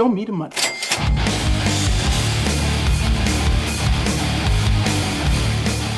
Show 0.00 0.08
me 0.08 0.24
money. 0.28 0.50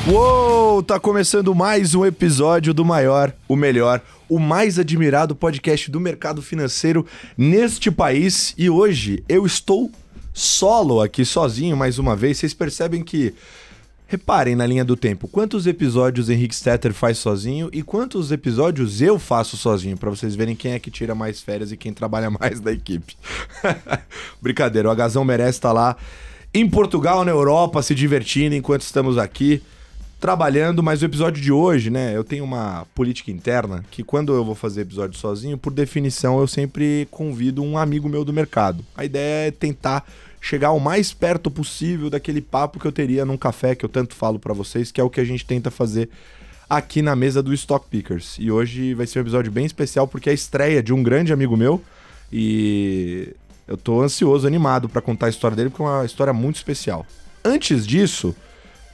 Uou, 0.05 0.83
tá 0.83 0.99
começando 0.99 1.55
mais 1.55 1.95
um 1.95 2.05
episódio 2.05 2.73
do 2.73 2.83
maior, 2.83 3.33
o 3.47 3.55
melhor, 3.55 4.01
o 4.27 4.39
mais 4.39 4.77
admirado 4.77 5.33
podcast 5.33 5.89
do 5.89 6.01
mercado 6.01 6.41
financeiro 6.41 7.07
neste 7.37 7.89
país. 7.89 8.53
E 8.57 8.69
hoje 8.69 9.23
eu 9.29 9.45
estou 9.45 9.89
solo 10.33 10.99
aqui, 10.99 11.23
sozinho 11.23 11.77
mais 11.77 11.97
uma 11.97 12.13
vez. 12.13 12.39
Vocês 12.39 12.53
percebem 12.53 13.01
que. 13.01 13.33
Reparem 14.13 14.55
na 14.55 14.67
linha 14.67 14.85
do 14.85 14.95
tempo, 14.95 15.27
quantos 15.27 15.65
episódios 15.65 16.29
Henrique 16.29 16.55
Stetter 16.55 16.93
faz 16.93 17.17
sozinho 17.17 17.67
e 17.73 17.81
quantos 17.81 18.31
episódios 18.31 19.01
eu 19.01 19.17
faço 19.17 19.57
sozinho, 19.57 19.97
para 19.97 20.11
vocês 20.11 20.35
verem 20.35 20.55
quem 20.55 20.73
é 20.73 20.79
que 20.79 20.91
tira 20.91 21.15
mais 21.15 21.41
férias 21.41 21.71
e 21.71 21.77
quem 21.77 21.91
trabalha 21.91 22.29
mais 22.39 22.59
da 22.59 22.71
equipe. 22.71 23.17
Brincadeira, 24.39 24.87
o 24.87 24.91
Agazão 24.91 25.25
merece 25.25 25.57
estar 25.57 25.71
lá 25.71 25.97
em 26.53 26.69
Portugal, 26.69 27.25
na 27.25 27.31
Europa, 27.31 27.81
se 27.81 27.95
divertindo 27.95 28.53
enquanto 28.53 28.81
estamos 28.81 29.17
aqui 29.17 29.63
trabalhando, 30.19 30.83
mas 30.83 31.01
o 31.01 31.05
episódio 31.05 31.41
de 31.41 31.51
hoje, 31.51 31.89
né, 31.89 32.15
eu 32.15 32.23
tenho 32.23 32.43
uma 32.43 32.85
política 32.93 33.31
interna 33.31 33.83
que 33.89 34.03
quando 34.03 34.31
eu 34.31 34.45
vou 34.45 34.53
fazer 34.53 34.81
episódio 34.81 35.17
sozinho, 35.17 35.57
por 35.57 35.73
definição, 35.73 36.39
eu 36.39 36.45
sempre 36.45 37.07
convido 37.09 37.63
um 37.63 37.79
amigo 37.79 38.07
meu 38.07 38.23
do 38.23 38.31
mercado. 38.31 38.85
A 38.95 39.03
ideia 39.03 39.47
é 39.47 39.51
tentar 39.51 40.05
chegar 40.43 40.73
o 40.73 40.79
mais 40.79 41.13
perto 41.13 41.49
possível 41.49 42.09
daquele 42.09 42.41
papo 42.41 42.77
que 42.77 42.85
eu 42.85 42.91
teria 42.91 43.23
num 43.23 43.37
café 43.37 43.75
que 43.75 43.85
eu 43.85 43.89
tanto 43.89 44.13
falo 44.13 44.37
para 44.37 44.53
vocês, 44.53 44.91
que 44.91 44.99
é 44.99 45.03
o 45.03 45.09
que 45.09 45.21
a 45.21 45.23
gente 45.23 45.45
tenta 45.45 45.71
fazer 45.71 46.09
aqui 46.69 47.01
na 47.01 47.15
mesa 47.15 47.41
do 47.41 47.53
Stock 47.53 47.87
Pickers. 47.89 48.35
E 48.37 48.51
hoje 48.51 48.93
vai 48.93 49.07
ser 49.07 49.19
um 49.19 49.21
episódio 49.21 49.49
bem 49.49 49.65
especial 49.65 50.05
porque 50.05 50.27
é 50.27 50.33
a 50.33 50.35
estreia 50.35 50.83
de 50.83 50.91
um 50.91 51.01
grande 51.01 51.31
amigo 51.31 51.55
meu 51.55 51.81
e 52.29 53.33
eu 53.65 53.77
tô 53.77 54.01
ansioso, 54.01 54.45
animado 54.45 54.89
para 54.89 55.01
contar 55.01 55.27
a 55.27 55.29
história 55.29 55.55
dele 55.55 55.69
porque 55.69 55.81
é 55.81 55.85
uma 55.85 56.05
história 56.05 56.33
muito 56.33 56.57
especial. 56.57 57.05
Antes 57.41 57.87
disso, 57.87 58.35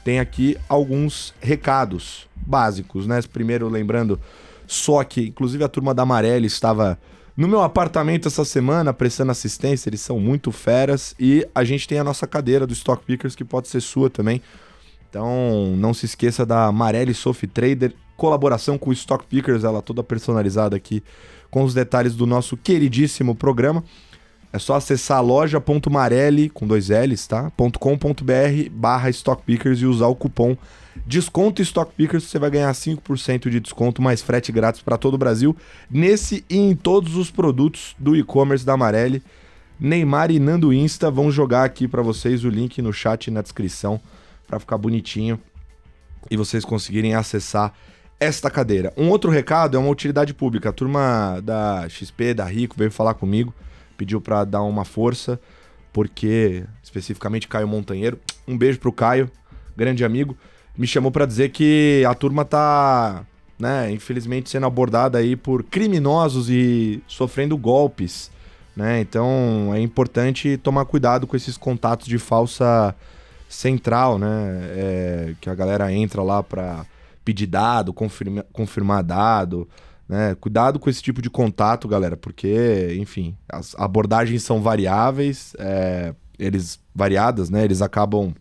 tem 0.03 0.19
aqui 0.19 0.55
alguns 0.69 1.33
recados 1.41 2.27
básicos, 2.35 3.07
né? 3.07 3.19
Primeiro, 3.33 3.67
lembrando 3.67 4.19
só 4.67 5.03
que, 5.03 5.29
inclusive, 5.29 5.63
a 5.63 5.67
turma 5.67 5.95
da 5.95 6.03
Amarela 6.03 6.45
estava 6.45 6.99
no 7.39 7.47
meu 7.47 7.61
apartamento 7.61 8.27
essa 8.27 8.43
semana 8.43 8.93
prestando 8.93 9.31
assistência, 9.31 9.89
eles 9.89 10.01
são 10.01 10.19
muito 10.19 10.51
feras 10.51 11.15
e 11.17 11.47
a 11.55 11.63
gente 11.63 11.87
tem 11.87 11.97
a 11.97 12.03
nossa 12.03 12.27
cadeira 12.27 12.67
do 12.67 12.73
Stock 12.73 13.01
Pickers 13.05 13.33
que 13.33 13.45
pode 13.45 13.69
ser 13.69 13.79
sua 13.79 14.09
também. 14.09 14.41
Então, 15.09 15.73
não 15.77 15.93
se 15.93 16.05
esqueça 16.05 16.45
da 16.45 16.65
Amarelli 16.65 17.13
Sophie 17.13 17.47
Trader, 17.47 17.95
colaboração 18.17 18.77
com 18.77 18.89
o 18.89 18.93
Stock 18.93 19.25
Pickers, 19.25 19.63
ela 19.63 19.81
toda 19.81 20.03
personalizada 20.03 20.75
aqui 20.75 21.01
com 21.49 21.63
os 21.63 21.73
detalhes 21.73 22.13
do 22.13 22.25
nosso 22.25 22.57
queridíssimo 22.57 23.33
programa. 23.33 23.85
É 24.51 24.59
só 24.59 24.75
acessar 24.75 25.23
loja.marelli, 25.23 26.49
com 26.49 26.67
dois 26.67 26.89
L's, 26.89 27.25
tá? 27.25 27.49
.com.br 27.79 28.69
barra 28.69 29.09
StockPickers 29.09 29.79
e 29.79 29.85
usar 29.85 30.07
o 30.07 30.15
cupom 30.15 30.57
Desconto 31.05 31.61
StockPickers, 31.61 32.23
você 32.23 32.39
vai 32.39 32.49
ganhar 32.49 32.71
5% 32.71 33.49
de 33.49 33.59
desconto, 33.59 34.01
mais 34.01 34.21
frete 34.21 34.51
grátis 34.51 34.81
para 34.81 34.97
todo 34.97 35.13
o 35.13 35.17
Brasil, 35.17 35.55
nesse 35.89 36.43
e 36.49 36.57
em 36.57 36.75
todos 36.75 37.15
os 37.15 37.31
produtos 37.31 37.95
do 37.97 38.15
e-commerce 38.15 38.65
da 38.65 38.73
Amarelli. 38.73 39.23
Neymar 39.79 40.29
e 40.29 40.39
Nando 40.39 40.73
Insta 40.73 41.09
vão 41.09 41.31
jogar 41.31 41.63
aqui 41.63 41.87
para 41.87 42.01
vocês 42.01 42.43
o 42.43 42.49
link 42.49 42.81
no 42.81 42.91
chat 42.91 43.27
e 43.27 43.31
na 43.31 43.41
descrição 43.41 43.99
para 44.45 44.59
ficar 44.59 44.77
bonitinho 44.77 45.39
e 46.29 46.35
vocês 46.35 46.65
conseguirem 46.65 47.15
acessar 47.15 47.73
esta 48.19 48.49
cadeira. 48.49 48.91
Um 48.97 49.09
outro 49.09 49.31
recado 49.31 49.77
é 49.77 49.79
uma 49.79 49.89
utilidade 49.89 50.33
pública. 50.33 50.69
A 50.69 50.73
turma 50.73 51.39
da 51.41 51.87
XP, 51.87 52.33
da 52.33 52.43
Rico, 52.43 52.75
veio 52.77 52.91
falar 52.91 53.13
comigo 53.13 53.53
pediu 53.99 54.21
para 54.21 54.45
dar 54.45 54.61
uma 54.61 54.85
força, 54.85 55.37
porque 55.91 56.63
especificamente 56.81 57.49
Caio 57.49 57.67
Montanheiro, 57.67 58.17
um 58.47 58.57
beijo 58.57 58.79
pro 58.79 58.93
Caio, 58.93 59.29
grande 59.75 60.05
amigo, 60.05 60.37
me 60.79 60.87
chamou 60.87 61.11
para 61.11 61.25
dizer 61.25 61.49
que 61.49 62.05
a 62.07 62.15
turma 62.15 62.45
tá, 62.45 63.25
né, 63.59 63.91
infelizmente 63.91 64.49
sendo 64.49 64.65
abordada 64.65 65.17
aí 65.17 65.35
por 65.35 65.61
criminosos 65.61 66.49
e 66.49 67.03
sofrendo 67.05 67.57
golpes, 67.57 68.31
né? 68.73 69.01
Então 69.01 69.71
é 69.73 69.81
importante 69.81 70.55
tomar 70.55 70.85
cuidado 70.85 71.27
com 71.27 71.35
esses 71.35 71.57
contatos 71.57 72.07
de 72.07 72.17
falsa 72.17 72.95
central, 73.49 74.17
né? 74.17 74.27
É, 74.69 75.35
que 75.41 75.49
a 75.49 75.55
galera 75.55 75.91
entra 75.91 76.23
lá 76.23 76.41
para 76.41 76.85
pedir 77.25 77.47
dado, 77.47 77.91
confirma, 77.91 78.45
confirmar 78.53 79.03
dado. 79.03 79.67
Né? 80.07 80.33
Cuidado 80.39 80.79
com 80.79 80.89
esse 80.89 81.03
tipo 81.03 81.21
de 81.21 81.29
contato, 81.29 81.87
galera, 81.87 82.15
porque, 82.15 82.95
enfim, 82.97 83.35
as 83.47 83.75
abordagens 83.77 84.41
são 84.43 84.61
variáveis, 84.61 85.53
é, 85.59 86.15
eles 86.39 86.79
variadas, 86.95 87.49
né? 87.49 87.65
Eles 87.65 87.81
acabam 87.81 88.33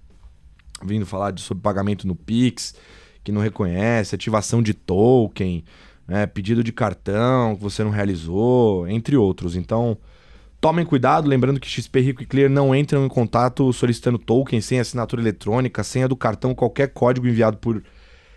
vindo 0.84 1.06
falar 1.06 1.31
de 1.31 1.41
sobre 1.41 1.62
pagamento 1.62 2.06
no 2.06 2.15
Pix, 2.15 2.75
que 3.25 3.33
não 3.33 3.41
reconhece, 3.41 4.15
ativação 4.15 4.62
de 4.62 4.75
token, 4.75 5.65
né? 6.06 6.27
pedido 6.27 6.65
de 6.65 6.72
cartão 6.72 7.56
que 7.56 7.62
você 7.62 7.84
não 7.84 7.91
realizou, 7.91 8.88
entre 8.88 9.17
outros. 9.17 9.56
Então, 9.56 9.99
tomem 10.61 10.84
cuidado, 10.84 11.28
lembrando 11.28 11.61
que 11.61 11.69
XP 11.69 12.00
Rico 12.00 12.22
e 12.22 12.27
Clear 12.27 12.50
não 12.50 12.75
entram 12.75 13.05
em 13.05 13.09
contato 13.09 13.72
solicitando 13.72 14.19
token 14.19 14.61
sem 14.61 14.81
assinatura 14.81 15.21
eletrônica, 15.21 15.84
senha 15.84 16.09
do 16.09 16.17
cartão, 16.17 16.55
qualquer 16.55 16.88
código 16.88 17.28
enviado 17.28 17.59
por 17.59 17.83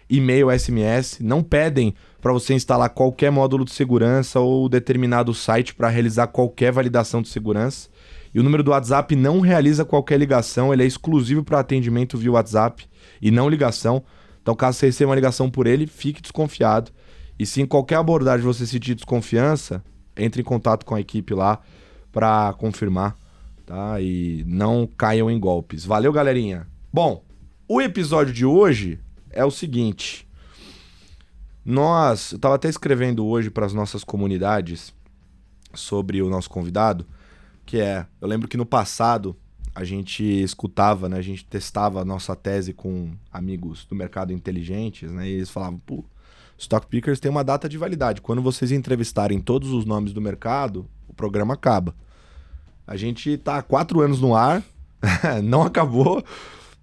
e-mail, 0.10 0.52
SMS, 0.52 1.20
não 1.22 1.42
pedem 1.42 1.96
para 2.22 2.34
você 2.34 2.54
instalar 2.54 2.90
qualquer 2.90 3.32
módulo 3.32 3.64
de 3.64 3.72
segurança 3.72 4.42
ou 4.42 4.68
determinado 4.68 5.34
site 5.34 5.74
para 5.74 5.88
realizar 5.88 6.28
qualquer 6.28 6.72
validação 6.72 7.22
de 7.22 7.30
segurança. 7.30 7.90
E 8.34 8.40
o 8.40 8.44
número 8.44 8.64
do 8.64 8.72
WhatsApp 8.72 9.16
não 9.16 9.40
realiza 9.40 9.84
qualquer 9.84 10.18
ligação, 10.18 10.74
ele 10.74 10.84
é 10.84 10.86
exclusivo 10.86 11.44
para 11.44 11.60
atendimento 11.60 12.18
via 12.18 12.32
WhatsApp 12.32 12.88
e 13.22 13.30
não 13.30 13.50
ligação. 13.50 14.04
Então, 14.42 14.56
caso 14.56 14.78
você 14.78 14.88
receba 14.88 15.10
uma 15.10 15.16
ligação 15.16 15.50
por 15.50 15.68
ele, 15.68 15.86
fique 15.86 16.22
desconfiado. 16.22 16.92
E 17.38 17.46
se 17.46 17.62
em 17.62 17.66
qualquer 17.66 17.96
abordagem 17.96 18.46
você 18.46 18.66
sentir 18.66 18.96
desconfiança, 18.96 19.84
entre 20.16 20.42
em 20.42 20.46
contato 20.46 20.86
com 20.86 20.96
a 20.96 21.00
equipe 21.02 21.34
lá 21.34 21.60
para 22.12 22.54
confirmar, 22.54 23.16
tá? 23.66 24.00
E 24.02 24.44
não 24.48 24.88
caiam 24.88 25.30
em 25.30 25.40
golpes. 25.40 25.86
Valeu, 25.86 26.12
galerinha. 26.12 26.68
Bom, 26.92 27.24
o 27.68 27.82
episódio 27.82 28.34
de 28.34 28.46
hoje 28.46 29.00
é 29.30 29.46
o 29.46 29.52
seguinte. 29.52 30.28
Nós, 31.64 32.32
eu 32.32 32.36
estava 32.38 32.56
até 32.56 32.68
escrevendo 32.68 33.26
hoje 33.26 33.50
para 33.50 33.66
as 33.66 33.74
nossas 33.74 34.04
comunidades 34.04 34.94
sobre 35.74 36.22
o 36.22 36.30
nosso 36.30 36.50
convidado, 36.50 37.06
que 37.72 37.80
é, 37.80 38.06
eu 38.20 38.28
lembro 38.28 38.50
que 38.50 38.58
no 38.58 38.66
passado 38.66 39.34
a 39.74 39.86
gente 39.86 40.22
escutava, 40.26 41.08
né, 41.08 41.18
a 41.18 41.22
gente 41.22 41.46
testava 41.46 42.02
a 42.02 42.06
nossa 42.06 42.36
tese 42.36 42.74
com 42.74 43.12
amigos 43.32 43.86
do 43.86 43.96
mercado 43.96 44.34
inteligentes, 44.34 45.10
né, 45.10 45.26
e 45.26 45.36
eles 45.36 45.50
falavam, 45.50 45.80
pô, 45.86 46.04
Stock 46.58 46.86
Pickers 46.88 47.22
tem 47.22 47.32
uma 47.32 47.46
data 47.46 47.70
de 47.70 47.78
validade. 47.78 48.20
Quando 48.20 48.42
vocês 48.42 48.74
entrevistarem 48.74 49.40
todos 49.40 49.72
os 49.72 49.86
nomes 49.86 50.12
do 50.12 50.20
mercado, 50.20 50.86
o 51.08 51.14
programa 51.14 51.54
acaba. 51.54 51.96
A 52.86 52.98
gente 52.98 53.30
está 53.30 53.60
há 53.60 53.62
quatro 53.62 54.02
anos 54.02 54.20
no 54.20 54.36
ar, 54.36 54.62
não 55.42 55.62
acabou, 55.62 56.22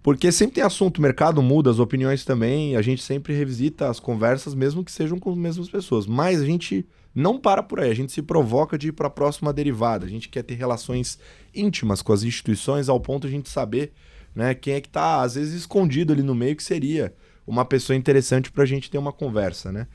porque 0.03 0.33
sempre 0.33 0.55
tem 0.55 0.65
assunto, 0.65 0.97
o 0.97 1.03
mercado 1.03 1.43
muda, 1.43 1.71
as 1.71 1.79
opiniões 1.79 2.25
também, 2.25 2.77
a 2.77 2.81
gente 2.81 3.03
sempre 3.03 3.35
revisita 3.35 3.91
as 3.91 4.01
conversas, 4.01 4.55
mesmo 4.55 4.83
que 4.83 4.91
sejam 4.91 5.19
com 5.19 5.33
as 5.33 5.37
mesmas 5.37 5.69
pessoas. 5.69 6.07
Mas 6.07 6.41
a 6.41 6.47
gente 6.47 6.87
não 7.19 7.39
para 7.39 7.63
por 7.63 7.81
aí, 7.81 7.91
a 7.91 7.95
gente 7.95 8.13
se 8.13 8.23
provoca 8.23 8.79
de 8.79 8.89
ir 8.89 8.93
para 8.93 9.09
a 9.09 9.11
próxima 9.11 9.53
derivada. 9.53 10.07
A 10.07 10.09
gente 10.09 10.29
quer 10.29 10.43
ter 10.43 10.55
relações 10.55 11.19
íntimas 11.55 12.01
com 12.01 12.13
as 12.13 12.23
instituições 12.23 12.89
ao 12.89 13.01
ponto 13.01 13.23
de 13.23 13.35
a 13.35 13.37
gente 13.37 13.49
saber 13.49 13.93
né, 14.35 14.55
quem 14.55 14.75
é 14.75 14.81
que 14.81 14.87
está, 14.87 15.23
às 15.23 15.35
vezes, 15.35 15.53
escondido 15.55 16.13
ali 16.13 16.23
no 16.23 16.35
meio, 16.35 16.55
que 16.55 16.63
seria 16.63 17.13
uma 17.45 17.65
pessoa 17.65 17.97
interessante 17.97 18.53
para 18.53 18.63
a 18.63 18.67
gente 18.67 18.89
ter 18.89 18.99
uma 18.99 19.13
conversa. 19.13 19.73
Né? 19.73 19.89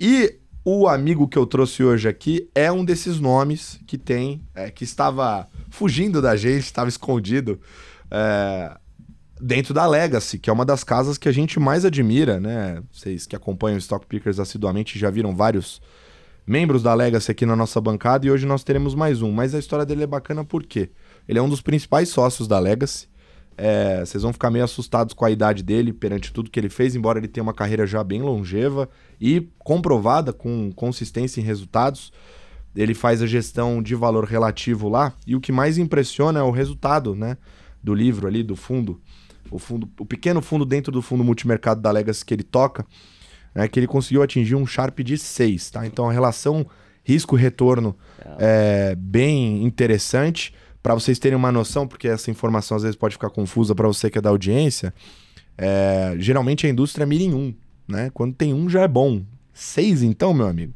E 0.00 0.38
o 0.64 0.88
amigo 0.88 1.28
que 1.28 1.36
eu 1.36 1.44
trouxe 1.44 1.84
hoje 1.84 2.08
aqui 2.08 2.48
é 2.54 2.72
um 2.72 2.84
desses 2.84 3.20
nomes 3.20 3.78
que 3.86 3.98
tem, 3.98 4.40
é, 4.54 4.70
que 4.70 4.84
estava 4.84 5.46
fugindo 5.68 6.22
da 6.22 6.36
gente, 6.36 6.64
estava 6.64 6.88
escondido. 6.88 7.60
É, 8.10 8.78
dentro 9.38 9.74
da 9.74 9.86
Legacy, 9.86 10.38
que 10.38 10.48
é 10.48 10.52
uma 10.52 10.64
das 10.64 10.84
casas 10.84 11.18
que 11.18 11.28
a 11.28 11.32
gente 11.32 11.58
mais 11.58 11.84
admira, 11.84 12.38
né? 12.38 12.80
Vocês 12.92 13.26
que 13.26 13.34
acompanham 13.34 13.74
o 13.74 13.78
Stock 13.78 14.06
Pickers 14.06 14.38
assiduamente 14.38 14.98
já 14.98 15.10
viram 15.10 15.34
vários 15.34 15.82
membros 16.46 16.82
da 16.82 16.94
Legacy 16.94 17.30
aqui 17.30 17.46
na 17.46 17.56
nossa 17.56 17.80
bancada 17.80 18.26
e 18.26 18.30
hoje 18.30 18.46
nós 18.46 18.64
teremos 18.64 18.94
mais 18.94 19.22
um. 19.22 19.32
Mas 19.32 19.54
a 19.54 19.58
história 19.58 19.86
dele 19.86 20.02
é 20.02 20.06
bacana 20.06 20.44
porque 20.44 20.90
ele 21.28 21.38
é 21.38 21.42
um 21.42 21.48
dos 21.48 21.60
principais 21.60 22.08
sócios 22.08 22.48
da 22.48 22.58
Legacy. 22.58 23.08
É, 23.56 24.04
vocês 24.04 24.22
vão 24.22 24.32
ficar 24.32 24.50
meio 24.50 24.64
assustados 24.64 25.14
com 25.14 25.24
a 25.24 25.30
idade 25.30 25.62
dele 25.62 25.92
perante 25.92 26.32
tudo 26.32 26.50
que 26.50 26.58
ele 26.58 26.70
fez, 26.70 26.94
embora 26.94 27.18
ele 27.18 27.28
tenha 27.28 27.42
uma 27.42 27.52
carreira 27.52 27.86
já 27.86 28.02
bem 28.02 28.22
longeva 28.22 28.88
e 29.20 29.48
comprovada 29.58 30.32
com 30.32 30.72
consistência 30.72 31.40
em 31.40 31.44
resultados. 31.44 32.12
Ele 32.74 32.94
faz 32.94 33.20
a 33.20 33.26
gestão 33.26 33.82
de 33.82 33.94
valor 33.94 34.24
relativo 34.24 34.88
lá 34.88 35.12
e 35.26 35.36
o 35.36 35.40
que 35.40 35.52
mais 35.52 35.76
impressiona 35.76 36.40
é 36.40 36.42
o 36.42 36.50
resultado, 36.50 37.14
né, 37.14 37.36
do 37.82 37.94
livro 37.94 38.26
ali, 38.26 38.42
do 38.42 38.56
fundo 38.56 39.00
o 39.52 39.58
fundo, 39.58 39.88
o 39.98 40.06
pequeno 40.06 40.40
fundo 40.40 40.64
dentro 40.64 40.90
do 40.90 41.02
fundo 41.02 41.22
multimercado 41.22 41.80
da 41.80 41.90
Legacy 41.90 42.24
que 42.24 42.34
ele 42.34 42.42
toca, 42.42 42.86
é 43.54 43.68
que 43.68 43.78
ele 43.78 43.86
conseguiu 43.86 44.22
atingir 44.22 44.54
um 44.54 44.66
Sharp 44.66 45.00
de 45.00 45.18
6, 45.18 45.70
tá? 45.70 45.86
Então 45.86 46.08
a 46.08 46.12
relação 46.12 46.66
risco-retorno 47.04 47.96
é 48.38 48.94
bem 48.96 49.64
interessante. 49.64 50.54
para 50.82 50.94
vocês 50.94 51.18
terem 51.18 51.36
uma 51.36 51.52
noção, 51.52 51.86
porque 51.86 52.08
essa 52.08 52.30
informação 52.30 52.76
às 52.76 52.82
vezes 52.82 52.96
pode 52.96 53.14
ficar 53.14 53.30
confusa 53.30 53.74
para 53.74 53.86
você 53.86 54.10
que 54.10 54.18
é 54.18 54.20
da 54.20 54.30
audiência, 54.30 54.92
é, 55.56 56.14
geralmente 56.18 56.66
a 56.66 56.70
indústria 56.70 57.06
mira 57.06 57.22
em 57.22 57.32
um, 57.34 57.54
né? 57.86 58.10
Quando 58.12 58.34
tem 58.34 58.52
um 58.52 58.68
já 58.68 58.82
é 58.82 58.88
bom. 58.88 59.22
Seis, 59.52 60.02
então, 60.02 60.32
meu 60.34 60.46
amigo. 60.48 60.72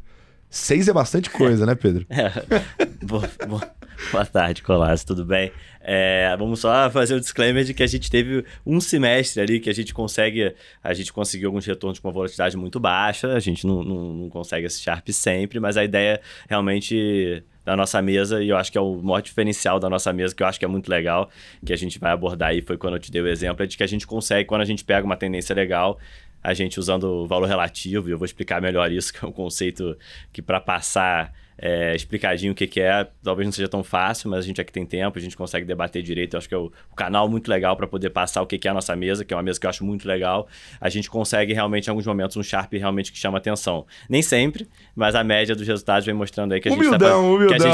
Seis 0.48 0.86
é 0.86 0.92
bastante 0.92 1.28
coisa, 1.30 1.66
né, 1.66 1.74
Pedro? 1.74 2.06
É. 2.10 3.04
boa, 3.04 3.28
boa, 3.48 3.70
boa 4.12 4.26
tarde, 4.26 4.62
Colasso, 4.62 5.06
tudo 5.06 5.24
bem? 5.24 5.50
É, 5.88 6.34
vamos 6.36 6.58
só 6.58 6.90
fazer 6.90 7.14
o 7.14 7.18
um 7.18 7.20
disclaimer 7.20 7.62
de 7.62 7.72
que 7.72 7.80
a 7.80 7.86
gente 7.86 8.10
teve 8.10 8.44
um 8.66 8.80
semestre 8.80 9.40
ali 9.40 9.60
que 9.60 9.70
a 9.70 9.72
gente 9.72 9.94
consegue, 9.94 10.52
a 10.82 10.92
gente 10.92 11.12
conseguiu 11.12 11.48
alguns 11.48 11.64
retornos 11.64 12.00
com 12.00 12.08
uma 12.08 12.12
volatilidade 12.12 12.56
muito 12.56 12.80
baixa, 12.80 13.32
a 13.32 13.38
gente 13.38 13.64
não, 13.64 13.84
não, 13.84 14.12
não 14.12 14.28
consegue 14.28 14.66
esse 14.66 14.80
Sharp 14.80 15.08
sempre, 15.10 15.60
mas 15.60 15.76
a 15.76 15.84
ideia 15.84 16.20
realmente 16.48 17.40
da 17.64 17.76
nossa 17.76 18.02
mesa, 18.02 18.42
e 18.42 18.48
eu 18.48 18.56
acho 18.56 18.72
que 18.72 18.76
é 18.76 18.80
o 18.80 18.96
maior 18.96 19.20
diferencial 19.20 19.78
da 19.78 19.88
nossa 19.88 20.12
mesa, 20.12 20.34
que 20.34 20.42
eu 20.42 20.48
acho 20.48 20.58
que 20.58 20.64
é 20.64 20.68
muito 20.68 20.88
legal, 20.88 21.30
que 21.64 21.72
a 21.72 21.76
gente 21.76 22.00
vai 22.00 22.10
abordar 22.10 22.48
aí, 22.48 22.62
foi 22.62 22.76
quando 22.76 22.94
eu 22.94 23.00
te 23.00 23.12
dei 23.12 23.22
o 23.22 23.28
exemplo, 23.28 23.62
é 23.62 23.66
de 23.68 23.76
que 23.76 23.84
a 23.84 23.86
gente 23.86 24.08
consegue, 24.08 24.44
quando 24.44 24.62
a 24.62 24.64
gente 24.64 24.82
pega 24.82 25.06
uma 25.06 25.16
tendência 25.16 25.54
legal, 25.54 26.00
a 26.42 26.52
gente 26.52 26.80
usando 26.80 27.04
o 27.04 27.26
valor 27.28 27.46
relativo, 27.46 28.08
e 28.08 28.12
eu 28.12 28.18
vou 28.18 28.24
explicar 28.26 28.60
melhor 28.60 28.90
isso, 28.90 29.12
que 29.14 29.24
é 29.24 29.28
um 29.28 29.32
conceito 29.32 29.96
que 30.32 30.42
para 30.42 30.60
passar 30.60 31.32
é, 31.58 31.94
explicadinho 31.94 32.52
o 32.52 32.54
que, 32.54 32.66
que 32.66 32.80
é, 32.80 33.08
talvez 33.22 33.46
não 33.46 33.52
seja 33.52 33.68
tão 33.68 33.82
fácil, 33.82 34.30
mas 34.30 34.40
a 34.40 34.42
gente 34.42 34.60
aqui 34.60 34.72
tem 34.72 34.84
tempo, 34.84 35.18
a 35.18 35.20
gente 35.20 35.36
consegue 35.36 35.64
debater 35.64 36.02
direito. 36.02 36.34
Eu 36.34 36.38
acho 36.38 36.48
que 36.48 36.54
é 36.54 36.58
o, 36.58 36.70
o 36.90 36.94
canal 36.94 37.28
muito 37.28 37.48
legal 37.48 37.76
para 37.76 37.86
poder 37.86 38.10
passar 38.10 38.42
o 38.42 38.46
que, 38.46 38.58
que 38.58 38.68
é 38.68 38.70
a 38.70 38.74
nossa 38.74 38.94
mesa, 38.94 39.24
que 39.24 39.32
é 39.32 39.36
uma 39.36 39.42
mesa 39.42 39.58
que 39.58 39.66
eu 39.66 39.70
acho 39.70 39.84
muito 39.84 40.06
legal. 40.06 40.46
A 40.80 40.88
gente 40.88 41.08
consegue 41.08 41.52
realmente, 41.52 41.86
em 41.86 41.90
alguns 41.90 42.06
momentos, 42.06 42.36
um 42.36 42.42
Sharp 42.42 42.72
realmente 42.74 43.10
que 43.10 43.18
chama 43.18 43.38
atenção. 43.38 43.86
Nem 44.08 44.22
sempre, 44.22 44.68
mas 44.94 45.14
a 45.14 45.24
média 45.24 45.54
dos 45.54 45.66
resultados 45.66 46.04
vem 46.04 46.14
mostrando 46.14 46.52
aí 46.52 46.60
que 46.60 46.68
a 46.68 46.72
gente 46.72 46.84
está 46.84 46.98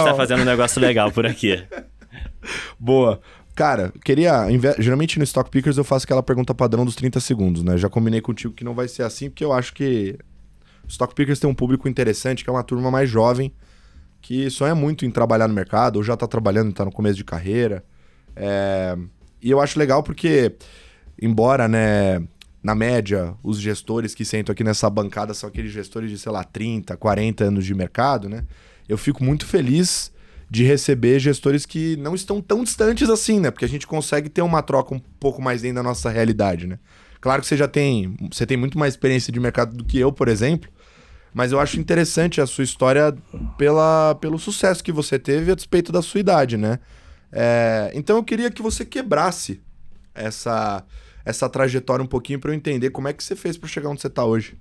tá 0.05 0.15
fazendo 0.15 0.43
um 0.43 0.47
negócio 0.47 0.81
legal 0.81 1.11
por 1.11 1.27
aqui. 1.27 1.63
Boa. 2.79 3.21
Cara, 3.55 3.93
queria. 4.05 4.47
Geralmente 4.79 5.19
no 5.19 5.25
Stock 5.25 5.51
Pickers 5.51 5.77
eu 5.77 5.85
faço 5.85 6.05
aquela 6.05 6.23
pergunta 6.23 6.55
padrão 6.55 6.85
dos 6.85 6.95
30 6.95 7.21
segundos, 7.21 7.63
né? 7.63 7.77
Já 7.77 7.89
combinei 7.89 8.21
contigo 8.21 8.55
que 8.55 8.65
não 8.65 8.75
vai 8.75 8.89
ser 8.89 9.03
assim, 9.03 9.29
porque 9.29 9.45
eu 9.45 9.53
acho 9.53 9.75
que 9.75 10.17
Stock 10.89 11.15
Pickers 11.15 11.39
tem 11.39 11.49
um 11.49 11.55
público 11.55 11.89
interessante, 11.89 12.45
que 12.45 12.51
é 12.51 12.53
uma 12.53 12.63
turma 12.63 12.91
mais 12.91 13.11
jovem, 13.11 13.53
que 14.23 14.49
sonha 14.49 14.75
muito 14.75 15.05
em 15.05 15.11
trabalhar 15.11 15.49
no 15.49 15.55
mercado, 15.55 15.97
ou 15.97 16.03
já 16.03 16.15
está 16.15 16.27
trabalhando, 16.27 16.71
está 16.71 16.85
no 16.85 16.93
começo 16.93 17.17
de 17.17 17.25
carreira. 17.25 17.85
É... 18.37 18.97
E 19.43 19.51
eu 19.51 19.61
acho 19.61 19.79
legal 19.79 20.03
porque, 20.05 20.55
embora, 21.21 21.67
né, 21.67 22.23
na 22.63 22.77
média, 22.77 23.35
os 23.43 23.61
gestores 23.61 24.15
que 24.15 24.25
sentam 24.25 24.53
aqui 24.53 24.63
nessa 24.63 24.89
bancada 24.89 25.35
são 25.35 25.49
aqueles 25.49 25.73
gestores 25.73 26.09
de, 26.09 26.19
sei 26.19 26.31
lá, 26.31 26.45
30, 26.45 26.97
40 26.97 27.45
anos 27.45 27.67
de 27.67 27.75
mercado, 27.75 28.29
né? 28.29 28.45
Eu 28.89 28.97
fico 28.97 29.25
muito 29.25 29.45
feliz 29.45 30.13
de 30.49 30.63
receber 30.63 31.19
gestores 31.19 31.67
que 31.67 31.97
não 31.97 32.15
estão 32.15 32.41
tão 32.41 32.63
distantes 32.63 33.11
assim, 33.11 33.41
né? 33.41 33.51
Porque 33.51 33.65
a 33.65 33.69
gente 33.69 33.87
consegue 33.87 34.29
ter 34.29 34.43
uma 34.43 34.63
troca 34.63 34.95
um 34.95 35.01
pouco 35.19 35.43
mais 35.43 35.63
dentro 35.63 35.77
da 35.77 35.83
nossa 35.83 36.09
realidade, 36.09 36.69
né? 36.69 36.79
Claro 37.21 37.43
que 37.43 37.49
você 37.49 37.57
já 37.57 37.67
tem, 37.67 38.15
você 38.31 38.47
tem 38.47 38.57
muito 38.57 38.79
mais 38.79 38.95
experiência 38.95 39.33
de 39.33 39.41
mercado 39.41 39.77
do 39.77 39.85
que 39.85 39.99
eu, 39.99 40.13
por 40.13 40.29
exemplo, 40.29 40.71
mas 41.33 41.53
eu 41.53 41.61
acho 41.61 41.81
interessante 41.81 42.41
a 42.41 42.47
sua 42.47 42.65
história 42.65 43.15
pela, 43.57 44.15
pelo 44.17 44.39
sucesso 44.39 44.85
que 44.85 44.93
você 44.93 45.19
teve 45.19 45.51
a 45.51 45.55
despeito 45.55 45.91
da 45.91 46.03
sua 46.03 46.21
idade, 46.21 46.57
né? 46.57 46.79
É, 47.33 47.91
então 47.95 48.17
eu 48.17 48.25
queria 48.25 48.51
que 48.51 48.61
você 48.61 48.85
quebrasse 48.85 49.61
essa, 50.15 50.85
essa 51.25 51.49
trajetória 51.49 52.03
um 52.03 52.09
pouquinho 52.09 52.39
para 52.39 52.51
eu 52.51 52.55
entender 52.55 52.91
como 52.91 53.09
é 53.09 53.13
que 53.13 53.25
você 53.25 53.35
fez 53.35 53.57
para 53.57 53.69
chegar 53.69 53.89
onde 53.89 54.01
você 54.01 54.09
está 54.09 54.25
hoje. 54.25 54.57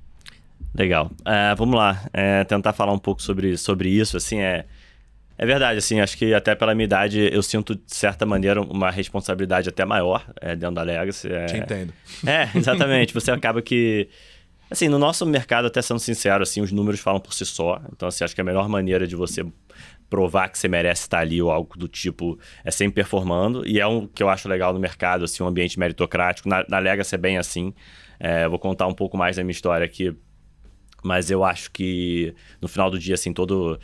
Legal. 0.74 1.12
É, 1.26 1.54
vamos 1.56 1.76
lá. 1.76 2.02
É, 2.14 2.44
tentar 2.46 2.72
falar 2.72 2.94
um 2.94 3.00
pouco 3.00 3.22
sobre, 3.22 3.58
sobre 3.58 3.90
isso. 3.90 4.16
Assim, 4.16 4.40
é, 4.40 4.66
é 5.38 5.46
verdade. 5.46 5.80
Assim, 5.80 6.00
acho 6.00 6.18
que 6.18 6.34
até 6.34 6.56
pela 6.56 6.74
minha 6.74 6.86
idade 6.86 7.30
eu 7.34 7.44
sinto, 7.44 7.76
de 7.76 7.82
certa 7.88 8.26
maneira, 8.26 8.62
uma 8.62 8.90
responsabilidade 8.90 9.68
até 9.68 9.84
maior 9.84 10.26
é, 10.40 10.56
dentro 10.56 10.76
da 10.76 10.84
Legacy. 10.84 11.28
É... 11.32 11.46
Te 11.48 11.58
entendo. 11.58 11.94
É, 12.26 12.50
exatamente. 12.56 13.12
você 13.14 13.32
acaba 13.32 13.62
que 13.62 14.08
Assim, 14.72 14.88
no 14.88 14.98
nosso 14.98 15.26
mercado, 15.26 15.68
até 15.68 15.82
sendo 15.82 16.00
sincero, 16.00 16.44
assim, 16.44 16.62
os 16.62 16.72
números 16.72 17.02
falam 17.02 17.20
por 17.20 17.34
si 17.34 17.46
só. 17.46 17.82
Então, 17.92 18.08
assim, 18.08 18.24
acho 18.24 18.34
que 18.34 18.40
a 18.40 18.44
melhor 18.44 18.70
maneira 18.70 19.06
de 19.06 19.18
você 19.18 19.46
provar 20.10 20.48
que 20.48 20.58
você 20.58 20.70
merece 20.70 21.02
estar 21.02 21.20
ali 21.20 21.42
ou 21.42 21.52
algo 21.52 21.78
do 21.78 21.90
tipo 21.90 22.40
é 22.64 22.72
sempre 22.72 22.96
performando. 22.96 23.68
E 23.68 23.82
é 23.82 23.86
um 23.86 24.08
que 24.08 24.24
eu 24.24 24.30
acho 24.30 24.48
legal 24.48 24.74
no 24.74 24.80
mercado, 24.80 25.26
assim, 25.26 25.44
um 25.44 25.48
ambiente 25.48 25.78
meritocrático. 25.78 26.48
Na, 26.48 26.66
na 26.70 26.80
Legacy 26.80 27.16
é 27.16 27.18
bem 27.18 27.38
assim. 27.38 27.74
É, 28.18 28.48
vou 28.48 28.58
contar 28.58 28.88
um 28.88 28.94
pouco 28.94 29.18
mais 29.18 29.36
da 29.36 29.44
minha 29.44 29.52
história 29.52 29.86
aqui. 29.86 30.16
Mas 31.04 31.30
eu 31.30 31.44
acho 31.44 31.70
que 31.72 32.34
no 32.62 32.70
final 32.70 32.90
do 32.90 32.98
dia, 32.98 33.16
assim, 33.16 33.34
todo... 33.34 33.78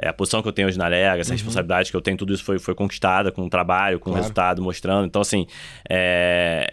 É, 0.00 0.08
a 0.08 0.12
posição 0.12 0.40
que 0.40 0.46
eu 0.46 0.52
tenho 0.52 0.68
hoje 0.68 0.78
na 0.78 0.86
Legacy, 0.86 1.30
uhum. 1.30 1.34
a 1.34 1.36
responsabilidade 1.36 1.90
que 1.90 1.96
eu 1.96 2.00
tenho, 2.00 2.16
tudo 2.16 2.32
isso 2.32 2.44
foi, 2.44 2.60
foi 2.60 2.76
conquistada 2.76 3.32
com 3.32 3.48
trabalho, 3.48 3.98
com 3.98 4.10
claro. 4.10 4.20
resultado, 4.20 4.62
mostrando. 4.62 5.04
Então, 5.04 5.20
assim, 5.20 5.48
é, 5.90 6.70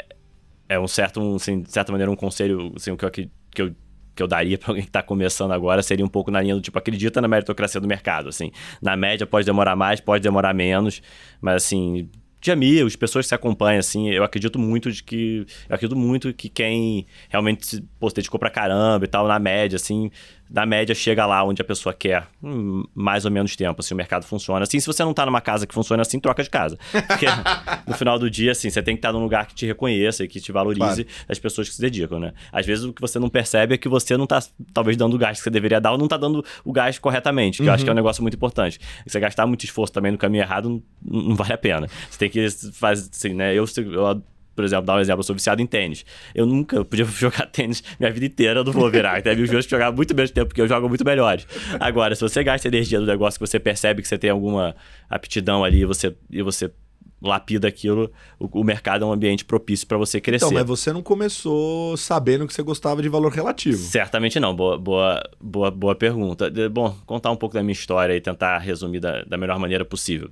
é 0.70 0.80
um 0.80 0.88
certo, 0.88 1.20
um, 1.20 1.36
assim, 1.38 1.64
de 1.64 1.72
certa 1.72 1.92
maneira, 1.92 2.12
um 2.12 2.16
conselho, 2.16 2.72
assim, 2.76 2.92
o 2.92 2.98
que 2.98 3.06
eu 3.06 3.08
que 3.56 3.62
eu 3.62 3.76
que 4.16 4.24
eu 4.24 4.28
daria 4.28 4.58
para 4.58 4.70
alguém 4.72 4.84
que 4.84 4.90
está 4.90 5.04
começando 5.04 5.52
agora 5.52 5.84
seria 5.84 6.06
um 6.06 6.10
pouco 6.10 6.32
na 6.32 6.42
linha 6.42 6.56
do 6.56 6.62
tipo, 6.62 6.78
acredita 6.80 7.20
na 7.20 7.28
meritocracia 7.28 7.82
do 7.82 7.88
mercado, 7.88 8.30
assim. 8.30 8.50
Na 8.82 8.96
média 8.96 9.28
pode 9.28 9.46
demorar 9.46 9.76
mais, 9.76 10.00
pode 10.00 10.24
demorar 10.24 10.54
menos, 10.54 11.02
mas 11.42 11.64
assim, 11.64 12.10
de 12.46 12.52
amigos, 12.52 12.96
pessoas 12.96 13.26
que 13.26 13.30
se 13.30 13.36
acompanham, 13.36 13.80
assim, 13.80 14.10
eu 14.12 14.24
acredito 14.24 14.60
muito 14.60 14.92
de 14.92 15.04
que. 15.04 15.48
Eu 15.68 15.76
acredito 15.76 15.98
muito 15.98 16.32
que 16.32 16.48
quem 16.48 17.08
realmente 17.28 17.66
se 17.66 17.84
dedicou 18.14 18.40
pra 18.40 18.52
caramba 18.52 19.04
e 19.04 19.08
tal, 19.08 19.28
na 19.28 19.40
média, 19.40 19.78
assim, 19.78 20.12
da 20.50 20.66
média 20.66 20.94
chega 20.94 21.26
lá 21.26 21.44
onde 21.44 21.62
a 21.62 21.66
pessoa 21.66 21.94
quer 21.94 22.28
hum, 22.44 22.84
mais 22.94 23.26
ou 23.26 23.32
menos 23.32 23.56
tempo, 23.56 23.82
assim, 23.82 23.94
o 23.94 23.98
mercado 23.98 24.26
funciona. 24.26 24.64
Assim, 24.64 24.80
se 24.80 24.88
você 24.88 25.04
não 25.04 25.14
tá 25.14 25.26
numa 25.26 25.42
casa 25.42 25.66
que 25.66 25.74
funciona 25.74 26.02
assim, 26.02 26.20
troca 26.20 26.44
de 26.44 26.50
casa. 26.50 26.78
Porque 27.08 27.26
no 27.88 27.94
final 27.96 28.20
do 28.20 28.30
dia, 28.30 28.52
assim, 28.52 28.70
você 28.70 28.82
tem 28.82 28.96
que 28.96 29.00
estar 29.00 29.12
num 29.12 29.22
lugar 29.22 29.48
que 29.48 29.56
te 29.56 29.66
reconheça 29.66 30.24
e 30.24 30.28
que 30.28 30.40
te 30.40 30.52
valorize 30.52 31.04
claro. 31.04 31.26
as 31.28 31.40
pessoas 31.40 31.70
que 31.70 31.76
se 31.76 31.82
dedicam, 31.82 32.20
né? 32.20 32.34
Às 32.52 32.66
vezes 32.66 32.86
o 32.86 32.94
que 32.94 33.02
você 33.02 33.20
não 33.20 33.30
percebe 33.30 33.76
é 33.76 33.78
que 33.78 33.90
você 33.90 34.16
não 34.18 34.28
tá, 34.28 34.40
talvez, 34.74 34.96
dando 34.96 35.16
o 35.16 35.18
gás 35.18 35.38
que 35.38 35.44
você 35.44 35.50
deveria 35.50 35.82
dar 35.82 35.92
ou 35.92 35.98
não 35.98 36.08
tá 36.08 36.18
dando 36.18 36.44
o 36.64 36.72
gás 36.72 37.00
corretamente, 37.00 37.58
que 37.58 37.64
uhum. 37.64 37.70
eu 37.70 37.74
acho 37.74 37.84
que 37.84 37.90
é 37.90 37.92
um 37.92 37.94
uhum. 37.94 37.98
negócio 37.98 38.22
muito 38.22 38.36
importante. 38.36 38.80
você 39.06 39.20
gastar 39.20 39.46
muito 39.48 39.64
esforço 39.64 39.94
também 39.94 40.12
no 40.12 40.18
caminho 40.18 40.44
errado, 40.44 40.70
não, 40.70 41.22
não 41.22 41.36
vale 41.36 41.54
a 41.54 41.58
pena. 41.58 41.88
Você 42.10 42.20
tem 42.20 42.30
que 42.30 42.50
fazer, 42.72 43.10
assim, 43.12 43.34
né? 43.34 43.54
Eu, 43.54 43.66
eu 43.78 44.24
por 44.56 44.64
exemplo, 44.64 44.86
dar 44.86 44.96
um 44.96 45.00
exemplo, 45.00 45.20
eu 45.20 45.24
sou 45.24 45.36
viciado 45.36 45.62
em 45.62 45.66
tênis. 45.68 46.06
Eu 46.34 46.46
nunca 46.46 46.84
podia 46.86 47.06
jogar 47.12 47.46
tênis 47.48 47.84
minha 48.00 48.12
vida 48.12 48.26
inteira, 48.26 48.62
eu 48.62 48.64
não 48.64 48.72
vou 48.72 48.90
virar. 48.90 49.22
Teve 49.22 49.44
os 49.44 49.50
meus 49.50 49.66
que 49.66 49.72
jogavam 49.72 49.96
muito 49.96 50.16
menos 50.16 50.32
tempo, 50.32 50.48
porque 50.48 50.62
eu 50.62 50.68
jogo 50.68 50.88
muito 50.88 51.04
melhores. 51.04 51.46
Agora, 51.80 52.16
se 52.16 52.22
você 52.22 52.44
gasta 52.44 52.68
energia 52.68 53.00
do 53.00 53.06
negócio 53.06 53.40
que 53.40 53.46
você 53.46 53.60
percebe 53.60 54.02
que 54.02 54.08
você 54.08 54.18
tem 54.18 54.30
alguma 54.30 54.76
aptidão 55.10 55.64
ali 55.64 55.82
e 55.82 55.86
você, 55.86 56.16
e 56.30 56.42
você 56.42 56.72
lapida 57.22 57.68
aquilo, 57.68 58.12
o, 58.40 58.62
o 58.62 58.64
mercado 58.64 59.04
é 59.04 59.08
um 59.08 59.12
ambiente 59.12 59.44
propício 59.44 59.88
para 59.88 59.98
você 59.98 60.22
crescer. 60.22 60.46
Então, 60.46 60.58
mas 60.58 60.66
você 60.66 60.94
não 60.94 61.02
começou 61.02 61.98
sabendo 61.98 62.48
que 62.48 62.54
você 62.54 62.62
gostava 62.62 63.02
de 63.02 63.10
valor 63.10 63.32
relativo. 63.32 63.78
Certamente 63.78 64.40
não. 64.40 64.56
Boa, 64.56 64.78
boa, 64.78 65.24
boa, 65.42 65.72
boa 65.72 65.96
pergunta. 65.96 66.52
Bom, 66.72 66.96
contar 67.06 67.32
um 67.32 67.36
pouco 67.36 67.56
da 67.56 67.64
minha 67.64 67.74
história 67.74 68.16
e 68.16 68.22
tentar 68.22 68.58
resumir 68.60 69.00
da, 69.00 69.24
da 69.24 69.38
melhor 69.38 69.60
maneira 69.60 69.84
possível. 69.84 70.30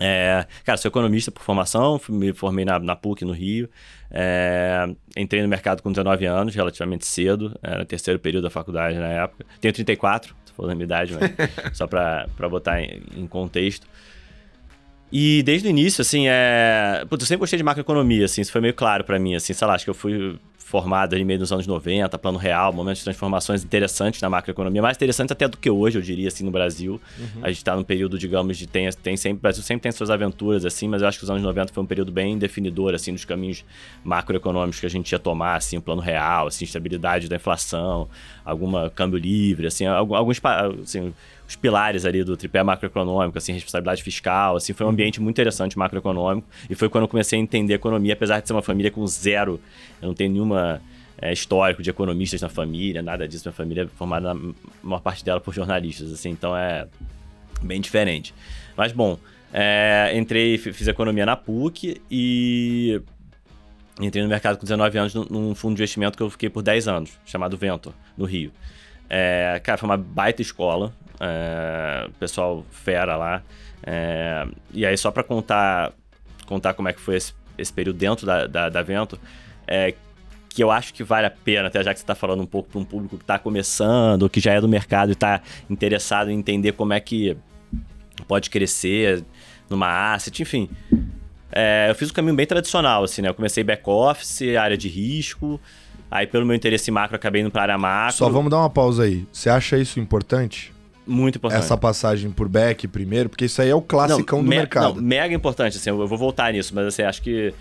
É, 0.00 0.46
cara, 0.64 0.76
sou 0.76 0.88
economista 0.88 1.30
por 1.30 1.42
formação, 1.42 2.00
me 2.08 2.32
formei 2.32 2.64
na, 2.64 2.78
na 2.78 2.94
PUC 2.94 3.24
no 3.24 3.32
Rio. 3.32 3.68
É, 4.10 4.88
entrei 5.16 5.42
no 5.42 5.48
mercado 5.48 5.82
com 5.82 5.90
19 5.90 6.24
anos, 6.24 6.54
relativamente 6.54 7.04
cedo, 7.04 7.58
era 7.62 7.82
o 7.82 7.86
terceiro 7.86 8.18
período 8.18 8.44
da 8.44 8.50
faculdade 8.50 8.98
na 8.98 9.08
época. 9.08 9.44
Tenho 9.60 9.74
34, 9.74 10.34
se 10.44 10.52
for 10.52 10.66
da 10.66 10.74
minha 10.74 10.84
idade, 10.84 11.14
mas 11.14 11.30
só 11.76 11.86
para 11.86 12.26
botar 12.48 12.80
em, 12.80 13.02
em, 13.16 13.26
contexto. 13.26 13.86
E 15.10 15.42
desde 15.42 15.66
o 15.66 15.70
início, 15.70 16.02
assim, 16.02 16.26
é. 16.28 17.04
Putz, 17.08 17.24
eu 17.24 17.26
sempre 17.26 17.40
gostei 17.40 17.56
de 17.56 17.64
macroeconomia, 17.64 18.26
assim, 18.26 18.40
isso 18.40 18.52
foi 18.52 18.60
meio 18.60 18.74
claro 18.74 19.04
para 19.04 19.18
mim, 19.18 19.34
assim, 19.34 19.52
sei 19.52 19.66
lá, 19.66 19.74
acho 19.74 19.84
que 19.84 19.90
eu 19.90 19.94
fui 19.94 20.38
formado 20.68 21.14
ali 21.14 21.24
meio 21.24 21.38
dos 21.38 21.50
anos 21.50 21.66
90, 21.66 22.18
plano 22.18 22.36
real, 22.36 22.74
momentos 22.74 22.98
de 22.98 23.04
transformações 23.04 23.64
interessantes 23.64 24.20
na 24.20 24.28
macroeconomia, 24.28 24.82
mais 24.82 24.98
interessantes 24.98 25.32
até 25.32 25.48
do 25.48 25.56
que 25.56 25.70
hoje, 25.70 25.96
eu 25.96 26.02
diria, 26.02 26.28
assim, 26.28 26.44
no 26.44 26.50
Brasil. 26.50 27.00
Uhum. 27.18 27.40
A 27.42 27.48
gente 27.48 27.56
está 27.56 27.74
num 27.74 27.82
período, 27.82 28.18
digamos, 28.18 28.58
de 28.58 28.66
tem, 28.66 28.86
tem 28.90 29.16
sempre, 29.16 29.38
o 29.38 29.40
Brasil 29.40 29.62
sempre 29.62 29.84
tem 29.84 29.92
suas 29.92 30.10
aventuras, 30.10 30.66
assim, 30.66 30.86
mas 30.86 31.00
eu 31.00 31.08
acho 31.08 31.16
que 31.16 31.24
os 31.24 31.30
anos 31.30 31.42
90 31.42 31.72
foi 31.72 31.82
um 31.82 31.86
período 31.86 32.12
bem 32.12 32.36
definidor, 32.36 32.94
assim, 32.94 33.14
dos 33.14 33.24
caminhos 33.24 33.64
macroeconômicos 34.04 34.78
que 34.78 34.84
a 34.84 34.90
gente 34.90 35.10
ia 35.10 35.18
tomar, 35.18 35.56
assim, 35.56 35.78
o 35.78 35.80
plano 35.80 36.02
real, 36.02 36.48
assim, 36.48 36.66
estabilidade 36.66 37.30
da 37.30 37.36
inflação, 37.36 38.06
alguma 38.44 38.90
câmbio 38.90 39.18
livre, 39.18 39.68
assim, 39.68 39.86
alguns, 39.86 40.38
assim, 40.82 41.14
os 41.48 41.56
pilares 41.56 42.04
ali 42.04 42.22
do 42.22 42.36
tripé 42.36 42.62
macroeconômico, 42.62 43.38
assim, 43.38 43.54
responsabilidade 43.54 44.02
fiscal, 44.02 44.56
assim, 44.56 44.74
foi 44.74 44.84
um 44.84 44.90
ambiente 44.90 45.18
muito 45.18 45.34
interessante 45.34 45.78
macroeconômico 45.78 46.46
e 46.68 46.74
foi 46.74 46.90
quando 46.90 47.04
eu 47.04 47.08
comecei 47.08 47.38
a 47.38 47.42
entender 47.42 47.72
economia, 47.72 48.12
apesar 48.12 48.40
de 48.40 48.46
ser 48.46 48.52
uma 48.52 48.60
família 48.60 48.90
com 48.90 49.06
zero, 49.06 49.58
eu 50.02 50.08
não 50.08 50.14
tenho 50.14 50.30
nenhuma 50.30 50.82
é, 51.16 51.32
histórico 51.32 51.82
de 51.82 51.88
economistas 51.88 52.42
na 52.42 52.50
família, 52.50 53.00
nada 53.00 53.26
disso, 53.26 53.48
minha 53.48 53.54
família 53.54 53.84
é 53.84 53.86
formada 53.86 54.34
na 54.34 54.52
maior 54.82 55.00
parte 55.00 55.24
dela 55.24 55.40
por 55.40 55.54
jornalistas, 55.54 56.12
assim, 56.12 56.28
então 56.28 56.54
é 56.54 56.86
bem 57.62 57.80
diferente. 57.80 58.34
Mas 58.76 58.92
bom, 58.92 59.18
é, 59.50 60.12
entrei, 60.14 60.58
fiz 60.58 60.86
economia 60.86 61.24
na 61.24 61.34
PUC 61.34 61.98
e 62.10 63.00
entrei 63.98 64.22
no 64.22 64.28
mercado 64.28 64.58
com 64.58 64.64
19 64.64 64.98
anos 64.98 65.14
num 65.14 65.54
fundo 65.54 65.74
de 65.74 65.80
investimento 65.80 66.14
que 66.14 66.22
eu 66.22 66.28
fiquei 66.28 66.50
por 66.50 66.62
10 66.62 66.88
anos, 66.88 67.18
chamado 67.24 67.56
Ventor, 67.56 67.94
no 68.18 68.26
Rio. 68.26 68.52
É, 69.08 69.58
cara, 69.64 69.78
foi 69.78 69.88
uma 69.88 69.96
baita 69.96 70.42
escola. 70.42 70.92
É, 71.20 72.08
pessoal 72.18 72.64
fera 72.70 73.16
lá. 73.16 73.42
É, 73.82 74.46
e 74.72 74.84
aí, 74.84 74.96
só 74.96 75.10
para 75.10 75.22
contar, 75.22 75.92
contar 76.46 76.74
como 76.74 76.88
é 76.88 76.92
que 76.92 77.00
foi 77.00 77.16
esse, 77.16 77.32
esse 77.56 77.72
período 77.72 77.96
dentro 77.96 78.26
da, 78.26 78.46
da, 78.46 78.68
da 78.68 78.82
Vento, 78.82 79.18
é, 79.66 79.94
que 80.48 80.62
eu 80.62 80.70
acho 80.70 80.92
que 80.92 81.04
vale 81.04 81.26
a 81.26 81.30
pena, 81.30 81.68
até 81.68 81.82
já 81.82 81.92
que 81.92 82.00
você 82.00 82.04
está 82.04 82.14
falando 82.14 82.42
um 82.42 82.46
pouco 82.46 82.68
para 82.70 82.80
um 82.80 82.84
público 82.84 83.16
que 83.16 83.22
está 83.22 83.38
começando, 83.38 84.28
que 84.28 84.40
já 84.40 84.52
é 84.52 84.60
do 84.60 84.68
mercado 84.68 85.10
e 85.10 85.12
está 85.12 85.40
interessado 85.68 86.30
em 86.30 86.38
entender 86.38 86.72
como 86.72 86.92
é 86.92 87.00
que 87.00 87.36
pode 88.26 88.50
crescer 88.50 89.24
numa 89.70 90.12
asset, 90.14 90.42
enfim. 90.42 90.68
É, 91.52 91.86
eu 91.88 91.94
fiz 91.94 92.10
um 92.10 92.12
caminho 92.12 92.34
bem 92.34 92.46
tradicional, 92.46 93.04
assim, 93.04 93.22
né? 93.22 93.28
Eu 93.28 93.34
comecei 93.34 93.62
back-office, 93.62 94.42
área 94.56 94.76
de 94.76 94.88
risco, 94.88 95.60
aí 96.10 96.26
pelo 96.26 96.44
meu 96.44 96.56
interesse 96.56 96.90
macro 96.90 97.16
acabei 97.16 97.42
indo 97.42 97.50
para 97.50 97.62
área 97.62 97.78
macro. 97.78 98.16
Só 98.16 98.28
vamos 98.28 98.50
dar 98.50 98.58
uma 98.58 98.70
pausa 98.70 99.04
aí. 99.04 99.26
Você 99.32 99.48
acha 99.48 99.78
isso 99.78 100.00
importante? 100.00 100.72
Muito 101.08 101.36
importante. 101.36 101.60
Essa 101.60 101.76
passagem 101.76 102.30
por 102.30 102.48
back 102.48 102.86
primeiro, 102.86 103.30
porque 103.30 103.46
isso 103.46 103.62
aí 103.62 103.70
é 103.70 103.74
o 103.74 103.80
classicão 103.80 104.38
não, 104.38 104.44
do 104.44 104.50
me, 104.50 104.56
mercado. 104.56 104.96
Não, 104.96 105.02
mega 105.02 105.34
importante, 105.34 105.78
assim, 105.78 105.88
eu 105.88 106.06
vou 106.06 106.18
voltar 106.18 106.52
nisso, 106.52 106.74
mas 106.74 106.86
assim, 106.86 107.02
acho 107.02 107.22
que 107.22 107.54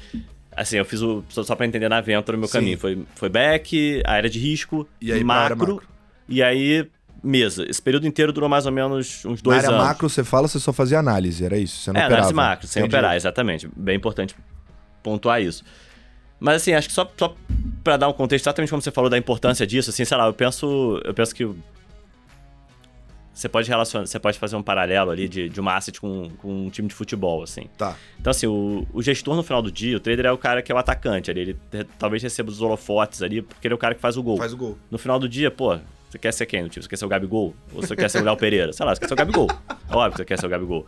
assim, 0.52 0.76
eu 0.76 0.84
fiz 0.84 1.02
o 1.02 1.24
só, 1.30 1.44
só 1.44 1.56
para 1.56 1.66
entender 1.66 1.88
na 1.88 2.02
Venture 2.02 2.36
o 2.36 2.40
meu 2.40 2.50
Sim. 2.50 2.54
caminho, 2.56 2.78
foi 2.78 3.02
foi 3.16 3.30
back, 3.30 4.04
a 4.06 4.12
área 4.12 4.30
de 4.30 4.38
risco, 4.38 4.86
e 5.00 5.14
aí 5.14 5.24
macro, 5.24 5.58
macro, 5.58 5.84
e 6.28 6.44
aí 6.44 6.86
mesa. 7.24 7.66
Esse 7.70 7.82
período 7.82 8.06
inteiro 8.06 8.34
durou 8.34 8.50
mais 8.50 8.66
ou 8.66 8.72
menos 8.72 9.24
uns 9.24 9.42
dois 9.42 9.64
Na 9.64 9.64
área 9.64 9.76
anos. 9.78 9.88
macro, 9.88 10.10
você 10.10 10.26
fala, 10.26 10.50
você 10.50 10.60
só 10.60 10.74
fazia 10.74 11.00
análise, 11.00 11.46
era 11.46 11.58
isso? 11.58 11.78
Você 11.78 11.94
não 11.94 12.02
é, 12.02 12.04
operava. 12.04 12.16
análise 12.16 12.36
macro, 12.36 12.68
sem 12.68 12.82
Entendi. 12.82 12.96
operar, 12.96 13.16
exatamente. 13.16 13.70
Bem 13.78 13.96
importante 13.96 14.36
pontuar 15.02 15.42
isso. 15.42 15.64
Mas 16.38 16.58
assim, 16.58 16.74
acho 16.74 16.90
que 16.90 16.94
só, 16.94 17.10
só 17.16 17.34
para 17.82 17.96
dar 17.96 18.10
um 18.10 18.14
contexto, 18.14 18.44
exatamente 18.44 18.70
como 18.70 18.82
você 18.82 18.92
falou 18.92 19.10
da 19.10 19.18
importância 19.18 19.66
disso, 19.66 19.90
assim, 19.90 20.04
sei 20.04 20.18
lá, 20.18 20.28
eu 20.28 20.34
penso, 20.34 21.02
eu 21.06 21.14
penso 21.14 21.34
que 21.34 21.50
você 23.38 23.48
pode 23.48 23.70
relacionar, 23.70 24.06
você 24.08 24.20
pode 24.20 24.40
fazer 24.40 24.56
um 24.56 24.64
paralelo 24.64 25.12
ali 25.12 25.28
de, 25.30 25.48
de 25.48 25.60
uma 25.62 25.76
asset 25.76 26.02
com, 26.02 26.30
com 26.42 26.66
um 26.66 26.70
time 26.72 26.88
de 26.88 26.94
futebol, 26.96 27.44
assim. 27.44 27.70
Tá. 27.78 27.96
Então, 28.20 28.32
assim, 28.32 28.48
o, 28.48 28.88
o 28.92 29.02
gestor 29.02 29.36
no 29.36 29.44
final 29.44 29.62
do 29.62 29.72
dia, 29.72 29.96
o 29.96 30.00
trader 30.00 30.26
é 30.26 30.32
o 30.32 30.38
cara 30.38 30.62
que 30.64 30.72
é 30.72 30.76
o 30.76 30.78
atacante 30.78 31.30
ali. 31.30 31.42
Ele 31.42 31.54
te- 31.54 31.84
talvez 32.00 32.24
receba 32.24 32.50
os 32.50 32.62
holofotes 32.62 33.22
ali, 33.22 33.44
porque 33.44 33.68
ele 33.68 33.74
é 33.74 33.76
o 33.76 33.78
cara 33.78 33.94
que 33.94 34.02
faz 34.02 34.18
o 34.18 34.24
gol. 34.24 34.38
Faz 34.38 34.54
o 34.54 34.58
gol. 34.58 34.78
No 34.90 34.98
final 34.98 35.20
do 35.20 35.30
dia, 35.30 35.52
pô, 35.52 35.78
você 36.10 36.18
quer 36.18 36.34
ser 36.34 36.46
quem 36.48 36.64
no 36.64 36.70
time? 36.70 36.82
Você 36.82 36.90
quer 36.90 36.96
ser 36.98 37.06
o 37.06 37.10
Gabigol? 37.10 37.54
Ou 37.74 37.82
você 37.82 37.96
quer 37.96 38.10
ser 38.10 38.22
o 38.22 38.24
Léo 38.24 38.38
Pereira? 38.38 38.74
Sei 38.74 38.84
lá, 38.86 38.96
você 38.96 39.02
quer 39.02 39.08
ser 39.08 39.14
o 39.14 39.18
Gabigol. 39.18 39.48
É 39.70 39.76
Óbvio 39.96 40.12
que 40.14 40.18
você 40.18 40.26
quer 40.26 40.40
ser 40.40 40.46
o 40.48 40.50
Gabigol. 40.50 40.86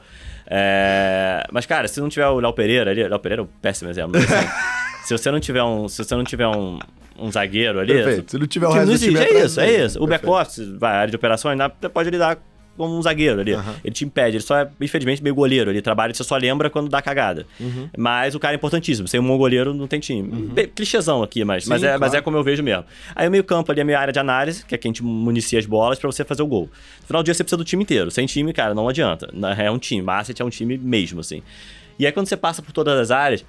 É, 0.47 1.43
Mas, 1.51 1.65
cara, 1.65 1.87
se 1.87 2.01
não 2.01 2.09
tiver 2.09 2.27
o 2.27 2.39
Léo 2.39 2.53
Pereira 2.53 2.89
ali... 2.91 3.07
Léo 3.07 3.19
Pereira 3.19 3.43
é 3.43 3.45
um 3.45 3.47
péssimo 3.61 3.89
exemplo. 3.91 4.13
mas, 4.13 4.31
assim, 4.31 4.47
se 5.05 5.17
você 5.17 5.29
não 5.31 5.39
tiver 5.39 5.61
um, 5.63 5.87
se 5.87 6.03
você 6.03 6.15
não 6.15 6.23
tiver 6.23 6.47
um, 6.47 6.79
um 7.21 7.31
zagueiro 7.31 7.79
ali... 7.79 7.93
Perfeito. 7.93 8.31
Se 8.31 8.37
não 8.37 8.47
tiver 8.47 8.67
o 8.67 8.71
resto 8.71 8.87
não 8.87 8.93
do 8.93 8.99
time. 8.99 9.19
É 9.19 9.23
atrás, 9.23 9.45
isso, 9.45 9.59
é 9.59 9.85
isso. 9.85 10.03
O 10.03 10.07
back-office, 10.07 10.67
vai, 10.77 10.91
a 10.93 10.99
área 10.99 11.09
de 11.09 11.15
operações, 11.15 11.57
pode 11.93 12.09
lidar 12.09 12.37
como 12.77 12.97
um 12.97 13.01
zagueiro 13.01 13.41
ali. 13.41 13.53
Aham. 13.53 13.75
Ele 13.83 13.93
te 13.93 14.05
impede, 14.05 14.37
ele 14.37 14.43
só 14.43 14.57
é, 14.57 14.69
infelizmente, 14.79 15.21
meio 15.21 15.35
goleiro. 15.35 15.69
Ele 15.69 15.81
trabalha 15.81 16.11
e 16.11 16.15
você 16.15 16.23
só 16.23 16.37
lembra 16.37 16.69
quando 16.69 16.87
dá 16.87 17.01
cagada. 17.01 17.45
Uhum. 17.59 17.89
Mas 17.97 18.35
o 18.35 18.39
cara 18.39 18.53
é 18.53 18.55
importantíssimo. 18.55 19.05
Sem 19.05 19.19
um 19.19 19.27
bom 19.27 19.37
goleiro, 19.37 19.73
não 19.73 19.85
tem 19.85 19.99
time. 19.99 20.29
Bem, 20.47 20.65
Clichêzão 20.65 21.21
aqui, 21.21 21.43
mas, 21.43 21.65
Sim, 21.65 21.71
mas, 21.71 21.83
é, 21.83 21.91
mas 21.97 21.99
claro. 21.99 22.15
é 22.15 22.21
como 22.21 22.37
eu 22.37 22.43
vejo 22.43 22.63
mesmo. 22.63 22.85
Aí 23.13 23.27
o 23.27 23.31
meio 23.31 23.43
campo 23.43 23.69
ali 23.69 23.81
é 23.81 23.83
a 23.83 23.85
minha 23.85 23.99
área 23.99 24.13
de 24.13 24.19
análise, 24.19 24.63
que 24.63 24.73
é 24.73 24.77
quem 24.77 24.93
te 24.93 25.03
municia 25.03 25.59
as 25.59 25.65
bolas 25.65 25.99
pra 25.99 26.09
você 26.09 26.23
fazer 26.23 26.41
o 26.41 26.47
gol. 26.47 26.69
No 27.01 27.07
final 27.07 27.21
do 27.21 27.25
dia 27.25 27.33
você 27.33 27.43
precisa 27.43 27.57
do 27.57 27.65
time 27.65 27.83
inteiro. 27.83 28.09
Sem 28.11 28.25
time, 28.25 28.53
cara, 28.53 28.73
não 28.73 28.87
adianta. 28.87 29.29
É 29.57 29.69
um 29.69 29.77
time. 29.77 30.05
Asset 30.07 30.41
é 30.41 30.45
um 30.45 30.49
time 30.49 30.77
mesmo, 30.77 31.19
assim. 31.19 31.43
E 31.99 32.05
aí 32.05 32.13
quando 32.13 32.27
você 32.27 32.37
passa 32.37 32.61
por 32.61 32.71
todas 32.71 32.97
as 32.97 33.11
áreas, 33.11 33.43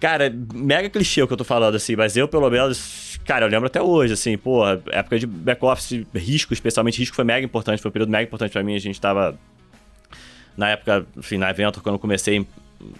Cara, 0.00 0.34
mega 0.54 0.88
clichê 0.88 1.22
o 1.22 1.26
que 1.26 1.32
eu 1.34 1.36
tô 1.36 1.44
falando, 1.44 1.74
assim, 1.74 1.94
mas 1.94 2.16
eu, 2.16 2.26
pelo 2.26 2.48
menos, 2.48 3.20
cara, 3.26 3.44
eu 3.44 3.50
lembro 3.50 3.66
até 3.66 3.82
hoje, 3.82 4.14
assim, 4.14 4.38
pô, 4.38 4.66
época 4.90 5.18
de 5.18 5.26
back-office, 5.26 6.06
risco, 6.14 6.54
especialmente 6.54 6.98
risco, 6.98 7.14
foi 7.14 7.24
mega 7.24 7.44
importante, 7.44 7.82
foi 7.82 7.90
um 7.90 7.92
período 7.92 8.08
mega 8.08 8.24
importante 8.24 8.50
pra 8.50 8.62
mim. 8.62 8.74
A 8.74 8.78
gente 8.78 8.98
tava, 8.98 9.38
na 10.56 10.70
época, 10.70 11.04
enfim, 11.18 11.36
na 11.36 11.50
evento, 11.50 11.82
quando 11.82 11.96
eu 11.96 11.98
comecei, 11.98 12.46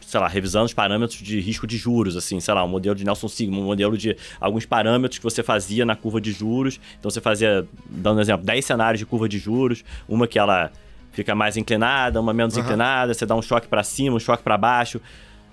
sei 0.03 0.21
lá, 0.21 0.29
revisando 0.29 0.67
os 0.67 0.75
parâmetros 0.75 1.19
de 1.23 1.41
risco 1.41 1.67
de 1.67 1.79
juros, 1.79 2.19
assim, 2.19 2.39
sei 2.39 2.53
lá, 2.53 2.63
um 2.63 2.69
modelo 2.69 2.95
de 2.95 3.03
Nelson 3.03 3.29
Sigma, 3.29 3.57
um 3.57 3.65
modelo 3.65 3.97
de 3.97 4.15
alguns 4.39 4.67
parâmetros 4.67 5.17
que 5.17 5.25
você 5.25 5.43
fazia 5.43 5.87
na 5.87 5.97
curva 5.97 6.21
de 6.21 6.33
juros. 6.33 6.79
Então 6.99 7.11
você 7.11 7.23
fazia, 7.23 7.67
dando 7.89 8.19
um 8.19 8.21
exemplo, 8.21 8.45
10 8.45 8.63
cenários 8.63 8.99
de 8.99 9.07
curva 9.07 9.27
de 9.27 9.39
juros, 9.39 9.83
uma 10.07 10.29
que 10.29 10.39
ela 10.39 10.71
fica 11.13 11.35
mais 11.35 11.57
inclinada, 11.57 12.21
uma 12.21 12.35
menos 12.35 12.59
Aham. 12.59 12.63
inclinada, 12.63 13.15
você 13.15 13.25
dá 13.25 13.35
um 13.35 13.41
choque 13.41 13.69
pra 13.69 13.83
cima, 13.83 14.17
um 14.17 14.21
choque 14.21 14.43
pra 14.43 14.59
baixo 14.59 15.01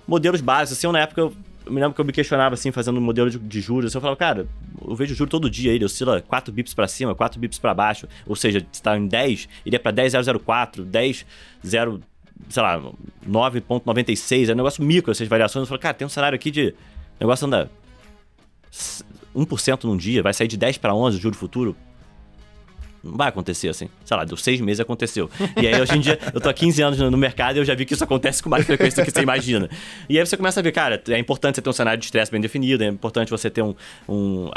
modelos 0.08 0.40
básicos. 0.40 0.78
Assim, 0.78 0.90
na 0.90 1.00
época, 1.00 1.20
eu, 1.20 1.34
me 1.68 1.80
lembro 1.80 1.94
que 1.94 2.00
eu 2.00 2.04
me 2.04 2.12
questionava, 2.12 2.54
assim, 2.54 2.72
fazendo 2.72 2.98
modelo 3.00 3.30
de, 3.30 3.38
de 3.38 3.60
juros. 3.60 3.90
Assim, 3.90 3.98
eu 3.98 4.00
falava, 4.00 4.16
cara, 4.16 4.48
eu 4.84 4.96
vejo 4.96 5.14
juro 5.14 5.28
todo 5.28 5.50
dia, 5.50 5.72
ele 5.72 5.84
oscila 5.84 6.22
4 6.22 6.52
bips 6.52 6.72
pra 6.72 6.88
cima, 6.88 7.14
4 7.14 7.38
bips 7.38 7.58
pra 7.58 7.74
baixo. 7.74 8.08
Ou 8.26 8.34
seja, 8.34 8.66
se 8.72 8.82
tá 8.82 8.96
em 8.96 9.06
10, 9.06 9.48
iria 9.66 9.78
pra 9.78 9.92
10,004, 9.92 10.82
10, 10.82 11.26
0, 11.64 12.00
sei 12.48 12.62
lá, 12.62 12.80
9,96. 13.28 14.48
É 14.48 14.52
um 14.52 14.56
negócio 14.56 14.82
micro 14.82 15.12
essas 15.12 15.28
variações. 15.28 15.62
Eu 15.62 15.66
falei, 15.66 15.82
cara, 15.82 15.94
tem 15.94 16.06
um 16.06 16.10
cenário 16.10 16.34
aqui 16.34 16.50
de. 16.50 16.74
O 17.20 17.20
negócio 17.20 17.46
anda 17.46 17.70
1% 19.36 19.84
num 19.84 19.96
dia, 19.96 20.22
vai 20.22 20.32
sair 20.32 20.48
de 20.48 20.56
10 20.56 20.78
para 20.78 20.94
11 20.94 21.18
o 21.18 21.20
juro 21.20 21.36
futuro. 21.36 21.76
Não 23.02 23.16
vai 23.16 23.28
acontecer 23.28 23.68
assim. 23.68 23.88
Sei 24.04 24.16
lá, 24.16 24.24
deu 24.24 24.36
seis 24.36 24.60
meses 24.60 24.80
aconteceu. 24.80 25.30
E 25.60 25.66
aí, 25.66 25.80
hoje 25.80 25.96
em 25.96 26.00
dia, 26.00 26.18
eu 26.34 26.40
tô 26.40 26.48
há 26.48 26.52
15 26.54 26.82
anos 26.82 26.98
no 26.98 27.16
mercado 27.16 27.56
e 27.56 27.58
eu 27.60 27.64
já 27.64 27.74
vi 27.74 27.84
que 27.84 27.94
isso 27.94 28.04
acontece 28.04 28.42
com 28.42 28.48
mais 28.50 28.66
frequência 28.66 29.02
do 29.02 29.06
que 29.06 29.12
você 29.12 29.22
imagina. 29.22 29.68
E 30.08 30.18
aí 30.18 30.26
você 30.26 30.36
começa 30.36 30.60
a 30.60 30.62
ver, 30.62 30.72
cara, 30.72 31.02
é 31.08 31.18
importante 31.18 31.56
você 31.56 31.62
ter 31.62 31.70
um 31.70 31.72
cenário 31.72 31.98
de 31.98 32.04
estresse 32.06 32.30
bem 32.30 32.40
definido, 32.40 32.82
é 32.82 32.86
importante 32.88 33.30
você 33.30 33.48
ter 33.48 33.62
um, 33.62 33.74
um- 34.08 34.50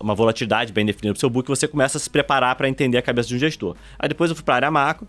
uma 0.00 0.14
volatilidade 0.14 0.72
bem 0.72 0.84
definida 0.84 1.12
pro 1.14 1.20
seu 1.20 1.30
book, 1.30 1.46
e 1.48 1.50
você 1.54 1.68
começa 1.68 1.96
a 1.96 2.00
se 2.00 2.10
preparar 2.10 2.56
para 2.56 2.68
entender 2.68 2.98
a 2.98 3.02
cabeça 3.02 3.28
de 3.28 3.36
um 3.36 3.38
gestor. 3.38 3.76
Aí 3.98 4.08
depois 4.08 4.30
eu 4.30 4.34
fui 4.34 4.44
pra 4.44 4.56
área 4.56 4.70
macro. 4.70 5.06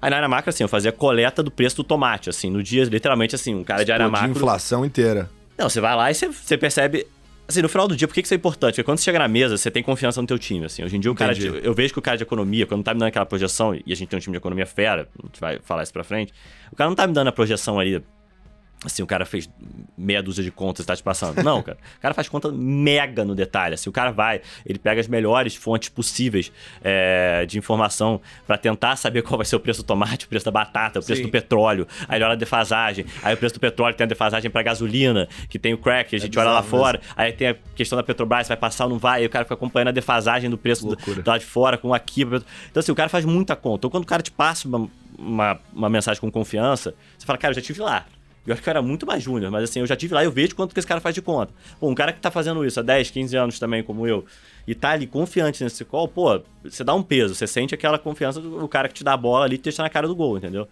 Aí 0.00 0.10
na 0.10 0.16
área 0.16 0.28
macro, 0.28 0.48
assim, 0.50 0.64
eu 0.64 0.68
fazia 0.68 0.90
coleta 0.90 1.42
do 1.42 1.50
preço 1.50 1.76
do 1.76 1.84
tomate, 1.84 2.30
assim, 2.30 2.50
no 2.50 2.62
dia, 2.62 2.82
literalmente, 2.84 3.34
assim, 3.34 3.54
um 3.54 3.62
cara 3.62 3.84
de 3.84 3.92
área 3.92 4.06
macro. 4.08 4.30
inflação 4.30 4.84
inteira. 4.84 5.30
Não, 5.58 5.68
você 5.68 5.80
vai 5.80 5.94
lá 5.94 6.10
e 6.10 6.14
você, 6.14 6.26
você 6.28 6.56
percebe. 6.56 7.06
Assim, 7.52 7.62
no 7.62 7.68
final 7.68 7.86
do 7.86 7.94
dia, 7.96 8.08
por 8.08 8.14
que 8.14 8.20
isso 8.20 8.34
é 8.34 8.36
importante? 8.36 8.72
Porque 8.74 8.84
quando 8.84 8.98
você 8.98 9.04
chega 9.04 9.18
na 9.18 9.28
mesa, 9.28 9.56
você 9.56 9.70
tem 9.70 9.82
confiança 9.82 10.20
no 10.20 10.26
teu 10.26 10.38
time. 10.38 10.64
Assim, 10.66 10.82
hoje 10.84 10.96
em 10.96 11.00
dia, 11.00 11.10
o 11.10 11.14
cara 11.14 11.32
de- 11.34 11.46
eu 11.66 11.74
vejo 11.74 11.92
que 11.92 11.98
o 11.98 12.02
cara 12.02 12.16
de 12.16 12.22
economia, 12.22 12.66
quando 12.66 12.82
tá 12.82 12.92
me 12.94 13.00
dando 13.00 13.08
aquela 13.08 13.26
projeção, 13.26 13.74
e 13.74 13.92
a 13.92 13.94
gente 13.96 14.08
tem 14.08 14.16
um 14.16 14.20
time 14.20 14.32
de 14.32 14.38
economia 14.38 14.66
fera, 14.66 15.08
a 15.22 15.26
gente 15.26 15.40
vai 15.40 15.58
falar 15.62 15.82
isso 15.82 15.92
pra 15.92 16.02
frente, 16.04 16.32
o 16.72 16.76
cara 16.76 16.88
não 16.88 16.94
tá 16.96 17.06
me 17.06 17.12
dando 17.12 17.28
a 17.28 17.32
projeção 17.32 17.78
ali. 17.78 18.02
Assim, 18.84 19.02
o 19.02 19.06
cara 19.06 19.24
fez 19.24 19.48
meia 19.96 20.20
dúzia 20.22 20.42
de 20.42 20.50
contas 20.50 20.84
e 20.84 20.86
tá 20.86 20.96
te 20.96 21.02
passando. 21.02 21.40
Não, 21.42 21.62
cara. 21.62 21.78
O 21.98 22.00
cara 22.00 22.14
faz 22.14 22.28
conta 22.28 22.50
mega 22.50 23.24
no 23.24 23.34
detalhe. 23.34 23.74
Assim, 23.74 23.88
o 23.88 23.92
cara 23.92 24.10
vai, 24.10 24.40
ele 24.66 24.78
pega 24.78 25.00
as 25.00 25.06
melhores 25.06 25.54
fontes 25.54 25.88
possíveis 25.88 26.50
é, 26.82 27.46
de 27.46 27.58
informação 27.58 28.20
pra 28.44 28.58
tentar 28.58 28.96
saber 28.96 29.22
qual 29.22 29.36
vai 29.38 29.46
ser 29.46 29.54
o 29.54 29.60
preço 29.60 29.82
do 29.82 29.86
tomate, 29.86 30.26
o 30.26 30.28
preço 30.28 30.44
da 30.44 30.50
batata, 30.50 30.98
o 30.98 31.04
preço 31.04 31.20
Sim. 31.20 31.28
do 31.28 31.30
petróleo. 31.30 31.86
Aí 32.08 32.18
ele 32.18 32.24
olha 32.24 32.32
a 32.32 32.36
defasagem. 32.36 33.06
Aí 33.22 33.34
o 33.34 33.36
preço 33.36 33.54
do 33.54 33.60
petróleo 33.60 33.94
tem 33.94 34.04
a 34.04 34.08
defasagem 34.08 34.50
pra 34.50 34.62
gasolina, 34.62 35.28
que 35.48 35.58
tem 35.58 35.72
o 35.72 35.78
crack, 35.78 36.16
a 36.16 36.18
gente 36.18 36.36
olha 36.38 36.50
lá 36.50 36.58
É 36.58 36.62
bizarro 36.62 36.82
fora. 36.82 37.00
Aí 37.16 37.32
tem 37.32 37.48
a 37.48 37.56
questão 37.76 37.96
da 37.96 38.02
Petrobras, 38.02 38.48
vai 38.48 38.56
passar 38.56 38.84
ou 38.84 38.90
não 38.90 38.98
vai. 38.98 39.20
Aí 39.20 39.26
o 39.26 39.30
cara 39.30 39.44
fica 39.44 39.54
acompanhando 39.54 39.88
a 39.88 39.92
defasagem 39.92 40.50
do 40.50 40.58
preço 40.58 40.86
do, 40.86 40.96
do 40.96 41.28
lado 41.28 41.40
de 41.40 41.46
fora, 41.46 41.78
com 41.78 41.94
aqui. 41.94 42.22
Então, 42.22 42.42
assim, 42.80 42.90
o 42.90 42.96
cara 42.96 43.08
faz 43.08 43.24
muita 43.24 43.54
conta. 43.54 43.76
Então, 43.78 43.90
quando 43.90 44.02
o 44.02 44.06
cara 44.06 44.22
te 44.22 44.30
passa 44.30 44.66
uma, 44.66 44.88
uma, 45.16 45.60
uma 45.72 45.88
mensagem 45.88 46.20
com 46.20 46.30
confiança, 46.30 46.94
você 47.16 47.24
fala, 47.24 47.38
cara, 47.38 47.52
eu 47.52 47.56
já 47.56 47.62
tive 47.62 47.80
lá. 47.80 48.06
Eu 48.46 48.52
acho 48.54 48.62
que 48.62 48.68
eu 48.68 48.72
era 48.72 48.82
muito 48.82 49.06
mais 49.06 49.22
júnior, 49.22 49.50
mas 49.52 49.62
assim, 49.64 49.80
eu 49.80 49.86
já 49.86 49.94
tive 49.94 50.14
lá 50.14 50.24
eu 50.24 50.30
vejo 50.32 50.56
quanto 50.56 50.72
que 50.74 50.78
esse 50.80 50.86
cara 50.88 51.00
faz 51.00 51.14
de 51.14 51.22
conta. 51.22 51.52
Pô, 51.78 51.88
um 51.88 51.94
cara 51.94 52.12
que 52.12 52.20
tá 52.20 52.30
fazendo 52.30 52.64
isso 52.64 52.80
há 52.80 52.82
10, 52.82 53.10
15 53.10 53.36
anos 53.36 53.58
também, 53.58 53.82
como 53.84 54.06
eu, 54.06 54.24
e 54.66 54.74
tá 54.74 54.90
ali 54.90 55.06
confiante 55.06 55.62
nesse 55.62 55.84
call, 55.84 56.08
pô, 56.08 56.40
você 56.64 56.82
dá 56.82 56.92
um 56.94 57.02
peso, 57.02 57.34
você 57.34 57.46
sente 57.46 57.72
aquela 57.74 57.98
confiança 57.98 58.40
do 58.40 58.66
cara 58.66 58.88
que 58.88 58.94
te 58.94 59.04
dá 59.04 59.12
a 59.12 59.16
bola 59.16 59.44
ali 59.44 59.54
e 59.54 59.58
te 59.58 59.64
deixa 59.64 59.82
na 59.82 59.88
cara 59.88 60.08
do 60.08 60.14
gol, 60.16 60.36
entendeu? 60.38 60.66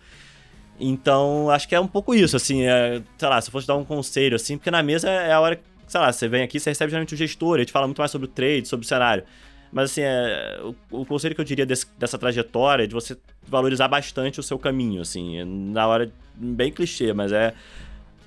Então, 0.78 1.50
acho 1.50 1.68
que 1.68 1.74
é 1.74 1.80
um 1.80 1.86
pouco 1.86 2.14
isso, 2.14 2.36
assim, 2.36 2.62
é, 2.62 3.02
sei 3.18 3.28
lá, 3.28 3.40
se 3.40 3.48
eu 3.48 3.52
fosse 3.52 3.66
dar 3.66 3.76
um 3.76 3.84
conselho, 3.84 4.34
assim, 4.36 4.56
porque 4.56 4.70
na 4.70 4.82
mesa 4.82 5.10
é 5.10 5.32
a 5.32 5.40
hora 5.40 5.56
que, 5.56 5.62
sei 5.86 6.00
lá, 6.00 6.10
você 6.10 6.26
vem 6.26 6.42
aqui, 6.42 6.58
você 6.58 6.70
recebe 6.70 6.90
geralmente 6.90 7.14
o 7.14 7.16
gestor, 7.16 7.56
ele 7.56 7.66
te 7.66 7.72
fala 7.72 7.86
muito 7.86 7.98
mais 7.98 8.10
sobre 8.10 8.24
o 8.26 8.28
trade, 8.28 8.66
sobre 8.66 8.84
o 8.84 8.88
cenário. 8.88 9.24
Mas, 9.70 9.90
assim, 9.90 10.00
é, 10.02 10.58
o, 10.90 11.00
o 11.02 11.06
conselho 11.06 11.34
que 11.34 11.40
eu 11.40 11.44
diria 11.44 11.66
desse- 11.66 11.86
dessa 11.98 12.18
trajetória 12.18 12.84
é 12.84 12.86
de 12.86 12.94
você 12.94 13.16
valorizar 13.46 13.88
bastante 13.88 14.40
o 14.40 14.42
seu 14.42 14.58
caminho, 14.58 15.02
assim, 15.02 15.44
na 15.44 15.86
hora, 15.86 16.10
bem 16.40 16.72
clichê, 16.72 17.12
mas 17.12 17.32
é. 17.32 17.52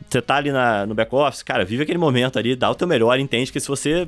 Você 0.10 0.22
tá 0.22 0.36
ali 0.36 0.52
na, 0.52 0.86
no 0.86 0.94
back-office, 0.94 1.42
cara, 1.42 1.66
vive 1.66 1.84
aquele 1.84 1.98
momento 1.98 2.38
ali, 2.38 2.56
dá 2.56 2.70
o 2.70 2.76
teu 2.76 2.88
melhor, 2.88 3.18
entende 3.20 3.52
que 3.52 3.60
se 3.60 3.68
você. 3.68 4.08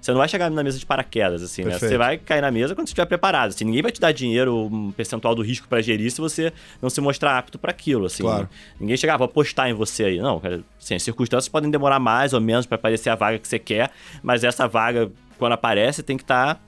Você 0.00 0.12
não 0.12 0.18
vai 0.18 0.28
chegar 0.28 0.48
na 0.48 0.62
mesa 0.62 0.78
de 0.78 0.86
paraquedas, 0.86 1.42
assim, 1.42 1.62
né? 1.62 1.70
Perfeito. 1.70 1.90
Você 1.90 1.98
vai 1.98 2.18
cair 2.18 2.40
na 2.40 2.52
mesa 2.52 2.72
quando 2.72 2.86
você 2.86 2.90
estiver 2.90 3.06
preparado. 3.06 3.48
Assim, 3.48 3.64
ninguém 3.64 3.82
vai 3.82 3.90
te 3.90 4.00
dar 4.00 4.12
dinheiro, 4.12 4.66
um 4.66 4.92
percentual 4.92 5.34
do 5.34 5.42
risco 5.42 5.66
pra 5.66 5.80
gerir 5.80 6.08
se 6.12 6.20
você 6.20 6.52
não 6.80 6.88
se 6.88 7.00
mostrar 7.00 7.36
apto 7.36 7.58
para 7.58 7.72
aquilo, 7.72 8.06
assim. 8.06 8.22
Claro. 8.22 8.48
Ninguém 8.78 8.96
chega, 8.96 9.14
ah, 9.14 9.16
vou 9.16 9.24
apostar 9.24 9.68
em 9.68 9.72
você 9.72 10.04
aí. 10.04 10.20
Não, 10.20 10.38
cara, 10.38 10.62
assim, 10.80 10.94
as 10.94 11.02
circunstâncias 11.02 11.48
podem 11.48 11.68
demorar 11.68 11.98
mais 11.98 12.32
ou 12.32 12.40
menos 12.40 12.64
para 12.64 12.76
aparecer 12.76 13.10
a 13.10 13.16
vaga 13.16 13.40
que 13.40 13.48
você 13.48 13.58
quer, 13.58 13.90
mas 14.22 14.44
essa 14.44 14.68
vaga, 14.68 15.10
quando 15.36 15.54
aparece, 15.54 16.00
tem 16.00 16.16
que 16.16 16.22
estar. 16.22 16.62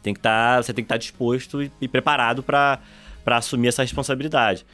tem 0.00 0.14
que 0.14 0.20
estar. 0.20 0.62
você 0.62 0.72
tem 0.72 0.84
que 0.84 0.86
estar 0.86 0.98
disposto 0.98 1.60
e, 1.60 1.72
e 1.80 1.88
preparado 1.88 2.40
para 2.40 2.78
assumir 3.26 3.66
essa 3.66 3.82
responsabilidade. 3.82 4.64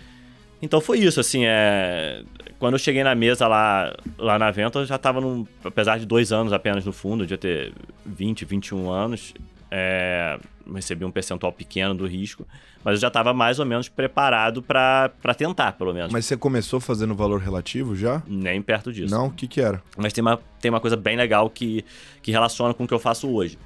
Então 0.60 0.80
foi 0.80 0.98
isso, 0.98 1.20
assim, 1.20 1.44
é... 1.44 2.22
quando 2.58 2.74
eu 2.74 2.78
cheguei 2.78 3.04
na 3.04 3.14
mesa 3.14 3.46
lá, 3.46 3.94
lá 4.16 4.38
na 4.38 4.50
Vento, 4.50 4.80
eu 4.80 4.86
já 4.86 4.96
estava 4.96 5.20
num, 5.20 5.46
apesar 5.64 5.98
de 5.98 6.06
dois 6.06 6.32
anos 6.32 6.52
apenas 6.52 6.84
no 6.84 6.92
fundo, 6.92 7.22
eu 7.22 7.26
devia 7.26 7.38
ter 7.38 7.72
20, 8.04 8.44
21 8.44 8.90
anos, 8.90 9.34
é, 9.70 10.38
recebi 10.74 11.04
um 11.04 11.10
percentual 11.10 11.52
pequeno 11.52 11.94
do 11.94 12.06
risco, 12.06 12.46
mas 12.82 12.94
eu 12.94 13.00
já 13.00 13.08
estava 13.08 13.32
mais 13.32 13.58
ou 13.58 13.66
menos 13.66 13.88
preparado 13.88 14.62
para 14.62 15.10
tentar, 15.36 15.72
pelo 15.72 15.92
menos. 15.92 16.12
Mas 16.12 16.26
você 16.26 16.36
começou 16.36 16.80
fazendo 16.80 17.14
valor 17.14 17.40
relativo 17.40 17.94
já? 17.94 18.22
Nem 18.26 18.62
perto 18.62 18.92
disso. 18.92 19.14
Não? 19.14 19.26
O 19.26 19.30
que, 19.30 19.46
que 19.46 19.60
era? 19.60 19.82
Mas 19.96 20.12
tem 20.12 20.22
uma, 20.22 20.40
tem 20.60 20.70
uma 20.70 20.80
coisa 20.80 20.96
bem 20.96 21.16
legal 21.16 21.48
que, 21.50 21.84
que 22.22 22.30
relaciona 22.30 22.72
com 22.72 22.84
o 22.84 22.88
que 22.88 22.94
eu 22.94 22.98
faço 22.98 23.28
hoje. 23.28 23.58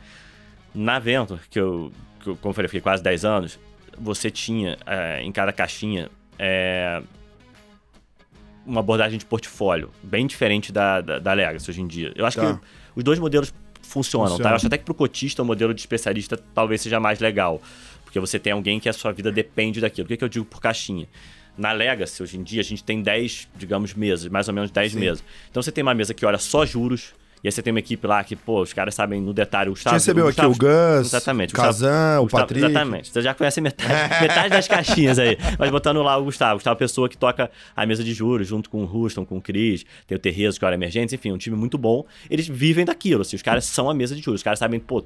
Na 0.75 0.99
Venture, 0.99 1.41
que 1.51 1.61
eu, 1.61 1.93
que 2.21 2.31
eu 2.31 2.37
como 2.37 2.51
eu 2.51 2.55
falei, 2.55 2.69
fiquei 2.69 2.81
quase 2.81 3.03
10 3.03 3.25
anos, 3.25 3.59
você 3.99 4.31
tinha 4.31 4.79
é, 4.87 5.23
em 5.23 5.31
cada 5.31 5.53
caixinha 5.53 6.11
é, 6.45 7.01
uma 8.67 8.81
abordagem 8.81 9.17
de 9.17 9.25
portfólio 9.25 9.91
bem 10.03 10.27
diferente 10.27 10.73
da, 10.73 11.01
da, 11.01 11.19
da 11.21 11.33
Legacy 11.33 11.71
hoje 11.71 11.81
em 11.81 11.87
dia. 11.87 12.13
Eu 12.17 12.27
acho 12.27 12.37
Tá. 12.41 12.55
que 12.55 12.61
os 12.97 13.05
dois 13.05 13.19
modelos 13.21 13.55
funcionam, 13.81 14.27
Funciona. 14.29 14.43
tá? 14.45 14.51
Eu 14.51 14.57
acho 14.57 14.67
até 14.67 14.77
que 14.77 14.85
pro 14.85 14.95
cotista 14.95 15.43
o 15.43 15.45
modelo 15.45 15.73
de 15.73 15.81
especialista 15.81 16.37
talvez 16.53 16.81
seja 16.81 16.99
mais 16.99 17.21
legal. 17.21 17.63
Porque 18.05 18.19
você 18.19 18.39
tem 18.39 18.53
alguém 18.53 18.81
que 18.81 18.89
a 18.89 18.93
sua 18.93 19.13
vida 19.13 19.31
depende 19.31 19.81
daquilo. 19.81 20.05
O 20.05 20.09
que, 20.09 20.17
que 20.17 20.25
eu 20.25 20.29
digo 20.29 20.45
por 20.45 20.61
caixinha? 20.61 21.07
Na 21.57 21.71
Legacy, 21.73 22.23
hoje 22.23 22.39
em 22.39 22.43
dia, 22.43 22.61
a 22.61 22.65
gente 22.65 22.83
tem 22.83 23.03
10, 23.03 23.49
digamos, 23.57 23.95
mesas, 23.95 24.27
mais 24.29 24.49
ou 24.49 24.55
menos 24.55 24.71
10 24.71 24.93
Sim. 24.93 24.99
mesas. 25.01 25.25
Então 25.51 25.63
você 25.63 25.71
tem 25.71 25.83
uma 25.83 25.95
mesa 25.95 26.13
que 26.15 26.25
olha 26.25 26.39
só 26.39 26.65
juros, 26.67 27.15
e 27.43 27.49
aí 27.49 27.53
você 27.53 27.61
tem 27.63 27.73
uma 27.73 27.79
equipe 27.81 28.07
lá 28.07 28.23
que, 28.23 28.37
pô, 28.37 28.63
os 28.63 28.73
caras 28.73 28.95
sabem 28.95 29.21
no 29.21 29.33
detalhe 29.33 29.69
o 29.69 29.73
Você 29.73 29.81
Gustavo. 29.81 29.95
recebeu 29.97 30.29
aqui 30.29 30.41
o 30.45 30.49
Gustavo- 30.51 30.99
Gus, 30.99 31.07
Exatamente. 31.09 31.53
o 31.55 31.57
Kazan, 31.57 32.21
o 32.21 32.23
Gustavo- 32.25 32.43
Patrick. 32.43 32.65
Exatamente. 32.65 33.09
Você 33.11 33.23
já 33.23 33.35
conhece 33.35 33.61
metade, 33.61 33.93
metade 34.23 34.51
das 34.51 34.69
caixinhas 34.69 35.19
aí. 35.19 35.37
Mas 35.59 35.71
botando 35.71 36.03
lá 36.03 36.17
o 36.17 36.25
Gustavo. 36.25 36.55
Gustavo 36.55 36.75
é 36.75 36.77
a 36.77 36.79
pessoa 36.79 37.09
que 37.09 37.17
toca 37.17 37.51
a 37.75 37.85
mesa 37.87 38.05
de 38.05 38.13
juros 38.15 38.47
junto 38.47 38.71
com 38.71 38.83
o 38.83 38.87
Ruston, 38.87 39.25
com 39.27 39.39
o 39.39 39.43
Cris, 39.43 39.85
tem 40.07 40.17
o 40.17 40.19
Terrezo, 40.21 40.59
que 40.59 40.65
é 40.65 40.69
o 40.69 40.73
emergentes, 40.73 41.13
enfim, 41.13 41.33
um 41.33 41.39
time 41.39 41.57
muito 41.57 41.77
bom. 41.77 42.05
Eles 42.31 42.47
vivem 42.47 42.85
daquilo, 42.85 43.23
assim, 43.23 43.35
os 43.37 43.43
caras 43.43 43.65
são 43.65 43.91
a 43.91 43.95
mesa 43.95 44.15
de 44.15 44.23
juros. 44.23 44.41
Os 44.41 44.45
caras 44.45 44.59
sabem, 44.59 44.79
pô, 44.79 45.05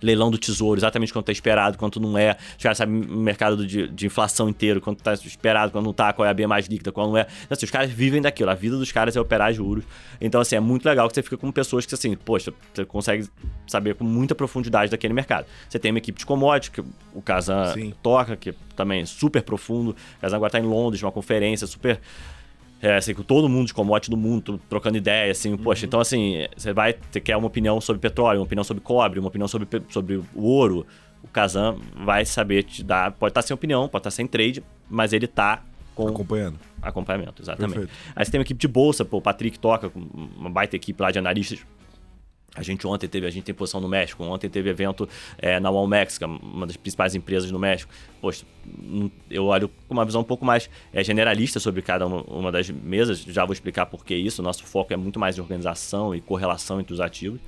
leilão 0.00 0.30
do 0.30 0.38
tesouro, 0.38 0.78
exatamente 0.78 1.12
quanto 1.12 1.28
é 1.28 1.32
esperado, 1.32 1.76
quanto 1.76 1.98
não 2.00 2.16
é. 2.16 2.36
Os 2.56 2.62
caras 2.62 2.78
sabem 2.78 3.00
o 3.02 3.16
mercado 3.18 3.56
do- 3.56 3.66
de, 3.66 3.88
de 3.88 4.06
inflação 4.06 4.48
inteiro, 4.48 4.80
quanto 4.80 5.02
tá 5.02 5.12
esperado, 5.14 5.72
quando 5.72 5.84
não 5.86 5.92
tá, 5.92 6.12
qual 6.12 6.24
é 6.26 6.30
a 6.30 6.34
B 6.34 6.46
mais 6.46 6.66
líquida, 6.66 6.92
qual 6.92 7.08
não 7.08 7.16
é. 7.16 7.22
Então, 7.44 7.56
assim, 7.56 7.64
os 7.66 7.70
caras 7.70 7.90
vivem 7.90 8.22
daquilo. 8.22 8.50
A 8.50 8.54
vida 8.54 8.76
dos 8.76 8.92
caras 8.92 9.16
é 9.16 9.20
operar 9.20 9.52
juros. 9.52 9.84
Então, 10.20 10.40
assim, 10.40 10.56
é 10.56 10.60
muito 10.60 10.84
legal 10.86 11.08
que 11.08 11.14
você 11.14 11.22
fica 11.22 11.36
com 11.36 11.50
pessoas 11.50 11.84
que, 11.86 11.94
assim, 11.94 12.14
poxa, 12.16 12.52
você 12.72 12.84
consegue 12.84 13.28
saber 13.66 13.94
com 13.94 14.04
muita 14.04 14.34
profundidade 14.34 14.90
daquele 14.90 15.12
mercado. 15.14 15.46
Você 15.68 15.78
tem 15.78 15.90
uma 15.90 15.98
equipe 15.98 16.18
de 16.18 16.26
commodity, 16.26 16.70
que 16.70 16.80
o 17.14 17.20
Kazan 17.22 17.72
Sim. 17.74 17.92
toca, 18.02 18.36
que 18.36 18.52
também 18.76 19.02
é 19.02 19.04
super 19.06 19.42
profundo. 19.42 19.90
O 19.90 20.20
Kazan 20.20 20.36
agora 20.36 20.50
tá 20.52 20.58
em 20.60 20.62
Londres, 20.66 21.02
numa 21.02 21.12
conferência 21.12 21.66
super 21.66 22.00
é, 22.80 22.96
assim, 22.96 23.14
com 23.14 23.22
todo 23.22 23.48
mundo 23.48 23.66
de 23.66 23.74
commodity 23.74 24.10
do 24.10 24.16
mundo 24.16 24.60
trocando 24.68 24.96
ideia, 24.96 25.32
assim, 25.32 25.56
poxa, 25.56 25.84
então 25.84 26.00
assim, 26.00 26.46
você 26.56 26.72
vai, 26.72 26.94
você 27.10 27.20
quer 27.20 27.36
uma 27.36 27.46
opinião 27.46 27.80
sobre 27.80 28.00
petróleo, 28.00 28.40
uma 28.40 28.44
opinião 28.44 28.64
sobre 28.64 28.82
cobre, 28.82 29.18
uma 29.18 29.28
opinião 29.28 29.48
sobre, 29.48 29.66
sobre 29.90 30.16
o 30.16 30.42
ouro, 30.42 30.86
o 31.22 31.28
Kazan 31.28 31.76
vai 32.04 32.24
saber 32.24 32.62
te 32.62 32.82
dar, 32.84 33.12
pode 33.12 33.32
estar 33.32 33.42
sem 33.42 33.54
opinião, 33.54 33.88
pode 33.88 34.00
estar 34.00 34.10
sem 34.10 34.26
trade, 34.26 34.62
mas 34.88 35.12
ele 35.12 35.26
tá 35.26 35.62
com 35.94 36.06
Acompanhando. 36.06 36.60
acompanhamento, 36.80 37.42
exatamente. 37.42 37.74
Perfeito. 37.80 37.98
Aí 38.14 38.24
você 38.24 38.30
tem 38.30 38.38
uma 38.38 38.42
equipe 38.42 38.60
de 38.60 38.68
bolsa, 38.68 39.04
pô, 39.04 39.16
o 39.16 39.20
Patrick 39.20 39.58
toca 39.58 39.90
com 39.90 39.98
uma 39.98 40.48
baita 40.48 40.76
equipe 40.76 41.02
lá 41.02 41.10
de 41.10 41.18
analistas. 41.18 41.58
A 42.58 42.62
gente 42.62 42.86
ontem 42.86 43.06
teve, 43.06 43.26
a 43.26 43.30
gente 43.30 43.44
tem 43.44 43.54
posição 43.54 43.80
no 43.80 43.88
México, 43.88 44.22
ontem 44.24 44.48
teve 44.50 44.68
evento 44.68 45.08
é, 45.38 45.60
na 45.60 45.70
Walmex, 45.70 46.18
que 46.18 46.24
é 46.24 46.26
uma 46.26 46.66
das 46.66 46.76
principais 46.76 47.14
empresas 47.14 47.50
no 47.50 47.58
México. 47.58 47.92
Poxa, 48.20 48.44
eu 49.30 49.44
olho 49.46 49.70
com 49.86 49.94
uma 49.94 50.04
visão 50.04 50.20
um 50.20 50.24
pouco 50.24 50.44
mais 50.44 50.68
é, 50.92 51.02
generalista 51.04 51.60
sobre 51.60 51.82
cada 51.82 52.06
uma, 52.06 52.50
das 52.50 52.68
mesas, 52.68 53.20
já 53.20 53.44
vou 53.44 53.52
explicar 53.52 53.86
por 53.86 54.04
que 54.04 54.14
isso. 54.14 54.42
Nosso 54.42 54.64
foco 54.64 54.92
é 54.92 54.96
muito 54.96 55.18
mais 55.18 55.38
em 55.38 55.40
organização 55.40 56.14
e 56.14 56.20
correlação 56.20 56.80
entre 56.80 56.92
os 56.92 57.00
ativos. 57.00 57.40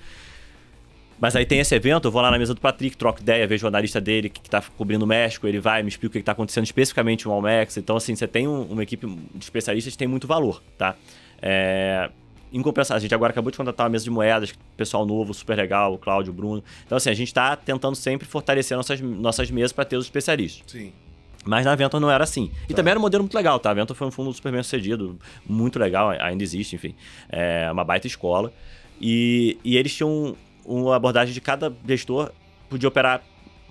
Mas 1.19 1.37
aí 1.37 1.45
tem 1.45 1.58
esse 1.58 1.75
evento, 1.75 2.06
eu 2.08 2.11
vou 2.11 2.23
lá 2.23 2.30
na 2.30 2.39
mesa 2.39 2.54
do 2.54 2.61
Patrick, 2.63 2.97
troco 2.97 3.21
ideia, 3.21 3.47
vejo 3.47 3.67
o 3.67 3.69
analista 3.69 4.00
dele 4.00 4.30
que 4.30 4.41
está 4.41 4.63
cobrindo 4.78 5.04
o 5.04 5.08
México, 5.08 5.47
ele 5.47 5.61
vai, 5.61 5.82
me 5.82 5.91
explica 5.91 6.13
o 6.13 6.13
que 6.13 6.19
está 6.21 6.32
acontecendo 6.32 6.65
especificamente 6.65 7.26
no 7.26 7.32
Almex. 7.32 7.76
Então, 7.76 7.95
assim, 7.95 8.15
você 8.17 8.26
tem 8.26 8.49
um- 8.49 8.63
uma 8.63 8.82
equipe 8.82 9.06
de 9.06 9.45
especialistas 9.45 9.93
que 9.93 9.99
tem 9.99 10.08
muito 10.08 10.26
valor, 10.26 10.63
tá? 10.78 10.95
É, 11.43 12.11
Em 12.52 12.63
compensação, 12.63 12.97
a 12.97 13.00
gente 13.00 13.15
agora 13.15 13.30
acabou 13.30 13.50
de 13.50 13.56
contratar 13.56 13.86
uma 13.86 13.91
mesa 13.91 14.04
de 14.04 14.10
moedas, 14.10 14.52
pessoal 14.76 15.06
novo, 15.06 15.32
super 15.32 15.56
legal, 15.56 15.95
o 15.95 15.99
Cláudio, 15.99 16.32
o 16.32 16.34
Bruno. 16.34 16.65
Então, 16.84 16.97
assim, 16.97 17.10
a 17.10 17.15
gente 17.15 17.28
está 17.28 17.54
tentando 17.54 17.95
sempre 17.95 18.26
fortalecer 18.26 18.76
nossas, 18.76 19.00
nossas 19.00 19.50
mesas 19.50 19.73
para 19.73 19.84
ter 19.84 19.97
os 19.97 20.06
especialistas. 20.06 20.65
Sim. 20.71 20.93
Mas 21.45 21.65
na 21.65 21.75
Ventor 21.75 22.00
não 22.00 22.10
era 22.10 22.25
assim. 22.25 22.50
E 22.69 22.75
também 22.75 22.91
era 22.91 22.99
um 22.99 23.02
modelo 23.02 23.23
muito 23.23 23.34
legal, 23.34 23.58
tá? 23.58 23.71
A 23.71 23.75
Ventor 23.75 23.97
foi 23.97 24.06
um 24.06 24.10
fundo 24.10 24.32
super 24.32 24.52
bem 24.52 24.63
sucedido, 24.63 25.19
muito 25.49 25.78
legal, 25.78 26.10
ainda 26.10 26.43
existe, 26.43 26.76
enfim. 26.76 26.95
É 27.28 27.71
uma 27.73 27.84
baita 27.84 28.06
escola. 28.06 28.52
E, 29.00 29.56
e 29.65 29.76
eles 29.76 29.95
tinham 29.95 30.36
uma 30.65 30.97
abordagem 30.97 31.32
de 31.32 31.41
cada 31.41 31.73
gestor 31.86 32.30
podia 32.71 32.89
operar 32.89 33.23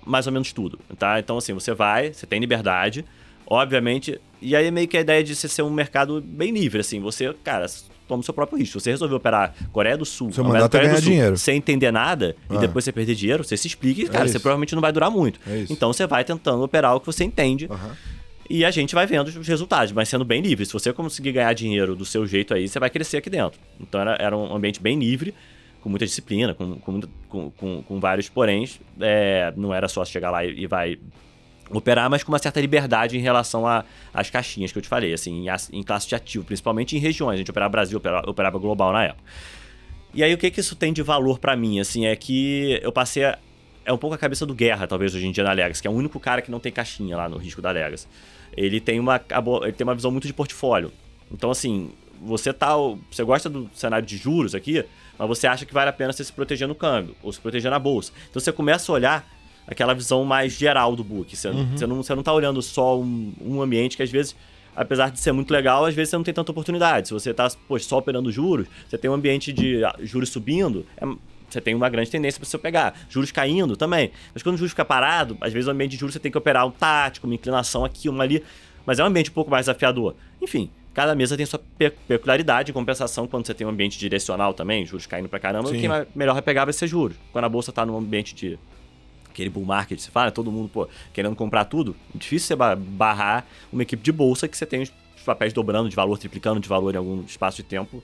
mais 0.04 0.26
ou 0.26 0.32
menos 0.32 0.52
tudo, 0.52 0.78
tá? 0.98 1.18
Então, 1.18 1.38
assim, 1.38 1.52
você 1.52 1.72
vai, 1.72 2.12
você 2.12 2.26
tem 2.26 2.38
liberdade, 2.38 3.04
obviamente, 3.46 4.20
e 4.40 4.54
aí 4.54 4.70
meio 4.70 4.86
que 4.86 4.96
a 4.96 5.00
ideia 5.00 5.24
de 5.24 5.34
você 5.34 5.48
ser 5.48 5.62
um 5.62 5.70
mercado 5.70 6.20
bem 6.20 6.52
livre, 6.52 6.80
assim, 6.80 7.00
você, 7.00 7.32
cara, 7.42 7.66
toma 8.10 8.20
o 8.20 8.24
seu 8.24 8.34
próprio 8.34 8.58
risco. 8.58 8.78
Você 8.80 8.90
resolveu 8.90 9.16
operar 9.16 9.54
Coreia 9.72 9.96
do 9.96 10.04
Sul, 10.04 10.32
Seu 10.32 10.44
mandato 10.44 10.76
é 10.76 10.78
Coreia 10.80 10.88
do 10.88 10.92
ganhar 10.92 11.02
Sul, 11.02 11.10
dinheiro. 11.12 11.38
sem 11.38 11.56
entender 11.56 11.90
nada, 11.92 12.36
Ah. 12.48 12.56
e 12.56 12.58
depois 12.58 12.84
você 12.84 12.92
perder 12.92 13.14
dinheiro, 13.14 13.42
você 13.44 13.56
se 13.56 13.66
explica 13.68 14.02
e, 14.02 14.06
cara, 14.08 14.24
você 14.26 14.32
isso. 14.36 14.40
provavelmente 14.40 14.74
não 14.74 14.82
vai 14.82 14.92
durar 14.92 15.10
muito. 15.10 15.38
É. 15.46 15.64
Então 15.70 15.92
você 15.92 16.06
vai 16.06 16.24
tentando 16.24 16.62
operar 16.62 16.94
o 16.96 17.00
que 17.00 17.06
você 17.06 17.24
entende. 17.24 17.66
Aham. 17.70 17.96
E 18.52 18.64
a 18.64 18.70
gente 18.72 18.96
vai 18.96 19.06
vendo 19.06 19.28
os 19.28 19.46
resultados, 19.46 19.92
mas 19.92 20.08
sendo 20.08 20.24
bem 20.24 20.42
livre. 20.42 20.66
Se 20.66 20.72
você 20.72 20.92
conseguir 20.92 21.30
ganhar 21.30 21.52
dinheiro 21.52 21.94
do 21.94 22.04
seu 22.04 22.26
jeito 22.26 22.52
aí, 22.52 22.68
você 22.68 22.80
vai 22.80 22.90
crescer 22.90 23.18
aqui 23.18 23.30
dentro. 23.30 23.60
Então 23.80 24.00
era, 24.00 24.16
era 24.20 24.36
um 24.36 24.52
ambiente 24.54 24.80
bem 24.82 24.98
livre, 24.98 25.32
com 25.80 25.88
muita 25.88 26.04
disciplina, 26.04 26.52
com, 26.52 26.74
com, 26.80 27.00
com- 27.56 27.82
com 27.82 28.00
vários 28.00 28.28
poréns. 28.28 28.80
É, 29.00 29.52
não 29.56 29.72
era 29.72 29.86
só 29.88 30.04
chegar 30.04 30.32
lá 30.32 30.44
e, 30.44 30.62
e 30.62 30.66
vai 30.66 30.98
operar, 31.70 32.10
mas 32.10 32.22
com 32.22 32.32
uma 32.32 32.38
certa 32.38 32.60
liberdade 32.60 33.16
em 33.16 33.20
relação 33.20 33.64
às 34.12 34.30
caixinhas 34.30 34.72
que 34.72 34.78
eu 34.78 34.82
te 34.82 34.88
falei, 34.88 35.12
assim, 35.12 35.46
em, 35.46 35.78
em 35.78 35.82
classe 35.82 36.08
de 36.08 36.14
ativo, 36.14 36.44
principalmente 36.44 36.96
em 36.96 36.98
regiões. 36.98 37.34
A 37.34 37.38
gente 37.38 37.50
operava 37.50 37.70
Brasil, 37.70 37.98
operava, 37.98 38.28
operava 38.28 38.58
global 38.58 38.92
na 38.92 39.04
época. 39.04 39.22
E 40.12 40.24
aí 40.24 40.34
o 40.34 40.38
que 40.38 40.50
que 40.50 40.60
isso 40.60 40.74
tem 40.74 40.92
de 40.92 41.02
valor 41.02 41.38
pra 41.38 41.54
mim, 41.56 41.78
assim, 41.78 42.06
é 42.06 42.16
que 42.16 42.80
eu 42.82 42.90
passei 42.90 43.24
a, 43.24 43.38
é 43.84 43.92
um 43.92 43.98
pouco 43.98 44.14
a 44.14 44.18
cabeça 44.18 44.44
do 44.44 44.54
Guerra, 44.54 44.86
talvez 44.86 45.14
hoje 45.14 45.26
em 45.26 45.32
dia 45.32 45.44
na 45.44 45.52
Legacy, 45.52 45.80
que 45.80 45.88
é 45.88 45.90
o 45.90 45.94
único 45.94 46.18
cara 46.18 46.42
que 46.42 46.50
não 46.50 46.60
tem 46.60 46.72
caixinha 46.72 47.16
lá 47.16 47.28
no 47.28 47.36
risco 47.36 47.62
da 47.62 47.70
Legacy. 47.70 48.06
Ele 48.56 48.80
tem 48.80 48.98
uma 48.98 49.20
ele 49.62 49.72
tem 49.72 49.84
uma 49.84 49.94
visão 49.94 50.10
muito 50.10 50.26
de 50.26 50.32
portfólio. 50.32 50.92
Então 51.30 51.50
assim, 51.50 51.90
você 52.20 52.52
tá, 52.52 52.74
você 53.10 53.24
gosta 53.24 53.48
do 53.48 53.70
cenário 53.72 54.06
de 54.06 54.16
juros 54.16 54.54
aqui, 54.54 54.84
mas 55.18 55.28
você 55.28 55.46
acha 55.46 55.64
que 55.64 55.72
vale 55.72 55.88
a 55.88 55.92
pena 55.92 56.12
você 56.12 56.24
se 56.24 56.32
proteger 56.32 56.68
no 56.68 56.74
câmbio 56.74 57.16
ou 57.22 57.32
se 57.32 57.40
proteger 57.40 57.70
na 57.70 57.78
bolsa. 57.78 58.12
Então 58.28 58.40
você 58.40 58.52
começa 58.52 58.90
a 58.90 58.94
olhar 58.94 59.39
aquela 59.70 59.94
visão 59.94 60.24
mais 60.24 60.52
geral 60.52 60.94
do 60.96 61.04
book. 61.04 61.34
Você, 61.36 61.50
você 61.50 61.86
não, 61.86 61.96
você 62.02 62.14
não 62.14 62.22
tá 62.22 62.32
olhando 62.32 62.60
só 62.60 62.98
um, 62.98 63.32
um 63.40 63.62
ambiente 63.62 63.96
que 63.96 64.02
às 64.02 64.10
vezes 64.10 64.34
apesar 64.76 65.10
de 65.10 65.18
ser 65.20 65.32
muito 65.32 65.50
legal, 65.52 65.84
às 65.84 65.94
vezes 65.94 66.10
você 66.10 66.16
não 66.16 66.22
tem 66.24 66.32
tanta 66.32 66.50
oportunidade. 66.52 67.08
Se 67.08 67.14
você 67.14 67.30
está 67.30 67.48
só 67.80 67.98
operando 67.98 68.30
juros, 68.32 68.66
você 68.88 68.96
tem 68.96 69.10
um 69.10 69.14
ambiente 69.14 69.52
de 69.52 69.84
ah, 69.84 69.94
juros 70.00 70.30
subindo, 70.30 70.86
é- 70.96 71.06
você 71.50 71.60
tem 71.60 71.74
uma 71.74 71.88
grande 71.88 72.08
tendência 72.08 72.38
para 72.38 72.48
você 72.48 72.56
pegar. 72.56 72.94
Juros 73.10 73.32
caindo 73.32 73.76
também. 73.76 74.12
Mas 74.32 74.40
quando 74.42 74.54
o 74.54 74.58
juros 74.58 74.70
fica 74.70 74.84
parado, 74.84 75.36
às 75.40 75.52
vezes 75.52 75.66
o 75.66 75.70
ambiente 75.72 75.90
de 75.90 75.96
juros 75.98 76.12
você 76.14 76.20
tem 76.20 76.30
que 76.30 76.38
operar 76.38 76.64
um 76.66 76.70
tático, 76.70 77.26
uma 77.26 77.34
inclinação 77.34 77.84
aqui, 77.84 78.08
uma 78.08 78.22
ali. 78.22 78.42
Mas 78.86 79.00
é 79.00 79.02
um 79.02 79.06
ambiente 79.08 79.30
um 79.30 79.34
pouco 79.34 79.50
mais 79.50 79.66
desafiador. 79.66 80.14
Enfim, 80.40 80.70
cada 80.94 81.12
mesa 81.16 81.36
tem 81.36 81.44
sua 81.44 81.58
pe- 81.58 81.90
peculiaridade. 82.06 82.70
Em 82.70 82.72
compensação, 82.74 83.26
quando 83.26 83.46
você 83.46 83.52
tem 83.52 83.66
um 83.66 83.70
ambiente 83.70 83.98
direcional 83.98 84.54
também, 84.54 84.86
juros 84.86 85.06
caindo 85.06 85.28
pra 85.28 85.40
caramba, 85.40 85.68
Sim. 85.70 85.80
quem 85.80 85.88
vai- 85.88 86.06
melhor 86.14 86.34
vai 86.34 86.42
pegar 86.42 86.64
vai 86.64 86.72
ser 86.72 86.86
juros. 86.86 87.16
Quando 87.32 87.44
a 87.44 87.48
bolsa 87.48 87.70
está 87.70 87.84
num 87.84 87.98
ambiente 87.98 88.32
de 88.32 88.56
aquele 89.30 89.48
bull 89.50 89.64
market, 89.64 89.98
se 89.98 90.10
fala, 90.10 90.30
todo 90.30 90.50
mundo, 90.50 90.68
pô, 90.68 90.88
querendo 91.12 91.34
comprar 91.34 91.64
tudo, 91.64 91.96
difícil 92.14 92.48
você 92.48 92.56
ba- 92.56 92.76
barrar 92.76 93.46
uma 93.72 93.82
equipe 93.82 94.02
de 94.02 94.12
bolsa 94.12 94.46
que 94.46 94.56
você 94.56 94.66
tem 94.66 94.82
os 94.82 94.92
papéis 95.24 95.52
dobrando 95.52 95.88
de 95.88 95.96
valor, 95.96 96.18
triplicando 96.18 96.60
de 96.60 96.68
valor 96.68 96.94
em 96.94 96.98
algum 96.98 97.22
espaço 97.24 97.58
de 97.58 97.62
tempo. 97.64 98.02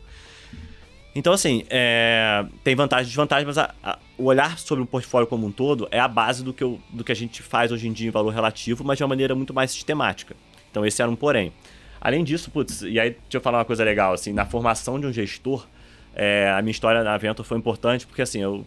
Então, 1.15 1.33
assim, 1.33 1.65
é, 1.71 2.45
tem 2.63 2.75
vantagem 2.75 3.05
e 3.05 3.09
desvantagem, 3.09 3.47
mas 3.47 3.57
a- 3.57 3.75
a- 3.83 3.99
o 4.19 4.25
olhar 4.25 4.59
sobre 4.59 4.85
o 4.85 4.87
portfólio 4.87 5.27
como 5.27 5.47
um 5.47 5.51
todo 5.51 5.89
é 5.91 5.99
a 5.99 6.07
base 6.07 6.45
do 6.45 6.53
que, 6.53 6.63
eu- 6.63 6.79
do 6.91 7.03
que 7.03 7.11
a 7.11 7.15
gente 7.17 7.43
faz 7.43 7.73
hoje 7.73 7.89
em 7.89 7.93
dia 7.93 8.07
em 8.09 8.11
valor 8.11 8.35
relativo, 8.35 8.85
mas 8.85 8.99
de 8.99 9.03
uma 9.05 9.09
maneira 9.09 9.35
muito 9.35 9.55
mais 9.55 9.71
sistemática. 9.71 10.37
Então, 10.71 10.85
esse 10.85 11.01
era 11.01 11.11
um 11.11 11.17
porém. 11.17 11.53
Além 11.99 12.23
disso, 12.23 12.51
putz, 12.51 12.83
e 12.83 13.01
aí 13.01 13.11
deixa 13.13 13.39
eu 13.39 13.41
falar 13.41 13.59
uma 13.59 13.65
coisa 13.65 13.83
legal, 13.83 14.13
assim, 14.13 14.31
na 14.33 14.45
formação 14.45 15.01
de 15.01 15.07
um 15.07 15.13
gestor, 15.13 15.67
é, 16.15 16.51
a 16.55 16.61
minha 16.61 16.71
história 16.71 17.03
na 17.03 17.17
Venture 17.17 17.49
foi 17.49 17.57
importante, 17.57 18.07
porque 18.07 18.21
assim, 18.21 18.43
eu 18.43 18.67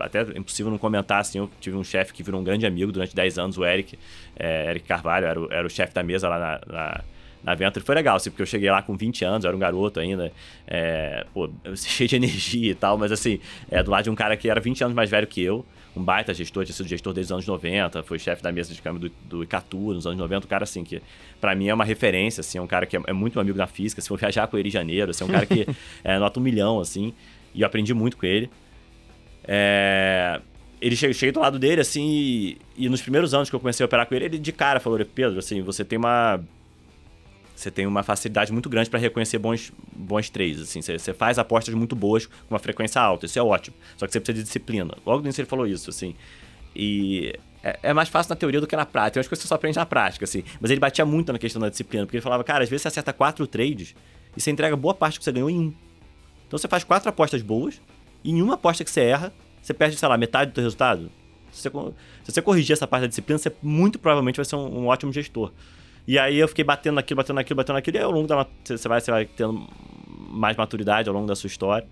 até 0.00 0.20
é 0.20 0.38
impossível 0.38 0.70
não 0.70 0.78
comentar, 0.78 1.20
assim, 1.20 1.38
eu 1.38 1.50
tive 1.60 1.76
um 1.76 1.84
chefe 1.84 2.12
que 2.12 2.22
virou 2.22 2.40
um 2.40 2.44
grande 2.44 2.66
amigo 2.66 2.90
durante 2.92 3.14
10 3.14 3.38
anos, 3.38 3.58
o 3.58 3.64
Eric, 3.64 3.98
é, 4.36 4.70
Eric 4.70 4.86
Carvalho, 4.86 5.26
era 5.26 5.40
o, 5.40 5.52
era 5.52 5.66
o 5.66 5.70
chefe 5.70 5.94
da 5.94 6.02
mesa 6.02 6.28
lá 6.28 6.38
na, 6.38 6.60
na, 6.72 7.00
na 7.42 7.54
Venture. 7.54 7.84
Foi 7.84 7.94
legal, 7.94 8.16
assim, 8.16 8.30
porque 8.30 8.42
eu 8.42 8.46
cheguei 8.46 8.70
lá 8.70 8.82
com 8.82 8.96
20 8.96 9.24
anos, 9.24 9.44
eu 9.44 9.48
era 9.48 9.56
um 9.56 9.60
garoto 9.60 10.00
ainda, 10.00 10.32
é, 10.66 11.26
pô, 11.32 11.50
cheio 11.76 12.08
de 12.08 12.16
energia 12.16 12.72
e 12.72 12.74
tal, 12.74 12.98
mas 12.98 13.12
assim, 13.12 13.40
é, 13.70 13.82
do 13.82 13.90
lado 13.90 14.04
de 14.04 14.10
um 14.10 14.14
cara 14.14 14.36
que 14.36 14.48
era 14.48 14.60
20 14.60 14.84
anos 14.84 14.94
mais 14.94 15.10
velho 15.10 15.26
que 15.26 15.42
eu, 15.42 15.64
um 15.96 16.02
baita 16.02 16.32
gestor, 16.32 16.64
tinha 16.64 16.74
sido 16.74 16.88
gestor 16.88 17.12
desde 17.12 17.32
os 17.32 17.36
anos 17.36 17.46
90, 17.46 18.02
foi 18.02 18.18
chefe 18.18 18.42
da 18.42 18.52
mesa 18.52 18.72
de 18.72 18.80
câmbio 18.80 19.08
do, 19.08 19.36
do 19.36 19.42
Icatu 19.42 19.92
nos 19.92 20.06
anos 20.06 20.18
90, 20.18 20.46
um 20.46 20.48
cara 20.48 20.64
assim 20.64 20.84
que 20.84 21.02
pra 21.40 21.54
mim 21.54 21.68
é 21.68 21.74
uma 21.74 21.84
referência, 21.84 22.40
assim, 22.40 22.58
é 22.58 22.62
um 22.62 22.66
cara 22.66 22.86
que 22.86 22.96
é, 22.96 23.00
é 23.06 23.12
muito 23.12 23.40
amigo 23.40 23.58
na 23.58 23.66
física, 23.66 24.00
se 24.00 24.08
for 24.08 24.16
viajar 24.20 24.46
com 24.46 24.56
ele 24.56 24.68
em 24.68 24.72
janeiro, 24.72 25.10
assim, 25.10 25.24
é 25.24 25.26
um 25.26 25.30
cara 25.30 25.46
que 25.46 25.66
é, 26.04 26.18
nota 26.18 26.38
um 26.38 26.42
milhão, 26.42 26.80
assim, 26.80 27.12
e 27.54 27.62
eu 27.62 27.66
aprendi 27.66 27.92
muito 27.92 28.16
com 28.16 28.26
ele. 28.26 28.50
É, 29.52 30.40
ele 30.80 30.94
cheguei, 30.94 31.12
cheguei 31.12 31.32
do 31.32 31.40
lado 31.40 31.58
dele, 31.58 31.80
assim, 31.80 32.08
e, 32.08 32.58
e, 32.76 32.88
nos 32.88 33.02
primeiros 33.02 33.34
anos 33.34 33.50
que 33.50 33.56
eu 33.56 33.58
comecei 33.58 33.82
a 33.82 33.86
operar 33.86 34.06
com 34.06 34.14
ele, 34.14 34.26
ele 34.26 34.38
de 34.38 34.52
cara 34.52 34.78
falou: 34.78 35.04
Pedro, 35.04 35.40
assim, 35.40 35.60
você 35.60 35.84
tem 35.84 35.98
uma. 35.98 36.40
Você 37.56 37.68
tem 37.70 37.84
uma 37.84 38.02
facilidade 38.04 38.52
muito 38.52 38.70
grande 38.70 38.88
para 38.88 38.98
reconhecer 38.98 39.38
bons, 39.38 39.72
bons 39.92 40.30
trades. 40.30 40.62
Assim, 40.62 40.80
você, 40.80 40.98
você, 40.98 41.12
faz 41.12 41.36
apostas 41.36 41.74
muito 41.74 41.96
boas 41.96 42.26
com 42.26 42.34
uma 42.48 42.60
frequência 42.60 43.02
alta, 43.02 43.26
isso 43.26 43.38
é 43.38 43.42
ótimo. 43.42 43.76
Só 43.98 44.06
que 44.06 44.12
você 44.12 44.20
precisa 44.20 44.38
de 44.38 44.44
disciplina. 44.44 44.96
Logo 45.04 45.18
no 45.18 45.26
início 45.26 45.42
ele 45.42 45.48
falou 45.48 45.66
isso, 45.66 45.90
assim. 45.90 46.14
E 46.74 47.34
é, 47.62 47.78
é, 47.82 47.92
mais 47.92 48.08
fácil 48.08 48.30
na 48.30 48.36
teoria 48.36 48.60
do 48.60 48.66
que 48.68 48.76
na 48.76 48.86
prática. 48.86 49.18
Eu 49.18 49.20
acho 49.20 49.28
que 49.28 49.36
você 49.36 49.46
só 49.46 49.56
aprende 49.56 49.76
na 49.76 49.84
prática, 49.84 50.24
assim. 50.24 50.44
Mas 50.60 50.70
ele 50.70 50.80
batia 50.80 51.04
muito 51.04 51.32
na 51.32 51.38
questão 51.38 51.60
da 51.60 51.68
disciplina, 51.68 52.06
porque 52.06 52.16
ele 52.16 52.22
falava, 52.22 52.44
cara, 52.44 52.62
às 52.62 52.70
vezes 52.70 52.82
você 52.82 52.88
acerta 52.88 53.12
quatro 53.12 53.46
trades 53.46 53.94
e 54.34 54.40
você 54.40 54.50
entrega 54.50 54.76
boa 54.76 54.94
parte 54.94 55.18
que 55.18 55.24
você 55.24 55.32
ganhou 55.32 55.50
em 55.50 55.58
um. 55.58 55.74
Então 56.46 56.58
você 56.58 56.66
faz 56.66 56.82
quatro 56.82 57.08
apostas 57.10 57.42
boas, 57.42 57.80
e 58.24 58.30
em 58.30 58.42
uma 58.42 58.54
aposta 58.54 58.84
que 58.84 58.90
você 58.90 59.00
erra, 59.02 59.32
você 59.60 59.74
perde, 59.74 59.96
sei 59.96 60.08
lá, 60.08 60.16
metade 60.16 60.50
do 60.50 60.54
teu 60.54 60.64
resultado. 60.64 61.10
Se 61.50 61.68
você, 61.68 61.92
se 62.24 62.32
você 62.32 62.42
corrigir 62.42 62.72
essa 62.72 62.86
parte 62.86 63.02
da 63.02 63.08
disciplina, 63.08 63.38
você 63.38 63.52
muito 63.62 63.98
provavelmente 63.98 64.36
vai 64.36 64.44
ser 64.44 64.56
um, 64.56 64.80
um 64.80 64.86
ótimo 64.86 65.12
gestor. 65.12 65.52
E 66.06 66.18
aí 66.18 66.38
eu 66.38 66.48
fiquei 66.48 66.64
batendo 66.64 66.94
naquilo, 66.94 67.16
batendo 67.16 67.36
naquilo, 67.36 67.56
batendo 67.56 67.74
naquilo, 67.74 67.96
e 67.96 68.00
ao 68.00 68.10
longo 68.10 68.26
da. 68.26 68.46
Você 68.64 68.88
vai, 68.88 69.00
você 69.00 69.10
vai 69.10 69.26
tendo 69.26 69.68
mais 70.30 70.56
maturidade 70.56 71.08
ao 71.08 71.14
longo 71.14 71.26
da 71.26 71.34
sua 71.34 71.48
história 71.48 71.86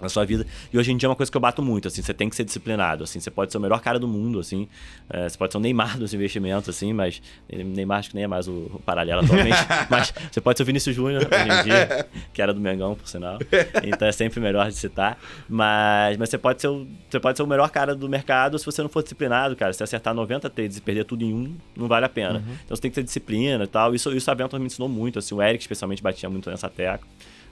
na 0.00 0.08
sua 0.08 0.24
vida. 0.24 0.46
E 0.72 0.78
hoje 0.78 0.92
em 0.92 0.96
dia 0.96 1.06
é 1.06 1.10
uma 1.10 1.16
coisa 1.16 1.30
que 1.30 1.36
eu 1.36 1.40
bato 1.40 1.62
muito, 1.62 1.88
assim, 1.88 2.02
você 2.02 2.12
tem 2.12 2.28
que 2.28 2.36
ser 2.36 2.44
disciplinado, 2.44 3.04
assim, 3.04 3.18
você 3.18 3.30
pode 3.30 3.50
ser 3.50 3.58
o 3.58 3.60
melhor 3.60 3.80
cara 3.80 3.98
do 3.98 4.06
mundo, 4.06 4.38
assim, 4.38 4.68
é, 5.08 5.28
você 5.28 5.38
pode 5.38 5.52
ser 5.52 5.58
o 5.58 5.60
Neymar 5.60 5.98
dos 5.98 6.12
investimentos, 6.12 6.68
assim, 6.68 6.92
mas 6.92 7.22
Neymar 7.50 7.98
acho 7.98 8.10
que 8.10 8.14
nem 8.14 8.24
é 8.24 8.26
mais 8.26 8.46
o, 8.46 8.70
o 8.74 8.82
paralelo 8.84 9.22
atualmente, 9.22 9.56
mas 9.88 10.12
você 10.30 10.40
pode 10.40 10.58
ser 10.58 10.62
o 10.62 10.66
Vinícius 10.66 10.94
Júnior 10.94 11.22
hoje 11.22 11.60
em 11.60 11.64
dia, 11.64 12.06
que 12.32 12.42
era 12.42 12.52
do 12.52 12.60
Mengão, 12.60 12.94
por 12.94 13.08
sinal, 13.08 13.38
então 13.82 14.06
é 14.06 14.12
sempre 14.12 14.40
melhor 14.40 14.68
de 14.68 14.74
citar, 14.74 15.18
mas, 15.48 16.16
mas 16.16 16.28
você, 16.28 16.38
pode 16.38 16.60
ser 16.60 16.68
o, 16.68 16.86
você 17.08 17.18
pode 17.18 17.36
ser 17.36 17.42
o 17.42 17.46
melhor 17.46 17.70
cara 17.70 17.94
do 17.94 18.08
mercado 18.08 18.58
se 18.58 18.66
você 18.66 18.82
não 18.82 18.88
for 18.88 19.02
disciplinado, 19.02 19.56
cara, 19.56 19.72
se 19.72 19.82
acertar 19.82 20.14
90 20.14 20.50
trades 20.50 20.76
e 20.76 20.80
perder 20.80 21.04
tudo 21.04 21.24
em 21.24 21.32
um, 21.32 21.56
não 21.76 21.88
vale 21.88 22.04
a 22.04 22.08
pena. 22.08 22.38
Uhum. 22.38 22.56
Então 22.64 22.76
você 22.76 22.82
tem 22.82 22.90
que 22.90 22.96
ter 22.96 23.02
disciplina 23.02 23.64
e 23.64 23.66
tal, 23.66 23.94
isso, 23.94 24.12
isso 24.14 24.30
a 24.30 24.34
Venture 24.34 24.60
me 24.60 24.66
ensinou 24.66 24.88
muito, 24.88 25.18
assim, 25.18 25.34
o 25.34 25.42
Eric 25.42 25.62
especialmente 25.62 26.02
batia 26.02 26.28
muito 26.28 26.50
nessa 26.50 26.68
tecla. 26.68 27.06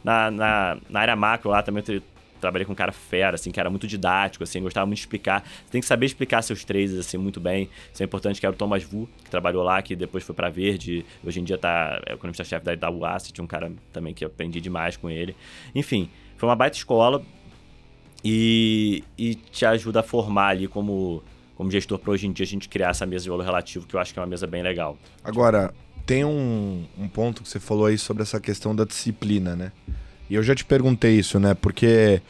Na, 0.05 0.31
na, 0.31 0.77
na 0.88 1.01
área 1.01 1.17
macro 1.17 1.51
lá 1.51 1.62
também 1.62 1.83
eu 1.88 2.03
trabalhei 2.45 2.67
com 2.67 2.73
um 2.73 2.77
cara 2.77 2.93
fera, 2.93 3.37
assim, 3.37 3.51
que 3.51 3.59
era 3.59 3.71
muito 3.71 3.87
didático, 3.87 4.45
assim, 4.45 4.61
gostava 4.61 4.85
muito 4.87 4.99
de 4.99 5.03
explicar. 5.03 5.43
Você 5.43 5.73
tem 5.73 5.81
que 5.81 5.87
saber 5.87 6.05
explicar 6.07 6.43
seus 6.43 6.62
trades, 6.62 6.95
assim, 6.99 7.17
muito 7.17 7.40
bem. 7.40 7.71
Isso 7.93 8.03
é 8.03 8.07
importante, 8.07 8.38
que 8.38 8.45
era 8.45 8.55
o 8.55 8.57
Thomas 8.57 8.85
Vu, 8.85 9.09
que 9.25 9.31
trabalhou 9.31 9.62
lá, 9.62 9.81
que 9.81 9.97
depois 9.97 10.23
foi 10.23 10.35
para 10.35 10.51
Verde, 10.51 11.07
hoje 11.25 11.40
em 11.40 11.45
dia 11.45 11.57
tá, 11.57 12.01
é 12.05 12.12
o 12.12 12.17
economista-chefe 12.17 12.64
da 12.64 12.75
Itaú 12.75 13.05
Asset, 13.05 13.40
um 13.40 13.47
cara 13.47 13.73
também 13.93 14.12
que 14.12 14.25
aprendi 14.25 14.61
demais 14.61 14.97
com 14.97 15.09
ele. 15.09 15.35
Enfim, 15.75 16.11
foi 16.37 16.49
uma 16.49 16.57
baita 16.57 16.77
escola 16.77 17.23
e, 18.23 19.03
e 19.17 19.35
te 19.35 19.64
ajuda 19.64 20.01
a 20.01 20.03
formar 20.03 20.49
ali 20.49 20.69
como, 20.69 21.23
como 21.55 21.71
gestor 21.71 21.99
para 21.99 22.12
hoje 22.12 22.27
em 22.27 22.33
dia 22.33 22.45
a 22.45 22.47
gente 22.47 22.69
criar 22.69 22.90
essa 22.90 23.07
mesa 23.07 23.25
de 23.25 23.31
valor 23.31 23.45
relativo, 23.45 23.87
que 23.87 23.97
eu 23.97 24.01
acho 24.01 24.12
que 24.12 24.19
é 24.19 24.23
uma 24.23 24.29
mesa 24.29 24.47
bem 24.47 24.62
legal. 24.62 24.99
Agora, 25.23 25.73
tem 26.07 26.25
um, 26.25 26.85
um 26.99 27.09
ponto 27.09 27.43
que 27.43 27.49
você 27.49 27.59
falou 27.59 27.87
aí 27.87 27.97
sobre 27.97 28.23
essa 28.23 28.40
questão 28.40 28.75
da 28.75 28.85
disciplina, 28.85 29.57
né? 29.57 29.73
E 30.29 30.35
eu 30.35 30.43
já 30.43 30.55
te 30.55 30.64
perguntei 30.64 31.19
isso, 31.19 31.38
né? 31.38 31.55
Porque 31.55 32.21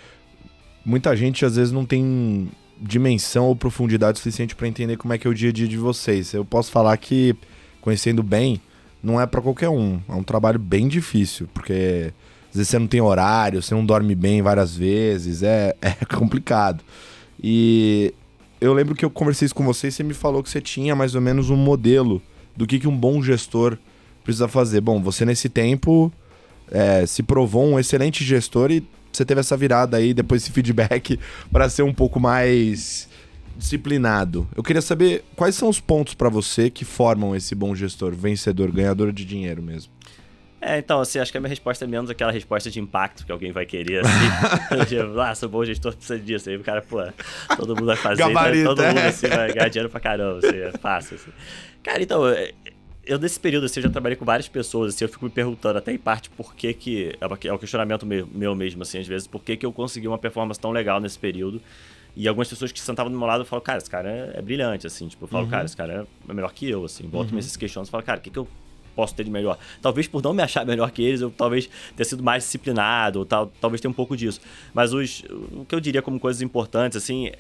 muita 0.84 1.16
gente 1.16 1.44
às 1.44 1.56
vezes 1.56 1.72
não 1.72 1.84
tem 1.84 2.50
dimensão 2.80 3.46
ou 3.46 3.56
profundidade 3.56 4.18
suficiente 4.18 4.54
para 4.54 4.68
entender 4.68 4.96
como 4.96 5.12
é 5.12 5.18
que 5.18 5.26
é 5.26 5.30
o 5.30 5.34
dia 5.34 5.50
a 5.50 5.52
dia 5.52 5.68
de 5.68 5.76
vocês. 5.76 6.32
Eu 6.32 6.44
posso 6.44 6.70
falar 6.70 6.96
que 6.96 7.36
conhecendo 7.80 8.22
bem, 8.22 8.60
não 9.02 9.20
é 9.20 9.26
para 9.26 9.42
qualquer 9.42 9.68
um. 9.68 10.00
É 10.08 10.14
um 10.14 10.22
trabalho 10.22 10.58
bem 10.58 10.88
difícil, 10.88 11.48
porque 11.52 12.12
às 12.50 12.56
vezes 12.56 12.68
você 12.68 12.78
não 12.78 12.86
tem 12.86 13.00
horário, 13.00 13.62
você 13.62 13.74
não 13.74 13.84
dorme 13.84 14.14
bem 14.14 14.40
várias 14.40 14.76
vezes, 14.76 15.42
é, 15.42 15.74
é 15.82 16.04
complicado. 16.04 16.82
E 17.42 18.14
eu 18.60 18.72
lembro 18.72 18.94
que 18.94 19.04
eu 19.04 19.10
conversei 19.10 19.46
isso 19.46 19.54
com 19.54 19.64
você 19.64 19.88
e 19.88 19.92
você 19.92 20.02
me 20.02 20.14
falou 20.14 20.42
que 20.42 20.48
você 20.48 20.60
tinha 20.60 20.94
mais 20.94 21.14
ou 21.14 21.20
menos 21.20 21.50
um 21.50 21.56
modelo 21.56 22.22
do 22.56 22.66
que, 22.66 22.78
que 22.78 22.88
um 22.88 22.96
bom 22.96 23.22
gestor 23.22 23.76
precisa 24.22 24.48
fazer. 24.48 24.80
Bom, 24.80 25.02
você 25.02 25.24
nesse 25.24 25.48
tempo 25.48 26.12
é, 26.70 27.04
se 27.06 27.22
provou 27.22 27.66
um 27.66 27.78
excelente 27.78 28.24
gestor 28.24 28.70
e 28.70 28.82
você 29.12 29.24
teve 29.24 29.40
essa 29.40 29.56
virada 29.56 29.96
aí, 29.96 30.12
depois 30.12 30.42
esse 30.42 30.50
feedback, 30.50 31.18
para 31.52 31.68
ser 31.68 31.82
um 31.82 31.94
pouco 31.94 32.18
mais 32.18 33.08
disciplinado. 33.56 34.48
Eu 34.56 34.62
queria 34.62 34.82
saber 34.82 35.24
quais 35.36 35.54
são 35.54 35.68
os 35.68 35.78
pontos 35.78 36.14
para 36.14 36.28
você 36.28 36.68
que 36.68 36.84
formam 36.84 37.36
esse 37.36 37.54
bom 37.54 37.74
gestor, 37.74 38.12
vencedor, 38.12 38.72
ganhador 38.72 39.12
de 39.12 39.24
dinheiro 39.24 39.62
mesmo. 39.62 39.92
É, 40.66 40.78
então, 40.78 40.98
assim, 40.98 41.18
acho 41.18 41.30
que 41.30 41.36
a 41.36 41.40
minha 41.42 41.50
resposta 41.50 41.84
é 41.84 41.88
menos 41.88 42.08
aquela 42.08 42.32
resposta 42.32 42.70
de 42.70 42.80
impacto 42.80 43.26
que 43.26 43.30
alguém 43.30 43.52
vai 43.52 43.66
querer, 43.66 44.02
assim. 44.02 44.84
tipo, 44.88 45.20
ah, 45.20 45.34
sou 45.34 45.46
bom 45.46 45.62
gestor, 45.62 45.94
precisa 45.94 46.18
disso. 46.18 46.48
Aí 46.48 46.56
o 46.56 46.60
cara, 46.60 46.80
pô, 46.80 47.02
todo 47.54 47.76
mundo 47.76 47.84
vai 47.84 47.96
fazer, 47.96 48.22
então, 48.22 48.74
todo 48.74 48.82
mundo 48.82 48.98
assim, 48.98 49.26
vai 49.26 49.52
ganhar 49.52 49.68
dinheiro 49.68 49.90
pra 49.90 50.00
caramba, 50.00 50.38
assim, 50.38 50.56
é 50.56 50.72
fácil, 50.72 51.16
assim. 51.16 51.30
Cara, 51.84 52.02
então, 52.02 52.22
eu 53.06 53.18
nesse 53.18 53.38
período, 53.38 53.64
assim, 53.66 53.80
eu 53.80 53.84
já 53.84 53.90
trabalhei 53.90 54.16
com 54.16 54.24
várias 54.24 54.48
pessoas, 54.48 54.94
assim, 54.94 55.04
eu 55.04 55.08
fico 55.08 55.24
me 55.24 55.30
perguntando 55.30 55.78
até 55.78 55.92
em 55.92 55.98
parte 55.98 56.30
por 56.30 56.54
que 56.54 56.72
que... 56.72 57.16
É 57.20 57.52
o 57.52 57.58
questionamento 57.58 58.06
meu, 58.06 58.26
meu 58.26 58.54
mesmo, 58.54 58.82
assim, 58.82 58.98
às 58.98 59.06
vezes, 59.06 59.26
por 59.26 59.42
que 59.42 59.56
que 59.56 59.66
eu 59.66 59.72
consegui 59.72 60.08
uma 60.08 60.18
performance 60.18 60.58
tão 60.58 60.70
legal 60.70 60.98
nesse 60.98 61.18
período. 61.18 61.60
E 62.16 62.26
algumas 62.26 62.48
pessoas 62.48 62.72
que 62.72 62.80
sentavam 62.80 63.12
do 63.12 63.18
meu 63.18 63.26
lado 63.26 63.44
falam, 63.44 63.62
cara, 63.62 63.78
esse 63.78 63.90
cara 63.90 64.08
é, 64.08 64.38
é 64.38 64.42
brilhante, 64.42 64.86
assim, 64.86 65.08
tipo, 65.08 65.24
eu 65.24 65.28
falo, 65.28 65.44
uhum. 65.44 65.50
cara, 65.50 65.64
esse 65.66 65.76
cara 65.76 66.06
é 66.28 66.32
melhor 66.32 66.52
que 66.52 66.68
eu, 66.68 66.84
assim, 66.84 67.06
boto 67.06 67.32
uhum. 67.32 67.38
esses 67.38 67.56
questionamentos 67.56 67.90
e 67.90 67.92
falo, 67.92 68.02
cara, 68.02 68.18
o 68.18 68.22
que 68.22 68.30
que 68.30 68.38
eu 68.38 68.48
posso 68.94 69.14
ter 69.14 69.24
de 69.24 69.30
melhor? 69.30 69.58
Talvez 69.82 70.06
por 70.06 70.22
não 70.22 70.32
me 70.32 70.42
achar 70.42 70.64
melhor 70.64 70.90
que 70.90 71.02
eles, 71.02 71.20
eu 71.20 71.30
talvez 71.30 71.68
ter 71.96 72.04
sido 72.04 72.22
mais 72.22 72.44
disciplinado, 72.44 73.18
ou 73.18 73.26
tal, 73.26 73.52
talvez 73.60 73.80
tenha 73.80 73.90
um 73.90 73.94
pouco 73.94 74.16
disso. 74.16 74.40
Mas 74.72 74.94
os, 74.94 75.24
o 75.52 75.66
que 75.68 75.74
eu 75.74 75.80
diria 75.80 76.00
como 76.00 76.18
coisas 76.20 76.40
importantes, 76.40 76.96
assim, 76.96 77.32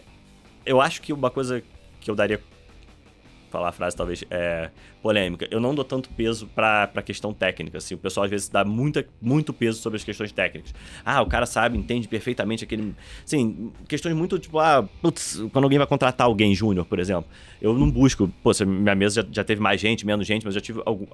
eu 0.66 0.80
acho 0.80 1.00
que 1.00 1.12
uma 1.12 1.30
coisa 1.30 1.62
que 2.00 2.10
eu 2.10 2.14
daria 2.16 2.40
falar 3.54 3.68
a 3.68 3.72
frase 3.72 3.96
talvez 3.96 4.24
é, 4.32 4.68
polêmica. 5.00 5.46
Eu 5.48 5.60
não 5.60 5.72
dou 5.72 5.84
tanto 5.84 6.08
peso 6.10 6.48
pra, 6.48 6.88
pra 6.88 7.02
questão 7.02 7.32
técnica, 7.32 7.78
assim. 7.78 7.94
O 7.94 7.98
pessoal 7.98 8.24
às 8.24 8.30
vezes 8.30 8.48
dá 8.48 8.64
muita, 8.64 9.06
muito 9.22 9.52
peso 9.52 9.80
sobre 9.80 9.96
as 9.96 10.02
questões 10.02 10.32
técnicas. 10.32 10.74
Ah, 11.04 11.22
o 11.22 11.26
cara 11.26 11.46
sabe, 11.46 11.78
entende 11.78 12.08
perfeitamente 12.08 12.64
aquele... 12.64 12.92
Sim, 13.24 13.72
questões 13.86 14.12
muito 14.12 14.40
tipo, 14.40 14.58
ah, 14.58 14.88
putz, 15.00 15.40
quando 15.52 15.62
alguém 15.62 15.78
vai 15.78 15.86
contratar 15.86 16.26
alguém 16.26 16.52
júnior, 16.52 16.84
por 16.84 16.98
exemplo, 16.98 17.30
eu 17.62 17.72
não 17.78 17.88
busco... 17.88 18.28
Pô, 18.42 18.50
minha 18.66 18.96
mesa 18.96 19.22
já, 19.22 19.28
já 19.30 19.44
teve 19.44 19.60
mais 19.60 19.80
gente, 19.80 20.04
menos 20.04 20.26
gente, 20.26 20.44
mas 20.44 20.52
já 20.52 20.60
tive 20.60 20.82
algum, 20.84 21.06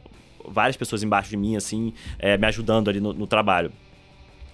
várias 0.49 0.79
pessoas 0.79 1.03
embaixo 1.03 1.29
de 1.29 1.37
mim, 1.37 1.57
assim, 1.57 1.93
é, 2.19 2.39
me 2.39 2.47
ajudando 2.47 2.89
ali 2.89 3.01
no, 3.01 3.13
no 3.13 3.27
trabalho. 3.27 3.71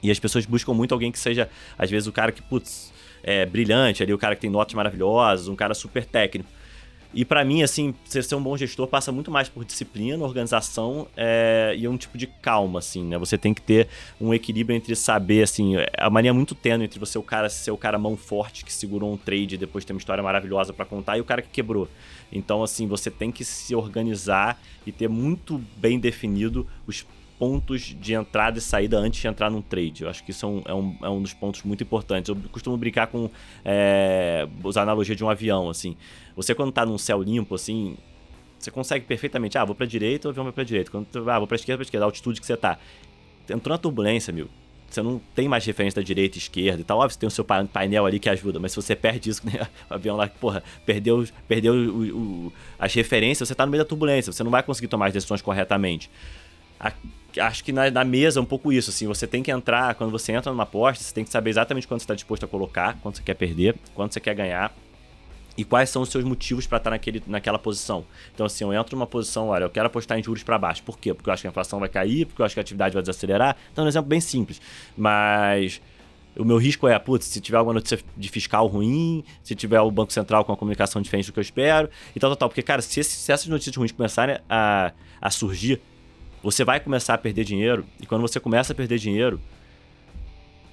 E 0.02 0.10
as 0.10 0.18
pessoas 0.18 0.44
buscam 0.44 0.74
muito 0.74 0.92
alguém 0.92 1.12
que 1.12 1.20
seja, 1.20 1.48
às 1.78 1.88
vezes, 1.88 2.08
o 2.08 2.12
cara 2.12 2.32
que, 2.32 2.42
putz, 2.42 2.92
é 3.22 3.46
brilhante 3.46 4.02
ali, 4.02 4.12
o 4.12 4.18
cara 4.18 4.34
que 4.34 4.40
tem 4.40 4.50
notas 4.50 4.74
maravilhosas, 4.74 5.46
um 5.46 5.54
cara 5.54 5.72
super 5.72 6.04
técnico. 6.04 6.50
E 7.14 7.24
para 7.24 7.44
mim, 7.44 7.62
assim, 7.62 7.94
ser, 8.04 8.22
ser 8.22 8.34
um 8.34 8.42
bom 8.42 8.56
gestor 8.56 8.86
passa 8.86 9.10
muito 9.10 9.30
mais 9.30 9.48
por 9.48 9.64
disciplina, 9.64 10.22
organização 10.22 11.06
é, 11.16 11.74
e 11.76 11.86
um 11.88 11.96
tipo 11.96 12.18
de 12.18 12.26
calma, 12.26 12.78
assim, 12.78 13.04
né? 13.04 13.18
Você 13.18 13.38
tem 13.38 13.54
que 13.54 13.62
ter 13.62 13.88
um 14.20 14.34
equilíbrio 14.34 14.76
entre 14.76 14.94
saber, 14.94 15.42
assim, 15.42 15.74
a 15.96 16.10
mania 16.10 16.30
é 16.30 16.32
muito 16.32 16.54
tênue 16.54 16.84
entre 16.84 16.98
você 16.98 17.18
o 17.18 17.22
cara 17.22 17.48
ser 17.48 17.70
o 17.70 17.76
cara 17.76 17.98
mão 17.98 18.16
forte 18.16 18.64
que 18.64 18.72
segurou 18.72 19.12
um 19.12 19.16
trade 19.16 19.54
e 19.54 19.58
depois 19.58 19.84
tem 19.84 19.94
uma 19.94 19.98
história 19.98 20.22
maravilhosa 20.22 20.72
para 20.72 20.84
contar 20.84 21.16
e 21.16 21.20
o 21.20 21.24
cara 21.24 21.42
que 21.42 21.48
quebrou. 21.48 21.88
Então, 22.30 22.62
assim, 22.62 22.86
você 22.86 23.10
tem 23.10 23.30
que 23.30 23.44
se 23.44 23.74
organizar 23.74 24.60
e 24.86 24.92
ter 24.92 25.08
muito 25.08 25.62
bem 25.76 25.98
definido 25.98 26.66
os 26.86 27.06
pontos 27.38 27.82
de 27.82 28.14
entrada 28.14 28.58
e 28.58 28.60
saída 28.60 28.98
antes 28.98 29.20
de 29.20 29.28
entrar 29.28 29.50
num 29.50 29.62
trade. 29.62 30.04
Eu 30.04 30.08
acho 30.08 30.24
que 30.24 30.30
isso 30.30 30.46
é 30.46 30.48
um, 30.48 30.62
é 30.66 30.74
um, 30.74 30.96
é 31.02 31.08
um 31.08 31.22
dos 31.22 31.34
pontos 31.34 31.62
muito 31.62 31.82
importantes. 31.82 32.28
Eu 32.28 32.36
costumo 32.50 32.76
brincar 32.76 33.06
com. 33.06 33.30
É, 33.64 34.48
usar 34.62 34.80
a 34.80 34.82
analogia 34.82 35.14
de 35.14 35.24
um 35.24 35.30
avião, 35.30 35.68
assim. 35.68 35.96
Você, 36.34 36.54
quando 36.54 36.72
tá 36.72 36.84
num 36.84 36.98
céu 36.98 37.22
limpo, 37.22 37.54
assim. 37.54 37.96
Você 38.58 38.70
consegue 38.70 39.04
perfeitamente. 39.04 39.58
Ah, 39.58 39.64
vou 39.64 39.74
pra 39.74 39.86
direita, 39.86 40.28
o 40.28 40.30
avião 40.30 40.44
vai 40.44 40.52
pra 40.52 40.64
direita. 40.64 40.90
Quando, 40.90 41.06
ah, 41.30 41.38
vou 41.38 41.46
pra 41.46 41.56
esquerda, 41.56 41.78
pra 41.78 41.84
esquerda. 41.84 42.04
A 42.04 42.08
altitude 42.08 42.40
que 42.40 42.46
você 42.46 42.56
tá. 42.56 42.78
Entrou 43.48 43.72
na 43.72 43.78
turbulência, 43.78 44.32
meu. 44.32 44.48
Você 44.88 45.02
não 45.02 45.20
tem 45.34 45.48
mais 45.48 45.64
referência 45.64 46.00
da 46.00 46.04
direita 46.04 46.38
esquerda 46.38 46.80
e 46.80 46.84
tal. 46.84 46.98
Óbvio, 46.98 47.12
você 47.12 47.18
tem 47.18 47.26
o 47.26 47.30
seu 47.30 47.44
painel 47.44 48.06
ali 48.06 48.18
que 48.18 48.28
ajuda, 48.28 48.58
mas 48.58 48.72
se 48.72 48.76
você 48.76 48.94
perde 48.94 49.30
isso, 49.30 49.42
né? 49.46 49.66
o 49.90 49.94
avião 49.94 50.16
lá, 50.16 50.28
porra, 50.28 50.62
perdeu, 50.84 51.26
perdeu 51.48 51.74
o, 51.74 52.46
o, 52.46 52.52
as 52.78 52.94
referências, 52.94 53.48
você 53.48 53.54
tá 53.54 53.66
no 53.66 53.72
meio 53.72 53.82
da 53.82 53.88
turbulência, 53.88 54.32
você 54.32 54.44
não 54.44 54.50
vai 54.50 54.62
conseguir 54.62 54.88
tomar 54.88 55.06
as 55.06 55.12
decisões 55.12 55.42
corretamente. 55.42 56.10
A, 56.78 56.92
acho 57.40 57.64
que 57.64 57.72
na, 57.72 57.90
na, 57.90 58.04
mesa 58.04 58.40
é 58.40 58.42
um 58.42 58.46
pouco 58.46 58.72
isso, 58.72 58.90
assim, 58.90 59.06
você 59.06 59.26
tem 59.26 59.42
que 59.42 59.50
entrar, 59.50 59.94
quando 59.94 60.10
você 60.10 60.32
entra 60.32 60.50
numa 60.50 60.64
aposta, 60.64 61.02
você 61.02 61.14
tem 61.14 61.24
que 61.24 61.30
saber 61.30 61.50
exatamente 61.50 61.86
quanto 61.86 62.00
você 62.00 62.04
está 62.04 62.14
disposto 62.14 62.44
a 62.44 62.48
colocar, 62.48 62.98
quanto 63.00 63.18
você 63.18 63.22
quer 63.22 63.34
perder, 63.34 63.74
quanto 63.94 64.14
você 64.14 64.20
quer 64.20 64.34
ganhar 64.34 64.74
e 65.56 65.64
quais 65.64 65.88
são 65.88 66.02
os 66.02 66.10
seus 66.10 66.22
motivos 66.22 66.66
para 66.66 66.78
estar 66.78 66.90
naquele, 66.90 67.22
naquela 67.26 67.58
posição. 67.58 68.04
Então, 68.34 68.44
assim, 68.44 68.64
eu 68.64 68.72
entro 68.72 68.94
numa 68.94 69.06
posição, 69.06 69.48
olha, 69.48 69.64
eu 69.64 69.70
quero 69.70 69.86
apostar 69.86 70.18
em 70.18 70.22
juros 70.22 70.42
para 70.42 70.58
baixo. 70.58 70.82
Por 70.82 70.98
quê? 70.98 71.14
Porque 71.14 71.30
eu 71.30 71.32
acho 71.32 71.42
que 71.42 71.46
a 71.46 71.50
inflação 71.50 71.80
vai 71.80 71.88
cair, 71.88 72.26
porque 72.26 72.42
eu 72.42 72.46
acho 72.46 72.54
que 72.54 72.60
a 72.60 72.62
atividade 72.62 72.92
vai 72.92 73.02
desacelerar. 73.02 73.56
Então, 73.72 73.82
é 73.82 73.86
um 73.86 73.88
exemplo 73.88 74.08
bem 74.08 74.20
simples. 74.20 74.60
Mas 74.96 75.80
o 76.36 76.44
meu 76.44 76.58
risco 76.58 76.86
é, 76.86 76.98
putz, 76.98 77.24
se 77.24 77.40
tiver 77.40 77.56
alguma 77.56 77.74
notícia 77.74 77.98
de 78.16 78.28
fiscal 78.28 78.66
ruim, 78.66 79.24
se 79.42 79.54
tiver 79.54 79.80
o 79.80 79.90
Banco 79.90 80.12
Central 80.12 80.44
com 80.44 80.52
uma 80.52 80.58
comunicação 80.58 81.00
diferente 81.00 81.26
do 81.26 81.32
que 81.32 81.38
eu 81.38 81.42
espero, 81.42 81.88
e 82.14 82.20
tal, 82.20 82.30
tal, 82.30 82.36
tal. 82.36 82.48
Porque, 82.50 82.62
cara, 82.62 82.82
se, 82.82 83.02
se 83.02 83.32
essas 83.32 83.46
notícias 83.46 83.74
ruins 83.74 83.92
começarem 83.92 84.38
a, 84.48 84.92
a 85.20 85.30
surgir, 85.30 85.80
você 86.42 86.64
vai 86.64 86.80
começar 86.80 87.14
a 87.14 87.18
perder 87.18 87.44
dinheiro, 87.44 87.84
e 88.00 88.06
quando 88.06 88.22
você 88.22 88.38
começa 88.38 88.72
a 88.72 88.76
perder 88.76 88.98
dinheiro, 88.98 89.40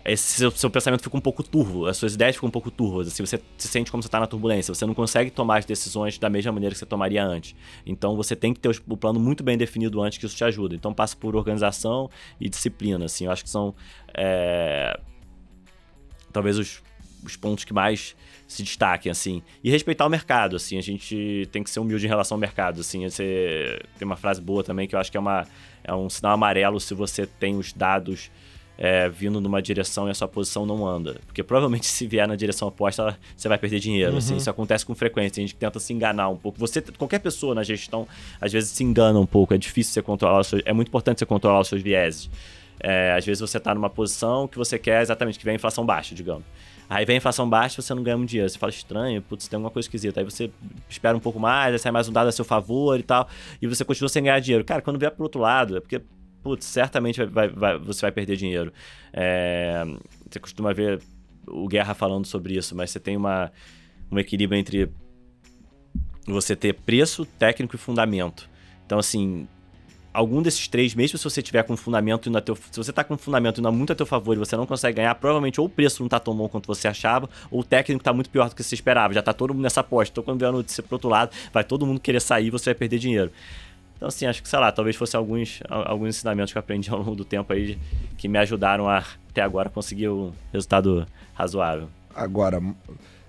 esse 0.06 0.40
seu, 0.40 0.52
seu, 0.52 0.70
pensamento 0.70 1.02
fica 1.02 1.16
um 1.16 1.22
pouco 1.22 1.42
turvo, 1.42 1.86
as 1.86 1.96
suas 1.96 2.14
ideias 2.14 2.36
ficam 2.36 2.50
um 2.50 2.52
pouco 2.52 2.70
turvas, 2.70 3.08
assim, 3.08 3.26
você 3.26 3.42
se 3.58 3.68
sente 3.70 3.90
como 3.90 4.04
você 4.04 4.08
está 4.08 4.20
na 4.20 4.28
turbulência, 4.28 4.74
você 4.74 4.86
não 4.86 4.94
consegue 4.94 5.32
tomar 5.32 5.60
as 5.60 5.66
decisões 5.66 6.18
da 6.18 6.30
mesma 6.30 6.52
maneira 6.52 6.74
que 6.74 6.80
você 6.80 6.86
tomaria 6.86 7.24
antes. 7.24 7.56
Então 7.86 8.16
você 8.16 8.36
tem 8.36 8.54
que 8.54 8.60
ter 8.60 8.70
o 8.88 8.98
plano 8.98 9.20
muito 9.20 9.44
bem 9.44 9.58
definido 9.58 10.02
antes 10.02 10.18
que 10.18 10.26
isso 10.26 10.36
te 10.36 10.44
ajuda. 10.44 10.76
Então 10.76 10.94
passa 10.94 11.16
por 11.16 11.36
organização 11.38 12.10
e 12.40 12.50
disciplina, 12.50 13.06
assim, 13.06 13.26
eu 13.26 13.32
acho 13.32 13.44
que 13.46 13.50
são 13.50 13.74
é, 14.14 15.00
talvez 16.34 16.58
os, 16.58 16.84
os 17.24 17.38
pontos 17.38 17.64
que 17.64 17.74
mais 17.74 18.14
se 18.54 18.64
destaquem, 18.64 19.12
assim. 19.12 19.42
E 19.64 19.70
respeitar 19.70 20.06
o 20.06 20.10
mercado, 20.10 20.56
assim, 20.56 20.78
a 20.78 20.82
gente 20.82 21.48
tem 21.52 21.64
que 21.64 21.70
ser 21.70 21.80
humilde 21.80 22.06
em 22.06 22.10
relação 22.10 22.36
ao 22.36 22.40
mercado, 22.40 22.82
assim. 22.82 23.08
Você 23.08 23.80
tem 23.98 24.06
uma 24.06 24.16
frase 24.16 24.42
boa 24.42 24.64
também 24.64 24.88
que 24.88 24.96
eu 24.96 25.00
acho 25.00 25.12
que 25.12 25.18
é, 25.18 25.20
uma, 25.20 25.46
é 25.84 25.94
um 25.94 26.10
sinal 26.10 26.34
amarelo 26.34 26.80
se 26.80 26.94
você 26.94 27.26
tem 27.26 27.58
os 27.58 27.74
dados 27.74 28.32
é, 28.78 29.08
vindo 29.08 29.40
numa 29.40 29.62
direção 29.62 30.08
e 30.08 30.12
a 30.12 30.14
sua 30.14 30.28
posição 30.28 30.66
não 30.66 30.86
anda. 30.86 31.20
Porque 31.26 31.44
provavelmente 31.44 31.86
se 31.88 32.08
vier 32.08 32.28
na 32.28 32.36
direção 32.36 32.68
oposta, 32.68 33.18
você 33.36 33.48
vai 33.48 33.58
perder 33.58 33.80
dinheiro. 33.80 34.18
Assim. 34.18 34.32
Uhum. 34.32 34.36
Assim, 34.36 34.38
isso 34.38 34.50
acontece 34.50 34.86
com 34.86 34.96
frequência. 34.96 35.42
A 35.42 35.46
gente 35.46 35.56
tenta 35.56 35.80
se 35.80 35.94
enganar 35.94 36.30
um 36.30 36.38
pouco. 36.38 36.60
Você, 36.60 36.82
qualquer 36.82 37.20
pessoa 37.20 37.56
na 37.56 37.64
gestão, 37.64 38.08
às 38.40 38.52
vezes 38.52 38.72
se 38.72 38.84
engana 38.84 39.20
um 39.20 39.26
pouco. 39.26 39.54
É 39.54 39.58
difícil 39.58 39.94
você 39.94 40.02
controlar 40.02 40.40
os 40.40 40.48
seus, 40.48 40.62
É 40.66 40.74
muito 40.74 40.88
importante 40.88 41.20
você 41.20 41.26
controlar 41.26 41.60
os 41.60 41.68
seus 41.68 41.82
vieses. 41.82 42.30
É, 42.80 43.14
às 43.18 43.26
vezes 43.26 43.40
você 43.40 43.58
está 43.58 43.74
numa 43.74 43.90
posição 43.90 44.48
que 44.48 44.58
você 44.58 44.78
quer 44.80 45.02
exatamente 45.02 45.38
que 45.38 45.46
venha 45.46 45.56
a 45.56 45.58
inflação 45.58 45.86
baixa, 45.86 46.16
digamos. 46.16 46.44
Aí 46.90 47.06
vem 47.06 47.16
a 47.16 47.18
inflação 47.18 47.50
baixa 47.50 47.82
você 47.82 47.94
não 47.94 48.04
ganha 48.04 48.18
um 48.18 48.26
dinheiro. 48.26 48.50
Você 48.50 48.58
fala 48.58 48.72
estranho, 48.72 49.22
putz, 49.22 49.48
tem 49.48 49.58
alguma 49.58 49.72
coisa 49.72 49.86
esquisita. 49.88 50.20
Aí 50.20 50.24
você 50.24 50.52
espera 50.90 51.16
um 51.16 51.20
pouco 51.20 51.40
mais, 51.40 51.74
aí 51.74 51.80
sai 51.80 51.92
mais 51.92 52.08
um 52.08 52.12
dado 52.12 52.28
a 52.28 52.32
seu 52.32 52.46
favor 52.46 53.00
e 53.00 53.04
tal. 53.04 53.28
E 53.62 53.68
você 53.68 53.84
continua 53.84 54.10
sem 54.10 54.24
ganhar 54.24 54.40
dinheiro. 54.40 54.64
Cara, 54.64 54.82
quando 54.82 55.00
vier 55.00 55.12
pro 55.12 55.24
outro 55.24 55.42
lado, 55.42 55.78
é 55.78 55.80
porque 55.80 56.02
putz, 56.44 56.66
certamente 56.66 57.24
vai, 57.26 57.48
vai, 57.48 57.78
você 57.80 58.02
vai 58.02 58.12
perder 58.12 58.36
dinheiro. 58.36 58.72
É, 59.14 59.84
você 60.30 60.40
costuma 60.40 60.74
ver 60.74 61.02
o 61.48 61.68
Guerra 61.68 61.94
falando 61.94 62.26
sobre 62.26 62.56
isso, 62.56 62.76
mas 62.76 62.92
você 62.92 63.00
tem 63.00 63.16
uma, 63.16 63.52
um 64.12 64.20
equilíbrio 64.20 64.60
entre 64.60 64.92
você 66.28 66.56
ter 66.56 66.74
preço, 66.74 67.26
técnico 67.26 67.76
e 67.76 67.80
fundamento. 67.80 68.50
Então, 68.86 69.00
assim, 69.00 69.48
algum 70.14 70.42
desses 70.42 70.68
três, 70.68 70.94
mesmo 70.94 71.18
se 71.18 71.24
você 71.24 71.42
tiver 71.42 71.64
com 71.64 71.76
fundamento 71.76 72.30
indo 72.30 72.38
a 72.38 72.42
teu, 72.42 72.56
se 72.56 72.78
você 72.78 72.94
tá 72.94 73.04
com 73.04 73.18
fundamento 73.18 73.60
indo 73.60 73.72
muito 73.72 73.92
a 73.92 73.96
teu 73.96 74.06
favor 74.06 74.36
e 74.36 74.40
você 74.40 74.56
não 74.56 74.66
consegue 74.66 74.98
ganhar, 74.98 75.16
provavelmente 75.16 75.60
ou 75.60 75.66
o 75.66 75.70
preço 75.70 76.04
não 76.04 76.10
tá 76.10 76.20
tão 76.20 76.36
bom 76.36 76.48
quanto 76.48 76.68
você 76.68 76.88
achava, 76.88 77.28
ou 77.50 77.62
o 77.62 77.64
técnico 77.64 78.04
tá 78.04 78.14
muito 78.14 78.30
pior 78.30 78.48
do 78.50 78.56
que 78.56 78.64
você 78.64 78.76
esperava. 78.76 79.14
Já 79.14 79.22
tá 79.22 79.34
todo 79.34 79.54
mundo 79.54 79.64
nessa 79.64 79.80
aposta. 79.80 80.14
Então, 80.14 80.24
quando 80.24 80.40
vier 80.40 80.50
a 80.50 80.52
notícia 80.52 80.84
pro 80.84 80.96
outro 80.96 81.10
lado, 81.10 81.32
vai 81.52 81.64
todo 81.64 81.86
mundo 81.86 82.00
querer 82.00 82.22
sair 82.22 82.48
e 82.48 82.50
você 82.52 82.66
vai 82.66 82.76
perder 82.76 83.00
dinheiro. 83.00 83.32
Então, 83.96 84.08
assim, 84.08 84.26
acho 84.26 84.44
que, 84.44 84.50
sei 84.50 84.60
lá, 84.60 84.72
talvez 84.72 84.96
fosse 84.96 85.16
alguns, 85.16 85.62
alguns 85.70 86.10
ensinamentos 86.10 86.52
que 86.52 86.58
eu 86.58 86.60
aprendi 86.60 86.90
ao 86.90 87.00
longo 87.00 87.16
do 87.16 87.26
tempo 87.26 87.52
aí 87.54 87.78
que 88.18 88.28
me 88.28 88.38
ajudaram 88.38 88.88
a, 88.88 89.04
até 89.30 89.42
agora, 89.42 89.70
conseguir 89.70 90.10
um 90.10 90.32
resultado 90.52 91.08
razoável. 91.34 91.90
Agora, 92.14 92.62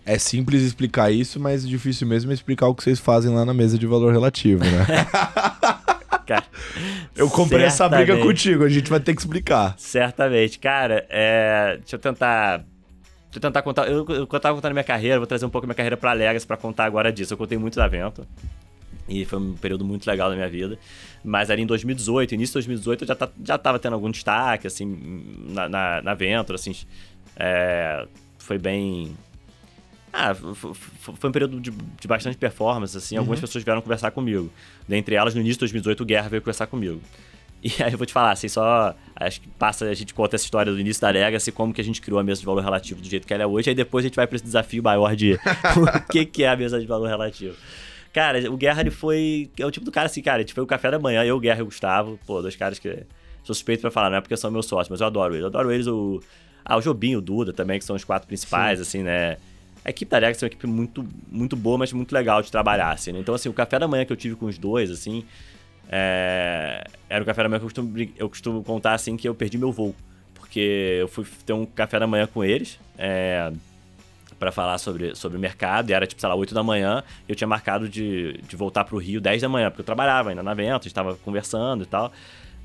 é 0.04 0.18
simples 0.18 0.62
explicar 0.62 1.10
isso, 1.10 1.40
mas 1.40 1.66
difícil 1.66 2.06
mesmo 2.06 2.30
é 2.30 2.34
explicar 2.34 2.66
o 2.66 2.74
que 2.74 2.82
vocês 2.82 2.98
fazem 2.98 3.32
lá 3.32 3.44
na 3.44 3.54
mesa 3.54 3.78
de 3.78 3.86
valor 3.86 4.12
relativo, 4.12 4.62
né? 4.64 4.86
cara, 6.24 6.44
eu 7.16 7.28
comprei 7.30 7.64
essa 7.64 7.88
briga 7.88 8.18
contigo, 8.18 8.64
a 8.64 8.68
gente 8.68 8.90
vai 8.90 9.00
ter 9.00 9.14
que 9.14 9.20
explicar. 9.20 9.74
Certamente. 9.78 10.58
Cara, 10.58 11.06
é... 11.08 11.76
deixa 11.78 11.96
eu 11.96 12.00
tentar 12.00 12.64
Deixa 13.34 13.38
eu 13.38 13.50
tentar 13.50 13.62
contar. 13.62 13.88
Eu, 13.88 14.06
eu, 14.08 14.28
eu 14.32 14.40
tava 14.40 14.54
contando 14.54 14.72
minha 14.72 14.84
carreira, 14.84 15.18
vou 15.18 15.26
trazer 15.26 15.44
um 15.44 15.50
pouco 15.50 15.66
minha 15.66 15.74
carreira 15.74 15.96
pra 15.96 16.12
Legacy 16.12 16.46
pra 16.46 16.56
contar 16.56 16.84
agora 16.84 17.12
disso. 17.12 17.34
Eu 17.34 17.38
contei 17.38 17.58
muito 17.58 17.74
da 17.74 17.88
Vento. 17.88 18.24
E 19.08 19.24
foi 19.24 19.40
um 19.40 19.54
período 19.54 19.84
muito 19.84 20.06
legal 20.06 20.30
da 20.30 20.36
minha 20.36 20.48
vida. 20.48 20.78
Mas 21.24 21.50
ali 21.50 21.62
em 21.62 21.66
2018, 21.66 22.34
início 22.34 22.52
de 22.52 22.68
2018, 22.68 23.02
eu 23.02 23.08
já, 23.08 23.14
tá, 23.16 23.28
já 23.44 23.58
tava 23.58 23.78
tendo 23.80 23.94
algum 23.94 24.10
destaque, 24.10 24.68
assim, 24.68 24.86
na, 25.48 25.68
na, 25.68 26.02
na 26.02 26.14
Ventura, 26.14 26.54
assim. 26.54 26.74
É, 27.36 28.06
foi 28.38 28.56
bem. 28.56 29.16
Ah, 30.16 30.32
foi 30.32 31.28
um 31.28 31.32
período 31.32 31.60
de, 31.60 31.72
de 31.72 32.06
bastante 32.06 32.36
performance, 32.36 32.96
assim. 32.96 33.16
Uhum. 33.16 33.22
Algumas 33.22 33.40
pessoas 33.40 33.64
vieram 33.64 33.82
conversar 33.82 34.12
comigo. 34.12 34.48
Dentre 34.86 35.16
elas, 35.16 35.34
no 35.34 35.40
início 35.40 35.56
de 35.56 35.60
2018, 35.60 36.02
o 36.02 36.06
Guerra 36.06 36.28
veio 36.28 36.40
conversar 36.40 36.68
comigo. 36.68 37.00
E 37.64 37.82
aí 37.82 37.90
eu 37.90 37.98
vou 37.98 38.06
te 38.06 38.12
falar, 38.12 38.30
assim, 38.30 38.46
só. 38.46 38.94
Acho 39.16 39.40
que 39.40 39.48
passa, 39.48 39.86
a 39.86 39.94
gente 39.94 40.14
conta 40.14 40.36
essa 40.36 40.44
história 40.44 40.70
do 40.70 40.78
início 40.78 41.00
da 41.00 41.10
Legacy, 41.10 41.50
como 41.50 41.74
que 41.74 41.80
a 41.80 41.84
gente 41.84 42.00
criou 42.00 42.20
a 42.20 42.22
mesa 42.22 42.38
de 42.38 42.46
valor 42.46 42.62
relativo 42.62 43.00
do 43.00 43.08
jeito 43.08 43.26
que 43.26 43.34
ela 43.34 43.42
é 43.42 43.46
hoje, 43.46 43.70
aí 43.70 43.74
depois 43.74 44.04
a 44.04 44.08
gente 44.08 44.14
vai 44.14 44.26
para 44.26 44.36
esse 44.36 44.44
desafio 44.44 44.82
maior 44.82 45.16
de 45.16 45.32
o 45.74 46.12
que, 46.12 46.26
que 46.26 46.44
é 46.44 46.48
a 46.50 46.56
mesa 46.56 46.78
de 46.78 46.86
valor 46.86 47.08
relativo. 47.08 47.56
Cara, 48.12 48.48
o 48.52 48.56
Guerra, 48.56 48.82
ele 48.82 48.90
foi. 48.92 49.50
É 49.58 49.66
o 49.66 49.70
tipo 49.72 49.84
do 49.84 49.90
cara 49.90 50.06
assim, 50.06 50.22
cara, 50.22 50.36
a 50.36 50.40
gente 50.42 50.54
foi 50.54 50.62
o 50.62 50.66
café 50.66 50.90
da 50.92 50.98
manhã, 51.00 51.24
eu, 51.24 51.36
o 51.36 51.40
Guerra 51.40 51.58
e 51.58 51.62
o 51.62 51.64
Gustavo. 51.64 52.20
Pô, 52.24 52.40
dois 52.40 52.54
caras 52.54 52.78
que. 52.78 52.88
Sou 53.42 53.54
suspeito 53.54 53.80
pra 53.80 53.90
falar, 53.90 54.10
não 54.10 54.18
é 54.18 54.20
porque 54.20 54.36
são 54.36 54.50
meus 54.50 54.66
sócios, 54.66 54.88
mas 54.88 55.00
eu 55.00 55.06
adoro 55.06 55.34
eles. 55.34 55.42
Eu 55.42 55.48
adoro 55.48 55.72
eles, 55.72 55.86
o. 55.88 56.22
Ah, 56.64 56.76
o 56.76 56.80
Jobinho, 56.80 57.18
o 57.18 57.22
Duda 57.22 57.52
também, 57.52 57.78
que 57.78 57.84
são 57.84 57.96
os 57.96 58.04
quatro 58.04 58.28
principais, 58.28 58.78
Sim. 58.78 58.82
assim, 58.82 59.02
né? 59.02 59.36
A 59.84 59.90
equipe 59.90 60.10
da 60.10 60.18
Rex 60.18 60.42
é 60.42 60.46
uma 60.46 60.48
equipe 60.48 60.66
muito, 60.66 61.06
muito 61.30 61.56
boa, 61.56 61.78
mas 61.78 61.92
muito 61.92 62.12
legal 62.12 62.40
de 62.40 62.50
trabalhar, 62.50 62.90
assim, 62.90 63.12
né? 63.12 63.18
Então, 63.18 63.34
assim, 63.34 63.48
o 63.48 63.52
café 63.52 63.78
da 63.78 63.86
manhã 63.86 64.04
que 64.04 64.12
eu 64.12 64.16
tive 64.16 64.34
com 64.34 64.46
os 64.46 64.56
dois, 64.56 64.90
assim. 64.90 65.24
É... 65.88 66.84
Era 67.08 67.22
o 67.22 67.26
café 67.26 67.42
da 67.42 67.48
manhã 67.48 67.58
que 67.58 67.64
eu 67.64 67.68
costumo, 67.68 68.10
eu 68.16 68.28
costumo 68.28 68.64
contar, 68.64 68.94
assim, 68.94 69.16
que 69.16 69.28
eu 69.28 69.34
perdi 69.34 69.58
meu 69.58 69.70
voo. 69.70 69.94
Porque 70.34 70.98
eu 71.00 71.08
fui 71.08 71.26
ter 71.44 71.52
um 71.52 71.66
café 71.66 71.98
da 71.98 72.06
manhã 72.06 72.26
com 72.26 72.42
eles. 72.42 72.78
É 72.96 73.52
para 74.38 74.52
falar 74.52 74.76
sobre, 74.78 75.14
sobre 75.14 75.38
o 75.38 75.40
mercado, 75.40 75.88
e 75.90 75.94
era 75.94 76.06
tipo, 76.06 76.20
sei 76.20 76.28
lá, 76.28 76.34
8 76.34 76.54
da 76.54 76.62
manhã, 76.62 77.02
eu 77.26 77.34
tinha 77.34 77.48
marcado 77.48 77.88
de, 77.88 78.34
de 78.46 78.56
voltar 78.56 78.84
pro 78.84 78.98
Rio 78.98 79.20
10 79.20 79.40
da 79.40 79.48
manhã, 79.48 79.70
porque 79.70 79.80
eu 79.80 79.86
trabalhava 79.86 80.28
ainda 80.30 80.42
na 80.42 80.52
venda, 80.52 80.78
estava 80.84 81.14
conversando 81.16 81.84
e 81.84 81.86
tal, 81.86 82.12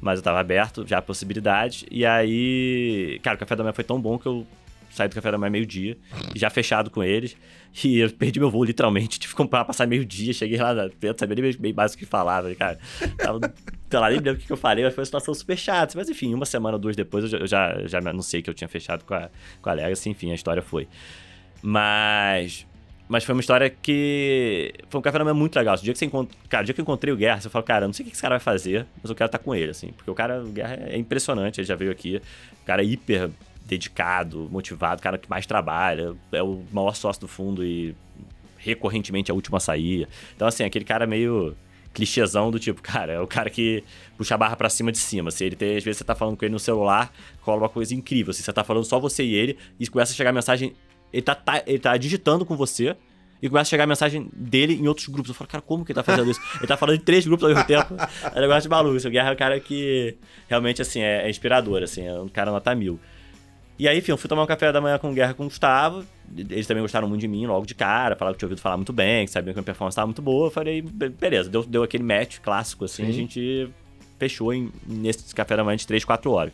mas 0.01 0.15
eu 0.15 0.19
estava 0.19 0.39
aberto 0.39 0.86
já 0.86 0.97
a 0.97 1.01
possibilidade, 1.01 1.86
e 1.89 2.05
aí, 2.05 3.19
cara, 3.23 3.36
o 3.36 3.39
café 3.39 3.55
da 3.55 3.63
manhã 3.63 3.73
foi 3.73 3.84
tão 3.86 3.99
bom 4.01 4.17
que 4.17 4.25
eu 4.25 4.45
saí 4.89 5.08
do 5.08 5.15
café 5.15 5.32
da 5.32 5.38
manhã 5.38 5.52
meio-dia, 5.52 5.97
já 6.36 6.49
fechado 6.49 6.89
com 6.89 7.04
eles, 7.04 7.36
e 7.84 7.99
eu 7.99 8.10
perdi 8.12 8.39
meu 8.39 8.49
voo 8.49 8.63
literalmente, 8.63 9.17
tive 9.19 9.34
que 9.34 9.38
comprar, 9.38 9.65
passar 9.65 9.88
meio-dia, 9.88 10.34
cheguei 10.34 10.58
lá 10.58 10.73
frente, 10.99 11.19
sabia 11.19 11.41
nem 11.41 11.58
bem 11.58 11.73
mais 11.73 11.93
o 11.93 11.97
que 11.97 12.06
falava, 12.06 12.54
cara, 12.56 12.80
tava, 13.17 13.39
sei 13.89 13.99
lá, 13.99 14.10
nem 14.10 14.19
lembro 14.19 14.41
o 14.41 14.45
que 14.45 14.52
eu 14.52 14.58
falei, 14.58 14.84
mas 14.84 14.93
foi 14.93 15.02
uma 15.02 15.06
situação 15.06 15.34
super 15.34 15.58
chata, 15.58 15.93
mas 15.97 16.10
enfim, 16.10 16.34
uma 16.34 16.45
semana 16.45 16.75
ou 16.75 16.80
duas 16.80 16.95
depois 16.95 17.23
eu 17.23 17.30
já, 17.30 17.38
eu 17.38 17.47
já, 17.47 17.88
já 17.88 18.10
anunciei 18.10 18.41
que 18.41 18.49
eu 18.49 18.54
tinha 18.54 18.67
fechado 18.67 19.04
com 19.06 19.13
a, 19.13 19.30
com 19.62 19.69
a 19.69 19.73
Legacy, 19.73 20.10
enfim, 20.10 20.32
a 20.32 20.36
história 20.36 20.62
foi. 20.62 20.88
Mas. 21.62 22.65
Mas 23.08 23.23
foi 23.23 23.34
uma 23.34 23.41
história 23.41 23.69
que. 23.69 24.71
Foi 24.89 24.99
um 24.99 25.02
café 25.02 25.17
da 25.17 25.23
manhã 25.23 25.34
muito 25.34 25.56
legal. 25.56 25.75
O 25.75 25.82
dia 25.82 25.93
que 25.93 25.99
você 25.99 26.06
encontra. 26.06 26.38
Cara, 26.47 26.62
o 26.62 26.65
dia 26.65 26.73
que 26.73 26.82
eu 26.82 26.84
encontrei 26.84 27.13
o 27.13 27.17
Guerra, 27.17 27.41
você 27.41 27.49
fala, 27.49 27.63
cara, 27.63 27.88
não 27.88 27.93
sei 27.93 28.06
o 28.06 28.08
que 28.10 28.13
esse 28.13 28.21
cara 28.21 28.34
vai 28.34 28.39
fazer, 28.39 28.86
mas 29.02 29.10
eu 29.10 29.15
quero 29.15 29.28
estar 29.28 29.39
com 29.39 29.56
ele, 29.56 29.71
assim. 29.71 29.88
Porque 29.88 30.10
o 30.10 30.13
cara, 30.13 30.43
o 30.43 30.49
Guerra 30.49 30.78
é 30.88 30.97
impressionante, 30.97 31.60
ele 31.60 31.67
já 31.67 31.75
veio 31.75 31.91
aqui. 31.91 32.21
O 32.62 32.65
cara 32.65 32.84
é 32.84 32.86
hiper 32.86 33.30
dedicado, 33.69 34.49
motivado, 34.51 35.01
cara 35.01 35.17
que 35.17 35.29
mais 35.29 35.45
trabalha, 35.45 36.15
é 36.32 36.43
o 36.43 36.63
maior 36.71 36.95
sócio 36.95 37.21
do 37.21 37.27
fundo 37.27 37.63
e 37.63 37.95
recorrentemente 38.58 39.29
é 39.29 39.32
a 39.32 39.36
última 39.36 39.58
a 39.58 39.62
sair. 39.62 40.08
Então, 40.36 40.47
assim, 40.47 40.63
aquele 40.63 40.84
cara 40.84 41.08
meio 41.08 41.55
clichêzão 41.93 42.51
do 42.51 42.60
tipo, 42.60 42.82
cara, 42.82 43.13
é 43.13 43.19
o 43.19 43.27
cara 43.27 43.49
que 43.49 43.84
puxa 44.17 44.36
a 44.36 44.38
barra 44.38 44.55
para 44.55 44.69
cima 44.69 44.91
de 44.91 44.97
cima. 44.97 45.32
Se 45.32 45.45
ele 45.45 45.55
tem, 45.55 45.77
às 45.77 45.84
vezes 45.84 45.99
você 45.99 46.03
tá 46.03 46.13
falando 46.13 46.36
com 46.36 46.45
ele 46.45 46.51
no 46.51 46.60
celular, 46.60 47.13
rola 47.41 47.62
uma 47.62 47.69
coisa 47.69 47.95
incrível. 47.95 48.34
Se 48.34 48.43
você 48.43 48.51
tá 48.51 48.63
falando 48.63 48.84
só 48.84 48.99
você 48.99 49.23
e 49.23 49.34
ele, 49.34 49.58
e 49.79 49.88
começa 49.88 50.12
a 50.12 50.15
chegar 50.15 50.34
mensagem 50.34 50.75
ele 51.12 51.21
tá, 51.21 51.36
tá, 51.36 51.63
ele 51.65 51.79
tá 51.79 51.97
digitando 51.97 52.45
com 52.45 52.55
você 52.55 52.95
e 53.41 53.49
começa 53.49 53.69
a 53.69 53.71
chegar 53.71 53.86
a 53.86 53.88
mensagem 53.88 54.29
dele 54.34 54.73
em 54.73 54.88
outros 54.88 55.08
grupos. 55.08 55.29
Eu 55.29 55.36
falo, 55.36 55.49
cara, 55.49 55.62
como 55.62 55.86
que 55.86 55.91
ele 55.91 55.95
tá 55.95 56.03
fazendo 56.03 56.29
isso? 56.29 56.41
ele 56.58 56.67
tá 56.67 56.77
falando 56.77 56.97
de 56.97 57.03
três 57.03 57.25
grupos 57.25 57.43
ao 57.43 57.49
mesmo 57.49 57.65
tempo. 57.65 57.95
É 58.23 58.38
um 58.38 58.41
negócio 58.41 58.63
de 58.63 58.69
maluco. 58.69 59.08
O 59.08 59.10
Guerra 59.10 59.29
é 59.29 59.34
um 59.34 59.38
cara 59.38 59.60
que 59.60 60.17
realmente, 60.47 60.82
assim, 60.82 60.99
é, 61.01 61.25
é 61.25 61.29
inspirador, 61.29 61.82
assim, 61.82 62.05
é 62.05 62.19
um 62.19 62.27
cara 62.27 62.51
nota 62.51 62.75
mil. 62.75 62.99
E 63.80 63.88
aí, 63.88 63.98
enfim, 64.00 64.12
eu 64.12 64.18
fui 64.18 64.28
tomar 64.28 64.44
um 64.44 64.46
café 64.46 64.74
da 64.74 64.82
manhã 64.82 64.98
com 65.00 65.10
o 65.10 65.13
Guerra 65.13 65.34
com 65.34 65.44
o 65.44 65.46
Gustavo. 65.46 66.04
Eles 66.36 66.68
também 66.68 66.84
gostaram 66.84 67.08
muito 67.08 67.22
de 67.22 67.30
mim 67.30 67.48
logo 67.48 67.65
de 67.65 67.74
cara, 67.74 68.13
falaram 68.13 68.34
que 68.34 68.39
tinha 68.39 68.48
ouvido 68.48 68.60
falar 68.60 68.76
muito 68.76 68.92
bem, 68.92 69.26
que 69.26 69.32
sabiam 69.32 69.54
que 69.54 69.60
a 69.60 69.62
minha 69.62 69.65
performance 69.65 69.94
estava 69.94 70.06
muito 70.06 70.22
boa. 70.22 70.48
Eu 70.48 70.52
falei, 70.52 70.82
beleza, 70.82 71.50
deu, 71.50 71.63
deu 71.63 71.82
aquele 71.82 72.04
match 72.04 72.39
clássico, 72.39 72.84
assim, 72.84 73.06
Sim. 73.06 73.10
a 73.10 73.13
gente 73.13 73.70
fechou 74.20 74.54
em, 74.54 74.70
nesse 74.86 75.34
café 75.34 75.56
da 75.56 75.63
manhã 75.63 75.78
de 75.78 75.88
3, 75.88 76.04
4 76.04 76.30
horas. 76.30 76.54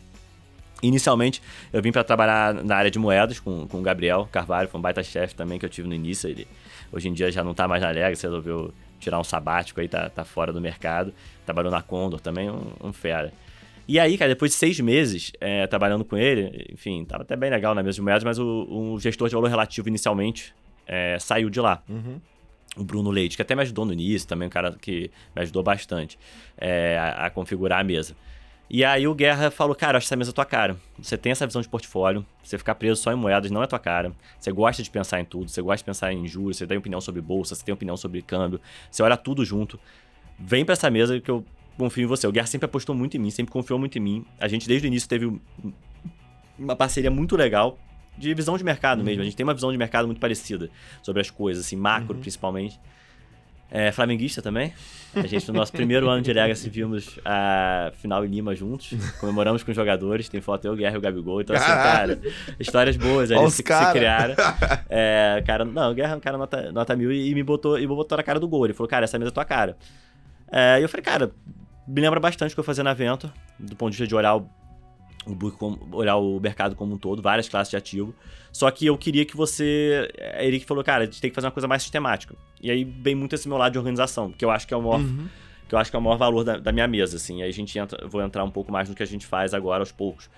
Inicialmente, 0.80 1.42
eu 1.72 1.82
vim 1.82 1.90
para 1.90 2.04
trabalhar 2.04 2.54
na 2.54 2.76
área 2.76 2.90
de 2.92 2.98
moedas 2.98 3.40
com, 3.40 3.66
com 3.66 3.78
o 3.78 3.82
Gabriel 3.82 4.28
Carvalho, 4.30 4.68
foi 4.68 4.78
um 4.78 4.82
baita 4.82 5.02
chefe 5.02 5.34
também 5.34 5.58
que 5.58 5.64
eu 5.64 5.70
tive 5.70 5.88
no 5.88 5.94
início. 5.94 6.30
Ele 6.30 6.46
hoje 6.92 7.08
em 7.08 7.12
dia 7.12 7.32
já 7.32 7.42
não 7.42 7.54
tá 7.54 7.66
mais 7.66 7.82
na 7.82 7.90
Legacy, 7.90 8.22
resolveu 8.22 8.72
tirar 9.00 9.18
um 9.18 9.24
sabático 9.24 9.80
aí, 9.80 9.88
tá, 9.88 10.08
tá 10.08 10.24
fora 10.24 10.52
do 10.52 10.60
mercado. 10.60 11.12
Trabalhou 11.44 11.72
na 11.72 11.82
Condor 11.82 12.20
também, 12.20 12.48
um, 12.48 12.72
um 12.84 12.92
fera. 12.92 13.32
E 13.88 14.00
aí, 14.00 14.18
cara, 14.18 14.30
depois 14.30 14.50
de 14.50 14.56
seis 14.56 14.80
meses 14.80 15.32
é, 15.40 15.66
trabalhando 15.66 16.04
com 16.04 16.16
ele, 16.16 16.66
enfim, 16.72 17.04
tava 17.04 17.22
até 17.22 17.36
bem 17.36 17.50
legal 17.50 17.74
na 17.74 17.82
mesa 17.82 17.96
de 17.96 18.02
moedas, 18.02 18.24
mas 18.24 18.38
o, 18.38 18.66
o 18.94 19.00
gestor 19.00 19.28
de 19.28 19.34
valor 19.34 19.48
relativo 19.48 19.88
inicialmente 19.88 20.54
é, 20.86 21.18
saiu 21.18 21.48
de 21.48 21.60
lá. 21.60 21.82
Uhum 21.88 22.20
o 22.76 22.84
Bruno 22.84 23.10
Leite, 23.10 23.36
que 23.36 23.42
até 23.42 23.54
me 23.54 23.62
ajudou 23.62 23.84
no 23.84 23.92
início, 23.92 24.28
também 24.28 24.46
um 24.46 24.50
cara 24.50 24.76
que 24.80 25.10
me 25.34 25.42
ajudou 25.42 25.62
bastante 25.62 26.18
é, 26.58 26.98
a, 26.98 27.26
a, 27.26 27.30
configurar 27.30 27.80
a 27.80 27.84
mesa. 27.84 28.14
E 28.68 28.84
aí 28.84 29.06
o 29.06 29.14
Guerra 29.14 29.50
falou, 29.50 29.74
cara, 29.74 29.96
acho 29.96 30.06
essa 30.06 30.16
mesa 30.16 30.30
é 30.30 30.34
tua 30.34 30.44
cara. 30.44 30.76
Você 30.98 31.16
tem 31.16 31.32
essa 31.32 31.46
visão 31.46 31.62
de 31.62 31.68
portfólio, 31.68 32.26
você 32.42 32.58
ficar 32.58 32.74
preso 32.74 33.00
só 33.00 33.12
em 33.12 33.16
moedas 33.16 33.50
não 33.50 33.62
é 33.62 33.66
tua 33.66 33.78
cara. 33.78 34.12
Você 34.38 34.50
gosta 34.52 34.82
de 34.82 34.90
pensar 34.90 35.20
em 35.20 35.24
tudo, 35.24 35.48
você 35.48 35.62
gosta 35.62 35.78
de 35.78 35.84
pensar 35.84 36.12
em 36.12 36.26
juros, 36.26 36.58
você 36.58 36.66
tem 36.66 36.76
opinião 36.76 37.00
sobre 37.00 37.20
bolsa, 37.20 37.54
você 37.54 37.64
tem 37.64 37.72
opinião 37.72 37.96
sobre 37.96 38.20
câmbio, 38.22 38.60
você 38.90 39.02
olha 39.02 39.16
tudo 39.16 39.44
junto. 39.44 39.78
Vem 40.38 40.64
para 40.64 40.74
essa 40.74 40.90
mesa 40.90 41.18
que 41.20 41.30
eu 41.30 41.44
confio 41.76 42.04
em 42.04 42.06
você. 42.06 42.26
O 42.26 42.32
Guerra 42.32 42.46
sempre 42.46 42.66
apostou 42.66 42.94
muito 42.94 43.16
em 43.16 43.20
mim, 43.20 43.30
sempre 43.30 43.52
confiou 43.52 43.78
muito 43.78 43.96
em 43.98 44.00
mim. 44.00 44.24
A 44.38 44.48
gente 44.48 44.66
desde 44.66 44.86
o 44.86 44.88
início 44.88 45.08
teve 45.08 45.40
uma 46.58 46.76
parceria 46.76 47.10
muito 47.10 47.36
legal 47.36 47.78
de 48.16 48.32
visão 48.34 48.56
de 48.56 48.64
mercado 48.64 49.04
mesmo. 49.04 49.22
A 49.22 49.24
gente 49.24 49.36
tem 49.36 49.44
uma 49.44 49.54
visão 49.54 49.70
de 49.70 49.78
mercado 49.78 50.06
muito 50.06 50.20
parecida 50.20 50.70
sobre 51.02 51.20
as 51.20 51.30
coisas, 51.30 51.66
assim, 51.66 51.76
macro 51.76 52.16
principalmente. 52.16 52.78
É, 53.68 53.90
flamenguista 53.90 54.40
também. 54.40 54.72
A 55.12 55.26
gente, 55.26 55.48
no 55.48 55.54
nosso 55.54 55.72
primeiro 55.74 56.08
ano 56.08 56.22
de 56.22 56.32
Legacy, 56.32 56.70
vimos 56.70 57.18
a 57.24 57.90
final 57.96 58.24
em 58.24 58.28
Lima 58.28 58.54
juntos. 58.54 58.94
Comemoramos 59.18 59.64
com 59.64 59.72
os 59.72 59.76
jogadores. 59.76 60.28
Tem 60.28 60.40
foto 60.40 60.66
eu, 60.66 60.72
o 60.72 60.76
Guerra 60.76 60.94
e 60.94 60.98
o 60.98 61.00
Gabigol. 61.00 61.40
Então, 61.40 61.56
assim, 61.56 61.66
cara, 61.66 62.20
histórias 62.60 62.96
boas 62.96 63.30
ali 63.32 63.50
se, 63.50 63.62
cara. 63.64 63.86
se 63.86 63.92
criaram. 63.92 64.34
É, 64.88 65.42
cara, 65.44 65.64
não, 65.64 65.90
o 65.90 65.94
Guerra 65.94 66.14
é 66.14 66.16
um 66.16 66.20
cara 66.20 66.38
nota, 66.38 66.70
nota 66.70 66.94
mil 66.94 67.12
e, 67.12 67.34
me 67.34 67.42
botou, 67.42 67.76
e 67.76 67.82
me 67.82 67.88
botou 67.88 68.16
na 68.16 68.22
cara 68.22 68.38
do 68.38 68.46
gol. 68.46 68.66
Ele 68.66 68.72
falou, 68.72 68.88
cara, 68.88 69.04
essa 69.04 69.18
mesa 69.18 69.30
é 69.30 69.34
tua 69.34 69.44
cara. 69.44 69.76
É, 70.50 70.78
e 70.78 70.82
eu 70.82 70.88
falei, 70.88 71.02
cara, 71.02 71.32
me 71.86 72.00
lembra 72.00 72.18
bastante 72.20 72.52
o 72.52 72.54
que 72.54 72.60
eu 72.60 72.64
fazia 72.64 72.82
na 72.82 72.94
Vento, 72.94 73.32
do 73.58 73.76
ponto 73.76 73.92
de 73.92 73.98
vista 73.98 74.08
de 74.08 74.14
olhar 74.14 74.36
o, 74.36 74.48
olhar 75.92 76.16
o 76.16 76.38
mercado 76.40 76.74
como 76.74 76.94
um 76.94 76.98
todo, 76.98 77.22
várias 77.22 77.48
classes 77.48 77.70
de 77.70 77.76
ativo. 77.76 78.14
Só 78.52 78.70
que 78.70 78.86
eu 78.86 78.96
queria 78.96 79.24
que 79.24 79.36
você. 79.36 80.08
é, 80.16 80.46
Ele 80.46 80.58
que 80.58 80.66
falou, 80.66 80.82
cara, 80.82 81.02
a 81.02 81.06
gente 81.06 81.20
tem 81.20 81.30
que 81.30 81.34
fazer 81.34 81.46
uma 81.46 81.52
coisa 81.52 81.68
mais 81.68 81.82
sistemática. 81.82 82.34
E 82.60 82.70
aí 82.70 82.84
vem 82.84 83.14
muito 83.14 83.34
esse 83.34 83.48
meu 83.48 83.58
lado 83.58 83.72
de 83.72 83.78
organização, 83.78 84.32
que 84.32 84.44
eu 84.44 84.50
acho 84.50 84.66
que 84.66 84.74
é 84.74 84.76
o 84.76 84.82
maior, 84.82 85.00
que 85.68 85.74
eu 85.74 85.78
acho 85.78 85.90
que 85.90 85.96
é 85.96 85.98
o 85.98 86.02
maior 86.02 86.16
valor 86.16 86.44
da, 86.44 86.58
da 86.58 86.72
minha 86.72 86.88
mesa, 86.88 87.16
assim. 87.16 87.42
Aí 87.42 87.48
a 87.48 87.52
gente 87.52 87.78
entra, 87.78 88.06
vou 88.08 88.22
entrar 88.22 88.44
um 88.44 88.50
pouco 88.50 88.72
mais 88.72 88.88
no 88.88 88.94
que 88.94 89.02
a 89.02 89.06
gente 89.06 89.26
faz 89.26 89.52
agora 89.52 89.82
aos 89.82 89.92
poucos. 89.92 90.30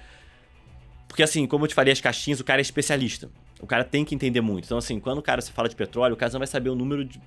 Porque 1.07 1.23
assim, 1.23 1.47
como 1.47 1.65
eu 1.65 1.69
te 1.69 1.75
falei 1.75 1.93
as 1.93 2.01
caixinhas, 2.01 2.41
o 2.41 2.45
cara 2.45 2.61
é 2.61 2.63
especialista. 2.63 3.31
O 3.61 3.67
cara 3.67 3.85
tem 3.85 4.05
que 4.05 4.15
entender 4.15 4.41
muito. 4.41 4.65
Então 4.65 4.79
assim, 4.79 5.01
quando 5.01 5.19
o 5.19 5.23
cara 5.23 5.41
se 5.41 5.53
fala 5.53 5.69
de 5.69 5.77
petróleo, 5.77 6.15
o 6.15 6.17
cara 6.17 6.33
não 6.33 6.39
vai 6.39 6.47
saber 6.47 6.71
o 6.71 6.75
número 6.75 7.05
de 7.05 7.21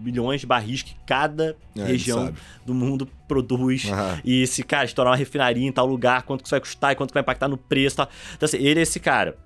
milhões 0.00 0.40
de 0.40 0.46
barris 0.46 0.82
que 0.82 0.94
cada 1.06 1.56
É, 1.76 1.84
região 1.84 2.32
do 2.64 2.74
mundo 2.74 3.08
produz. 3.26 3.90
Aham. 3.90 4.20
E 4.24 4.46
se, 4.46 4.62
cara, 4.62 4.84
estourar 4.84 5.12
uma 5.12 5.16
refinaria 5.16 5.66
em 5.66 5.72
tal 5.72 5.86
lugar, 5.86 6.22
quanto 6.22 6.42
que 6.42 6.46
isso 6.46 6.54
vai 6.54 6.60
custar 6.60 6.92
e 6.92 6.94
quanto 6.94 7.10
que 7.10 7.14
vai 7.14 7.22
impactar 7.22 7.48
no 7.48 7.56
preço 7.56 7.94
e 7.94 7.98
tal. 7.98 8.08
Então, 8.34 8.46
assim, 8.46 8.58
ele 8.58 8.80
é 8.80 8.82
esse 8.82 9.00
cara. 9.00 9.36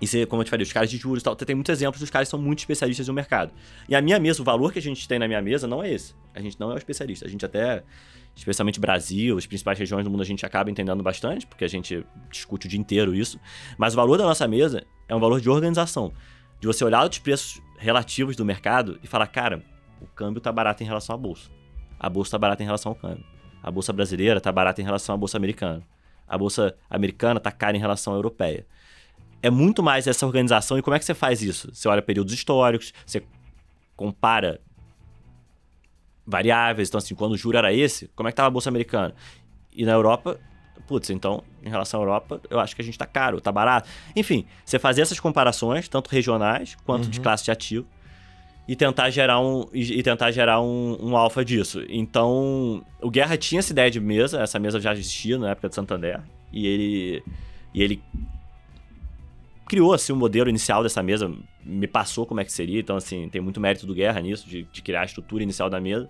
E 0.00 0.06
você, 0.06 0.26
como 0.26 0.42
eu 0.42 0.44
te 0.44 0.50
falei, 0.50 0.64
os 0.64 0.72
caras 0.72 0.90
de 0.90 0.96
juros 0.96 1.20
e 1.20 1.24
tal, 1.24 1.36
tem 1.36 1.54
muitos 1.54 1.72
exemplos 1.72 2.00
dos 2.00 2.10
caras 2.10 2.26
que 2.26 2.30
são 2.30 2.40
muito 2.40 2.58
especialistas 2.58 3.06
no 3.06 3.14
mercado. 3.14 3.52
E 3.88 3.94
a 3.94 4.02
minha 4.02 4.18
mesa, 4.18 4.42
o 4.42 4.44
valor 4.44 4.72
que 4.72 4.80
a 4.80 4.82
gente 4.82 5.06
tem 5.06 5.16
na 5.16 5.28
minha 5.28 5.40
mesa 5.40 5.68
não 5.68 5.80
é 5.80 5.92
esse. 5.92 6.12
A 6.34 6.40
gente 6.40 6.58
não 6.58 6.72
é 6.72 6.74
o 6.74 6.78
especialista. 6.78 7.24
A 7.24 7.28
gente 7.28 7.44
até, 7.44 7.84
especialmente 8.34 8.80
Brasil, 8.80 9.36
as 9.36 9.46
principais 9.46 9.78
regiões 9.78 10.04
do 10.04 10.10
mundo, 10.10 10.22
a 10.22 10.26
gente 10.26 10.44
acaba 10.44 10.70
entendendo 10.70 11.02
bastante, 11.02 11.46
porque 11.46 11.64
a 11.64 11.68
gente 11.68 12.04
discute 12.30 12.66
o 12.66 12.70
dia 12.70 12.80
inteiro 12.80 13.14
isso. 13.14 13.38
Mas 13.76 13.92
o 13.92 13.96
valor 13.96 14.18
da 14.18 14.24
nossa 14.24 14.48
mesa 14.48 14.84
é 15.08 15.14
um 15.14 15.20
valor 15.20 15.40
de 15.40 15.48
organização. 15.48 16.12
De 16.60 16.66
você 16.66 16.84
olhar 16.84 17.08
os 17.08 17.18
preços 17.18 17.60
relativos 17.78 18.36
do 18.36 18.44
mercado 18.44 18.98
e 19.02 19.06
falar, 19.06 19.26
cara, 19.26 19.62
o 20.00 20.06
câmbio 20.06 20.40
tá 20.40 20.50
barato 20.50 20.82
em 20.82 20.86
relação 20.86 21.14
à 21.14 21.18
bolsa. 21.18 21.50
A 21.98 22.08
bolsa 22.08 22.32
tá 22.32 22.38
barata 22.38 22.62
em 22.62 22.66
relação 22.66 22.90
ao 22.90 22.96
câmbio. 22.96 23.24
A 23.62 23.70
bolsa 23.70 23.92
brasileira 23.92 24.40
tá 24.40 24.50
barata 24.50 24.80
em 24.80 24.84
relação 24.84 25.14
à 25.14 25.18
bolsa 25.18 25.36
americana. 25.36 25.82
A 26.26 26.36
bolsa 26.36 26.74
americana 26.90 27.38
tá 27.38 27.52
cara 27.52 27.76
em 27.76 27.80
relação 27.80 28.12
à 28.12 28.16
europeia. 28.16 28.66
É 29.40 29.50
muito 29.50 29.82
mais 29.82 30.06
essa 30.06 30.26
organização. 30.26 30.78
E 30.78 30.82
como 30.82 30.96
é 30.96 30.98
que 30.98 31.04
você 31.04 31.14
faz 31.14 31.42
isso? 31.42 31.72
Você 31.72 31.88
olha 31.88 32.02
períodos 32.02 32.32
históricos, 32.32 32.92
você 33.06 33.22
compara 33.96 34.60
variáveis. 36.26 36.88
Então, 36.88 36.98
assim, 36.98 37.14
quando 37.14 37.32
o 37.32 37.36
juro 37.36 37.56
era 37.56 37.72
esse, 37.72 38.08
como 38.14 38.28
é 38.28 38.32
que 38.32 38.36
tava 38.36 38.48
a 38.48 38.50
bolsa 38.50 38.68
americana? 38.68 39.14
E 39.74 39.84
na 39.84 39.92
Europa, 39.92 40.38
putz, 40.86 41.10
então, 41.10 41.42
em 41.64 41.68
relação 41.68 42.00
à 42.00 42.02
Europa, 42.02 42.40
eu 42.50 42.60
acho 42.60 42.74
que 42.76 42.82
a 42.82 42.84
gente 42.84 42.98
tá 42.98 43.06
caro, 43.06 43.40
tá 43.40 43.50
barato. 43.50 43.88
Enfim, 44.14 44.46
você 44.64 44.78
fazer 44.78 45.02
essas 45.02 45.18
comparações, 45.18 45.88
tanto 45.88 46.08
regionais 46.08 46.76
quanto 46.84 47.08
de 47.08 47.20
classe 47.20 47.44
de 47.44 47.50
ativo, 47.50 47.86
e 48.66 48.76
tentar 48.76 49.10
gerar 49.10 49.40
um, 49.40 49.66
e, 49.72 49.98
e 49.98 50.02
tentar 50.02 50.30
gerar 50.30 50.60
um, 50.60 50.96
um 51.00 51.16
alfa 51.16 51.44
disso. 51.44 51.82
Então, 51.88 52.84
o 53.00 53.10
Guerra 53.10 53.36
tinha 53.36 53.58
essa 53.58 53.72
ideia 53.72 53.90
de 53.90 54.00
mesa, 54.00 54.40
essa 54.40 54.58
mesa 54.58 54.78
já 54.80 54.92
existia 54.92 55.36
na 55.38 55.50
época 55.50 55.68
de 55.68 55.74
Santander, 55.74 56.20
e 56.52 56.66
ele, 56.66 57.24
e 57.74 57.82
ele 57.82 58.02
criou 59.66 59.92
assim, 59.92 60.12
o 60.12 60.16
modelo 60.16 60.48
inicial 60.48 60.82
dessa 60.82 61.02
mesa, 61.02 61.32
me 61.64 61.86
passou 61.86 62.26
como 62.26 62.40
é 62.40 62.44
que 62.44 62.52
seria, 62.52 62.80
então 62.80 62.96
assim, 62.96 63.28
tem 63.28 63.40
muito 63.40 63.60
mérito 63.60 63.86
do 63.86 63.94
Guerra 63.94 64.20
nisso, 64.20 64.48
de, 64.48 64.64
de 64.64 64.82
criar 64.82 65.02
a 65.02 65.04
estrutura 65.04 65.42
inicial 65.42 65.70
da 65.70 65.80
mesa. 65.80 66.08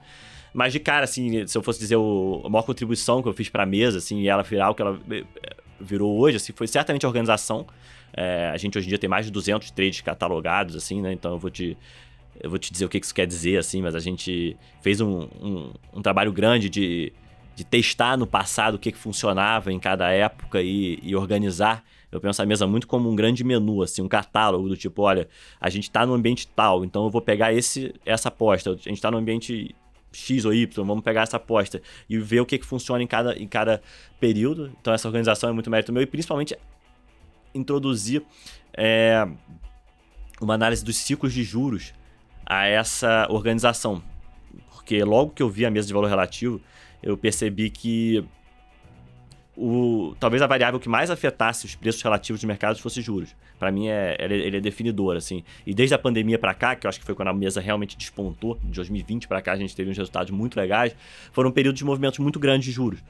Mas 0.53 0.73
de 0.73 0.81
cara, 0.81 1.05
assim, 1.05 1.47
se 1.47 1.57
eu 1.57 1.63
fosse 1.63 1.79
dizer 1.79 1.97
o, 1.97 2.43
a 2.45 2.49
maior 2.49 2.63
contribuição 2.63 3.23
que 3.23 3.29
eu 3.29 3.33
fiz 3.33 3.49
pra 3.49 3.65
mesa, 3.65 3.99
assim, 3.99 4.21
e 4.21 4.29
ela 4.29 4.43
virar 4.43 4.71
o 4.71 4.75
que 4.75 4.83
ela 4.83 5.01
eh, 5.11 5.25
virou 5.81 6.19
hoje, 6.19 6.37
assim, 6.37 6.53
foi 6.53 6.67
certamente 6.67 7.07
a 7.07 7.09
organização. 7.09 7.67
É, 8.13 8.51
a 8.53 8.57
gente 8.59 8.77
hoje 8.77 8.87
em 8.87 8.91
dia 8.91 8.99
tem 8.99 9.09
mais 9.09 9.25
de 9.25 9.33
200 9.33 9.71
trades 9.71 10.03
catalogados, 10.03 10.77
assim, 10.77 11.01
né? 11.01 11.13
Então 11.13 11.33
eu 11.33 11.39
vou 11.39 11.51
te, 11.51 11.77
eu 12.39 12.51
vou 12.51 12.59
te 12.59 12.71
dizer 12.71 12.85
o 12.85 12.89
que 12.89 13.01
que 13.01 13.07
isso 13.07 13.15
quer 13.15 13.27
dizer, 13.27 13.59
assim, 13.59 13.81
mas 13.81 13.95
a 13.95 14.01
gente 14.01 14.57
fez 14.83 15.01
um, 15.01 15.23
um, 15.41 15.73
um 15.95 16.03
trabalho 16.03 16.33
grande 16.33 16.69
de, 16.69 17.13
de 17.57 17.65
testar 17.65 18.19
no 18.19 18.27
passado 18.27 18.75
o 18.75 18.79
que, 18.79 18.93
que 18.93 18.99
funcionava 18.99 19.73
em 19.73 19.79
cada 19.79 20.11
época 20.11 20.61
e, 20.61 20.99
e 21.03 21.17
organizar. 21.17 21.83
Eu 22.13 22.21
penso 22.21 22.43
a 22.43 22.47
mesa 22.47 22.67
muito 22.67 22.87
como 22.87 23.11
um 23.11 23.17
grande 23.17 23.43
menu, 23.43 23.83
assim, 23.83 24.03
um 24.03 24.09
catálogo 24.09 24.69
do 24.69 24.77
tipo, 24.77 25.01
olha, 25.01 25.27
a 25.59 25.71
gente 25.71 25.91
tá 25.91 26.05
no 26.05 26.13
ambiente 26.13 26.47
tal, 26.47 26.85
então 26.85 27.05
eu 27.05 27.11
vou 27.11 27.23
pegar 27.23 27.55
esse, 27.55 27.95
essa 28.05 28.29
aposta. 28.29 28.73
A 28.73 28.77
gente 28.77 29.01
tá 29.01 29.11
no 29.11 29.17
ambiente 29.17 29.75
X 30.13 30.45
ou 30.45 30.53
Y, 30.53 30.85
vamos 30.85 31.03
pegar 31.03 31.23
essa 31.23 31.39
aposta 31.39 31.81
e 32.09 32.19
ver 32.19 32.41
o 32.41 32.47
que, 32.47 32.59
que 32.59 32.67
funciona 32.67 33.03
em 33.03 33.07
cada, 33.07 33.35
em 33.37 33.49
cada 33.49 33.83
período. 34.21 34.71
Então 34.81 34.93
essa 34.93 35.09
organização 35.09 35.49
é 35.49 35.53
muito 35.53 35.71
mérito 35.71 35.91
meu 35.91 36.03
e 36.03 36.07
principalmente 36.07 36.57
introduzir 37.55 38.23
é, 38.77 39.27
uma 40.41 40.55
análise 40.55 40.85
dos 40.85 40.97
ciclos 40.97 41.33
de 41.33 41.43
juros 41.43 41.95
a 42.45 42.67
essa 42.67 43.27
organização. 43.31 44.03
Porque 44.71 45.03
logo 45.03 45.31
que 45.31 45.43
eu 45.43 45.49
vi 45.49 45.65
a 45.65 45.71
mesa 45.71 45.87
de 45.87 45.95
valor 45.95 46.09
relativo, 46.09 46.61
eu 47.03 47.17
percebi 47.17 47.71
que 47.71 48.23
o, 49.57 50.15
talvez 50.19 50.43
a 50.43 50.47
variável 50.47 50.81
que 50.81 50.89
mais 50.89 51.11
afetasse 51.11 51.67
os 51.67 51.75
preços 51.75 52.03
relativos 52.03 52.41
de 52.41 52.47
mercado 52.47 52.79
fosse 52.79 53.01
juros. 53.03 53.35
Para 53.59 53.71
mim, 53.71 53.89
é, 53.89 54.17
ele, 54.19 54.57
é 54.57 54.61
definidor, 54.61 55.17
assim. 55.17 55.45
E 55.67 55.75
desde 55.75 55.95
a 55.95 55.99
pandemia 55.99 56.39
para 56.39 56.55
cá, 56.55 56.75
que 56.75 56.87
eu 56.87 56.89
acho 56.89 56.99
que 56.99 57.05
foi 57.05 57.15
quando 57.15 57.29
a 57.29 57.35
mesa 57.35 57.61
realmente 57.61 57.97
despontou, 57.97 58.59
de 58.63 58.73
2020 58.73 59.29
para 59.29 59.43
cá 59.43 59.53
a 59.53 59.57
gente 59.57 59.77
teve 59.77 59.91
uns 59.91 59.97
resultados 59.97 60.31
muito 60.31 60.57
legais, 60.57 60.97
foram 61.33 61.51
períodos 61.51 61.79
de 61.79 61.85
movimentos 61.85 62.19
muito 62.19 62.41
grandes 62.41 62.67
de 62.67 62.73
juros 62.73 63.01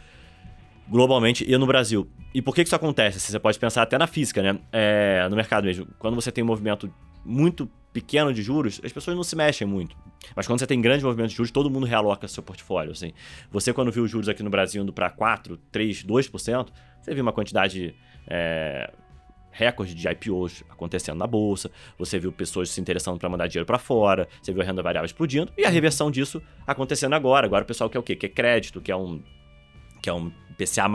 globalmente 0.88 1.44
e 1.48 1.56
no 1.56 1.66
Brasil. 1.66 2.06
E 2.34 2.42
por 2.42 2.54
que 2.54 2.62
que 2.62 2.68
isso 2.68 2.76
acontece? 2.76 3.18
Você 3.18 3.38
pode 3.38 3.58
pensar 3.58 3.82
até 3.82 3.96
na 3.96 4.06
física, 4.06 4.42
né? 4.42 4.58
É, 4.72 5.26
no 5.30 5.36
mercado 5.36 5.64
mesmo. 5.64 5.86
Quando 5.98 6.14
você 6.14 6.30
tem 6.30 6.42
um 6.42 6.46
movimento 6.46 6.92
muito 7.24 7.70
pequeno 7.92 8.32
de 8.32 8.42
juros, 8.42 8.80
as 8.82 8.92
pessoas 8.92 9.16
não 9.16 9.22
se 9.22 9.36
mexem 9.36 9.66
muito. 9.66 9.96
Mas 10.34 10.46
quando 10.46 10.58
você 10.58 10.66
tem 10.66 10.80
grande 10.80 11.04
movimento 11.04 11.30
de 11.30 11.36
juros, 11.36 11.50
todo 11.50 11.70
mundo 11.70 11.86
realoca 11.86 12.26
seu 12.26 12.42
portfólio. 12.42 12.92
Assim. 12.92 13.12
Você, 13.50 13.72
quando 13.72 13.92
viu 13.92 14.04
os 14.04 14.10
juros 14.10 14.28
aqui 14.28 14.42
no 14.42 14.50
Brasil 14.50 14.82
indo 14.82 14.92
para 14.92 15.10
4, 15.10 15.56
3, 15.70 16.04
2%, 16.04 16.68
você 17.00 17.14
viu 17.14 17.22
uma 17.22 17.32
quantidade 17.32 17.94
é, 18.26 18.90
recorde 19.50 19.94
de 19.94 20.08
IPOs 20.08 20.64
acontecendo 20.70 21.18
na 21.18 21.26
bolsa, 21.26 21.70
você 21.98 22.18
viu 22.18 22.32
pessoas 22.32 22.70
se 22.70 22.80
interessando 22.80 23.18
para 23.18 23.28
mandar 23.28 23.46
dinheiro 23.46 23.66
para 23.66 23.78
fora, 23.78 24.26
você 24.40 24.52
viu 24.52 24.62
a 24.62 24.64
renda 24.64 24.82
variável 24.82 25.06
explodindo 25.06 25.52
e 25.58 25.64
a 25.64 25.68
reversão 25.68 26.10
disso 26.10 26.42
acontecendo 26.66 27.14
agora. 27.14 27.46
Agora 27.46 27.62
o 27.62 27.66
pessoal 27.66 27.90
quer 27.90 27.98
o 27.98 28.02
quê? 28.02 28.16
Quer 28.16 28.28
crédito, 28.28 28.80
quer 28.80 28.96
um, 28.96 29.22
quer 30.00 30.12
um 30.12 30.30
PCA+, 30.56 30.86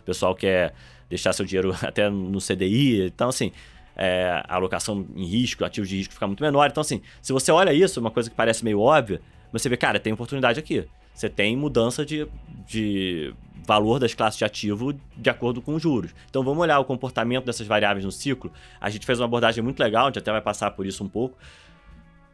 o 0.00 0.02
pessoal 0.02 0.34
quer 0.34 0.74
deixar 1.08 1.32
seu 1.32 1.44
dinheiro 1.44 1.74
até 1.82 2.10
no 2.10 2.38
CDI. 2.38 3.06
Então, 3.06 3.28
assim, 3.30 3.52
é, 3.96 4.42
a 4.46 4.54
alocação 4.54 5.06
em 5.16 5.24
risco, 5.24 5.64
ativos 5.64 5.88
de 5.88 5.96
risco 5.96 6.14
fica 6.14 6.26
muito 6.26 6.42
menor. 6.42 6.68
Então, 6.68 6.80
assim, 6.80 7.00
se 7.22 7.32
você 7.32 7.50
olha 7.50 7.72
isso, 7.72 7.98
uma 7.98 8.10
coisa 8.10 8.28
que 8.28 8.36
parece 8.36 8.64
meio 8.64 8.80
óbvia, 8.80 9.20
você 9.52 9.68
vê, 9.68 9.76
cara, 9.76 9.98
tem 9.98 10.12
oportunidade 10.12 10.60
aqui. 10.60 10.86
Você 11.14 11.30
tem 11.30 11.56
mudança 11.56 12.04
de, 12.04 12.28
de 12.68 13.34
valor 13.66 13.98
das 13.98 14.12
classes 14.12 14.38
de 14.38 14.44
ativo 14.44 14.94
de 15.16 15.30
acordo 15.30 15.62
com 15.62 15.74
os 15.74 15.82
juros. 15.82 16.14
Então, 16.28 16.44
vamos 16.44 16.60
olhar 16.60 16.78
o 16.78 16.84
comportamento 16.84 17.46
dessas 17.46 17.66
variáveis 17.66 18.04
no 18.04 18.12
ciclo. 18.12 18.52
A 18.78 18.90
gente 18.90 19.06
fez 19.06 19.18
uma 19.18 19.24
abordagem 19.24 19.64
muito 19.64 19.80
legal, 19.80 20.04
a 20.04 20.08
gente 20.08 20.18
até 20.18 20.30
vai 20.30 20.42
passar 20.42 20.70
por 20.72 20.84
isso 20.84 21.02
um 21.02 21.08
pouco. 21.08 21.36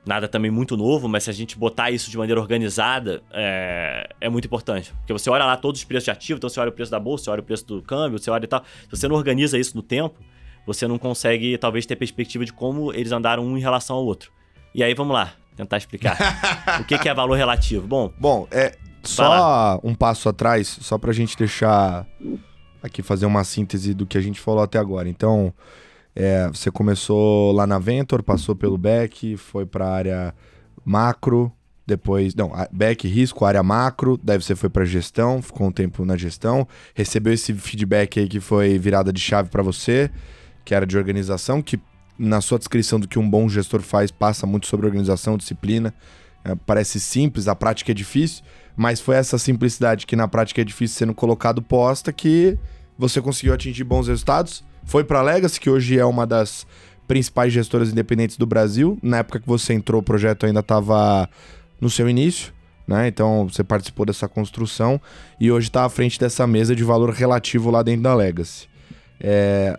Nada 0.05 0.27
também 0.27 0.51
muito 0.51 0.77
novo, 0.77 1.09
mas 1.09 1.23
se 1.23 1.31
a 1.31 1.33
gente 1.33 1.57
botar 1.57 1.93
isso 1.93 2.11
de 2.11 2.19
maneira 2.19 2.41
organizada, 2.41 3.23
é, 3.31 4.09
é 4.21 4.29
muito 4.29 4.47
importante. 4.47 4.93
Porque 4.95 5.13
você 5.13 5.31
olha 5.31 5.45
lá 5.45 5.57
todos 5.57 5.81
os 5.81 5.85
preços 5.85 6.07
de 6.07 6.11
ativo, 6.11 6.39
então 6.39 6.51
você 6.51 6.59
olha 6.59 6.71
o 6.71 6.73
preço 6.73 6.91
da 6.91 6.99
bolsa, 6.99 7.25
você 7.25 7.31
olha 7.31 7.41
o 7.41 7.45
preço 7.45 7.65
do 7.65 7.81
câmbio, 7.81 8.19
você 8.19 8.29
olha 8.29 8.45
e 8.45 8.49
tal. 8.49 8.65
Se 8.65 8.97
você 8.97 9.07
não 9.07 9.15
organiza 9.15 9.57
isso 9.57 9.77
no 9.77 9.83
tempo, 9.83 10.19
você 10.67 10.87
não 10.87 10.99
consegue, 10.99 11.57
talvez, 11.59 11.87
ter 11.87 11.97
perspectiva 11.97 12.45
de 12.45 12.53
como 12.53 12.93
eles 12.93 13.13
andaram 13.13 13.45
um 13.45 13.57
em 13.57 13.61
relação 13.61 13.97
ao 13.97 14.05
outro. 14.05 14.31
E 14.75 14.83
aí, 14.83 14.95
vamos 14.95 15.15
lá, 15.15 15.33
tentar 15.57 15.77
explicar. 15.77 16.17
o 16.81 16.85
que, 16.85 16.99
que 16.99 17.09
é 17.09 17.15
valor 17.15 17.37
relativo? 17.37 17.87
Bom, 17.87 18.13
Bom, 18.19 18.47
é 18.51 18.73
só 19.03 19.81
um 19.83 19.95
passo 19.95 20.29
atrás, 20.29 20.69
só 20.81 20.97
pra 20.99 21.13
gente 21.13 21.37
deixar 21.37 22.07
aqui 22.83 23.03
fazer 23.03 23.27
uma 23.27 23.45
síntese 23.45 23.95
do 23.95 24.07
que 24.07 24.17
a 24.19 24.21
gente 24.21 24.41
falou 24.41 24.63
até 24.63 24.79
agora. 24.79 25.09
Então, 25.09 25.53
é, 26.15 26.49
você 26.49 26.71
começou 26.71 27.53
lá 27.53 27.67
na 27.67 27.79
Ventor, 27.79 28.23
passou 28.23 28.55
pelo 28.55 28.77
Beck, 28.79 29.37
foi 29.37 29.65
pra 29.67 29.89
área 29.89 30.35
macro, 30.85 31.53
depois, 31.87 32.35
não, 32.35 32.53
a- 32.55 32.69
Beck 32.73 33.07
risco, 33.09 33.45
área 33.45 33.63
macro, 33.63 34.19
daí 34.23 34.41
você 34.41 34.55
foi 34.55 34.69
pra 34.69 34.85
gestão, 34.85 35.43
ficou 35.43 35.67
um 35.67 35.73
tempo 35.73 36.05
na 36.05 36.17
gestão, 36.17 36.67
recebeu 36.95 37.33
esse 37.33 37.53
feedback 37.55 38.21
aí 38.21 38.29
que 38.29 38.41
foi 38.41 38.79
virada 38.79 39.13
de 39.13 39.21
chave 39.21 39.49
pra 39.49 39.63
você, 39.63 40.11
que 40.65 40.75
era 40.75 40.87
de 40.87 40.97
organização, 40.97 41.63
que 41.63 41.81
na 42.19 42.41
sua 42.41 42.59
descrição 42.59 43.01
do 43.01 43.09
que 43.09 43.19
um 43.19 43.29
bom 43.29 43.49
gestor 43.49 43.81
faz 43.81 44.11
passa 44.11 44.47
muito 44.47 44.67
sobre 44.67 44.87
organização, 44.87 45.37
disciplina. 45.37 45.95
É, 46.45 46.55
parece 46.55 47.01
simples, 47.01 47.49
a 47.49 47.55
prática 47.55 47.93
é 47.93 47.95
difícil, 47.95 48.43
mas 48.77 49.01
foi 49.01 49.17
essa 49.17 49.39
simplicidade 49.39 50.07
que 50.07 50.17
na 50.17 50.27
prática 50.29 50.61
é 50.61 50.65
difícil 50.65 50.97
sendo 50.97 51.15
colocado 51.15 51.63
posta 51.63 52.13
que 52.13 52.59
você 52.99 53.21
conseguiu 53.21 53.55
atingir 53.55 53.85
bons 53.85 54.09
resultados. 54.09 54.65
Foi 54.85 55.05
para 55.05 55.21
a 55.21 55.23
Legacy, 55.23 55.61
que 55.61 55.71
hoje 55.71 55.99
é 55.99 56.05
uma 56.05 56.27
das 56.27 56.67
principais 57.07 57.53
gestoras 57.53 57.91
independentes 57.91 58.37
do 58.37 58.47
Brasil. 58.47 58.99
Na 59.03 59.19
época 59.19 59.41
que 59.41 59.47
você 59.47 59.73
entrou, 59.73 60.01
o 60.01 60.05
projeto 60.05 60.47
ainda 60.47 60.61
estava 60.61 61.29
no 61.81 61.91
seu 61.91 62.09
início. 62.09 62.53
Né? 62.87 63.09
Então 63.09 63.49
você 63.49 63.63
participou 63.63 64.05
dessa 64.05 64.29
construção 64.29 65.01
e 65.39 65.51
hoje 65.51 65.69
está 65.69 65.85
à 65.85 65.89
frente 65.89 66.19
dessa 66.19 66.47
mesa 66.47 66.75
de 66.75 66.83
valor 66.83 67.11
relativo 67.11 67.71
lá 67.71 67.83
dentro 67.83 68.03
da 68.03 68.15
Legacy. 68.15 68.69
É... 69.21 69.79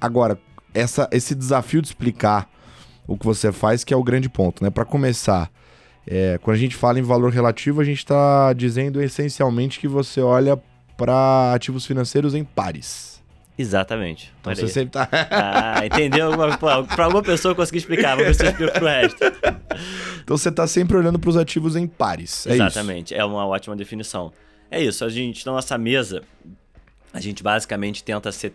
Agora, 0.00 0.38
essa, 0.74 1.08
esse 1.10 1.34
desafio 1.34 1.80
de 1.80 1.88
explicar 1.88 2.50
o 3.06 3.16
que 3.16 3.24
você 3.24 3.52
faz, 3.52 3.84
que 3.84 3.94
é 3.94 3.96
o 3.96 4.02
grande 4.02 4.28
ponto, 4.28 4.62
né? 4.62 4.70
Para 4.70 4.84
começar, 4.84 5.50
é, 6.06 6.38
quando 6.42 6.56
a 6.56 6.58
gente 6.58 6.76
fala 6.76 6.98
em 6.98 7.02
valor 7.02 7.32
relativo, 7.32 7.80
a 7.80 7.84
gente 7.84 7.98
está 7.98 8.52
dizendo 8.52 9.02
essencialmente 9.02 9.78
que 9.78 9.88
você 9.88 10.20
olha 10.20 10.60
para 10.96 11.52
ativos 11.54 11.86
financeiros 11.86 12.34
em 12.34 12.44
pares. 12.44 13.16
Exatamente. 13.58 14.32
Então 14.40 14.54
você 14.54 14.68
sempre 14.68 14.90
tá. 14.90 15.08
ah, 15.30 15.86
entendeu? 15.86 16.30
Para 16.58 17.04
alguma 17.04 17.22
pessoa 17.22 17.52
eu 17.52 17.56
consegui 17.56 17.78
explicar, 17.78 18.16
se 18.16 18.22
eu 18.24 18.30
explico 18.30 18.72
pro 18.72 18.86
resto. 18.86 19.24
Então 20.22 20.36
você 20.36 20.48
está 20.48 20.66
sempre 20.66 20.96
olhando 20.96 21.20
para 21.20 21.30
os 21.30 21.36
ativos 21.36 21.76
em 21.76 21.86
pares. 21.86 22.48
É 22.48 22.54
Exatamente, 22.54 23.14
isso. 23.14 23.22
é 23.22 23.24
uma 23.24 23.46
ótima 23.46 23.76
definição. 23.76 24.32
É 24.68 24.82
isso, 24.82 25.04
a 25.04 25.08
gente, 25.08 25.46
na 25.46 25.52
nossa 25.52 25.78
mesa, 25.78 26.22
a 27.12 27.20
gente 27.20 27.44
basicamente 27.44 28.02
tenta, 28.02 28.32
ser, 28.32 28.52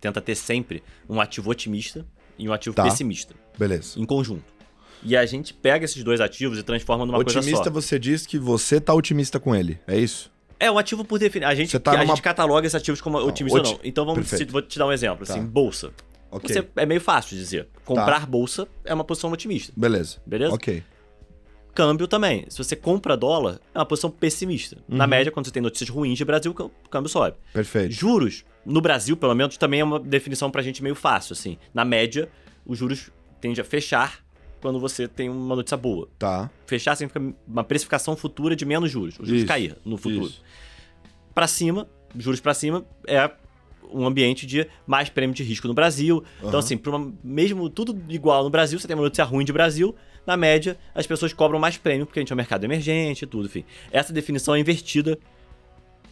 tenta 0.00 0.20
ter 0.20 0.34
sempre 0.34 0.82
um 1.08 1.20
ativo 1.20 1.50
otimista 1.50 2.06
e 2.38 2.48
um 2.48 2.52
ativo 2.52 2.74
tá. 2.74 2.84
pessimista. 2.84 3.34
Beleza. 3.58 3.98
Em 3.98 4.04
conjunto. 4.04 4.54
E 5.02 5.16
a 5.16 5.26
gente 5.26 5.52
pega 5.52 5.84
esses 5.84 6.02
dois 6.02 6.20
ativos 6.20 6.58
e 6.58 6.62
transforma 6.62 7.04
numa 7.04 7.18
otimista, 7.18 7.40
coisa 7.40 7.56
só. 7.56 7.60
Otimista, 7.60 7.70
você 7.70 7.98
diz 7.98 8.26
que 8.26 8.38
você 8.38 8.80
tá 8.80 8.94
otimista 8.94 9.38
com 9.38 9.54
ele, 9.54 9.78
é 9.86 9.98
isso? 9.98 10.32
É, 10.58 10.70
um 10.70 10.78
ativo 10.78 11.04
por 11.04 11.18
definição. 11.18 11.50
A 11.50 11.54
gente, 11.54 11.78
tá 11.78 11.92
a 11.92 11.94
numa... 11.98 12.06
gente 12.06 12.22
cataloga 12.22 12.66
esses 12.66 12.74
ativos 12.74 13.00
como 13.00 13.18
otimista 13.18 13.58
ou 13.58 13.64
não. 13.64 13.80
Então 13.84 14.06
vamos, 14.06 14.26
se, 14.28 14.44
vou 14.46 14.62
te 14.62 14.78
dar 14.78 14.86
um 14.86 14.92
exemplo. 14.92 15.26
Tá. 15.26 15.34
Assim, 15.34 15.44
bolsa. 15.44 15.92
Okay. 16.30 16.54
Você, 16.54 16.68
é 16.76 16.86
meio 16.86 17.00
fácil 17.00 17.36
de 17.36 17.42
dizer. 17.42 17.68
Comprar 17.84 18.20
tá. 18.20 18.26
bolsa 18.26 18.66
é 18.84 18.94
uma 18.94 19.04
posição 19.04 19.30
otimista. 19.30 19.72
Beleza. 19.76 20.16
Beleza? 20.26 20.54
Ok. 20.54 20.82
Câmbio 21.74 22.06
também. 22.08 22.46
Se 22.48 22.56
você 22.56 22.74
compra 22.74 23.16
dólar, 23.16 23.60
é 23.74 23.78
uma 23.78 23.84
posição 23.84 24.10
pessimista. 24.10 24.76
Uhum. 24.88 24.96
Na 24.96 25.06
média, 25.06 25.30
quando 25.30 25.46
você 25.46 25.52
tem 25.52 25.62
notícias 25.62 25.90
ruins 25.90 26.16
de 26.16 26.24
Brasil, 26.24 26.52
o 26.52 26.88
câmbio 26.88 27.08
sobe. 27.08 27.36
Perfeito. 27.52 27.92
Juros, 27.92 28.44
no 28.64 28.80
Brasil, 28.80 29.16
pelo 29.16 29.34
menos, 29.34 29.56
também 29.56 29.80
é 29.80 29.84
uma 29.84 30.00
definição 30.00 30.50
pra 30.50 30.62
gente 30.62 30.82
meio 30.82 30.94
fácil, 30.94 31.32
assim. 31.32 31.58
Na 31.72 31.84
média, 31.84 32.28
os 32.64 32.78
juros 32.78 33.10
tendem 33.40 33.60
a 33.60 33.64
fechar 33.64 34.24
quando 34.60 34.80
você 34.80 35.06
tem 35.06 35.28
uma 35.28 35.54
notícia 35.54 35.76
boa. 35.76 36.08
Tá. 36.18 36.50
Fechar 36.66 36.96
significa 36.96 37.34
uma 37.46 37.62
precificação 37.62 38.16
futura 38.16 38.56
de 38.56 38.64
menos 38.64 38.90
juros. 38.90 39.18
Os 39.18 39.26
juros 39.26 39.42
Isso. 39.42 39.46
cair 39.46 39.76
no 39.84 39.98
futuro. 39.98 40.32
Para 41.34 41.46
cima, 41.46 41.86
juros 42.16 42.40
para 42.40 42.54
cima 42.54 42.84
é 43.06 43.30
um 43.92 44.06
ambiente 44.06 44.46
de 44.46 44.66
mais 44.86 45.10
prêmio 45.10 45.34
de 45.34 45.42
risco 45.42 45.68
no 45.68 45.74
Brasil. 45.74 46.24
Uhum. 46.40 46.48
Então, 46.48 46.58
assim, 46.58 46.80
uma, 46.86 47.12
mesmo 47.22 47.68
tudo 47.68 48.00
igual 48.08 48.42
no 48.42 48.50
Brasil, 48.50 48.78
você 48.78 48.86
tem 48.86 48.96
uma 48.96 49.02
notícia 49.02 49.24
ruim 49.24 49.44
de 49.44 49.52
Brasil, 49.52 49.94
na 50.26 50.36
média, 50.36 50.78
as 50.94 51.06
pessoas 51.06 51.32
cobram 51.32 51.60
mais 51.60 51.76
prêmio 51.76 52.06
porque 52.06 52.18
a 52.18 52.22
gente 52.22 52.32
é 52.32 52.34
um 52.34 52.36
mercado 52.36 52.64
emergente 52.64 53.24
e 53.24 53.26
tudo, 53.26 53.46
enfim. 53.46 53.64
Essa 53.92 54.12
definição 54.12 54.54
é 54.54 54.60
invertida. 54.60 55.18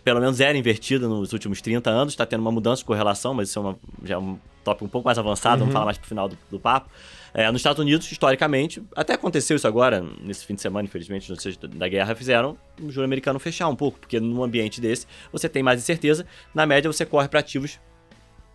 Pelo 0.04 0.20
menos 0.20 0.40
era 0.40 0.56
invertida 0.56 1.06
nos 1.06 1.32
últimos 1.32 1.60
30 1.60 1.88
anos, 1.88 2.12
está 2.12 2.26
tendo 2.26 2.40
uma 2.40 2.50
mudança 2.50 2.80
de 2.80 2.84
correlação, 2.84 3.34
mas 3.34 3.48
isso 3.48 3.58
é 3.58 3.62
uma, 3.62 3.78
já 4.02 4.14
é 4.16 4.18
um 4.18 4.38
tópico 4.64 4.84
um 4.84 4.88
pouco 4.88 5.06
mais 5.06 5.18
avançado, 5.18 5.54
uhum. 5.54 5.58
vamos 5.60 5.72
falar 5.72 5.84
mais 5.84 5.98
pro 5.98 6.08
final 6.08 6.28
do, 6.28 6.36
do 6.50 6.58
papo. 6.58 6.88
É, 7.34 7.50
nos 7.50 7.60
Estados 7.60 7.80
Unidos, 7.80 8.10
historicamente, 8.10 8.82
até 8.94 9.14
aconteceu 9.14 9.56
isso 9.56 9.66
agora, 9.66 10.04
nesse 10.20 10.44
fim 10.44 10.54
de 10.54 10.60
semana, 10.60 10.84
infelizmente, 10.84 11.30
notícias 11.30 11.56
da 11.56 11.88
guerra 11.88 12.14
fizeram 12.14 12.58
o 12.80 12.90
juro 12.90 13.04
americano 13.04 13.38
fechar 13.38 13.68
um 13.68 13.76
pouco, 13.76 13.98
porque 13.98 14.20
num 14.20 14.42
ambiente 14.42 14.80
desse 14.80 15.06
você 15.30 15.48
tem 15.48 15.62
mais 15.62 15.80
incerteza, 15.80 16.26
na 16.54 16.66
média 16.66 16.92
você 16.92 17.06
corre 17.06 17.28
para 17.28 17.40
ativos 17.40 17.78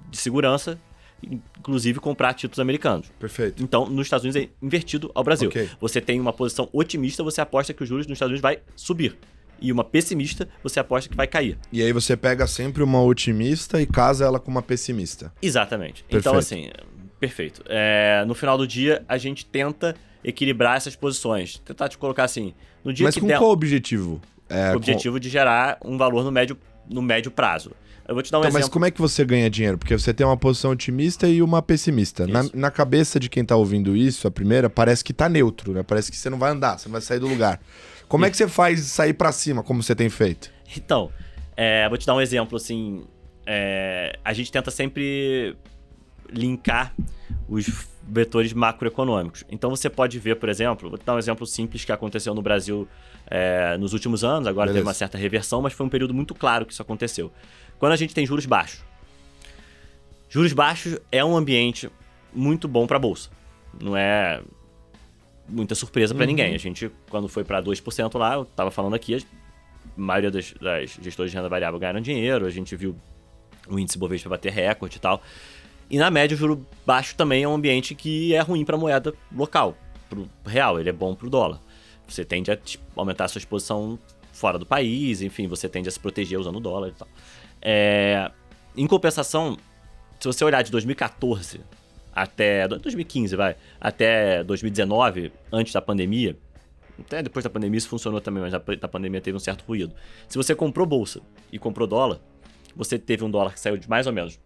de 0.09 0.17
segurança, 0.17 0.79
inclusive 1.23 1.99
comprar 1.99 2.33
títulos 2.33 2.59
americanos. 2.59 3.11
Perfeito. 3.19 3.63
Então, 3.63 3.87
nos 3.87 4.05
Estados 4.05 4.23
Unidos 4.23 4.41
é 4.41 4.49
invertido 4.61 5.11
ao 5.15 5.23
Brasil. 5.23 5.49
Okay. 5.49 5.69
Você 5.79 5.99
tem 5.99 6.19
uma 6.19 6.31
posição 6.31 6.69
otimista, 6.71 7.23
você 7.23 7.41
aposta 7.41 7.73
que 7.73 7.81
os 7.81 7.89
juros 7.89 8.05
nos 8.05 8.15
Estados 8.15 8.29
Unidos 8.31 8.41
vai 8.41 8.59
subir. 8.75 9.17
E 9.59 9.71
uma 9.71 9.83
pessimista, 9.83 10.47
você 10.63 10.79
aposta 10.79 11.09
que 11.09 11.15
vai 11.15 11.27
cair. 11.27 11.57
E 11.71 11.81
aí 11.81 11.91
você 11.91 12.15
pega 12.15 12.45
sempre 12.47 12.83
uma 12.83 13.01
otimista 13.01 13.81
e 13.81 13.85
casa 13.85 14.25
ela 14.25 14.39
com 14.39 14.51
uma 14.51 14.61
pessimista. 14.61 15.33
Exatamente. 15.41 16.03
Perfeito. 16.03 16.19
Então, 16.19 16.37
assim, 16.37 16.69
perfeito. 17.19 17.63
É, 17.67 18.23
no 18.25 18.35
final 18.35 18.57
do 18.57 18.67
dia, 18.67 19.03
a 19.07 19.17
gente 19.17 19.45
tenta 19.45 19.95
equilibrar 20.23 20.77
essas 20.77 20.95
posições. 20.95 21.61
Tentar 21.65 21.89
te 21.89 21.97
colocar 21.97 22.23
assim. 22.23 22.53
No 22.83 22.93
dia 22.93 23.05
Mas 23.05 23.15
que 23.15 23.21
com 23.21 23.27
der... 23.27 23.37
qual 23.37 23.51
objetivo? 23.51 24.21
É, 24.49 24.73
o 24.73 24.77
objetivo 24.77 25.15
com... 25.15 25.19
de 25.19 25.29
gerar 25.29 25.77
um 25.83 25.97
valor 25.97 26.23
no 26.23 26.31
médio, 26.31 26.57
no 26.89 27.01
médio 27.01 27.31
prazo. 27.31 27.71
Eu 28.07 28.15
vou 28.15 28.23
te 28.23 28.31
dar 28.31 28.37
um 28.37 28.41
então, 28.41 28.49
exemplo. 28.49 28.65
Mas 28.65 28.69
como 28.69 28.85
é 28.85 28.91
que 28.91 29.01
você 29.01 29.25
ganha 29.25 29.49
dinheiro? 29.49 29.77
Porque 29.77 29.97
você 29.97 30.13
tem 30.13 30.25
uma 30.25 30.37
posição 30.37 30.71
otimista 30.71 31.27
e 31.27 31.41
uma 31.41 31.61
pessimista. 31.61 32.25
Na, 32.25 32.45
na, 32.53 32.71
cabeça 32.71 33.19
de 33.19 33.29
quem 33.29 33.43
tá 33.43 33.55
ouvindo 33.57 33.97
isso, 33.97 34.27
a 34.27 34.31
primeira, 34.31 34.69
parece 34.69 35.03
que 35.03 35.11
tá 35.11 35.27
neutro, 35.27 35.73
né? 35.73 35.83
Parece 35.83 36.09
que 36.09 36.17
você 36.17 36.29
não 36.29 36.39
vai 36.39 36.51
andar, 36.51 36.79
você 36.79 36.87
não 36.87 36.93
vai 36.93 37.01
sair 37.01 37.19
do 37.19 37.27
lugar. 37.27 37.59
Como 38.07 38.25
é 38.25 38.29
que 38.29 38.37
você 38.37 38.47
faz 38.47 38.81
sair 38.81 39.13
para 39.13 39.31
cima, 39.31 39.63
como 39.63 39.83
você 39.83 39.95
tem 39.95 40.09
feito? 40.09 40.51
Então, 40.75 41.11
é, 41.55 41.87
vou 41.89 41.97
te 41.97 42.05
dar 42.05 42.15
um 42.15 42.21
exemplo, 42.21 42.55
assim. 42.55 43.05
É, 43.45 44.17
a 44.23 44.33
gente 44.33 44.51
tenta 44.51 44.69
sempre 44.71 45.55
linkar 46.29 46.93
os 47.47 47.65
vetores 48.07 48.53
macroeconômicos. 48.53 49.43
Então 49.49 49.69
você 49.69 49.89
pode 49.89 50.17
ver, 50.19 50.35
por 50.35 50.49
exemplo, 50.49 50.89
vou 50.89 50.97
te 50.97 51.05
dar 51.05 51.15
um 51.15 51.17
exemplo 51.17 51.45
simples 51.45 51.83
que 51.83 51.91
aconteceu 51.91 52.33
no 52.33 52.41
Brasil 52.41 52.87
é, 53.29 53.77
nos 53.77 53.93
últimos 53.93 54.23
anos, 54.23 54.47
agora 54.47 54.67
Beleza. 54.67 54.79
teve 54.79 54.87
uma 54.87 54.93
certa 54.93 55.17
reversão, 55.17 55.61
mas 55.61 55.73
foi 55.73 55.85
um 55.85 55.89
período 55.89 56.13
muito 56.13 56.33
claro 56.33 56.65
que 56.65 56.73
isso 56.73 56.81
aconteceu. 56.81 57.31
Quando 57.77 57.91
a 57.91 57.95
gente 57.95 58.13
tem 58.13 58.25
juros 58.25 58.45
baixos. 58.45 58.81
Juros 60.29 60.53
baixos 60.53 60.97
é 61.11 61.23
um 61.23 61.35
ambiente 61.35 61.89
muito 62.33 62.67
bom 62.67 62.85
para 62.85 62.97
a 62.97 62.99
bolsa. 62.99 63.29
Não 63.81 63.95
é 63.95 64.41
muita 65.47 65.75
surpresa 65.75 66.13
para 66.13 66.23
uhum. 66.23 66.27
ninguém. 66.27 66.55
A 66.55 66.57
gente, 66.57 66.91
quando 67.09 67.27
foi 67.27 67.43
para 67.43 67.61
2% 67.61 68.17
lá, 68.17 68.35
eu 68.35 68.43
estava 68.43 68.71
falando 68.71 68.95
aqui, 68.95 69.15
a 69.15 69.21
maioria 69.95 70.31
das, 70.31 70.53
das 70.53 70.97
gestores 71.01 71.31
de 71.31 71.37
renda 71.37 71.49
variável 71.49 71.79
ganharam 71.79 72.01
dinheiro, 72.01 72.45
a 72.45 72.49
gente 72.49 72.75
viu 72.75 72.95
o 73.67 73.79
índice 73.79 73.97
Bovespa 73.97 74.29
bater 74.29 74.51
recorde 74.51 74.97
e 74.97 74.99
tal. 74.99 75.21
E 75.89 75.97
na 75.97 76.11
média, 76.11 76.35
o 76.35 76.37
juro 76.37 76.65
baixo 76.85 77.15
também 77.15 77.43
é 77.43 77.47
um 77.47 77.53
ambiente 77.53 77.95
que 77.95 78.33
é 78.33 78.39
ruim 78.41 78.65
para 78.65 78.75
a 78.75 78.79
moeda 78.79 79.13
local, 79.33 79.77
para 80.09 80.19
o 80.19 80.27
real, 80.45 80.79
ele 80.79 80.89
é 80.89 80.93
bom 80.93 81.15
para 81.15 81.27
o 81.27 81.29
dólar. 81.29 81.61
Você 82.07 82.23
tende 82.25 82.51
a 82.51 82.57
tipo, 82.57 82.83
aumentar 82.95 83.25
a 83.25 83.27
sua 83.27 83.39
exposição 83.39 83.97
fora 84.31 84.59
do 84.59 84.65
país, 84.65 85.21
enfim, 85.21 85.47
você 85.47 85.67
tende 85.67 85.89
a 85.89 85.91
se 85.91 85.99
proteger 85.99 86.39
usando 86.39 86.57
o 86.57 86.59
dólar 86.59 86.89
e 86.89 86.91
tal. 86.91 87.07
É, 87.61 88.31
em 88.75 88.85
compensação, 88.85 89.57
se 90.19 90.27
você 90.27 90.43
olhar 90.43 90.61
de 90.61 90.71
2014 90.71 91.61
até 92.18 92.68
2015, 92.68 93.36
vai, 93.36 93.55
até 93.80 94.43
2019, 94.43 95.32
antes 95.51 95.72
da 95.72 95.82
pandemia, 95.82 96.36
até 96.99 97.22
depois 97.22 97.43
da 97.43 97.49
pandemia 97.49 97.78
isso 97.78 97.88
funcionou 97.88 98.20
também, 98.20 98.41
mas 98.41 98.53
a 98.53 98.88
pandemia 98.88 99.22
teve 99.22 99.38
um 99.38 99.39
certo 99.39 99.63
ruído. 99.65 99.93
Se 100.28 100.36
você 100.38 100.55
comprou 100.55 100.86
bolsa 100.88 101.22
e 101.51 101.59
comprou 101.59 101.88
dólar, 101.88 102.20
você 102.76 102.97
teve 102.97 103.24
um 103.24 103.30
dólar 103.30 103.53
que 103.53 103.59
saiu 103.59 103.78
de 103.78 103.88
mais 103.88 104.07
ou 104.07 104.13
menos 104.13 104.39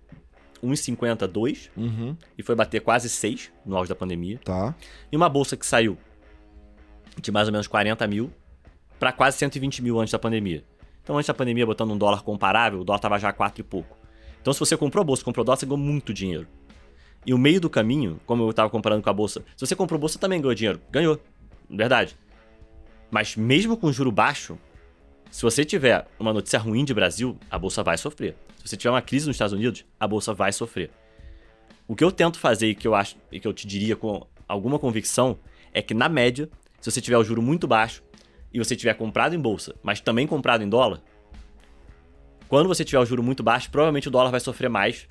1,52 0.61 1.69
uhum. 1.77 2.15
e 2.37 2.43
foi 2.43 2.55
bater 2.55 2.81
quase 2.81 3.07
6 3.07 3.51
no 3.65 3.77
auge 3.77 3.89
da 3.89 3.95
pandemia. 3.95 4.39
Tá. 4.43 4.75
E 5.09 5.15
uma 5.15 5.29
bolsa 5.29 5.55
que 5.55 5.65
saiu 5.65 5.97
de 7.21 7.31
mais 7.31 7.47
ou 7.47 7.51
menos 7.53 7.67
40 7.67 8.05
mil 8.07 8.31
para 8.99 9.13
quase 9.13 9.37
120 9.37 9.81
mil 9.81 9.99
antes 9.99 10.11
da 10.11 10.19
pandemia. 10.19 10.63
Então, 11.01 11.17
antes 11.17 11.27
da 11.27 11.33
pandemia, 11.33 11.65
botando 11.65 11.91
um 11.91 11.97
dólar 11.97 12.21
comparável, 12.21 12.81
o 12.81 12.83
dólar 12.83 12.99
tava 12.99 13.17
já 13.17 13.33
4 13.33 13.61
e 13.61 13.63
pouco. 13.63 13.97
Então, 14.41 14.53
se 14.53 14.59
você 14.59 14.75
comprou 14.75 15.03
bolsa, 15.03 15.23
comprou 15.23 15.45
dólar, 15.45 15.57
você 15.57 15.65
ganhou 15.65 15.77
muito 15.77 16.13
dinheiro. 16.13 16.47
E 17.25 17.33
o 17.33 17.37
meio 17.37 17.61
do 17.61 17.69
caminho, 17.69 18.19
como 18.25 18.43
eu 18.43 18.49
estava 18.49 18.69
comparando 18.69 19.03
com 19.03 19.09
a 19.09 19.13
bolsa, 19.13 19.43
se 19.55 19.65
você 19.65 19.75
comprou 19.75 19.99
bolsa, 19.99 20.17
também 20.17 20.41
ganhou 20.41 20.55
dinheiro. 20.55 20.81
Ganhou. 20.89 21.19
Verdade. 21.69 22.17
Mas 23.11 23.35
mesmo 23.35 23.77
com 23.77 23.91
juro 23.91 24.11
baixo, 24.11 24.57
se 25.29 25.43
você 25.43 25.63
tiver 25.63 26.07
uma 26.19 26.33
notícia 26.33 26.57
ruim 26.57 26.83
de 26.83 26.93
Brasil, 26.93 27.37
a 27.49 27.59
bolsa 27.59 27.83
vai 27.83 27.97
sofrer. 27.97 28.35
Se 28.57 28.67
você 28.67 28.77
tiver 28.77 28.91
uma 28.91 29.01
crise 29.01 29.27
nos 29.27 29.35
Estados 29.35 29.53
Unidos, 29.53 29.85
a 29.99 30.07
bolsa 30.07 30.33
vai 30.33 30.51
sofrer. 30.51 30.91
O 31.87 31.95
que 31.95 32.03
eu 32.03 32.11
tento 32.11 32.39
fazer 32.39 32.69
e 32.69 32.75
que 32.75 32.87
eu 32.87 32.95
acho 32.95 33.17
e 33.31 33.39
que 33.39 33.47
eu 33.47 33.53
te 33.53 33.67
diria 33.67 33.95
com 33.95 34.25
alguma 34.47 34.79
convicção 34.79 35.37
é 35.73 35.81
que 35.81 35.93
na 35.93 36.09
média, 36.09 36.49
se 36.79 36.91
você 36.91 37.01
tiver 37.01 37.17
o 37.17 37.23
juro 37.23 37.41
muito 37.41 37.67
baixo 37.67 38.03
e 38.53 38.59
você 38.59 38.75
tiver 38.75 38.93
comprado 38.93 39.35
em 39.35 39.39
bolsa, 39.39 39.75
mas 39.83 40.01
também 40.01 40.27
comprado 40.27 40.63
em 40.63 40.69
dólar, 40.69 41.01
quando 42.47 42.67
você 42.67 42.83
tiver 42.83 42.99
o 42.99 43.05
juro 43.05 43.23
muito 43.23 43.41
baixo, 43.41 43.69
provavelmente 43.71 44.09
o 44.09 44.11
dólar 44.11 44.31
vai 44.31 44.39
sofrer 44.39 44.69
mais 44.69 45.07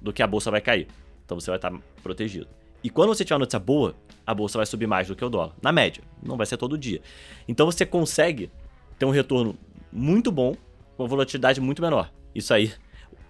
do 0.00 0.12
que 0.12 0.22
a 0.22 0.26
bolsa 0.26 0.50
vai 0.50 0.60
cair. 0.60 0.86
Então 1.30 1.38
você 1.38 1.48
vai 1.48 1.58
estar 1.58 1.72
protegido. 2.02 2.48
E 2.82 2.90
quando 2.90 3.10
você 3.10 3.24
tiver 3.24 3.36
uma 3.36 3.40
notícia 3.40 3.60
boa, 3.60 3.94
a 4.26 4.34
bolsa 4.34 4.58
vai 4.58 4.66
subir 4.66 4.88
mais 4.88 5.06
do 5.06 5.14
que 5.14 5.24
o 5.24 5.28
dólar. 5.28 5.54
Na 5.62 5.70
média, 5.70 6.02
não 6.20 6.36
vai 6.36 6.44
ser 6.44 6.56
todo 6.56 6.76
dia. 6.76 7.00
Então 7.46 7.66
você 7.66 7.86
consegue 7.86 8.50
ter 8.98 9.04
um 9.06 9.10
retorno 9.10 9.56
muito 9.92 10.32
bom 10.32 10.56
com 10.96 11.04
uma 11.04 11.08
volatilidade 11.08 11.60
muito 11.60 11.80
menor. 11.80 12.10
Isso 12.34 12.52
aí 12.52 12.72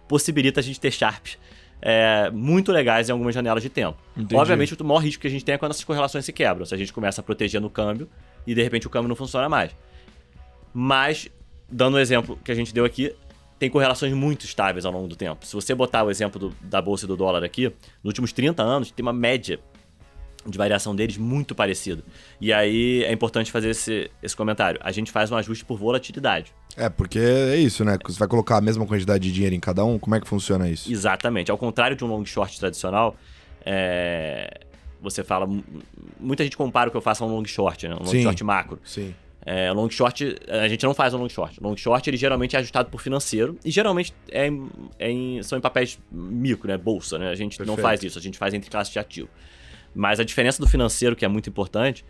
possibilita 0.09 0.61
a 0.61 0.63
gente 0.63 0.81
ter 0.81 0.91
Sharps 0.91 1.37
é, 1.83 2.31
muito 2.31 2.73
legais 2.73 3.11
em 3.11 3.13
algumas 3.13 3.35
janelas 3.35 3.63
de 3.63 3.69
tempo. 3.69 3.99
Entendi. 4.17 4.35
Obviamente, 4.35 4.75
o 4.75 4.85
maior 4.85 5.01
risco 5.01 5.21
que 5.21 5.27
a 5.27 5.31
gente 5.31 5.45
tem 5.45 5.57
é 5.57 5.59
quando 5.59 5.73
essas 5.73 5.85
correlações 5.85 6.25
se 6.25 6.33
quebram. 6.33 6.65
Se 6.65 6.75
a 6.75 6.79
gente 6.79 6.95
começa 6.95 7.21
a 7.21 7.25
proteger 7.25 7.61
no 7.61 7.69
câmbio 7.69 8.09
e 8.47 8.55
de 8.55 8.63
repente 8.63 8.87
o 8.87 8.91
câmbio 8.91 9.09
não 9.09 9.17
funciona 9.17 9.47
mais. 9.47 9.77
Mas, 10.73 11.29
dando 11.71 11.95
o 11.95 11.99
exemplo 11.99 12.39
que 12.43 12.51
a 12.51 12.55
gente 12.55 12.73
deu 12.73 12.87
aqui, 12.87 13.15
tem 13.61 13.69
correlações 13.69 14.15
muito 14.15 14.47
estáveis 14.47 14.87
ao 14.87 14.91
longo 14.91 15.07
do 15.07 15.15
tempo. 15.15 15.45
Se 15.45 15.55
você 15.55 15.75
botar 15.75 16.03
o 16.03 16.11
exemplo 16.11 16.41
do, 16.41 16.57
da 16.63 16.81
bolsa 16.81 17.05
e 17.05 17.09
do 17.09 17.15
dólar 17.15 17.45
aqui, 17.45 17.67
nos 18.03 18.07
últimos 18.07 18.33
30 18.33 18.63
anos, 18.63 18.91
tem 18.91 19.03
uma 19.03 19.13
média 19.13 19.61
de 20.47 20.57
variação 20.57 20.97
deles 20.97 21.19
muito 21.19 21.55
parecida. 21.55 22.03
E 22.41 22.55
aí 22.55 23.05
é 23.05 23.13
importante 23.13 23.53
fazer 23.53 23.69
esse, 23.69 24.11
esse 24.23 24.35
comentário. 24.35 24.81
A 24.83 24.91
gente 24.91 25.13
faz 25.13 25.31
um 25.31 25.37
ajuste 25.37 25.63
por 25.63 25.77
volatilidade. 25.77 26.55
É, 26.75 26.89
porque 26.89 27.19
é 27.19 27.57
isso, 27.57 27.85
né? 27.85 27.99
Você 28.03 28.19
vai 28.19 28.27
colocar 28.27 28.57
a 28.57 28.61
mesma 28.63 28.87
quantidade 28.87 29.23
de 29.25 29.31
dinheiro 29.31 29.55
em 29.55 29.61
cada 29.61 29.85
um, 29.85 29.99
como 29.99 30.15
é 30.15 30.21
que 30.21 30.27
funciona 30.27 30.67
isso? 30.67 30.91
Exatamente. 30.91 31.51
Ao 31.51 31.59
contrário 31.59 31.95
de 31.95 32.03
um 32.03 32.09
long 32.09 32.25
short 32.25 32.59
tradicional, 32.59 33.15
é... 33.63 34.61
você 35.03 35.23
fala. 35.23 35.47
Muita 36.19 36.43
gente 36.45 36.57
compara 36.57 36.89
o 36.89 36.91
que 36.91 36.97
eu 36.97 37.03
faço 37.03 37.23
a 37.23 37.27
um 37.27 37.37
long 37.37 37.45
short, 37.45 37.87
né? 37.87 37.95
Um 37.95 38.05
long 38.05 38.07
Sim. 38.07 38.23
short 38.23 38.43
macro. 38.43 38.79
Sim. 38.83 39.15
É, 39.45 39.73
long 39.73 39.89
short, 39.89 40.37
a 40.49 40.69
gente 40.69 40.85
não 40.85 40.93
faz 40.93 41.15
um 41.15 41.19
long 41.19 41.29
short. 41.29 41.59
Long 41.63 41.75
short, 41.77 42.09
ele 42.11 42.17
geralmente 42.17 42.55
é 42.57 42.59
ajustado 42.59 42.91
por 42.91 43.01
financeiro 43.01 43.59
e 43.65 43.71
geralmente 43.71 44.13
é 44.31 44.47
em- 44.49 44.69
é 44.99 45.11
em- 45.11 45.43
são 45.43 45.57
em 45.57 45.61
papéis 45.63 45.99
micro, 46.13 46.69
né? 46.69 46.77
Bolsa, 46.77 47.19
né? 47.19 47.31
A 47.31 47.35
gente 47.35 47.59
não 47.61 47.67
Perfeito. 47.75 47.83
faz 47.83 48.03
isso, 48.03 48.19
a 48.19 48.23
gente 48.23 48.37
faz 48.37 48.53
entre 48.53 48.69
classes 48.71 48.93
de 48.93 48.99
ativo. 48.99 49.29
Mas 49.95 50.21
a 50.21 50.25
diferença 50.25 50.61
do 50.63 50.69
financeiro, 50.69 51.17
que 51.17 51.25
é 51.25 51.29
muito 51.29 51.49
importante, 51.49 52.05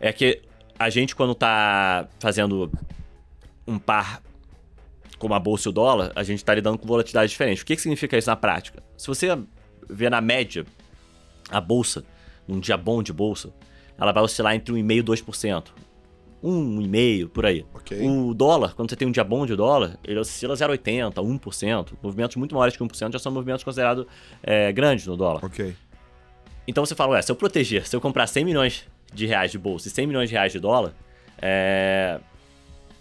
é 0.00 0.12
que 0.12 0.40
a 0.78 0.88
gente, 0.88 1.16
quando 1.16 1.34
tá 1.34 2.08
fazendo 2.20 2.70
um 3.66 3.78
par 3.78 4.22
como 5.18 5.34
a 5.34 5.38
bolsa 5.40 5.68
e 5.68 5.70
o 5.70 5.72
dólar, 5.72 6.12
a 6.14 6.22
gente 6.22 6.44
tá 6.44 6.54
lidando 6.54 6.78
com 6.78 6.86
volatilidade 6.86 7.30
diferente. 7.30 7.62
O 7.62 7.66
que, 7.66 7.74
que 7.76 7.82
significa 7.82 8.16
isso 8.16 8.28
na 8.30 8.36
prática? 8.36 8.82
Se 8.96 9.06
você 9.08 9.28
vê 9.88 10.08
na 10.10 10.20
média 10.20 10.64
a 11.50 11.60
bolsa, 11.60 12.04
num 12.46 12.60
dia 12.60 12.76
bom 12.76 13.02
de 13.02 13.12
bolsa, 13.12 13.52
ela 13.98 14.12
vai 14.12 14.22
oscilar 14.22 14.54
entre 14.54 14.72
1,5% 14.74 14.98
e 14.98 15.02
2%. 15.02 15.74
1,5% 16.44 17.28
por 17.28 17.46
aí. 17.46 17.64
Ok. 17.74 17.98
O 18.06 18.34
dólar, 18.34 18.74
quando 18.74 18.90
você 18.90 18.96
tem 18.96 19.08
um 19.08 19.10
dia 19.10 19.24
bom 19.24 19.46
de 19.46 19.56
dólar, 19.56 19.98
ele 20.04 20.18
oscila 20.18 20.54
0,80%, 20.54 21.14
1%. 21.14 21.92
Movimentos 22.02 22.36
muito 22.36 22.54
maiores 22.54 22.76
que 22.76 22.84
1% 22.84 23.12
já 23.12 23.18
são 23.18 23.32
movimentos 23.32 23.64
considerados 23.64 24.06
é, 24.42 24.70
grandes 24.72 25.06
no 25.06 25.16
dólar. 25.16 25.44
Ok. 25.44 25.74
Então 26.66 26.84
você 26.84 26.94
fala, 26.94 27.12
ué, 27.12 27.22
se 27.22 27.30
eu 27.30 27.36
proteger, 27.36 27.86
se 27.86 27.94
eu 27.96 28.00
comprar 28.00 28.26
100 28.26 28.44
milhões 28.44 28.86
de 29.12 29.26
reais 29.26 29.50
de 29.50 29.58
bolsa 29.58 29.88
e 29.88 29.90
100 29.90 30.06
milhões 30.06 30.28
de 30.28 30.34
reais 30.34 30.52
de 30.52 30.58
dólar, 30.58 30.94
é... 31.40 32.18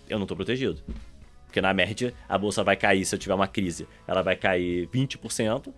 eu 0.09 0.19
não 0.19 0.25
tô 0.25 0.35
protegido. 0.35 0.81
Porque 1.45 1.61
na 1.61 1.73
média, 1.73 2.13
a 2.27 2.37
bolsa 2.37 2.63
vai 2.63 2.75
cair, 2.75 3.05
se 3.05 3.13
eu 3.15 3.19
tiver 3.19 3.33
uma 3.33 3.47
crise, 3.47 3.87
ela 4.07 4.21
vai 4.21 4.35
cair 4.35 4.87
20% 4.87 5.71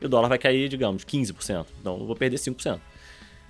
e 0.00 0.06
o 0.06 0.08
dólar 0.08 0.28
vai 0.28 0.38
cair, 0.38 0.68
digamos, 0.68 1.04
15%. 1.04 1.66
Então 1.80 1.98
eu 1.98 2.06
vou 2.06 2.16
perder 2.16 2.36
5%. 2.36 2.80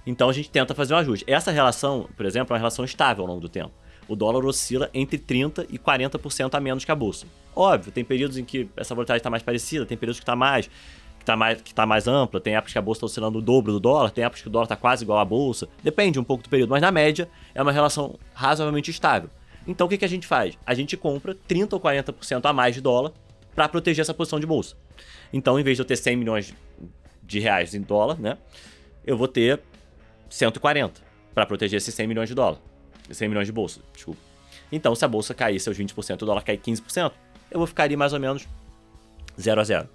Então 0.06 0.28
a 0.28 0.32
gente 0.32 0.50
tenta 0.50 0.74
fazer 0.74 0.94
um 0.94 0.96
ajuste. 0.98 1.24
Essa 1.28 1.50
relação, 1.50 2.08
por 2.16 2.26
exemplo, 2.26 2.52
é 2.52 2.54
uma 2.54 2.58
relação 2.58 2.84
estável 2.84 3.22
ao 3.22 3.28
longo 3.28 3.40
do 3.40 3.48
tempo. 3.48 3.72
O 4.08 4.16
dólar 4.16 4.44
oscila 4.44 4.90
entre 4.92 5.18
30% 5.18 5.66
e 5.70 5.78
40% 5.78 6.54
a 6.54 6.60
menos 6.60 6.84
que 6.84 6.90
a 6.90 6.94
bolsa. 6.94 7.26
Óbvio, 7.54 7.92
tem 7.92 8.04
períodos 8.04 8.36
em 8.36 8.44
que 8.44 8.68
essa 8.76 8.94
volatilidade 8.94 9.20
está 9.20 9.30
mais 9.30 9.42
parecida, 9.42 9.86
tem 9.86 9.96
períodos 9.96 10.18
que 10.18 10.24
está 10.24 10.34
mais, 10.34 10.66
que 10.66 11.22
está 11.22 11.36
mais, 11.36 11.62
que 11.62 11.74
tá 11.74 11.86
mais 11.86 12.08
ampla, 12.08 12.40
tem 12.40 12.56
épocas 12.56 12.72
que 12.72 12.78
a 12.78 12.82
bolsa 12.82 12.98
está 12.98 13.06
oscilando 13.06 13.38
o 13.38 13.42
dobro 13.42 13.72
do 13.72 13.78
dólar, 13.78 14.10
tem 14.10 14.24
épocas 14.24 14.42
que 14.42 14.48
o 14.48 14.50
dólar 14.50 14.64
está 14.64 14.76
quase 14.76 15.04
igual 15.04 15.18
à 15.18 15.24
bolsa. 15.24 15.68
Depende 15.82 16.18
um 16.18 16.24
pouco 16.24 16.42
do 16.42 16.48
período, 16.48 16.70
mas 16.70 16.82
na 16.82 16.90
média 16.90 17.28
é 17.54 17.62
uma 17.62 17.72
relação 17.72 18.18
razoavelmente 18.34 18.90
estável. 18.90 19.30
Então 19.66 19.86
o 19.86 19.90
que, 19.90 19.96
que 19.96 20.04
a 20.04 20.08
gente 20.08 20.26
faz? 20.26 20.58
A 20.66 20.74
gente 20.74 20.96
compra 20.96 21.36
30% 21.48 21.74
ou 21.74 21.80
40% 21.80 22.40
a 22.44 22.52
mais 22.52 22.74
de 22.74 22.80
dólar 22.80 23.12
para 23.54 23.68
proteger 23.68 24.02
essa 24.02 24.14
posição 24.14 24.40
de 24.40 24.46
bolsa. 24.46 24.76
Então, 25.32 25.58
em 25.58 25.62
vez 25.62 25.76
de 25.76 25.82
eu 25.82 25.86
ter 25.86 25.96
100 25.96 26.16
milhões 26.16 26.54
de 27.22 27.38
reais 27.38 27.74
em 27.74 27.80
dólar, 27.80 28.18
né? 28.18 28.38
Eu 29.04 29.16
vou 29.16 29.28
ter 29.28 29.60
140 30.32 31.00
para 31.34 31.44
proteger 31.46 31.76
esses 31.76 31.94
100 31.94 32.06
milhões 32.06 32.28
de 32.28 32.34
dólar. 32.34 32.58
100 33.10 33.28
milhões 33.28 33.46
de 33.46 33.52
bolsa, 33.52 33.80
desculpa. 33.94 34.20
Então, 34.70 34.94
se 34.94 35.04
a 35.04 35.08
bolsa 35.08 35.34
cair 35.34 35.60
seus 35.60 35.76
20% 35.76 36.20
e 36.20 36.24
o 36.24 36.26
dólar 36.26 36.42
cair 36.42 36.58
15%, 36.58 37.12
eu 37.50 37.58
vou 37.58 37.66
ficar 37.66 37.84
ali 37.84 37.96
mais 37.96 38.12
ou 38.14 38.20
menos 38.20 38.48
0 39.38 39.60
a 39.60 39.64
0. 39.64 39.88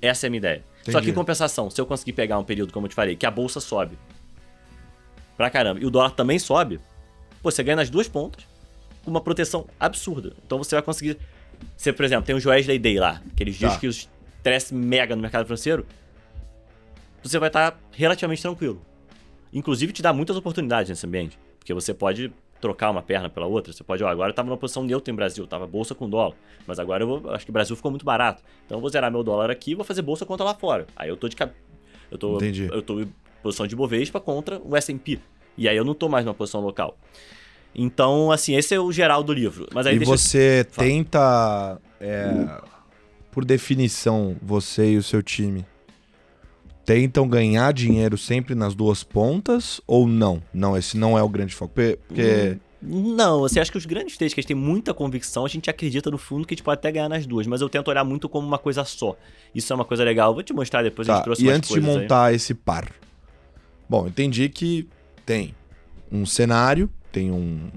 Essa 0.00 0.26
é 0.26 0.28
a 0.28 0.30
minha 0.30 0.38
ideia. 0.38 0.64
Só 0.84 0.90
Entendi. 0.92 1.06
que 1.06 1.10
em 1.10 1.14
compensação, 1.14 1.68
se 1.70 1.80
eu 1.80 1.84
conseguir 1.86 2.12
pegar 2.12 2.38
um 2.38 2.44
período, 2.44 2.72
como 2.72 2.86
eu 2.86 2.88
te 2.88 2.94
falei, 2.94 3.16
que 3.16 3.26
a 3.26 3.30
bolsa 3.30 3.58
sobe 3.60 3.98
pra 5.36 5.50
caramba 5.50 5.80
e 5.80 5.84
o 5.86 5.90
dólar 5.90 6.12
também 6.12 6.38
sobe, 6.38 6.78
pô, 7.42 7.50
você 7.50 7.62
ganha 7.62 7.76
nas 7.76 7.90
duas 7.90 8.08
pontas 8.08 8.44
com 9.04 9.10
uma 9.10 9.20
proteção 9.20 9.66
absurda. 9.78 10.34
Então 10.46 10.58
você 10.58 10.76
vai 10.76 10.82
conseguir. 10.82 11.18
Você, 11.76 11.92
por 11.92 12.04
exemplo, 12.04 12.24
tem 12.24 12.36
o 12.36 12.40
Joesley 12.40 12.78
Day 12.78 12.98
lá, 13.00 13.20
aqueles 13.32 13.56
dias 13.56 13.72
Tá. 13.74 13.78
que 13.80 13.88
os 13.88 14.08
estresse 14.36 14.72
mega 14.72 15.16
no 15.16 15.20
mercado 15.22 15.44
financeiro, 15.44 15.84
você 17.22 17.38
vai 17.38 17.48
estar 17.48 17.76
relativamente 17.90 18.40
tranquilo. 18.42 18.80
Inclusive 19.52 19.92
te 19.92 20.02
dá 20.02 20.12
muitas 20.12 20.36
oportunidades 20.36 20.90
nesse 20.90 21.06
ambiente. 21.06 21.38
Porque 21.58 21.72
você 21.74 21.92
pode 21.94 22.32
trocar 22.60 22.90
uma 22.90 23.02
perna 23.02 23.28
pela 23.28 23.46
outra. 23.46 23.72
Você 23.72 23.84
pode, 23.84 24.02
ó, 24.02 24.08
agora 24.08 24.30
eu 24.30 24.34
tava 24.34 24.48
numa 24.48 24.56
posição 24.56 24.82
neutra 24.84 25.12
em 25.12 25.16
Brasil, 25.16 25.46
tava 25.46 25.66
bolsa 25.66 25.94
com 25.94 26.08
dólar. 26.08 26.34
Mas 26.66 26.78
agora 26.78 27.02
eu 27.02 27.06
vou, 27.20 27.30
acho 27.32 27.44
que 27.44 27.50
o 27.50 27.52
Brasil 27.52 27.76
ficou 27.76 27.90
muito 27.90 28.04
barato. 28.04 28.42
Então 28.66 28.78
eu 28.78 28.80
vou 28.80 28.90
zerar 28.90 29.10
meu 29.10 29.22
dólar 29.22 29.50
aqui 29.50 29.72
e 29.72 29.74
vou 29.74 29.84
fazer 29.84 30.02
bolsa 30.02 30.26
contra 30.26 30.44
lá 30.44 30.54
fora. 30.54 30.86
Aí 30.96 31.08
eu 31.08 31.16
tô 31.16 31.28
de 31.28 31.36
eu 32.10 32.16
tô 32.18 32.36
Entendi. 32.36 32.68
eu 32.72 32.82
tô 32.82 33.00
em 33.00 33.12
posição 33.42 33.66
de 33.66 33.76
Bovespa 33.76 34.20
contra 34.20 34.60
o 34.64 34.76
S&P. 34.76 35.20
E 35.56 35.68
aí 35.68 35.76
eu 35.76 35.84
não 35.84 35.94
tô 35.94 36.08
mais 36.08 36.24
numa 36.24 36.34
posição 36.34 36.60
local. 36.60 36.96
Então, 37.74 38.32
assim, 38.32 38.54
esse 38.56 38.74
é 38.74 38.80
o 38.80 38.90
geral 38.90 39.22
do 39.22 39.32
livro. 39.32 39.68
Mas 39.72 39.86
aí 39.86 39.96
e 39.96 40.00
eu- 40.00 40.06
você 40.06 40.66
Fala. 40.70 40.88
tenta, 40.88 41.80
é, 42.00 42.60
por 43.30 43.44
definição, 43.44 44.36
você 44.40 44.92
e 44.92 44.96
o 44.96 45.02
seu 45.02 45.22
time, 45.22 45.64
tentam 46.88 47.28
ganhar 47.28 47.70
dinheiro 47.74 48.16
sempre 48.16 48.54
nas 48.54 48.74
duas 48.74 49.04
pontas 49.04 49.78
ou 49.86 50.06
não? 50.08 50.42
Não, 50.54 50.74
esse 50.74 50.96
não 50.96 51.18
é 51.18 51.22
o 51.22 51.28
grande 51.28 51.54
foco. 51.54 51.74
Porque, 51.74 51.98
porque- 52.08 52.56
Não, 52.80 53.40
você 53.40 53.60
acha 53.60 53.70
que 53.70 53.76
os 53.76 53.84
grandes 53.84 54.16
trades 54.16 54.32
que 54.32 54.40
a 54.40 54.42
gente 54.42 54.48
tem 54.48 54.56
muita 54.56 54.94
convicção, 54.94 55.44
a 55.44 55.48
gente 55.48 55.68
acredita 55.68 56.10
no 56.10 56.16
fundo 56.16 56.46
que 56.46 56.54
a 56.54 56.56
gente 56.56 56.64
pode 56.64 56.78
até 56.78 56.90
ganhar 56.90 57.08
nas 57.10 57.26
duas, 57.26 57.46
mas 57.46 57.60
eu 57.60 57.68
tento 57.68 57.88
olhar 57.88 58.04
muito 58.04 58.26
como 58.26 58.46
uma 58.48 58.56
coisa 58.58 58.84
só. 58.86 59.14
Isso 59.54 59.70
é 59.70 59.76
uma 59.76 59.84
coisa 59.84 60.02
legal. 60.02 60.30
Eu 60.30 60.34
Vou 60.34 60.42
te 60.42 60.54
mostrar 60.54 60.82
depois, 60.82 61.06
a 61.08 61.12
Tá, 61.12 61.16
gente 61.18 61.24
trouxe 61.24 61.44
e 61.44 61.50
antes 61.50 61.68
de 61.68 61.74
coisas 61.74 61.90
aí. 61.94 62.00
montar 62.02 62.32
esse 62.32 62.54
par. 62.54 62.88
Bom, 63.86 64.06
entendi 64.06 64.48
que 64.48 64.88
tem 65.26 65.54
um 66.10 66.24
cenário, 66.24 66.88
tem 67.12 67.30
um- 67.30 67.68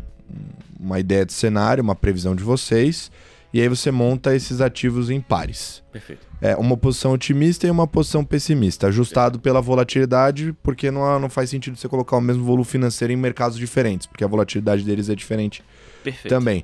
uma 0.80 1.00
ideia 1.02 1.26
de 1.26 1.34
cenário, 1.34 1.84
uma 1.84 1.96
previsão 1.96 2.34
de 2.36 2.44
vocês, 2.44 3.12
e 3.54 3.62
aí 3.62 3.68
você 3.68 3.92
monta 3.92 4.36
esses 4.36 4.62
ativos 4.62 5.10
em 5.10 5.20
pares. 5.20 5.84
Perfeito. 5.92 6.26
É 6.40 6.56
uma 6.56 6.78
posição 6.78 7.12
otimista 7.12 7.68
e 7.68 7.72
uma 7.72 7.86
posição 7.86 8.24
pessimista, 8.24 8.88
ajustado 8.88 9.40
pela 9.40 9.62
volatilidade, 9.62 10.56
porque 10.64 10.90
não, 10.90 11.20
não 11.20 11.30
faz 11.30 11.50
sentido 11.50 11.78
você 11.78 11.88
colocar 11.88 12.18
o 12.18 12.22
mesmo 12.22 12.44
volume 12.44 12.66
financeiro 12.66 13.14
em 13.14 13.18
mercados 13.18 13.58
diferentes, 13.58 14.08
porque 14.08 14.24
a 14.24 14.28
volatilidade 14.28 14.84
deles 14.84 15.10
é 15.10 15.16
diferente 15.16 15.64
Perfeito. 16.04 16.34
também. 16.34 16.64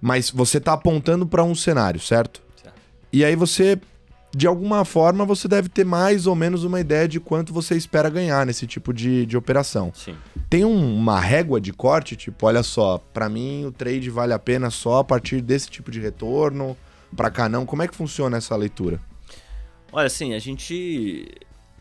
Mas 0.00 0.30
você 0.30 0.58
está 0.58 0.74
apontando 0.74 1.26
para 1.26 1.42
um 1.42 1.54
cenário, 1.54 2.00
certo? 2.00 2.40
Certo. 2.62 2.80
E 3.12 3.24
aí 3.24 3.34
você, 3.34 3.78
de 4.34 4.46
alguma 4.46 4.84
forma, 4.84 5.24
você 5.24 5.48
deve 5.48 5.68
ter 5.68 5.84
mais 5.84 6.26
ou 6.26 6.34
menos 6.34 6.62
uma 6.64 6.78
ideia 6.80 7.08
de 7.08 7.18
quanto 7.18 7.52
você 7.52 7.74
espera 7.76 8.10
ganhar 8.10 8.44
nesse 8.44 8.66
tipo 8.66 8.92
de, 8.92 9.24
de 9.24 9.36
operação. 9.36 9.90
Sim. 9.94 10.14
Tem 10.50 10.64
um- 10.64 10.94
uma 10.96 11.18
régua 11.18 11.60
de 11.60 11.72
corte, 11.72 12.14
tipo, 12.16 12.46
olha 12.46 12.62
só, 12.62 12.98
para 13.12 13.28
mim 13.28 13.64
o 13.64 13.72
trade 13.72 14.10
vale 14.10 14.32
a 14.32 14.38
pena 14.38 14.68
só 14.70 14.98
a 14.98 15.04
partir 15.04 15.40
desse 15.40 15.70
tipo 15.70 15.90
de 15.90 15.98
retorno, 16.00 16.76
para 17.16 17.30
cá 17.30 17.48
não. 17.48 17.64
Como 17.64 17.82
é 17.82 17.88
que 17.88 17.94
funciona 17.96 18.36
essa 18.36 18.54
leitura? 18.54 19.00
Olha, 19.90 20.06
assim, 20.06 20.34
a 20.34 20.38
gente. 20.38 21.26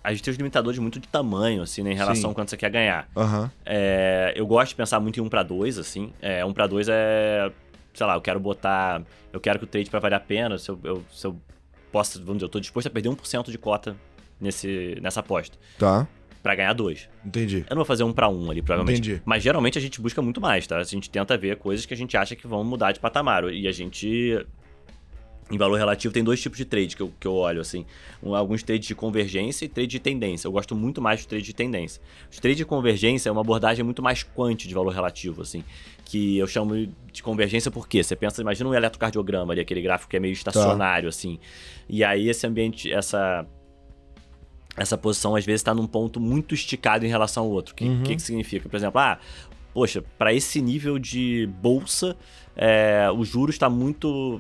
A 0.02 0.12
gente 0.14 0.24
tem 0.24 0.32
os 0.32 0.38
limitadores 0.38 0.80
muito 0.80 1.02
de 1.02 1.08
tamanho, 1.10 1.62
assim, 1.62 1.84
né, 1.84 1.92
em 1.92 1.96
relação 1.96 2.30
Sim. 2.30 2.32
a 2.32 2.34
quanto 2.34 2.50
você 2.50 2.56
quer 2.56 2.70
ganhar. 2.70 3.10
Aham. 3.14 3.52
É, 3.66 4.32
eu 4.38 4.48
gosto 4.48 4.70
de 4.70 4.76
pensar 4.76 5.02
muito 5.02 5.20
em 5.20 5.24
1 5.24 5.28
para 5.28 5.44
2, 5.44 5.78
assim. 5.78 6.14
É, 6.22 6.46
1 6.46 6.54
para 6.54 6.66
2 6.66 6.88
é. 6.90 7.52
Sei 7.94 8.06
lá, 8.08 8.16
eu 8.16 8.22
quero 8.22 8.40
botar. 8.40 9.02
Eu 9.34 9.42
quero 9.42 9.60
que 9.60 9.66
o 9.66 9.68
trade 9.68 9.90
para 9.90 10.00
valer 10.00 10.16
a 10.16 10.20
pena. 10.22 10.58
Se 10.58 10.70
eu, 10.70 10.80
eu- 10.82 11.04
se 11.12 11.28
eu 11.28 11.36
posso. 11.92 12.20
Vamos 12.20 12.36
dizer, 12.36 12.46
eu 12.46 12.50
tô 12.50 12.60
disposto 12.60 12.88
a 12.88 12.90
perder 12.90 13.10
1% 13.10 13.50
de 13.52 13.58
cota 13.58 13.96
nesse, 14.40 14.98
nessa 15.02 15.20
aposta. 15.20 15.58
Tá, 15.78 16.08
Pra 16.44 16.56
ganhar 16.56 16.72
2. 16.72 17.10
entendi. 17.26 17.58
Eu 17.70 17.72
não 17.72 17.78
vou 17.78 17.86
fazer 17.86 18.04
um 18.04 18.14
para 18.14 18.30
um 18.30 18.50
ali, 18.50 18.62
provavelmente. 18.62 19.00
Entendi. 19.10 19.22
Mas 19.26 19.44
geralmente 19.44 19.78
a 19.78 19.82
gente 19.82 20.00
busca 20.00 20.22
muito 20.22 20.40
mais, 20.40 20.66
tá? 20.66 20.78
A 20.78 20.84
gente 20.84 21.10
tenta 21.10 21.36
ver 21.38 21.58
coisas 21.58 21.86
que 21.86 21.94
a 21.94 21.98
gente 21.98 22.16
acha 22.16 22.36
que 22.38 22.48
vão 22.48 22.64
mudar 22.64 22.94
de 22.94 23.00
patamar. 23.00 23.46
E 23.52 23.68
a 23.68 23.72
gente. 23.72 24.46
Em 25.50 25.58
valor 25.58 25.78
relativo, 25.78 26.14
tem 26.14 26.24
dois 26.24 26.42
tipos 26.42 26.58
de 26.58 26.66
trade 26.66 26.96
que 26.96 27.02
eu, 27.02 27.12
que 27.20 27.26
eu 27.26 27.34
olho, 27.34 27.62
assim. 27.62 27.86
Um, 28.22 28.36
alguns 28.36 28.64
trades 28.64 28.86
de 28.86 28.94
convergência 28.94 29.64
e 29.66 29.70
trade 29.70 29.88
de 29.90 30.00
tendência. 30.00 30.46
Eu 30.48 30.52
gosto 30.52 30.76
muito 30.76 31.02
mais 31.02 31.22
de 31.22 31.28
trade 31.28 31.44
de 31.46 31.54
tendência. 31.54 32.02
Os 32.30 32.38
trade 32.38 32.58
de 32.58 32.66
convergência 32.66 33.30
é 33.30 33.32
uma 33.32 33.40
abordagem 33.42 33.84
muito 33.84 34.02
mais 34.04 34.24
quant 34.24 34.58
de 34.58 34.74
valor 34.74 34.94
relativo, 34.94 35.42
assim. 35.42 35.64
Que 36.04 36.38
eu 36.38 36.48
chamo 36.48 36.88
de 37.14 37.24
convergência 37.24 37.72
porque 37.72 38.04
você 38.04 38.14
pensa, 38.14 38.42
imagina 38.42 38.70
um 38.70 38.74
eletrocardiograma 38.74 39.54
ali, 39.54 39.62
aquele 39.62 39.82
gráfico 39.82 40.10
que 40.10 40.18
é 40.18 40.20
meio 40.20 40.34
estacionário, 40.34 41.08
assim. 41.08 41.40
E 41.90 42.04
aí 42.04 42.30
esse 42.30 42.46
ambiente, 42.46 42.92
essa 42.92 43.46
essa 44.76 44.98
posição 44.98 45.36
às 45.36 45.44
vezes 45.46 45.62
está 45.62 45.74
num 45.74 45.88
ponto 45.88 46.20
muito 46.20 46.54
esticado 46.54 47.06
em 47.06 47.10
relação 47.10 47.44
ao 47.46 47.50
outro. 47.50 47.74
O 47.74 47.76
que, 47.76 47.86
Uhum. 47.86 48.04
que, 48.04 48.16
que 48.16 48.22
significa? 48.22 48.70
Por 48.70 48.76
exemplo, 48.76 49.00
ah, 49.02 49.18
poxa, 49.74 50.04
para 50.20 50.32
esse 50.34 50.62
nível 50.62 51.00
de 51.00 51.50
bolsa, 51.62 52.16
é, 52.56 53.10
o 53.16 53.24
juro 53.26 53.50
está 53.50 53.70
muito 53.70 54.40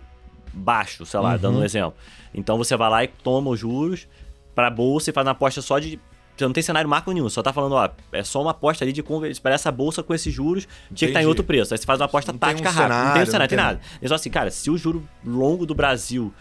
baixo, 0.53 1.05
sei 1.07 1.19
lá, 1.19 1.33
Uhum. 1.33 1.37
dando 1.39 1.57
um 1.59 1.63
exemplo. 1.63 1.95
Então 2.35 2.55
você 2.57 2.75
vai 2.77 2.89
lá 2.89 3.03
e 3.03 3.07
toma 3.07 3.49
os 3.49 3.59
juros 3.59 4.07
para 4.53 4.67
a 4.67 4.71
bolsa 4.71 5.09
e 5.09 5.13
faz 5.13 5.25
uma 5.25 5.31
aposta 5.31 5.61
só 5.61 5.79
de 5.79 5.99
Você 6.35 6.45
não 6.45 6.53
tem 6.53 6.61
cenário 6.61 6.87
macro 6.87 7.11
nenhum, 7.13 7.27
só 7.29 7.41
tá 7.41 7.51
falando, 7.51 7.71
ó, 7.73 7.89
é 8.11 8.23
só 8.23 8.39
uma 8.43 8.51
aposta 8.51 8.85
ali 8.85 8.93
de 8.93 9.01
conversar 9.01 9.41
para 9.41 9.55
essa 9.55 9.71
bolsa 9.71 10.03
com 10.03 10.13
esses 10.13 10.31
juros, 10.31 10.67
tinha 10.93 10.95
que 10.97 11.05
estar 11.05 11.07
em 11.07 11.11
Entendi. 11.23 11.25
outro 11.29 11.43
preço. 11.43 11.73
Aí 11.73 11.79
você 11.79 11.83
faz 11.87 11.99
uma 11.99 12.05
aposta 12.05 12.31
Não 12.31 12.37
tática 12.37 12.69
um 12.69 12.71
rápida. 12.71 12.93
não 12.95 13.13
tem 13.13 13.25
cenário, 13.25 13.27
um 13.27 13.31
cenário, 13.31 13.39
não 13.41 13.47
tem 13.47 13.57
tem 13.57 13.57
nada. 13.57 13.81
É 13.99 14.07
só 14.07 14.13
assim, 14.13 14.29
cara, 14.29 14.51
se 14.51 14.69
o 14.69 14.77
juro 14.77 15.03
longo 15.25 15.65
do 15.65 15.73
Brasil 15.73 16.31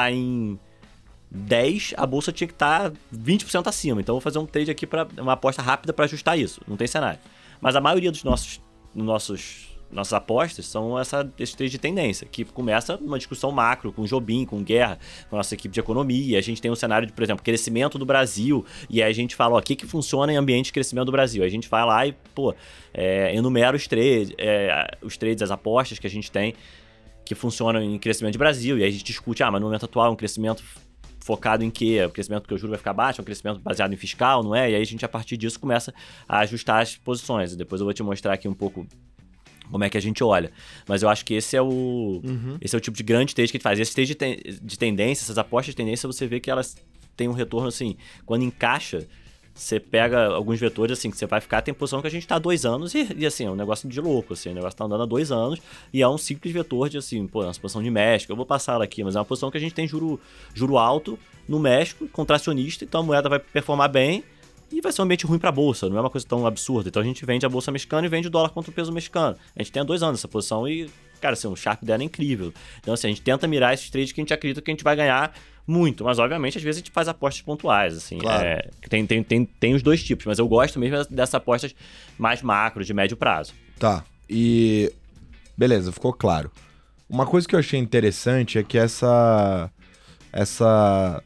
tá 0.00 0.10
em 0.10 0.58
10, 1.30 1.94
a 1.96 2.06
bolsa 2.06 2.32
tinha 2.32 2.46
que 2.46 2.54
estar 2.54 2.92
20% 3.14 3.66
acima. 3.66 4.00
Então 4.00 4.14
vou 4.14 4.20
fazer 4.20 4.38
um 4.38 4.46
trade 4.46 4.70
aqui 4.70 4.86
para 4.86 5.06
uma 5.18 5.32
aposta 5.32 5.62
rápida 5.62 5.92
para 5.92 6.04
ajustar 6.04 6.38
isso. 6.38 6.60
Não 6.66 6.76
tem 6.76 6.86
cenário. 6.86 7.18
Mas 7.60 7.76
a 7.76 7.80
maioria 7.80 8.10
dos 8.10 8.24
nossos 8.24 8.60
nossos 8.94 9.76
nossas 9.90 10.12
apostas 10.14 10.66
são 10.66 10.98
essa, 10.98 11.30
esse 11.38 11.56
trade 11.56 11.70
de 11.70 11.78
tendência, 11.78 12.26
que 12.26 12.44
começa 12.44 12.96
uma 12.96 13.18
discussão 13.18 13.52
macro, 13.52 13.92
com 13.92 14.04
Jobim, 14.04 14.44
com 14.44 14.62
Guerra, 14.62 14.98
com 15.30 15.36
a 15.36 15.38
nossa 15.38 15.54
equipe 15.54 15.72
de 15.72 15.78
economia. 15.78 16.38
A 16.38 16.42
gente 16.42 16.60
tem 16.60 16.70
um 16.70 16.74
cenário 16.74 17.06
de, 17.06 17.12
por 17.12 17.22
exemplo, 17.22 17.44
crescimento 17.44 17.98
do 17.98 18.04
Brasil, 18.04 18.64
e 18.90 19.00
aí 19.00 19.08
a 19.08 19.14
gente 19.14 19.36
fala, 19.36 19.54
ó, 19.54 19.58
o 19.58 19.62
que, 19.62 19.76
que 19.76 19.86
funciona 19.86 20.32
em 20.32 20.36
ambiente 20.36 20.66
de 20.66 20.72
crescimento 20.72 21.06
do 21.06 21.12
Brasil? 21.12 21.44
A 21.44 21.48
gente 21.48 21.68
vai 21.68 21.84
lá 21.84 22.06
e, 22.06 22.12
pô, 22.34 22.54
é, 22.92 23.34
enumera 23.34 23.76
os 23.76 23.86
trades, 23.86 24.32
é, 24.38 24.98
os 25.02 25.16
trades, 25.16 25.42
as 25.42 25.52
apostas 25.52 26.00
que 26.00 26.06
a 26.06 26.10
gente 26.10 26.32
tem 26.32 26.54
que 27.26 27.34
funcionam 27.34 27.82
em 27.82 27.98
crescimento 27.98 28.32
de 28.32 28.38
Brasil, 28.38 28.78
e 28.78 28.82
aí 28.82 28.88
a 28.88 28.92
gente 28.92 29.04
discute, 29.04 29.42
ah, 29.42 29.50
mas 29.50 29.60
no 29.60 29.66
momento 29.66 29.84
atual 29.84 30.06
é 30.06 30.10
um 30.10 30.16
crescimento 30.16 30.62
focado 31.20 31.64
em 31.64 31.70
quê? 31.70 31.98
É 32.00 32.06
um 32.06 32.10
crescimento 32.10 32.46
que 32.46 32.54
o 32.54 32.56
juro 32.56 32.70
vai 32.70 32.78
ficar 32.78 32.92
baixo, 32.92 33.20
é 33.20 33.22
um 33.22 33.24
crescimento 33.24 33.58
baseado 33.60 33.92
em 33.92 33.96
fiscal, 33.96 34.44
não 34.44 34.54
é? 34.54 34.70
E 34.70 34.76
aí 34.76 34.80
a 34.82 34.86
gente, 34.86 35.04
a 35.04 35.08
partir 35.08 35.36
disso, 35.36 35.58
começa 35.58 35.92
a 36.28 36.38
ajustar 36.38 36.80
as 36.80 36.96
posições. 36.96 37.52
E 37.52 37.56
depois 37.56 37.80
eu 37.80 37.84
vou 37.84 37.92
te 37.92 38.02
mostrar 38.02 38.32
aqui 38.32 38.46
um 38.46 38.54
pouco 38.54 38.86
como 39.68 39.82
é 39.82 39.90
que 39.90 39.98
a 39.98 40.00
gente 40.00 40.22
olha. 40.22 40.52
Mas 40.86 41.02
eu 41.02 41.08
acho 41.08 41.24
que 41.24 41.34
esse 41.34 41.56
é 41.56 41.60
o 41.60 42.22
esse 42.60 42.76
é 42.76 42.78
o 42.78 42.80
tipo 42.80 42.96
de 42.96 43.02
grande 43.02 43.34
trade 43.34 43.50
que 43.50 43.56
a 43.56 43.58
gente 43.58 43.64
faz. 43.64 43.80
Esse 43.80 43.92
trade 43.92 44.06
de, 44.06 44.14
ten- 44.14 44.38
de 44.62 44.78
tendência, 44.78 45.24
essas 45.24 45.36
apostas 45.36 45.72
de 45.72 45.76
tendência, 45.76 46.06
você 46.06 46.28
vê 46.28 46.38
que 46.38 46.48
elas 46.48 46.76
têm 47.16 47.26
um 47.28 47.32
retorno 47.32 47.66
assim, 47.66 47.96
quando 48.24 48.42
encaixa, 48.44 49.04
você 49.56 49.80
pega 49.80 50.26
alguns 50.26 50.60
vetores 50.60 50.98
assim, 50.98 51.10
que 51.10 51.16
você 51.16 51.26
vai 51.26 51.40
ficar, 51.40 51.62
tem 51.62 51.72
posição 51.72 52.02
que 52.02 52.06
a 52.06 52.10
gente 52.10 52.26
tá 52.26 52.36
há 52.36 52.38
dois 52.38 52.66
anos 52.66 52.94
e, 52.94 53.08
e, 53.16 53.24
assim, 53.24 53.46
é 53.46 53.50
um 53.50 53.56
negócio 53.56 53.88
de 53.88 54.00
louco, 54.00 54.34
assim, 54.34 54.50
o 54.50 54.54
negócio 54.54 54.76
tá 54.76 54.84
andando 54.84 55.02
há 55.02 55.06
dois 55.06 55.32
anos 55.32 55.60
e 55.92 56.02
é 56.02 56.08
um 56.08 56.18
simples 56.18 56.52
vetor 56.52 56.90
de 56.90 56.98
assim, 56.98 57.26
pô, 57.26 57.42
é 57.42 57.46
uma 57.46 57.54
posição 57.54 57.82
de 57.82 57.90
México, 57.90 58.30
eu 58.30 58.36
vou 58.36 58.44
passar 58.44 58.74
ela 58.74 58.84
aqui, 58.84 59.02
mas 59.02 59.16
é 59.16 59.18
uma 59.18 59.24
posição 59.24 59.50
que 59.50 59.56
a 59.56 59.60
gente 59.60 59.74
tem 59.74 59.88
juro, 59.88 60.20
juro 60.54 60.76
alto 60.76 61.18
no 61.48 61.58
México, 61.58 62.06
contracionista, 62.08 62.84
então 62.84 63.00
a 63.00 63.04
moeda 63.04 63.28
vai 63.28 63.38
performar 63.38 63.88
bem 63.88 64.22
e 64.70 64.80
vai 64.80 64.92
ser 64.92 65.00
um 65.00 65.04
ambiente 65.04 65.24
ruim 65.24 65.38
para 65.38 65.48
a 65.48 65.52
bolsa, 65.52 65.88
não 65.88 65.96
é 65.96 66.00
uma 66.00 66.10
coisa 66.10 66.26
tão 66.26 66.46
absurda. 66.46 66.88
Então 66.88 67.00
a 67.00 67.04
gente 67.04 67.24
vende 67.24 67.46
a 67.46 67.48
bolsa 67.48 67.70
mexicana 67.70 68.06
e 68.06 68.10
vende 68.10 68.28
o 68.28 68.30
dólar 68.30 68.50
contra 68.50 68.70
o 68.70 68.74
peso 68.74 68.92
mexicano. 68.92 69.36
A 69.54 69.62
gente 69.62 69.72
tem 69.72 69.80
há 69.80 69.84
dois 69.84 70.02
anos 70.02 70.20
essa 70.20 70.28
posição 70.28 70.66
e, 70.68 70.90
cara, 71.20 71.34
assim, 71.34 71.48
o 71.48 71.56
Sharp 71.56 71.82
dela 71.84 72.02
é 72.02 72.06
incrível. 72.06 72.52
Então, 72.80 72.92
assim, 72.92 73.06
a 73.06 73.10
gente 73.10 73.22
tenta 73.22 73.46
mirar 73.46 73.74
esses 73.74 73.88
trades 73.90 74.12
que 74.12 74.20
a 74.20 74.22
gente 74.22 74.34
acredita 74.34 74.60
que 74.60 74.70
a 74.70 74.74
gente 74.74 74.84
vai 74.84 74.96
ganhar 74.96 75.32
muito, 75.66 76.04
mas 76.04 76.18
obviamente 76.18 76.56
às 76.58 76.64
vezes 76.64 76.78
a 76.78 76.80
gente 76.80 76.92
faz 76.92 77.08
apostas 77.08 77.42
pontuais, 77.42 77.96
assim. 77.96 78.18
Claro. 78.18 78.46
É, 78.46 78.70
tem, 78.88 79.06
tem, 79.06 79.22
tem, 79.22 79.44
tem 79.44 79.74
os 79.74 79.82
dois 79.82 80.02
tipos, 80.02 80.24
mas 80.26 80.38
eu 80.38 80.46
gosto 80.46 80.78
mesmo 80.78 81.04
dessas 81.10 81.34
apostas 81.34 81.74
mais 82.16 82.42
macro, 82.42 82.84
de 82.84 82.94
médio 82.94 83.16
prazo. 83.16 83.52
Tá. 83.78 84.04
E. 84.28 84.92
Beleza, 85.56 85.90
ficou 85.90 86.12
claro. 86.12 86.50
Uma 87.08 87.26
coisa 87.26 87.46
que 87.46 87.54
eu 87.54 87.58
achei 87.58 87.78
interessante 87.80 88.58
é 88.58 88.62
que 88.62 88.78
essa. 88.78 89.70
Essa. 90.32 91.22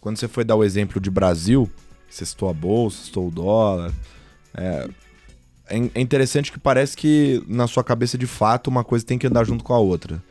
Quando 0.00 0.16
você 0.16 0.26
foi 0.26 0.44
dar 0.44 0.56
o 0.56 0.64
exemplo 0.64 1.00
de 1.00 1.10
Brasil, 1.10 1.70
você 2.08 2.26
citou 2.26 2.48
a 2.48 2.52
bolsa, 2.52 3.04
citou 3.04 3.28
o 3.28 3.30
dólar. 3.30 3.92
É, 4.54 4.88
é 5.68 5.76
é 5.94 6.00
interessante 6.00 6.52
que 6.52 6.58
parece 6.58 6.96
que 6.96 7.42
na 7.46 7.66
sua 7.66 7.84
cabeça, 7.84 8.18
de 8.18 8.26
fato, 8.26 8.68
uma 8.68 8.84
coisa 8.84 9.06
tem 9.06 9.18
que 9.18 9.26
andar 9.26 9.44
junto 9.44 9.64
com 9.64 9.72
a 9.72 9.78
outra. 9.78 10.22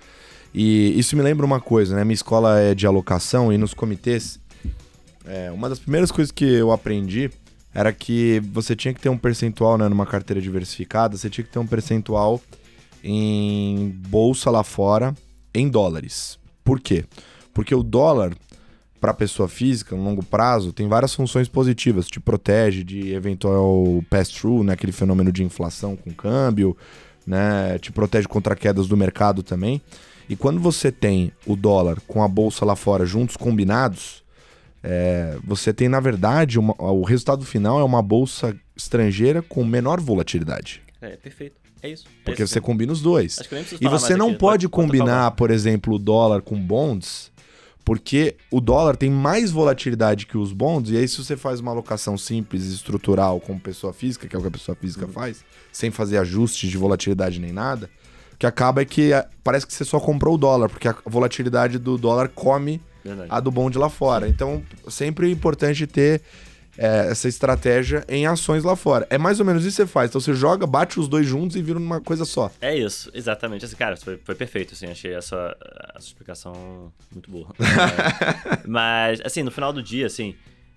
E 0.53 0.97
isso 0.99 1.15
me 1.15 1.21
lembra 1.21 1.45
uma 1.45 1.61
coisa, 1.61 1.95
né? 1.95 2.03
Minha 2.03 2.15
escola 2.15 2.59
é 2.59 2.75
de 2.75 2.85
alocação 2.85 3.51
e 3.53 3.57
nos 3.57 3.73
comitês. 3.73 4.39
é, 5.25 5.51
uma 5.51 5.69
das 5.69 5.79
primeiras 5.79 6.11
coisas 6.11 6.31
que 6.31 6.45
eu 6.45 6.71
aprendi 6.71 7.29
era 7.73 7.93
que 7.93 8.41
você 8.51 8.75
tinha 8.75 8.93
que 8.93 8.99
ter 8.99 9.09
um 9.09 9.17
percentual, 9.17 9.77
né, 9.77 9.87
numa 9.87 10.05
carteira 10.05 10.41
diversificada, 10.41 11.15
você 11.15 11.29
tinha 11.29 11.45
que 11.45 11.51
ter 11.51 11.59
um 11.59 11.67
percentual 11.67 12.41
em 13.03 13.89
bolsa 14.09 14.51
lá 14.51 14.63
fora 14.63 15.15
em 15.53 15.69
dólares. 15.69 16.37
Por 16.63 16.79
quê? 16.79 17.05
Porque 17.53 17.73
o 17.73 17.81
dólar 17.81 18.33
para 18.99 19.13
pessoa 19.13 19.47
física, 19.47 19.95
no 19.95 20.03
longo 20.03 20.21
prazo, 20.21 20.71
tem 20.71 20.87
várias 20.87 21.15
funções 21.15 21.47
positivas, 21.47 22.07
te 22.07 22.19
protege 22.19 22.83
de 22.83 23.13
eventual 23.13 24.03
pass-through, 24.09 24.63
né, 24.63 24.73
aquele 24.73 24.91
fenômeno 24.91 25.31
de 25.31 25.43
inflação 25.43 25.95
com 25.95 26.11
câmbio, 26.11 26.77
né, 27.25 27.79
te 27.79 27.91
protege 27.91 28.27
contra 28.27 28.55
quedas 28.55 28.87
do 28.87 28.95
mercado 28.95 29.41
também. 29.41 29.81
E 30.31 30.35
quando 30.37 30.61
você 30.61 30.93
tem 30.93 31.33
o 31.45 31.57
dólar 31.57 31.99
com 32.07 32.23
a 32.23 32.27
bolsa 32.27 32.63
lá 32.63 32.73
fora 32.73 33.05
juntos 33.05 33.35
combinados, 33.35 34.23
é, 34.81 35.37
você 35.43 35.73
tem, 35.73 35.89
na 35.89 35.99
verdade, 35.99 36.57
uma- 36.57 36.73
o 36.81 37.03
resultado 37.03 37.45
final 37.45 37.81
é 37.81 37.83
uma 37.83 38.01
bolsa 38.01 38.55
estrangeira 38.73 39.41
com 39.41 39.65
menor 39.65 39.99
volatilidade. 39.99 40.81
É, 41.01 41.17
perfeito. 41.17 41.55
É 41.83 41.89
isso. 41.89 42.05
Porque 42.23 42.41
é 42.43 42.45
isso 42.45 42.53
você 42.53 42.61
combina 42.61 42.93
os 42.93 43.01
dois. 43.01 43.39
E 43.81 43.87
você 43.89 44.15
não 44.15 44.29
aqui, 44.29 44.37
pode 44.37 44.69
combinar, 44.69 45.31
por 45.31 45.51
exemplo, 45.51 45.95
o 45.95 45.99
dólar 45.99 46.41
com 46.41 46.57
bonds, 46.57 47.29
porque 47.83 48.35
o 48.49 48.61
dólar 48.61 48.95
tem 48.95 49.09
mais 49.11 49.51
volatilidade 49.51 50.25
que 50.27 50.37
os 50.37 50.53
bonds, 50.53 50.91
e 50.91 50.97
aí 50.97 51.07
se 51.09 51.17
você 51.17 51.35
faz 51.35 51.59
uma 51.59 51.71
alocação 51.71 52.17
simples 52.17 52.67
e 52.71 52.73
estrutural 52.75 53.41
como 53.41 53.59
pessoa 53.59 53.91
física, 53.91 54.27
que 54.29 54.35
é 54.35 54.39
o 54.39 54.41
que 54.41 54.47
a 54.47 54.51
pessoa 54.51 54.75
física 54.79 55.07
Uhum. 55.07 55.11
faz, 55.11 55.43
sem 55.73 55.91
fazer 55.91 56.19
ajustes 56.19 56.69
de 56.69 56.77
volatilidade 56.77 57.37
nem 57.39 57.51
nada, 57.51 57.89
que 58.41 58.47
acaba 58.47 58.81
é 58.81 58.85
que 58.85 59.13
é, 59.13 59.23
parece 59.43 59.67
que 59.67 59.71
você 59.71 59.85
só 59.85 59.99
comprou 59.99 60.33
o 60.33 60.37
dólar, 60.37 60.67
porque 60.67 60.87
a 60.87 60.95
volatilidade 61.05 61.77
do 61.77 61.95
dólar 61.95 62.27
come 62.27 62.81
Verdade. 63.05 63.29
a 63.29 63.39
do 63.39 63.51
bond 63.51 63.77
lá 63.77 63.87
fora. 63.87 64.27
Então, 64.27 64.63
sempre 64.87 65.27
é 65.27 65.29
importante 65.29 65.85
ter 65.85 66.23
é, 66.75 67.11
essa 67.11 67.27
estratégia 67.27 68.03
em 68.09 68.25
ações 68.25 68.63
lá 68.63 68.75
fora. 68.75 69.05
É 69.11 69.17
mais 69.19 69.39
ou 69.39 69.45
menos 69.45 69.63
isso 69.63 69.75
que 69.75 69.83
você 69.83 69.87
faz. 69.87 70.09
Então, 70.09 70.19
você 70.19 70.33
joga, 70.33 70.65
bate 70.65 70.99
os 70.99 71.07
dois 71.07 71.27
juntos 71.27 71.55
e 71.55 71.61
vira 71.61 71.77
uma 71.77 72.01
coisa 72.01 72.25
só. 72.25 72.49
É 72.59 72.75
isso, 72.75 73.11
exatamente. 73.13 73.63
Assim, 73.63 73.75
cara, 73.75 73.95
foi, 73.95 74.17
foi 74.17 74.33
perfeito, 74.33 74.73
assim, 74.73 74.87
achei 74.87 75.13
essa, 75.13 75.55
essa 75.95 76.07
explicação 76.07 76.91
muito 77.11 77.29
boa. 77.29 77.45
Mas, 78.65 79.21
assim, 79.23 79.43
no 79.43 79.51
final 79.51 79.71
do 79.71 79.83
dia, 79.83 80.07
assim, 80.07 80.33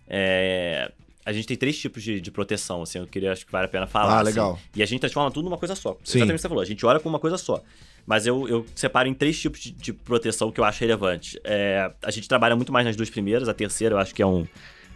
é, 0.06 0.92
a 1.24 1.32
gente 1.32 1.46
tem 1.46 1.56
três 1.56 1.78
tipos 1.78 2.02
de, 2.02 2.20
de 2.20 2.30
proteção, 2.30 2.82
assim, 2.82 2.98
eu 2.98 3.06
queria, 3.06 3.32
acho 3.32 3.46
que 3.46 3.52
vale 3.52 3.64
a 3.66 3.68
pena 3.68 3.86
falar. 3.86 4.12
Ah, 4.12 4.16
assim. 4.20 4.24
legal. 4.30 4.58
e 4.76 4.82
a 4.82 4.86
gente 4.86 5.00
transforma 5.00 5.30
tudo 5.30 5.44
numa 5.46 5.56
coisa 5.58 5.74
só. 5.74 5.96
Sim. 6.04 6.18
Exatamente 6.18 6.30
o 6.32 6.34
que 6.36 6.42
você 6.42 6.48
falou, 6.48 6.62
a 6.62 6.66
gente 6.66 6.84
olha 6.84 7.00
com 7.00 7.08
uma 7.08 7.18
coisa 7.18 7.38
só. 7.38 7.62
Mas 8.06 8.26
eu, 8.26 8.46
eu 8.48 8.66
separo 8.74 9.08
em 9.08 9.14
três 9.14 9.40
tipos 9.40 9.60
de, 9.60 9.70
de 9.70 9.92
proteção 9.92 10.52
que 10.52 10.60
eu 10.60 10.64
acho 10.64 10.80
relevante. 10.80 11.40
É, 11.42 11.90
a 12.02 12.10
gente 12.10 12.28
trabalha 12.28 12.54
muito 12.54 12.70
mais 12.70 12.84
nas 12.86 12.94
duas 12.96 13.08
primeiras, 13.08 13.48
a 13.48 13.54
terceira 13.54 13.94
eu 13.94 13.98
acho 13.98 14.14
que 14.14 14.20
é 14.22 14.26
um... 14.26 14.46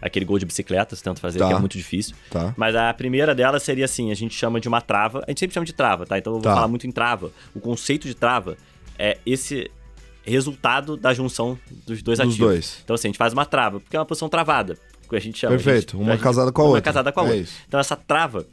Aquele 0.01 0.23
gol 0.23 0.39
de 0.39 0.45
bicicleta, 0.45 0.95
você 0.95 1.03
tenta 1.03 1.19
fazer, 1.19 1.39
Tá. 1.39 1.47
que 1.47 1.53
é 1.53 1.59
muito 1.59 1.77
difícil. 1.77 2.15
Tá. 2.29 2.53
Mas 2.55 2.73
a 2.73 2.93
primeira 2.93 3.35
delas 3.35 3.63
seria 3.63 3.83
assim, 3.83 4.11
a 4.11 4.13
gente 4.13 4.33
chama 4.33 4.57
de 4.61 4.67
uma 4.69 4.79
trava. 4.79 5.23
A 5.27 5.31
gente 5.31 5.41
sempre 5.41 5.53
chama 5.55 5.65
de 5.65 5.73
trava, 5.73 6.05
tá? 6.05 6.17
Então 6.17 6.31
eu 6.31 6.35
vou 6.39 6.43
Tá. 6.43 6.53
falar 6.55 6.67
muito 6.69 6.87
em 6.87 6.91
trava. 6.91 7.33
O 7.53 7.59
conceito 7.59 8.07
de 8.07 8.13
trava 8.15 8.55
é 8.97 9.17
esse 9.25 9.69
resultado 10.23 10.95
da 10.95 11.13
junção 11.13 11.57
dos 11.85 12.01
dois 12.01 12.19
Dos 12.19 12.27
ativos. 12.27 12.37
dois. 12.37 12.79
Então 12.83 12.93
assim, 12.93 13.07
a 13.07 13.09
gente 13.09 13.17
faz 13.17 13.33
uma 13.33 13.45
trava, 13.45 13.79
porque 13.81 13.95
é 13.95 13.99
uma 13.99 14.05
posição 14.05 14.29
travada. 14.29 14.77
Que 15.09 15.15
a 15.15 15.19
gente 15.19 15.39
chama. 15.39 15.55
Perfeito. 15.55 15.93
Gente- 15.97 16.03
Uma 16.03 16.13
gente- 16.13 16.21
casada 16.23 16.51
com 16.51 16.61
a 16.61 16.63
uma 16.65 16.69
outra. 16.71 16.81
casada 16.83 17.11
com 17.11 17.19
a 17.19 17.23
É 17.23 17.25
outra. 17.25 17.41
isso. 17.41 17.53
Então 17.67 17.79
essa 17.79 17.95
trava, 17.95 18.45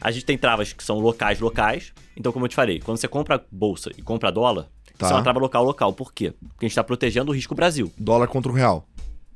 a 0.00 0.10
gente 0.10 0.24
tem 0.24 0.38
travas 0.38 0.72
que 0.72 0.84
são 0.84 0.98
locais 1.00 1.40
locais. 1.40 1.92
Então, 2.16 2.32
como 2.32 2.44
eu 2.44 2.48
te 2.48 2.54
falei, 2.54 2.80
quando 2.80 2.98
você 2.98 3.08
compra 3.08 3.44
bolsa 3.50 3.90
e 3.98 4.02
compra 4.02 4.30
dólar, 4.30 4.68
Tá. 4.96 5.06
isso 5.06 5.12
é 5.12 5.16
uma 5.16 5.22
trava 5.24 5.40
local 5.40 5.64
local. 5.64 5.92
Por 5.92 6.12
quê? 6.12 6.32
Porque 6.40 6.64
a 6.64 6.68
gente 6.68 6.72
está 6.72 6.84
protegendo 6.84 7.32
o 7.32 7.34
risco 7.34 7.54
Brasil. 7.54 7.92
Dólar 7.98 8.28
contra 8.28 8.52
o 8.52 8.54
real. 8.54 8.86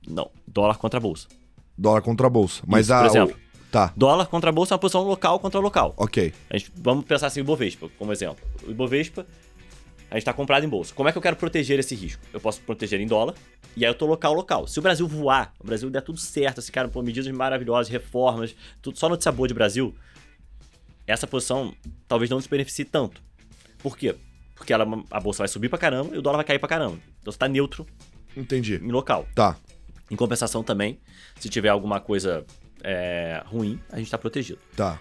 Não, 0.07 0.31
dólar 0.47 0.77
contra 0.79 0.99
a 0.99 1.01
bolsa. 1.01 1.27
Dólar 1.77 2.01
contra 2.03 2.27
a 2.29 2.31
bolsa. 2.31 2.63
Mas 2.67 2.87
Isso, 2.87 2.95
a. 2.95 2.99
por 3.01 3.07
exemplo. 3.07 3.35
o- 3.45 3.49
Tá. 3.71 3.93
Dólar 3.95 4.27
contra 4.29 4.49
a 4.49 4.53
bolsa 4.53 4.73
é 4.73 4.77
uma 4.77 4.79
posição 4.79 5.03
local 5.03 5.39
contra 5.41 5.61
local. 5.61 5.93
Ok. 5.99 6.33
A 6.49 6.57
gente, 6.57 6.73
vamos 6.77 7.05
pensar 7.05 7.27
assim, 7.27 7.41
o 7.41 7.43
Ibovespa, 7.43 7.89
como 7.99 8.11
exemplo. 8.13 8.43
O 8.67 8.71
Ibovespa, 8.71 9.27
a 10.11 10.15
gente 10.15 10.23
está 10.23 10.33
comprado 10.33 10.65
em 10.65 10.69
bolsa. 10.69 10.95
Como 10.95 11.09
é 11.09 11.13
que 11.13 11.19
eu 11.19 11.23
quero 11.23 11.37
proteger 11.37 11.79
esse 11.79 11.95
risco? 11.95 12.23
Eu 12.33 12.41
posso 12.41 12.61
proteger 12.63 13.01
em 13.01 13.07
dólar, 13.07 13.35
e 13.77 13.85
aí 13.85 13.91
eu 13.91 13.95
tô 13.95 14.07
local, 14.07 14.33
local. 14.33 14.67
Se 14.67 14.79
o 14.79 14.83
Brasil 14.83 15.07
voar, 15.07 15.53
o 15.61 15.67
Brasil 15.67 15.91
der 15.91 16.01
tudo 16.03 16.19
certo, 16.19 16.59
esse 16.59 16.73
cara, 16.73 16.89
pô, 16.89 17.03
medidas 17.03 17.31
maravilhosas, 17.35 17.91
reformas, 17.91 18.55
tudo 18.81 18.99
só 18.99 19.09
notícia 19.09 19.31
boa 19.31 19.47
de 19.47 19.55
Brasil, 19.55 19.95
essa 21.07 21.27
posição 21.27 21.75
talvez 22.07 22.31
não 22.31 22.37
nos 22.39 22.47
beneficie 22.47 22.85
tanto. 22.85 23.23
Por 23.79 23.97
quê? 23.97 24.15
Porque 24.55 24.73
ela, 24.73 24.85
a 25.11 25.21
bolsa 25.21 25.39
vai 25.39 25.49
subir 25.49 25.69
pra 25.69 25.79
caramba 25.79 26.15
e 26.15 26.19
o 26.19 26.23
dólar 26.23 26.39
vai 26.39 26.45
cair 26.45 26.59
pra 26.59 26.69
caramba. 26.69 26.99
Então 27.21 27.33
você 27.33 27.39
tá 27.39 27.47
neutro 27.49 27.87
Entendi. 28.37 28.75
em 28.83 28.91
local. 28.91 29.27
Tá. 29.35 29.57
Em 30.11 30.17
compensação 30.17 30.63
também, 30.63 30.99
se 31.39 31.49
tiver 31.49 31.69
alguma 31.69 32.01
coisa 32.01 32.45
é, 32.83 33.43
ruim, 33.47 33.79
a 33.91 33.99
gente 33.99 34.11
tá 34.11 34.19
protegido 34.19 34.59
Tá. 34.77 34.99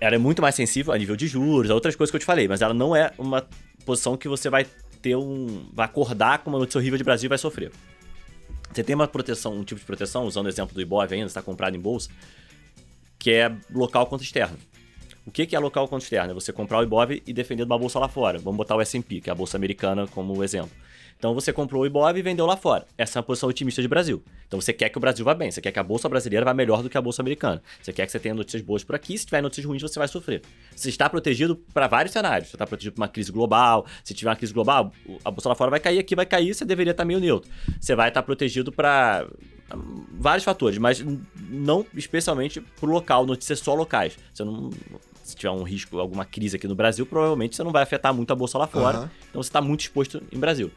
ela 0.00 0.14
é 0.14 0.18
muito 0.18 0.42
mais 0.42 0.54
sensível 0.54 0.92
a 0.92 0.98
nível 0.98 1.16
de 1.16 1.26
juros, 1.26 1.70
a 1.70 1.74
outras 1.74 1.94
coisas 1.96 2.10
que 2.10 2.16
eu 2.16 2.20
te 2.20 2.26
falei, 2.26 2.46
mas 2.48 2.60
ela 2.60 2.74
não 2.74 2.94
é 2.94 3.12
uma 3.18 3.46
posição 3.90 4.16
que 4.16 4.28
você 4.28 4.48
vai 4.48 4.64
ter 5.02 5.16
um. 5.16 5.66
vai 5.72 5.86
acordar 5.86 6.38
com 6.38 6.50
uma 6.50 6.58
notícia 6.60 6.78
horrível 6.78 6.96
de 6.96 7.02
Brasil 7.02 7.26
e 7.26 7.28
vai 7.28 7.38
sofrer. 7.38 7.72
Você 8.72 8.84
tem 8.84 8.94
uma 8.94 9.08
proteção, 9.08 9.52
um 9.52 9.64
tipo 9.64 9.80
de 9.80 9.86
proteção, 9.86 10.24
usando 10.24 10.46
o 10.46 10.48
exemplo 10.48 10.72
do 10.72 10.80
Ibov 10.80 11.12
ainda, 11.12 11.26
está 11.26 11.42
comprado 11.42 11.76
em 11.76 11.80
bolsa, 11.80 12.08
que 13.18 13.32
é 13.32 13.52
local 13.74 14.06
contra 14.06 14.24
externo. 14.24 14.56
O 15.26 15.30
que 15.32 15.54
é 15.54 15.58
local 15.58 15.88
contra 15.88 16.04
externo? 16.04 16.30
É 16.30 16.34
você 16.34 16.52
comprar 16.52 16.78
o 16.78 16.82
Ibov 16.84 17.20
e 17.26 17.32
defender 17.32 17.64
de 17.64 17.70
uma 17.70 17.78
bolsa 17.78 17.98
lá 17.98 18.08
fora. 18.08 18.38
Vamos 18.38 18.56
botar 18.56 18.76
o 18.76 18.80
S&P, 18.80 19.20
que 19.20 19.28
é 19.28 19.32
a 19.32 19.34
bolsa 19.34 19.56
americana, 19.56 20.06
como 20.06 20.44
exemplo. 20.44 20.70
Então 21.20 21.34
você 21.34 21.52
comprou 21.52 21.82
o 21.82 21.86
Ibov 21.86 22.18
e 22.18 22.22
vendeu 22.22 22.46
lá 22.46 22.56
fora. 22.56 22.86
Essa 22.96 23.18
é 23.18 23.20
uma 23.20 23.22
posição 23.22 23.46
otimista 23.46 23.82
de 23.82 23.88
Brasil. 23.88 24.22
Então 24.48 24.58
você 24.58 24.72
quer 24.72 24.88
que 24.88 24.96
o 24.96 25.00
Brasil 25.00 25.22
vá 25.22 25.34
bem, 25.34 25.50
você 25.50 25.60
quer 25.60 25.70
que 25.70 25.78
a 25.78 25.82
bolsa 25.82 26.08
brasileira 26.08 26.46
vá 26.46 26.54
melhor 26.54 26.82
do 26.82 26.88
que 26.88 26.96
a 26.96 27.02
bolsa 27.02 27.20
americana. 27.20 27.62
Você 27.82 27.92
quer 27.92 28.06
que 28.06 28.12
você 28.12 28.18
tenha 28.18 28.34
notícias 28.34 28.62
boas 28.62 28.82
por 28.82 28.94
aqui, 28.94 29.18
se 29.18 29.26
tiver 29.26 29.42
notícias 29.42 29.66
ruins 29.66 29.82
você 29.82 29.98
vai 29.98 30.08
sofrer. 30.08 30.40
Você 30.74 30.88
está 30.88 31.10
protegido 31.10 31.56
para 31.74 31.86
vários 31.86 32.14
cenários. 32.14 32.48
Você 32.48 32.56
está 32.56 32.66
protegido 32.66 32.94
para 32.94 33.02
uma 33.02 33.08
crise 33.08 33.30
global. 33.30 33.84
Se 34.02 34.14
tiver 34.14 34.30
uma 34.30 34.36
crise 34.36 34.54
global, 34.54 34.94
a 35.22 35.30
bolsa 35.30 35.50
lá 35.50 35.54
fora 35.54 35.70
vai 35.70 35.78
cair, 35.78 35.98
aqui 35.98 36.16
vai 36.16 36.24
cair, 36.24 36.54
você 36.54 36.64
deveria 36.64 36.92
estar 36.92 37.04
meio 37.04 37.20
neutro. 37.20 37.50
Você 37.78 37.94
vai 37.94 38.08
estar 38.08 38.22
protegido 38.22 38.72
para 38.72 39.28
vários 40.18 40.42
fatores, 40.42 40.78
mas 40.78 41.04
não 41.50 41.84
especialmente 41.94 42.62
para 42.62 42.88
o 42.88 42.90
local, 42.90 43.26
notícias 43.26 43.58
só 43.58 43.74
locais. 43.74 44.16
Você 44.32 44.42
não, 44.42 44.70
se 45.22 45.36
tiver 45.36 45.50
um 45.50 45.64
risco, 45.64 45.98
alguma 45.98 46.24
crise 46.24 46.56
aqui 46.56 46.66
no 46.66 46.74
Brasil, 46.74 47.04
provavelmente 47.04 47.56
você 47.56 47.62
não 47.62 47.72
vai 47.72 47.82
afetar 47.82 48.14
muito 48.14 48.32
a 48.32 48.34
bolsa 48.34 48.56
lá 48.56 48.66
fora. 48.66 49.00
Uhum. 49.00 49.08
Então 49.28 49.42
você 49.42 49.50
está 49.50 49.60
muito 49.60 49.80
exposto 49.82 50.22
em 50.32 50.38
Brasil. 50.38 50.70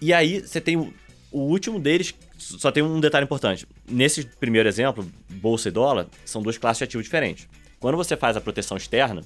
E 0.00 0.12
aí 0.12 0.40
você 0.40 0.60
tem 0.60 0.76
o, 0.76 0.92
último 1.32 1.80
deles, 1.80 2.14
só 2.36 2.70
tem 2.70 2.82
um 2.82 3.00
detalhe 3.00 3.24
importante. 3.24 3.66
Nesse 3.88 4.24
primeiro 4.24 4.68
exemplo, 4.68 5.06
bolsa 5.28 5.68
e 5.68 5.72
dólar, 5.72 6.08
são 6.24 6.42
duas 6.42 6.58
classes 6.58 6.78
de 6.78 6.84
ativo 6.84 7.02
diferentes. 7.02 7.48
Quando 7.80 7.96
você 7.96 8.16
faz 8.16 8.36
a 8.36 8.40
proteção 8.40 8.76
externa, 8.76 9.22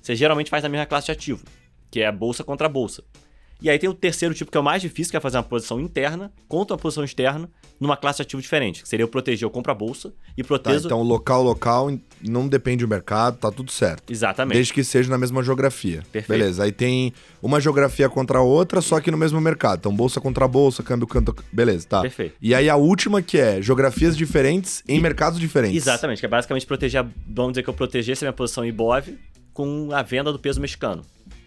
você 0.00 0.16
geralmente 0.16 0.50
faz 0.50 0.64
a 0.64 0.68
mesma 0.68 0.86
classe 0.86 1.06
de 1.06 1.12
ativo, 1.12 1.44
que 1.90 2.00
é 2.00 2.10
bolsa 2.10 2.42
contra 2.42 2.68
bolsa. 2.68 3.04
E 3.62 3.70
aí 3.70 3.78
tem 3.78 3.88
o 3.88 3.94
terceiro 3.94 4.34
tipo, 4.34 4.50
que 4.50 4.58
é 4.58 4.60
o 4.60 4.64
mais 4.64 4.82
difícil, 4.82 5.12
que 5.12 5.16
é 5.16 5.20
fazer 5.20 5.36
uma 5.36 5.44
posição 5.44 5.80
interna 5.80 6.32
contra 6.48 6.74
uma 6.74 6.78
posição 6.78 7.04
externa 7.04 7.48
numa 7.78 7.96
classe 7.96 8.16
de 8.16 8.22
ativo 8.22 8.42
diferente, 8.42 8.82
que 8.82 8.88
seria 8.88 9.04
eu 9.04 9.08
proteger, 9.08 9.46
eu 9.46 9.50
compro 9.50 9.70
a 9.70 9.74
bolsa 9.74 10.12
e 10.36 10.42
protejo... 10.42 10.80
Tá, 10.80 10.86
então 10.86 11.02
local, 11.02 11.42
local, 11.42 11.90
não 12.20 12.48
depende 12.48 12.84
do 12.84 12.88
mercado, 12.88 13.38
tá 13.38 13.50
tudo 13.50 13.70
certo. 13.70 14.12
Exatamente. 14.12 14.54
Desde 14.54 14.72
que 14.72 14.82
seja 14.82 15.08
na 15.08 15.18
mesma 15.18 15.42
geografia. 15.44 16.02
Perfeito. 16.10 16.28
Beleza, 16.28 16.64
aí 16.64 16.72
tem 16.72 17.12
uma 17.40 17.60
geografia 17.60 18.08
contra 18.08 18.38
a 18.38 18.42
outra, 18.42 18.80
só 18.80 19.00
que 19.00 19.10
no 19.10 19.16
mesmo 19.16 19.40
mercado. 19.40 19.78
Então 19.78 19.94
bolsa 19.94 20.20
contra 20.20 20.46
bolsa, 20.48 20.82
câmbio 20.82 21.06
contra... 21.06 21.34
Beleza, 21.52 21.86
tá. 21.88 22.02
Perfeito. 22.02 22.34
E 22.40 22.54
aí 22.54 22.68
a 22.68 22.76
última 22.76 23.22
que 23.22 23.38
é 23.38 23.62
geografias 23.62 24.16
diferentes 24.16 24.82
em 24.88 24.98
e... 24.98 25.00
mercados 25.00 25.38
diferentes. 25.38 25.76
Exatamente, 25.76 26.18
que 26.20 26.26
é 26.26 26.28
basicamente 26.28 26.66
proteger, 26.66 27.04
vamos 27.28 27.52
dizer 27.52 27.62
que 27.62 27.70
eu 27.70 27.74
protegesse 27.74 28.24
a 28.24 28.26
minha 28.26 28.32
posição 28.32 28.64
IBOV 28.64 29.16
com 29.52 29.90
a 29.92 30.02
venda 30.02 30.32
do 30.32 30.38
peso 30.38 30.60
mexicano. 30.60 31.02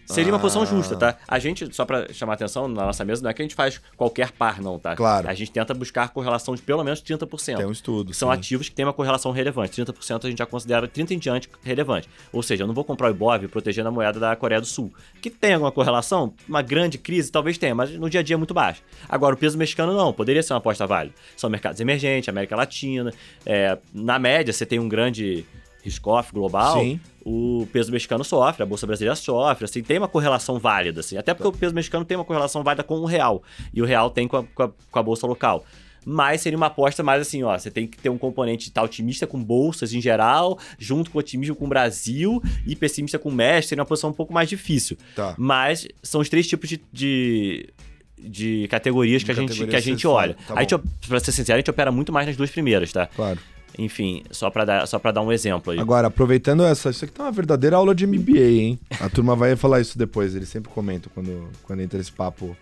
Seria 0.06 0.32
uma 0.32 0.38
posição 0.38 0.64
justa, 0.64 0.96
tá? 0.96 1.16
A 1.26 1.38
gente, 1.38 1.74
só 1.74 1.84
para 1.84 2.12
chamar 2.12 2.34
atenção 2.34 2.68
na 2.68 2.86
nossa 2.86 3.04
mesa, 3.04 3.22
não 3.22 3.30
é 3.30 3.34
que 3.34 3.42
a 3.42 3.44
gente 3.44 3.54
faz 3.54 3.80
qualquer 3.96 4.30
par, 4.30 4.62
não, 4.62 4.78
tá? 4.78 4.94
Claro. 4.94 5.28
A 5.28 5.34
gente 5.34 5.50
tenta 5.50 5.74
buscar 5.74 6.08
correlação 6.10 6.54
de 6.54 6.62
pelo 6.62 6.82
menos 6.84 7.02
30%. 7.02 7.56
Tem 7.56 7.66
um 7.66 7.72
estudo. 7.72 8.14
São 8.14 8.30
ativos 8.30 8.68
que 8.68 8.74
têm 8.74 8.84
uma 8.84 8.92
correlação 8.92 9.32
relevante. 9.32 9.82
30% 9.82 10.24
a 10.24 10.28
gente 10.28 10.38
já 10.38 10.46
considera 10.46 10.86
30 10.86 11.14
em 11.14 11.18
diante 11.18 11.50
relevante. 11.62 12.08
Ou 12.32 12.42
seja, 12.42 12.62
eu 12.62 12.66
não 12.66 12.74
vou 12.74 12.84
comprar 12.84 13.08
o 13.08 13.10
Ibov 13.10 13.48
protegendo 13.48 13.88
a 13.88 13.92
moeda 13.92 14.20
da 14.20 14.36
Coreia 14.36 14.60
do 14.60 14.66
Sul. 14.66 14.92
Que 15.20 15.28
tem 15.28 15.54
alguma 15.54 15.72
correlação? 15.72 16.32
Uma 16.48 16.62
grande 16.62 16.98
crise, 16.98 17.30
talvez 17.30 17.58
tenha, 17.58 17.74
mas 17.74 17.90
no 17.90 18.08
dia 18.08 18.20
a 18.20 18.22
dia 18.22 18.34
é 18.34 18.36
muito 18.36 18.54
baixo. 18.54 18.82
Agora, 19.08 19.34
o 19.34 19.38
peso 19.38 19.58
mexicano 19.58 19.92
não, 19.94 20.12
poderia 20.12 20.42
ser 20.42 20.52
uma 20.52 20.58
aposta 20.58 20.86
válida. 20.86 21.14
São 21.36 21.50
mercados 21.50 21.80
emergentes, 21.80 22.28
América 22.28 22.54
Latina. 22.54 23.12
É, 23.44 23.76
na 23.92 24.18
média, 24.18 24.52
você 24.52 24.64
tem 24.64 24.78
um 24.78 24.88
grande 24.88 25.44
risk-off 25.86 26.32
global, 26.32 26.80
Sim. 26.80 27.00
o 27.24 27.66
peso 27.72 27.90
mexicano 27.90 28.24
sofre, 28.24 28.62
a 28.62 28.66
bolsa 28.66 28.86
brasileira 28.86 29.16
sofre, 29.16 29.64
assim, 29.64 29.82
tem 29.82 29.98
uma 29.98 30.08
correlação 30.08 30.58
válida, 30.58 31.00
assim, 31.00 31.16
até 31.16 31.32
porque 31.32 31.50
tá. 31.50 31.56
o 31.56 31.58
peso 31.58 31.74
mexicano 31.74 32.04
tem 32.04 32.16
uma 32.16 32.24
correlação 32.24 32.62
válida 32.62 32.82
com 32.82 32.96
o 32.96 33.06
real, 33.06 33.42
e 33.72 33.80
o 33.80 33.84
real 33.84 34.10
tem 34.10 34.26
com 34.26 34.36
a, 34.38 34.44
com 34.44 34.62
a, 34.64 34.70
com 34.90 34.98
a 34.98 35.02
bolsa 35.02 35.26
local 35.26 35.64
mas 36.08 36.40
seria 36.40 36.56
uma 36.56 36.66
aposta 36.66 37.02
mais 37.02 37.20
assim, 37.20 37.42
ó, 37.42 37.58
você 37.58 37.68
tem 37.68 37.84
que 37.84 37.98
ter 37.98 38.08
um 38.08 38.16
componente 38.16 38.68
estar 38.68 38.80
otimista 38.80 39.26
com 39.26 39.42
bolsas 39.42 39.92
em 39.92 40.00
geral, 40.00 40.56
junto 40.78 41.10
com 41.10 41.18
otimismo 41.18 41.56
com 41.56 41.64
o 41.64 41.68
Brasil 41.68 42.40
e 42.64 42.76
pessimista 42.76 43.18
com 43.18 43.28
o 43.28 43.32
México, 43.32 43.70
seria 43.70 43.82
uma 43.82 43.86
posição 43.86 44.10
um 44.10 44.12
pouco 44.12 44.32
mais 44.32 44.48
difícil. 44.48 44.96
Tá. 45.16 45.34
Mas 45.36 45.88
são 46.04 46.20
os 46.20 46.28
três 46.28 46.46
tipos 46.46 46.68
de, 46.68 46.80
de, 46.92 47.68
de 48.16 48.68
categorias 48.70 49.22
de 49.22 49.26
que, 49.26 49.32
a 49.32 49.34
gente, 49.34 49.66
que 49.66 49.74
a 49.74 49.80
gente 49.80 50.06
olha. 50.06 50.36
Tá 50.46 50.54
a 50.54 50.60
gente, 50.60 50.78
pra 51.08 51.18
ser 51.18 51.32
sincero, 51.32 51.56
a 51.56 51.58
gente 51.58 51.70
opera 51.70 51.90
muito 51.90 52.12
mais 52.12 52.24
nas 52.24 52.36
duas 52.36 52.50
primeiras, 52.50 52.92
tá? 52.92 53.08
Claro. 53.08 53.40
Enfim, 53.78 54.22
só 54.30 54.48
para 54.48 54.64
dar, 54.64 54.86
só 54.86 54.98
dar 54.98 55.20
um 55.20 55.30
exemplo 55.30 55.72
aí. 55.72 55.78
Agora, 55.78 56.08
aproveitando 56.08 56.64
essa, 56.64 56.90
isso 56.90 57.04
aqui 57.04 57.12
tá 57.12 57.24
uma 57.24 57.32
verdadeira 57.32 57.76
aula 57.76 57.94
de 57.94 58.06
MBA, 58.06 58.38
hein? 58.38 58.78
A 59.00 59.08
turma 59.08 59.36
vai 59.36 59.54
falar 59.54 59.80
isso 59.80 59.98
depois, 59.98 60.34
eles 60.34 60.48
sempre 60.48 60.70
comentam 60.72 61.10
quando, 61.14 61.48
quando 61.62 61.80
entra 61.80 62.00
esse 62.00 62.10
papo 62.10 62.56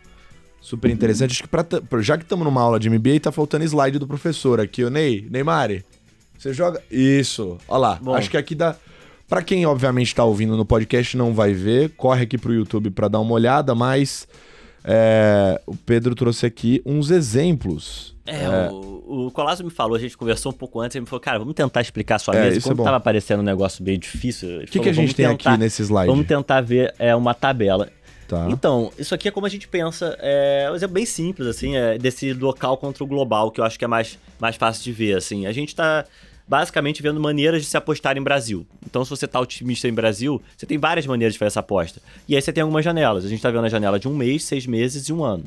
super 0.60 0.90
interessante. 0.90 1.32
Acho 1.32 1.42
que 1.42 1.48
pra, 1.48 1.64
já 2.00 2.16
que 2.16 2.24
estamos 2.24 2.44
numa 2.44 2.60
aula 2.60 2.80
de 2.80 2.90
MBA, 2.90 3.20
tá 3.20 3.30
faltando 3.30 3.64
slide 3.64 3.98
do 3.98 4.08
professor 4.08 4.60
aqui, 4.60 4.82
o 4.82 4.90
Ney. 4.90 5.26
Neymar, 5.30 5.84
você 6.36 6.52
joga. 6.52 6.82
Isso, 6.90 7.58
olha 7.68 7.78
lá. 7.78 7.98
Bom. 8.02 8.14
Acho 8.14 8.30
que 8.30 8.36
aqui 8.36 8.54
dá. 8.54 8.74
Pra 9.28 9.42
quem, 9.42 9.64
obviamente, 9.64 10.14
tá 10.14 10.24
ouvindo 10.24 10.56
no 10.56 10.64
podcast 10.64 11.16
não 11.16 11.32
vai 11.32 11.52
ver, 11.52 11.90
corre 11.96 12.24
aqui 12.24 12.36
pro 12.36 12.52
YouTube 12.52 12.90
para 12.90 13.08
dar 13.08 13.20
uma 13.20 13.32
olhada, 13.32 13.74
mas 13.74 14.28
é, 14.84 15.60
o 15.66 15.74
Pedro 15.74 16.14
trouxe 16.14 16.44
aqui 16.44 16.82
uns 16.84 17.10
exemplos. 17.10 18.13
É, 18.26 18.44
é. 18.44 18.70
o, 18.70 19.26
o 19.26 19.30
Colasso 19.30 19.62
me 19.62 19.70
falou, 19.70 19.96
a 19.96 20.00
gente 20.00 20.16
conversou 20.16 20.50
um 20.50 20.54
pouco 20.54 20.80
antes, 20.80 20.94
ele 20.94 21.02
me 21.02 21.08
falou, 21.08 21.20
cara, 21.20 21.38
vamos 21.38 21.54
tentar 21.54 21.80
explicar 21.80 22.16
a 22.16 22.18
sua 22.18 22.34
é, 22.34 22.50
mesa. 22.50 22.60
Como 22.60 22.80
é 22.80 22.84
tava 22.84 22.96
aparecendo 22.96 23.40
um 23.40 23.44
negócio 23.44 23.84
bem 23.84 23.98
difícil. 23.98 24.62
O 24.62 24.66
que, 24.66 24.80
que 24.80 24.88
a 24.88 24.92
gente 24.92 25.14
tem 25.14 25.28
tentar, 25.28 25.52
aqui 25.52 25.60
nesse 25.60 25.82
slide? 25.82 26.06
Vamos 26.06 26.26
tentar 26.26 26.60
ver 26.62 26.94
é, 26.98 27.14
uma 27.14 27.34
tabela. 27.34 27.90
Tá. 28.26 28.48
Então, 28.50 28.90
isso 28.98 29.14
aqui 29.14 29.28
é 29.28 29.30
como 29.30 29.44
a 29.44 29.50
gente 29.50 29.68
pensa, 29.68 30.16
é 30.20 30.68
um 30.70 30.74
exemplo 30.74 30.94
bem 30.94 31.04
simples, 31.04 31.46
assim, 31.46 31.76
é 31.76 31.98
desse 31.98 32.32
local 32.32 32.78
contra 32.78 33.04
o 33.04 33.06
global, 33.06 33.50
que 33.50 33.60
eu 33.60 33.64
acho 33.64 33.78
que 33.78 33.84
é 33.84 33.88
mais, 33.88 34.18
mais 34.40 34.56
fácil 34.56 34.82
de 34.82 34.92
ver, 34.92 35.16
assim. 35.16 35.46
A 35.46 35.52
gente 35.52 35.76
tá 35.76 36.06
basicamente 36.48 37.02
vendo 37.02 37.20
maneiras 37.20 37.62
de 37.62 37.68
se 37.68 37.76
apostar 37.76 38.16
em 38.16 38.22
Brasil. 38.22 38.66
Então, 38.86 39.04
se 39.04 39.10
você 39.10 39.26
está 39.26 39.38
otimista 39.38 39.88
em 39.88 39.92
Brasil, 39.92 40.40
você 40.56 40.64
tem 40.64 40.78
várias 40.78 41.06
maneiras 41.06 41.34
de 41.34 41.38
fazer 41.38 41.48
essa 41.48 41.60
aposta. 41.60 42.00
E 42.26 42.34
aí 42.34 42.40
você 42.40 42.52
tem 42.52 42.62
algumas 42.62 42.84
janelas. 42.84 43.24
A 43.24 43.28
gente 43.28 43.38
está 43.38 43.50
vendo 43.50 43.64
a 43.64 43.68
janela 43.68 43.98
de 43.98 44.08
um 44.08 44.14
mês, 44.14 44.44
seis 44.44 44.66
meses 44.66 45.08
e 45.08 45.12
um 45.12 45.22
ano. 45.22 45.44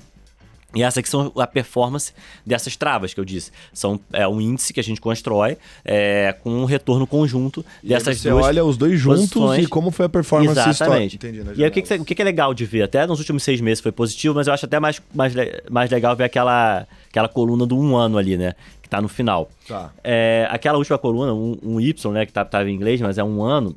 E 0.76 0.84
essa 0.84 1.00
aqui 1.00 1.08
são 1.08 1.32
a 1.38 1.48
performance 1.48 2.12
dessas 2.46 2.76
travas 2.76 3.14
que 3.14 3.20
eu 3.20 3.26
disse. 3.26 3.52
São 3.72 4.00
é, 4.12 4.28
um 4.28 4.42
índice 4.42 4.74
que 4.74 4.80
a 4.80 4.84
gente 4.84 5.00
constrói 5.00 5.58
é, 5.84 6.36
com 6.44 6.52
um 6.52 6.66
retorno 6.66 7.08
conjunto 7.08 7.66
dessas 7.82 8.20
você 8.20 8.30
duas 8.30 8.46
olha 8.46 8.66
os 8.66 8.76
dois 8.76 9.00
juntos 9.00 9.30
posições. 9.30 9.64
e 9.64 9.68
como 9.68 9.92
foi 9.92 10.08
a 10.08 10.10
performance 10.10 10.60
Exatamente. 10.60 11.16
Entendi, 11.16 11.42
e 11.56 11.64
aí, 11.64 11.70
o 11.70 11.72
que, 11.72 11.82
que, 11.82 11.94
o 11.94 12.06
que 12.06 12.22
é 12.22 12.26
legal 12.26 12.54
de 12.54 12.66
ver? 12.66 12.84
Até 12.84 13.08
nos 13.08 13.20
últimos 13.20 13.44
seis 13.44 13.62
meses 13.62 13.82
foi 13.82 13.94
positivo, 13.94 14.36
mas 14.36 14.48
eu 14.48 14.54
acho 14.54 14.66
até 14.66 14.78
mais, 14.78 15.02
mais, 15.16 15.34
mais 15.70 15.90
legal 15.90 16.16
ver 16.18 16.26
aquela, 16.26 16.86
aquela 17.10 17.30
coluna 17.30 17.66
do 17.66 17.80
um 17.80 17.96
ano 17.96 18.18
ali, 18.18 18.36
né? 18.36 18.54
Que 18.82 18.90
tá 18.90 19.02
no 19.02 19.08
final. 19.08 19.50
Tá. 19.68 19.92
É, 20.04 20.48
aquela 20.52 20.78
última 20.78 20.98
coluna, 20.98 21.34
um, 21.34 21.58
um 21.64 21.80
Y, 21.80 22.12
né? 22.12 22.26
Que 22.26 22.34
tá, 22.34 22.44
tava 22.44 22.70
em 22.70 22.76
inglês, 22.76 23.00
mas 23.00 23.18
é 23.18 23.24
um 23.24 23.42
ano. 23.42 23.74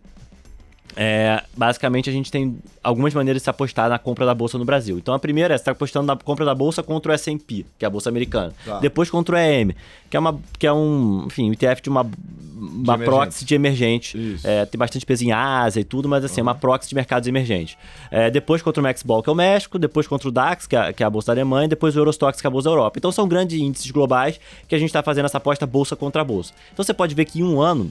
É, 0.96 1.42
basicamente, 1.56 2.10
a 2.10 2.12
gente 2.12 2.30
tem 2.30 2.58
algumas 2.82 3.14
maneiras 3.14 3.40
de 3.40 3.44
se 3.44 3.50
apostar 3.50 3.88
na 3.88 3.98
compra 3.98 4.26
da 4.26 4.34
bolsa 4.34 4.58
no 4.58 4.64
Brasil. 4.64 4.98
Então, 4.98 5.14
a 5.14 5.18
primeira 5.18 5.54
é 5.54 5.58
você 5.58 5.62
está 5.62 5.72
apostando 5.72 6.06
na 6.06 6.16
compra 6.16 6.44
da 6.44 6.54
bolsa 6.54 6.82
contra 6.82 7.12
o 7.12 7.14
S&P, 7.14 7.64
que 7.78 7.84
é 7.84 7.86
a 7.86 7.90
bolsa 7.90 8.08
americana. 8.08 8.52
Tá. 8.64 8.78
Depois 8.80 9.10
contra 9.10 9.36
o 9.36 9.38
EM, 9.38 9.72
que 10.08 10.16
é, 10.16 10.20
uma, 10.20 10.40
que 10.58 10.66
é 10.66 10.72
um, 10.72 11.24
enfim, 11.26 11.50
ETF 11.52 11.82
de 11.82 11.88
uma, 11.88 12.08
uma 12.56 12.98
de 12.98 13.04
proxy 13.04 13.44
de 13.44 13.54
emergente. 13.54 14.38
É, 14.42 14.66
tem 14.66 14.78
bastante 14.78 15.06
peso 15.06 15.24
em 15.24 15.32
Ásia 15.32 15.80
e 15.80 15.84
tudo, 15.84 16.08
mas 16.08 16.24
assim, 16.24 16.40
é 16.40 16.42
uma 16.42 16.54
proxy 16.54 16.88
de 16.88 16.94
mercados 16.94 17.28
emergentes. 17.28 17.76
É, 18.10 18.30
depois 18.30 18.62
contra 18.62 18.80
o 18.80 18.82
Maxball, 18.82 19.22
que 19.22 19.30
é 19.30 19.32
o 19.32 19.36
México. 19.36 19.78
Depois 19.78 20.06
contra 20.06 20.28
o 20.28 20.32
DAX, 20.32 20.66
que 20.66 20.76
é, 20.76 20.92
que 20.92 21.02
é 21.02 21.06
a 21.06 21.10
bolsa 21.10 21.26
da 21.26 21.32
Alemanha. 21.32 21.68
Depois 21.68 21.94
o 21.94 21.98
Eurostox, 21.98 22.40
que 22.40 22.46
é 22.46 22.48
a 22.48 22.50
bolsa 22.50 22.68
da 22.68 22.72
Europa. 22.72 22.98
Então, 22.98 23.12
são 23.12 23.28
grandes 23.28 23.58
índices 23.58 23.90
globais 23.90 24.40
que 24.66 24.74
a 24.74 24.78
gente 24.78 24.88
está 24.88 25.02
fazendo 25.02 25.26
essa 25.26 25.38
aposta 25.38 25.66
bolsa 25.66 25.94
contra 25.94 26.24
bolsa. 26.24 26.52
Então, 26.72 26.84
você 26.84 26.92
pode 26.92 27.14
ver 27.14 27.24
que 27.24 27.40
em 27.40 27.44
um 27.44 27.60
ano 27.60 27.90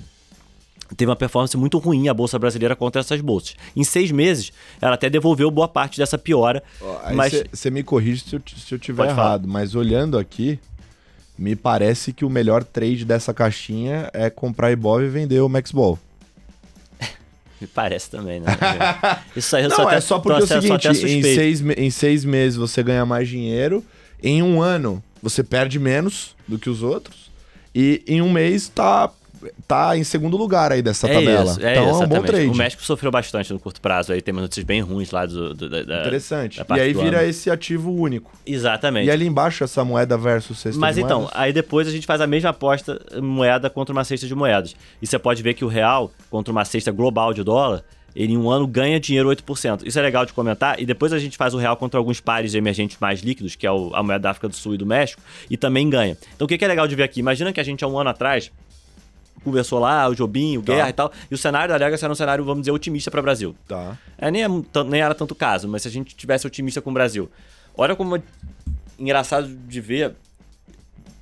teve 0.95 1.09
uma 1.09 1.15
performance 1.15 1.55
muito 1.55 1.77
ruim 1.77 2.07
a 2.07 2.13
bolsa 2.13 2.37
brasileira 2.39 2.75
contra 2.75 3.01
essas 3.01 3.21
bolsas. 3.21 3.55
Em 3.75 3.83
seis 3.83 4.11
meses, 4.11 4.51
ela 4.81 4.95
até 4.95 5.09
devolveu 5.09 5.49
boa 5.51 5.67
parte 5.67 5.97
dessa 5.97 6.17
piora. 6.17 6.63
Oh, 6.81 7.13
mas 7.13 7.43
você 7.51 7.69
me 7.69 7.83
corrige 7.83 8.21
se 8.21 8.35
eu, 8.35 8.41
se 8.45 8.73
eu 8.73 8.79
tiver 8.79 9.05
errado, 9.05 9.41
falar. 9.41 9.47
mas 9.47 9.75
olhando 9.75 10.17
aqui, 10.17 10.59
me 11.37 11.55
parece 11.55 12.11
que 12.11 12.25
o 12.25 12.29
melhor 12.29 12.63
trade 12.63 13.05
dessa 13.05 13.33
caixinha 13.33 14.09
é 14.13 14.29
comprar 14.29 14.71
Ibov 14.71 15.03
e 15.03 15.07
vender 15.07 15.39
o 15.39 15.47
Maxball. 15.47 15.97
Me 17.61 17.67
parece 17.67 18.09
também, 18.09 18.39
né? 18.39 18.47
Isso 19.35 19.55
aí 19.55 19.63
eu 19.63 19.69
Não, 19.69 19.75
só 19.77 19.83
é 19.83 19.85
até, 19.87 20.01
só 20.01 20.19
porque 20.19 20.41
é 20.41 20.43
o 20.43 20.47
seguinte, 20.47 20.87
em 20.87 21.23
seis, 21.23 21.61
em 21.61 21.89
seis 21.89 22.25
meses 22.25 22.57
você 22.57 22.83
ganha 22.83 23.05
mais 23.05 23.29
dinheiro, 23.29 23.83
em 24.21 24.43
um 24.43 24.61
ano 24.61 25.03
você 25.21 25.43
perde 25.43 25.79
menos 25.79 26.35
do 26.47 26.57
que 26.59 26.69
os 26.69 26.83
outros, 26.83 27.31
e 27.73 28.03
em 28.07 28.21
um 28.21 28.31
mês 28.31 28.67
tá 28.67 29.09
tá 29.67 29.97
em 29.97 30.03
segundo 30.03 30.37
lugar 30.37 30.71
aí 30.71 30.81
dessa 30.81 31.07
é 31.07 31.13
tabela. 31.13 31.51
Isso, 31.51 31.65
é 31.65 31.71
então 31.71 31.89
é 31.89 31.93
um 31.93 32.07
bom 32.07 32.21
trade. 32.21 32.47
O 32.47 32.55
México 32.55 32.83
sofreu 32.83 33.11
bastante 33.11 33.51
no 33.53 33.59
curto 33.59 33.81
prazo, 33.81 34.11
aí 34.11 34.21
tem 34.21 34.33
notícias 34.33 34.65
bem 34.65 34.81
ruins 34.81 35.11
lá 35.11 35.25
do, 35.25 35.53
do 35.53 35.69
da, 35.69 36.01
Interessante. 36.01 36.63
Da 36.63 36.77
e 36.77 36.81
aí 36.81 36.93
vira 36.93 37.19
ano. 37.19 37.29
esse 37.29 37.49
ativo 37.49 37.91
único. 37.91 38.31
Exatamente. 38.45 39.07
E 39.07 39.11
ali 39.11 39.25
embaixo 39.25 39.63
essa 39.63 39.83
moeda 39.83 40.17
versus 40.17 40.59
cesta 40.59 40.79
Mas 40.79 40.95
de 40.95 41.01
então, 41.01 41.21
moedas. 41.21 41.39
aí 41.39 41.53
depois 41.53 41.87
a 41.87 41.91
gente 41.91 42.05
faz 42.05 42.21
a 42.21 42.27
mesma 42.27 42.49
aposta 42.49 42.99
moeda 43.21 43.69
contra 43.69 43.93
uma 43.93 44.03
cesta 44.03 44.27
de 44.27 44.35
moedas. 44.35 44.75
E 45.01 45.07
você 45.07 45.17
pode 45.17 45.41
ver 45.41 45.53
que 45.53 45.63
o 45.65 45.67
real 45.67 46.11
contra 46.29 46.51
uma 46.51 46.65
cesta 46.65 46.91
global 46.91 47.33
de 47.33 47.43
dólar 47.43 47.83
ele 48.15 48.33
em 48.33 48.37
um 48.37 48.49
ano 48.49 48.67
ganha 48.67 48.99
dinheiro 48.99 49.29
8%. 49.29 49.85
Isso 49.85 49.99
é 49.99 50.01
legal 50.01 50.25
de 50.25 50.33
comentar. 50.33 50.79
E 50.79 50.85
depois 50.85 51.13
a 51.13 51.19
gente 51.19 51.37
faz 51.37 51.53
o 51.53 51.57
real 51.57 51.77
contra 51.77 51.99
alguns 51.99 52.19
pares 52.19 52.53
emergentes 52.53 52.97
mais 52.99 53.21
líquidos, 53.21 53.55
que 53.55 53.65
é 53.65 53.69
a 53.69 54.03
moeda 54.03 54.19
da 54.19 54.31
África 54.31 54.47
do 54.47 54.55
Sul 54.55 54.75
e 54.75 54.77
do 54.77 54.85
México, 54.85 55.21
e 55.49 55.57
também 55.57 55.89
ganha. 55.89 56.17
Então 56.35 56.45
o 56.45 56.47
que 56.47 56.63
é 56.63 56.67
legal 56.67 56.87
de 56.87 56.95
ver 56.95 57.03
aqui? 57.03 57.19
Imagina 57.19 57.53
que 57.53 57.59
a 57.59 57.63
gente 57.63 57.83
há 57.83 57.87
um 57.87 57.97
ano 57.97 58.09
atrás 58.09 58.51
conversou 59.43 59.79
lá, 59.79 60.07
o 60.07 60.15
Jobim, 60.15 60.57
o 60.57 60.61
tá. 60.61 60.73
Guerra 60.73 60.89
e 60.89 60.93
tal. 60.93 61.11
E 61.29 61.33
o 61.33 61.37
cenário 61.37 61.69
da 61.69 61.85
Legacy 61.85 62.03
era 62.03 62.11
um 62.11 62.15
cenário, 62.15 62.43
vamos 62.43 62.61
dizer, 62.61 62.71
otimista 62.71 63.09
para 63.09 63.19
o 63.19 63.23
Brasil. 63.23 63.55
Tá. 63.67 63.97
É, 64.17 64.29
nem, 64.29 64.43
é, 64.43 64.47
nem 64.87 65.01
era 65.01 65.15
tanto 65.15 65.35
caso, 65.35 65.67
mas 65.67 65.83
se 65.83 65.87
a 65.87 65.91
gente 65.91 66.15
tivesse 66.15 66.45
otimista 66.45 66.81
com 66.81 66.89
o 66.89 66.93
Brasil. 66.93 67.29
olha 67.77 67.95
como 67.95 68.15
é 68.17 68.21
engraçado 68.97 69.47
de 69.47 69.81
ver 69.81 70.15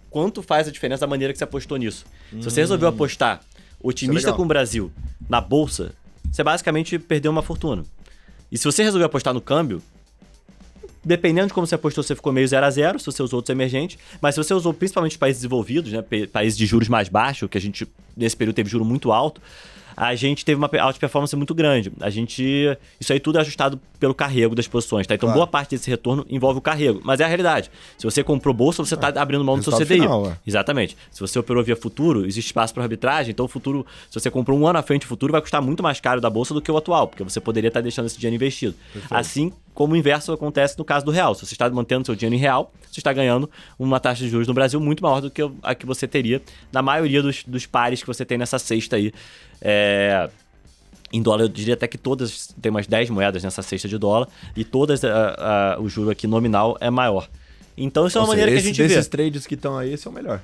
quanto 0.09 0.41
faz 0.41 0.67
a 0.67 0.71
diferença 0.71 1.01
da 1.01 1.07
maneira 1.07 1.31
que 1.31 1.37
você 1.37 1.43
apostou 1.43 1.77
nisso. 1.77 2.05
Se 2.31 2.43
você 2.43 2.61
resolveu 2.61 2.89
apostar 2.89 3.41
otimista 3.81 4.29
legal. 4.29 4.37
com 4.37 4.43
o 4.43 4.47
Brasil 4.47 4.91
na 5.29 5.39
bolsa, 5.39 5.93
você 6.31 6.43
basicamente 6.43 6.97
perdeu 6.97 7.31
uma 7.31 7.43
fortuna. 7.43 7.83
E 8.51 8.57
se 8.57 8.65
você 8.65 8.83
resolveu 8.83 9.05
apostar 9.05 9.33
no 9.33 9.41
câmbio, 9.41 9.81
dependendo 11.07 11.47
de 11.47 11.53
como 11.53 11.65
você 11.65 11.75
apostou, 11.75 12.03
você 12.03 12.15
ficou 12.15 12.31
meio 12.33 12.47
0 12.47 12.65
a 12.65 12.69
0 12.69 12.99
se 12.99 13.05
você 13.05 13.23
usou 13.23 13.37
outros 13.37 13.49
emergentes. 13.51 13.97
Mas 14.21 14.35
se 14.35 14.43
você 14.43 14.53
usou 14.53 14.73
principalmente 14.73 15.11
os 15.13 15.17
países 15.17 15.41
desenvolvidos, 15.41 15.91
né, 15.91 16.01
pa- 16.01 16.27
países 16.31 16.57
de 16.57 16.65
juros 16.65 16.87
mais 16.89 17.09
baixos, 17.09 17.49
que 17.49 17.57
a 17.57 17.61
gente 17.61 17.87
nesse 18.15 18.35
período 18.35 18.55
teve 18.55 18.69
juro 18.69 18.83
muito 18.85 19.11
alto, 19.11 19.41
a 19.95 20.13
gente 20.13 20.45
teve 20.45 20.59
uma 20.59 20.69
alta 20.79 20.99
performance 20.99 21.35
muito 21.35 21.55
grande. 21.55 21.91
A 21.99 22.11
gente. 22.11 22.43
Isso 22.99 23.11
aí 23.11 23.19
tudo 23.19 23.39
é 23.39 23.41
ajustado 23.41 23.79
pelo 23.99 24.13
carrego 24.13 24.53
das 24.53 24.67
posições, 24.67 25.07
tá? 25.07 25.15
Então 25.15 25.25
Claro. 25.25 25.39
boa 25.39 25.47
parte 25.47 25.71
desse 25.71 25.89
retorno 25.89 26.23
envolve 26.29 26.59
o 26.59 26.61
carrego. 26.61 27.01
Mas 27.03 27.19
é 27.19 27.23
a 27.23 27.27
realidade. 27.27 27.71
Se 27.97 28.03
você 28.05 28.23
comprou 28.23 28.53
bolsa, 28.53 28.85
você 28.85 28.93
está 28.93 29.07
abrindo 29.19 29.43
mão 29.43 29.57
do 29.57 29.63
seu 29.63 29.73
CDI. 29.73 30.01
final, 30.01 30.27
é. 30.29 30.37
Exatamente. 30.45 30.95
Se 31.09 31.19
você 31.19 31.39
operou 31.39 31.63
via 31.63 31.75
futuro, 31.75 32.27
existe 32.27 32.49
espaço 32.49 32.75
para 32.75 32.83
arbitragem, 32.83 33.31
então 33.31 33.45
o 33.47 33.49
futuro, 33.49 33.87
se 34.07 34.19
você 34.19 34.29
comprou 34.29 34.55
um 34.59 34.67
ano 34.67 34.77
à 34.77 34.83
frente 34.83 35.03
o 35.05 35.07
futuro, 35.07 35.31
vai 35.31 35.41
custar 35.41 35.63
muito 35.63 35.81
mais 35.81 35.99
caro 35.99 36.21
da 36.21 36.29
bolsa 36.29 36.53
do 36.53 36.61
que 36.61 36.71
o 36.71 36.77
atual, 36.77 37.07
porque 37.07 37.23
você 37.23 37.39
poderia 37.39 37.69
estar 37.69 37.81
deixando 37.81 38.05
esse 38.05 38.19
dinheiro 38.19 38.35
investido. 38.35 38.75
Assim 39.09 39.51
como 39.77 39.93
o 39.93 39.95
inverso 39.95 40.33
acontece 40.33 40.75
no 40.75 40.83
caso 40.83 41.05
do 41.05 41.11
real. 41.11 41.35
Se 41.35 41.45
você 41.45 41.53
está 41.53 41.69
mantendo 41.69 42.03
seu 42.03 42.15
dinheiro 42.15 42.35
em 42.35 42.39
real, 42.39 42.73
você 42.89 42.99
está 42.99 43.13
ganhando 43.13 43.47
uma 43.77 43.99
taxa 43.99 44.23
de 44.23 44.29
juros 44.29 44.47
no 44.47 44.53
Brasil 44.55 44.79
muito 44.79 45.03
maior 45.03 45.21
do 45.21 45.29
que 45.29 45.39
a 45.61 45.75
que 45.75 45.85
você 45.85 46.07
teria 46.07 46.41
na 46.71 46.81
maioria 46.81 47.21
dos, 47.21 47.43
dos 47.43 47.67
pares 47.67 48.01
que 48.01 48.07
você 48.07 48.25
tem 48.25 48.39
nessa 48.39 48.57
cesta 48.57 48.95
aí. 48.95 49.13
É, 49.61 50.27
em 51.13 51.21
dólar, 51.21 51.43
eu 51.43 51.47
diria 51.47 51.75
até 51.75 51.87
que 51.87 51.95
todas, 51.95 52.47
tem 52.59 52.71
umas 52.71 52.87
10 52.87 53.11
moedas 53.11 53.43
nessa 53.43 53.61
cesta 53.61 53.87
de 53.87 53.99
dólar, 53.99 54.27
e 54.55 54.63
todas, 54.63 55.03
a- 55.05 55.75
a- 55.75 55.79
o 55.79 55.87
juro 55.87 56.09
aqui 56.09 56.25
nominal 56.25 56.75
é 56.81 56.89
maior. 56.89 57.29
Então 57.77 58.07
isso 58.07 58.17
é 58.17 58.21
uma 58.21 58.25
Ou 58.29 58.33
seja, 58.33 58.41
maneira 58.45 58.59
que 58.59 58.65
a 58.67 58.71
gente 58.71 58.81
vê. 58.81 58.87
desses 58.87 59.07
trades 59.07 59.45
que 59.45 59.53
estão 59.53 59.77
aí, 59.77 59.93
esse 59.93 60.07
é 60.07 60.09
o 60.09 60.13
melhor. 60.13 60.41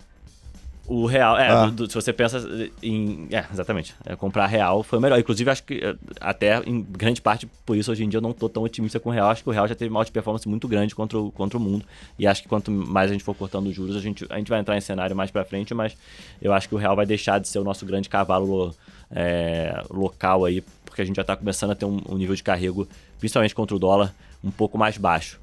O 0.86 1.05
real, 1.05 1.38
é, 1.38 1.47
Ah. 1.47 1.65
do- 1.67 1.71
do- 1.71 1.88
se 1.89 1.95
você 1.95 2.11
pensa 2.11 2.45
em. 2.81 3.27
É, 3.31 3.45
exatamente. 3.53 3.95
É, 4.05 4.17
comprar 4.17 4.47
real 4.47 4.84
foi 4.84 4.99
o 4.99 5.01
melhor. 5.01 5.17
Inclusive, 5.17 5.49
acho 5.49 5.63
que 5.63 5.75
é, 5.75 5.95
até 6.19 6.61
em 6.65 6.81
grande 6.81 7.21
parte 7.21 7.47
por 7.65 7.77
isso 7.77 7.89
hoje 7.89 8.03
em 8.03 8.09
dia 8.09 8.17
eu 8.17 8.21
não 8.21 8.34
tô 8.34 8.49
tão 8.49 8.63
otimista 8.63 8.99
com 8.99 9.09
o 9.09 9.13
real. 9.13 9.29
Acho 9.29 9.43
que 9.43 9.49
o 9.49 9.53
real 9.53 9.65
já 9.65 9.75
teve 9.75 9.89
uma 9.89 10.01
alta 10.01 10.11
performance 10.11 10.47
muito 10.47 10.67
grande 10.67 10.93
contra 10.93 11.17
o, 11.17 11.31
contra 11.31 11.57
o 11.57 11.61
mundo. 11.61 11.86
E 12.19 12.27
acho 12.27 12.41
que 12.43 12.49
quanto 12.49 12.69
mais 12.69 13.09
a 13.09 13.13
gente 13.13 13.23
for 13.23 13.34
cortando 13.34 13.67
os 13.67 13.73
juros, 13.75 13.95
a 13.95 14.01
gente, 14.01 14.25
a 14.29 14.38
gente 14.38 14.49
vai 14.49 14.59
entrar 14.59 14.75
em 14.77 14.81
cenário 14.81 15.15
mais 15.15 15.31
pra 15.31 15.45
frente, 15.45 15.73
mas 15.73 15.95
eu 16.41 16.51
acho 16.51 16.67
que 16.67 16.75
o 16.75 16.77
real 16.77 16.97
vai 16.97 17.05
deixar 17.05 17.39
de 17.39 17.47
ser 17.47 17.59
o 17.59 17.63
nosso 17.63 17.86
grande 17.86 18.09
cavalo 18.09 18.45
lo- 18.45 18.75
é, 19.09 19.81
local 19.89 20.43
aí, 20.43 20.61
porque 20.84 21.01
a 21.01 21.05
gente 21.05 21.15
já 21.15 21.23
tá 21.23 21.36
começando 21.38 21.71
a 21.71 21.75
ter 21.75 21.86
um, 21.86 22.01
um 22.09 22.17
nível 22.17 22.36
de 22.36 22.43
carrego, 22.43 22.88
principalmente 23.19 23.55
contra 23.55 23.73
o 23.75 23.79
dólar, 23.79 24.13
um 24.43 24.51
pouco 24.51 24.77
mais 24.77 24.97
baixo. 24.97 25.39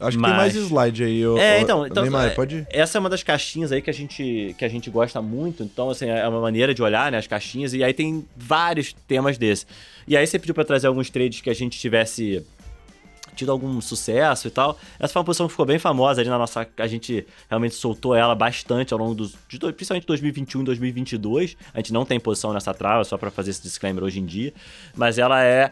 Acho 0.00 0.16
que 0.16 0.20
Mas- 0.22 0.30
tem 0.30 0.36
mais 0.38 0.54
slide 0.54 1.02
aí. 1.04 1.26
ô- 1.26 1.36
É, 1.38 1.60
então, 1.60 1.84
então 1.86 2.02
Neymar, 2.04 2.26
é, 2.26 2.30
pode 2.30 2.56
ir. 2.58 2.66
essa 2.70 2.96
é 2.96 3.00
uma 3.00 3.10
das 3.10 3.22
caixinhas 3.22 3.72
aí 3.72 3.82
que 3.82 3.90
a 3.90 3.92
gente 3.92 4.54
que 4.56 4.64
a 4.64 4.68
gente 4.68 4.88
gosta 4.90 5.20
muito. 5.20 5.62
Então, 5.64 5.90
assim, 5.90 6.06
é 6.06 6.26
uma 6.28 6.40
maneira 6.40 6.72
de 6.72 6.82
olhar, 6.82 7.10
né, 7.10 7.18
as 7.18 7.26
caixinhas 7.26 7.74
e 7.74 7.82
aí 7.82 7.92
tem 7.92 8.24
vários 8.36 8.92
temas 9.06 9.36
desse. 9.36 9.66
E 10.06 10.16
aí 10.16 10.26
você 10.26 10.38
pediu 10.38 10.54
pra 10.54 10.64
trazer 10.64 10.86
alguns 10.86 11.10
trades 11.10 11.40
que 11.40 11.50
a 11.50 11.54
gente 11.54 11.78
tivesse 11.78 12.44
tido 13.34 13.52
algum 13.52 13.80
sucesso 13.80 14.48
e 14.48 14.50
tal. 14.50 14.76
Essa 14.98 15.12
foi 15.12 15.20
uma 15.20 15.24
posição 15.26 15.46
que 15.46 15.52
ficou 15.52 15.64
bem 15.66 15.78
famosa 15.78 16.20
ali 16.20 16.28
na 16.28 16.36
nossa, 16.38 16.66
a 16.76 16.86
gente 16.88 17.24
realmente 17.48 17.74
soltou 17.76 18.12
ela 18.14 18.34
bastante 18.34 18.92
ao 18.92 18.98
longo 18.98 19.14
dos 19.14 19.34
de, 19.48 19.58
principalmente 19.58 20.06
2021 20.06 20.62
e 20.62 20.64
2022. 20.64 21.56
A 21.72 21.78
gente 21.78 21.92
não 21.92 22.04
tem 22.04 22.18
posição 22.18 22.52
nessa 22.52 22.74
trava 22.74 23.04
só 23.04 23.16
pra 23.16 23.30
fazer 23.30 23.50
esse 23.50 23.62
disclaimer 23.62 24.02
hoje 24.02 24.18
em 24.18 24.26
dia, 24.26 24.52
mas 24.96 25.18
ela 25.18 25.42
é 25.44 25.70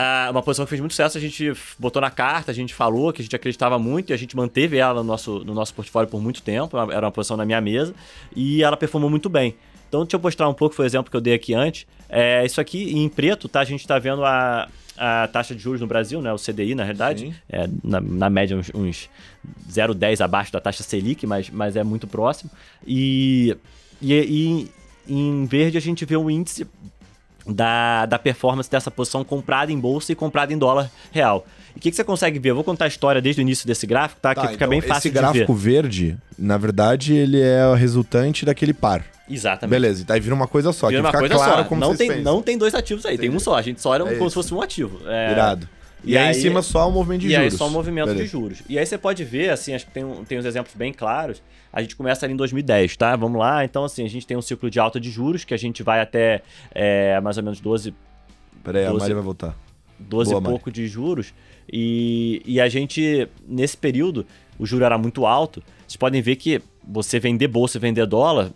ah, 0.00 0.28
uma 0.30 0.44
posição 0.44 0.64
que 0.64 0.68
fez 0.68 0.80
muito 0.80 0.92
sucesso, 0.92 1.18
a 1.18 1.20
gente 1.20 1.52
botou 1.76 2.00
na 2.00 2.08
carta, 2.08 2.52
a 2.52 2.54
gente 2.54 2.72
falou 2.72 3.12
que 3.12 3.20
a 3.20 3.24
gente 3.24 3.34
acreditava 3.34 3.80
muito 3.80 4.10
e 4.10 4.12
a 4.12 4.16
gente 4.16 4.36
manteve 4.36 4.76
ela 4.76 5.02
no 5.02 5.08
nosso, 5.08 5.40
no 5.40 5.52
nosso 5.52 5.74
portfólio 5.74 6.08
por 6.08 6.22
muito 6.22 6.40
tempo. 6.40 6.76
Era 6.78 7.04
uma 7.04 7.10
posição 7.10 7.36
na 7.36 7.44
minha 7.44 7.60
mesa 7.60 7.92
e 8.36 8.62
ela 8.62 8.76
performou 8.76 9.10
muito 9.10 9.28
bem. 9.28 9.56
Então, 9.88 10.04
deixa 10.04 10.14
eu 10.14 10.20
mostrar 10.20 10.48
um 10.48 10.54
pouco, 10.54 10.76
foi 10.76 10.84
o 10.84 10.86
exemplo 10.86 11.10
que 11.10 11.16
eu 11.16 11.20
dei 11.20 11.34
aqui 11.34 11.52
antes. 11.52 11.84
É, 12.08 12.46
isso 12.46 12.60
aqui 12.60 12.96
em 12.96 13.08
preto, 13.08 13.48
tá? 13.48 13.58
A 13.58 13.64
gente 13.64 13.84
tá 13.88 13.98
vendo 13.98 14.24
a, 14.24 14.68
a 14.96 15.26
taxa 15.32 15.52
de 15.52 15.60
juros 15.60 15.80
no 15.80 15.88
Brasil, 15.88 16.22
né? 16.22 16.32
O 16.32 16.36
CDI, 16.36 16.76
na 16.76 16.84
realidade. 16.84 17.34
É, 17.48 17.68
na, 17.82 18.00
na 18.00 18.30
média, 18.30 18.56
uns, 18.56 18.70
uns 18.72 19.10
0,10 19.68 20.24
abaixo 20.24 20.52
da 20.52 20.60
taxa 20.60 20.84
Selic, 20.84 21.26
mas, 21.26 21.50
mas 21.50 21.74
é 21.74 21.82
muito 21.82 22.06
próximo. 22.06 22.52
E, 22.86 23.56
e, 24.00 24.14
e 24.14 24.70
em 25.12 25.44
verde 25.46 25.76
a 25.76 25.80
gente 25.80 26.04
vê 26.04 26.16
um 26.16 26.30
índice 26.30 26.64
da, 27.48 28.06
da 28.06 28.18
performance 28.18 28.70
dessa 28.70 28.90
posição 28.90 29.24
comprada 29.24 29.72
em 29.72 29.78
bolsa 29.78 30.12
e 30.12 30.14
comprada 30.14 30.52
em 30.52 30.58
dólar 30.58 30.90
real. 31.10 31.46
E 31.74 31.78
o 31.78 31.80
que, 31.80 31.90
que 31.90 31.96
você 31.96 32.04
consegue 32.04 32.38
ver? 32.38 32.50
Eu 32.50 32.54
vou 32.54 32.64
contar 32.64 32.84
a 32.86 32.88
história 32.88 33.20
desde 33.20 33.40
o 33.40 33.42
início 33.42 33.66
desse 33.66 33.86
gráfico, 33.86 34.20
tá? 34.20 34.34
Tá, 34.34 34.40
que 34.42 34.48
fica 34.48 34.64
então 34.64 34.68
bem 34.68 34.80
fácil 34.80 34.98
esse 34.98 35.08
de 35.10 35.14
ver. 35.14 35.20
gráfico 35.20 35.54
verde, 35.54 36.16
na 36.38 36.56
verdade, 36.58 37.14
ele 37.14 37.40
é 37.40 37.66
o 37.66 37.74
resultante 37.74 38.44
daquele 38.44 38.74
par. 38.74 39.04
Exatamente. 39.30 39.70
Beleza, 39.70 40.02
e 40.02 40.04
daí 40.04 40.20
vira 40.20 40.34
uma 40.34 40.46
coisa 40.48 40.72
só. 40.72 40.88
Vira 40.88 41.00
que 41.00 41.06
uma 41.06 41.10
fica 41.10 41.20
coisa 41.20 41.34
claro 41.34 41.62
só. 41.62 41.68
como 41.68 41.80
Não 41.80 41.94
tem, 41.94 42.08
pensam. 42.08 42.22
não 42.24 42.42
tem 42.42 42.56
dois 42.58 42.74
ativos 42.74 43.04
aí, 43.06 43.16
tem 43.18 43.30
um 43.30 43.38
só. 43.38 43.56
A 43.56 43.62
gente 43.62 43.80
só 43.80 43.94
era 43.94 44.04
É 44.04 44.06
como 44.06 44.16
isso. 44.22 44.30
se 44.30 44.34
fosse 44.34 44.54
um 44.54 44.60
ativo. 44.62 45.00
É, 45.06 45.32
Irado. 45.32 45.68
E, 46.04 46.12
E 46.12 46.16
aí, 46.18 46.26
em 46.26 46.28
aí- 46.28 46.34
cima 46.34 46.62
só 46.62 46.88
o 46.88 46.92
movimento 46.92 47.20
de 47.22 47.26
e 47.26 47.30
juros. 47.30 47.52
aí 47.52 47.58
só 47.58 47.66
o 47.66 47.70
movimento 47.70 48.06
Beleza. 48.06 48.24
de 48.24 48.30
juros. 48.30 48.62
E 48.68 48.78
aí 48.78 48.86
você 48.86 48.96
pode 48.96 49.24
ver, 49.24 49.50
assim, 49.50 49.74
acho 49.74 49.86
que 49.86 49.90
tem, 49.92 50.04
tem 50.24 50.38
uns 50.38 50.44
exemplos 50.44 50.74
bem 50.74 50.92
claros. 50.92 51.42
A 51.72 51.82
gente 51.82 51.96
começa 51.96 52.24
ali 52.24 52.32
em 52.34 52.36
2010, 52.36 52.96
tá? 52.96 53.14
Vamos 53.16 53.38
lá. 53.38 53.64
Então, 53.64 53.84
assim, 53.84 54.04
a 54.04 54.08
gente 54.08 54.26
tem 54.26 54.36
um 54.36 54.42
ciclo 54.42 54.70
de 54.70 54.78
alta 54.80 54.98
de 55.00 55.10
juros 55.10 55.44
que 55.44 55.52
a 55.52 55.56
gente 55.58 55.82
vai 55.82 56.00
até 56.00 56.42
é, 56.74 57.20
mais 57.20 57.36
ou 57.36 57.42
menos 57.42 57.60
12, 57.60 57.92
Peraí, 58.64 58.84
a 58.86 58.90
Doze. 58.90 59.00
Mari 59.00 59.14
vai 59.14 59.22
voltar. 59.22 59.56
12 59.98 60.30
Boa, 60.30 60.40
e 60.40 60.42
Mari. 60.42 60.52
pouco 60.52 60.70
de 60.70 60.86
juros. 60.86 61.34
E, 61.70 62.42
e 62.46 62.60
a 62.60 62.68
gente, 62.68 63.28
nesse 63.46 63.76
período, 63.76 64.24
o 64.58 64.64
juro 64.64 64.84
era 64.84 64.96
muito 64.96 65.26
alto. 65.26 65.62
Vocês 65.86 65.96
podem 65.96 66.22
ver 66.22 66.36
que 66.36 66.62
você 66.86 67.18
vender 67.20 67.48
bolsa 67.48 67.76
e 67.76 67.80
vender 67.80 68.06
dólar 68.06 68.50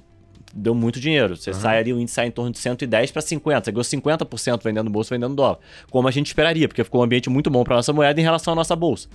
deu 0.53 0.75
muito 0.75 1.01
dinheiro. 1.01 1.37
Você 1.37 1.53
sai 1.53 1.79
ali, 1.79 1.93
o 1.93 1.99
índice 2.01 2.15
sai 2.15 2.27
em 2.27 2.31
torno 2.31 2.51
de 2.51 2.59
110 2.59 3.11
para 3.11 3.23
50. 3.23 3.65
Você 3.65 3.73
ganhou 3.73 4.19
50% 4.19 4.63
vendendo 4.63 4.91
bolsa 4.91 5.15
vendendo 5.15 5.35
dólar. 5.35 5.59
Como 5.91 6.07
a 6.07 6.11
gente 6.11 6.27
esperaria, 6.27 6.69
porque 6.69 6.85
ficou 6.85 7.01
um 7.01 7.05
ambiente 7.05 7.31
muito 7.31 7.49
bom 7.51 7.65
para 7.65 7.77
nossa 7.77 7.93
moeda 7.93 8.21
em 8.21 8.25
relação 8.25 8.53
à 8.53 8.57
nossa 8.57 8.77
bolsa. 8.77 9.09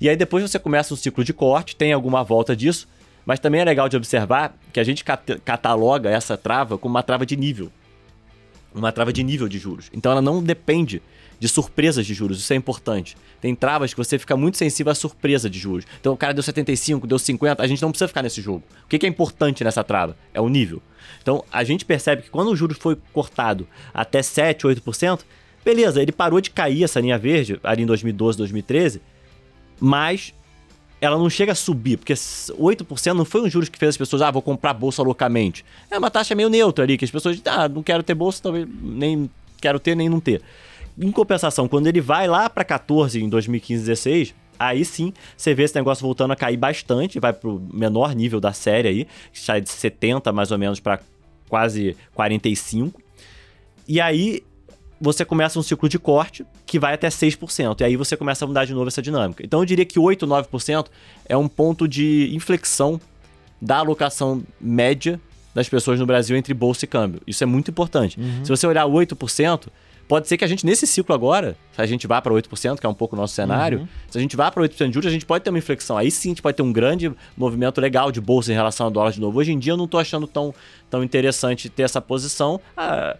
E 0.00 0.08
aí 0.08 0.16
depois 0.16 0.42
você 0.48 0.58
começa 0.58 0.92
um 0.92 0.96
ciclo 0.96 1.22
de 1.22 1.32
corte, 1.32 1.76
tem 1.76 1.92
alguma 1.92 2.24
volta 2.24 2.56
disso, 2.56 2.88
mas 3.24 3.38
também 3.38 3.60
é 3.60 3.64
legal 3.64 3.88
de 3.88 3.96
observar 3.96 4.56
que 4.72 4.80
a 4.80 4.84
gente 4.84 5.04
cat- 5.04 5.40
cataloga 5.44 6.10
essa 6.10 6.36
trava 6.36 6.76
como 6.78 6.94
uma 6.94 7.02
trava 7.02 7.24
de 7.26 7.36
nível 7.36 7.70
uma 8.74 8.90
trava 8.90 9.12
de 9.12 9.22
nível 9.22 9.48
de 9.48 9.58
juros. 9.58 9.90
Então 9.92 10.10
ela 10.12 10.22
não 10.22 10.42
depende 10.42 11.02
de 11.38 11.48
surpresas 11.48 12.06
de 12.06 12.14
juros, 12.14 12.38
isso 12.38 12.52
é 12.52 12.56
importante. 12.56 13.16
Tem 13.42 13.56
travas 13.56 13.92
que 13.92 13.98
você 13.98 14.20
fica 14.20 14.36
muito 14.36 14.56
sensível 14.56 14.92
à 14.92 14.94
surpresa 14.94 15.50
de 15.50 15.58
juros. 15.58 15.84
Então 16.00 16.12
o 16.12 16.16
cara 16.16 16.32
deu 16.32 16.44
75, 16.44 17.08
deu 17.08 17.18
50, 17.18 17.60
a 17.60 17.66
gente 17.66 17.82
não 17.82 17.90
precisa 17.90 18.06
ficar 18.06 18.22
nesse 18.22 18.40
jogo. 18.40 18.62
O 18.84 18.88
que 18.88 19.04
é 19.04 19.08
importante 19.08 19.64
nessa 19.64 19.82
trava? 19.82 20.16
É 20.32 20.40
o 20.40 20.48
nível. 20.48 20.80
Então 21.20 21.44
a 21.50 21.64
gente 21.64 21.84
percebe 21.84 22.22
que 22.22 22.30
quando 22.30 22.52
o 22.52 22.56
juros 22.56 22.78
foi 22.78 22.96
cortado 23.12 23.66
até 23.92 24.22
7, 24.22 24.64
8%, 24.64 25.22
beleza, 25.64 26.00
ele 26.00 26.12
parou 26.12 26.40
de 26.40 26.50
cair 26.50 26.84
essa 26.84 27.00
linha 27.00 27.18
verde 27.18 27.58
ali 27.64 27.82
em 27.82 27.86
2012, 27.86 28.38
2013, 28.38 29.02
mas 29.80 30.32
ela 31.00 31.18
não 31.18 31.28
chega 31.28 31.50
a 31.50 31.56
subir, 31.56 31.96
porque 31.96 32.14
8% 32.14 33.12
não 33.12 33.24
foi 33.24 33.42
um 33.42 33.50
juros 33.50 33.68
que 33.68 33.76
fez 33.76 33.88
as 33.88 33.96
pessoas, 33.96 34.22
ah, 34.22 34.30
vou 34.30 34.40
comprar 34.40 34.72
bolsa 34.72 35.02
loucamente. 35.02 35.64
É 35.90 35.98
uma 35.98 36.12
taxa 36.12 36.32
meio 36.36 36.48
neutra 36.48 36.84
ali, 36.84 36.96
que 36.96 37.04
as 37.04 37.10
pessoas 37.10 37.42
ah, 37.44 37.68
não 37.68 37.82
quero 37.82 38.04
ter 38.04 38.14
bolsa, 38.14 38.40
talvez 38.40 38.68
nem 38.80 39.28
quero 39.60 39.80
ter, 39.80 39.96
nem 39.96 40.08
não 40.08 40.20
ter. 40.20 40.40
Em 40.98 41.10
compensação, 41.10 41.68
quando 41.68 41.86
ele 41.86 42.00
vai 42.00 42.26
lá 42.26 42.48
para 42.50 42.64
14 42.64 43.22
em 43.22 43.28
2015, 43.28 43.84
16, 43.84 44.34
aí 44.58 44.84
sim 44.84 45.12
você 45.36 45.54
vê 45.54 45.64
esse 45.64 45.74
negócio 45.74 46.02
voltando 46.02 46.32
a 46.32 46.36
cair 46.36 46.56
bastante, 46.56 47.18
vai 47.18 47.32
pro 47.32 47.60
menor 47.72 48.14
nível 48.14 48.40
da 48.40 48.52
série 48.52 48.88
aí, 48.88 49.08
que 49.32 49.40
sai 49.40 49.60
de 49.60 49.70
70 49.70 50.32
mais 50.32 50.50
ou 50.50 50.58
menos 50.58 50.80
para 50.80 51.00
quase 51.48 51.96
45. 52.14 53.00
E 53.88 54.00
aí 54.00 54.42
você 55.00 55.24
começa 55.24 55.58
um 55.58 55.62
ciclo 55.62 55.88
de 55.88 55.98
corte 55.98 56.46
que 56.64 56.78
vai 56.78 56.94
até 56.94 57.08
6%. 57.08 57.80
E 57.80 57.84
aí 57.84 57.96
você 57.96 58.16
começa 58.16 58.44
a 58.44 58.48
mudar 58.48 58.64
de 58.64 58.72
novo 58.72 58.86
essa 58.86 59.02
dinâmica. 59.02 59.44
Então 59.44 59.60
eu 59.60 59.66
diria 59.66 59.84
que 59.84 59.98
8, 59.98 60.26
9% 60.26 60.86
é 61.28 61.36
um 61.36 61.48
ponto 61.48 61.88
de 61.88 62.30
inflexão 62.32 63.00
da 63.60 63.78
alocação 63.78 64.42
média 64.60 65.20
das 65.54 65.68
pessoas 65.68 65.98
no 65.98 66.06
Brasil 66.06 66.36
entre 66.36 66.54
bolsa 66.54 66.84
e 66.84 66.88
câmbio. 66.88 67.20
Isso 67.26 67.42
é 67.42 67.46
muito 67.46 67.70
importante. 67.70 68.18
Se 68.42 68.48
você 68.48 68.66
olhar 68.66 68.86
8%, 68.86 69.66
pode 70.08 70.28
ser 70.28 70.36
que 70.36 70.44
a 70.44 70.46
gente, 70.46 70.64
nesse 70.66 70.86
ciclo 70.86 71.14
agora, 71.14 71.56
se 71.74 71.80
a 71.80 71.86
gente 71.86 72.06
vá 72.06 72.20
para 72.20 72.32
8%, 72.32 72.78
que 72.78 72.86
é 72.86 72.88
um 72.88 72.94
pouco 72.94 73.16
o 73.16 73.18
nosso 73.18 73.34
cenário, 73.34 73.88
se 74.10 74.18
a 74.18 74.20
gente 74.20 74.36
vá 74.36 74.50
para 74.50 74.62
8% 74.62 74.88
de 74.88 74.92
juros, 74.94 75.06
a 75.06 75.12
gente 75.12 75.26
pode 75.26 75.42
ter 75.44 75.50
uma 75.50 75.58
inflexão. 75.58 75.96
Aí 75.96 76.10
sim 76.10 76.28
a 76.28 76.32
gente 76.32 76.42
pode 76.42 76.56
ter 76.56 76.62
um 76.62 76.72
grande 76.72 77.12
movimento 77.36 77.80
legal 77.80 78.12
de 78.12 78.20
bolsa 78.20 78.52
em 78.52 78.54
relação 78.54 78.86
ao 78.86 78.90
dólar 78.92 79.12
de 79.12 79.20
novo. 79.20 79.38
Hoje 79.38 79.52
em 79.52 79.58
dia 79.58 79.72
eu 79.72 79.76
não 79.76 79.86
estou 79.86 79.98
achando 79.98 80.26
tão, 80.26 80.54
tão 80.90 81.02
interessante 81.02 81.68
ter 81.68 81.82
essa 81.82 82.00
posição. 82.00 82.60
Ah, 82.76 83.16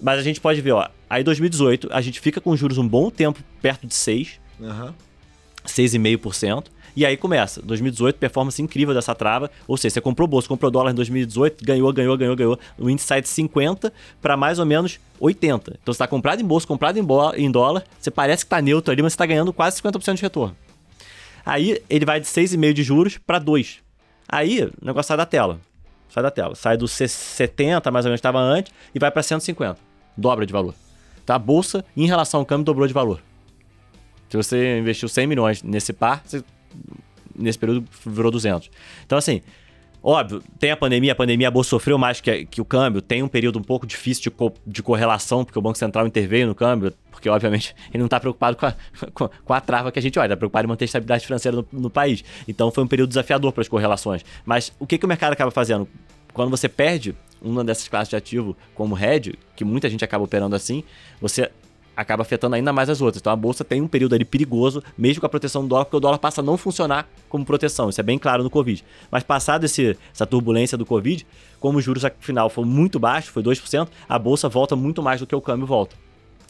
mas 0.00 0.18
a 0.18 0.22
gente 0.22 0.40
pode 0.40 0.60
ver, 0.60 0.72
ó. 0.72 0.88
Aí 1.08 1.22
2018, 1.22 1.88
a 1.92 2.00
gente 2.00 2.20
fica 2.20 2.40
com 2.40 2.56
juros 2.56 2.78
um 2.78 2.86
bom 2.86 3.10
tempo 3.10 3.40
perto 3.62 3.86
de 3.86 3.94
6, 3.94 4.40
Aham. 4.60 4.94
6,5%. 5.66 6.66
E 6.96 7.04
aí 7.04 7.14
começa. 7.14 7.60
2018, 7.60 8.16
performance 8.16 8.60
incrível 8.62 8.94
dessa 8.94 9.14
trava. 9.14 9.50
Ou 9.68 9.76
seja, 9.76 9.94
você 9.94 10.00
comprou 10.00 10.26
bolsa, 10.26 10.48
comprou 10.48 10.70
dólar 10.70 10.92
em 10.92 10.94
2018, 10.94 11.62
ganhou, 11.62 11.92
ganhou, 11.92 12.16
ganhou, 12.16 12.34
ganhou. 12.34 12.58
O 12.78 12.88
índice 12.88 13.06
sai 13.06 13.20
de 13.20 13.28
50 13.28 13.92
para 14.22 14.34
mais 14.34 14.58
ou 14.58 14.64
menos 14.64 14.98
80. 15.20 15.72
Então 15.82 15.92
você 15.92 15.96
está 15.96 16.08
comprado 16.08 16.40
em 16.40 16.44
bolsa, 16.44 16.66
comprado 16.66 16.98
em, 16.98 17.06
em 17.36 17.50
dólar. 17.50 17.84
Você 18.00 18.10
parece 18.10 18.44
que 18.44 18.46
está 18.46 18.62
neutro 18.62 18.90
ali, 18.90 19.02
mas 19.02 19.12
você 19.12 19.16
está 19.16 19.26
ganhando 19.26 19.52
quase 19.52 19.80
50% 19.82 20.14
de 20.14 20.22
retorno. 20.22 20.56
Aí 21.44 21.82
ele 21.90 22.06
vai 22.06 22.18
de 22.18 22.26
6,5 22.26 22.72
de 22.72 22.82
juros 22.82 23.18
para 23.18 23.38
2. 23.38 23.80
Aí 24.26 24.64
o 24.64 24.72
negócio 24.82 25.08
sai 25.08 25.18
da 25.18 25.26
tela. 25.26 25.60
Sai 26.08 26.22
da 26.22 26.30
tela. 26.30 26.54
Sai 26.54 26.78
dos 26.78 26.92
70, 26.92 27.90
mais 27.90 28.06
ou 28.06 28.08
menos, 28.08 28.18
estava 28.18 28.40
antes, 28.40 28.72
e 28.94 28.98
vai 28.98 29.10
para 29.10 29.22
150. 29.22 29.78
Dobra 30.16 30.46
de 30.46 30.52
valor. 30.52 30.74
Então 31.22 31.36
a 31.36 31.38
bolsa, 31.38 31.84
em 31.94 32.06
relação 32.06 32.40
ao 32.40 32.46
câmbio, 32.46 32.64
dobrou 32.64 32.88
de 32.88 32.94
valor. 32.94 33.20
Se 34.28 34.36
você 34.36 34.78
investiu 34.78 35.08
100 35.08 35.26
milhões 35.26 35.62
nesse 35.62 35.92
par, 35.92 36.22
você, 36.24 36.42
nesse 37.34 37.58
período 37.58 37.86
virou 38.04 38.30
200. 38.30 38.70
Então, 39.04 39.18
assim, 39.18 39.42
Óbvio, 40.08 40.40
tem 40.60 40.70
a 40.70 40.76
pandemia, 40.76 41.10
a 41.10 41.14
pandemia 41.16 41.48
a 41.48 41.64
sofreu 41.64 41.98
mais 41.98 42.20
que, 42.20 42.46
que 42.46 42.60
o 42.60 42.64
câmbio, 42.64 43.02
tem 43.02 43.24
um 43.24 43.28
período 43.28 43.58
um 43.58 43.62
pouco 43.62 43.84
difícil 43.84 44.22
de, 44.22 44.30
co, 44.30 44.54
de 44.64 44.80
correlação, 44.80 45.44
porque 45.44 45.58
o 45.58 45.62
Banco 45.62 45.76
Central 45.76 46.06
interveio 46.06 46.46
no 46.46 46.54
câmbio, 46.54 46.92
porque 47.10 47.28
obviamente 47.28 47.74
ele 47.90 47.98
não 47.98 48.04
está 48.04 48.20
preocupado 48.20 48.56
com 48.56 48.66
a, 48.66 48.74
com, 49.12 49.28
com, 49.44 49.52
a 49.52 49.60
trava 49.60 49.90
que 49.90 49.98
a 49.98 50.02
gente 50.02 50.16
olha, 50.16 50.26
está 50.26 50.36
preocupado 50.36 50.64
em 50.64 50.68
manter 50.68 50.84
estabilidade 50.84 51.26
financeira 51.26 51.56
no, 51.56 51.66
no, 51.72 51.90
país. 51.90 52.22
Então 52.46 52.70
foi 52.70 52.84
um 52.84 52.86
período 52.86 53.08
desafiador 53.08 53.50
para 53.50 53.62
as 53.62 53.68
correlações. 53.68 54.24
Mas 54.44 54.72
o 54.78 54.86
que, 54.86 54.96
que 54.96 55.04
o 55.04 55.08
mercado 55.08 55.32
acaba 55.32 55.50
fazendo? 55.50 55.88
Quando 56.32 56.50
você 56.50 56.68
perde 56.68 57.12
uma 57.42 57.64
dessas 57.64 57.88
classes 57.88 58.08
de 58.08 58.14
ativo 58.14 58.56
como 58.76 58.96
hedge, 58.96 59.34
que 59.56 59.64
muita 59.64 59.90
gente 59.90 60.04
acaba 60.04 60.22
operando 60.22 60.54
assim, 60.54 60.84
você 61.20 61.50
acaba 61.96 62.22
afetando 62.22 62.54
ainda 62.54 62.72
mais 62.72 62.90
as 62.90 63.00
outras. 63.00 63.20
Então 63.20 63.32
a 63.32 63.36
bolsa 63.36 63.64
tem 63.64 63.80
um 63.80 63.88
período 63.88 64.14
ali 64.14 64.24
perigoso, 64.24 64.82
mesmo 64.96 65.20
com 65.20 65.26
a 65.26 65.30
proteção 65.30 65.62
do 65.62 65.68
dólar, 65.68 65.84
porque 65.86 65.96
o 65.96 66.00
dólar 66.00 66.18
passa 66.18 66.40
a 66.40 66.44
não 66.44 66.56
funcionar 66.56 67.08
como 67.28 67.44
proteção. 67.44 67.88
Isso 67.88 68.00
é 68.00 68.04
bem 68.04 68.18
claro 68.18 68.42
no 68.42 68.50
Covid. 68.50 68.84
Mas 69.10 69.22
passado 69.22 69.64
esse, 69.64 69.96
essa 70.12 70.26
turbulência 70.26 70.76
do 70.76 70.84
Covid, 70.84 71.26
como 71.58 71.78
os 71.78 71.84
juros 71.84 72.04
final 72.20 72.50
foi 72.50 72.64
muito 72.64 72.98
baixo, 72.98 73.32
foi 73.32 73.42
2%, 73.42 73.88
a 74.08 74.18
bolsa 74.18 74.48
volta 74.48 74.76
muito 74.76 75.02
mais 75.02 75.20
do 75.20 75.26
que 75.26 75.34
o 75.34 75.40
câmbio 75.40 75.66
volta. 75.66 75.96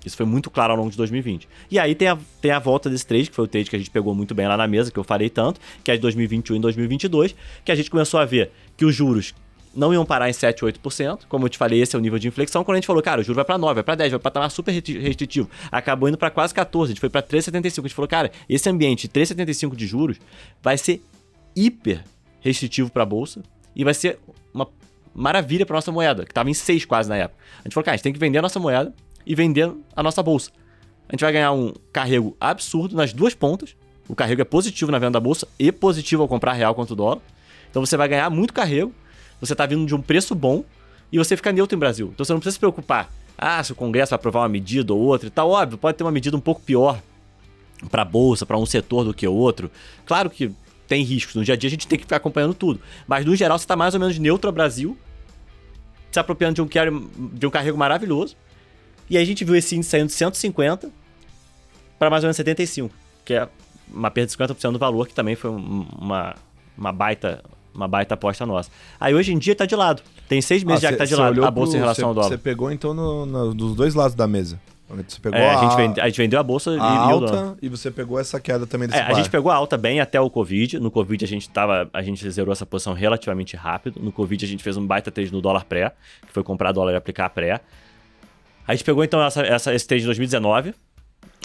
Isso 0.04 0.16
foi 0.16 0.24
muito 0.24 0.48
claro 0.50 0.72
ao 0.72 0.78
longo 0.78 0.90
de 0.90 0.96
2020. 0.96 1.48
E 1.68 1.80
aí 1.80 1.92
tem 1.94 2.06
a, 2.06 2.16
tem 2.40 2.52
a 2.52 2.60
volta 2.60 2.88
desse 2.88 3.04
trade, 3.04 3.28
que 3.28 3.34
foi 3.34 3.44
o 3.44 3.48
trade 3.48 3.68
que 3.68 3.74
a 3.74 3.78
gente 3.78 3.90
pegou 3.90 4.14
muito 4.14 4.34
bem 4.36 4.46
lá 4.46 4.56
na 4.56 4.66
mesa, 4.66 4.90
que 4.90 4.98
eu 4.98 5.02
falei 5.02 5.28
tanto, 5.28 5.60
que 5.82 5.90
é 5.90 5.96
de 5.96 6.00
2021 6.00 6.56
e 6.56 6.60
2022, 6.60 7.34
que 7.64 7.72
a 7.72 7.74
gente 7.74 7.90
começou 7.90 8.20
a 8.20 8.24
ver 8.24 8.52
que 8.76 8.84
os 8.84 8.94
juros 8.94 9.34
não 9.74 9.92
iam 9.92 10.04
parar 10.04 10.28
em 10.28 10.32
7, 10.32 10.62
8%. 10.64 11.20
Como 11.28 11.44
eu 11.44 11.48
te 11.48 11.58
falei, 11.58 11.80
esse 11.80 11.94
é 11.94 11.98
o 11.98 12.02
nível 12.02 12.18
de 12.18 12.28
inflexão. 12.28 12.64
Quando 12.64 12.76
a 12.76 12.78
gente 12.78 12.86
falou, 12.86 13.02
cara, 13.02 13.20
o 13.20 13.24
juro 13.24 13.36
vai 13.36 13.44
para 13.44 13.58
9, 13.58 13.74
vai 13.74 13.82
para 13.82 13.94
10, 13.96 14.12
vai 14.12 14.20
para 14.20 14.28
estar 14.28 14.50
super 14.50 14.72
restritivo. 14.72 15.48
Acabou 15.70 16.08
indo 16.08 16.18
para 16.18 16.30
quase 16.30 16.54
14, 16.54 16.90
a 16.90 16.92
gente 16.94 17.00
foi 17.00 17.10
para 17.10 17.22
3,75. 17.22 17.66
A 17.66 17.82
gente 17.82 17.94
falou, 17.94 18.08
cara, 18.08 18.30
esse 18.48 18.68
ambiente 18.68 19.08
3,75 19.08 19.74
de 19.74 19.86
juros 19.86 20.18
vai 20.62 20.78
ser 20.78 21.02
hiper 21.54 22.04
restritivo 22.40 22.90
para 22.90 23.02
a 23.02 23.06
bolsa 23.06 23.42
e 23.74 23.84
vai 23.84 23.94
ser 23.94 24.18
uma 24.52 24.68
maravilha 25.14 25.64
para 25.64 25.74
nossa 25.74 25.90
moeda, 25.90 26.24
que 26.24 26.30
estava 26.30 26.50
em 26.50 26.54
6 26.54 26.84
quase 26.84 27.08
na 27.08 27.16
época. 27.16 27.42
A 27.60 27.62
gente 27.64 27.74
falou, 27.74 27.84
cara, 27.84 27.94
a 27.94 27.96
gente 27.96 28.04
tem 28.04 28.12
que 28.12 28.18
vender 28.18 28.38
a 28.38 28.42
nossa 28.42 28.60
moeda 28.60 28.94
e 29.26 29.34
vender 29.34 29.72
a 29.94 30.02
nossa 30.02 30.22
bolsa. 30.22 30.50
A 31.08 31.12
gente 31.12 31.20
vai 31.20 31.32
ganhar 31.32 31.52
um 31.52 31.72
carrego 31.92 32.36
absurdo 32.40 32.96
nas 32.96 33.12
duas 33.12 33.34
pontas. 33.34 33.76
O 34.08 34.14
carrego 34.14 34.42
é 34.42 34.44
positivo 34.44 34.92
na 34.92 34.98
venda 34.98 35.12
da 35.12 35.20
bolsa 35.20 35.48
e 35.58 35.72
positivo 35.72 36.22
ao 36.22 36.28
comprar 36.28 36.52
real 36.52 36.74
contra 36.74 36.94
dólar. 36.94 37.20
Então 37.70 37.84
você 37.84 37.96
vai 37.96 38.08
ganhar 38.08 38.30
muito 38.30 38.52
carrego 38.52 38.92
você 39.40 39.52
está 39.52 39.66
vindo 39.66 39.86
de 39.86 39.94
um 39.94 40.00
preço 40.00 40.34
bom 40.34 40.64
e 41.12 41.18
você 41.18 41.36
fica 41.36 41.52
neutro 41.52 41.76
em 41.76 41.78
Brasil. 41.78 42.10
Então 42.12 42.24
você 42.24 42.32
não 42.32 42.40
precisa 42.40 42.54
se 42.54 42.58
preocupar. 42.60 43.10
Ah, 43.38 43.62
se 43.62 43.72
o 43.72 43.74
Congresso 43.74 44.10
vai 44.10 44.16
aprovar 44.16 44.40
uma 44.40 44.48
medida 44.48 44.92
ou 44.92 45.00
outra 45.00 45.26
e 45.26 45.30
tal. 45.30 45.50
Óbvio, 45.50 45.78
pode 45.78 45.96
ter 45.96 46.04
uma 46.04 46.10
medida 46.10 46.36
um 46.36 46.40
pouco 46.40 46.60
pior 46.62 47.00
para 47.90 48.02
a 48.02 48.04
bolsa, 48.04 48.46
para 48.46 48.56
um 48.56 48.66
setor 48.66 49.04
do 49.04 49.12
que 49.12 49.26
o 49.26 49.34
outro. 49.34 49.70
Claro 50.06 50.30
que 50.30 50.50
tem 50.88 51.02
riscos. 51.02 51.34
No 51.34 51.44
dia 51.44 51.54
a 51.54 51.56
dia 51.56 51.68
a 51.68 51.70
gente 51.70 51.86
tem 51.86 51.98
que 51.98 52.04
ficar 52.04 52.16
acompanhando 52.16 52.54
tudo. 52.54 52.80
Mas 53.06 53.24
no 53.26 53.36
geral 53.36 53.58
você 53.58 53.64
está 53.64 53.76
mais 53.76 53.94
ou 53.94 54.00
menos 54.00 54.18
neutro 54.18 54.48
ao 54.48 54.52
Brasil, 54.52 54.96
se 56.10 56.18
apropriando 56.18 56.54
de 56.54 56.62
um, 56.62 57.08
de 57.32 57.46
um 57.46 57.50
carrego 57.50 57.76
maravilhoso. 57.76 58.36
E 59.08 59.16
aí 59.16 59.22
a 59.22 59.26
gente 59.26 59.44
viu 59.44 59.54
esse 59.54 59.76
índice 59.76 59.90
saindo 59.90 60.08
de 60.08 60.14
150 60.14 60.90
para 61.98 62.10
mais 62.10 62.24
ou 62.24 62.26
menos 62.26 62.36
75, 62.36 62.94
que 63.24 63.34
é 63.34 63.48
uma 63.88 64.10
perda 64.10 64.30
de 64.30 64.36
50% 64.36 64.72
do 64.72 64.78
valor, 64.78 65.06
que 65.06 65.14
também 65.14 65.36
foi 65.36 65.50
uma, 65.50 66.34
uma 66.76 66.92
baita 66.92 67.42
uma 67.76 67.88
baita 67.88 68.14
aposta 68.14 68.44
nossa. 68.44 68.70
Aí 68.98 69.14
hoje 69.14 69.32
em 69.32 69.38
dia 69.38 69.54
tá 69.54 69.66
de 69.66 69.76
lado. 69.76 70.02
Tem 70.28 70.40
seis 70.40 70.64
meses 70.64 70.84
ah, 70.84 70.88
já 70.88 70.88
cê, 70.88 70.94
que 70.94 70.98
tá 70.98 71.04
de 71.04 71.14
lado 71.14 71.44
a 71.44 71.50
bolsa 71.50 71.72
pro, 71.72 71.78
em 71.78 71.80
relação 71.80 72.02
cê, 72.02 72.08
ao 72.08 72.14
dólar. 72.14 72.28
Você 72.28 72.38
pegou 72.38 72.70
então 72.70 72.94
no, 72.94 73.26
no, 73.26 73.54
dos 73.54 73.74
dois 73.74 73.94
lados 73.94 74.14
da 74.14 74.26
mesa. 74.26 74.58
Você 74.88 75.20
pegou 75.20 75.38
é, 75.38 75.50
a, 75.50 75.58
a, 75.58 75.62
gente 75.64 75.76
vende, 75.76 76.00
a, 76.00 76.06
gente 76.06 76.16
vendeu 76.16 76.38
a 76.38 76.42
bolsa 76.44 76.70
a 76.70 76.74
e 76.76 76.78
alta 76.78 77.58
e 77.60 77.68
você 77.68 77.90
pegou 77.90 78.20
essa 78.20 78.38
queda 78.38 78.68
também 78.68 78.86
desse 78.86 79.00
é, 79.00 79.02
A 79.02 79.14
gente 79.14 79.28
pegou 79.28 79.50
a 79.50 79.54
alta 79.56 79.76
bem 79.76 80.00
até 80.00 80.20
o 80.20 80.30
Covid. 80.30 80.78
No 80.78 80.92
Covid 80.92 81.24
a 81.24 81.28
gente 81.28 81.50
tava, 81.50 81.90
a 81.92 82.02
gente 82.02 82.28
zerou 82.30 82.52
essa 82.52 82.64
posição 82.64 82.92
relativamente 82.92 83.56
rápido. 83.56 84.00
No 84.00 84.12
Covid 84.12 84.44
a 84.44 84.48
gente 84.48 84.62
fez 84.62 84.76
um 84.76 84.86
baita 84.86 85.10
trade 85.10 85.32
no 85.32 85.40
dólar 85.40 85.64
pré, 85.64 85.92
que 86.24 86.32
foi 86.32 86.44
comprar 86.44 86.70
dólar 86.70 86.92
e 86.92 86.96
aplicar 86.96 87.28
pré. 87.30 87.60
A 88.66 88.74
gente 88.74 88.84
pegou 88.84 89.02
então 89.02 89.20
essa, 89.22 89.42
essa, 89.42 89.74
esse 89.74 89.86
trade 89.86 90.04
em 90.04 90.06
2019, 90.06 90.72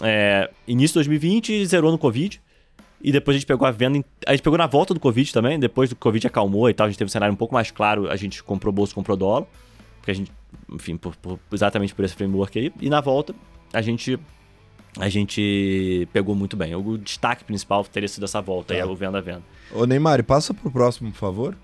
é, 0.02 0.48
início 0.66 0.92
de 0.92 1.08
2020 1.08 1.52
e 1.52 1.66
zerou 1.66 1.90
no 1.90 1.98
Covid. 1.98 2.40
E 3.02 3.10
depois 3.10 3.34
a 3.34 3.38
gente 3.38 3.46
pegou 3.46 3.66
a 3.66 3.70
venda. 3.70 4.04
A 4.26 4.30
gente 4.30 4.42
pegou 4.42 4.56
na 4.56 4.66
volta 4.66 4.94
do 4.94 5.00
Covid 5.00 5.32
também. 5.32 5.58
Depois 5.58 5.90
do 5.90 5.96
Covid 5.96 6.26
acalmou 6.26 6.70
e 6.70 6.74
tal, 6.74 6.86
a 6.86 6.90
gente 6.90 6.98
teve 6.98 7.08
um 7.08 7.12
cenário 7.12 7.32
um 7.32 7.36
pouco 7.36 7.52
mais 7.52 7.70
claro. 7.70 8.08
A 8.08 8.16
gente 8.16 8.42
comprou 8.42 8.72
bolsa, 8.72 8.94
comprou 8.94 9.16
dólar. 9.16 9.46
Porque 9.98 10.10
a 10.12 10.14
gente, 10.14 10.30
enfim, 10.70 10.96
por, 10.96 11.16
por, 11.16 11.38
exatamente 11.52 11.94
por 11.94 12.04
esse 12.04 12.14
framework 12.14 12.58
aí. 12.58 12.72
E 12.80 12.88
na 12.88 13.00
volta, 13.00 13.34
a 13.72 13.82
gente. 13.82 14.18
A 14.98 15.08
gente 15.08 16.06
pegou 16.12 16.34
muito 16.34 16.54
bem. 16.54 16.74
O 16.74 16.98
destaque 16.98 17.44
principal 17.44 17.82
teria 17.84 18.08
sido 18.08 18.24
essa 18.24 18.42
volta 18.42 18.74
tá. 18.74 18.80
aí, 18.80 18.86
o 18.86 18.94
venda-venda. 18.94 19.42
Ô 19.72 19.86
Neymar, 19.86 20.22
passa 20.22 20.52
pro 20.52 20.70
próximo, 20.70 21.10
por 21.10 21.18
favor. 21.18 21.56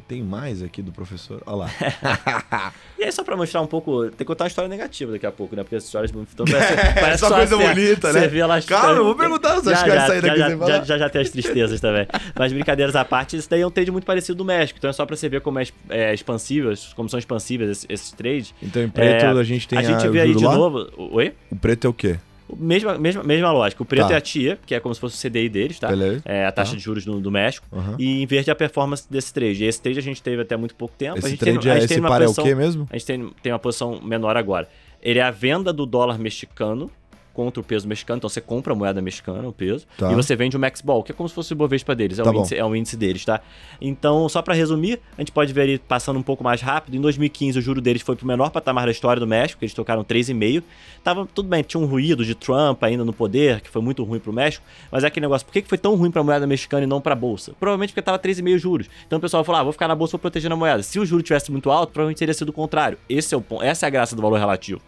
Tem 0.00 0.22
mais 0.22 0.62
aqui 0.62 0.82
do 0.82 0.92
professor. 0.92 1.42
Olha 1.46 1.56
lá. 1.56 1.70
e 2.98 3.04
aí, 3.04 3.12
só 3.12 3.22
pra 3.22 3.36
mostrar 3.36 3.60
um 3.60 3.66
pouco, 3.66 4.04
tem 4.04 4.18
que 4.18 4.24
contar 4.24 4.44
uma 4.44 4.48
história 4.48 4.68
negativa 4.68 5.12
daqui 5.12 5.26
a 5.26 5.32
pouco, 5.32 5.54
né? 5.54 5.62
Porque 5.62 5.76
as 5.76 5.84
histórias 5.84 6.10
então, 6.10 6.46
parece, 6.46 7.00
parece 7.00 7.20
só 7.20 7.34
coisa 7.34 7.56
certo. 7.56 7.74
bonita, 7.74 8.12
né? 8.12 8.20
Você 8.20 8.28
vê 8.28 8.38
elas. 8.38 8.64
Calma, 8.64 8.96
eu 8.96 9.04
vou 9.04 9.14
perguntar, 9.14 9.54
você 9.54 9.72
acha 9.72 9.84
que 9.84 9.90
vai 9.90 10.06
sair 10.06 10.22
daqui 10.22 10.38
já, 10.38 10.48
sem 10.48 10.58
já, 10.58 10.84
já, 10.84 10.98
já 10.98 11.08
tem 11.08 11.22
as 11.22 11.30
tristezas 11.30 11.80
também. 11.80 12.06
Mas 12.34 12.52
brincadeiras 12.52 12.96
à 12.96 13.04
parte, 13.04 13.36
isso 13.36 13.48
daí 13.48 13.60
é 13.60 13.66
um 13.66 13.70
trade 13.70 13.90
muito 13.90 14.04
parecido 14.04 14.36
do 14.36 14.44
México. 14.44 14.78
Então 14.78 14.90
é 14.90 14.92
só 14.92 15.04
pra 15.06 15.16
você 15.16 15.28
ver 15.28 15.40
como 15.40 15.58
é, 15.58 15.66
é 15.88 16.14
expansivas, 16.14 16.92
como 16.94 17.08
são 17.08 17.18
expansivas 17.18 17.70
esses, 17.70 17.86
esses 17.88 18.12
trades. 18.12 18.54
Então 18.62 18.82
em 18.82 18.88
preto 18.88 19.24
é, 19.24 19.28
a 19.28 19.44
gente 19.44 19.68
tem 19.68 19.78
a. 19.78 19.82
A 19.82 19.84
gente 19.84 20.08
vê 20.08 20.20
aí 20.20 20.34
de 20.34 20.44
lá? 20.44 20.54
novo. 20.54 20.88
Oi? 21.12 21.34
O 21.50 21.56
preto 21.56 21.86
é 21.86 21.90
o 21.90 21.92
quê? 21.92 22.16
Mesma, 22.54 22.96
mesma, 22.98 23.22
mesma 23.22 23.50
lógica. 23.50 23.82
O 23.82 23.86
preto 23.86 24.08
tá. 24.08 24.14
é 24.14 24.16
a 24.16 24.20
TIA, 24.20 24.58
que 24.64 24.74
é 24.74 24.80
como 24.80 24.94
se 24.94 25.00
fosse 25.00 25.16
o 25.16 25.30
CDI 25.30 25.48
deles, 25.48 25.78
tá? 25.78 25.88
Beleza. 25.88 26.22
É 26.24 26.46
a 26.46 26.52
taxa 26.52 26.72
tá. 26.72 26.76
de 26.76 26.82
juros 26.82 27.04
do, 27.04 27.20
do 27.20 27.30
México. 27.30 27.66
Uhum. 27.72 27.96
E 27.98 28.22
em 28.22 28.26
verde 28.26 28.50
é 28.50 28.52
a 28.52 28.56
performance 28.56 29.04
desse 29.10 29.32
trade. 29.32 29.64
E 29.64 29.66
esse 29.66 29.80
trade 29.80 29.98
a 29.98 30.02
gente 30.02 30.22
teve 30.22 30.42
até 30.42 30.56
muito 30.56 30.74
pouco 30.74 30.94
tempo. 30.96 31.18
Esse 31.18 31.26
a 31.26 31.30
gente 31.30 31.38
trade 31.40 31.58
tem, 31.58 31.68
é, 31.68 31.72
a 31.72 31.74
gente 31.74 31.84
esse 31.84 31.94
tem 31.94 32.02
par 32.02 32.22
posição, 32.22 32.44
é 32.44 32.46
o 32.46 32.50
quê 32.50 32.54
mesmo? 32.54 32.88
A 32.90 32.96
gente 32.96 33.06
tem, 33.06 33.30
tem 33.42 33.52
uma 33.52 33.58
posição 33.58 34.00
menor 34.00 34.36
agora. 34.36 34.68
Ele 35.02 35.18
é 35.18 35.22
a 35.22 35.30
venda 35.30 35.72
do 35.72 35.84
dólar 35.84 36.18
mexicano 36.18 36.90
contra 37.36 37.60
o 37.60 37.62
peso 37.62 37.86
mexicano. 37.86 38.16
Então 38.16 38.30
você 38.30 38.40
compra 38.40 38.72
a 38.72 38.76
moeda 38.76 39.02
mexicana, 39.02 39.46
o 39.46 39.52
peso, 39.52 39.86
tá. 39.98 40.10
e 40.10 40.14
você 40.14 40.34
vende 40.34 40.56
o 40.56 40.60
Max 40.60 40.80
Ball, 40.80 41.02
que 41.02 41.12
é 41.12 41.14
como 41.14 41.28
se 41.28 41.34
fosse 41.34 41.52
o 41.52 41.56
Bovespa 41.56 41.94
deles, 41.94 42.18
é, 42.18 42.22
tá 42.22 42.30
o, 42.30 42.34
índice, 42.34 42.56
é 42.56 42.64
o 42.64 42.74
índice 42.74 42.96
deles, 42.96 43.26
tá? 43.26 43.42
Então, 43.78 44.26
só 44.26 44.40
para 44.40 44.54
resumir, 44.54 44.98
a 45.18 45.20
gente 45.20 45.32
pode 45.32 45.52
ver 45.52 45.68
ele 45.68 45.78
passando 45.78 46.18
um 46.18 46.22
pouco 46.22 46.42
mais 46.42 46.62
rápido. 46.62 46.96
Em 46.96 47.00
2015, 47.00 47.58
o 47.58 47.62
juro 47.62 47.82
deles 47.82 48.00
foi 48.00 48.16
pro 48.16 48.26
menor 48.26 48.48
patamar 48.50 48.86
da 48.86 48.90
história 48.90 49.20
do 49.20 49.26
México, 49.26 49.62
eles 49.62 49.74
tocaram 49.74 50.02
3,5. 50.02 50.62
Tava 51.04 51.28
tudo 51.34 51.46
bem, 51.46 51.62
tinha 51.62 51.80
um 51.80 51.84
ruído 51.84 52.24
de 52.24 52.34
Trump 52.34 52.82
ainda 52.82 53.04
no 53.04 53.12
poder, 53.12 53.60
que 53.60 53.68
foi 53.68 53.82
muito 53.82 54.02
ruim 54.02 54.18
pro 54.18 54.32
México, 54.32 54.64
mas 54.90 55.04
é 55.04 55.08
aquele 55.08 55.26
negócio, 55.26 55.46
por 55.46 55.52
que 55.52 55.62
foi 55.62 55.76
tão 55.76 55.94
ruim 55.94 56.10
pra 56.10 56.22
moeda 56.22 56.46
mexicana 56.46 56.84
e 56.84 56.86
não 56.86 57.02
pra 57.02 57.14
bolsa? 57.14 57.52
Provavelmente 57.60 57.90
porque 57.90 58.00
tava 58.00 58.18
3,5 58.18 58.58
juros. 58.58 58.86
Então 59.06 59.18
o 59.18 59.20
pessoal 59.20 59.44
falou: 59.44 59.60
ah, 59.60 59.64
vou 59.64 59.72
ficar 59.72 59.88
na 59.88 59.94
bolsa, 59.94 60.12
vou 60.12 60.20
proteger 60.20 60.50
a 60.50 60.56
moeda. 60.56 60.82
Se 60.82 60.98
o 60.98 61.04
juro 61.04 61.22
tivesse 61.22 61.52
muito 61.52 61.70
alto, 61.70 61.92
provavelmente 61.92 62.18
teria 62.18 62.34
sido 62.34 62.48
o 62.48 62.52
contrário. 62.52 62.96
Esse 63.08 63.34
é 63.34 63.38
o 63.38 63.42
ponto, 63.42 63.62
essa 63.62 63.84
é 63.84 63.88
a 63.88 63.90
graça 63.90 64.16
do 64.16 64.22
valor 64.22 64.38
relativo. 64.38 64.80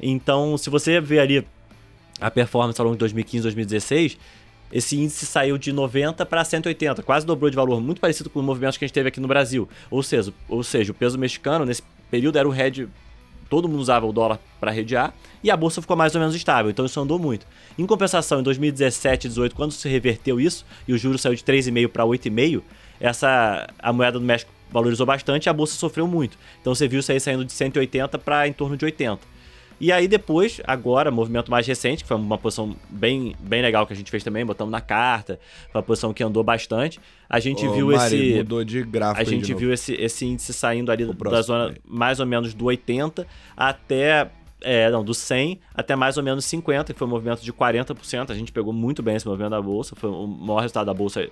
Então, 0.00 0.56
se 0.56 0.70
você 0.70 1.00
vê 1.00 1.18
ali 1.18 1.46
a 2.20 2.30
performance 2.30 2.80
ao 2.80 2.84
longo 2.84 2.96
de 2.96 3.00
2015 3.00 3.42
2016, 3.42 4.18
esse 4.72 4.96
índice 4.96 5.24
saiu 5.26 5.56
de 5.56 5.72
90 5.72 6.26
para 6.26 6.44
180, 6.44 7.02
quase 7.02 7.24
dobrou 7.24 7.48
de 7.48 7.56
valor, 7.56 7.80
muito 7.80 8.00
parecido 8.00 8.28
com 8.28 8.40
os 8.40 8.44
movimentos 8.44 8.76
que 8.76 8.84
a 8.84 8.88
gente 8.88 8.94
teve 8.94 9.08
aqui 9.08 9.20
no 9.20 9.28
Brasil. 9.28 9.68
Ou 9.90 10.02
seja, 10.02 10.32
ou 10.48 10.62
seja 10.64 10.90
o 10.90 10.94
peso 10.94 11.18
mexicano 11.18 11.64
nesse 11.64 11.82
período 12.10 12.38
era 12.38 12.48
o 12.48 12.50
head, 12.50 12.88
todo 13.48 13.68
mundo 13.68 13.80
usava 13.80 14.04
o 14.06 14.12
dólar 14.12 14.40
para 14.58 14.70
redear, 14.70 15.14
e 15.42 15.50
a 15.50 15.56
bolsa 15.56 15.80
ficou 15.80 15.96
mais 15.96 16.14
ou 16.14 16.20
menos 16.20 16.34
estável, 16.34 16.70
então 16.70 16.86
isso 16.86 16.98
andou 16.98 17.18
muito. 17.18 17.46
Em 17.78 17.86
compensação, 17.86 18.40
em 18.40 18.42
2017 18.42 19.26
e 19.26 19.28
2018, 19.28 19.54
quando 19.54 19.72
se 19.72 19.88
reverteu 19.88 20.40
isso, 20.40 20.64
e 20.88 20.92
o 20.92 20.98
juro 20.98 21.18
saiu 21.18 21.34
de 21.34 21.44
3,5 21.44 21.88
para 21.88 22.04
8,5, 22.04 22.62
essa 22.98 23.68
a 23.78 23.92
moeda 23.92 24.18
do 24.18 24.24
México 24.24 24.50
valorizou 24.72 25.06
bastante 25.06 25.46
e 25.46 25.48
a 25.48 25.52
bolsa 25.52 25.76
sofreu 25.76 26.08
muito. 26.08 26.36
Então 26.60 26.74
você 26.74 26.88
viu 26.88 27.00
isso 27.00 27.12
aí 27.12 27.20
saindo 27.20 27.44
de 27.44 27.52
180 27.52 28.18
para 28.18 28.48
em 28.48 28.52
torno 28.52 28.76
de 28.76 28.84
80. 28.84 29.33
E 29.80 29.90
aí 29.92 30.06
depois, 30.06 30.60
agora, 30.66 31.10
movimento 31.10 31.50
mais 31.50 31.66
recente, 31.66 32.02
que 32.02 32.08
foi 32.08 32.16
uma 32.16 32.38
posição 32.38 32.74
bem, 32.88 33.34
bem 33.40 33.62
legal 33.62 33.86
que 33.86 33.92
a 33.92 33.96
gente 33.96 34.10
fez 34.10 34.22
também, 34.22 34.44
botamos 34.44 34.70
na 34.70 34.80
carta, 34.80 35.38
foi 35.70 35.80
uma 35.80 35.82
posição 35.82 36.12
que 36.12 36.22
andou 36.22 36.42
bastante. 36.42 37.00
A 37.28 37.40
gente 37.40 37.66
Ô, 37.66 37.72
viu 37.72 37.88
Mari, 37.88 38.16
esse. 38.16 38.38
Mudou 38.38 38.64
de 38.64 38.82
gráfico. 38.82 39.20
A 39.20 39.24
gente 39.24 39.52
viu 39.54 39.72
esse, 39.72 39.94
esse 39.94 40.24
índice 40.24 40.52
saindo 40.52 40.90
ali 40.92 41.04
da 41.04 41.42
zona 41.42 41.70
aí. 41.70 41.76
mais 41.84 42.20
ou 42.20 42.26
menos 42.26 42.54
do 42.54 42.66
80 42.66 43.26
até 43.56 44.30
é, 44.64 44.90
não, 44.90 45.04
do 45.04 45.12
100 45.12 45.60
até 45.74 45.94
mais 45.94 46.16
ou 46.16 46.22
menos 46.22 46.44
50, 46.46 46.92
que 46.92 46.98
foi 46.98 47.06
um 47.06 47.10
movimento 47.10 47.42
de 47.42 47.52
40%. 47.52 48.30
A 48.30 48.34
gente 48.34 48.50
pegou 48.50 48.72
muito 48.72 49.02
bem 49.02 49.14
esse 49.14 49.26
movimento 49.26 49.50
da 49.50 49.62
bolsa, 49.62 49.94
foi 49.94 50.10
o 50.10 50.26
maior 50.26 50.60
resultado 50.60 50.86
da 50.86 50.94
bolsa 50.94 51.28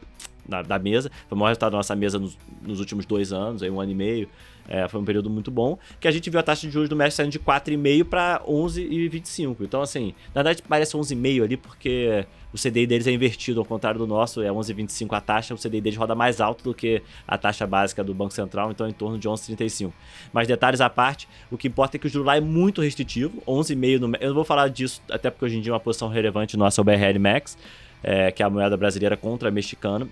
na, 0.46 0.62
da 0.62 0.78
mesa. 0.78 1.10
Foi 1.28 1.36
o 1.36 1.38
maior 1.38 1.48
resultado 1.48 1.72
da 1.72 1.78
nossa 1.78 1.96
mesa 1.96 2.18
nos, 2.18 2.36
nos 2.60 2.78
últimos 2.78 3.06
dois 3.06 3.32
anos, 3.32 3.62
aí 3.62 3.70
um 3.70 3.80
ano 3.80 3.90
e 3.90 3.94
meio. 3.94 4.28
É, 4.68 4.86
foi 4.88 5.00
um 5.00 5.04
período 5.04 5.28
muito 5.28 5.50
bom. 5.50 5.78
Que 6.00 6.08
a 6.08 6.10
gente 6.10 6.28
viu 6.30 6.38
a 6.40 6.42
taxa 6.42 6.66
de 6.66 6.72
juros 6.72 6.88
do 6.88 6.96
México 6.96 7.16
saindo 7.16 7.32
de 7.32 7.38
4,5 7.38 8.04
para 8.04 8.40
11,25. 8.46 9.56
Então, 9.60 9.82
assim, 9.82 10.14
na 10.34 10.42
verdade 10.42 10.62
parece 10.66 10.96
11,5 10.96 11.42
ali, 11.42 11.56
porque 11.56 12.24
o 12.52 12.58
CDI 12.58 12.86
deles 12.86 13.06
é 13.06 13.12
invertido, 13.12 13.60
ao 13.60 13.66
contrário 13.66 13.98
do 13.98 14.06
nosso, 14.06 14.42
é 14.42 14.48
11,25 14.48 15.16
a 15.16 15.20
taxa, 15.20 15.54
o 15.54 15.56
CDI 15.56 15.80
deles 15.80 15.98
roda 15.98 16.14
mais 16.14 16.40
alto 16.40 16.62
do 16.62 16.74
que 16.74 17.02
a 17.26 17.38
taxa 17.38 17.66
básica 17.66 18.04
do 18.04 18.12
Banco 18.12 18.34
Central, 18.34 18.70
então 18.70 18.86
é 18.86 18.90
em 18.90 18.92
torno 18.92 19.18
de 19.18 19.26
11,35. 19.26 19.90
Mas 20.32 20.46
detalhes 20.46 20.80
à 20.80 20.90
parte, 20.90 21.26
o 21.50 21.56
que 21.56 21.68
importa 21.68 21.96
é 21.96 21.98
que 21.98 22.06
o 22.06 22.10
juro 22.10 22.24
lá 22.24 22.36
é 22.36 22.40
muito 22.40 22.82
restritivo, 22.82 23.42
11,5 23.46 23.98
no... 23.98 24.16
Eu 24.16 24.28
não 24.28 24.34
vou 24.34 24.44
falar 24.44 24.68
disso, 24.68 25.00
até 25.10 25.30
porque 25.30 25.46
hoje 25.46 25.56
em 25.56 25.60
dia 25.62 25.72
é 25.72 25.74
uma 25.74 25.80
posição 25.80 26.08
relevante 26.08 26.56
nossa 26.56 26.80
é 26.80 26.82
o 26.82 26.84
BRL 26.84 27.18
Max, 27.18 27.56
é, 28.02 28.30
que 28.30 28.42
é 28.42 28.46
a 28.46 28.50
moeda 28.50 28.76
brasileira 28.76 29.16
contra 29.16 29.48
a 29.48 29.52
mexicana. 29.52 30.06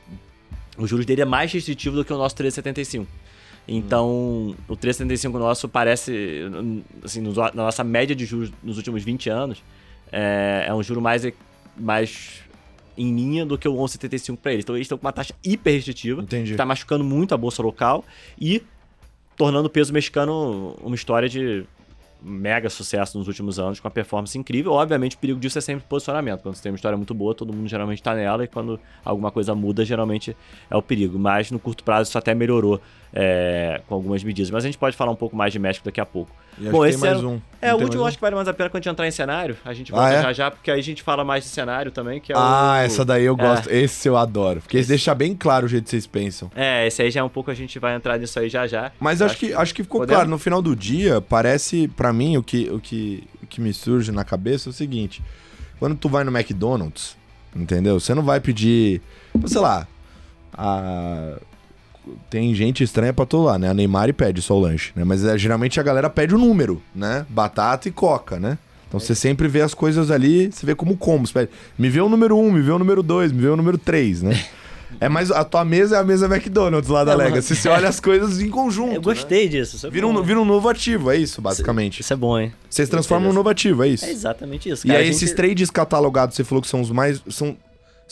O 0.78 0.86
juros 0.86 1.04
dele 1.04 1.20
é 1.20 1.26
mais 1.26 1.52
restritivo 1.52 1.96
do 1.96 2.04
que 2.04 2.12
o 2.12 2.16
nosso 2.16 2.34
13,75. 2.36 3.06
Então, 3.72 4.56
o 4.66 4.76
3,75 4.76 5.38
nosso 5.38 5.68
parece, 5.68 6.42
assim, 7.04 7.20
na 7.20 7.62
nossa 7.62 7.84
média 7.84 8.16
de 8.16 8.26
juros 8.26 8.52
nos 8.64 8.76
últimos 8.76 9.04
20 9.04 9.30
anos, 9.30 9.62
é, 10.10 10.64
é 10.66 10.74
um 10.74 10.82
juro 10.82 11.00
mais, 11.00 11.24
mais 11.76 12.42
em 12.98 13.14
linha 13.14 13.46
do 13.46 13.56
que 13.56 13.68
o 13.68 13.74
11,75 13.74 14.36
para 14.38 14.52
eles. 14.52 14.64
Então, 14.64 14.74
eles 14.74 14.86
estão 14.86 14.98
com 14.98 15.06
uma 15.06 15.12
taxa 15.12 15.32
hiper 15.44 15.72
restritiva, 15.72 16.20
Entendi. 16.20 16.46
que 16.46 16.50
está 16.50 16.66
machucando 16.66 17.04
muito 17.04 17.32
a 17.32 17.36
bolsa 17.36 17.62
local 17.62 18.04
e 18.36 18.60
tornando 19.36 19.68
o 19.68 19.70
peso 19.70 19.92
mexicano 19.92 20.76
uma 20.82 20.96
história 20.96 21.28
de 21.28 21.64
mega 22.20 22.68
sucesso 22.68 23.16
nos 23.16 23.28
últimos 23.28 23.60
anos, 23.60 23.78
com 23.78 23.86
uma 23.86 23.92
performance 23.92 24.36
incrível. 24.36 24.72
Obviamente, 24.72 25.14
o 25.14 25.18
perigo 25.18 25.38
disso 25.38 25.58
é 25.58 25.60
sempre 25.60 25.84
posicionamento. 25.88 26.42
Quando 26.42 26.56
você 26.56 26.62
tem 26.62 26.72
uma 26.72 26.76
história 26.76 26.96
muito 26.96 27.14
boa, 27.14 27.34
todo 27.36 27.52
mundo 27.52 27.68
geralmente 27.68 28.00
está 28.00 28.14
nela, 28.16 28.42
e 28.44 28.48
quando 28.48 28.80
alguma 29.04 29.30
coisa 29.30 29.54
muda, 29.54 29.84
geralmente 29.84 30.36
é 30.68 30.76
o 30.76 30.82
perigo. 30.82 31.18
Mas 31.20 31.52
no 31.52 31.58
curto 31.60 31.84
prazo, 31.84 32.10
isso 32.10 32.18
até 32.18 32.34
melhorou 32.34 32.80
é, 33.12 33.80
com 33.88 33.94
algumas 33.94 34.22
medidas. 34.22 34.50
Mas 34.50 34.64
a 34.64 34.68
gente 34.68 34.78
pode 34.78 34.96
falar 34.96 35.10
um 35.10 35.16
pouco 35.16 35.36
mais 35.36 35.52
de 35.52 35.58
México 35.58 35.84
daqui 35.84 36.00
a 36.00 36.06
pouco. 36.06 36.30
E 36.58 36.68
Bom, 36.68 36.84
esse 36.84 37.06
era... 37.06 37.18
um. 37.18 37.40
É, 37.60 37.74
o 37.74 37.78
último 37.78 38.04
acho 38.04 38.16
que 38.16 38.20
vale 38.20 38.34
mais 38.34 38.46
a 38.46 38.52
pena 38.52 38.68
quando 38.68 38.82
a 38.82 38.84
gente 38.84 38.92
entrar 38.92 39.06
em 39.06 39.10
cenário. 39.10 39.56
A 39.64 39.72
gente 39.72 39.92
vai 39.92 40.14
ah, 40.14 40.18
é? 40.18 40.22
já 40.22 40.32
já, 40.32 40.50
porque 40.50 40.70
aí 40.70 40.78
a 40.78 40.82
gente 40.82 41.02
fala 41.02 41.24
mais 41.24 41.44
de 41.44 41.50
cenário 41.50 41.90
também, 41.90 42.20
que 42.20 42.32
é 42.32 42.36
Ah, 42.36 42.78
o... 42.80 42.84
essa 42.84 43.04
daí 43.04 43.24
eu 43.24 43.34
é. 43.34 43.36
gosto. 43.36 43.70
Esse 43.70 44.08
eu 44.08 44.16
adoro. 44.16 44.60
Porque 44.60 44.76
esse 44.76 44.88
deixa 44.88 45.14
bem 45.14 45.34
claro 45.34 45.66
o 45.66 45.68
jeito 45.68 45.84
que 45.84 45.90
vocês 45.90 46.06
pensam. 46.06 46.50
É, 46.54 46.86
esse 46.86 47.00
aí 47.02 47.10
já 47.10 47.20
é 47.20 47.22
um 47.22 47.28
pouco, 47.28 47.50
a 47.50 47.54
gente 47.54 47.78
vai 47.78 47.94
entrar 47.94 48.18
nisso 48.18 48.38
aí 48.38 48.48
já 48.48 48.66
já. 48.66 48.92
Mas 49.00 49.22
acho, 49.22 49.32
acho 49.32 49.38
que, 49.38 49.54
acho 49.54 49.74
que 49.74 49.82
ficou 49.82 50.00
Podemos? 50.00 50.16
claro. 50.16 50.30
No 50.30 50.38
final 50.38 50.60
do 50.60 50.76
dia, 50.76 51.20
parece, 51.20 51.88
para 51.88 52.12
mim, 52.12 52.36
o 52.36 52.42
que, 52.42 52.68
o, 52.70 52.78
que, 52.78 53.24
o 53.42 53.46
que 53.46 53.60
me 53.60 53.72
surge 53.72 54.12
na 54.12 54.24
cabeça 54.24 54.68
é 54.68 54.70
o 54.70 54.74
seguinte. 54.74 55.22
Quando 55.78 55.96
tu 55.96 56.08
vai 56.08 56.24
no 56.24 56.36
McDonald's, 56.36 57.16
entendeu? 57.56 57.98
Você 57.98 58.14
não 58.14 58.22
vai 58.22 58.38
pedir, 58.38 59.00
sei 59.46 59.60
lá, 59.60 59.86
a 60.52 61.38
tem 62.28 62.54
gente 62.54 62.82
estranha 62.82 63.12
pra 63.12 63.26
todo 63.26 63.44
lá, 63.44 63.58
né? 63.58 63.68
A 63.68 63.74
Neymar 63.74 64.12
pede 64.14 64.42
só 64.42 64.54
o 64.54 64.60
lanche, 64.60 64.92
né? 64.94 65.04
Mas 65.04 65.24
é, 65.24 65.36
geralmente 65.38 65.78
a 65.78 65.82
galera 65.82 66.08
pede 66.10 66.34
o 66.34 66.38
número, 66.38 66.82
né? 66.94 67.26
Batata 67.28 67.88
e 67.88 67.92
coca, 67.92 68.38
né? 68.38 68.58
Então 68.88 68.98
você 68.98 69.14
sempre 69.14 69.46
vê 69.46 69.62
as 69.62 69.72
coisas 69.72 70.10
ali, 70.10 70.50
você 70.50 70.66
vê 70.66 70.74
como 70.74 70.96
como. 70.96 71.26
Você 71.26 71.32
pede, 71.32 71.50
me 71.78 71.88
vê 71.88 72.00
o 72.00 72.08
número 72.08 72.36
1, 72.36 72.46
um, 72.46 72.52
me 72.52 72.60
vê 72.60 72.72
o 72.72 72.78
número 72.78 73.02
2, 73.02 73.32
me 73.32 73.42
vê 73.42 73.48
o 73.48 73.56
número 73.56 73.78
3, 73.78 74.22
né? 74.22 74.44
É 74.98 75.08
mais 75.08 75.30
a 75.30 75.44
tua 75.44 75.64
mesa 75.64 75.96
é 75.96 75.98
a 76.00 76.04
mesa 76.04 76.26
McDonald's 76.26 76.90
lá 76.90 77.04
da 77.04 77.14
Legacy. 77.14 77.54
Você 77.54 77.68
olha 77.68 77.88
as 77.88 78.00
coisas 78.00 78.40
em 78.40 78.48
conjunto. 78.50 78.94
Eu 78.94 79.00
gostei 79.00 79.44
né? 79.44 79.50
disso. 79.50 79.86
É 79.86 79.90
vira, 79.90 80.06
um, 80.06 80.22
vira 80.22 80.40
um 80.40 80.44
novo 80.44 80.68
ativo, 80.68 81.10
é 81.10 81.16
isso, 81.16 81.40
basicamente. 81.40 82.00
Isso 82.00 82.12
é 82.12 82.16
bom, 82.16 82.38
hein? 82.38 82.52
Vocês 82.68 82.88
transformam 82.88 83.30
um 83.30 83.32
novo 83.32 83.48
ativo, 83.48 83.84
é 83.84 83.88
isso. 83.88 84.04
É 84.04 84.10
exatamente 84.10 84.68
isso. 84.68 84.86
Cara, 84.86 84.98
e 84.98 85.02
aí, 85.02 85.06
gente... 85.06 85.16
esses 85.16 85.32
trades 85.32 85.70
catalogados, 85.70 86.34
você 86.34 86.42
falou 86.42 86.60
que 86.60 86.68
são 86.68 86.80
os 86.80 86.90
mais. 86.90 87.22
São 87.28 87.56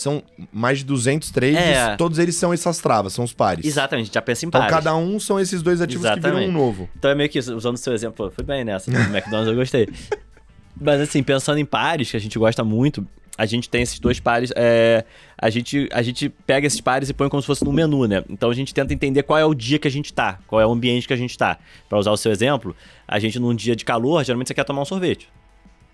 são 0.01 0.22
mais 0.53 0.78
de 0.78 0.84
200 0.84 1.30
trades, 1.30 1.59
é. 1.59 1.96
todos 1.96 2.18
eles 2.18 2.36
são 2.36 2.53
essas 2.53 2.78
travas, 2.78 3.12
são 3.12 3.24
os 3.24 3.32
pares. 3.32 3.66
Exatamente, 3.66 4.12
já 4.12 4.22
pensa 4.22 4.44
em 4.44 4.49
então, 4.49 4.61
pares. 4.61 4.72
Então 4.72 4.84
cada 4.84 4.96
um 4.96 5.18
são 5.18 5.40
esses 5.40 5.61
dois 5.61 5.80
ativos 5.80 6.05
Exatamente. 6.05 6.32
que 6.32 6.38
viram 6.38 6.51
um 6.51 6.53
novo. 6.53 6.88
Então 6.96 7.11
é 7.11 7.14
meio 7.14 7.28
que 7.28 7.38
usando 7.38 7.74
o 7.74 7.78
seu 7.78 7.92
exemplo, 7.92 8.30
foi 8.30 8.44
bem 8.44 8.64
nessa, 8.64 8.90
do 8.90 8.96
McDonald's 8.96 9.49
eu 9.49 9.57
gostei. 9.57 9.88
Mas 10.80 11.01
assim, 11.01 11.22
pensando 11.22 11.59
em 11.59 11.64
pares, 11.64 12.11
que 12.11 12.16
a 12.16 12.20
gente 12.20 12.38
gosta 12.38 12.62
muito, 12.62 13.05
a 13.36 13.46
gente 13.46 13.68
tem 13.68 13.82
esses 13.82 13.99
dois 13.99 14.20
pares, 14.20 14.53
é, 14.55 15.05
a, 15.36 15.51
gente, 15.51 15.88
a 15.92 16.03
gente 16.03 16.28
pega 16.28 16.66
esses 16.66 16.80
pares 16.80 17.09
e 17.09 17.14
põe 17.14 17.28
como 17.28 17.40
se 17.40 17.46
fosse 17.46 17.64
no 17.64 17.72
menu, 17.72 18.07
né? 18.07 18.22
Então 18.28 18.51
a 18.51 18.55
gente 18.55 18.72
tenta 18.72 18.94
entender 18.94 19.22
qual 19.24 19.38
é 19.38 19.44
o 19.44 19.55
dia 19.55 19.78
que 19.78 19.88
a 19.88 19.90
gente 19.90 20.12
tá, 20.12 20.38
qual 20.46 20.61
é 20.61 20.66
o 20.66 20.70
ambiente 20.70 21.09
que 21.09 21.12
a 21.12 21.16
gente 21.16 21.36
tá. 21.36 21.59
Para 21.88 21.99
usar 21.99 22.12
o 22.12 22.16
seu 22.16 22.30
exemplo, 22.30 22.74
a 23.07 23.18
gente 23.18 23.38
num 23.38 23.55
dia 23.55 23.74
de 23.74 23.84
calor, 23.84 24.24
geralmente 24.24 24.49
você 24.49 24.55
quer 24.55 24.64
tomar 24.64 24.82
um 24.82 24.84
sorvete, 24.84 25.28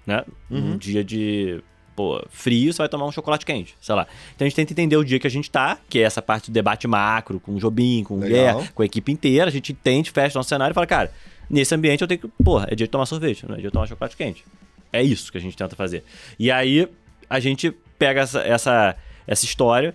né? 0.06 0.24
Uhum. 0.50 0.60
Num 0.60 0.76
dia 0.76 1.02
de 1.02 1.62
pô, 1.94 2.24
frio, 2.30 2.72
você 2.72 2.78
vai 2.78 2.88
tomar 2.88 3.06
um 3.06 3.12
chocolate 3.12 3.46
quente, 3.46 3.74
sei 3.80 3.94
lá. 3.94 4.06
Então 4.34 4.44
a 4.44 4.48
gente 4.48 4.56
tenta 4.56 4.72
entender 4.72 4.96
o 4.96 5.04
dia 5.04 5.18
que 5.18 5.26
a 5.26 5.30
gente 5.30 5.50
tá, 5.50 5.78
que 5.88 5.98
é 5.98 6.02
essa 6.02 6.20
parte 6.20 6.50
do 6.50 6.54
debate 6.54 6.86
macro, 6.86 7.38
com 7.40 7.52
o 7.52 7.58
Jobim, 7.58 8.04
com 8.04 8.14
o 8.14 8.18
Guerra, 8.18 8.68
com 8.74 8.82
a 8.82 8.86
equipe 8.86 9.12
inteira, 9.12 9.48
a 9.48 9.52
gente 9.52 9.72
entende, 9.72 10.10
fecha 10.10 10.38
nosso 10.38 10.48
cenário 10.48 10.72
e 10.72 10.74
fala, 10.74 10.86
cara, 10.86 11.12
nesse 11.48 11.74
ambiente 11.74 12.02
eu 12.02 12.08
tenho 12.08 12.20
que, 12.20 12.28
pô, 12.42 12.60
é 12.60 12.74
dia 12.74 12.86
de 12.86 12.88
tomar 12.88 13.06
sorvete, 13.06 13.46
não 13.46 13.54
é 13.54 13.58
dia 13.58 13.68
de 13.68 13.72
tomar 13.72 13.86
chocolate 13.86 14.16
quente. 14.16 14.44
É 14.92 15.02
isso 15.02 15.30
que 15.30 15.38
a 15.38 15.40
gente 15.40 15.56
tenta 15.56 15.74
fazer. 15.76 16.04
E 16.38 16.50
aí 16.50 16.88
a 17.28 17.40
gente 17.40 17.74
pega 17.98 18.20
essa, 18.20 18.40
essa, 18.40 18.96
essa 19.26 19.44
história 19.44 19.94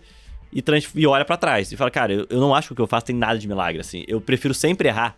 e, 0.51 0.61
trans, 0.61 0.89
e 0.95 1.05
olha 1.05 1.23
para 1.23 1.37
trás 1.37 1.71
e 1.71 1.77
fala, 1.77 1.91
cara, 1.91 2.13
eu, 2.13 2.27
eu 2.29 2.39
não 2.39 2.53
acho 2.55 2.67
que 2.67 2.73
o 2.73 2.75
que 2.75 2.81
eu 2.81 2.87
faço 2.87 3.05
tem 3.05 3.15
nada 3.15 3.37
de 3.37 3.47
milagre, 3.47 3.79
assim. 3.79 4.03
Eu 4.07 4.19
prefiro 4.19 4.53
sempre 4.53 4.87
errar. 4.87 5.15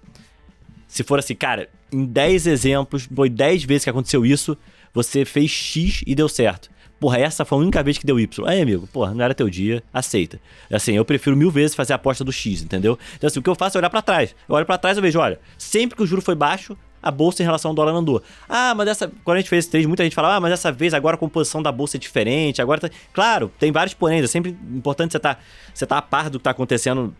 Se 0.87 1.03
for 1.03 1.19
assim, 1.19 1.35
cara, 1.35 1.69
em 1.91 2.05
10 2.05 2.47
exemplos, 2.47 3.07
foi 3.13 3.29
10 3.29 3.63
vezes 3.63 3.83
que 3.85 3.89
aconteceu 3.89 4.25
isso, 4.25 4.57
você 4.93 5.25
fez 5.25 5.49
X 5.49 6.03
e 6.05 6.15
deu 6.15 6.29
certo. 6.29 6.69
Porra, 6.99 7.17
essa 7.17 7.43
foi 7.43 7.57
a 7.57 7.61
única 7.61 7.81
vez 7.81 7.97
que 7.97 8.05
deu 8.05 8.19
Y. 8.19 8.47
Aí, 8.47 8.61
amigo, 8.61 8.87
porra, 8.87 9.11
não 9.11 9.25
era 9.25 9.33
teu 9.33 9.49
dia, 9.49 9.81
aceita. 9.91 10.39
Assim, 10.71 10.93
eu 10.93 11.03
prefiro 11.03 11.35
mil 11.35 11.49
vezes 11.49 11.73
fazer 11.75 11.93
a 11.93 11.95
aposta 11.95 12.23
do 12.23 12.31
X, 12.31 12.61
entendeu? 12.61 12.97
Então, 13.15 13.27
assim, 13.27 13.39
o 13.39 13.41
que 13.41 13.49
eu 13.49 13.55
faço 13.55 13.75
é 13.75 13.79
olhar 13.79 13.89
para 13.89 14.03
trás. 14.03 14.35
Eu 14.47 14.53
olho 14.53 14.67
para 14.67 14.77
trás 14.77 14.99
e 14.99 15.01
vejo, 15.01 15.19
olha, 15.19 15.39
sempre 15.57 15.97
que 15.97 16.03
o 16.03 16.05
juro 16.05 16.21
foi 16.21 16.35
baixo, 16.35 16.77
a 17.01 17.09
bolsa 17.09 17.41
em 17.41 17.45
relação 17.45 17.69
ao 17.69 17.75
dólar 17.75 17.93
andou. 17.93 18.21
Ah, 18.47 18.75
mas 18.75 18.87
essa. 18.87 19.11
Quando 19.23 19.37
a 19.37 19.39
gente 19.39 19.49
fez 19.49 19.65
esse 19.65 19.71
trade, 19.71 19.87
muita 19.87 20.03
gente 20.03 20.13
falava, 20.13 20.35
ah, 20.35 20.39
mas 20.39 20.51
dessa 20.51 20.71
vez 20.71 20.93
agora 20.93 21.15
a 21.15 21.17
composição 21.17 21.63
da 21.63 21.71
bolsa 21.71 21.97
é 21.97 21.99
diferente. 21.99 22.61
Agora 22.61 22.79
tá... 22.79 22.89
Claro, 23.11 23.51
tem 23.57 23.71
vários 23.71 23.95
poréns. 23.95 24.23
É 24.23 24.27
sempre 24.27 24.51
importante 24.51 25.13
você 25.13 25.17
estar 25.17 25.35
tá, 25.35 25.41
você 25.73 25.85
tá 25.87 25.97
a 25.97 26.01
par 26.01 26.29
do 26.29 26.37
que 26.37 26.41
está 26.41 26.51
acontecendo 26.51 27.15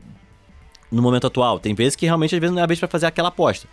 no 0.91 1.01
momento 1.01 1.25
atual. 1.25 1.59
Tem 1.59 1.73
vezes 1.73 1.95
que 1.95 2.05
realmente, 2.05 2.35
às 2.35 2.39
vezes, 2.39 2.53
não 2.53 2.61
é 2.61 2.63
a 2.63 2.67
vez 2.67 2.79
para 2.79 2.87
fazer 2.87 3.07
aquela 3.07 3.29
aposta. 3.29 3.67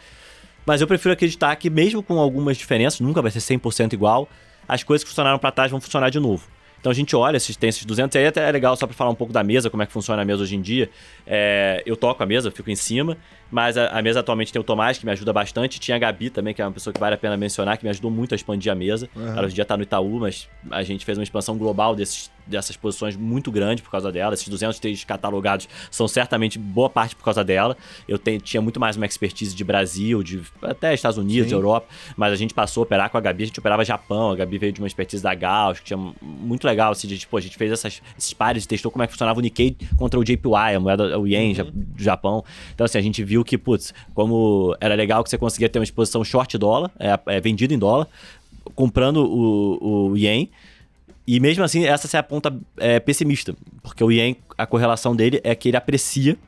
Mas 0.68 0.82
eu 0.82 0.86
prefiro 0.86 1.14
acreditar 1.14 1.56
que, 1.56 1.70
mesmo 1.70 2.02
com 2.02 2.18
algumas 2.18 2.58
diferenças, 2.58 3.00
nunca 3.00 3.22
vai 3.22 3.30
ser 3.30 3.38
100% 3.38 3.94
igual, 3.94 4.28
as 4.68 4.82
coisas 4.82 5.02
que 5.02 5.08
funcionaram 5.08 5.38
para 5.38 5.50
trás 5.50 5.70
vão 5.70 5.80
funcionar 5.80 6.10
de 6.10 6.20
novo. 6.20 6.46
Então 6.80 6.90
a 6.90 6.94
gente 6.94 7.14
olha, 7.16 7.38
tem 7.58 7.68
esses 7.68 7.84
200, 7.84 8.14
e 8.14 8.18
aí 8.18 8.26
até 8.26 8.48
é 8.48 8.52
legal 8.52 8.76
só 8.76 8.86
para 8.86 8.94
falar 8.94 9.10
um 9.10 9.14
pouco 9.14 9.32
da 9.32 9.42
mesa, 9.42 9.68
como 9.68 9.82
é 9.82 9.86
que 9.86 9.92
funciona 9.92 10.22
a 10.22 10.24
mesa 10.24 10.42
hoje 10.42 10.56
em 10.56 10.60
dia. 10.60 10.90
É, 11.26 11.82
eu 11.84 11.96
toco 11.96 12.22
a 12.22 12.26
mesa, 12.26 12.50
fico 12.50 12.70
em 12.70 12.76
cima, 12.76 13.16
mas 13.50 13.78
a, 13.78 13.88
a, 13.88 14.02
mesa 14.02 14.20
atualmente 14.20 14.52
tem 14.52 14.60
o 14.60 14.64
Tomás, 14.64 14.98
que 14.98 15.06
me 15.06 15.12
ajuda 15.12 15.32
bastante. 15.32 15.80
Tinha 15.80 15.96
a 15.96 15.98
Gabi 15.98 16.28
também, 16.30 16.52
que 16.52 16.60
é 16.60 16.64
uma 16.64 16.72
pessoa 16.72 16.92
que 16.92 17.00
vale 17.00 17.14
a 17.14 17.18
pena 17.18 17.36
mencionar, 17.36 17.78
que 17.78 17.84
me 17.84 17.90
ajudou 17.90 18.10
muito 18.10 18.34
a 18.34 18.36
expandir 18.36 18.70
a 18.70 18.74
mesa. 18.74 19.08
Uhum. 19.16 19.26
Ela 19.26 19.42
hoje 19.42 19.52
em 19.52 19.54
dia 19.54 19.64
tá 19.64 19.76
no 19.76 19.82
Itaú, 19.82 20.20
mas 20.20 20.48
a 20.70 20.82
gente 20.82 21.04
fez 21.04 21.16
uma 21.16 21.24
expansão 21.24 21.56
global 21.56 21.96
desses, 21.96 22.30
dessas 22.46 22.76
posições 22.76 23.16
muito 23.16 23.50
grande 23.50 23.82
por 23.82 23.90
causa 23.90 24.12
dela. 24.12 24.34
Esses 24.34 24.48
200 24.48 24.78
trades 24.78 25.02
catalogados 25.04 25.68
são 25.90 26.06
certamente 26.06 26.58
boa 26.58 26.90
parte 26.90 27.16
por 27.16 27.24
causa 27.24 27.42
dela. 27.42 27.76
Eu 28.06 28.18
tenho, 28.18 28.38
tinha 28.38 28.60
muito 28.60 28.78
mais 28.78 28.96
uma 28.96 29.06
expertise 29.06 29.56
de 29.56 29.64
Brasil, 29.64 30.22
de 30.22 30.42
até 30.62 30.92
Estados 30.92 31.16
Unidos, 31.16 31.48
Sim. 31.48 31.54
Europa, 31.54 31.88
mas 32.16 32.32
a 32.32 32.36
gente 32.36 32.52
passou 32.52 32.82
a 32.82 32.84
operar 32.84 33.08
com 33.08 33.16
a 33.16 33.20
Gabi, 33.20 33.44
a 33.44 33.46
gente 33.46 33.58
operava 33.58 33.82
Japão. 33.84 34.30
A 34.30 34.36
Gabi 34.36 34.58
veio 34.58 34.72
de 34.72 34.80
uma 34.80 34.86
expertise 34.86 35.22
da 35.22 35.34
Gauss, 35.34 35.80
que 35.80 35.86
tinha 35.86 35.98
muito 36.20 36.67
legal, 36.68 36.92
assim, 36.92 37.08
de, 37.08 37.18
tipo, 37.18 37.36
a 37.36 37.40
gente 37.40 37.56
fez 37.56 37.72
essas, 37.72 38.02
esses 38.16 38.32
pares 38.32 38.64
e 38.64 38.68
testou 38.68 38.90
como 38.90 39.02
é 39.02 39.06
que 39.06 39.12
funcionava 39.12 39.38
o 39.38 39.42
Nikkei 39.42 39.76
contra 39.96 40.18
o 40.18 40.24
JPY, 40.24 40.76
a 40.76 40.80
moeda, 40.80 41.18
o 41.18 41.26
Yen 41.26 41.54
uhum. 41.58 41.70
do 41.72 42.02
Japão. 42.02 42.44
Então, 42.74 42.84
assim, 42.84 42.98
a 42.98 43.02
gente 43.02 43.22
viu 43.24 43.44
que, 43.44 43.58
putz, 43.58 43.92
como 44.14 44.76
era 44.80 44.94
legal 44.94 45.22
que 45.24 45.30
você 45.30 45.38
conseguia 45.38 45.68
ter 45.68 45.78
uma 45.78 45.84
exposição 45.84 46.22
short 46.24 46.56
dólar, 46.58 46.90
é, 46.98 47.36
é 47.36 47.40
vendido 47.40 47.74
em 47.74 47.78
dólar, 47.78 48.06
comprando 48.74 49.18
o, 49.18 50.10
o 50.10 50.16
Yen. 50.16 50.48
E 51.26 51.40
mesmo 51.40 51.62
assim, 51.62 51.84
essa 51.84 52.16
é 52.16 52.20
a 52.20 52.22
ponta 52.22 52.58
é, 52.78 52.98
pessimista, 52.98 53.54
porque 53.82 54.02
o 54.02 54.10
Yen, 54.10 54.36
a 54.56 54.66
correlação 54.66 55.14
dele 55.14 55.40
é 55.44 55.54
que 55.54 55.68
ele 55.68 55.76
aprecia 55.76 56.38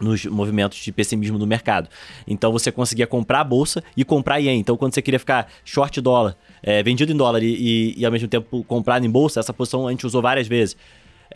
nos 0.00 0.24
movimentos 0.26 0.78
de 0.78 0.92
pessimismo 0.92 1.38
do 1.38 1.46
mercado. 1.46 1.88
Então 2.26 2.50
você 2.52 2.72
conseguia 2.72 3.06
comprar 3.06 3.40
a 3.40 3.44
bolsa 3.44 3.82
e 3.96 4.04
comprar 4.04 4.40
ien. 4.40 4.58
Então 4.58 4.76
quando 4.76 4.94
você 4.94 5.02
queria 5.02 5.18
ficar 5.18 5.48
short 5.64 6.00
dólar, 6.00 6.36
é, 6.62 6.82
vendido 6.82 7.12
em 7.12 7.16
dólar 7.16 7.42
e, 7.42 7.46
e, 7.46 7.94
e, 7.98 8.06
ao 8.06 8.12
mesmo 8.12 8.28
tempo 8.28 8.64
comprado 8.64 9.04
em 9.04 9.10
bolsa, 9.10 9.40
essa 9.40 9.52
posição 9.52 9.86
a 9.86 9.90
gente 9.90 10.06
usou 10.06 10.20
várias 10.20 10.48
vezes. 10.48 10.76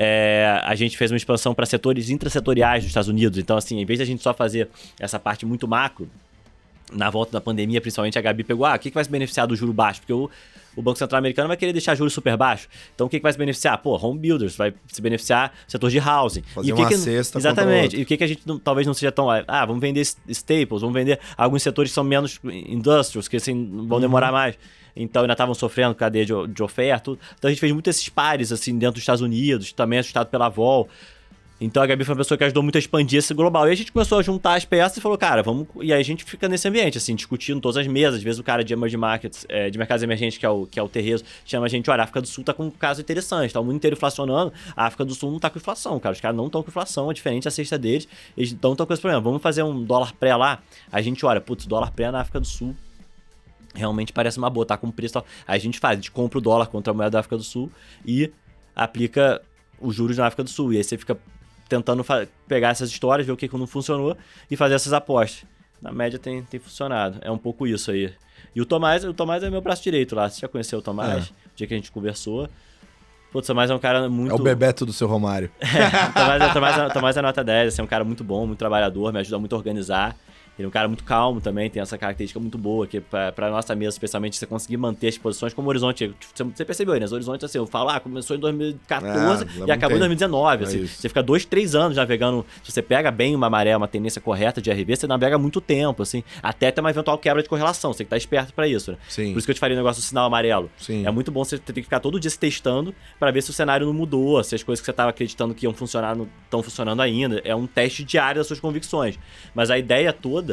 É, 0.01 0.61
a 0.65 0.75
gente 0.75 0.97
fez 0.97 1.11
uma 1.11 1.17
expansão 1.17 1.55
para 1.55 1.67
setores 1.67 2.11
intrasetoriais 2.11 2.83
dos 2.83 2.91
Estados 2.91 3.09
Unidos. 3.09 3.39
Então, 3.39 3.57
assim, 3.57 3.81
em 3.81 3.85
vez 3.85 3.99
de 3.99 4.03
a 4.03 4.07
gente 4.07 4.23
só 4.23 4.33
fazer 4.33 4.69
essa 5.01 5.19
parte 5.19 5.45
muito 5.45 5.67
macro, 5.67 6.09
na 6.93 7.11
volta 7.11 7.33
da 7.33 7.41
pandemia, 7.41 7.81
principalmente, 7.81 8.19
a 8.19 8.23
Gabi 8.23 8.45
pegou, 8.45 8.65
ah, 8.65 8.75
o 8.75 8.79
que, 8.79 8.91
que 8.91 8.95
vai 8.95 9.05
se 9.05 9.11
beneficiar 9.11 9.47
do 9.47 9.55
juro 9.55 9.73
baixo? 9.73 10.01
Porque 10.01 10.13
o, 10.13 10.31
o 10.79 10.83
Banco 10.83 10.97
Central 10.97 11.19
americano 11.19 11.49
vai 11.49 11.57
querer 11.57 11.73
deixar 11.73 11.97
juros 11.97 12.13
super 12.13 12.37
baixo. 12.37 12.69
Então, 12.95 13.09
o 13.09 13.11
que, 13.11 13.19
que 13.19 13.23
vai 13.23 13.33
se 13.33 13.39
beneficiar? 13.39 13.77
Pô, 13.79 13.97
home 13.97 14.21
builders, 14.21 14.55
vai 14.55 14.73
se 14.87 15.03
beneficiar 15.03 15.53
setor 15.67 15.91
de 15.91 15.99
housing. 15.99 16.43
Fazer 16.43 16.69
e 16.69 16.73
o 16.73 16.77
que 16.77 16.83
uma 16.83 16.89
que, 16.89 16.97
cesta 16.97 17.39
Exatamente. 17.39 17.97
E 17.97 18.03
o 18.03 18.07
que, 18.07 18.17
que 18.17 18.23
a 18.23 18.27
gente 18.29 18.43
não, 18.47 18.61
talvez 18.61 18.87
não 18.87 18.95
seja 18.95 19.11
tão... 19.11 19.29
Ah, 19.29 19.67
vamos 19.67 19.81
vender 19.81 20.03
staples, 20.29 20.81
vamos 20.81 20.95
vender 20.95 21.19
alguns 21.37 21.65
setores 21.65 21.91
que 21.91 21.95
são 21.97 22.05
menos 22.05 22.39
industrials, 22.45 23.27
que 23.27 23.37
assim, 23.39 23.67
vão 23.89 23.97
uhum. 23.97 24.01
demorar 24.01 24.31
mais. 24.31 24.57
Então, 24.95 25.23
ainda 25.23 25.33
estavam 25.33 25.55
sofrendo 25.55 25.97
cadeia 25.97 26.25
de, 26.25 26.33
de 26.47 26.63
oferta. 26.63 27.11
Então, 27.11 27.49
a 27.49 27.51
gente 27.51 27.61
fez 27.61 27.73
muito 27.73 27.91
esses 27.91 28.09
pares, 28.09 28.53
assim, 28.53 28.79
dentro 28.79 28.95
dos 28.95 29.03
Estados 29.03 29.21
Unidos, 29.21 29.73
também 29.73 29.99
assustado 29.99 30.29
pela 30.29 30.49
vol. 30.49 30.89
Então 31.61 31.83
a 31.83 31.87
Gabi 31.87 32.05
foi 32.05 32.15
uma 32.15 32.19
pessoa 32.19 32.39
que 32.39 32.45
ajudou 32.45 32.63
muito 32.63 32.77
a 32.77 32.79
expandir 32.79 33.19
esse 33.19 33.35
global. 33.35 33.69
E 33.69 33.73
a 33.73 33.75
gente 33.75 33.91
começou 33.91 34.19
a 34.19 34.23
juntar 34.23 34.55
as 34.55 34.65
peças 34.65 34.97
e 34.97 35.01
falou, 35.01 35.19
cara, 35.19 35.43
vamos. 35.43 35.67
E 35.81 35.93
aí 35.93 36.01
a 36.01 36.05
gente 36.05 36.23
fica 36.25 36.49
nesse 36.49 36.69
ambiente, 36.69 36.99
assim, 36.99 37.17
discutindo 37.17 37.61
todas 37.61 37.77
as 37.77 37.87
mesas. 37.89 38.17
Às 38.17 38.23
vezes 38.23 38.39
o 38.39 38.45
cara 38.45 38.63
de 38.63 38.73
emerging 38.73 38.97
markets, 38.97 39.45
é, 39.49 39.69
de 39.69 39.77
mercados 39.77 40.03
emergentes, 40.03 40.39
que 40.39 40.47
é 40.47 40.49
o, 40.49 40.67
que 40.67 40.79
é 40.79 40.83
o 40.83 40.89
Terrezo, 40.89 41.25
chama 41.45 41.67
a 41.67 41.69
gente, 41.69 41.91
olha, 41.91 42.03
a 42.03 42.05
África 42.05 42.21
do 42.21 42.29
Sul 42.29 42.45
tá 42.45 42.55
com 42.55 42.67
um 42.67 42.71
caso 42.71 43.01
interessante, 43.01 43.53
tá 43.53 43.61
o 43.61 43.65
mundo 43.65 43.77
inteiro 43.77 43.97
inflacionando, 43.97 44.53
a 44.77 44.87
África 44.87 45.05
do 45.05 45.15
Sul 45.15 45.33
não 45.33 45.41
tá 45.41 45.51
com 45.51 45.59
inflação, 45.59 45.99
cara. 45.99 46.13
Os 46.13 46.21
caras 46.21 46.37
não 46.37 46.47
estão 46.47 46.63
com 46.63 46.71
inflação, 46.71 47.11
é 47.11 47.15
diferente 47.15 47.49
a 47.49 47.51
cesta 47.51 47.77
deles, 47.77 48.07
eles 48.37 48.57
não 48.63 48.73
estão 48.73 48.87
com 48.87 48.93
esse 48.93 49.03
problema. 49.03 49.21
Vamos 49.21 49.43
fazer 49.43 49.65
um 49.65 49.83
dólar 49.85 50.13
pré 50.15 50.37
lá. 50.37 50.63
A 50.93 51.01
gente 51.01 51.27
olha, 51.27 51.41
putz, 51.41 51.67
dólar 51.67 51.91
pré 51.91 52.11
na 52.11 52.21
África 52.21 52.39
do 52.39 52.47
Sul 52.47 52.75
realmente 53.75 54.13
parece 54.13 54.39
uma 54.39 54.51
boa, 54.51 54.65
tá 54.65 54.77
com 54.77 54.91
preço. 54.91 55.19
Aí 55.47 55.57
a 55.57 55.59
gente 55.59 55.79
faz, 55.79 55.93
a 55.93 55.97
gente 55.97 56.11
compra 56.11 56.39
o 56.39 56.41
dólar 56.41 56.67
contra 56.67 56.93
a 56.93 56.95
moeda 56.95 57.11
da 57.11 57.21
África 57.21 57.37
do 57.37 57.43
Sul 57.43 57.71
e 58.05 58.31
aplica 58.75 59.43
os 59.81 59.95
juros 59.95 60.17
na 60.17 60.27
África 60.27 60.43
do 60.43 60.51
Sul. 60.51 60.73
E 60.73 60.79
aí 60.79 60.85
você 60.85 60.97
fica 60.97 61.19
tentando 61.69 62.05
pegar 62.47 62.71
essas 62.71 62.91
histórias, 62.91 63.27
ver 63.27 63.33
o 63.33 63.37
que, 63.37 63.49
que 63.49 63.57
não 63.57 63.67
funcionou 63.67 64.17
e 64.51 64.57
fazer 64.57 64.75
essas 64.75 64.93
apostas. 64.93 65.45
Na 65.81 65.93
média 65.93 66.19
tem, 66.19 66.43
tem 66.43 66.59
funcionado. 66.59 67.19
É 67.21 67.31
um 67.31 67.39
pouco 67.39 67.67
isso 67.67 67.91
aí. 67.91 68.13
E 68.55 68.61
o 68.61 68.67
Tomás, 68.67 69.05
o 69.05 69.15
Tomás 69.15 69.43
é 69.43 69.51
meu 69.51 69.61
braço 69.61 69.83
direito 69.83 70.15
lá. 70.17 70.29
Você 70.29 70.41
já 70.41 70.49
conheceu 70.49 70.79
o 70.79 70.83
Tomás? 70.83 71.27
É. 71.29 71.31
O 71.31 71.57
dia 71.57 71.67
que 71.67 71.75
a 71.75 71.77
gente 71.77 71.93
conversou. 71.93 72.49
Putz, 73.31 73.49
o 73.49 73.53
Tomás 73.53 73.71
é 73.71 73.75
um 73.75 73.79
cara 73.79 74.09
muito. 74.09 74.33
É 74.33 74.35
o 74.35 74.39
Bebeto 74.39 74.87
do 74.87 74.93
seu 74.93 75.07
Romário. 75.07 75.51
é, 75.61 76.09
o 76.09 76.13
Tomás, 76.13 76.43
é, 76.43 76.53
Tomás, 76.53 76.79
é, 76.79 76.89
Tomás 76.89 77.17
é 77.17 77.23
nota 77.23 77.45
10, 77.45 77.75
assim, 77.75 77.83
é 77.83 77.85
um 77.85 77.89
cara 77.89 78.05
muito 78.05 78.25
bom, 78.25 78.47
muito 78.47 78.59
trabalhador, 78.59 79.13
me 79.13 79.21
ajuda 79.21 79.39
muito 79.39 79.55
a 79.55 79.59
organizar. 79.59 80.17
Ele 80.59 80.67
é 80.67 80.69
um 80.69 80.73
cara 80.73 80.89
muito 80.89 81.05
calmo 81.05 81.41
também, 81.41 81.71
tem 81.71 81.81
essa 81.81 81.97
característica 81.97 82.41
muito 82.41 82.59
boa, 82.59 82.85
que 82.87 83.01
para 83.01 83.49
nossa 83.49 83.75
mesa, 83.77 83.91
especialmente, 83.91 84.37
você 84.37 84.45
conseguir 84.45 84.77
manter 84.77 85.09
as 85.09 85.17
posições 85.17 85.55
como 85.55 85.69
horizonte. 85.69 86.13
Você 86.35 86.65
percebeu 86.65 86.99
né? 86.99 87.05
Os 87.05 87.13
horizontes, 87.13 87.45
assim, 87.45 87.59
eu 87.59 87.67
falo, 87.67 87.91
ah, 87.91 88.01
começou 88.01 88.37
em 88.37 88.41
2014 88.41 89.45
ah, 89.45 89.65
e 89.67 89.71
acabou 89.71 89.97
em 89.97 90.01
2019. 90.01 90.65
Assim, 90.65 90.85
é 90.85 90.87
você 90.87 91.09
fica 91.09 91.23
dois, 91.23 91.45
três 91.45 91.77
anos 91.77 91.97
navegando. 91.97 92.45
Se 92.65 92.73
você 92.73 92.83
pega 92.83 93.11
bem 93.11 93.37
uma 93.37 93.49
maré, 93.49 93.77
uma 93.77 93.87
tendência 93.87 94.21
correta 94.21 94.61
de 94.61 94.71
RV, 94.71 94.97
você 94.97 95.07
navega 95.07 95.39
muito 95.39 95.61
tempo, 95.61 96.03
assim, 96.03 96.25
até 96.43 96.73
ter 96.73 96.81
uma 96.81 96.91
eventual 96.91 97.17
quebra 97.19 97.43
de 97.43 97.49
correlação. 97.49 97.93
Você 97.93 97.99
tem 97.99 98.07
que 98.07 98.09
estar 98.09 98.17
esperto 98.17 98.53
para 98.53 98.67
isso, 98.67 98.93
né? 98.93 98.99
Sim. 99.09 99.33
Por 99.33 99.39
isso 99.39 99.47
que 99.47 99.53
eu 99.53 99.55
te 99.55 99.61
falei 99.61 99.77
o 99.77 99.79
negócio 99.79 100.03
do 100.03 100.05
sinal 100.05 100.27
amarelo. 100.27 100.69
Sim. 100.79 101.07
É 101.07 101.11
muito 101.11 101.31
bom 101.31 101.45
você 101.45 101.57
ter 101.57 101.73
que 101.73 101.83
ficar 101.83 102.01
todo 102.01 102.19
dia 102.19 102.31
se 102.31 102.39
testando 102.39 102.93
para 103.19 103.31
ver 103.31 103.43
se 103.43 103.51
o 103.51 103.53
cenário 103.53 103.87
não 103.87 103.95
mudou, 103.95 104.43
se 104.43 104.55
as 104.55 104.63
coisas 104.63 104.81
que 104.81 104.87
você 104.87 104.91
estava 104.91 105.11
acreditando 105.11 105.55
que 105.55 105.67
iam 105.67 105.73
funcionar 105.73 106.17
não 106.17 106.27
estão 106.45 106.63
funcionando 106.63 107.01
ainda. 107.01 107.41
É 107.45 107.55
um 107.55 107.67
teste 107.67 108.03
diário 108.03 108.41
das 108.41 108.47
suas 108.47 108.59
convicções. 108.59 109.19
Mas 109.55 109.71
a 109.71 109.79
ideia 109.79 110.13
toda 110.13 110.48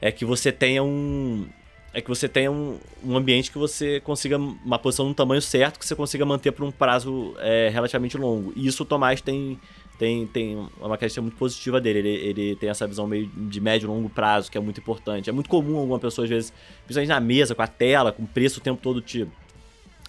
é 0.00 0.10
que 0.10 0.24
você 0.24 0.50
tenha 0.50 0.82
um 0.82 1.46
é 1.94 2.00
que 2.00 2.08
você 2.08 2.26
tenha 2.26 2.50
um, 2.50 2.78
um 3.04 3.16
ambiente 3.16 3.52
que 3.52 3.58
você 3.58 4.00
consiga 4.00 4.38
uma 4.38 4.78
posição 4.78 5.06
no 5.06 5.14
tamanho 5.14 5.42
certo 5.42 5.78
que 5.78 5.86
você 5.86 5.94
consiga 5.94 6.24
manter 6.24 6.50
por 6.50 6.64
um 6.64 6.70
prazo 6.70 7.34
é, 7.38 7.68
relativamente 7.68 8.16
longo. 8.16 8.50
E 8.56 8.66
isso 8.66 8.82
o 8.82 8.86
Tomás 8.86 9.20
tem 9.20 9.58
tem, 9.98 10.26
tem 10.26 10.56
uma 10.56 10.88
característica 10.88 11.22
muito 11.22 11.36
positiva 11.36 11.80
dele. 11.80 11.98
Ele, 12.00 12.08
ele 12.08 12.56
tem 12.56 12.68
essa 12.68 12.88
visão 12.88 13.06
meio 13.06 13.26
de 13.26 13.60
médio 13.60 13.86
e 13.86 13.88
longo 13.88 14.08
prazo, 14.08 14.50
que 14.50 14.58
é 14.58 14.60
muito 14.60 14.80
importante. 14.80 15.30
É 15.30 15.32
muito 15.32 15.48
comum 15.48 15.76
alguma 15.78 15.98
pessoa, 15.98 16.24
às 16.24 16.30
vezes, 16.30 16.52
principalmente 16.84 17.08
na 17.10 17.20
mesa, 17.20 17.54
com 17.54 17.62
a 17.62 17.68
tela, 17.68 18.10
com 18.10 18.24
o 18.24 18.26
preço 18.26 18.58
o 18.58 18.62
tempo 18.62 18.80
todo 18.82 19.00
te, 19.00 19.28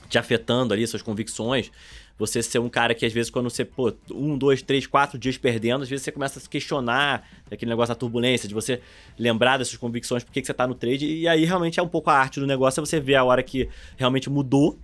te 0.09 0.17
afetando 0.17 0.73
ali, 0.73 0.87
suas 0.87 1.03
convicções 1.03 1.69
você 2.17 2.43
ser 2.43 2.59
um 2.59 2.69
cara 2.69 2.93
que 2.93 3.05
às 3.05 3.11
vezes 3.11 3.29
quando 3.29 3.49
você, 3.49 3.65
pô, 3.65 3.93
um, 4.11 4.37
dois, 4.37 4.61
três, 4.61 4.85
quatro 4.85 5.17
dias 5.17 5.37
perdendo, 5.37 5.83
às 5.83 5.89
vezes 5.89 6.03
você 6.03 6.11
começa 6.11 6.39
a 6.39 6.41
se 6.41 6.49
questionar 6.49 7.27
aquele 7.51 7.69
negócio 7.69 7.93
da 7.93 7.99
turbulência, 7.99 8.47
de 8.47 8.53
você 8.53 8.81
lembrar 9.17 9.57
dessas 9.57 9.75
convicções, 9.75 10.23
por 10.23 10.31
que, 10.31 10.41
que 10.41 10.47
você 10.47 10.53
tá 10.53 10.67
no 10.67 10.75
trade, 10.75 11.05
e 11.05 11.27
aí 11.27 11.43
realmente 11.45 11.79
é 11.79 11.83
um 11.83 11.87
pouco 11.87 12.09
a 12.09 12.13
arte 12.13 12.39
do 12.39 12.47
negócio, 12.47 12.79
é 12.79 12.85
você 12.85 12.99
ver 12.99 13.15
a 13.15 13.23
hora 13.23 13.41
que 13.41 13.67
realmente 13.97 14.29
mudou 14.29 14.77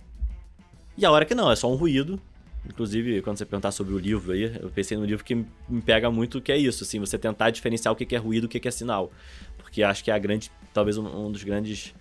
e 0.96 1.04
a 1.04 1.10
hora 1.10 1.24
que 1.24 1.34
não, 1.34 1.50
é 1.50 1.56
só 1.56 1.70
um 1.70 1.76
ruído. 1.76 2.20
Inclusive, 2.68 3.22
quando 3.22 3.38
você 3.38 3.46
perguntar 3.46 3.70
sobre 3.70 3.94
o 3.94 3.98
livro 3.98 4.32
aí, 4.32 4.54
eu 4.60 4.68
pensei 4.68 4.96
no 4.96 5.04
livro 5.04 5.24
que 5.24 5.34
me 5.34 5.80
pega 5.80 6.10
muito, 6.10 6.40
que 6.42 6.52
é 6.52 6.58
isso, 6.58 6.84
assim, 6.84 6.98
você 6.98 7.16
tentar 7.16 7.48
diferenciar 7.50 7.92
o 7.92 7.96
que 7.96 8.14
é 8.14 8.18
ruído 8.18 8.44
o 8.44 8.48
que 8.48 8.68
é 8.68 8.70
sinal. 8.70 9.10
Porque 9.56 9.82
acho 9.82 10.04
que 10.04 10.10
é 10.10 10.14
a 10.14 10.18
grande, 10.18 10.50
talvez 10.74 10.98
um, 10.98 11.26
um 11.26 11.32
dos 11.32 11.42
grandes 11.42 11.94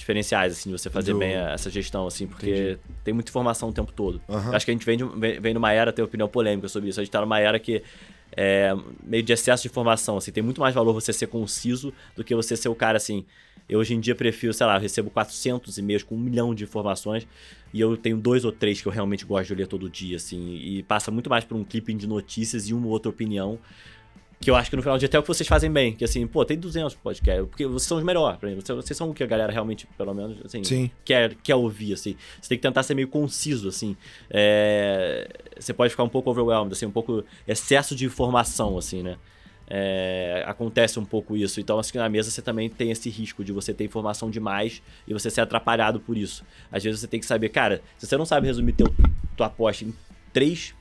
diferenciais, 0.00 0.52
assim, 0.52 0.70
de 0.70 0.78
você 0.78 0.90
fazer 0.90 1.12
Do... 1.12 1.18
bem 1.18 1.32
essa 1.32 1.70
gestão, 1.70 2.06
assim, 2.06 2.26
porque 2.26 2.50
Entendi. 2.50 2.78
tem 3.04 3.14
muita 3.14 3.30
informação 3.30 3.68
o 3.68 3.72
tempo 3.72 3.92
todo. 3.92 4.20
Uhum. 4.28 4.54
Acho 4.54 4.64
que 4.64 4.70
a 4.70 4.74
gente 4.74 4.84
vem, 4.84 4.96
de, 4.96 5.04
vem, 5.04 5.40
vem 5.40 5.54
numa 5.54 5.72
era, 5.72 5.92
tem 5.92 6.04
opinião 6.04 6.28
polêmica 6.28 6.68
sobre 6.68 6.88
isso, 6.90 7.00
a 7.00 7.04
gente 7.04 7.12
tá 7.12 7.20
numa 7.20 7.38
era 7.38 7.58
que 7.58 7.82
é 8.36 8.72
meio 9.02 9.22
de 9.22 9.32
excesso 9.32 9.62
de 9.62 9.68
informação, 9.68 10.16
assim, 10.16 10.32
tem 10.32 10.42
muito 10.42 10.60
mais 10.60 10.74
valor 10.74 10.92
você 10.92 11.12
ser 11.12 11.26
conciso 11.26 11.92
do 12.16 12.24
que 12.24 12.34
você 12.34 12.56
ser 12.56 12.68
o 12.68 12.74
cara, 12.74 12.96
assim, 12.96 13.24
eu 13.68 13.78
hoje 13.78 13.94
em 13.94 14.00
dia 14.00 14.14
prefiro, 14.16 14.52
sei 14.52 14.66
lá, 14.66 14.76
eu 14.76 14.80
recebo 14.80 15.10
400 15.10 15.78
e-mails 15.78 16.02
com 16.02 16.16
um 16.16 16.18
milhão 16.18 16.52
de 16.54 16.64
informações 16.64 17.26
e 17.72 17.80
eu 17.80 17.96
tenho 17.96 18.16
dois 18.16 18.44
ou 18.44 18.50
três 18.50 18.80
que 18.80 18.88
eu 18.88 18.92
realmente 18.92 19.24
gosto 19.24 19.48
de 19.48 19.54
ler 19.54 19.68
todo 19.68 19.88
dia, 19.88 20.16
assim, 20.16 20.56
e 20.56 20.82
passa 20.82 21.10
muito 21.10 21.30
mais 21.30 21.44
por 21.44 21.56
um 21.56 21.62
clipping 21.62 21.96
de 21.96 22.06
notícias 22.06 22.68
e 22.68 22.74
uma 22.74 22.86
ou 22.86 22.92
outra 22.92 23.08
opinião 23.08 23.58
que 24.40 24.50
eu 24.50 24.56
acho 24.56 24.70
que 24.70 24.76
no 24.76 24.80
final 24.80 24.96
do 24.96 25.00
dia 25.00 25.06
até 25.06 25.18
é 25.18 25.20
o 25.20 25.22
que 25.22 25.28
vocês 25.28 25.46
fazem 25.46 25.70
bem. 25.70 25.94
Que 25.94 26.02
assim, 26.02 26.26
pô, 26.26 26.44
tem 26.46 26.58
200 26.58 26.94
podcasts. 26.94 27.46
Porque 27.46 27.66
vocês 27.66 27.82
são 27.86 27.98
os 27.98 28.04
melhores. 28.04 28.40
Vocês, 28.40 28.76
vocês 28.76 28.96
são 28.96 29.10
o 29.10 29.14
que 29.14 29.22
a 29.22 29.26
galera 29.26 29.52
realmente, 29.52 29.86
pelo 29.98 30.14
menos, 30.14 30.38
assim, 30.42 30.64
Sim. 30.64 30.90
Quer, 31.04 31.34
quer 31.34 31.54
ouvir, 31.54 31.92
assim. 31.92 32.16
Você 32.40 32.48
tem 32.48 32.58
que 32.58 32.62
tentar 32.62 32.82
ser 32.82 32.94
meio 32.94 33.08
conciso, 33.08 33.68
assim. 33.68 33.94
É, 34.30 35.28
você 35.58 35.74
pode 35.74 35.90
ficar 35.90 36.04
um 36.04 36.08
pouco 36.08 36.30
overwhelmed, 36.30 36.72
assim, 36.72 36.86
um 36.86 36.90
pouco 36.90 37.22
excesso 37.46 37.94
de 37.94 38.06
informação, 38.06 38.78
assim, 38.78 39.02
né? 39.02 39.18
É, 39.68 40.42
acontece 40.46 40.98
um 40.98 41.04
pouco 41.04 41.36
isso. 41.36 41.60
Então, 41.60 41.78
acho 41.78 41.92
que 41.92 41.98
na 41.98 42.08
mesa 42.08 42.30
você 42.30 42.40
também 42.40 42.70
tem 42.70 42.90
esse 42.90 43.10
risco 43.10 43.44
de 43.44 43.52
você 43.52 43.74
ter 43.74 43.84
informação 43.84 44.30
demais 44.30 44.82
e 45.06 45.12
você 45.12 45.28
ser 45.28 45.42
atrapalhado 45.42 46.00
por 46.00 46.16
isso. 46.16 46.46
Às 46.72 46.82
vezes 46.82 47.00
você 47.00 47.06
tem 47.06 47.20
que 47.20 47.26
saber, 47.26 47.50
cara, 47.50 47.82
se 47.98 48.06
você 48.06 48.16
não 48.16 48.24
sabe 48.24 48.46
resumir 48.46 48.72
teu, 48.72 48.86
tua 49.36 49.48
aposta 49.48 49.84
em 49.84 49.94
três 50.32 50.74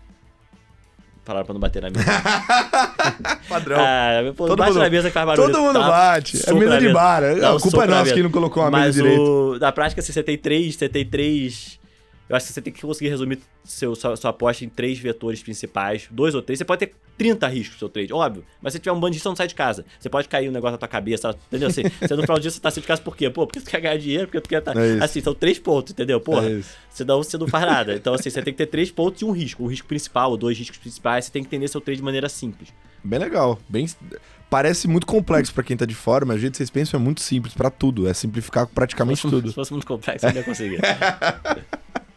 Falaram 1.29 1.45
pra 1.45 1.53
não 1.53 1.61
bater 1.61 1.79
na 1.79 1.91
mesa. 1.91 2.05
Padrão. 3.47 3.77
Ah, 3.79 4.33
pô, 4.35 4.47
todo 4.47 4.57
bate 4.57 4.71
mundo, 4.71 4.81
na 4.81 4.89
mesa 4.89 5.09
que 5.09 5.13
faz 5.13 5.27
barulho. 5.27 5.51
Todo 5.51 5.61
mundo 5.61 5.79
tá? 5.79 5.87
bate. 5.87 6.49
É 6.49 6.53
mesa 6.55 6.79
de 6.79 6.91
bar. 6.91 7.21
a 7.23 7.59
culpa 7.59 7.83
é 7.83 7.87
nossa 7.87 8.13
que 8.15 8.23
não 8.23 8.31
colocou 8.31 8.63
a 8.63 8.71
mesa 8.71 9.03
direito. 9.03 9.21
O, 9.21 9.59
na 9.59 9.71
prática, 9.71 10.01
se 10.01 10.11
você 10.11 10.23
tem 10.23 10.39
três, 10.39 10.75
você 10.75 10.89
tem 10.89 11.05
três 11.05 11.78
eu 12.29 12.35
acho 12.35 12.45
que 12.45 12.53
você 12.53 12.61
tem 12.61 12.71
que 12.71 12.79
conseguir 12.79 13.09
resumir 13.09 13.39
seu, 13.63 13.95
sua, 13.95 14.15
sua 14.15 14.29
aposta 14.29 14.63
em 14.63 14.69
três 14.69 14.99
vetores 14.99 15.41
principais, 15.41 16.07
dois 16.11 16.35
ou 16.35 16.43
três. 16.43 16.59
Você 16.59 16.65
pode 16.65 16.85
ter 16.85 16.95
30 17.17 17.47
riscos 17.47 17.75
no 17.75 17.79
seu 17.79 17.89
trade, 17.89 18.13
óbvio. 18.13 18.45
Mas 18.61 18.73
se 18.73 18.79
tiver 18.79 18.91
um 18.91 18.99
bandista, 18.99 19.23
você 19.23 19.29
não 19.29 19.35
sai 19.35 19.47
de 19.47 19.55
casa. 19.55 19.83
Você 19.99 20.09
pode 20.09 20.29
cair 20.29 20.47
um 20.47 20.51
negócio 20.51 20.73
na 20.73 20.77
tua 20.77 20.87
cabeça, 20.87 21.35
entendeu? 21.47 21.67
Assim, 21.69 21.81
você 21.99 22.15
no 22.15 22.21
final 22.21 22.37
do 22.37 22.41
dia 22.41 22.51
você 22.51 22.59
tá 22.59 22.69
saindo 22.69 22.83
de 22.83 22.87
casa 22.87 23.01
por 23.01 23.17
quê? 23.17 23.29
Pô, 23.31 23.47
porque 23.47 23.59
tu 23.59 23.69
quer 23.69 23.81
ganhar 23.81 23.97
dinheiro, 23.97 24.27
porque 24.27 24.39
tu 24.39 24.47
quer 24.47 24.61
tá... 24.61 24.73
É 24.73 25.03
assim, 25.03 25.21
são 25.21 25.33
três 25.33 25.57
pontos, 25.57 25.91
entendeu? 25.91 26.21
Porra, 26.21 26.49
é 26.49 26.61
senão 26.91 27.21
você 27.23 27.37
não 27.37 27.47
faz 27.47 27.65
nada. 27.65 27.95
Então, 27.95 28.13
assim, 28.13 28.29
você 28.29 28.41
tem 28.43 28.53
que 28.53 28.57
ter 28.57 28.67
três 28.67 28.91
pontos 28.91 29.21
e 29.21 29.25
um 29.25 29.31
risco. 29.31 29.63
Um 29.63 29.67
risco 29.67 29.87
principal, 29.87 30.31
ou 30.31 30.37
dois 30.37 30.57
riscos 30.57 30.77
principais, 30.77 31.25
você 31.25 31.31
tem 31.31 31.41
que 31.41 31.47
entender 31.47 31.67
seu 31.67 31.81
trade 31.81 31.97
de 31.97 32.03
maneira 32.03 32.29
simples. 32.29 32.69
Bem 33.03 33.19
legal. 33.19 33.59
Bem... 33.67 33.87
Parece 34.49 34.87
muito 34.87 35.05
complexo 35.05 35.53
para 35.53 35.63
quem 35.63 35.77
tá 35.77 35.85
de 35.85 35.93
fora, 35.93 36.25
mas 36.25 36.37
o 36.37 36.39
jeito 36.39 36.53
que 36.53 36.57
vocês 36.57 36.69
pensam 36.69 36.99
é 36.99 37.03
muito 37.03 37.21
simples 37.21 37.53
para 37.53 37.69
tudo. 37.69 38.07
É 38.07 38.13
simplificar 38.13 38.65
praticamente 38.65 39.17
se 39.17 39.21
fosse, 39.23 39.35
tudo. 39.35 39.49
Se 39.49 39.55
fosse 39.55 39.71
muito 39.71 39.85
complexo, 39.85 40.25
eu 40.25 40.31
não 40.31 40.37
ia 40.37 40.43
conseguir. 40.43 40.79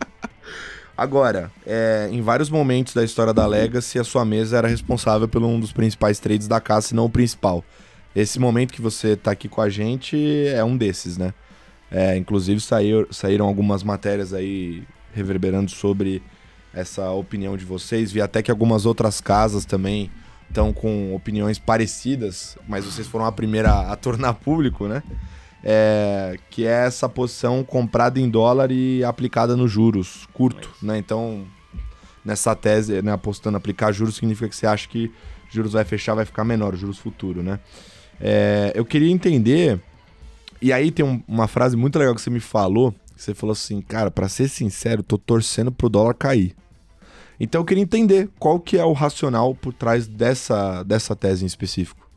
Agora, 1.03 1.51
é, 1.67 2.09
em 2.13 2.23
vários 2.23 2.49
momentos 2.49 2.95
da 2.95 3.03
história 3.03 3.35
da 3.35 3.45
Legacy, 3.45 3.99
a 3.99 4.05
sua 4.05 4.25
mesa 4.25 4.59
era 4.59 4.69
responsável 4.69 5.27
por 5.27 5.43
um 5.43 5.59
dos 5.59 5.73
principais 5.73 6.21
trades 6.21 6.47
da 6.47 6.61
casa, 6.61 6.87
se 6.87 6.95
não 6.95 7.07
o 7.07 7.11
principal. 7.11 7.65
Esse 8.15 8.39
momento 8.39 8.73
que 8.73 8.81
você 8.81 9.15
está 9.15 9.33
aqui 9.33 9.49
com 9.49 9.61
a 9.61 9.69
gente 9.69 10.17
é 10.47 10.63
um 10.63 10.77
desses, 10.77 11.19
né? 11.19 11.35
É, 11.91 12.17
inclusive 12.17 12.61
saíram, 12.61 13.09
saíram 13.11 13.49
algumas 13.49 13.83
matérias 13.83 14.33
aí 14.33 14.85
reverberando 15.13 15.73
sobre 15.73 16.23
essa 16.73 17.11
opinião 17.11 17.57
de 17.57 17.65
vocês. 17.65 18.13
Vi 18.13 18.23
até 18.23 18.41
que 18.41 18.53
algumas 18.53 18.87
outras 18.87 19.21
casas 19.21 19.65
também 19.65 20.09
estão 20.49 20.73
com 20.73 21.13
opiniões 21.17 21.59
parecidas, 21.59 22.57
mas 22.69 22.85
vocês 22.85 23.09
foram 23.09 23.25
a 23.25 23.33
primeira 23.33 23.91
a 23.91 23.97
tornar 23.97 24.35
público, 24.35 24.87
né? 24.87 25.03
É, 25.65 26.37
que 26.51 26.67
é 26.67 26.87
essa 26.87 27.09
posição 27.09 27.63
comprada 27.63 28.19
em 28.19 28.29
dólar 28.29 28.73
e 28.73 29.05
aplicada 29.05 29.57
nos 29.57 29.71
juros 29.71 30.27
curto, 30.33 30.71
né? 30.83 30.99
Então, 30.99 31.47
nessa 32.25 32.55
tese, 32.55 33.01
né, 33.03 33.13
apostando 33.13 33.57
aplicar 33.57 33.93
juros 33.93 34.17
significa 34.17 34.49
que 34.49 34.57
você 34.57 34.67
acha 34.67 34.89
que 34.89 35.11
juros 35.49 35.73
vai 35.73 35.85
fechar, 35.85 36.15
vai 36.15 36.25
ficar 36.25 36.45
menor, 36.45 36.75
juros 36.75 36.99
futuro, 36.99 37.43
né? 37.43 37.61
É, 38.21 38.73
eu 38.75 38.85
queria 38.85 39.11
entender, 39.11 39.81
e 40.61 40.73
aí 40.73 40.91
tem 40.91 41.05
um, 41.05 41.23
uma 41.27 41.47
frase 41.47 41.77
muito 41.77 41.99
legal 41.99 42.15
que 42.15 42.21
você 42.21 42.31
me 42.31 42.41
falou, 42.41 42.93
que 43.15 43.23
você 43.23 43.35
falou 43.35 43.53
assim, 43.53 43.81
cara, 43.81 44.11
para 44.11 44.29
ser 44.29 44.49
sincero, 44.49 45.03
tô 45.03 45.19
torcendo 45.19 45.71
pro 45.71 45.89
dólar 45.89 46.15
cair. 46.15 46.55
Então 47.39 47.61
eu 47.61 47.65
queria 47.65 47.83
entender 47.83 48.31
qual 48.39 48.61
que 48.61 48.79
é 48.79 48.85
o 48.85 48.93
racional 48.93 49.55
por 49.55 49.73
trás 49.73 50.07
dessa, 50.07 50.83
dessa 50.85 51.17
tese 51.17 51.45
em 51.45 51.47
específico. 51.47 52.09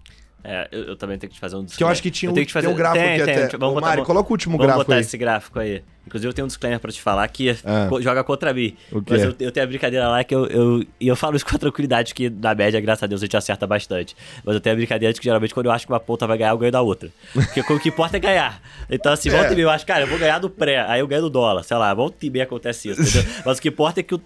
É, 0.48 0.68
eu, 0.72 0.84
eu, 0.84 0.96
também 0.96 1.18
tenho 1.18 1.30
que 1.30 1.36
te 1.36 1.40
fazer 1.40 1.56
um 1.56 1.66
disclaimer. 1.66 1.78
Que 1.78 1.84
eu 1.84 1.88
acho 1.88 2.04
que 2.04 2.12
tinha 2.12 2.32
um, 2.32 2.36
que 2.36 2.54
fazer... 2.54 2.68
um 2.68 2.76
gráfico 2.76 3.04
tem, 3.04 3.16
aqui 3.16 3.26
tem, 3.26 3.44
até. 3.46 3.58
Vamos 3.58 3.72
Ô, 3.72 3.76
botar, 3.76 3.88
Mari, 3.88 4.04
coloca 4.04 4.30
o 4.30 4.32
último 4.32 4.58
vamos 4.58 4.68
gráfico 4.68 4.86
botar 4.86 4.96
aí. 4.98 5.02
esse 5.02 5.18
gráfico 5.18 5.60
aí. 5.60 5.82
Inclusive, 6.06 6.30
eu 6.30 6.34
tenho 6.34 6.46
um 6.46 6.48
disclaimer 6.48 6.80
pra 6.80 6.92
te 6.92 7.02
falar 7.02 7.28
que 7.30 7.50
ah. 7.66 7.90
joga 8.00 8.24
contra 8.24 8.54
mim. 8.54 8.78
Mas 9.10 9.24
eu, 9.24 9.36
eu, 9.40 9.52
tenho 9.52 9.64
a 9.64 9.68
brincadeira 9.68 10.08
lá 10.08 10.24
que 10.24 10.36
eu, 10.36 10.46
eu... 10.46 10.84
E 11.00 11.08
eu 11.08 11.16
falo 11.16 11.36
isso 11.36 11.44
com 11.50 11.56
a 11.56 11.58
tranquilidade 11.58 12.14
que, 12.14 12.30
na 12.30 12.54
média, 12.54 12.80
graças 12.80 13.02
a 13.02 13.08
Deus, 13.08 13.24
a 13.24 13.26
gente 13.26 13.36
acerta 13.36 13.66
bastante. 13.66 14.16
Mas 14.44 14.54
eu 14.54 14.62
tenho 14.62 14.76
a 14.76 14.78
brincadeira 14.78 15.12
de 15.12 15.20
que, 15.20 15.24
geralmente, 15.26 15.52
quando 15.52 15.66
eu 15.66 15.72
acho 15.72 15.88
que 15.88 15.92
uma 15.92 16.00
ponta 16.00 16.28
vai 16.28 16.38
ganhar, 16.38 16.52
eu 16.52 16.60
ganho 16.60 16.72
da 16.72 16.82
outra. 16.84 17.10
Porque 17.34 17.62
o 17.62 17.80
que 17.80 17.90
importa 17.90 18.18
é 18.18 18.20
ganhar. 18.20 18.62
Então, 18.88 19.12
assim, 19.12 19.32
volta 19.32 19.48
é. 19.48 19.54
e 19.54 19.56
meia, 19.56 19.66
eu 19.66 19.70
acho, 19.72 19.84
cara, 19.84 20.04
eu 20.04 20.08
vou 20.08 20.20
ganhar 20.20 20.38
do 20.38 20.48
pré, 20.48 20.82
aí 20.82 21.00
eu 21.00 21.08
ganho 21.08 21.24
do 21.24 21.30
dólar. 21.32 21.64
Sei 21.64 21.76
lá, 21.76 21.92
volta 21.92 22.24
e 22.24 22.30
meia 22.30 22.44
acontece 22.44 22.90
isso, 22.90 23.02
entendeu? 23.02 23.24
Mas 23.44 23.58
o 23.58 23.62
que 23.64 23.70
importa 23.70 24.00
é 24.00 24.04
que 24.04 24.14
o 24.14 24.22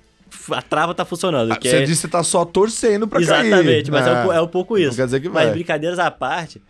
a 0.51 0.61
trava 0.61 0.93
tá 0.93 1.05
funcionando. 1.05 1.51
Ah, 1.51 1.57
que 1.57 1.69
Você 1.69 1.77
é- 1.77 1.79
disse 1.81 1.95
que 2.01 2.01
você 2.01 2.07
tá 2.07 2.23
só 2.23 2.45
torcendo 2.45 3.07
pra 3.07 3.19
cair. 3.25 3.45
Exatamente, 3.47 3.91
mas 3.91 4.05
é, 4.07 4.11
um, 4.11 4.31
Ah, 4.31 4.35
é 4.35 4.41
um 4.41 4.47
pouco 4.47 4.77
isso. 4.77 4.89
Não 4.89 4.95
quer 4.95 5.05
dizer 5.05 5.19
que 5.21 5.29
mas 5.29 5.45
vai. 5.45 5.53
brincadeiras 5.53 5.99
à 5.99 6.09
parte. 6.11 6.61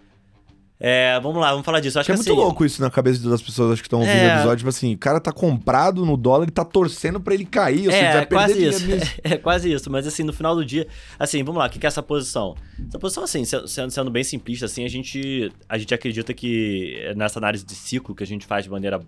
É, 0.82 1.20
vamos 1.20 1.42
lá, 1.42 1.50
vamos 1.52 1.66
falar 1.66 1.82
disso. 1.82 2.00
Acho 2.00 2.06
Que 2.06 2.14
que, 2.14 2.14
é 2.14 2.16
muito 2.24 2.32
assim, 2.32 2.40
louco 2.40 2.64
isso 2.64 2.82
na 2.82 2.90
cabeça 2.90 3.28
das 3.30 3.42
pessoas 3.42 3.74
acho 3.74 3.82
que 3.82 3.88
estão 3.88 4.00
ouvindo 4.00 4.16
É. 4.16 4.28
o 4.28 4.36
episódio. 4.38 4.58
Tipo 4.60 4.70
assim, 4.70 4.94
o 4.94 4.98
cara 4.98 5.20
tá 5.20 5.30
comprado 5.30 6.06
no 6.06 6.16
dólar 6.16 6.48
e 6.48 6.52
tá 6.52 6.64
torcendo 6.64 7.20
pra 7.20 7.34
ele 7.34 7.44
cair. 7.44 7.88
Ou 7.88 7.92
seja, 7.92 7.98
É, 8.06 8.14
vai 8.14 8.22
é 8.22 8.26
quase 8.26 8.66
isso. 8.66 8.88
nisso. 8.88 9.12
É 9.22 9.38
quase 9.38 9.74
isso. 9.74 9.92
Mas 9.92 10.08
assim, 10.08 10.24
no 10.24 10.32
final 10.32 10.56
do 10.56 10.64
dia, 10.64 10.88
assim, 11.20 11.44
vamos 11.44 11.60
lá, 11.60 11.68
o 11.68 11.70
que 11.70 11.80
que 11.80 11.86
é 11.86 11.90
essa 11.90 12.02
posição? 12.02 12.56
Essa 12.88 12.98
posição, 12.98 13.26
assim, 13.26 13.44
se- 13.44 13.68
sendo, 13.68 13.92
sendo 13.92 14.10
bem 14.10 14.24
simplista, 14.24 14.68
assim, 14.68 14.86
a 14.86 14.88
gente, 14.88 15.52
a 15.68 15.78
gente 15.78 15.94
acredita 15.94 16.34
que 16.34 17.12
nessa 17.14 17.40
análise 17.40 17.66
de 17.66 17.76
ciclo 17.76 18.16
que 18.16 18.24
a 18.24 18.28
gente 18.28 18.46
faz 18.46 18.64
de 18.64 18.70
maneira 18.72 19.02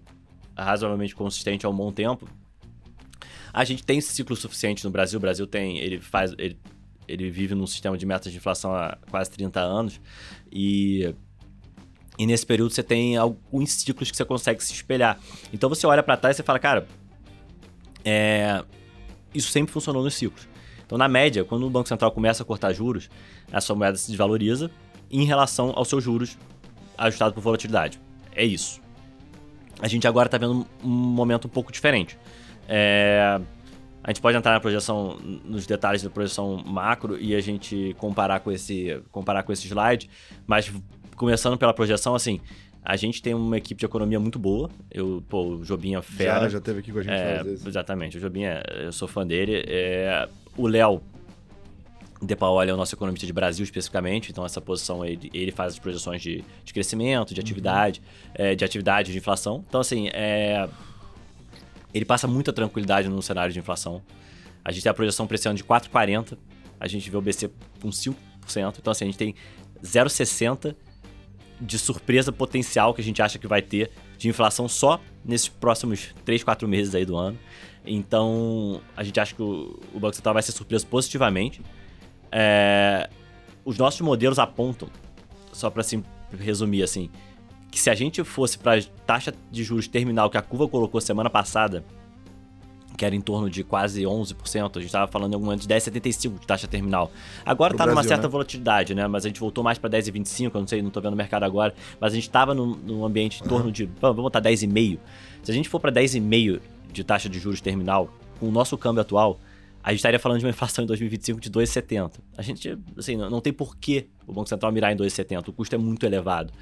razoavelmente 0.58 1.16
consistente 1.16 1.66
há 1.66 1.70
um 1.70 1.74
bom 1.76 1.90
tempo, 1.94 2.28
a 3.54 3.64
gente 3.64 3.84
tem 3.84 4.00
ciclo 4.02 4.36
suficiente 4.36 4.84
no 4.84 4.92
Brasil. 4.92 5.18
O 5.18 5.22
Brasil 5.22 5.46
tem, 5.48 5.80
ele 5.80 6.00
faz, 6.00 6.34
ele, 6.38 6.58
ele 7.08 7.30
vive 7.30 7.56
num 7.56 7.68
sistema 7.68 7.98
de 7.98 8.06
metas 8.06 8.32
de 8.32 8.38
inflação 8.38 8.74
há 8.74 8.98
quase 9.10 9.30
30 9.32 9.60
anos 9.60 10.00
e 10.52 11.14
e 12.20 12.26
nesse 12.26 12.46
período 12.46 12.72
você 12.72 12.84
tem 12.84 13.18
alguns 13.18 13.72
ciclos 13.72 14.12
que 14.12 14.18
você 14.18 14.26
consegue 14.26 14.64
se 14.64 14.74
espelhar. 14.74 15.20
Então 15.52 15.70
você 15.70 15.88
olha 15.88 16.04
pra 16.04 16.18
trás 16.18 16.36
e 16.36 16.38
você 16.38 16.44
fala, 16.44 16.60
cara, 16.60 16.86
é, 18.06 18.64
isso 19.34 19.52
sempre 19.52 19.72
funcionou 19.72 20.04
nos 20.04 20.14
ciclos. 20.14 20.48
Então, 20.86 20.98
na 20.98 21.08
média, 21.08 21.46
quando 21.46 21.66
o 21.66 21.70
Banco 21.70 21.88
Central 21.88 22.12
começa 22.12 22.44
a 22.44 22.46
cortar 22.46 22.74
juros, 22.74 23.10
a 23.52 23.62
sua 23.62 23.76
moeda 23.76 23.98
se 23.98 24.10
desvaloriza 24.10 24.70
em 25.10 25.24
relação 25.24 25.72
aos 25.76 25.88
seus 25.88 26.04
juros 26.04 26.38
ajustados 26.98 27.34
por 27.34 27.42
volatilidade. 27.42 28.00
É 28.36 28.44
isso. 28.44 28.82
A 29.80 29.88
gente 29.88 30.06
agora 30.06 30.28
está 30.28 30.38
vendo 30.38 30.68
um 30.84 30.90
momento 30.90 31.46
um 31.46 31.50
pouco 31.50 31.72
diferente. 31.72 32.18
É, 32.74 33.38
a 34.02 34.10
gente 34.10 34.22
pode 34.22 34.38
entrar 34.38 34.54
na 34.54 34.60
projeção, 34.62 35.20
nos 35.44 35.68
detalhes 35.68 36.02
da 36.02 36.10
projeção 36.10 36.64
macro 36.66 37.20
e 37.20 37.36
a 37.36 37.42
gente 37.42 37.94
comparar 38.00 38.40
com 38.40 38.50
esse, 38.50 39.02
comparar 39.12 39.44
com 39.44 39.52
esse 39.52 39.68
slide, 39.68 40.10
mas 40.48 40.72
começando 41.18 41.58
pela 41.58 41.74
projeção, 41.74 42.16
assim, 42.16 42.40
a 42.84 42.96
gente 42.96 43.22
tem 43.22 43.34
uma 43.34 43.58
equipe 43.58 43.78
de 43.78 43.86
economia 43.86 44.20
muito 44.20 44.40
boa. 44.40 44.70
Eu, 44.90 45.22
pô, 45.28 45.58
o 45.58 45.66
Jobinha 45.66 46.02
fera. 46.02 46.42
Já, 46.44 46.50
já 46.50 46.62
teve 46.62 46.80
aqui 46.80 46.92
com 46.94 47.00
a 47.00 47.04
gente 47.04 47.14
É, 47.14 47.44
vezes. 47.44 47.66
exatamente, 47.66 48.18
o 48.18 48.22
Jobinha, 48.22 48.64
eu 48.70 48.92
sou 48.94 49.08
fã 49.08 49.28
dele. 49.28 49.64
É, 49.68 50.28
o 50.58 50.66
Léo 50.66 51.02
De 52.22 52.36
Paoli 52.36 52.72
é 52.72 52.74
o 52.74 52.78
nosso 52.78 52.96
economista 52.96 53.28
de 53.28 53.34
Brasil 53.34 53.64
especificamente, 53.64 54.32
então 54.32 54.46
essa 54.46 54.62
posição 54.62 55.06
ele, 55.06 55.30
ele 55.34 55.52
faz 55.52 55.74
as 55.74 55.80
projeções 55.80 56.22
de, 56.22 56.44
de 56.64 56.74
crescimento, 56.74 57.34
de 57.36 57.40
atividade, 57.42 58.02
é, 58.34 58.56
de 58.56 58.64
atividade, 58.64 59.12
de 59.12 59.18
inflação. 59.18 59.64
Então, 59.68 59.82
assim, 59.82 60.08
é, 60.14 60.68
ele 61.94 62.06
passa 62.06 62.28
muita 62.28 62.54
tranquilidade 62.54 63.10
no 63.10 63.22
cenário 63.22 63.54
de 63.54 63.60
inflação. 63.60 64.02
A 64.64 64.72
gente 64.72 64.84
tem 64.84 64.90
a 64.90 64.94
projeção 64.94 65.28
para 65.28 65.36
esse 65.36 65.48
ano 65.48 65.58
de 65.58 65.64
4,40, 65.64 66.38
a 66.80 66.88
gente 66.88 67.10
vê 67.10 67.18
o 67.18 67.22
BC 67.22 67.50
com 67.82 67.90
5%, 67.90 68.16
então 68.80 68.92
assim, 68.92 69.06
a 69.06 69.08
gente 69.08 69.18
tem 69.18 69.36
0,60 69.84 70.76
de 71.60 71.78
surpresa 71.78 72.32
potencial 72.32 72.94
que 72.94 73.02
a 73.02 73.04
gente 73.04 73.22
acha 73.22 73.38
que 73.38 73.48
vai 73.48 73.62
ter 73.62 73.92
de 74.18 74.28
inflação 74.28 74.68
só 74.68 75.00
nesses 75.24 75.48
próximos 75.48 76.14
3, 76.26 76.44
4 76.44 76.68
meses 76.68 76.96
aí 76.96 77.06
do 77.06 77.16
ano. 77.16 77.38
Então, 77.86 78.82
a 78.96 79.04
gente 79.04 79.20
acha 79.20 79.36
que 79.36 79.42
o, 79.42 79.80
o 79.94 80.00
Banco 80.00 80.16
Central 80.16 80.34
vai 80.34 80.44
ser 80.44 80.52
surpreso 80.52 80.88
positivamente. 80.88 81.62
É, 82.32 83.10
os 83.66 83.78
nossos 83.78 84.02
modelos 84.02 84.40
apontam, 84.40 84.90
só 85.52 85.70
para 85.70 85.82
assim, 85.82 86.04
resumir 86.40 86.84
assim, 86.84 87.10
que 87.72 87.80
se 87.80 87.90
a 87.90 87.96
gente 87.96 88.22
fosse 88.24 88.60
para 88.60 88.84
taxa 89.08 89.34
de 89.50 89.64
juros 89.64 89.88
terminal 89.88 90.30
que 90.30 90.38
a 90.38 90.42
curva 90.42 90.68
colocou 90.68 91.00
semana 91.00 91.30
passada, 91.30 91.84
que 92.98 93.06
era 93.06 93.16
em 93.16 93.22
torno 93.22 93.50
de 93.50 93.64
quase 93.64 94.04
11%, 94.04 94.36
a 94.76 94.80
gente 94.80 94.86
estava 94.86 95.10
falando 95.10 95.32
em 95.32 95.36
algum 95.36 95.46
momento 95.46 95.66
de 95.66 95.74
10,75% 95.74 96.40
de 96.40 96.46
taxa 96.46 96.68
terminal. 96.68 97.10
Agora 97.46 97.74
está 97.74 97.88
numa 97.88 98.04
certa 98.04 98.28
né? 98.28 98.30
volatilidade, 98.30 98.94
né? 98.94 99.08
Mas 99.08 99.26
a 99.26 99.30
gente 99.30 99.40
voltou 99.40 99.64
mais 99.64 99.78
para 99.78 99.90
10,25%, 99.90 100.52
eu 100.54 100.60
não 100.60 100.68
sei, 100.68 100.82
não 100.82 100.90
tô 100.92 101.00
vendo 101.00 101.14
o 101.14 101.18
mercado 101.18 101.44
agora, 101.44 101.74
mas 102.00 102.12
a 102.12 102.16
gente 102.16 102.28
estava 102.28 102.54
num, 102.54 102.76
num 102.76 103.06
ambiente 103.06 103.42
em 103.42 103.48
torno 103.48 103.72
de, 103.72 103.86
vamos 103.86 104.18
vamos 104.18 104.24
botar 104.24 104.42
10,5%. 104.42 105.00
Se 105.42 105.52
a 105.52 105.54
gente 105.54 105.70
for 105.70 105.80
para 105.80 105.92
10,5% 105.92 106.62
de 106.92 107.04
taxa 107.04 107.30
de 107.30 107.40
juros 107.40 107.62
terminal, 107.62 108.14
com 108.40 108.50
o 108.50 108.52
nosso 108.52 108.78
câmbio 108.78 109.02
atual, 109.02 109.40
a 109.84 109.92
gente 109.92 110.00
estaria 110.00 110.20
falando 110.20 110.40
de 110.40 110.46
uma 110.46 110.52
inflação 110.52 110.84
em 110.84 110.88
2025 110.88 111.40
de 111.40 111.50
2,70. 111.50 112.12
A 112.38 112.42
gente, 112.42 112.78
assim, 112.98 113.16
não, 113.16 113.30
não 113.30 113.42
tem 113.42 113.54
porquê 113.54 114.08
o 114.28 114.34
Banco 114.34 114.50
Central 114.50 114.72
mirar 114.72 114.92
em 114.92 114.96
2,70, 114.96 115.48
o 115.48 115.54
custo 115.54 115.74
é 115.74 115.78
muito 115.78 116.06
elevado. 116.06 116.54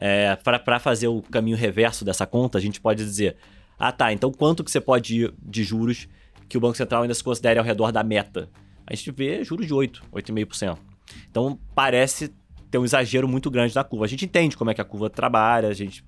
É, 0.00 0.36
para 0.36 0.78
fazer 0.78 1.08
o 1.08 1.20
caminho 1.22 1.56
reverso 1.56 2.04
dessa 2.04 2.24
conta, 2.26 2.56
a 2.56 2.60
gente 2.60 2.80
pode 2.80 3.04
dizer: 3.04 3.36
ah, 3.78 3.90
tá, 3.90 4.12
então 4.12 4.30
quanto 4.32 4.62
que 4.62 4.70
você 4.70 4.80
pode 4.80 5.22
ir 5.22 5.34
de 5.42 5.64
juros 5.64 6.08
que 6.48 6.56
o 6.56 6.60
Banco 6.60 6.76
Central 6.76 7.02
ainda 7.02 7.14
se 7.14 7.22
considere 7.24 7.58
ao 7.58 7.64
redor 7.64 7.90
da 7.90 8.02
meta? 8.04 8.48
A 8.86 8.94
gente 8.94 9.10
vê 9.10 9.42
juros 9.44 9.66
de 9.66 9.74
8, 9.74 10.02
8,5%. 10.12 10.78
Então 11.30 11.58
parece 11.74 12.32
ter 12.70 12.78
um 12.78 12.84
exagero 12.84 13.26
muito 13.26 13.50
grande 13.50 13.74
na 13.74 13.82
curva. 13.82 14.04
A 14.04 14.08
gente 14.08 14.24
entende 14.24 14.56
como 14.56 14.70
é 14.70 14.74
que 14.74 14.80
a 14.80 14.84
curva 14.84 15.10
trabalha, 15.10 15.68
a 15.68 15.74
gente, 15.74 16.04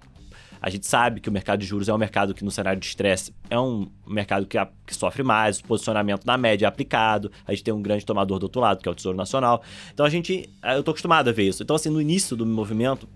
a 0.60 0.70
gente 0.70 0.86
sabe 0.86 1.20
que 1.20 1.28
o 1.28 1.32
mercado 1.32 1.58
de 1.60 1.66
juros 1.66 1.88
é 1.88 1.94
um 1.94 1.98
mercado 1.98 2.32
que 2.34 2.44
no 2.44 2.50
cenário 2.50 2.78
de 2.78 2.86
estresse 2.86 3.34
é 3.50 3.58
um 3.58 3.90
mercado 4.06 4.46
que, 4.46 4.56
a- 4.56 4.68
que 4.86 4.94
sofre 4.94 5.22
mais, 5.22 5.58
o 5.58 5.64
posicionamento 5.64 6.24
na 6.24 6.36
média 6.38 6.66
é 6.66 6.68
aplicado, 6.68 7.30
a 7.46 7.52
gente 7.52 7.64
tem 7.64 7.72
um 7.74 7.82
grande 7.82 8.04
tomador 8.06 8.38
do 8.38 8.44
outro 8.44 8.60
lado, 8.60 8.82
que 8.82 8.88
é 8.88 8.92
o 8.92 8.94
Tesouro 8.94 9.16
Nacional. 9.16 9.62
Então 9.92 10.04
a 10.06 10.10
gente, 10.10 10.48
eu 10.76 10.82
tô 10.82 10.90
acostumado 10.92 11.28
a 11.28 11.32
ver 11.32 11.48
isso. 11.48 11.62
Então 11.62 11.74
assim, 11.76 11.88
no 11.90 12.00
início 12.00 12.36
do 12.36 12.44
movimento, 12.46 13.08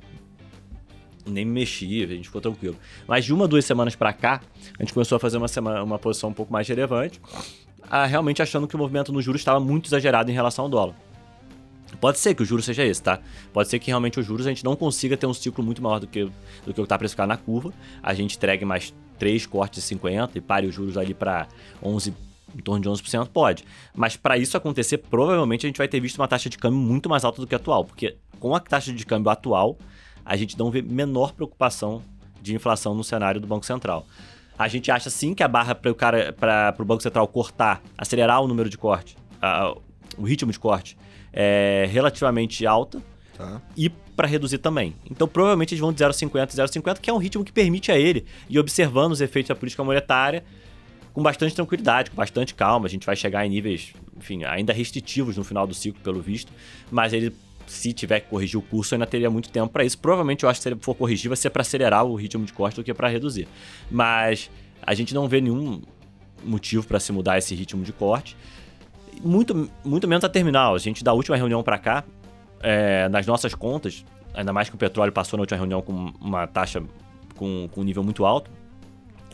nem 1.27 1.45
me 1.45 1.53
mexi, 1.53 2.03
a 2.03 2.07
gente 2.07 2.25
ficou 2.25 2.41
tranquilo. 2.41 2.77
Mas 3.07 3.25
de 3.25 3.33
uma, 3.33 3.49
duas 3.49 3.65
semanas 3.65 3.95
pra 3.95 4.13
cá, 4.13 4.41
a 4.79 4.83
gente 4.83 4.93
começou 4.93 5.17
a 5.17 5.19
fazer 5.19 5.37
uma, 5.37 5.49
semana, 5.49 5.83
uma 5.83 5.99
posição 5.99 6.31
um 6.31 6.33
pouco 6.33 6.53
mais 6.53 6.69
relevante, 6.69 7.21
ah, 7.91 8.07
realmente 8.07 8.43
achando 8.43 8.67
que 8.67 8.75
o 8.75 8.79
movimento 8.79 9.13
no 9.13 9.21
juros 9.21 9.41
estava 9.41 9.61
muito 9.61 9.87
exagerado 9.87 10.31
em 10.31 10.35
relação 10.35 10.65
ao 10.65 10.71
dólar. 10.71 10.95
Pode 12.01 12.19
ser 12.19 12.35
que 12.35 12.43
o 12.43 12.45
juros 12.45 12.65
seja 12.65 12.85
esse, 12.85 13.03
tá? 13.03 13.21
Pode 13.53 13.69
ser 13.69 13.79
que 13.79 13.87
realmente 13.87 14.19
os 14.19 14.27
juros 14.27 14.47
a 14.47 14.49
gente 14.49 14.65
não 14.65 14.75
consiga 14.75 15.17
ter 15.17 15.27
um 15.27 15.35
ciclo 15.35 15.65
muito 15.65 15.83
maior 15.83 16.01
do 16.01 16.07
que, 16.07 16.25
do 16.25 16.33
que 16.65 16.71
o 16.71 16.75
que 16.75 16.81
está 16.83 16.99
precificado 16.99 17.29
na 17.29 17.37
curva. 17.37 17.73
A 18.03 18.13
gente 18.15 18.37
entregue 18.37 18.65
mais 18.65 18.93
3 19.19 19.47
cortes 19.47 19.81
de 19.81 19.87
50 19.89 20.37
e 20.37 20.41
pare 20.41 20.67
os 20.67 20.75
juros 20.75 20.97
ali 20.97 21.15
para 21.15 21.47
11, 21.83 22.13
em 22.57 22.63
torno 22.63 22.83
de 22.83 22.89
11%, 22.89 23.29
pode. 23.29 23.65
Mas 23.95 24.17
para 24.17 24.37
isso 24.37 24.57
acontecer, 24.57 24.99
provavelmente 24.99 25.67
a 25.67 25.69
gente 25.69 25.79
vai 25.79 25.89
ter 25.89 26.01
visto 26.01 26.19
uma 26.19 26.29
taxa 26.29 26.49
de 26.49 26.59
câmbio 26.59 26.79
muito 26.79 27.09
mais 27.09 27.25
alta 27.25 27.41
do 27.41 27.47
que 27.47 27.55
a 27.55 27.59
atual, 27.59 27.85
porque 27.85 28.17
com 28.41 28.55
a 28.55 28.61
taxa 28.61 28.93
de 28.93 29.07
câmbio 29.07 29.31
atual, 29.31 29.79
a 30.25 30.37
gente 30.37 30.59
não 30.59 30.71
vê 30.71 30.81
menor 30.83 31.33
preocupação 31.33 32.03
de 32.43 32.55
inflação 32.55 32.95
no 32.95 33.03
cenário 33.05 33.41
do 33.41 33.47
Banco 33.47 33.65
Central. 33.67 34.07
A 34.59 34.69
gente 34.69 34.91
acha 34.91 35.11
sim 35.11 35.35
que 35.35 35.43
a 35.43 35.49
barra 35.49 35.75
para 35.75 35.91
o 35.91 35.95
cara 35.95 36.33
para 36.33 36.75
o 36.79 36.85
Banco 36.85 37.03
Central 37.03 37.27
cortar, 37.29 37.83
acelerar 37.99 38.41
o 38.41 38.47
número 38.49 38.69
de 38.71 38.79
corte, 38.79 39.17
a- 39.43 39.75
o 40.17 40.23
ritmo 40.23 40.53
de 40.53 40.59
corte 40.59 40.97
é 41.33 41.89
relativamente 41.91 42.65
alta 42.67 43.03
Tá. 43.37 43.61
e 43.77 43.89
para 43.91 44.29
reduzir 44.29 44.59
também. 44.59 44.95
Então 45.11 45.27
provavelmente 45.27 45.73
eles 45.75 45.81
vão 45.81 45.93
de 45.93 45.99
0,50 45.99 46.53
a 46.53 46.55
0,50, 46.57 47.01
que 47.01 47.11
é 47.11 47.13
um 47.13 47.19
ritmo 47.19 47.43
que 47.45 47.51
permite 47.51 47.91
a 47.91 47.99
ele 47.99 48.25
ir 48.49 48.61
observando 48.61 49.11
os 49.11 49.21
efeitos 49.21 49.49
da 49.49 49.57
política 49.57 49.83
monetária 49.83 50.45
com 51.13 51.21
bastante 51.21 51.53
tranquilidade, 51.55 52.11
com 52.11 52.17
bastante 52.17 52.55
calma. 52.55 52.87
A 52.87 52.89
gente 52.89 53.05
vai 53.05 53.17
chegar 53.17 53.45
em 53.45 53.49
níveis, 53.49 53.93
enfim, 54.17 54.45
ainda 54.45 54.73
restritivos 54.73 55.37
no 55.37 55.43
final 55.43 55.67
do 55.67 55.75
ciclo, 55.75 56.01
pelo 56.01 56.21
visto, 56.21 56.53
mas 56.93 57.13
ele 57.13 57.35
se 57.67 57.93
tiver 57.93 58.21
que 58.21 58.29
corrigir 58.29 58.59
o 58.59 58.63
curso, 58.63 58.95
ainda 58.95 59.07
teria 59.07 59.31
muito 59.31 59.51
tempo 59.51 59.73
para 59.73 59.85
isso. 59.85 59.99
Provavelmente 59.99 60.45
eu 60.45 60.51
acho 60.51 60.61
que 60.61 60.63
se 60.63 60.69
ele 60.69 60.77
for 60.81 60.95
corrigir, 60.95 61.29
vai 61.29 61.37
ser 61.37 61.51
para 61.51 61.63
acelerar 61.63 62.05
o 62.05 62.15
ritmo 62.15 62.45
de 62.45 62.53
corte 62.53 62.77
do 62.77 62.85
que 62.85 62.93
para 62.93 63.09
reduzir. 63.09 63.49
Mas 63.91 64.51
a 64.83 64.95
gente 64.95 65.15
não 65.15 65.29
vê 65.29 65.41
nenhum 65.41 65.83
motivo 66.45 66.87
para 66.87 67.01
se 67.01 67.13
mudar 67.13 67.39
esse 67.39 67.55
ritmo 67.55 67.83
de 67.83 67.93
corte. 67.93 68.37
Muito, 69.23 69.71
muito 69.85 70.07
menos 70.07 70.25
a 70.25 70.29
terminal. 70.29 70.75
A 70.75 70.79
gente, 70.79 71.03
da 71.03 71.13
última 71.13 71.37
reunião 71.37 71.63
para 71.63 71.79
cá, 71.79 72.05
é, 72.61 73.09
nas 73.09 73.27
nossas 73.27 73.55
contas, 73.55 74.05
ainda 74.35 74.53
mais 74.53 74.69
que 74.69 74.75
o 74.75 74.79
petróleo 74.79 75.13
passou 75.13 75.37
na 75.37 75.43
última 75.43 75.59
reunião 75.59 75.81
com 75.81 76.13
uma 76.21 76.47
taxa 76.47 76.83
com, 77.37 77.69
com 77.71 77.81
um 77.81 77.85
nível 77.85 78.03
muito 78.03 78.25
alto, 78.25 78.51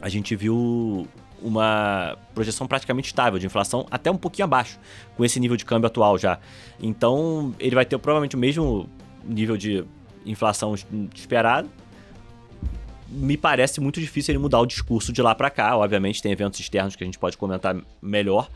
a 0.00 0.08
gente 0.08 0.34
viu 0.34 1.06
uma 1.42 2.16
projeção 2.34 2.66
praticamente 2.66 3.08
estável 3.08 3.38
de 3.38 3.46
inflação, 3.46 3.86
até 3.90 4.10
um 4.10 4.16
pouquinho 4.16 4.44
abaixo, 4.44 4.78
com 5.16 5.24
esse 5.24 5.40
nível 5.40 5.56
de 5.56 5.64
câmbio 5.64 5.86
atual 5.86 6.18
já. 6.18 6.38
Então, 6.80 7.54
ele 7.58 7.74
vai 7.74 7.84
ter 7.84 7.98
provavelmente 7.98 8.36
o 8.36 8.38
mesmo 8.38 8.88
nível 9.24 9.56
de 9.56 9.84
inflação 10.26 10.74
es- 10.74 10.86
esperado. 11.14 11.68
Me 13.08 13.36
parece 13.36 13.80
muito 13.80 14.00
difícil 14.00 14.32
ele 14.32 14.38
mudar 14.38 14.60
o 14.60 14.66
discurso 14.66 15.12
de 15.12 15.20
lá 15.20 15.34
para 15.34 15.50
cá. 15.50 15.76
Obviamente, 15.76 16.22
tem 16.22 16.30
eventos 16.30 16.60
externos 16.60 16.94
que 16.94 17.02
a 17.02 17.06
gente 17.06 17.18
pode 17.18 17.36
comentar 17.36 17.76
melhor. 18.00 18.48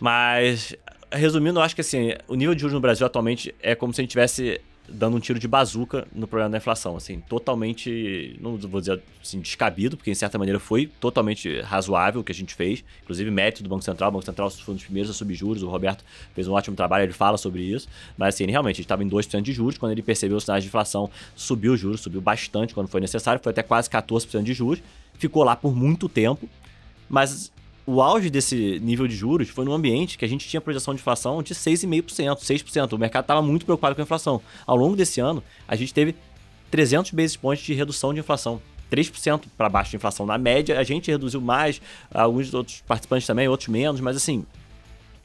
Mas, 0.00 0.74
resumindo, 1.10 1.58
eu 1.58 1.62
acho 1.62 1.74
que 1.74 1.80
assim, 1.80 2.12
o 2.26 2.34
nível 2.34 2.54
de 2.54 2.60
juros 2.60 2.74
no 2.74 2.80
Brasil 2.80 3.06
atualmente 3.06 3.54
é 3.60 3.74
como 3.74 3.92
se 3.92 4.00
a 4.00 4.02
gente 4.02 4.10
estivesse 4.10 4.60
dando 4.88 5.16
um 5.16 5.20
tiro 5.20 5.38
de 5.38 5.46
bazuca 5.46 6.06
no 6.14 6.26
problema 6.26 6.50
da 6.50 6.58
inflação, 6.58 6.96
assim, 6.96 7.20
totalmente, 7.20 8.36
não 8.40 8.56
vou 8.56 8.80
dizer 8.80 9.02
assim, 9.22 9.40
descabido, 9.40 9.96
porque 9.96 10.10
em 10.10 10.14
certa 10.14 10.38
maneira 10.38 10.58
foi 10.58 10.86
totalmente 10.86 11.60
razoável 11.60 12.20
o 12.20 12.24
que 12.24 12.32
a 12.32 12.34
gente 12.34 12.54
fez, 12.54 12.82
inclusive 13.02 13.30
mérito 13.30 13.62
do 13.62 13.68
Banco 13.68 13.82
Central, 13.82 14.08
o 14.08 14.12
Banco 14.12 14.24
Central 14.24 14.50
foi 14.50 14.72
um 14.72 14.76
dos 14.76 14.84
primeiros 14.84 15.10
a 15.10 15.14
subir 15.14 15.34
juros, 15.34 15.62
o 15.62 15.68
Roberto 15.68 16.04
fez 16.34 16.48
um 16.48 16.52
ótimo 16.52 16.74
trabalho, 16.74 17.04
ele 17.04 17.12
fala 17.12 17.36
sobre 17.36 17.62
isso, 17.62 17.88
mas 18.16 18.34
assim, 18.34 18.44
ele 18.44 18.52
realmente 18.52 18.80
estava 18.80 19.04
em 19.04 19.08
2% 19.08 19.42
de 19.42 19.52
juros, 19.52 19.76
quando 19.76 19.92
ele 19.92 20.02
percebeu 20.02 20.36
os 20.36 20.44
sinais 20.44 20.64
de 20.64 20.68
inflação, 20.68 21.10
subiu 21.36 21.74
os 21.74 21.80
juros, 21.80 22.00
subiu 22.00 22.20
bastante 22.20 22.74
quando 22.74 22.88
foi 22.88 23.00
necessário, 23.00 23.40
foi 23.42 23.50
até 23.50 23.62
quase 23.62 23.90
14% 23.90 24.42
de 24.42 24.54
juros, 24.54 24.82
ficou 25.18 25.44
lá 25.44 25.54
por 25.54 25.74
muito 25.74 26.08
tempo, 26.08 26.48
mas 27.08 27.52
o 27.88 28.02
auge 28.02 28.28
desse 28.28 28.78
nível 28.80 29.08
de 29.08 29.16
juros 29.16 29.48
foi 29.48 29.64
num 29.64 29.72
ambiente 29.72 30.18
que 30.18 30.24
a 30.26 30.28
gente 30.28 30.46
tinha 30.46 30.60
projeção 30.60 30.94
de 30.94 31.00
inflação 31.00 31.42
de 31.42 31.54
6,5%, 31.54 32.36
6%. 32.36 32.92
O 32.92 32.98
mercado 32.98 33.24
estava 33.24 33.40
muito 33.40 33.64
preocupado 33.64 33.94
com 33.94 34.02
a 34.02 34.04
inflação. 34.04 34.42
Ao 34.66 34.76
longo 34.76 34.94
desse 34.94 35.20
ano, 35.20 35.42
a 35.66 35.74
gente 35.74 35.94
teve 35.94 36.14
300 36.70 37.12
basis 37.12 37.36
points 37.36 37.64
de 37.64 37.72
redução 37.72 38.12
de 38.12 38.20
inflação. 38.20 38.60
3% 38.92 39.44
para 39.56 39.70
baixo 39.70 39.92
de 39.92 39.96
inflação. 39.96 40.26
Na 40.26 40.36
média, 40.36 40.78
a 40.78 40.82
gente 40.82 41.10
reduziu 41.10 41.40
mais, 41.40 41.80
alguns 42.12 42.52
outros 42.52 42.82
participantes 42.86 43.26
também, 43.26 43.48
outros 43.48 43.70
menos, 43.70 44.02
mas 44.02 44.18
assim, 44.18 44.44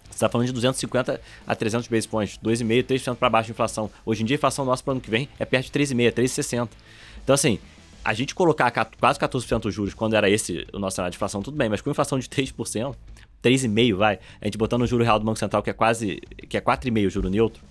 você 0.10 0.16
está 0.16 0.30
falando 0.30 0.48
de 0.48 0.54
250 0.54 1.20
a 1.46 1.56
300 1.56 1.90
basis 1.90 2.06
points, 2.06 2.40
2,5%, 2.42 2.86
3% 2.86 3.16
para 3.16 3.30
baixo 3.30 3.48
de 3.48 3.52
inflação. 3.52 3.92
Hoje 4.06 4.24
em 4.24 4.26
dia, 4.26 4.36
a 4.36 4.38
inflação 4.38 4.64
nossa 4.64 4.82
para 4.82 4.92
o 4.92 4.94
ano 4.94 5.02
que 5.02 5.10
vem 5.10 5.28
é 5.38 5.44
perto 5.44 5.66
de 5.66 5.72
3,5%, 5.72 6.14
3,60%. 6.14 6.70
Então, 7.26 7.34
assim, 7.34 7.60
a 8.04 8.14
gente 8.14 8.36
colocar 8.36 8.72
quase 9.00 9.20
14% 9.20 9.62
dos 9.62 9.74
juros 9.74 9.94
quando 9.94 10.16
era 10.16 10.30
esse 10.30 10.68
o 10.74 10.80
nosso 10.80 10.96
cenário 10.96 11.12
de 11.12 11.18
inflação, 11.18 11.42
tudo 11.42 11.58
bem, 11.58 11.70
mas 11.70 11.82
com 11.82 11.90
inflação 11.90 12.20
de 12.20 12.28
3%, 12.28 12.96
3,5% 13.44 13.96
vai, 13.96 14.20
a 14.42 14.46
gente 14.46 14.58
botando 14.58 14.82
o 14.82 14.88
juro 14.88 15.04
real 15.04 15.20
do 15.20 15.26
Banco 15.26 15.40
Central, 15.40 15.64
que 15.64 15.70
é 15.70 15.74
quase, 15.74 16.22
que 16.50 16.58
é 16.58 16.62
4,5% 16.62 17.10
juro 17.10 17.30
neutro, 17.30 17.62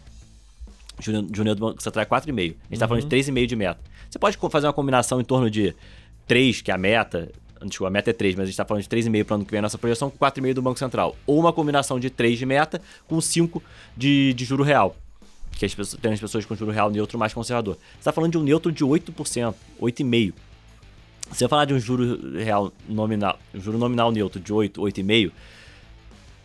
juro, 1.00 1.26
juro 1.28 1.44
neutro 1.44 1.60
do 1.60 1.68
Banco 1.68 1.82
Central 1.82 2.02
é 2.02 2.06
4,5%, 2.06 2.30
a 2.30 2.42
gente 2.42 2.56
está 2.72 2.84
uhum. 2.84 2.88
falando 2.88 3.09
de 3.09 3.16
3,5% 3.16 3.46
de 3.46 3.56
meta. 3.56 3.80
Você 4.10 4.18
pode 4.18 4.36
fazer 4.50 4.66
uma 4.66 4.72
combinação 4.72 5.20
em 5.20 5.24
torno 5.24 5.50
de 5.50 5.74
3, 6.26 6.62
que 6.62 6.70
é 6.70 6.74
a 6.74 6.78
meta, 6.78 7.30
Desculpa, 7.64 7.88
a 7.88 7.90
meta 7.92 8.10
é 8.10 8.12
3, 8.12 8.34
mas 8.34 8.42
a 8.42 8.46
gente 8.46 8.54
está 8.54 8.64
falando 8.64 8.82
de 8.82 8.88
3,5 8.88 9.24
para 9.24 9.34
o 9.34 9.36
ano 9.36 9.44
que 9.44 9.50
vem 9.50 9.59
a 9.59 9.62
nossa 9.62 9.78
projeção, 9.78 10.10
com 10.10 10.18
4,5 10.18 10.54
do 10.54 10.62
Banco 10.62 10.78
Central. 10.78 11.16
Ou 11.26 11.38
uma 11.38 11.52
combinação 11.52 12.00
de 12.00 12.10
3 12.10 12.38
de 12.38 12.44
meta 12.44 12.82
com 13.06 13.20
5 13.20 13.62
de, 13.96 14.34
de 14.34 14.44
juro 14.44 14.64
real 14.64 14.96
que 15.57 15.65
as 15.65 15.74
pessoas, 15.74 16.01
tem 16.01 16.12
as 16.12 16.20
pessoas 16.20 16.45
com 16.45 16.55
juro 16.55 16.70
real 16.70 16.91
neutro 16.91 17.19
mais 17.19 17.33
conservador. 17.33 17.77
Você 17.77 17.99
está 18.01 18.12
falando 18.12 18.33
de 18.33 18.39
um 18.39 18.43
neutro 18.43 18.73
de 18.73 18.85
8%, 18.85 19.55
8,5%. 19.81 20.35
Se 21.33 21.45
eu 21.45 21.49
falar 21.49 21.65
de 21.65 21.73
um 21.73 21.79
juro 21.79 22.37
real 22.37 22.73
nominal, 22.89 23.39
um 23.55 23.61
juro 23.61 23.79
nominal 23.79 24.12
neutro 24.12 24.39
de 24.39 24.53
8, 24.53 24.81
8,5%, 24.81 25.33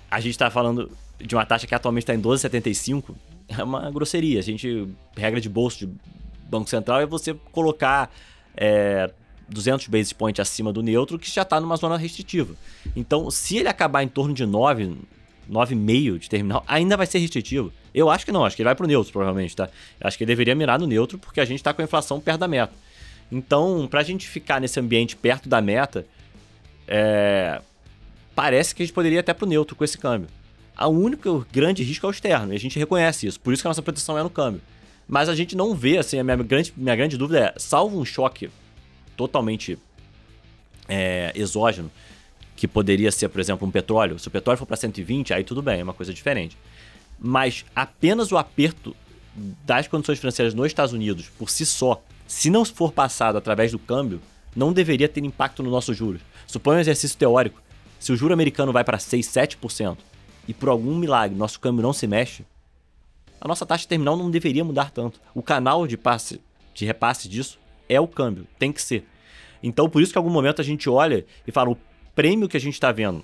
a 0.10 0.20
gente 0.20 0.32
está 0.32 0.50
falando 0.50 0.90
de 1.20 1.36
uma 1.36 1.46
taxa 1.46 1.68
que 1.68 1.76
atualmente 1.76 2.04
está 2.04 2.16
em 2.16 2.22
12,75%, 2.22 3.16
é 3.50 3.64
uma 3.64 3.90
grosseria. 3.92 4.40
A 4.40 4.44
gente, 4.44 4.88
regra 5.16 5.42
de 5.42 5.50
bolso 5.50 5.80
de 5.80 5.94
Banco 6.50 6.70
Central 6.70 7.02
é 7.02 7.06
você 7.06 7.34
colocar 7.52 8.10
é, 8.56 9.12
200 9.50 9.88
basis 9.88 10.14
points 10.14 10.40
acima 10.40 10.72
do 10.72 10.82
neutro, 10.82 11.18
que 11.18 11.30
já 11.30 11.42
está 11.42 11.60
numa 11.60 11.76
zona 11.76 11.98
restritiva. 11.98 12.56
Então, 12.96 13.30
se 13.32 13.58
ele 13.58 13.68
acabar 13.68 14.04
em 14.04 14.08
torno 14.08 14.34
de 14.34 14.46
9, 14.46 14.98
9,5 15.50 16.20
de 16.20 16.30
terminal, 16.30 16.64
ainda 16.68 16.98
vai 16.98 17.06
ser 17.06 17.20
restritivo. 17.20 17.72
Eu 17.94 18.10
acho 18.10 18.26
que 18.26 18.32
não, 18.32 18.46
acho 18.46 18.56
que 18.56 18.62
ele 18.62 18.68
vai 18.68 18.76
pro 18.76 18.88
neutro, 18.88 19.12
provavelmente, 19.12 19.56
tá? 19.56 19.70
Eu 20.00 20.08
acho 20.08 20.18
que 20.18 20.24
ele 20.24 20.32
deveria 20.32 20.54
mirar 20.54 20.80
no 20.80 20.86
neutro, 20.86 21.18
porque 21.18 21.40
a 21.40 21.46
gente 21.46 21.64
tá 21.64 21.74
com 21.74 21.82
a 21.82 21.86
inflação 21.86 22.20
perto 22.20 22.40
da 22.40 22.48
meta. 22.48 22.74
Então, 23.32 23.88
pra 23.90 24.04
gente 24.04 24.28
ficar 24.28 24.62
nesse 24.62 24.80
ambiente 24.80 25.16
perto 25.16 25.50
da 25.50 25.62
meta, 25.62 26.06
é... 26.88 27.62
parece 28.36 28.76
que 28.76 28.84
a 28.84 28.86
gente 28.86 28.94
poderia 28.94 29.18
ir 29.18 29.20
até 29.20 29.34
pro 29.34 29.48
neutro 29.48 29.76
com 29.76 29.84
esse 29.84 29.98
câmbio. 29.98 30.30
A 30.76 30.88
única 30.88 31.30
grande 31.52 31.82
risco 31.84 32.06
é 32.06 32.10
o 32.10 32.12
externo, 32.12 32.54
e 32.54 32.56
a 32.56 32.60
gente 32.60 32.78
reconhece 32.78 33.26
isso. 33.26 33.40
Por 33.40 33.52
isso 33.52 33.64
que 33.64 33.68
a 33.68 33.72
nossa 33.72 33.82
proteção 33.82 34.18
é 34.18 34.24
no 34.24 34.30
câmbio. 34.30 34.62
Mas 35.08 35.30
a 35.30 35.36
gente 35.36 35.56
não 35.56 35.74
vê, 35.74 35.98
assim, 35.98 36.20
a 36.20 36.24
minha 36.24 36.38
grande, 36.38 36.74
minha 36.78 36.96
grande 36.96 37.18
dúvida 37.18 37.40
é, 37.40 37.54
salvo 37.58 38.00
um 38.00 38.06
choque 38.06 38.50
totalmente 39.16 39.80
é, 40.88 41.32
exógeno, 41.34 41.90
que 42.58 42.68
poderia 42.68 43.12
ser, 43.12 43.30
por 43.30 43.40
exemplo, 43.40 43.66
um 43.66 43.72
petróleo. 43.72 44.20
Se 44.20 44.28
o 44.28 44.32
petróleo 44.32 44.58
for 44.58 44.66
para 44.66 44.76
120, 44.76 45.34
aí 45.34 45.46
tudo 45.46 45.62
bem, 45.62 45.80
é 45.80 45.84
uma 45.84 45.94
coisa 45.94 46.14
diferente 46.14 46.58
mas 47.20 47.66
apenas 47.76 48.32
o 48.32 48.38
aperto 48.38 48.96
das 49.66 49.88
condições 49.88 50.20
financeiras 50.20 50.54
nos 50.54 50.68
Estados 50.68 50.94
Unidos, 50.94 51.30
por 51.38 51.50
si 51.50 51.66
só, 51.66 52.02
se 52.28 52.50
não 52.50 52.66
for 52.66 52.92
passado 52.92 53.38
através 53.38 53.72
do 53.72 53.80
câmbio, 53.80 54.22
não 54.56 54.74
deveria 54.74 55.08
ter 55.08 55.24
impacto 55.24 55.62
no 55.62 55.70
nosso 55.70 55.94
juros. 55.94 56.22
Suponha 56.46 56.78
um 56.78 56.82
exercício 56.82 57.18
teórico. 57.18 57.62
Se 58.00 58.12
o 58.12 58.16
juro 58.16 58.34
americano 58.34 58.72
vai 58.72 58.84
para 58.84 59.00
6, 59.00 59.26
7% 59.28 59.98
e 60.48 60.54
por 60.54 60.70
algum 60.70 60.96
milagre 60.96 61.38
nosso 61.38 61.60
câmbio 61.60 61.84
não 61.84 61.94
se 61.94 62.08
mexe, 62.08 62.46
a 63.40 63.48
nossa 63.48 63.66
taxa 63.66 63.88
terminal 63.88 64.18
não 64.18 64.32
deveria 64.32 64.64
mudar 64.64 64.90
tanto. 64.92 65.20
O 65.34 65.44
canal 65.44 65.86
de 65.86 65.98
passe, 65.98 66.42
de 66.74 66.86
repasse 66.86 67.28
disso 67.28 67.60
é 67.88 68.00
o 68.00 68.08
câmbio, 68.08 68.48
tem 68.58 68.72
que 68.72 68.82
ser. 68.82 69.06
Então, 69.62 69.90
por 69.90 70.02
isso 70.02 70.12
que 70.12 70.18
em 70.18 70.22
algum 70.22 70.32
momento 70.32 70.62
a 70.62 70.66
gente 70.66 70.90
olha 70.90 71.26
e 71.46 71.52
fala, 71.52 71.72
o 71.72 71.78
prêmio 72.18 72.50
que 72.50 72.58
a 72.58 72.60
gente 72.60 72.74
está 72.74 72.92
vendo 72.92 73.24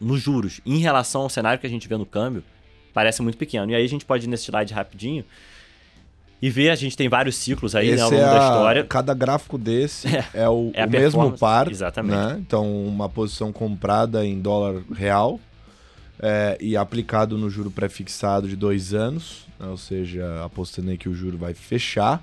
nos 0.00 0.20
juros 0.20 0.60
em 0.66 0.78
relação 0.78 1.22
ao 1.22 1.28
cenário 1.30 1.60
que 1.60 1.66
a 1.66 1.70
gente 1.70 1.86
vê 1.86 1.96
no 1.96 2.04
câmbio, 2.04 2.42
parece 2.92 3.22
muito 3.22 3.38
pequeno. 3.38 3.70
E 3.70 3.74
aí 3.76 3.84
a 3.84 3.88
gente 3.88 4.04
pode 4.04 4.26
ir 4.26 4.28
nesse 4.28 4.46
slide 4.46 4.74
rapidinho 4.74 5.24
e 6.42 6.50
ver, 6.50 6.70
a 6.70 6.74
gente 6.74 6.96
tem 6.96 7.08
vários 7.08 7.36
ciclos 7.36 7.76
aí 7.76 7.94
né, 7.94 8.02
ao 8.02 8.10
longo 8.10 8.20
é 8.20 8.26
a, 8.26 8.32
da 8.32 8.44
história. 8.44 8.84
Cada 8.84 9.14
gráfico 9.14 9.56
desse 9.56 10.08
é, 10.08 10.24
é 10.34 10.48
o, 10.48 10.72
é 10.74 10.84
o 10.84 10.90
mesmo 10.90 11.38
par. 11.38 11.70
Exatamente. 11.70 12.16
Né? 12.16 12.38
Então, 12.40 12.84
uma 12.84 13.08
posição 13.08 13.52
comprada 13.52 14.26
em 14.26 14.40
dólar 14.40 14.82
real 14.92 15.38
é, 16.18 16.58
e 16.60 16.76
aplicado 16.76 17.38
no 17.38 17.48
juro 17.48 17.70
pré-fixado 17.70 18.48
de 18.48 18.56
dois 18.56 18.92
anos, 18.92 19.46
né? 19.56 19.68
ou 19.68 19.76
seja, 19.76 20.44
apostando 20.44 20.90
aí 20.90 20.98
que 20.98 21.08
o 21.08 21.14
juro 21.14 21.38
vai 21.38 21.54
fechar. 21.54 22.20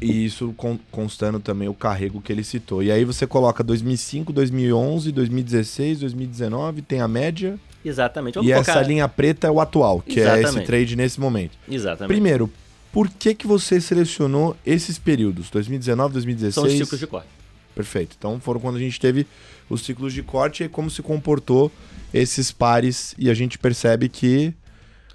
E 0.00 0.24
isso 0.24 0.54
constando 0.90 1.40
também 1.40 1.68
o 1.68 1.74
carrego 1.74 2.20
que 2.20 2.32
ele 2.32 2.44
citou. 2.44 2.82
E 2.82 2.90
aí 2.90 3.04
você 3.04 3.26
coloca 3.26 3.62
2005, 3.62 4.32
2011, 4.32 5.12
2016, 5.12 6.00
2019, 6.00 6.82
tem 6.82 7.00
a 7.00 7.08
média. 7.08 7.58
Exatamente. 7.84 8.34
Vamos 8.34 8.50
e 8.50 8.54
focar... 8.54 8.78
essa 8.78 8.86
linha 8.86 9.08
preta 9.08 9.46
é 9.46 9.50
o 9.50 9.60
atual, 9.60 10.00
que 10.00 10.20
Exatamente. 10.20 10.46
é 10.46 10.48
esse 10.48 10.60
trade 10.62 10.96
nesse 10.96 11.20
momento. 11.20 11.56
Exatamente. 11.68 12.08
Primeiro, 12.08 12.50
por 12.92 13.08
que, 13.08 13.34
que 13.34 13.46
você 13.46 13.80
selecionou 13.80 14.56
esses 14.64 14.98
períodos? 14.98 15.50
2019, 15.50 16.14
2016? 16.14 16.54
São 16.54 16.64
os 16.64 16.72
ciclos 16.72 17.00
de 17.00 17.06
corte. 17.06 17.28
Perfeito. 17.74 18.16
Então 18.18 18.40
foram 18.40 18.58
quando 18.58 18.76
a 18.76 18.80
gente 18.80 18.98
teve 18.98 19.26
os 19.68 19.82
ciclos 19.82 20.12
de 20.12 20.22
corte 20.22 20.64
e 20.64 20.68
como 20.68 20.90
se 20.90 21.02
comportou 21.02 21.70
esses 22.12 22.50
pares 22.50 23.14
e 23.18 23.28
a 23.30 23.34
gente 23.34 23.58
percebe 23.58 24.08
que 24.08 24.54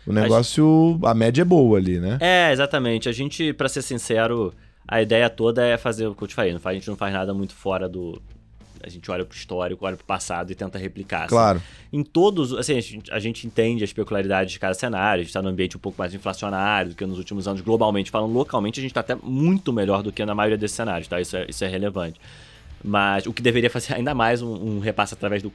o 0.06 0.14
negócio, 0.14 0.66
a, 0.66 0.94
gente... 0.94 1.06
a 1.08 1.14
média 1.14 1.42
é 1.42 1.46
boa 1.46 1.78
ali, 1.78 2.00
né? 2.00 2.18
É, 2.20 2.52
exatamente. 2.52 3.08
A 3.08 3.12
gente, 3.12 3.54
para 3.54 3.70
ser 3.70 3.82
sincero, 3.82 4.54
a 4.88 5.02
ideia 5.02 5.30
toda 5.30 5.66
é 5.66 5.78
fazer 5.78 6.08
o 6.08 6.16
que 6.16 6.24
eu 6.24 6.28
te 6.28 6.36
falei. 6.36 6.56
A 6.64 6.74
gente 6.74 6.88
não 6.88 6.98
faz 6.98 7.14
nada 7.14 7.34
muito 7.34 7.54
fora 7.54 7.88
do. 7.88 8.22
A 8.84 8.90
gente 8.90 9.12
olha 9.12 9.24
pro 9.24 9.38
histórico, 9.38 9.86
olha 9.86 9.96
pro 9.96 10.06
passado 10.06 10.52
e 10.52 10.56
tenta 10.56 10.80
replicar. 10.80 11.26
Assim. 11.26 11.30
Claro. 11.30 11.62
Em 11.94 12.04
todos, 12.04 12.52
assim, 12.54 12.76
a 12.76 12.82
gente, 12.82 13.12
a 13.14 13.20
gente 13.20 13.46
entende 13.46 13.84
as 13.84 13.94
peculiaridades 13.94 14.54
de 14.54 14.60
cada 14.60 14.74
cenário, 14.74 15.22
a 15.22 15.24
gente 15.24 15.28
está 15.28 15.42
num 15.42 15.50
ambiente 15.50 15.78
um 15.78 15.80
pouco 15.80 16.00
mais 16.00 16.16
inflacionário 16.16 16.90
do 16.90 16.96
que 16.96 17.06
nos 17.06 17.20
últimos 17.20 17.48
anos, 17.48 17.62
globalmente 17.62 18.10
falando, 18.10 18.34
localmente, 18.34 18.80
a 18.80 18.82
gente 18.82 18.90
está 18.90 19.02
até 19.02 19.16
muito 19.22 19.72
melhor 19.72 20.02
do 20.02 20.12
que 20.12 20.26
na 20.26 20.34
maioria 20.34 20.58
desses 20.58 20.76
cenários, 20.76 21.08
tá? 21.08 21.22
Isso 21.22 21.38
é, 21.38 21.46
isso 21.48 21.64
é 21.64 21.68
relevante. 21.68 22.20
Mas 22.84 23.26
o 23.26 23.34
que 23.34 23.42
deveria 23.42 23.70
fazer 23.70 23.94
ainda 23.94 24.14
mais 24.14 24.42
um, 24.42 24.54
um, 24.54 24.80
repasse 24.80 25.14
através 25.14 25.44
do 25.44 25.54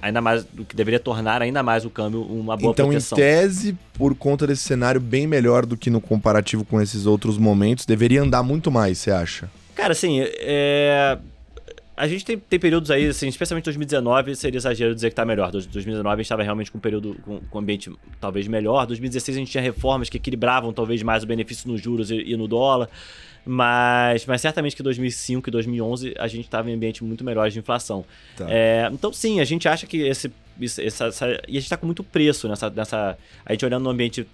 ainda 0.00 0.20
mais 0.20 0.46
o 0.56 0.64
que 0.64 0.76
deveria 0.76 1.00
tornar 1.00 1.42
ainda 1.42 1.62
mais 1.62 1.84
o 1.84 1.90
câmbio 1.90 2.22
uma 2.22 2.56
boa 2.56 2.72
então, 2.72 2.86
proteção. 2.86 3.18
Então, 3.18 3.28
em 3.28 3.30
tese, 3.30 3.76
por 3.94 4.14
conta 4.14 4.46
desse 4.46 4.62
cenário 4.62 5.00
bem 5.00 5.26
melhor 5.26 5.66
do 5.66 5.76
que 5.76 5.90
no 5.90 6.00
comparativo 6.00 6.64
com 6.64 6.80
esses 6.80 7.04
outros 7.06 7.36
momentos, 7.36 7.84
deveria 7.84 8.22
andar 8.22 8.42
muito 8.42 8.70
mais, 8.70 8.98
você 8.98 9.10
acha? 9.10 9.50
Cara, 9.74 9.92
assim, 9.92 10.20
é... 10.20 11.18
a 11.96 12.06
gente 12.06 12.24
tem, 12.24 12.38
tem 12.38 12.58
períodos 12.60 12.90
aí, 12.90 13.08
assim, 13.08 13.26
especialmente 13.26 13.64
2019, 13.64 14.36
seria 14.36 14.58
exagero 14.58 14.94
dizer 14.94 15.10
que 15.10 15.16
tá 15.16 15.24
melhor. 15.24 15.50
2019 15.50 16.08
a 16.08 16.16
gente 16.16 16.24
estava 16.24 16.42
realmente 16.44 16.70
com 16.70 16.78
um 16.78 16.80
período 16.80 17.16
com, 17.22 17.40
com 17.40 17.58
ambiente 17.58 17.90
talvez 18.20 18.46
melhor. 18.46 18.86
2016 18.86 19.36
a 19.36 19.40
gente 19.40 19.50
tinha 19.50 19.62
reformas 19.62 20.08
que 20.08 20.16
equilibravam 20.16 20.72
talvez 20.72 21.02
mais 21.02 21.24
o 21.24 21.26
benefício 21.26 21.68
nos 21.68 21.80
juros 21.80 22.10
e, 22.12 22.22
e 22.22 22.36
no 22.36 22.46
dólar. 22.46 22.88
Mas, 23.50 24.26
mas 24.26 24.42
certamente 24.42 24.76
que 24.76 24.82
2005 24.82 25.48
e 25.48 25.50
2011 25.50 26.14
a 26.18 26.28
gente 26.28 26.44
estava 26.44 26.70
em 26.70 26.74
ambiente 26.74 27.02
muito 27.02 27.24
melhor 27.24 27.48
de 27.48 27.58
inflação. 27.58 28.04
Tá. 28.36 28.44
É, 28.46 28.90
então, 28.92 29.10
sim, 29.10 29.40
a 29.40 29.44
gente 29.44 29.66
acha 29.66 29.86
que 29.86 30.02
esse. 30.02 30.30
essa, 30.60 31.06
essa, 31.06 31.26
e 31.48 31.52
a 31.52 31.54
gente 31.54 31.62
está 31.62 31.78
com 31.78 31.86
muito 31.86 32.04
preço 32.04 32.46
nessa, 32.46 32.68
nessa. 32.68 33.16
A 33.46 33.52
gente 33.52 33.64
olhando 33.64 33.84
no 33.84 33.88
ambiente 33.88 34.26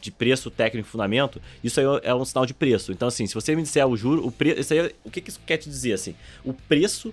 de 0.00 0.12
preço 0.12 0.52
técnico 0.52 0.86
e 0.86 0.90
fundamento, 0.90 1.42
isso 1.64 1.80
aí 1.80 1.86
é 2.04 2.14
um 2.14 2.24
sinal 2.24 2.46
de 2.46 2.54
preço. 2.54 2.92
Então, 2.92 3.08
assim, 3.08 3.26
se 3.26 3.34
você 3.34 3.56
me 3.56 3.62
disser 3.62 3.84
o 3.84 3.96
juro, 3.96 4.24
o 4.24 4.30
preço. 4.30 4.60
Isso 4.60 4.72
aí, 4.72 4.94
o 5.02 5.10
que, 5.10 5.20
que 5.20 5.30
isso 5.30 5.40
quer 5.44 5.56
te 5.56 5.68
dizer? 5.68 5.94
Assim, 5.94 6.14
o 6.44 6.52
preço 6.52 7.12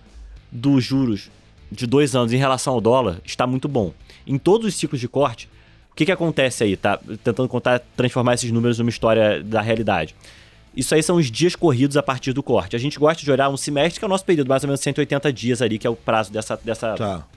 dos 0.51 0.83
juros 0.83 1.31
de 1.71 1.87
dois 1.87 2.15
anos 2.15 2.31
em 2.33 2.37
relação 2.37 2.75
ao 2.75 2.79
dólar 2.79 3.19
está 3.25 3.47
muito 3.47 3.67
bom. 3.67 3.95
Em 4.27 4.37
todos 4.37 4.67
os 4.67 4.75
ciclos 4.75 5.01
de 5.01 5.07
corte, 5.07 5.49
o 5.91 5.95
que, 5.95 6.05
que 6.05 6.11
acontece 6.11 6.63
aí? 6.63 6.77
Tá 6.77 6.99
tentando 7.23 7.49
contar, 7.49 7.79
transformar 7.95 8.35
esses 8.35 8.51
números 8.51 8.77
numa 8.77 8.91
história 8.91 9.43
da 9.43 9.59
realidade. 9.59 10.15
Isso 10.77 10.93
aí 10.93 11.01
são 11.01 11.15
os 11.15 11.31
dias 11.31 11.55
corridos 11.55 11.97
a 11.97 12.03
partir 12.03 12.33
do 12.33 12.43
corte. 12.43 12.75
A 12.75 12.79
gente 12.79 12.99
gosta 12.99 13.23
de 13.23 13.31
olhar 13.31 13.49
um 13.49 13.57
semestre, 13.57 13.99
que 13.99 14.05
é 14.05 14.07
o 14.07 14.09
nosso 14.09 14.23
período, 14.23 14.47
mais 14.47 14.63
ou 14.63 14.67
menos 14.67 14.79
180 14.79 15.33
dias 15.33 15.59
ali, 15.59 15.79
que 15.79 15.87
é 15.87 15.89
o 15.89 15.95
prazo 15.95 16.31
dessa, 16.31 16.55
dessa, 16.63 16.93
tá. 16.93 17.27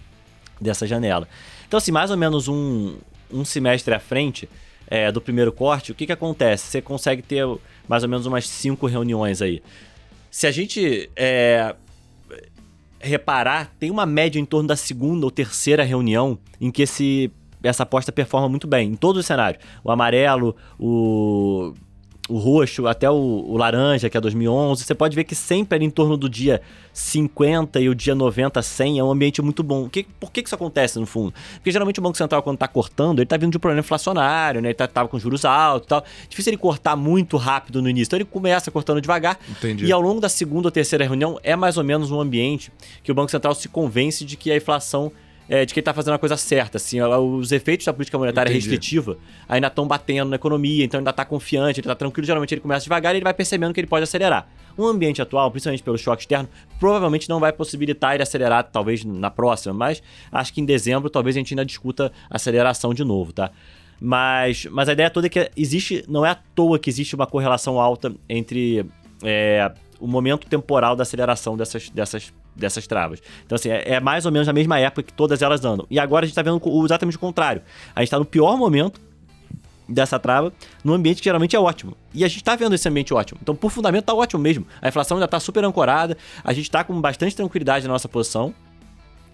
dessa 0.60 0.86
janela. 0.86 1.26
Então, 1.66 1.78
assim, 1.78 1.90
mais 1.90 2.10
ou 2.10 2.18
menos 2.18 2.48
um, 2.48 2.98
um 3.32 3.42
semestre 3.42 3.94
à 3.94 3.98
frente 3.98 4.46
é, 4.86 5.10
do 5.10 5.22
primeiro 5.22 5.50
corte, 5.52 5.90
o 5.90 5.94
que, 5.94 6.04
que 6.04 6.12
acontece? 6.12 6.66
Você 6.66 6.82
consegue 6.82 7.22
ter 7.22 7.46
mais 7.88 8.02
ou 8.02 8.10
menos 8.10 8.26
umas 8.26 8.46
cinco 8.46 8.86
reuniões 8.86 9.40
aí. 9.40 9.62
Se 10.30 10.46
a 10.46 10.50
gente 10.50 11.08
é, 11.16 11.74
reparar, 13.00 13.72
tem 13.80 13.90
uma 13.90 14.04
média 14.04 14.38
em 14.38 14.44
torno 14.44 14.68
da 14.68 14.76
segunda 14.76 15.24
ou 15.24 15.30
terceira 15.30 15.82
reunião 15.82 16.38
em 16.60 16.70
que 16.70 16.82
esse, 16.82 17.32
essa 17.62 17.84
aposta 17.84 18.12
performa 18.12 18.50
muito 18.50 18.66
bem, 18.66 18.90
em 18.90 18.96
todos 18.96 19.20
os 19.20 19.26
cenários. 19.26 19.64
O 19.82 19.90
amarelo, 19.90 20.54
o 20.78 21.72
o 22.30 22.38
roxo 22.38 22.86
até 22.86 23.10
o, 23.10 23.14
o, 23.14 23.56
laranja, 23.56 24.08
que 24.08 24.16
é 24.16 24.20
2011, 24.20 24.84
você 24.84 24.94
pode 24.94 25.16
ver 25.16 25.24
que 25.24 25.34
sempre 25.34 25.76
ali 25.76 25.84
em 25.84 25.90
torno 25.90 26.16
do 26.16 26.28
dia 26.28 26.62
50 26.92 27.80
e 27.80 27.88
o 27.88 27.94
dia 27.94 28.14
90, 28.14 28.62
100 28.62 29.00
é 29.00 29.04
um 29.04 29.10
ambiente 29.10 29.42
muito 29.42 29.64
bom. 29.64 29.88
Que, 29.88 30.04
por 30.04 30.30
que, 30.30 30.40
que 30.42 30.48
isso 30.48 30.54
acontece 30.54 30.98
no 31.00 31.06
fundo? 31.06 31.34
Porque 31.54 31.72
geralmente 31.72 31.98
o 31.98 32.02
Banco 32.02 32.16
Central, 32.16 32.40
quando 32.42 32.54
está 32.54 32.68
cortando, 32.68 33.18
ele 33.18 33.24
está 33.24 33.36
vindo 33.36 33.50
de 33.50 33.56
um 33.56 33.60
problema 33.60 33.80
inflacionário, 33.80 34.60
né? 34.60 34.68
Ele 34.68 34.72
estava 34.72 34.88
tá, 34.88 35.08
com 35.08 35.18
juros 35.18 35.44
altos 35.44 35.86
e 35.86 35.88
tal. 35.88 36.04
Difícil 36.28 36.50
ele 36.50 36.56
cortar 36.56 36.94
muito 36.94 37.36
rápido 37.36 37.82
no 37.82 37.88
início. 37.88 38.10
Então 38.10 38.16
ele 38.18 38.24
começa 38.24 38.70
cortando 38.70 39.00
devagar. 39.00 39.36
Entendi. 39.48 39.86
E 39.86 39.92
ao 39.92 40.00
longo 40.00 40.20
da 40.20 40.28
segunda 40.28 40.68
ou 40.68 40.72
terceira 40.72 41.04
reunião, 41.04 41.38
é 41.42 41.56
mais 41.56 41.76
ou 41.76 41.82
menos 41.82 42.12
um 42.12 42.20
ambiente 42.20 42.72
que 43.02 43.10
o 43.10 43.14
Banco 43.14 43.30
Central 43.30 43.54
se 43.56 43.68
convence 43.68 44.24
de 44.24 44.36
que 44.36 44.52
a 44.52 44.56
inflação 44.56 45.10
é, 45.50 45.66
de 45.66 45.74
que 45.74 45.80
ele 45.80 45.82
está 45.82 45.92
fazendo 45.92 46.14
a 46.14 46.18
coisa 46.18 46.36
certa. 46.36 46.76
Assim, 46.76 47.02
os 47.02 47.50
efeitos 47.50 47.84
da 47.84 47.92
política 47.92 48.16
monetária 48.16 48.48
Entendi. 48.48 48.70
restritiva 48.70 49.18
ainda 49.48 49.66
estão 49.66 49.84
batendo 49.84 50.30
na 50.30 50.36
economia, 50.36 50.84
então 50.84 50.98
ainda 50.98 51.10
está 51.10 51.24
confiante, 51.24 51.80
ele 51.80 51.86
está 51.86 51.94
tranquilo. 51.96 52.24
Geralmente 52.24 52.54
ele 52.54 52.60
começa 52.60 52.84
devagar 52.84 53.12
e 53.14 53.18
ele 53.18 53.24
vai 53.24 53.34
percebendo 53.34 53.74
que 53.74 53.80
ele 53.80 53.88
pode 53.88 54.04
acelerar. 54.04 54.48
O 54.76 54.86
ambiente 54.86 55.20
atual, 55.20 55.50
principalmente 55.50 55.82
pelo 55.82 55.98
choque 55.98 56.22
externo, 56.22 56.48
provavelmente 56.78 57.28
não 57.28 57.40
vai 57.40 57.52
possibilitar 57.52 58.14
ele 58.14 58.22
acelerar, 58.22 58.62
talvez 58.62 59.04
na 59.04 59.28
próxima, 59.28 59.74
mas 59.74 60.00
acho 60.30 60.54
que 60.54 60.60
em 60.60 60.64
dezembro 60.64 61.10
talvez 61.10 61.34
a 61.34 61.40
gente 61.40 61.52
ainda 61.52 61.64
discuta 61.64 62.12
aceleração 62.30 62.94
de 62.94 63.02
novo, 63.02 63.32
tá? 63.32 63.50
Mas, 64.00 64.66
mas 64.66 64.88
a 64.88 64.92
ideia 64.92 65.10
toda 65.10 65.26
é 65.26 65.30
que 65.30 65.50
existe, 65.56 66.04
não 66.08 66.24
é 66.24 66.30
à 66.30 66.34
toa 66.54 66.78
que 66.78 66.88
existe 66.88 67.16
uma 67.16 67.26
correlação 67.26 67.80
alta 67.80 68.14
entre 68.28 68.86
é, 69.22 69.70
o 69.98 70.06
momento 70.06 70.46
temporal 70.46 70.94
da 70.94 71.02
aceleração 71.02 71.56
dessas, 71.56 71.90
dessas 71.90 72.32
dessas 72.60 72.86
travas. 72.86 73.20
Então, 73.44 73.56
assim, 73.56 73.70
é, 73.70 73.94
é, 73.94 74.00
mais 74.00 74.26
ou 74.26 74.32
menos 74.32 74.48
a 74.48 74.52
mesma 74.52 74.78
época 74.78 75.02
que 75.02 75.12
todas 75.12 75.42
elas 75.42 75.64
andam. 75.64 75.86
E 75.90 75.98
agora 75.98 76.24
a 76.24 76.26
gente 76.26 76.38
está 76.38 76.42
vendo 76.42 76.60
exatamente 76.84 77.16
o 77.16 77.20
contrário. 77.20 77.62
A 77.94 78.00
gente 78.00 78.08
está 78.08 78.18
no 78.18 78.24
pior 78.24 78.56
momento 78.56 79.00
dessa 79.88 80.18
trava, 80.18 80.52
num 80.84 80.94
ambiente 80.94 81.18
que 81.18 81.24
geralmente 81.24 81.56
é 81.56 81.58
ótimo. 81.58 81.96
E 82.14 82.24
a 82.24 82.28
gente 82.28 82.38
está 82.38 82.54
vendo 82.54 82.74
esse 82.74 82.88
ambiente 82.88 83.12
ótimo. 83.12 83.40
Então, 83.42 83.56
por 83.56 83.70
fundamento, 83.70 84.02
está 84.02 84.14
ótimo 84.14 84.40
mesmo. 84.40 84.66
A 84.80 84.88
inflação 84.88 85.16
ainda 85.16 85.24
está 85.24 85.40
super 85.40 85.64
ancorada, 85.64 86.16
a 86.44 86.52
gente 86.52 86.66
está 86.66 86.84
com 86.84 86.98
bastante 87.00 87.34
tranquilidade 87.34 87.86
na 87.86 87.92
nossa 87.92 88.08
posição. 88.08 88.54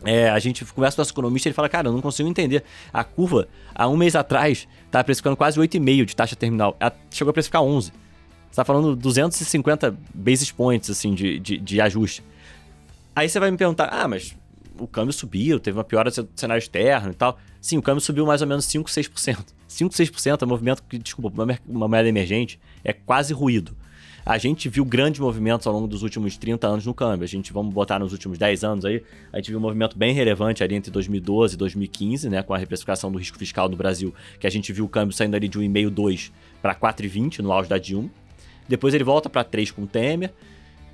É, 0.04 0.28
a 0.28 0.38
gente 0.38 0.64
conversa 0.64 0.96
com 0.96 1.00
o 1.00 1.02
nosso 1.02 1.12
economista 1.12 1.48
e 1.48 1.50
ele 1.50 1.54
fala, 1.54 1.68
cara, 1.68 1.88
eu 1.88 1.92
não 1.92 2.00
consigo 2.00 2.28
entender. 2.28 2.64
A 2.92 3.02
curva, 3.04 3.48
há 3.74 3.88
um 3.88 3.96
mês 3.96 4.14
atrás, 4.14 4.66
estava 4.84 5.04
precificando 5.04 5.36
quase 5.36 5.58
8,5 5.58 6.04
de 6.04 6.16
taxa 6.16 6.36
terminal. 6.36 6.76
Ela 6.78 6.94
chegou 7.10 7.30
a 7.30 7.32
precificar 7.32 7.62
11. 7.62 7.90
Você 7.90 7.92
está 8.50 8.64
falando 8.64 8.94
250 8.94 9.96
basis 10.14 10.50
points, 10.50 10.90
assim, 10.90 11.14
de, 11.14 11.38
de, 11.38 11.58
de 11.58 11.80
ajuste. 11.80 12.22
Aí 13.16 13.30
você 13.30 13.40
vai 13.40 13.50
me 13.50 13.56
perguntar, 13.56 13.86
ah, 13.86 14.06
mas 14.06 14.36
o 14.78 14.86
câmbio 14.86 15.10
subiu, 15.10 15.58
teve 15.58 15.78
uma 15.78 15.84
piora 15.84 16.10
do 16.10 16.28
cenário 16.36 16.60
externo 16.60 17.12
e 17.12 17.14
tal. 17.14 17.38
Sim, 17.62 17.78
o 17.78 17.82
câmbio 17.82 18.02
subiu 18.02 18.26
mais 18.26 18.42
ou 18.42 18.46
menos 18.46 18.66
5, 18.66 18.90
6%. 18.90 19.38
5, 19.66 19.94
6% 19.94 20.42
é 20.42 20.44
movimento 20.44 20.82
que, 20.82 20.98
desculpa, 20.98 21.42
uma 21.66 21.88
moeda 21.88 22.06
emergente 22.06 22.60
é 22.84 22.92
quase 22.92 23.32
ruído. 23.32 23.74
A 24.24 24.36
gente 24.36 24.68
viu 24.68 24.84
grandes 24.84 25.18
movimentos 25.18 25.66
ao 25.66 25.72
longo 25.72 25.86
dos 25.86 26.02
últimos 26.02 26.36
30 26.36 26.66
anos 26.66 26.84
no 26.84 26.92
câmbio. 26.92 27.24
A 27.24 27.26
gente, 27.26 27.54
vamos 27.54 27.72
botar 27.72 27.98
nos 27.98 28.12
últimos 28.12 28.36
10 28.36 28.64
anos 28.64 28.84
aí, 28.84 29.02
a 29.32 29.38
gente 29.38 29.48
viu 29.48 29.58
um 29.58 29.62
movimento 29.62 29.96
bem 29.96 30.12
relevante 30.12 30.62
ali 30.62 30.74
entre 30.74 30.90
2012 30.90 31.54
e 31.54 31.56
2015, 31.56 32.28
né, 32.28 32.42
com 32.42 32.52
a 32.52 32.58
reprecificação 32.58 33.10
do 33.10 33.16
risco 33.16 33.38
fiscal 33.38 33.66
no 33.66 33.76
Brasil, 33.76 34.12
que 34.38 34.46
a 34.46 34.50
gente 34.50 34.74
viu 34.74 34.84
o 34.84 34.88
câmbio 34.90 35.16
saindo 35.16 35.36
ali 35.36 35.48
de 35.48 35.58
1,5, 35.58 35.88
2 35.88 36.32
para 36.60 36.74
4,20 36.74 37.38
no 37.38 37.50
auge 37.50 37.68
da 37.68 37.78
Dilma. 37.78 38.10
Depois 38.68 38.92
ele 38.92 39.04
volta 39.04 39.30
para 39.30 39.42
3 39.42 39.70
com 39.70 39.84
o 39.84 39.86
Temer. 39.86 40.34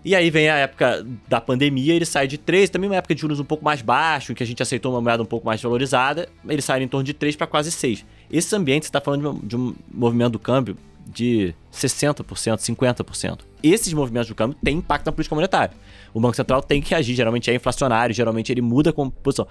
E 0.05 0.16
aí 0.16 0.31
vem 0.31 0.49
a 0.49 0.57
época 0.57 1.07
da 1.29 1.41
pandemia, 1.41 1.95
ele 1.95 2.05
sai 2.05 2.27
de 2.27 2.37
3, 2.37 2.70
também 2.70 2.91
uma 2.91 2.97
época 2.97 3.15
de 3.15 3.20
juros 3.20 3.39
um 3.39 3.45
pouco 3.45 3.65
mais 3.65 3.83
baixo, 3.83 4.33
em 4.33 4.35
que 4.35 4.43
a 4.43 4.47
gente 4.47 4.61
aceitou 4.61 4.93
uma 4.93 5.01
moeda 5.01 5.23
um 5.23 5.27
pouco 5.27 5.47
mais 5.47 5.62
valorizada, 5.62 6.29
ele 6.49 6.61
sai 6.61 6.83
em 6.83 6.89
torno 6.89 7.05
de 7.05 7.15
3 7.15 7.37
para 7.37 7.47
quase 7.47 7.70
6. 7.70 8.05
Esse 8.31 8.57
ambiente, 8.57 8.85
você 8.85 8.89
está 8.89 9.01
falando 9.01 9.20
de 9.20 9.29
um, 9.29 9.47
de 9.47 9.57
um 9.57 9.74
movimento 9.93 10.33
do 10.33 10.39
câmbio 10.41 10.77
de 11.07 11.55
60%, 11.73 12.24
50%. 12.24 13.41
Esses 13.62 13.93
movimentos 13.93 14.29
do 14.29 14.35
câmbio 14.35 14.57
têm 14.62 14.79
impacto 14.79 15.07
na 15.07 15.12
política 15.12 15.35
monetária. 15.37 15.74
O 16.12 16.20
Banco 16.20 16.35
Central 16.35 16.62
tem 16.62 16.83
que 16.83 16.95
agir, 16.95 17.15
geralmente 17.15 17.51
é 17.51 17.55
inflacionário, 17.55 18.15
geralmente 18.15 18.51
ele 18.51 18.62
muda 18.62 18.91
a 18.91 18.93
composição. 18.93 19.47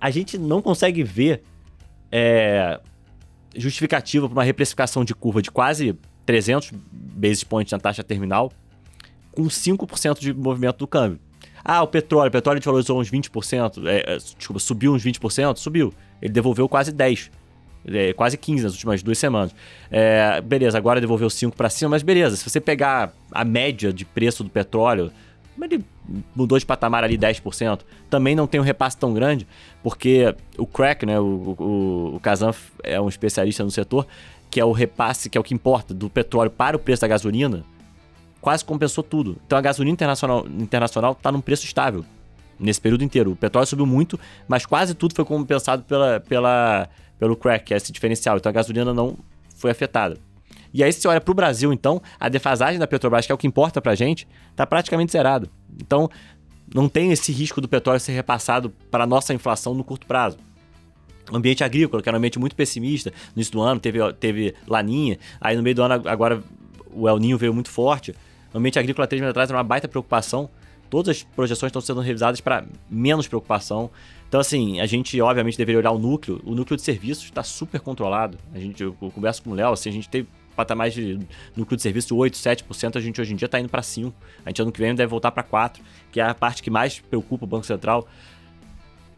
A 0.00 0.10
gente 0.10 0.38
não 0.38 0.62
consegue 0.62 1.02
ver 1.02 1.42
é, 2.10 2.80
justificativa 3.54 4.28
para 4.28 4.38
uma 4.38 4.44
reprecificação 4.44 5.04
de 5.04 5.14
curva 5.14 5.42
de 5.42 5.50
quase 5.50 5.94
300 6.24 6.72
basis 6.92 7.44
points 7.44 7.72
na 7.72 7.78
taxa 7.78 8.02
terminal 8.02 8.50
com 9.34 9.44
5% 9.44 10.18
de 10.18 10.32
movimento 10.32 10.78
do 10.78 10.86
câmbio. 10.86 11.18
Ah, 11.64 11.82
o 11.82 11.86
petróleo, 11.86 12.28
o 12.28 12.32
petróleo 12.32 12.60
valorizou 12.62 13.00
uns 13.00 13.10
20%, 13.10 13.86
é, 13.86 14.14
é, 14.14 14.16
desculpa, 14.16 14.60
subiu 14.60 14.92
uns 14.92 15.02
20%? 15.02 15.56
Subiu. 15.56 15.94
Ele 16.20 16.32
devolveu 16.32 16.68
quase 16.68 16.92
10%. 16.92 17.30
É, 17.86 18.14
quase 18.14 18.38
15 18.38 18.62
nas 18.62 18.72
últimas 18.72 19.02
duas 19.02 19.18
semanas. 19.18 19.54
É, 19.90 20.40
beleza, 20.40 20.78
agora 20.78 21.00
devolveu 21.00 21.28
5 21.28 21.54
para 21.54 21.68
cima, 21.68 21.90
mas 21.90 22.02
beleza, 22.02 22.36
se 22.36 22.48
você 22.48 22.58
pegar 22.58 23.12
a 23.30 23.44
média 23.44 23.92
de 23.92 24.06
preço 24.06 24.42
do 24.42 24.48
petróleo, 24.48 25.12
ele 25.60 25.84
mudou 26.34 26.58
de 26.58 26.64
patamar 26.64 27.04
ali 27.04 27.18
10%, 27.18 27.80
também 28.08 28.34
não 28.34 28.46
tem 28.46 28.58
um 28.58 28.64
repasse 28.64 28.96
tão 28.96 29.12
grande, 29.12 29.46
porque 29.82 30.34
o 30.56 30.66
crack, 30.66 31.04
né, 31.04 31.20
o, 31.20 31.56
o, 31.58 32.16
o 32.16 32.20
Kazan 32.20 32.52
é 32.82 32.98
um 32.98 33.08
especialista 33.08 33.62
no 33.62 33.70
setor, 33.70 34.06
que 34.50 34.60
é 34.60 34.64
o 34.64 34.72
repasse, 34.72 35.28
que 35.28 35.36
é 35.36 35.40
o 35.40 35.44
que 35.44 35.52
importa 35.52 35.92
do 35.92 36.08
petróleo 36.08 36.50
para 36.50 36.76
o 36.76 36.80
preço 36.80 37.02
da 37.02 37.08
gasolina, 37.08 37.64
quase 38.44 38.62
compensou 38.62 39.02
tudo. 39.02 39.38
Então 39.46 39.56
a 39.56 39.60
gasolina 39.62 39.94
internacional 39.94 40.46
internacional 40.46 41.12
está 41.12 41.32
num 41.32 41.40
preço 41.40 41.64
estável 41.64 42.04
nesse 42.60 42.78
período 42.78 43.02
inteiro. 43.02 43.32
O 43.32 43.36
petróleo 43.36 43.66
subiu 43.66 43.86
muito, 43.86 44.20
mas 44.46 44.66
quase 44.66 44.94
tudo 44.94 45.14
foi 45.14 45.24
compensado 45.24 45.82
pela, 45.84 46.20
pela, 46.20 46.86
pelo 47.18 47.36
crack, 47.36 47.64
que 47.64 47.72
é 47.72 47.78
esse 47.78 47.90
diferencial. 47.90 48.36
Então 48.36 48.50
a 48.50 48.52
gasolina 48.52 48.92
não 48.92 49.16
foi 49.56 49.70
afetada. 49.70 50.18
E 50.74 50.84
aí, 50.84 50.92
se 50.92 51.00
você 51.00 51.08
olha 51.08 51.22
para 51.22 51.32
o 51.32 51.34
Brasil, 51.34 51.72
então, 51.72 52.02
a 52.20 52.28
defasagem 52.28 52.78
da 52.78 52.86
Petrobras, 52.86 53.24
que 53.24 53.32
é 53.32 53.34
o 53.34 53.38
que 53.38 53.46
importa 53.46 53.80
para 53.80 53.92
a 53.92 53.94
gente, 53.94 54.26
está 54.50 54.66
praticamente 54.66 55.12
zerado. 55.12 55.48
Então, 55.80 56.10
não 56.74 56.88
tem 56.88 57.12
esse 57.12 57.32
risco 57.32 57.60
do 57.60 57.68
petróleo 57.68 58.00
ser 58.00 58.12
repassado 58.12 58.70
para 58.90 59.04
a 59.04 59.06
nossa 59.06 59.32
inflação 59.32 59.72
no 59.72 59.84
curto 59.84 60.04
prazo. 60.04 60.36
O 61.30 61.36
ambiente 61.36 61.62
agrícola, 61.64 62.02
que 62.02 62.08
era 62.08 62.16
um 62.16 62.18
ambiente 62.18 62.40
muito 62.40 62.56
pessimista, 62.56 63.10
no 63.10 63.36
início 63.36 63.52
do 63.52 63.62
ano 63.62 63.80
teve, 63.80 64.12
teve 64.14 64.54
laninha, 64.66 65.16
aí 65.40 65.56
no 65.56 65.62
meio 65.62 65.76
do 65.76 65.82
ano 65.82 66.02
agora 66.08 66.42
o 66.94 67.08
El 67.08 67.18
Ninho 67.18 67.36
veio 67.36 67.52
muito 67.52 67.70
forte. 67.70 68.14
O 68.54 68.58
ambiente 68.58 68.78
agrícola 68.78 69.06
três 69.08 69.20
meses 69.20 69.32
atrás 69.32 69.50
era 69.50 69.58
uma 69.58 69.64
baita 69.64 69.88
preocupação. 69.88 70.48
Todas 70.88 71.16
as 71.16 71.22
projeções 71.24 71.70
estão 71.70 71.82
sendo 71.82 72.00
revisadas 72.00 72.40
para 72.40 72.64
menos 72.88 73.26
preocupação. 73.26 73.90
Então, 74.28 74.40
assim, 74.40 74.80
a 74.80 74.86
gente 74.86 75.20
obviamente 75.20 75.58
deveria 75.58 75.80
olhar 75.80 75.90
o 75.90 75.98
núcleo. 75.98 76.40
O 76.44 76.54
núcleo 76.54 76.76
de 76.76 76.82
serviços 76.82 77.24
está 77.24 77.42
super 77.42 77.80
controlado. 77.80 78.38
A 78.54 78.58
gente, 78.60 78.80
eu, 78.80 78.94
converso 78.94 79.42
com 79.42 79.50
o 79.50 79.54
Léo, 79.54 79.72
assim, 79.72 79.88
a 79.88 79.92
gente 79.92 80.08
tem 80.08 80.24
patamares 80.54 80.94
de 80.94 81.18
núcleo 81.56 81.76
de 81.76 81.82
serviço 81.82 82.08
de 82.08 82.14
8, 82.14 82.34
7%, 82.34 82.96
a 82.96 83.00
gente 83.00 83.20
hoje 83.20 83.32
em 83.32 83.36
dia 83.36 83.46
está 83.46 83.58
indo 83.58 83.68
para 83.68 83.82
5%. 83.82 84.12
A 84.46 84.50
gente 84.50 84.62
ano 84.62 84.70
que 84.70 84.78
vem 84.78 84.94
deve 84.94 85.10
voltar 85.10 85.32
para 85.32 85.42
4%, 85.42 85.80
que 86.12 86.20
é 86.20 86.24
a 86.24 86.32
parte 86.32 86.62
que 86.62 86.70
mais 86.70 87.00
preocupa 87.00 87.44
o 87.44 87.48
Banco 87.48 87.66
Central. 87.66 88.06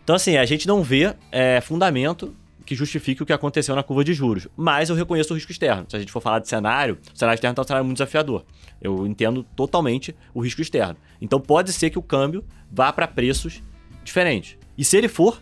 Então, 0.02 0.16
assim, 0.16 0.38
a 0.38 0.46
gente 0.46 0.66
não 0.66 0.82
vê 0.82 1.14
é, 1.30 1.60
fundamento 1.60 2.34
que 2.66 2.74
justifique 2.74 3.22
o 3.22 3.26
que 3.26 3.32
aconteceu 3.32 3.74
na 3.74 3.82
curva 3.82 4.04
de 4.04 4.12
juros. 4.12 4.48
Mas 4.56 4.90
eu 4.90 4.96
reconheço 4.96 5.32
o 5.32 5.36
risco 5.36 5.52
externo. 5.52 5.86
Se 5.88 5.96
a 5.96 5.98
gente 6.00 6.10
for 6.10 6.20
falar 6.20 6.40
de 6.40 6.48
cenário, 6.48 6.98
o 7.14 7.18
cenário 7.18 7.36
externo 7.36 7.52
está 7.52 7.62
um 7.62 7.66
cenário 7.66 7.86
muito 7.86 7.96
desafiador. 7.96 8.44
Eu 8.82 9.06
entendo 9.06 9.44
totalmente 9.54 10.14
o 10.34 10.40
risco 10.40 10.60
externo. 10.60 10.96
Então 11.20 11.40
pode 11.40 11.72
ser 11.72 11.88
que 11.88 11.98
o 11.98 12.02
câmbio 12.02 12.44
vá 12.70 12.92
para 12.92 13.06
preços 13.06 13.62
diferentes. 14.04 14.58
E 14.76 14.84
se 14.84 14.96
ele 14.96 15.08
for, 15.08 15.40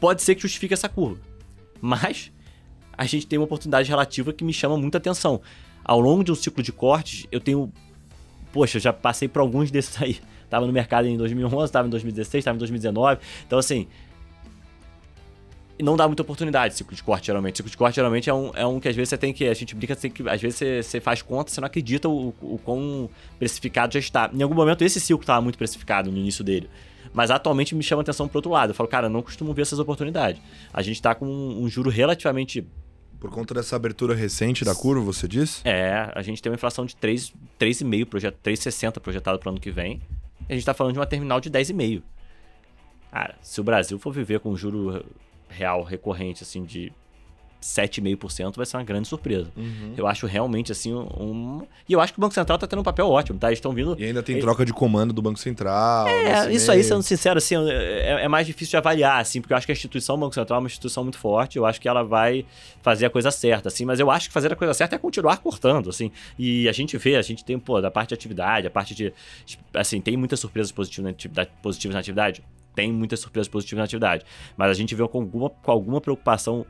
pode 0.00 0.22
ser 0.22 0.36
que 0.36 0.42
justifique 0.42 0.72
essa 0.72 0.88
curva. 0.88 1.20
Mas 1.80 2.32
a 2.96 3.04
gente 3.04 3.26
tem 3.26 3.38
uma 3.38 3.44
oportunidade 3.44 3.88
relativa 3.88 4.32
que 4.32 4.44
me 4.44 4.52
chama 4.52 4.76
muita 4.76 4.98
atenção. 4.98 5.40
Ao 5.84 5.98
longo 5.98 6.22
de 6.22 6.30
um 6.30 6.34
ciclo 6.34 6.62
de 6.62 6.72
cortes, 6.72 7.26
eu 7.32 7.40
tenho. 7.40 7.72
Poxa, 8.52 8.78
já 8.78 8.92
passei 8.92 9.26
por 9.26 9.40
alguns 9.40 9.70
desses 9.70 10.00
aí. 10.00 10.20
Tava 10.48 10.66
no 10.66 10.72
mercado 10.72 11.08
em 11.08 11.16
2011, 11.16 11.64
estava 11.64 11.88
em 11.88 11.90
2016, 11.90 12.40
estava 12.42 12.54
em 12.54 12.58
2019. 12.58 13.20
Então, 13.46 13.58
assim, 13.58 13.88
não 15.80 15.96
dá 15.96 16.06
muita 16.06 16.22
oportunidade 16.22 16.74
ciclo 16.74 16.94
de 16.94 17.02
corte, 17.02 17.26
geralmente. 17.26 17.56
Ciclo 17.56 17.70
de 17.70 17.76
corte, 17.76 17.96
geralmente, 17.96 18.28
é 18.28 18.34
um, 18.34 18.50
é 18.54 18.66
um 18.66 18.78
que 18.78 18.88
às 18.88 18.96
vezes 18.96 19.10
você 19.10 19.18
tem 19.18 19.32
que. 19.32 19.46
A 19.46 19.54
gente 19.54 19.74
brinca, 19.74 19.94
tem 19.96 20.10
que, 20.10 20.28
às 20.28 20.40
vezes 20.40 20.58
você, 20.58 20.82
você 20.82 21.00
faz 21.00 21.22
conta, 21.22 21.50
você 21.50 21.60
não 21.60 21.66
acredita 21.66 22.08
o, 22.08 22.34
o 22.40 22.58
quão 22.62 23.08
precificado 23.38 23.92
já 23.94 24.00
está. 24.00 24.30
Em 24.32 24.42
algum 24.42 24.54
momento, 24.54 24.82
esse 24.82 25.00
ciclo 25.00 25.22
estava 25.22 25.40
muito 25.40 25.56
precificado 25.58 26.10
no 26.10 26.18
início 26.18 26.44
dele. 26.44 26.68
Mas 27.12 27.30
atualmente 27.30 27.74
me 27.74 27.82
chama 27.82 28.02
atenção 28.02 28.26
pro 28.26 28.38
outro 28.38 28.50
lado. 28.50 28.70
Eu 28.70 28.74
falo, 28.74 28.88
cara, 28.88 29.08
não 29.08 29.22
costumo 29.22 29.52
ver 29.52 29.62
essas 29.62 29.78
oportunidades. 29.78 30.40
A 30.72 30.82
gente 30.82 30.96
está 30.96 31.14
com 31.14 31.26
um, 31.26 31.62
um 31.62 31.68
juro 31.68 31.90
relativamente 31.90 32.66
por 33.22 33.30
conta 33.30 33.54
dessa 33.54 33.76
abertura 33.76 34.16
recente 34.16 34.64
da 34.64 34.74
curva, 34.74 35.04
você 35.04 35.28
disse? 35.28 35.62
É, 35.64 36.10
a 36.12 36.22
gente 36.22 36.42
tem 36.42 36.50
uma 36.50 36.56
inflação 36.56 36.84
de 36.84 36.96
3,5, 36.96 38.06
projet, 38.06 38.36
3,60 38.42 38.98
projetado 38.98 39.38
para 39.38 39.48
o 39.48 39.52
ano 39.52 39.60
que 39.60 39.70
vem. 39.70 40.02
E 40.40 40.52
a 40.52 40.52
gente 40.54 40.62
está 40.62 40.74
falando 40.74 40.94
de 40.94 40.98
uma 40.98 41.06
terminal 41.06 41.40
de 41.40 41.48
10,5. 41.48 42.02
Cara, 43.12 43.36
se 43.40 43.60
o 43.60 43.64
Brasil 43.64 43.96
for 43.96 44.12
viver 44.12 44.40
com 44.40 44.50
um 44.50 44.56
juro 44.56 45.04
real 45.52 45.82
recorrente, 45.82 46.42
assim, 46.42 46.64
de 46.64 46.92
7,5% 47.62 48.56
vai 48.56 48.66
ser 48.66 48.76
uma 48.76 48.82
grande 48.82 49.08
surpresa. 49.08 49.50
Uhum. 49.56 49.94
Eu 49.96 50.06
acho 50.06 50.26
realmente 50.26 50.72
assim 50.72 50.92
um, 50.92 51.62
E 51.88 51.92
eu 51.92 52.00
acho 52.00 52.12
que 52.12 52.18
o 52.18 52.20
Banco 52.20 52.34
Central 52.34 52.56
está 52.56 52.66
tendo 52.66 52.80
um 52.80 52.82
papel 52.82 53.08
ótimo, 53.08 53.38
tá? 53.38 53.48
Eles 53.48 53.58
estão 53.58 53.72
vindo. 53.72 53.96
E 53.98 54.04
ainda 54.04 54.22
tem 54.22 54.38
troca 54.40 54.64
de 54.64 54.72
comando 54.72 55.12
do 55.12 55.22
Banco 55.22 55.38
Central. 55.38 56.08
É, 56.08 56.52
isso 56.52 56.66
meio. 56.66 56.80
aí, 56.80 56.84
sendo 56.84 57.02
sincero, 57.02 57.38
assim, 57.38 57.54
é, 57.70 58.24
é, 58.24 58.28
mais 58.28 58.46
difícil 58.46 58.72
de 58.72 58.76
avaliar, 58.76 59.20
assim, 59.20 59.40
porque 59.40 59.52
eu 59.52 59.56
acho 59.56 59.66
que 59.66 59.72
a 59.72 59.74
instituição 59.74 60.18
Banco 60.18 60.34
Central 60.34 60.58
é 60.58 60.60
uma 60.60 60.66
instituição 60.66 61.04
muito 61.04 61.18
forte. 61.18 61.56
Eu 61.56 61.64
acho 61.64 61.80
que 61.80 61.88
ela 61.88 62.02
vai 62.02 62.44
fazer 62.82 63.06
a 63.06 63.10
coisa 63.10 63.30
certa, 63.30 63.68
assim, 63.68 63.84
mas 63.84 64.00
eu 64.00 64.10
acho 64.10 64.28
que 64.28 64.34
fazer 64.34 64.52
a 64.52 64.56
coisa 64.56 64.74
certa 64.74 64.96
é 64.96 64.98
continuar 64.98 65.38
cortando, 65.38 65.88
assim. 65.88 66.10
E 66.38 66.68
a 66.68 66.72
gente 66.72 66.98
vê, 66.98 67.16
a 67.16 67.22
gente 67.22 67.44
tem, 67.44 67.58
pô, 67.58 67.80
da 67.80 67.90
parte 67.90 68.08
de 68.08 68.14
atividade, 68.14 68.66
a 68.66 68.70
parte 68.70 68.94
de. 68.94 69.12
Assim, 69.72 70.00
tem 70.00 70.16
muitas 70.16 70.40
surpresas 70.40 70.72
positivas 70.72 71.04
na 71.04 71.10
atividade. 71.10 71.50
Positivas 71.62 71.94
na 71.94 72.00
atividade 72.00 72.42
tem 72.74 72.92
muitas 72.92 73.20
surpresas 73.20 73.48
positivas 73.48 73.78
na 73.78 73.84
atividade. 73.84 74.24
Mas 74.56 74.70
a 74.70 74.74
gente 74.74 74.94
vê 74.94 75.06
com 75.08 75.18
alguma, 75.18 75.50
com 75.50 75.70
alguma 75.70 76.00
preocupação 76.00 76.66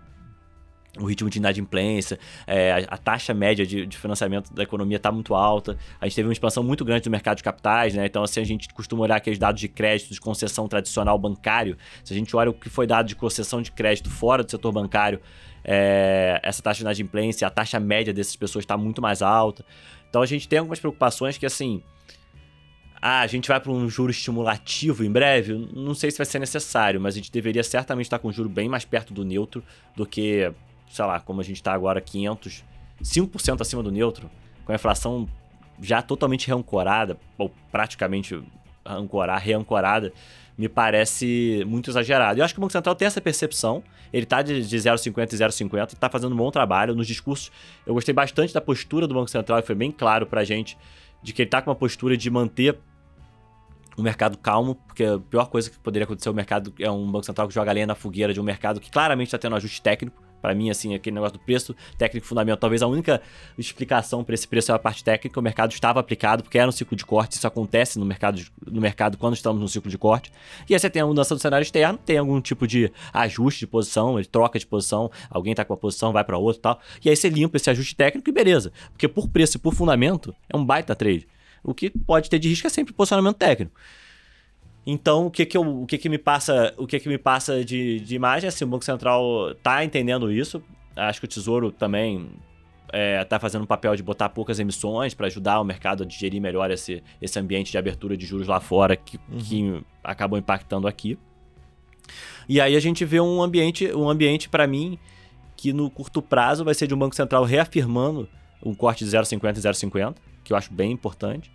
o 0.99 1.07
ritmo 1.07 1.31
de 1.31 1.39
inadimplência, 1.39 2.19
é, 2.47 2.87
a, 2.87 2.99
taxa 2.99 3.33
média 3.33 3.67
de, 3.67 3.87
de 3.87 3.97
financiamento 3.97 4.53
da 4.53 4.63
economia 4.63 4.99
está 4.99 5.11
muito 5.11 5.35
alta. 5.35 5.79
A 5.99 6.07
gente 6.07 6.17
teve 6.17 6.29
uma 6.29 6.33
expansão 6.33 6.63
muito 6.63 6.85
grande 6.85 7.05
do 7.05 7.11
mercado 7.11 7.39
de 7.39 7.43
capitais, 7.43 7.95
né? 7.95 8.05
Então, 8.05 8.23
assim, 8.23 8.41
a 8.41 8.45
gente 8.45 8.69
costuma 8.75 9.03
olhar 9.03 9.17
aqueles 9.17 9.39
dados 9.39 9.61
de 9.61 9.69
crédito 9.69 10.13
de 10.13 10.21
concessão 10.21 10.69
tradicional 10.69 11.19
bancário. 11.19 11.79
Se 12.05 12.13
a 12.13 12.17
gente 12.17 12.37
olha 12.37 12.51
o 12.51 12.55
que 12.55 12.69
foi 12.69 12.87
dado 12.87 13.07
de 13.07 13.17
concessão 13.17 13.63
de 13.63 13.73
crédito 13.73 14.11
fora 14.11 14.45
do 14.45 14.51
setor 14.51 14.71
bancário, 14.71 15.21
é, 15.65 16.39
essa 16.43 16.63
taxa 16.63 16.79
de 16.79 16.83
inadimplência, 16.83 17.47
a 17.47 17.51
taxa 17.51 17.81
média 17.81 18.13
dessas 18.13 18.37
pessoas 18.37 18.65
está 18.65 18.77
muito 18.77 19.01
mais 19.01 19.23
alta. 19.23 19.65
Então, 20.11 20.21
a 20.21 20.27
gente 20.27 20.47
tem 20.47 20.59
algumas 20.59 20.79
preocupações 20.79 21.39
que, 21.39 21.47
assim, 21.47 21.83
ah, 23.03 23.21
a 23.21 23.27
gente 23.27 23.49
vai 23.49 23.59
para 23.59 23.73
um 23.73 23.89
juro 23.91 24.13
estimulativo 24.13 25.05
em 25.05 25.11
breve, 25.11 25.69
não 25.75 25.93
sei 25.93 26.11
se 26.11 26.19
vai 26.19 26.25
ser 26.25 26.39
necessário, 26.39 27.01
mas 27.01 27.15
a 27.15 27.17
gente 27.17 27.33
deveria 27.33 27.65
certamente 27.65 28.07
estar 28.07 28.21
com 28.21 28.29
um 28.29 28.33
juro 28.33 28.49
bem 28.49 28.69
mais 28.69 28.85
perto 28.85 29.13
do 29.13 29.25
neutro 29.25 29.63
do 29.97 30.07
que 30.07 30.53
sei 30.93 31.07
lá, 31.07 31.19
como 31.19 31.41
a 31.41 31.45
gente 31.45 31.57
está 31.57 31.73
agora, 31.73 32.03
500, 32.03 32.63
5% 33.03 33.61
acima 33.63 33.83
do 33.83 33.91
neutro, 33.91 34.31
com 34.65 34.73
a 34.73 34.75
inflação 34.75 35.27
já 35.81 36.03
totalmente 36.03 36.47
reancorada, 36.47 37.19
ou 37.39 37.51
praticamente 37.71 38.39
ancorar, 38.85 39.41
reancorada, 39.41 40.13
me 40.57 40.69
parece 40.69 41.65
muito 41.67 41.89
exagerado. 41.91 42.39
Eu 42.39 42.45
acho 42.45 42.53
que 42.53 42.61
o 42.61 42.61
Banco 42.61 42.73
Central 42.73 42.95
tem 42.95 43.07
essa 43.07 43.23
percepção, 43.23 43.83
ele 44.13 44.25
está 44.25 44.43
de, 44.43 44.67
de 44.69 44.77
0,50 44.77 45.33
e 45.33 45.37
0,50 45.37 45.91
e 45.91 45.95
está 45.95 46.11
fazendo 46.11 46.35
um 46.35 46.37
bom 46.37 46.51
trabalho. 46.51 46.95
Nos 46.95 47.07
discursos, 47.07 47.51
eu 47.87 47.95
gostei 47.95 48.13
bastante 48.13 48.53
da 48.53 48.61
postura 48.61 49.07
do 49.07 49.15
Banco 49.15 49.31
Central 49.31 49.61
e 49.61 49.63
foi 49.63 49.75
bem 49.75 49.91
claro 49.91 50.27
para 50.27 50.43
a 50.43 50.45
gente 50.45 50.77
de 51.23 51.33
que 51.33 51.41
ele 51.41 51.47
está 51.47 51.63
com 51.63 51.71
uma 51.71 51.77
postura 51.77 52.19
de 52.19 52.29
manter 52.29 52.79
o 53.97 54.03
mercado 54.03 54.39
calmo, 54.39 54.75
porque 54.75 55.05
a 55.05 55.19
pior 55.19 55.47
coisa 55.47 55.71
que 55.71 55.79
poderia 55.79 56.05
acontecer 56.05 56.31
o 56.31 56.35
mercado 56.35 56.73
é 56.79 56.91
um 56.91 57.11
Banco 57.11 57.27
Central 57.27 57.49
que 57.49 57.55
joga 57.55 57.73
lenha 57.73 57.87
na 57.87 57.95
fogueira 57.95 58.33
de 58.33 58.41
um 58.41 58.45
mercado 58.45 58.81
que 58.81 58.91
claramente 58.91 59.29
está 59.29 59.39
tendo 59.39 59.53
um 59.53 59.57
ajuste 59.57 59.81
técnico 59.83 60.23
para 60.43 60.55
mim, 60.55 60.69
assim, 60.69 60.93
aquele 60.93 61.15
negócio 61.15 61.39
do 61.39 61.45
preço 61.45 61.75
técnico 61.97 62.27
fundamental, 62.27 62.59
talvez 62.59 62.83
a 62.83 62.87
única 62.89 63.23
explicação 63.57 64.25
para 64.25 64.35
esse 64.35 64.47
preço 64.47 64.73
é 64.73 64.75
a 64.75 64.79
parte 64.79 65.05
técnica, 65.05 65.39
o 65.39 65.43
mercado 65.43 65.71
estava 65.71 66.01
aplicado, 66.01 66.43
porque 66.43 66.59
era 66.59 66.69
um 66.69 66.73
ciclo 66.73 66.97
de 66.97 67.07
corte, 67.07 67.37
isso 67.37 67.47
acontece 67.47 67.99
no 67.99 68.05
mercado, 68.05 68.43
no 68.67 68.81
mercado 68.81 69.17
quando 69.17 69.35
estamos 69.35 69.63
no 69.63 69.69
ciclo 69.69 69.89
de 69.89 69.97
corte. 69.97 70.33
E 70.69 70.75
aí 70.75 70.81
você 70.81 70.91
tem 70.91 71.01
a 71.01 71.07
mudança 71.07 71.33
do 71.33 71.41
cenário 71.41 71.63
externo, 71.63 71.97
tem 72.05 72.19
algum 72.19 72.41
tipo 72.41 72.67
de 72.67 72.93
ajuste 73.13 73.61
de 73.61 73.67
posição, 73.69 74.19
ele 74.19 74.27
troca 74.27 74.59
de 74.59 74.67
posição, 74.67 75.11
alguém 75.31 75.53
está 75.53 75.65
com 75.65 75.73
uma 75.73 75.79
posição, 75.79 76.13
vai 76.13 76.25
para 76.25 76.37
outra 76.37 76.59
e 76.59 76.63
tal. 76.63 76.81
E 77.05 77.09
aí 77.09 77.15
você 77.15 77.29
limpa 77.29 77.57
esse 77.57 77.71
ajuste 77.71 77.95
técnico 77.95 78.29
e 78.29 78.33
beleza. 78.33 78.73
Porque 78.91 79.07
por 79.07 79.29
preço 79.29 79.59
e 79.59 79.61
por 79.61 79.73
fundamento, 79.73 80.35
é 80.53 80.57
um 80.57 80.65
baita 80.65 80.97
trade. 80.97 81.29
O 81.63 81.75
que 81.75 81.91
pode 81.91 82.29
ter 82.29 82.39
de 82.39 82.49
risco 82.49 82.67
é 82.67 82.71
sempre 82.71 82.93
posicionamento 82.93 83.37
técnico. 83.37 83.73
Então, 84.85 85.27
o 85.27 85.31
que 85.31 85.47
que, 85.47 85.57
eu, 85.57 85.83
o 85.83 85.87
que 85.87 85.97
que 85.97 86.09
me 86.09 86.19
passa, 86.19 86.75
o 86.77 86.87
que 86.87 86.99
que 86.99 87.09
me 87.09 87.19
passa 87.19 87.65
de, 87.65 88.01
de 88.01 88.15
imagem, 88.17 88.49
assim, 88.49 88.65
o 88.65 88.69
Banco 88.69 88.85
Central 88.85 89.55
tá 89.63 89.85
entendendo 89.85 90.31
isso. 90.31 90.63
Acho 90.97 91.21
que 91.21 91.25
o 91.25 91.29
Tesouro 91.29 91.71
também 91.71 92.31
é, 92.93 93.25
tá 93.25 93.39
fazendo 93.39 93.63
um 93.63 93.67
papel 93.67 93.95
de 93.95 94.03
botar 94.03 94.29
poucas 94.29 94.59
emissões 94.59 95.15
para 95.15 95.27
ajudar 95.27 95.61
o 95.61 95.65
mercado 95.65 96.03
a 96.03 96.07
digerir 96.07 96.43
melhor 96.43 96.71
esse, 96.71 97.03
esse 97.21 97.39
ambiente 97.39 97.71
de 97.71 97.79
abertura 97.79 98.17
de 98.17 98.27
juros 98.27 98.49
lá 98.49 98.61
fora 98.61 98.97
que, 98.97 99.19
uhum. 99.31 99.39
que 99.39 99.85
acabou 100.03 100.39
impactando 100.39 100.89
aqui. 100.89 101.17
E 102.49 102.61
aí 102.61 102.77
a 102.77 102.81
gente 102.81 103.05
vê 103.05 103.21
um 103.21 103.41
ambiente, 103.41 103.93
um 103.95 104.11
ambiente 104.11 104.49
para 104.49 104.67
mim 104.67 104.99
que 105.57 105.73
no 105.73 105.89
curto 105.89 106.21
prazo 106.21 106.65
vai 106.65 106.75
ser 106.75 106.89
de 106.89 106.95
um 106.95 106.99
Banco 106.99 107.15
Central 107.15 107.45
reafirmando 107.45 108.29
um 108.65 108.75
corte 108.75 109.05
de 109.05 109.11
0,50 109.11 109.57
e 109.57 109.61
0,50, 109.61 110.17
que 110.43 110.53
eu 110.53 110.57
acho 110.57 110.73
bem 110.73 110.93
importante. 110.93 111.51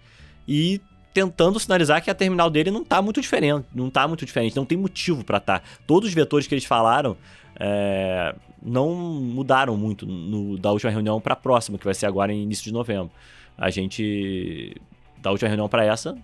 E 0.47 0.81
tentando 1.13 1.59
sinalizar 1.59 2.03
que 2.03 2.11
a 2.11 2.15
terminal 2.15 2.49
dele 2.49 2.69
não 2.69 2.83
está 2.83 3.01
muito 3.01 3.19
diferente, 3.19 3.65
não 3.73 3.89
tá 3.89 4.07
muito 4.07 4.25
diferente, 4.25 4.55
não 4.55 4.65
tem 4.65 4.77
motivo 4.77 5.23
para 5.23 5.37
estar. 5.37 5.59
Tá. 5.59 5.65
Todos 5.87 6.09
os 6.09 6.15
vetores 6.15 6.45
que 6.45 6.53
eles 6.53 6.65
falaram 6.65 7.17
é, 7.59 8.35
não 8.61 8.93
mudaram 8.93 9.75
muito 9.75 10.05
no, 10.05 10.57
da 10.57 10.71
última 10.71 10.91
reunião 10.91 11.19
para 11.19 11.33
a 11.33 11.35
próxima, 11.35 11.77
que 11.77 11.85
vai 11.85 11.93
ser 11.93 12.05
agora 12.05 12.31
em 12.31 12.43
início 12.43 12.63
de 12.63 12.71
novembro. 12.71 13.11
A 13.57 13.69
gente 13.69 14.79
da 15.17 15.31
última 15.31 15.47
reunião 15.47 15.67
para 15.67 15.83
essa 15.83 16.15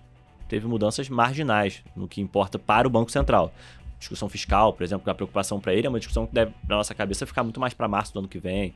teve 0.48 0.66
mudanças 0.66 1.08
marginais 1.08 1.82
no 1.96 2.06
que 2.06 2.20
importa 2.20 2.58
para 2.58 2.86
o 2.86 2.90
Banco 2.90 3.10
Central. 3.10 3.52
Discussão 3.98 4.28
fiscal, 4.28 4.72
por 4.72 4.84
exemplo, 4.84 5.02
que 5.02 5.10
a 5.10 5.14
preocupação 5.14 5.58
para 5.58 5.74
ele 5.74 5.86
é 5.86 5.90
uma 5.90 5.98
discussão 5.98 6.26
que 6.26 6.34
deve, 6.34 6.52
na 6.68 6.76
nossa 6.76 6.94
cabeça, 6.94 7.26
ficar 7.26 7.42
muito 7.42 7.58
mais 7.58 7.74
para 7.74 7.88
março 7.88 8.12
do 8.12 8.20
ano 8.20 8.28
que 8.28 8.38
vem. 8.38 8.74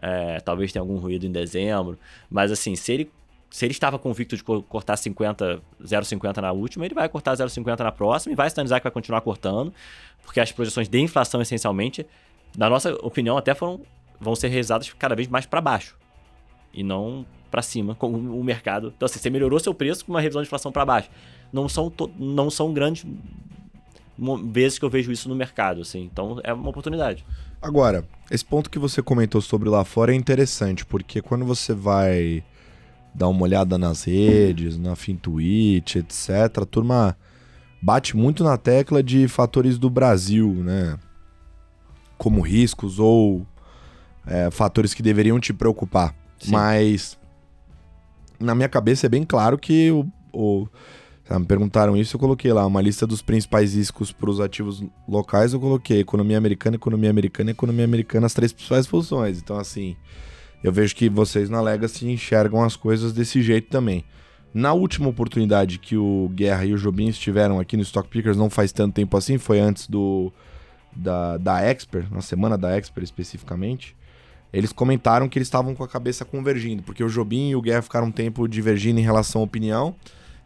É, 0.00 0.40
talvez 0.40 0.72
tenha 0.72 0.80
algum 0.82 0.96
ruído 0.98 1.26
em 1.26 1.32
dezembro. 1.32 1.98
Mas, 2.30 2.52
assim, 2.52 2.76
se 2.76 2.92
ele 2.92 3.10
se 3.50 3.64
ele 3.64 3.72
estava 3.72 3.98
convicto 3.98 4.36
de 4.36 4.42
cortar 4.42 4.96
50, 4.96 5.62
0,50 5.82 6.36
na 6.38 6.52
última, 6.52 6.84
ele 6.84 6.94
vai 6.94 7.08
cortar 7.08 7.34
0,50 7.34 7.78
na 7.80 7.92
próxima 7.92 8.32
e 8.32 8.36
vai 8.36 8.48
sinalizar 8.50 8.80
que 8.80 8.84
vai 8.84 8.92
continuar 8.92 9.20
cortando, 9.22 9.72
porque 10.22 10.40
as 10.40 10.52
projeções 10.52 10.88
de 10.88 11.00
inflação, 11.00 11.40
essencialmente, 11.40 12.06
na 12.56 12.68
nossa 12.68 12.94
opinião, 12.96 13.38
até 13.38 13.54
foram, 13.54 13.80
vão 14.20 14.34
ser 14.36 14.48
realizadas 14.48 14.92
cada 14.98 15.14
vez 15.14 15.28
mais 15.28 15.46
para 15.46 15.60
baixo 15.60 15.96
e 16.72 16.82
não 16.82 17.24
para 17.50 17.62
cima 17.62 17.94
com 17.94 18.08
o 18.12 18.44
mercado. 18.44 18.92
Então, 18.94 19.06
assim, 19.06 19.18
você 19.18 19.30
melhorou 19.30 19.58
seu 19.58 19.72
preço 19.72 20.04
com 20.04 20.12
uma 20.12 20.20
revisão 20.20 20.42
de 20.42 20.46
inflação 20.46 20.70
para 20.70 20.84
baixo. 20.84 21.08
Não 21.50 21.68
são, 21.68 21.90
não 22.18 22.50
são 22.50 22.74
grandes 22.74 23.06
vezes 24.44 24.78
que 24.78 24.84
eu 24.84 24.90
vejo 24.90 25.10
isso 25.10 25.28
no 25.28 25.34
mercado, 25.34 25.80
assim. 25.80 26.02
Então, 26.02 26.40
é 26.44 26.52
uma 26.52 26.68
oportunidade. 26.68 27.24
Agora, 27.62 28.04
esse 28.30 28.44
ponto 28.44 28.68
que 28.68 28.78
você 28.78 29.02
comentou 29.02 29.40
sobre 29.40 29.68
lá 29.68 29.84
fora 29.84 30.12
é 30.12 30.14
interessante, 30.14 30.84
porque 30.84 31.22
quando 31.22 31.46
você 31.46 31.72
vai 31.72 32.44
dar 33.14 33.28
uma 33.28 33.42
olhada 33.42 33.76
nas 33.78 34.04
redes, 34.04 34.78
na 34.78 34.94
Fintuit, 34.94 35.98
etc. 35.98 36.58
A 36.62 36.66
turma 36.66 37.16
bate 37.80 38.16
muito 38.16 38.42
na 38.44 38.56
tecla 38.56 39.02
de 39.02 39.28
fatores 39.28 39.78
do 39.78 39.88
Brasil, 39.90 40.52
né? 40.64 40.98
Como 42.16 42.40
riscos 42.40 42.98
ou 42.98 43.46
é, 44.26 44.50
fatores 44.50 44.94
que 44.94 45.02
deveriam 45.02 45.38
te 45.40 45.52
preocupar. 45.52 46.14
Sim. 46.38 46.52
Mas 46.52 47.18
na 48.38 48.54
minha 48.54 48.68
cabeça 48.68 49.06
é 49.06 49.08
bem 49.08 49.24
claro 49.24 49.58
que 49.58 49.90
o, 49.90 50.06
o 50.32 50.68
me 51.36 51.44
perguntaram 51.44 51.94
isso, 51.94 52.16
eu 52.16 52.20
coloquei 52.20 52.50
lá 52.52 52.64
uma 52.64 52.80
lista 52.80 53.06
dos 53.06 53.20
principais 53.20 53.74
riscos 53.74 54.10
para 54.12 54.30
os 54.30 54.40
ativos 54.40 54.82
locais. 55.06 55.52
Eu 55.52 55.60
coloquei 55.60 56.00
economia 56.00 56.38
americana, 56.38 56.76
economia 56.76 57.10
americana, 57.10 57.50
economia 57.50 57.84
americana, 57.84 58.26
as 58.26 58.32
três 58.32 58.50
principais 58.50 58.86
funções. 58.86 59.38
Então, 59.38 59.58
assim, 59.58 59.94
eu 60.62 60.72
vejo 60.72 60.94
que 60.94 61.08
vocês 61.08 61.48
na 61.48 61.60
Legacy 61.60 62.06
enxergam 62.10 62.62
as 62.62 62.76
coisas 62.76 63.12
desse 63.12 63.42
jeito 63.42 63.68
também. 63.68 64.04
Na 64.52 64.72
última 64.72 65.08
oportunidade 65.08 65.78
que 65.78 65.96
o 65.96 66.30
Guerra 66.34 66.64
e 66.64 66.72
o 66.72 66.78
Jobim 66.78 67.08
estiveram 67.08 67.60
aqui 67.60 67.76
no 67.76 67.82
Stock 67.82 68.08
Pickers, 68.08 68.36
não 68.36 68.48
faz 68.48 68.72
tanto 68.72 68.94
tempo 68.94 69.16
assim, 69.16 69.38
foi 69.38 69.60
antes 69.60 69.86
do 69.86 70.32
da, 70.94 71.36
da 71.36 71.60
Expert, 71.60 72.10
na 72.10 72.20
semana 72.20 72.58
da 72.58 72.76
Expert 72.76 73.04
especificamente, 73.04 73.96
eles 74.52 74.72
comentaram 74.72 75.28
que 75.28 75.38
eles 75.38 75.46
estavam 75.46 75.74
com 75.74 75.84
a 75.84 75.88
cabeça 75.88 76.24
convergindo, 76.24 76.82
porque 76.82 77.04
o 77.04 77.08
Jobim 77.08 77.50
e 77.50 77.56
o 77.56 77.62
Guerra 77.62 77.82
ficaram 77.82 78.06
um 78.06 78.12
tempo 78.12 78.48
divergindo 78.48 78.98
em 78.98 79.02
relação 79.02 79.42
à 79.42 79.44
opinião 79.44 79.94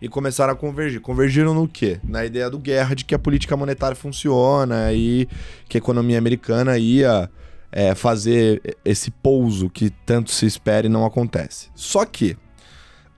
e 0.00 0.08
começaram 0.08 0.52
a 0.52 0.56
convergir. 0.56 1.00
Convergiram 1.00 1.54
no 1.54 1.68
quê? 1.68 2.00
Na 2.02 2.24
ideia 2.24 2.50
do 2.50 2.58
Guerra 2.58 2.96
de 2.96 3.04
que 3.04 3.14
a 3.14 3.18
política 3.18 3.56
monetária 3.56 3.94
funciona 3.94 4.92
e 4.92 5.28
que 5.68 5.76
a 5.76 5.78
economia 5.78 6.18
americana 6.18 6.76
ia 6.76 7.30
é, 7.72 7.94
fazer 7.94 8.76
esse 8.84 9.10
pouso 9.10 9.70
que 9.70 9.88
tanto 10.04 10.30
se 10.30 10.44
espera 10.44 10.86
e 10.86 10.90
não 10.90 11.06
acontece. 11.06 11.70
Só 11.74 12.04
que 12.04 12.36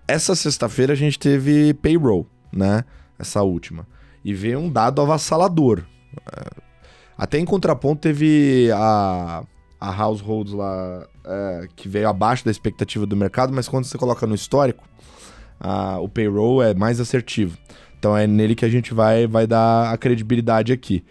essa 0.07 0.37
sexta-feira 0.37 0.93
a 0.93 0.97
gente 0.97 1.19
teve 1.19 1.75
payroll, 1.75 2.27
né? 2.53 2.85
Essa 3.19 3.43
última. 3.43 3.87
E 4.25 4.33
veio 4.33 4.61
um 4.61 4.71
dado 4.71 5.03
avassalador. 5.03 5.85
É, 6.33 6.63
até 7.19 7.39
em 7.39 7.45
contraponto 7.45 8.03
teve 8.03 8.71
a, 8.73 9.45
a 9.81 10.03
Households 10.03 10.53
lá 10.53 11.07
é, 11.25 11.69
que 11.75 11.89
veio 11.89 12.09
abaixo 12.09 12.45
da 12.45 12.51
expectativa 12.51 13.05
do 13.05 13.17
mercado, 13.17 13.53
mas 13.53 13.69
quando 13.69 13.85
você 13.85 13.99
coloca 13.99 14.27
no 14.27 14.35
histórico, 14.35 14.85
a, 15.59 15.99
o 15.99 16.09
payroll 16.09 16.63
é 16.63 16.75
mais 16.75 17.01
assertivo. 17.01 17.59
Então 17.99 18.17
é 18.17 18.27
nele 18.27 18.55
que 18.55 18.65
a 18.65 18.69
gente 18.69 18.95
vai, 18.95 19.27
vai 19.27 19.47
dar 19.47 19.93
a 19.93 19.97
credibilidade 19.97 20.73
aqui. 20.73 21.05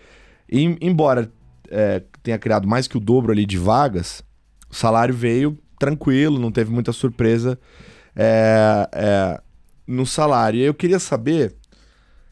E, 0.50 0.78
embora 0.80 1.32
é, 1.70 2.02
tenha 2.22 2.38
criado 2.38 2.68
mais 2.68 2.88
que 2.88 2.98
o 2.98 3.00
dobro 3.00 3.32
ali 3.32 3.46
de 3.46 3.58
vagas, 3.58 4.24
o 4.70 4.76
salário 4.76 5.14
veio 5.16 5.58
tranquilo, 5.80 6.40
não 6.40 6.52
teve 6.52 6.72
muita 6.72 6.92
surpresa 6.94 7.60
é, 8.16 8.88
é, 8.92 9.42
no 9.88 10.06
salário. 10.06 10.60
E 10.60 10.64
eu 10.64 10.74
queria 10.74 11.00
saber 11.00 11.56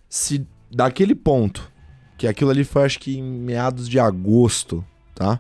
se 0.10 0.46
daquele 0.72 1.16
ponto, 1.16 1.70
que 2.18 2.28
aquilo 2.28 2.50
ali 2.52 2.64
foi 2.64 2.84
acho 2.86 3.00
que 3.00 3.18
em 3.18 3.24
meados 3.24 3.88
de 3.90 4.00
agosto, 4.00 4.84
tá? 5.16 5.40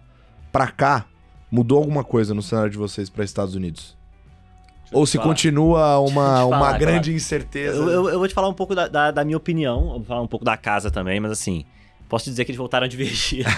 Pra 0.52 0.68
cá, 0.68 1.06
Mudou 1.54 1.80
alguma 1.80 2.02
coisa 2.02 2.34
no 2.34 2.42
cenário 2.42 2.72
de 2.72 2.78
vocês 2.78 3.10
para 3.10 3.26
Estados 3.26 3.56
Unidos? 3.56 3.98
Ou 4.90 5.06
se 5.06 5.18
falar. 5.18 5.28
continua 5.28 6.00
uma, 6.00 6.38
te 6.38 6.44
uma 6.46 6.60
falar, 6.60 6.78
grande 6.80 7.10
cara. 7.10 7.18
incerteza? 7.18 7.76
Eu, 7.78 7.90
eu- 7.90 8.10
eu 8.10 8.20
vou 8.20 8.26
te 8.26 8.34
falar 8.34 8.48
um 8.48 8.54
pouco 8.54 8.74
da, 8.74 8.88
da- 8.88 9.12
da 9.12 9.26
minha 9.26 9.36
opinião, 9.36 9.90
vou 9.90 10.04
falar 10.06 10.22
um 10.22 10.28
pouco 10.28 10.46
da 10.46 10.56
casa 10.56 10.90
também, 10.90 11.20
mas 11.20 11.30
assim, 11.30 11.66
posso 12.12 12.30
dizer 12.30 12.44
que 12.46 12.52
eles 12.52 12.58
voltaram 12.58 12.86
a 12.86 12.88
divergir. 12.90 13.46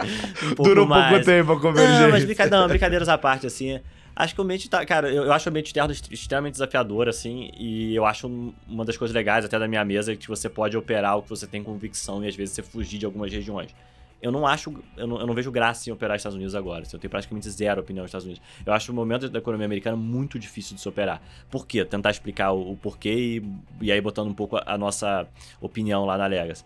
um 0.44 0.54
pouco 0.54 0.62
Durou 0.64 0.86
pouco 0.86 1.00
mais. 1.00 1.24
tempo 1.24 1.52
a 1.52 1.54
Não, 1.54 1.60
convergência. 1.60 2.08
mas 2.08 2.24
brinca- 2.24 2.46
não, 2.46 2.68
brincadeiras 2.68 3.08
à 3.08 3.18
parte, 3.18 3.46
assim. 3.46 3.80
Acho 4.14 4.34
que 4.34 4.40
o 4.40 4.44
ambiente 4.44 4.68
tá. 4.68 4.84
Cara, 4.84 5.08
eu, 5.10 5.24
eu 5.24 5.32
acho 5.32 5.48
o 5.48 5.50
ambiente 5.50 5.66
externo 5.68 5.92
extremamente 6.10 6.52
desafiador, 6.52 7.08
assim. 7.08 7.50
E 7.58 7.94
eu 7.94 8.04
acho 8.04 8.26
um- 8.28 8.52
uma 8.68 8.84
das 8.84 8.96
coisas 8.96 9.14
legais 9.14 9.44
até 9.44 9.58
da 9.58 9.66
minha 9.68 9.84
mesa 9.84 10.12
é 10.12 10.16
que 10.16 10.28
você 10.28 10.48
pode 10.48 10.76
operar 10.76 11.16
o 11.18 11.22
que 11.22 11.28
você 11.30 11.46
tem 11.46 11.62
convicção 11.62 12.22
e 12.24 12.28
às 12.28 12.36
vezes 12.36 12.54
você 12.54 12.62
fugir 12.62 12.98
de 12.98 13.06
algumas 13.06 13.32
regiões. 13.32 13.74
Eu 14.22 14.30
não 14.30 14.46
acho. 14.46 14.74
Eu 14.98 15.06
não, 15.06 15.20
eu 15.20 15.26
não 15.26 15.32
vejo 15.32 15.50
graça 15.50 15.88
em 15.88 15.92
operar 15.94 16.14
nos 16.14 16.20
Estados 16.20 16.36
Unidos 16.36 16.54
agora. 16.54 16.82
assim, 16.82 16.94
Eu 16.94 17.00
tenho 17.00 17.10
praticamente 17.10 17.48
zero 17.48 17.80
opinião 17.80 18.02
nos 18.02 18.10
Estados 18.10 18.26
Unidos. 18.26 18.42
Eu 18.66 18.72
acho 18.74 18.92
o 18.92 18.94
momento 18.94 19.30
da 19.30 19.38
economia 19.38 19.64
americana 19.64 19.96
muito 19.96 20.38
difícil 20.38 20.74
de 20.76 20.82
se 20.82 20.88
operar. 20.88 21.22
Por 21.50 21.66
quê? 21.66 21.82
Tentar 21.86 22.10
explicar 22.10 22.52
o, 22.52 22.72
o 22.72 22.76
porquê 22.76 23.10
e, 23.40 23.42
e 23.86 23.90
aí 23.90 24.00
botando 24.00 24.28
um 24.28 24.34
pouco 24.34 24.56
a, 24.56 24.62
a 24.66 24.76
nossa 24.76 25.26
opinião 25.60 26.04
lá 26.04 26.18
na 26.18 26.26
Legas. 26.26 26.62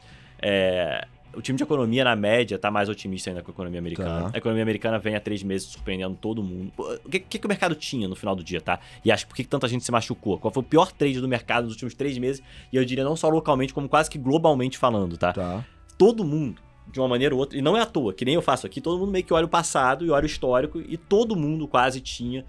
É, 0.47 1.07
o 1.35 1.41
time 1.41 1.57
de 1.57 1.63
economia, 1.63 2.05
na 2.05 2.15
média, 2.15 2.59
tá 2.59 2.71
mais 2.71 2.89
otimista 2.89 3.31
ainda 3.31 3.43
com 3.43 3.51
a 3.51 3.55
economia 3.55 3.79
americana. 3.79 4.25
Tá. 4.25 4.31
A 4.35 4.39
economia 4.39 4.63
americana 4.63 4.99
vem 4.99 5.17
há 5.17 5.21
três 5.21 5.43
meses 5.43 5.69
surpreendendo 5.69 6.15
todo 6.15 6.43
mundo. 6.43 6.71
O 6.77 7.09
que, 7.09 7.19
que, 7.19 7.39
que 7.39 7.47
o 7.47 7.49
mercado 7.49 7.75
tinha 7.75 8.07
no 8.07 8.15
final 8.15 8.37
do 8.37 8.45
dia, 8.45 8.61
tá? 8.61 8.79
E 9.03 9.11
acho 9.11 9.25
que 9.25 9.31
por 9.31 9.37
que 9.37 9.45
que 9.45 9.49
tanta 9.49 9.67
gente 9.67 9.85
se 9.85 9.91
machucou? 9.91 10.39
Qual 10.39 10.53
foi 10.53 10.63
o 10.63 10.67
pior 10.67 10.93
trade 10.93 11.21
do 11.21 11.27
mercado 11.27 11.65
nos 11.65 11.73
últimos 11.73 11.95
três 11.95 12.19
meses? 12.19 12.43
E 12.71 12.77
eu 12.77 12.85
diria 12.85 13.05
não 13.05 13.17
só 13.17 13.29
localmente, 13.29 13.73
como 13.73 13.89
quase 13.89 14.11
que 14.11 14.19
globalmente 14.19 14.77
falando, 14.79 15.17
tá? 15.17 15.33
Tá. 15.33 15.65
todo 15.97 16.25
mundo, 16.25 16.61
de 16.93 17.01
uma 17.01 17.09
maneira 17.09 17.35
ou 17.35 17.41
outra, 17.41 17.59
e 17.59 17.63
não 17.63 17.77
é 17.77 17.81
à 17.81 17.87
toa, 17.87 18.13
que 18.13 18.25
nem 18.25 18.35
eu 18.35 18.43
faço 18.43 18.67
aqui, 18.67 18.81
todo 18.81 18.99
mundo 18.99 19.11
meio 19.11 19.25
que 19.25 19.33
olha 19.33 19.47
o 19.47 19.49
passado 19.49 20.05
e 20.05 20.11
olha 20.11 20.25
o 20.25 20.27
histórico, 20.27 20.81
e 20.81 20.97
todo 20.97 21.35
mundo 21.35 21.67
quase 21.67 22.01
tinha, 22.01 22.45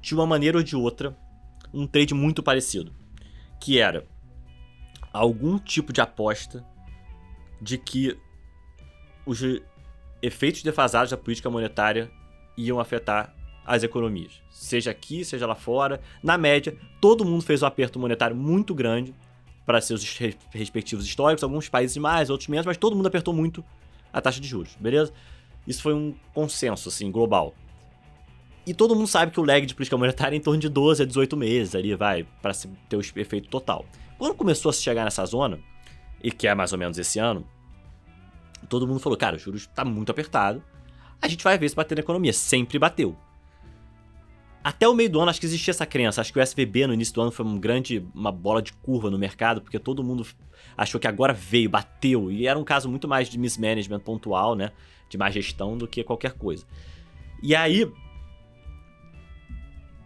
de 0.00 0.14
uma 0.14 0.26
maneira 0.26 0.56
ou 0.56 0.64
de 0.64 0.74
outra, 0.74 1.16
um 1.72 1.86
trade 1.86 2.14
muito 2.14 2.42
parecido. 2.42 2.92
Que 3.60 3.78
era 3.78 4.06
algum 5.12 5.58
tipo 5.58 5.92
de 5.92 6.00
aposta 6.00 6.64
de 7.60 7.78
que 7.78 8.16
os 9.24 9.40
efeitos 10.22 10.62
defasados 10.62 11.10
da 11.10 11.16
política 11.16 11.50
monetária 11.50 12.10
iam 12.56 12.78
afetar 12.80 13.34
as 13.64 13.82
economias. 13.82 14.40
Seja 14.50 14.90
aqui, 14.90 15.24
seja 15.24 15.46
lá 15.46 15.54
fora. 15.54 16.00
Na 16.22 16.38
média, 16.38 16.76
todo 17.00 17.24
mundo 17.24 17.42
fez 17.42 17.62
um 17.62 17.66
aperto 17.66 17.98
monetário 17.98 18.36
muito 18.36 18.74
grande 18.74 19.14
para 19.66 19.80
seus 19.80 20.16
re- 20.16 20.36
respectivos 20.52 21.04
históricos, 21.04 21.42
alguns 21.42 21.68
países 21.68 21.96
mais, 21.96 22.30
outros 22.30 22.48
menos, 22.48 22.64
mas 22.64 22.76
todo 22.76 22.94
mundo 22.94 23.06
apertou 23.08 23.34
muito 23.34 23.64
a 24.12 24.20
taxa 24.20 24.40
de 24.40 24.46
juros, 24.46 24.76
beleza? 24.78 25.12
Isso 25.66 25.82
foi 25.82 25.92
um 25.92 26.14
consenso, 26.32 26.88
assim, 26.88 27.10
global. 27.10 27.52
E 28.64 28.72
todo 28.72 28.94
mundo 28.94 29.08
sabe 29.08 29.32
que 29.32 29.40
o 29.40 29.44
lag 29.44 29.66
de 29.66 29.74
política 29.74 29.96
monetária 29.96 30.36
é 30.36 30.38
em 30.38 30.40
torno 30.40 30.60
de 30.60 30.68
12 30.68 31.02
a 31.02 31.06
18 31.06 31.36
meses 31.36 31.74
ali, 31.74 31.94
vai, 31.96 32.24
para 32.40 32.52
ter 32.88 32.96
o 32.96 33.00
efeito 33.00 33.48
total. 33.48 33.84
Quando 34.16 34.34
começou 34.34 34.70
a 34.70 34.72
se 34.72 34.82
chegar 34.82 35.04
nessa 35.04 35.24
zona, 35.26 35.58
e 36.22 36.30
que 36.30 36.46
é 36.46 36.54
mais 36.54 36.72
ou 36.72 36.78
menos 36.78 36.98
esse 36.98 37.18
ano, 37.18 37.46
todo 38.68 38.86
mundo 38.86 39.00
falou, 39.00 39.16
cara, 39.16 39.36
os 39.36 39.42
juros 39.42 39.66
tá 39.66 39.84
muito 39.84 40.10
apertado, 40.10 40.62
a 41.20 41.28
gente 41.28 41.42
vai 41.42 41.58
ver 41.58 41.68
se 41.68 41.76
bater 41.76 41.94
na 41.94 42.00
economia. 42.00 42.32
Sempre 42.32 42.78
bateu. 42.78 43.16
Até 44.62 44.88
o 44.88 44.94
meio 44.94 45.08
do 45.08 45.20
ano, 45.20 45.30
acho 45.30 45.38
que 45.38 45.46
existia 45.46 45.70
essa 45.70 45.86
crença. 45.86 46.20
Acho 46.20 46.32
que 46.32 46.38
o 46.38 46.42
SVB 46.42 46.88
no 46.88 46.94
início 46.94 47.14
do 47.14 47.22
ano 47.22 47.30
foi 47.30 47.46
um 47.46 47.58
grande, 47.58 48.04
uma 48.12 48.32
bola 48.32 48.60
de 48.60 48.72
curva 48.72 49.08
no 49.10 49.18
mercado, 49.18 49.60
porque 49.60 49.78
todo 49.78 50.02
mundo 50.02 50.26
achou 50.76 51.00
que 51.00 51.06
agora 51.06 51.32
veio, 51.32 51.70
bateu. 51.70 52.30
E 52.32 52.46
era 52.46 52.58
um 52.58 52.64
caso 52.64 52.88
muito 52.88 53.06
mais 53.06 53.28
de 53.28 53.38
mismanagement 53.38 54.00
pontual, 54.00 54.56
né? 54.56 54.72
De 55.08 55.16
má 55.16 55.30
gestão 55.30 55.78
do 55.78 55.86
que 55.86 56.02
qualquer 56.02 56.32
coisa. 56.32 56.66
E 57.42 57.54
aí, 57.54 57.88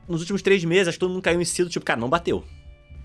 nos 0.06 0.20
últimos 0.20 0.42
três 0.42 0.62
meses, 0.62 0.88
acho 0.88 0.96
que 0.96 1.00
todo 1.00 1.12
mundo 1.12 1.22
caiu 1.22 1.40
em 1.40 1.44
si 1.44 1.66
tipo, 1.68 1.84
cara, 1.86 1.98
não 1.98 2.10
bateu. 2.10 2.44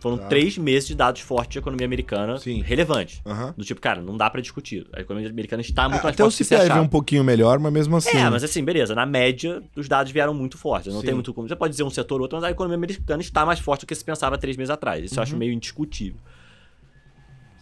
Foram 0.06 0.19
Tá. 0.19 0.27
três 0.27 0.56
meses 0.56 0.88
de 0.88 0.94
dados 0.94 1.22
fortes 1.22 1.53
de 1.53 1.57
economia 1.57 1.84
americana 1.84 2.38
Sim. 2.38 2.61
relevantes. 2.61 3.23
Aham. 3.26 3.56
Do 3.57 3.65
tipo, 3.65 3.82
cara, 3.82 3.99
não 4.03 4.15
dá 4.15 4.30
pra 4.30 4.40
discutir. 4.40 4.86
A 4.94 5.02
economia 5.02 5.27
americana 5.27 5.64
está 5.64 5.90
muito 5.90 6.03
mais 6.03 6.14
Até 6.14 6.22
o 6.23 6.27
forte 6.27 6.38
que 6.38 6.44
se 6.44 6.56
CPI 6.56 6.69
veio 6.69 6.84
um 6.84 6.88
pouquinho 6.88 7.23
melhor, 7.23 7.57
mas 7.57 7.73
mesmo 7.73 7.98
assim. 7.98 8.15
É, 8.15 8.30
mas 8.30 8.44
assim, 8.44 8.64
beleza. 8.64 8.94
Na 8.94 9.03
média, 9.03 9.64
os 9.76 9.88
dados 9.90 10.11
vieram 10.11 10.32
muito 10.32 10.60
fortes. 10.60 10.94
Não 10.94 10.99
Sim. 10.99 11.07
tem 11.07 11.15
muito 11.15 11.34
como. 11.34 11.48
Você 11.48 11.56
pode 11.56 11.72
dizer 11.72 11.82
um 11.82 11.90
setor 11.90 12.18
ou 12.18 12.22
outro, 12.26 12.38
mas 12.38 12.44
a 12.44 12.52
economia 12.52 12.77
americana 12.77 13.19
está 13.19 13.44
mais 13.48 13.57
forte 13.60 13.82
do 13.82 13.88
que 13.88 13.95
se 13.95 14.06
pensava 14.06 14.38
três 14.38 14.56
meses 14.57 14.69
atrás. 14.69 15.03
Isso 15.03 15.15
eu 15.15 15.18
Uhum. 15.18 15.23
acho 15.23 15.38
meio 15.38 15.52
indiscutível. 15.52 16.19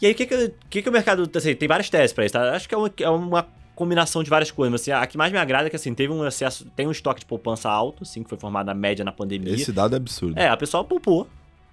E 0.02 0.06
aí, 0.07 0.11
o 0.11 0.15
que, 0.15 0.26
que, 0.26 0.36
o 0.36 0.52
que, 0.70 0.82
que 0.82 0.90
o 0.90 0.91
mercado. 0.91 1.30
Assim, 1.34 1.56
tem 1.56 1.65
várias 1.70 1.90
teses 1.90 2.11
pra 2.11 2.26
isso, 2.26 2.34
tá? 2.34 2.53
Acho 2.53 2.68
que 2.68 2.76
é 2.76 2.78
uma, 2.78 2.91
é 2.99 3.10
uma 3.10 3.48
combinação 3.74 4.22
de 4.22 4.30
várias 4.30 4.52
coisas. 4.52 4.70
Mas 4.70 4.82
assim, 4.82 4.91
a 4.91 5.07
que 5.07 5.18
mais 5.18 5.32
me 5.32 5.38
agrada 5.38 5.68
é 5.68 5.70
que 5.70 5.78
assim, 5.78 5.94
teve 5.94 6.11
um 6.11 6.28
excesso. 6.28 6.65
Tem 6.76 6.86
um 6.86 6.91
estoque 6.91 7.22
de 7.22 7.26
poupança 7.26 7.70
alto, 7.70 8.03
assim, 8.03 8.22
que 8.22 8.28
foi 8.28 8.38
formado 8.38 8.65
na 8.65 8.74
média 8.74 9.06
na 9.06 9.14
pandemia. 9.14 9.53
Esse 9.53 9.72
dado 9.72 9.94
é 9.94 9.95
absurdo. 9.95 10.38
É, 10.38 10.49
a 10.49 10.57
pessoa 10.57 10.84
poupou. 10.84 11.26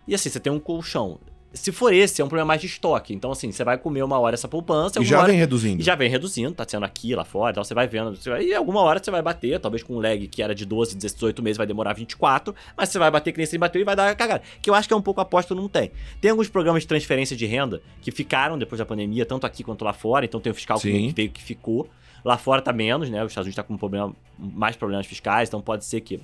E 0.06 0.14
assim, 0.14 0.28
você 0.28 0.40
tem 0.40 0.52
um 0.52 0.58
colchão. 0.58 1.18
Se 1.52 1.72
for 1.72 1.92
esse, 1.92 2.22
é 2.22 2.24
um 2.24 2.28
problema 2.28 2.46
mais 2.46 2.60
de 2.60 2.68
estoque. 2.68 3.12
Então, 3.12 3.32
assim, 3.32 3.50
você 3.50 3.64
vai 3.64 3.76
comer 3.76 4.04
uma 4.04 4.18
hora 4.20 4.34
essa 4.34 4.46
poupança. 4.46 5.02
e 5.02 5.04
já 5.04 5.18
hora... 5.18 5.28
vem 5.28 5.36
reduzindo. 5.36 5.80
E 5.80 5.84
já 5.84 5.96
vem 5.96 6.08
reduzindo, 6.08 6.54
tá 6.54 6.64
sendo 6.66 6.84
aqui, 6.84 7.12
lá 7.12 7.24
fora, 7.24 7.50
então 7.50 7.64
você 7.64 7.74
vai 7.74 7.88
vendo. 7.88 8.14
Você 8.14 8.30
vai... 8.30 8.44
E 8.44 8.54
alguma 8.54 8.80
hora 8.82 9.02
você 9.02 9.10
vai 9.10 9.20
bater, 9.20 9.58
talvez 9.58 9.82
com 9.82 9.96
um 9.96 10.00
lag 10.00 10.28
que 10.28 10.42
era 10.42 10.54
de 10.54 10.64
12, 10.64 10.96
18 10.96 11.42
meses, 11.42 11.56
vai 11.56 11.66
demorar 11.66 11.92
24, 11.92 12.54
mas 12.76 12.88
você 12.88 13.00
vai 13.00 13.10
bater 13.10 13.32
que 13.32 13.38
nem 13.38 13.46
você 13.46 13.58
bateu 13.58 13.82
e 13.82 13.84
vai 13.84 13.96
dar 13.96 14.14
cagada. 14.14 14.42
Que 14.62 14.70
eu 14.70 14.74
acho 14.74 14.86
que 14.86 14.94
é 14.94 14.96
um 14.96 15.02
pouco 15.02 15.20
aposto 15.20 15.52
não 15.52 15.68
tem. 15.68 15.90
Tem 16.20 16.30
alguns 16.30 16.48
programas 16.48 16.82
de 16.82 16.88
transferência 16.88 17.36
de 17.36 17.46
renda 17.46 17.82
que 18.00 18.12
ficaram 18.12 18.56
depois 18.56 18.78
da 18.78 18.86
pandemia, 18.86 19.26
tanto 19.26 19.44
aqui 19.44 19.64
quanto 19.64 19.84
lá 19.84 19.92
fora, 19.92 20.24
então 20.24 20.40
tem 20.40 20.52
o 20.52 20.54
fiscal 20.54 20.78
que 20.78 20.92
Sim. 20.92 21.08
que 21.08 21.14
veio 21.14 21.30
que 21.30 21.42
ficou. 21.42 21.88
Lá 22.24 22.36
fora 22.36 22.62
tá 22.62 22.72
menos, 22.72 23.10
né? 23.10 23.24
Os 23.24 23.32
Estados 23.32 23.46
Unidos 23.46 23.56
tá 23.56 23.64
com 23.64 23.74
um 23.74 23.78
problema, 23.78 24.14
mais 24.38 24.76
problemas 24.76 25.06
fiscais, 25.06 25.48
então 25.48 25.60
pode 25.60 25.84
ser 25.84 26.00
que 26.00 26.20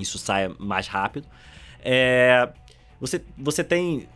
isso 0.00 0.18
saia 0.18 0.52
mais 0.58 0.86
rápido. 0.86 1.26
É, 1.82 2.48
Você, 3.00 3.22
você 3.36 3.62
tem 3.62 4.08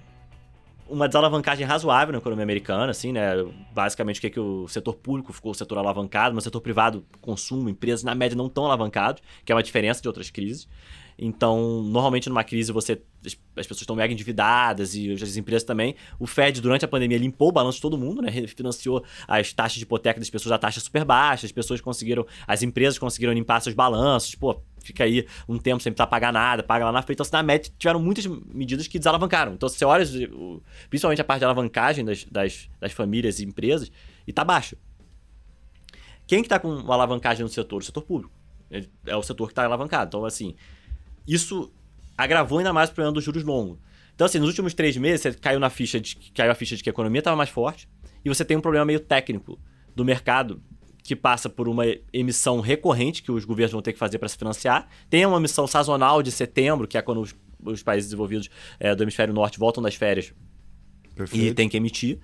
uma 0.90 1.06
desalavancagem 1.06 1.64
razoável 1.64 2.12
na 2.12 2.18
economia 2.18 2.42
americana, 2.42 2.90
assim, 2.90 3.12
né? 3.12 3.30
Basicamente, 3.72 4.18
o 4.18 4.20
que, 4.20 4.26
é 4.26 4.30
que 4.30 4.40
o 4.40 4.66
setor 4.66 4.94
público 4.94 5.32
ficou 5.32 5.52
o 5.52 5.54
setor 5.54 5.78
alavancado, 5.78 6.34
mas 6.34 6.42
o 6.42 6.46
setor 6.46 6.60
privado, 6.60 7.04
consumo, 7.20 7.68
empresas, 7.68 8.02
na 8.02 8.14
média, 8.14 8.36
não 8.36 8.48
tão 8.48 8.66
alavancados, 8.66 9.22
que 9.44 9.52
é 9.52 9.54
uma 9.54 9.62
diferença 9.62 10.02
de 10.02 10.08
outras 10.08 10.30
crises. 10.30 10.68
Então, 11.22 11.82
normalmente 11.82 12.30
numa 12.30 12.42
crise 12.42 12.72
você 12.72 13.02
as 13.24 13.36
as 13.60 13.66
pessoas 13.66 13.82
estão 13.82 13.94
mega 13.94 14.12
endividadas 14.12 14.94
e 14.94 15.12
as 15.12 15.36
empresas 15.36 15.64
também. 15.64 15.94
O 16.18 16.26
Fed, 16.26 16.60
durante 16.60 16.84
a 16.84 16.88
pandemia, 16.88 17.18
limpou 17.18 17.48
o 17.48 17.52
balanço 17.52 17.76
de 17.76 17.82
todo 17.82 17.98
mundo, 17.98 18.22
né? 18.22 18.30
Refinanciou 18.30 19.04
as 19.28 19.52
taxas 19.52 19.76
de 19.76 19.82
hipoteca 19.82 20.18
das 20.18 20.30
pessoas 20.30 20.52
a 20.52 20.58
taxa 20.58 20.80
super 20.80 21.04
baixa, 21.04 21.46
as 21.46 21.52
pessoas 21.52 21.80
conseguiram, 21.80 22.26
as 22.46 22.62
empresas 22.62 22.98
conseguiram 22.98 23.32
limpar 23.32 23.60
seus 23.60 23.74
balanços, 23.74 24.34
pô, 24.34 24.62
fica 24.82 25.04
aí 25.04 25.26
um 25.48 25.58
tempo 25.58 25.82
sem 25.82 25.92
precisar 25.92 26.06
pagar 26.06 26.32
nada, 26.32 26.62
paga 26.62 26.84
lá 26.86 26.92
na 26.92 27.02
frente. 27.02 27.16
Então, 27.16 27.24
assim, 27.24 27.32
na 27.32 27.42
média, 27.42 27.70
tiveram 27.78 28.00
muitas 28.00 28.26
medidas 28.26 28.86
que 28.86 28.98
desalavancaram. 28.98 29.52
Então, 29.54 29.68
se 29.68 29.76
você 29.78 29.84
olha, 29.84 30.04
principalmente 30.88 31.20
a 31.20 31.24
parte 31.24 31.40
de 31.40 31.44
alavancagem 31.44 32.04
das, 32.04 32.24
das, 32.24 32.68
das 32.80 32.92
famílias 32.92 33.40
e 33.40 33.44
empresas, 33.44 33.90
e 34.26 34.32
tá 34.32 34.44
baixa. 34.44 34.76
Quem 36.26 36.42
que 36.42 36.48
tá 36.48 36.58
com 36.58 36.68
uma 36.68 36.94
alavancagem 36.94 37.42
no 37.42 37.48
setor? 37.48 37.80
O 37.80 37.84
setor 37.84 38.02
público. 38.02 38.32
É- 38.70 38.84
É 39.06 39.16
o 39.16 39.22
setor 39.22 39.48
que 39.48 39.54
tá 39.54 39.64
alavancado. 39.64 40.08
Então, 40.08 40.24
assim, 40.24 40.54
isso 41.26 41.72
agravou 42.16 42.58
ainda 42.58 42.72
mais 42.72 42.90
o 42.90 42.92
problema 42.94 43.12
dos 43.12 43.24
juros 43.24 43.42
longos. 43.42 43.78
Então, 44.14 44.26
assim, 44.26 44.38
nos 44.38 44.48
últimos 44.48 44.74
três 44.74 44.96
meses, 44.96 45.22
você 45.22 45.32
caiu 45.32 45.58
na 45.58 45.70
ficha 45.70 45.98
de, 45.98 46.14
caiu 46.34 46.52
a 46.52 46.54
ficha 46.54 46.76
de 46.76 46.82
que 46.82 46.90
a 46.90 46.92
economia 46.92 47.20
estava 47.20 47.36
mais 47.36 47.48
forte 47.48 47.88
e 48.24 48.28
você 48.28 48.44
tem 48.44 48.56
um 48.56 48.60
problema 48.60 48.84
meio 48.84 49.00
técnico 49.00 49.58
do 49.96 50.04
mercado 50.04 50.62
que 51.02 51.16
passa 51.16 51.48
por 51.48 51.68
uma 51.68 51.84
emissão 52.12 52.60
recorrente 52.60 53.22
que 53.22 53.32
os 53.32 53.44
governos 53.44 53.72
vão 53.72 53.82
ter 53.82 53.92
que 53.92 53.98
fazer 53.98 54.18
para 54.18 54.28
se 54.28 54.36
financiar. 54.36 54.88
Tem 55.08 55.24
uma 55.26 55.36
emissão 55.38 55.66
sazonal 55.66 56.22
de 56.22 56.30
setembro, 56.30 56.86
que 56.86 56.96
é 56.98 57.02
quando 57.02 57.20
os, 57.20 57.34
os 57.64 57.82
países 57.82 58.08
desenvolvidos 58.08 58.48
eh, 58.78 58.94
do 58.94 59.02
hemisfério 59.02 59.32
norte 59.34 59.58
voltam 59.58 59.82
das 59.82 59.94
férias 59.94 60.26
e 60.26 61.14
Perfeito. 61.14 61.54
tem 61.54 61.68
que 61.68 61.76
emitir. 61.76 62.18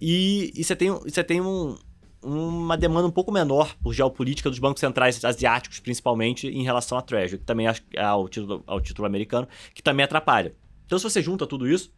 E, 0.00 0.52
e 0.54 0.62
você 0.64 0.76
tem, 0.76 0.90
você 0.90 1.24
tem 1.24 1.40
um- 1.40 1.76
uma 2.22 2.76
demanda 2.76 3.06
um 3.06 3.10
pouco 3.10 3.30
menor 3.30 3.74
por 3.82 3.92
geopolítica 3.92 4.50
dos 4.50 4.58
bancos 4.58 4.80
centrais 4.80 5.24
asiáticos, 5.24 5.78
principalmente 5.78 6.48
em 6.48 6.62
relação 6.64 6.98
à 6.98 7.02
Treasury, 7.02 7.38
que 7.38 7.44
também 7.44 7.66
acho 7.68 7.82
é 7.94 8.02
ao 8.02 8.28
título, 8.28 8.62
ao 8.66 8.80
título 8.80 9.06
americano, 9.06 9.46
que 9.74 9.82
também 9.82 10.04
atrapalha. 10.04 10.54
Então, 10.86 10.98
se 10.98 11.04
você 11.04 11.22
junta 11.22 11.46
tudo 11.46 11.68
isso, 11.68 11.92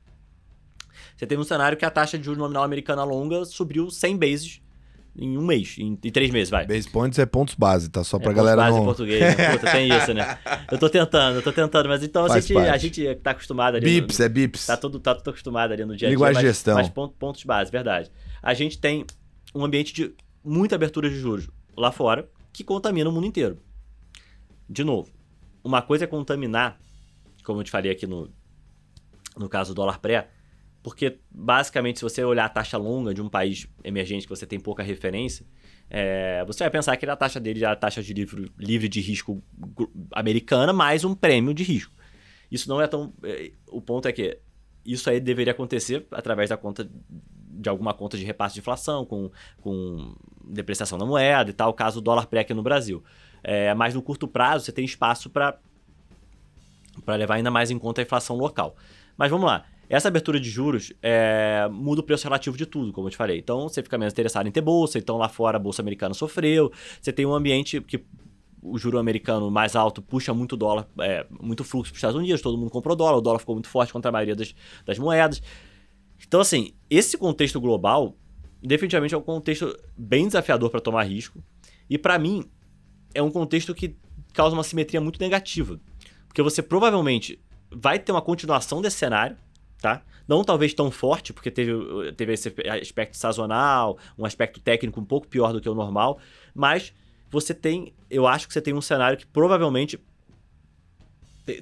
você 1.17 1.27
tem 1.27 1.39
um 1.39 1.45
cenário 1.45 1.77
que 1.79 1.85
a 1.85 1.91
taxa 1.91 2.19
de 2.19 2.25
juros 2.25 2.39
nominal 2.39 2.63
americana 2.63 3.05
longa 3.05 3.45
subiu 3.45 3.91
100 3.91 4.17
bases 4.17 4.61
em 5.17 5.37
um 5.37 5.45
mês, 5.45 5.77
em, 5.79 5.99
em 6.03 6.11
três 6.13 6.31
meses, 6.31 6.49
vai. 6.51 6.67
Base 6.67 6.89
points 6.89 7.19
é 7.19 7.27
pontos 7.27 7.55
base, 7.55 7.89
tá? 7.91 8.05
Só 8.05 8.19
pra 8.19 8.31
É, 8.31 8.35
galera 8.35 8.57
base 8.63 8.75
em 8.77 8.79
não. 8.79 8.85
português, 8.87 9.21
né? 9.21 9.51
Puta, 9.57 9.71
tem 9.73 9.89
isso, 9.97 10.15
né? 10.15 10.39
Eu 10.71 10.79
tô 10.79 10.89
tentando, 10.89 11.37
eu 11.37 11.43
tô 11.43 11.53
tentando, 11.53 11.89
mas 11.89 12.03
então 12.03 12.25
a 12.25 12.39
gente, 12.41 12.57
a 12.57 12.77
gente 12.77 13.15
tá 13.17 13.31
acostumado 13.33 13.77
ali. 13.77 13.85
no- 13.85 14.01
Bips, 14.03 14.21
é 14.21 14.29
bips. 14.29 14.67
Tá 14.67 14.77
todo, 14.77 15.01
tá 15.01 15.15
todo 15.15 15.31
acostumado 15.31 15.73
ali 15.73 15.85
no 15.85 15.97
dia 15.97 16.07
a 16.07 16.11
dia. 16.11 16.15
Linguagem 16.17 16.41
de 16.41 16.47
gestão. 16.49 16.75
Mas 16.77 16.89
ponto- 16.89 17.15
pontos 17.19 17.43
base, 17.45 17.71
verdade. 17.71 18.11
A 18.43 18.55
gente 18.55 18.79
tem 18.79 19.05
um 19.55 19.65
ambiente 19.65 19.93
de 19.93 20.15
muita 20.45 20.75
abertura 20.77 21.09
de 21.11 21.17
juros 21.19 21.49
lá 21.77 21.91
fora 21.91 22.29
que 22.53 22.63
contamina 22.63 23.09
o 23.11 23.13
mundo 23.13 23.27
inteiro. 23.27 23.59
De 24.69 24.85
novo, 24.85 25.11
uma 25.65 25.83
coisa 25.83 26.05
é 26.05 26.07
contaminar, 26.07 26.79
como 27.45 27.61
eu 27.61 27.65
te 27.65 27.71
falei 27.71 27.91
aqui 27.91 28.07
no, 28.07 28.31
no 29.37 29.49
caso 29.49 29.73
do 29.73 29.77
dólar 29.77 29.99
pré, 29.99 30.29
porque 30.83 31.19
basicamente 31.31 31.99
se 31.99 32.03
você 32.03 32.23
olhar 32.25 32.45
a 32.45 32.49
taxa 32.49 32.79
longa 32.79 33.13
de 33.13 33.21
um 33.21 33.29
país 33.29 33.67
emergente 33.83 34.27
que 34.27 34.31
você 34.31 34.47
tem 34.47 34.61
pouca 34.61 34.83
referência, 34.83 35.45
é, 35.91 36.45
você 36.47 36.65
vai 36.65 36.71
pensar 36.71 36.97
que 36.97 37.07
a 37.07 37.17
taxa 37.17 37.41
dele 37.41 37.65
é 37.65 37.67
a 37.67 37.77
taxa 37.77 38.03
de 38.03 38.13
livre, 38.13 38.53
livre 38.59 38.89
de 38.89 39.01
risco 39.01 39.43
americana 40.13 40.73
mais 40.73 41.05
um 41.05 41.15
prêmio 41.15 41.55
de 41.55 41.63
risco. 41.63 41.93
Isso 42.51 42.69
não 42.69 42.81
é 42.81 42.87
tão. 42.87 43.13
É, 43.23 43.53
o 43.71 43.81
ponto 43.81 44.07
é 44.09 44.13
que 44.13 44.39
isso 44.85 45.09
aí 45.11 45.21
deveria 45.21 45.53
acontecer 45.53 46.07
através 46.11 46.49
da 46.49 46.57
conta 46.57 46.89
de 47.59 47.69
alguma 47.69 47.93
conta 47.93 48.17
de 48.17 48.25
repasse 48.25 48.55
de 48.55 48.61
inflação, 48.61 49.05
com, 49.05 49.31
com 49.61 50.15
depreciação 50.45 50.97
da 50.97 51.05
moeda 51.05 51.51
e 51.51 51.53
tal, 51.53 51.75
caso 51.75 51.99
o 51.99 52.03
dólar 52.03 52.27
pré 52.27 52.41
aqui 52.41 52.55
no 52.55 52.63
Brasil. 52.63 53.03
É, 53.43 53.75
mas 53.75 53.95
no 53.95 54.03
curto 54.03 54.29
prazo 54.29 54.65
você 54.65 54.73
tem 54.73 54.85
espaço 54.85 55.29
para 55.29 55.59
levar 57.09 57.35
ainda 57.35 57.51
mais 57.51 57.71
em 57.71 57.79
conta 57.79 58.01
a 58.01 58.05
inflação 58.05 58.37
local. 58.37 58.77
Mas 59.17 59.31
vamos 59.31 59.47
lá. 59.47 59.67
Essa 59.89 60.09
abertura 60.09 60.39
de 60.39 60.51
juros 60.51 60.93
é, 61.03 61.69
muda 61.71 62.01
o 62.01 62.05
preço 62.05 62.25
relativo 62.25 62.57
de 62.57 62.67
tudo, 62.67 62.93
como 62.93 63.07
eu 63.07 63.11
te 63.11 63.17
falei. 63.17 63.39
Então 63.39 63.69
você 63.69 63.83
fica 63.83 63.97
menos 63.97 64.13
interessado 64.13 64.47
em 64.47 64.51
ter 64.51 64.61
bolsa, 64.61 64.99
então 64.99 65.17
lá 65.17 65.29
fora 65.29 65.57
a 65.57 65.61
bolsa 65.61 65.81
americana 65.81 66.15
sofreu. 66.15 66.71
Você 67.01 67.13
tem 67.13 67.25
um 67.25 67.35
ambiente 67.35 67.81
que 67.81 68.05
o 68.63 68.77
juro 68.77 68.99
americano 68.99 69.51
mais 69.51 69.77
alto 69.77 70.03
puxa 70.03 70.35
muito 70.35 70.57
dólar, 70.57 70.87
é, 71.01 71.27
muito 71.41 71.65
fluxo 71.65 71.93
para 71.93 71.97
os 71.97 71.99
Estados 71.99 72.17
Unidos, 72.17 72.43
todo 72.43 72.59
mundo 72.59 72.71
comprou 72.71 72.95
dólar, 72.95 73.19
o 73.19 73.21
dólar 73.21 73.39
ficou 73.39 73.55
muito 73.55 73.69
forte 73.69 73.93
contra 73.93 74.11
a 74.11 74.13
maioria 74.13 74.37
das, 74.37 74.55
das 74.85 74.99
moedas. 74.99 75.41
Então, 76.27 76.41
assim, 76.41 76.73
esse 76.91 77.17
contexto 77.17 77.61
global 77.61 78.17
definitivamente 78.63 79.15
é 79.15 79.19
um 79.19 79.23
contexto 79.23 79.77
bem 79.97 80.27
desafiador 80.27 80.71
para 80.71 80.81
tomar 80.81 81.05
risco. 81.05 81.43
E 81.89 81.97
para 81.97 82.19
mim, 82.19 82.45
é 83.15 83.23
um 83.23 83.31
contexto 83.31 83.75
que 83.75 83.97
causa 84.33 84.55
uma 84.55 84.65
simetria 84.65 85.01
muito 85.01 85.21
negativa. 85.21 85.81
Porque 86.27 86.43
você 86.43 86.63
provavelmente 86.63 87.41
vai 87.71 87.99
ter 87.99 88.13
uma 88.13 88.23
continuação 88.23 88.83
desse 88.83 88.97
cenário, 88.97 89.37
tá? 89.81 90.03
Não 90.27 90.45
talvez 90.45 90.75
tão 90.75 90.91
forte, 90.91 91.33
porque 91.33 91.51
teve, 91.51 91.73
teve 92.17 92.33
esse 92.33 92.55
aspecto 92.81 93.17
sazonal, 93.17 93.99
um 94.19 94.25
aspecto 94.25 94.61
técnico 94.61 95.01
um 95.01 95.05
pouco 95.05 95.27
pior 95.27 95.53
do 95.53 95.61
que 95.61 95.69
o 95.69 95.75
normal, 95.75 96.19
mas 96.55 96.93
você 97.31 97.55
tem, 97.55 97.95
eu 98.11 98.27
acho 98.27 98.47
que 98.47 98.53
você 98.53 98.61
tem 98.61 98.75
um 98.75 98.81
cenário 98.81 99.17
que 99.17 99.27
provavelmente 99.27 99.99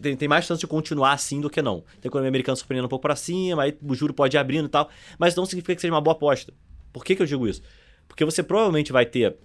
tem, 0.00 0.16
tem, 0.16 0.28
mais 0.28 0.44
chance 0.44 0.60
de 0.60 0.66
continuar 0.66 1.12
assim 1.12 1.40
do 1.40 1.48
que 1.48 1.62
não. 1.62 1.84
Tem 2.00 2.08
economia 2.08 2.28
americana 2.28 2.56
surpreendendo 2.56 2.86
um 2.86 2.88
pouco 2.88 3.02
para 3.02 3.14
cima, 3.14 3.62
aí 3.62 3.78
o 3.80 3.94
juro 3.94 4.12
pode 4.12 4.36
ir 4.36 4.38
abrindo 4.38 4.66
e 4.66 4.68
tal, 4.68 4.90
mas 5.18 5.34
não 5.36 5.46
significa 5.46 5.76
que 5.76 5.80
seja 5.80 5.94
uma 5.94 6.00
boa 6.00 6.16
aposta. 6.16 6.52
Por 6.92 7.04
que, 7.04 7.14
que 7.14 7.22
eu 7.22 7.26
digo 7.26 7.46
isso? 7.46 7.62
Porque 8.08 8.24
você 8.24 8.42
provavelmente 8.42 8.90
vai 8.90 9.06
ter, 9.06 9.36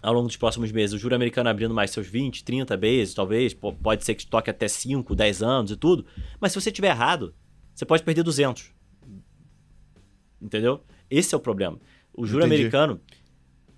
ao 0.00 0.14
longo 0.14 0.28
dos 0.28 0.36
próximos 0.36 0.72
meses, 0.72 0.94
o 0.94 0.98
juro 0.98 1.14
americano 1.14 1.50
abrindo 1.50 1.74
mais 1.74 1.90
seus 1.90 2.06
20, 2.06 2.42
30 2.42 2.76
vezes, 2.76 3.14
talvez, 3.14 3.52
pode 3.52 4.04
ser 4.04 4.14
que 4.14 4.26
toque 4.26 4.48
até 4.48 4.66
5, 4.66 5.14
10 5.14 5.42
anos 5.42 5.70
e 5.72 5.76
tudo, 5.76 6.06
mas 6.40 6.52
se 6.52 6.60
você 6.60 6.72
tiver 6.72 6.88
errado, 6.88 7.34
você 7.78 7.86
pode 7.86 8.02
perder 8.02 8.24
200. 8.24 8.72
Entendeu? 10.42 10.82
Esse 11.08 11.32
é 11.32 11.38
o 11.38 11.40
problema. 11.40 11.78
O 12.12 12.26
juro 12.26 12.44
Entendi. 12.44 12.56
americano, 12.56 13.00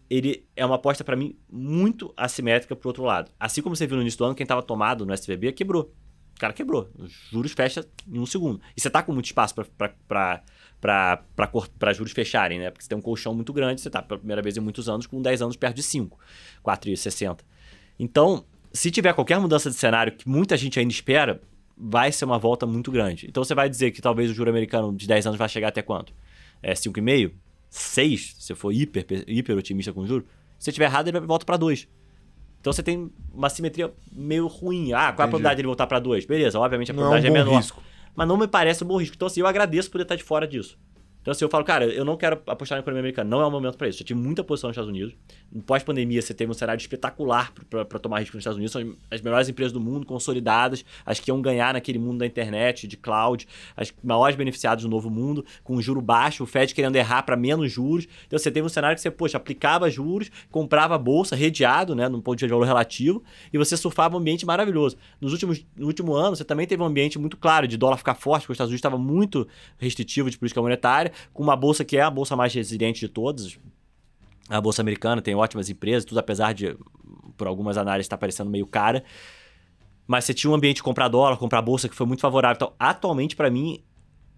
ele 0.09 0.47
é 0.57 0.65
uma 0.65 0.77
aposta 0.77 1.05
para 1.05 1.15
mim 1.17 1.37
muito 1.53 2.11
assimétrica 2.17 2.75
pro 2.75 2.89
outro 2.89 3.03
lado. 3.03 3.31
Assim 3.39 3.61
como 3.61 3.77
você 3.77 3.87
viu 3.87 3.97
no 3.97 4.03
início 4.03 4.17
do 4.17 4.25
ano, 4.25 4.35
quem 4.35 4.45
estava 4.45 4.63
tomado 4.63 5.05
no 5.05 5.13
SVB 5.13 5.53
quebrou. 5.53 5.95
O 6.35 6.41
cara 6.41 6.55
quebrou. 6.55 6.91
Os 6.99 7.13
juros 7.31 7.53
fecha 7.53 7.87
em 8.09 8.19
um 8.19 8.25
segundo. 8.25 8.59
E 8.75 8.81
você 8.81 8.89
tá 8.89 9.03
com 9.03 9.13
muito 9.13 9.27
espaço 9.27 9.55
para 10.09 10.43
juros 11.93 12.13
fecharem, 12.13 12.59
né? 12.59 12.71
Porque 12.71 12.83
você 12.83 12.89
tem 12.89 12.97
um 12.97 13.03
colchão 13.03 13.35
muito 13.35 13.53
grande, 13.53 13.83
você 13.83 13.91
tá 13.91 14.01
pela 14.01 14.17
primeira 14.19 14.41
vez 14.41 14.57
em 14.57 14.61
muitos 14.61 14.89
anos 14.89 15.07
com 15.07 15.21
10 15.21 15.43
anos 15.43 15.57
perto 15.57 15.77
de 15.77 15.83
5, 15.83 16.19
4,60. 16.65 17.41
Então, 17.99 18.47
se 18.73 18.91
tiver 18.91 19.13
qualquer 19.13 19.39
mudança 19.39 19.69
de 19.69 19.77
cenário 19.77 20.17
que 20.17 20.27
muita 20.27 20.57
gente 20.57 20.81
ainda 20.81 20.91
espera, 20.91 21.43
vai 21.81 22.13
ser 22.13 22.27
uma 22.27 22.39
volta 22.39 22.67
muito 22.67 22.93
grande. 22.93 23.27
Então 23.27 23.43
você 23.43 23.55
vai 23.55 23.69
dizer 23.69 23.91
que 23.91 24.03
talvez 24.03 24.31
o 24.31 24.35
juro 24.35 24.51
americano 24.51 24.95
de 24.95 25.07
10 25.07 25.29
anos 25.29 25.39
vai 25.39 25.49
chegar 25.49 25.69
até 25.69 25.81
quanto? 25.81 26.13
É 26.63 26.75
5,5? 26.75 27.33
6, 27.71 28.37
se 28.39 28.55
for 28.55 28.73
hiper, 28.73 29.07
hiper 29.27 29.57
otimista 29.57 29.93
com 29.93 30.01
o 30.01 30.07
juro. 30.07 30.27
Se 30.59 30.65
você 30.65 30.71
estiver 30.71 30.87
errado, 30.87 31.09
ele 31.09 31.21
volta 31.21 31.47
para 31.47 31.57
2. 31.57 31.89
Então 32.61 32.73
você 32.73 32.83
tem 32.83 33.11
uma 33.33 33.49
simetria 33.49 33.93
meio 34.13 34.47
ruim. 34.47 34.93
Ah, 34.93 34.99
qual 34.99 35.01
Entendi. 35.01 35.09
é 35.09 35.13
a 35.13 35.15
probabilidade 35.15 35.57
de 35.57 35.61
ele 35.63 35.67
voltar 35.67 35.87
para 35.87 35.99
2? 35.99 36.27
Beleza, 36.27 36.59
obviamente 36.59 36.91
a 36.91 36.95
probabilidade 36.95 37.27
é, 37.27 37.31
um 37.31 37.35
é 37.35 37.45
menor. 37.45 37.57
Risco. 37.57 37.83
Mas 38.15 38.29
não 38.29 38.37
me 38.37 38.47
parece 38.47 38.85
um 38.85 38.87
bom 38.87 38.97
risco. 38.99 39.17
Então, 39.17 39.27
assim, 39.27 39.41
eu 39.41 39.47
agradeço 39.47 39.91
por 39.91 40.01
estar 40.01 40.17
de 40.17 40.23
fora 40.23 40.47
disso. 40.47 40.77
Então, 41.21 41.33
assim, 41.33 41.45
eu 41.45 41.51
falo, 41.51 41.65
cara, 41.65 41.85
eu 41.85 42.05
não 42.05 42.17
quero 42.17 42.41
apostar 42.47 42.77
na 42.77 42.81
economia 42.81 43.01
americana. 43.01 43.29
Não 43.29 43.43
é 43.43 43.47
o 43.47 43.51
momento 43.51 43.77
para 43.77 43.89
isso. 43.89 43.99
Já 43.99 44.05
tive 44.05 44.19
muita 44.19 44.43
posição 44.43 44.69
nos 44.69 44.75
Estados 44.75 44.89
Unidos. 44.89 45.15
Pós-pandemia, 45.67 46.23
você 46.23 46.33
teve 46.33 46.51
um 46.51 46.55
cenário 46.55 46.81
espetacular 46.81 47.53
para 47.69 47.99
tomar 47.99 48.21
risco 48.21 48.37
nos 48.37 48.43
Estados 48.43 48.57
Unidos. 48.57 48.73
São 48.73 48.95
as 49.11 49.21
melhores 49.21 49.49
empresas 49.49 49.73
do 49.73 49.81
mundo, 49.81 50.07
consolidadas, 50.07 50.85
as 51.05 51.21
que 51.21 51.31
iam 51.31 51.43
ganhar 51.43 51.75
naquele 51.75 51.99
mundo 51.99 52.19
da 52.19 52.27
internet, 52.27 52.89
de 52.89 52.97
cloud, 52.97 53.47
as 53.77 53.93
maiores 54.03 54.35
beneficiadas 54.37 54.85
do 54.85 54.89
novo 54.89 55.11
mundo, 55.11 55.45
com 55.63 55.81
juro 55.83 56.01
baixo, 56.01 56.43
o 56.45 56.47
Fed 56.47 56.75
querendo 56.75 56.97
errar 56.97 57.23
para 57.23 57.37
menos 57.37 57.71
juros. 57.71 58.07
Então, 58.27 58.39
você 58.39 58.51
teve 58.51 58.65
um 58.65 58.71
cenário 58.71 58.97
que 58.97 59.03
você, 59.03 59.11
poxa, 59.11 59.37
aplicava 59.37 59.91
juros, 59.91 60.31
comprava 60.51 60.97
bolsa, 60.97 61.37
redeado, 61.37 61.95
né, 61.95 62.09
num 62.09 62.21
ponto 62.21 62.39
de 62.39 62.47
valor 62.47 62.65
relativo, 62.65 63.23
e 63.53 63.59
você 63.59 63.77
surfava 63.77 64.17
um 64.17 64.21
ambiente 64.21 64.47
maravilhoso. 64.47 64.97
Nos 65.21 65.33
últimos, 65.33 65.65
no 65.77 65.87
último 65.87 66.15
ano, 66.15 66.35
você 66.35 66.45
também 66.45 66.67
teve 66.67 66.83
um 66.83 66.87
ambiente 66.87 67.19
muito 67.19 67.37
claro 67.37 67.69
de 67.69 67.77
dólar 67.77 67.99
ficar 67.99 68.15
forte, 68.15 68.43
porque 68.43 68.53
os 68.53 68.57
Estados 68.57 68.71
Unidos 68.71 68.79
estava 68.79 68.97
muito 68.97 69.47
restritivo 69.79 70.31
de 70.31 70.39
política 70.39 70.63
monetária 70.63 71.10
com 71.33 71.43
uma 71.43 71.57
bolsa 71.57 71.85
que 71.85 71.97
é 71.97 72.03
a 72.03 72.11
bolsa 72.11 72.37
mais 72.37 72.53
resiliente 72.53 73.01
de 73.01 73.09
todas. 73.09 73.59
A 74.49 74.61
bolsa 74.61 74.83
americana 74.83 75.23
tem 75.23 75.35
ótimas 75.35 75.69
empresas, 75.69 76.05
tudo 76.05 76.19
apesar 76.19 76.53
de, 76.53 76.77
por 77.37 77.47
algumas 77.47 77.77
análises, 77.77 78.07
estar 78.07 78.17
tá 78.17 78.21
parecendo 78.21 78.51
meio 78.51 78.67
cara. 78.67 79.05
Mas 80.07 80.25
você 80.25 80.35
tinha 80.35 80.51
um 80.51 80.55
ambiente 80.55 80.77
de 80.77 80.83
comprar 80.83 81.09
dólar, 81.09 81.37
comprar 81.37 81.63
bolsa 81.63 81.89
que 81.89 81.95
foi 81.95 82.07
muito 82.07 82.21
favorável. 82.21 82.57
Então, 82.57 82.73
atualmente, 82.79 83.37
para 83.37 83.49
mim, 83.49 83.81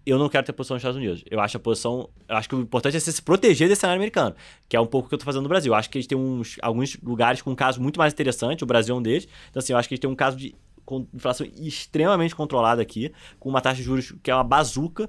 eu 0.04 0.18
não 0.18 0.28
quero 0.28 0.44
ter 0.44 0.52
posição 0.52 0.74
nos 0.74 0.82
Estados 0.82 0.96
Unidos. 0.96 1.24
Eu 1.30 1.40
acho 1.40 1.56
a 1.56 1.60
posição. 1.60 2.10
Eu 2.28 2.36
acho 2.36 2.48
que 2.48 2.54
o 2.54 2.60
importante 2.60 2.96
é 2.96 3.00
você 3.00 3.12
se 3.12 3.22
proteger 3.22 3.68
desse 3.68 3.80
cenário 3.80 4.00
americano, 4.00 4.34
que 4.68 4.76
é 4.76 4.80
um 4.80 4.86
pouco 4.86 5.06
o 5.06 5.08
que 5.08 5.14
eu 5.14 5.16
estou 5.16 5.24
fazendo 5.24 5.44
no 5.44 5.48
Brasil. 5.48 5.72
Eu 5.72 5.76
acho 5.76 5.88
que 5.88 5.98
a 5.98 6.00
gente 6.00 6.08
tem 6.08 6.18
uns, 6.18 6.56
alguns 6.60 6.96
lugares 7.02 7.40
com 7.40 7.52
um 7.52 7.54
caso 7.54 7.80
muito 7.80 7.98
mais 7.98 8.12
interessante, 8.12 8.64
o 8.64 8.66
Brasil 8.66 8.94
é 8.94 8.98
um 8.98 9.02
deles. 9.02 9.28
Então, 9.48 9.60
assim, 9.60 9.72
eu 9.72 9.78
acho 9.78 9.88
que 9.88 9.94
a 9.94 9.96
gente 9.96 10.02
tem 10.02 10.10
um 10.10 10.16
caso 10.16 10.36
de 10.36 10.54
inflação 11.14 11.46
extremamente 11.56 12.34
controlada 12.34 12.82
aqui, 12.82 13.12
com 13.38 13.48
uma 13.48 13.60
taxa 13.60 13.76
de 13.76 13.82
juros 13.82 14.12
que 14.22 14.30
é 14.30 14.34
uma 14.34 14.44
bazuca, 14.44 15.08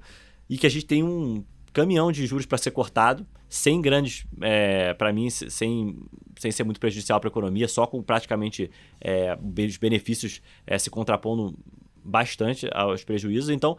e 0.49 0.57
que 0.57 0.67
a 0.67 0.69
gente 0.69 0.85
tem 0.85 1.03
um 1.03 1.43
caminhão 1.73 2.11
de 2.11 2.25
juros 2.25 2.45
para 2.45 2.57
ser 2.57 2.71
cortado, 2.71 3.25
sem 3.49 3.81
grandes, 3.81 4.25
é, 4.41 4.93
para 4.93 5.11
mim, 5.11 5.29
sem, 5.29 5.97
sem 6.37 6.51
ser 6.51 6.63
muito 6.63 6.79
prejudicial 6.79 7.19
para 7.19 7.27
a 7.27 7.31
economia, 7.31 7.67
só 7.67 7.85
com 7.85 8.01
praticamente 8.01 8.69
é, 9.01 9.37
os 9.67 9.77
benefícios 9.77 10.41
é, 10.65 10.77
se 10.77 10.89
contrapondo 10.89 11.57
bastante 12.03 12.69
aos 12.71 13.03
prejuízos. 13.03 13.49
Então, 13.49 13.77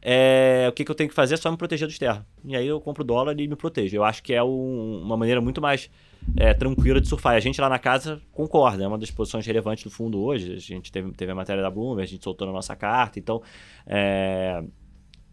é, 0.00 0.66
o 0.68 0.72
que, 0.72 0.84
que, 0.84 0.90
eu 0.90 0.94
tenho 0.94 1.08
que 1.08 1.14
fazer 1.14 1.34
é 1.34 1.36
só 1.36 1.50
me 1.50 1.56
proteger 1.56 1.86
do 1.86 1.90
externo. 1.90 2.24
E 2.44 2.56
aí 2.56 2.66
eu 2.66 2.80
compro 2.80 3.02
dólar 3.02 3.38
e 3.38 3.48
me 3.48 3.56
protejo. 3.56 3.96
Eu 3.96 4.04
acho 4.04 4.22
que 4.22 4.32
é 4.32 4.42
um, 4.42 5.02
uma 5.02 5.16
maneira 5.16 5.40
muito 5.40 5.60
mais 5.60 5.90
é, 6.36 6.54
tranquila 6.54 7.00
de 7.00 7.08
surfar. 7.08 7.34
E 7.34 7.36
a 7.36 7.40
gente 7.40 7.60
lá 7.60 7.68
na 7.68 7.78
casa 7.78 8.20
concorda, 8.32 8.84
é 8.84 8.86
uma 8.86 8.98
das 8.98 9.10
posições 9.10 9.44
relevantes 9.44 9.84
do 9.84 9.90
fundo 9.90 10.20
hoje. 10.22 10.54
A 10.54 10.58
gente 10.58 10.92
teve, 10.92 11.10
teve 11.12 11.32
a 11.32 11.34
matéria 11.34 11.62
da 11.62 11.70
Bloomberg, 11.70 12.02
a 12.02 12.06
gente 12.06 12.22
soltou 12.22 12.46
na 12.46 12.52
nossa 12.52 12.76
carta. 12.76 13.18
Então, 13.18 13.42
é, 13.86 14.62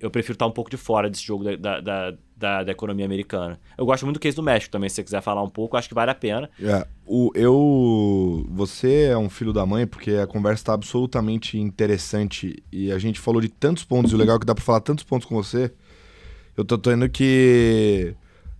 eu 0.06 0.12
prefiro 0.12 0.34
estar 0.34 0.46
um 0.46 0.52
pouco 0.52 0.70
de 0.70 0.78
fora 0.78 1.10
desse 1.10 1.24
jogo 1.24 1.44
da, 1.58 1.80
da, 1.82 2.14
da, 2.38 2.64
da, 2.64 2.72
economia 2.72 3.06
americana. 3.06 3.60
Eu 3.78 3.86
gosto 3.86 4.06
muito 4.06 4.18
do 4.18 4.20
case 4.20 4.36
do 4.36 4.44
México 4.44 4.72
também, 4.72 4.88
se 4.88 4.96
você 4.96 5.04
quiser 5.04 5.22
falar 5.22 5.42
um 5.42 5.50
pouco, 5.50 5.76
acho 5.76 5.90
que 5.90 5.96
vale 5.96 6.12
a 6.12 6.16
pena. 6.16 6.50
É, 6.62 6.86
o, 7.06 7.32
eu. 7.34 8.46
Você 8.52 9.06
é 9.06 9.18
um 9.18 9.30
filho 9.30 9.52
da 9.52 9.66
mãe, 9.66 9.88
porque 9.88 10.12
a 10.12 10.28
conversa 10.28 10.62
está 10.62 10.74
absolutamente 10.74 11.58
interessante 11.58 12.64
e 12.72 12.92
a 12.92 13.00
gente 13.00 13.20
falou 13.20 13.42
de 13.42 13.50
tantos 13.50 13.84
pontos, 13.84 14.12
e 14.12 14.16
o 14.16 14.18
legal 14.18 14.36
é 14.36 14.40
que 14.40 14.46
dá 14.46 14.54
para 14.54 14.64
falar 14.64 14.82
tantos 14.82 15.04
pontos 15.04 15.28
com 15.28 15.36
você. 15.36 15.72
Eu 16.56 16.64
tô 16.64 16.78
tendo 16.78 17.10
que. 17.10 18.16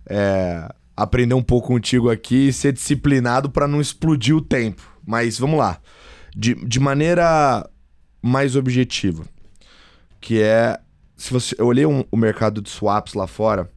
É, 0.08 0.68
aprender 0.96 1.34
um 1.34 1.42
pouco 1.42 1.68
contigo 1.68 2.10
aqui 2.10 2.48
e 2.48 2.52
ser 2.52 2.72
disciplinado 2.72 3.50
para 3.50 3.68
não 3.68 3.80
explodir 3.80 4.34
o 4.34 4.40
tempo. 4.40 4.82
Mas 5.06 5.38
vamos 5.38 5.58
lá. 5.58 5.78
De, 6.34 6.54
de 6.54 6.80
maneira 6.80 7.68
mais 8.20 8.56
objetiva, 8.56 9.24
que 10.20 10.42
é 10.42 10.78
se 11.16 11.32
você, 11.32 11.54
eu 11.58 11.66
olhei 11.66 11.86
um, 11.86 12.04
o 12.10 12.16
mercado 12.16 12.60
de 12.60 12.68
swaps 12.68 13.14
lá 13.14 13.26
fora 13.26 13.70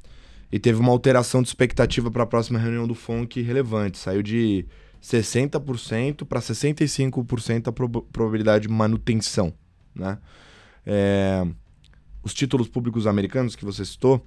e 0.52 0.60
teve 0.60 0.80
uma 0.80 0.92
alteração 0.92 1.42
de 1.42 1.48
expectativa 1.48 2.12
para 2.12 2.24
a 2.24 2.28
próxima 2.28 2.60
reunião 2.60 2.88
do 2.88 2.96
FONC 2.96 3.42
relevante. 3.42 3.98
Saiu 3.98 4.22
de 4.22 4.66
60% 5.02 6.26
para 6.26 6.40
65% 6.40 7.68
a 7.68 7.72
prob 7.72 8.02
probabilidade 8.12 8.68
de 8.68 8.74
manutenção. 8.74 9.54
Né? 9.96 10.18
É, 10.86 11.48
os 12.24 12.34
títulos 12.34 12.68
públicos 12.68 13.08
americanos 13.08 13.56
que 13.56 13.64
você 13.64 13.86
citou, 13.86 14.26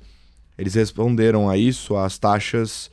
eles 0.57 0.75
responderam 0.75 1.51
a 1.51 1.57
isso, 1.57 1.97
as 1.97 2.19
taxas 2.19 2.91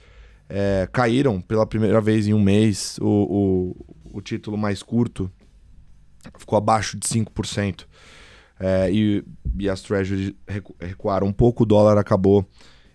é, 0.49 0.89
caíram 0.91 1.39
pela 1.39 1.65
primeira 1.65 2.01
vez 2.01 2.27
em 2.27 2.33
um 2.33 2.41
mês, 2.41 2.97
o, 2.99 3.75
o, 4.11 4.17
o 4.17 4.21
título 4.21 4.57
mais 4.57 4.83
curto 4.83 5.31
ficou 6.37 6.57
abaixo 6.57 6.97
de 6.97 7.07
5%. 7.07 7.85
É, 8.60 8.91
e, 8.91 9.23
e 9.57 9.69
as 9.69 9.81
treasuries 9.81 10.34
recuaram 10.80 11.27
um 11.27 11.34
pouco, 11.34 11.64
o 11.64 11.65
dólar 11.65 11.98
acabou 11.98 12.45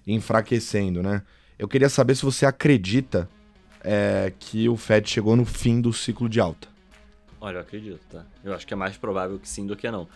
enfraquecendo, 0.07 1.03
né? 1.03 1.23
Eu 1.59 1.67
queria 1.67 1.89
saber 1.89 2.15
se 2.15 2.25
você 2.25 2.45
acredita 2.45 3.29
é, 3.83 4.33
que 4.39 4.69
o 4.69 4.77
Fed 4.77 5.09
chegou 5.09 5.37
no 5.37 5.45
fim 5.45 5.81
do 5.81 5.93
ciclo 5.93 6.29
de 6.29 6.41
alta. 6.41 6.69
Olha, 7.41 7.57
eu 7.57 7.61
acredito, 7.61 8.01
tá? 8.11 8.25
Eu 8.43 8.53
acho 8.55 8.67
que 8.67 8.75
é 8.75 8.77
mais 8.77 8.97
provável 8.97 9.39
que 9.39 9.49
sim 9.49 9.67
do 9.67 9.77
que 9.77 9.91
não. 9.91 10.09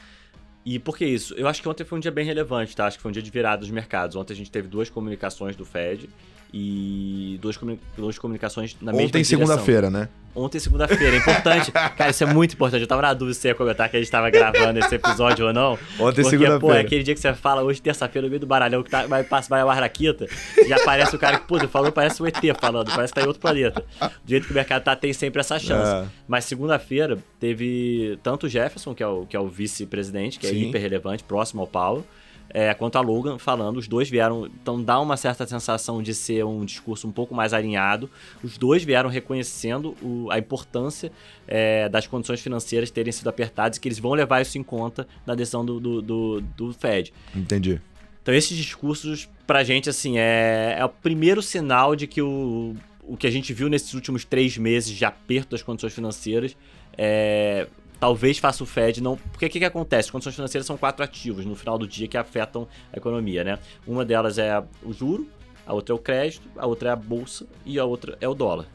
E 0.64 0.78
por 0.78 0.96
que 0.98 1.06
isso? 1.06 1.34
Eu 1.34 1.48
acho 1.48 1.62
que 1.62 1.68
ontem 1.68 1.84
foi 1.84 1.98
um 1.98 2.00
dia 2.00 2.10
bem 2.10 2.24
relevante, 2.24 2.76
tá? 2.76 2.86
Acho 2.86 2.98
que 2.98 3.02
foi 3.02 3.10
um 3.10 3.12
dia 3.12 3.22
de 3.22 3.30
virada 3.30 3.60
dos 3.60 3.70
mercados. 3.70 4.16
Ontem 4.16 4.34
a 4.34 4.36
gente 4.36 4.50
teve 4.50 4.68
duas 4.68 4.90
comunicações 4.90 5.56
do 5.56 5.64
Fed 5.64 6.08
e 6.52 7.38
duas, 7.42 7.56
comuni 7.56 7.78
duas 7.96 8.18
comunicações 8.18 8.76
na 8.80 8.92
mesma 8.92 9.08
Ontem, 9.08 9.24
segunda-feira, 9.24 9.90
né? 9.90 10.08
Ontem, 10.34 10.58
segunda-feira, 10.58 11.16
é 11.16 11.18
importante. 11.18 11.72
Cara, 11.72 12.10
isso 12.10 12.22
é 12.22 12.26
muito 12.26 12.54
importante. 12.54 12.80
Eu 12.80 12.86
tava 12.86 13.02
na 13.02 13.12
dúvida 13.12 13.34
se 13.34 13.48
ia 13.48 13.54
comentar 13.54 13.88
que 13.88 13.96
a 13.96 14.00
gente 14.00 14.10
tava 14.10 14.30
gravando 14.30 14.78
esse 14.78 14.94
episódio 14.94 15.46
ou 15.46 15.52
não. 15.52 15.78
Ontem, 15.98 16.22
segunda-feira. 16.22 16.60
pô, 16.60 16.72
é 16.72 16.80
aquele 16.80 17.02
dia 17.02 17.14
que 17.14 17.20
você 17.20 17.34
fala, 17.34 17.62
hoje, 17.62 17.82
terça-feira, 17.82 18.26
no 18.26 18.30
meio 18.30 18.40
do 18.40 18.46
baralhão, 18.46 18.82
que 18.82 18.90
tá, 18.90 19.06
vai, 19.06 19.24
passa, 19.24 19.48
vai 19.48 19.60
a 19.60 19.64
Arraquita, 19.64 20.26
e 20.66 20.72
aparece 20.72 21.14
o 21.14 21.18
cara 21.18 21.38
que, 21.38 21.46
pô, 21.46 21.58
falou, 21.68 21.90
parece 21.90 22.22
o 22.22 22.26
ET 22.26 22.36
falando, 22.58 22.90
parece 22.94 23.12
que 23.12 23.20
tá 23.20 23.24
em 23.24 23.26
outro 23.26 23.40
planeta. 23.40 23.84
Do 24.00 24.28
jeito 24.28 24.46
que 24.46 24.52
o 24.52 24.54
mercado 24.54 24.84
tá, 24.84 24.94
tem 24.94 25.12
sempre 25.12 25.40
essa 25.40 25.58
chance. 25.58 26.06
É. 26.06 26.08
Mas 26.26 26.44
segunda-feira, 26.44 27.18
teve 27.40 28.18
tanto 28.22 28.46
o 28.46 28.48
Jefferson, 28.48 28.94
que 28.94 29.02
é 29.02 29.06
o, 29.06 29.26
que 29.26 29.36
é 29.36 29.40
o 29.40 29.48
vice-presidente, 29.48 30.38
que 30.38 30.46
é 30.46 30.50
Sim. 30.50 30.68
hiper 30.68 30.80
relevante, 30.80 31.24
próximo 31.24 31.62
ao 31.62 31.66
Paulo, 31.66 32.06
é, 32.50 32.72
quanto 32.74 32.96
a 32.96 33.00
Logan 33.00 33.38
falando, 33.38 33.76
os 33.76 33.86
dois 33.86 34.08
vieram, 34.08 34.46
então 34.46 34.82
dá 34.82 34.98
uma 35.00 35.16
certa 35.16 35.46
sensação 35.46 36.02
de 36.02 36.14
ser 36.14 36.44
um 36.44 36.64
discurso 36.64 37.06
um 37.06 37.12
pouco 37.12 37.34
mais 37.34 37.52
alinhado. 37.52 38.08
Os 38.42 38.56
dois 38.56 38.82
vieram 38.82 39.10
reconhecendo 39.10 39.94
o- 40.02 40.28
a 40.30 40.38
importância 40.38 41.12
é, 41.46 41.88
das 41.88 42.06
condições 42.06 42.40
financeiras 42.40 42.90
terem 42.90 43.12
sido 43.12 43.28
apertadas 43.28 43.76
e 43.76 43.80
que 43.80 43.88
eles 43.88 43.98
vão 43.98 44.12
levar 44.12 44.40
isso 44.40 44.56
em 44.58 44.62
conta 44.62 45.06
na 45.26 45.34
decisão 45.34 45.64
do, 45.64 45.78
do, 45.78 46.02
do, 46.02 46.40
do 46.56 46.72
Fed. 46.72 47.12
Entendi. 47.34 47.80
Então 48.22 48.34
esses 48.34 48.56
discursos, 48.56 49.28
pra 49.46 49.64
gente, 49.64 49.88
assim, 49.88 50.18
é, 50.18 50.76
é 50.78 50.84
o 50.84 50.88
primeiro 50.90 51.40
sinal 51.42 51.96
de 51.96 52.06
que 52.06 52.20
o, 52.20 52.74
o 53.02 53.16
que 53.16 53.26
a 53.26 53.30
gente 53.30 53.52
viu 53.54 53.68
nesses 53.68 53.94
últimos 53.94 54.24
três 54.24 54.58
meses 54.58 54.90
de 54.94 55.04
aperto 55.04 55.50
das 55.52 55.62
condições 55.62 55.94
financeiras 55.94 56.54
é, 56.96 57.66
talvez 57.98 58.38
faça 58.38 58.62
o 58.62 58.66
Fed 58.66 59.02
não. 59.02 59.16
Porque 59.16 59.46
o 59.46 59.50
que, 59.50 59.58
que 59.58 59.64
acontece? 59.64 60.10
Condições 60.10 60.34
financeiras 60.34 60.66
são 60.66 60.76
quatro 60.76 61.04
ativos 61.04 61.44
no 61.44 61.54
final 61.54 61.78
do 61.78 61.86
dia 61.86 62.08
que 62.08 62.16
afetam 62.16 62.66
a 62.92 62.96
economia, 62.96 63.44
né? 63.44 63.58
Uma 63.86 64.04
delas 64.04 64.38
é 64.38 64.62
o 64.82 64.92
juro, 64.92 65.28
a 65.66 65.74
outra 65.74 65.94
é 65.94 65.96
o 65.96 65.98
crédito, 65.98 66.48
a 66.56 66.66
outra 66.66 66.90
é 66.90 66.92
a 66.92 66.96
bolsa 66.96 67.46
e 67.64 67.78
a 67.78 67.84
outra 67.84 68.16
é 68.20 68.28
o 68.28 68.34
dólar. 68.34 68.66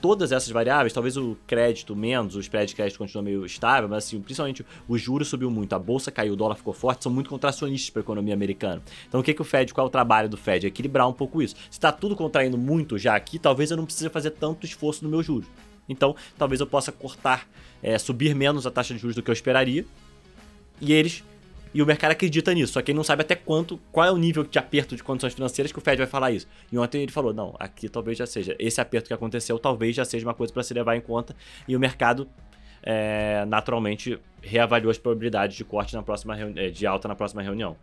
Todas 0.00 0.32
essas 0.32 0.48
variáveis, 0.48 0.94
talvez 0.94 1.14
o 1.18 1.36
crédito 1.46 1.94
menos, 1.94 2.34
o 2.34 2.40
spread 2.40 2.68
de 2.68 2.74
crédito 2.74 2.96
continua 2.96 3.22
meio 3.22 3.44
estável, 3.44 3.86
mas 3.86 4.04
assim, 4.04 4.18
principalmente 4.18 4.64
o 4.88 4.96
juro 4.96 5.26
subiu 5.26 5.50
muito, 5.50 5.74
a 5.74 5.78
bolsa 5.78 6.10
caiu, 6.10 6.32
o 6.32 6.36
dólar 6.36 6.54
ficou 6.54 6.72
forte, 6.72 7.02
são 7.02 7.12
muito 7.12 7.28
contracionistas 7.28 7.90
para 7.90 8.00
a 8.00 8.04
economia 8.04 8.32
americana. 8.32 8.82
Então 9.06 9.20
o 9.20 9.22
que, 9.22 9.34
que 9.34 9.42
o 9.42 9.44
Fed, 9.44 9.74
qual 9.74 9.86
é 9.86 9.88
o 9.88 9.90
trabalho 9.90 10.26
do 10.26 10.38
Fed? 10.38 10.64
É 10.64 10.68
equilibrar 10.68 11.06
um 11.06 11.12
pouco 11.12 11.42
isso. 11.42 11.54
Se 11.54 11.72
está 11.72 11.92
tudo 11.92 12.16
contraindo 12.16 12.56
muito 12.56 12.96
já 12.96 13.14
aqui, 13.14 13.38
talvez 13.38 13.70
eu 13.70 13.76
não 13.76 13.84
precise 13.84 14.08
fazer 14.08 14.30
tanto 14.30 14.64
esforço 14.64 15.04
no 15.04 15.10
meu 15.10 15.22
juros. 15.22 15.48
Então, 15.86 16.16
talvez 16.38 16.60
eu 16.60 16.66
possa 16.66 16.90
cortar, 16.90 17.46
é, 17.82 17.98
subir 17.98 18.34
menos 18.34 18.66
a 18.66 18.70
taxa 18.70 18.94
de 18.94 19.00
juros 19.00 19.16
do 19.16 19.22
que 19.22 19.30
eu 19.30 19.32
esperaria. 19.32 19.84
E 20.80 20.92
eles. 20.92 21.24
E 21.72 21.80
o 21.80 21.86
mercado 21.86 22.10
acredita 22.10 22.52
nisso, 22.52 22.72
só 22.72 22.82
que 22.82 22.90
ele 22.90 22.96
não 22.96 23.04
sabe 23.04 23.22
até 23.22 23.36
quanto, 23.36 23.78
qual 23.92 24.04
é 24.04 24.10
o 24.10 24.16
nível 24.16 24.42
de 24.42 24.58
aperto 24.58 24.96
de 24.96 25.04
condições 25.04 25.34
financeiras 25.34 25.70
que 25.70 25.78
o 25.78 25.80
Fed 25.80 25.98
vai 25.98 26.06
falar 26.06 26.32
isso. 26.32 26.48
E 26.72 26.76
ontem 26.76 27.02
ele 27.02 27.12
falou: 27.12 27.32
não, 27.32 27.54
aqui 27.60 27.88
talvez 27.88 28.18
já 28.18 28.26
seja. 28.26 28.56
Esse 28.58 28.80
aperto 28.80 29.06
que 29.06 29.14
aconteceu 29.14 29.58
talvez 29.58 29.94
já 29.94 30.04
seja 30.04 30.26
uma 30.26 30.34
coisa 30.34 30.52
para 30.52 30.64
se 30.64 30.74
levar 30.74 30.96
em 30.96 31.00
conta. 31.00 31.36
E 31.68 31.76
o 31.76 31.80
mercado 31.80 32.28
é, 32.82 33.44
naturalmente 33.46 34.18
reavaliou 34.42 34.90
as 34.90 34.98
probabilidades 34.98 35.56
de 35.56 35.64
corte 35.64 35.94
na 35.94 36.02
próxima 36.02 36.36
eh, 36.56 36.70
de 36.70 36.86
alta 36.86 37.06
na 37.06 37.14
próxima 37.14 37.42
reunião. 37.42 37.76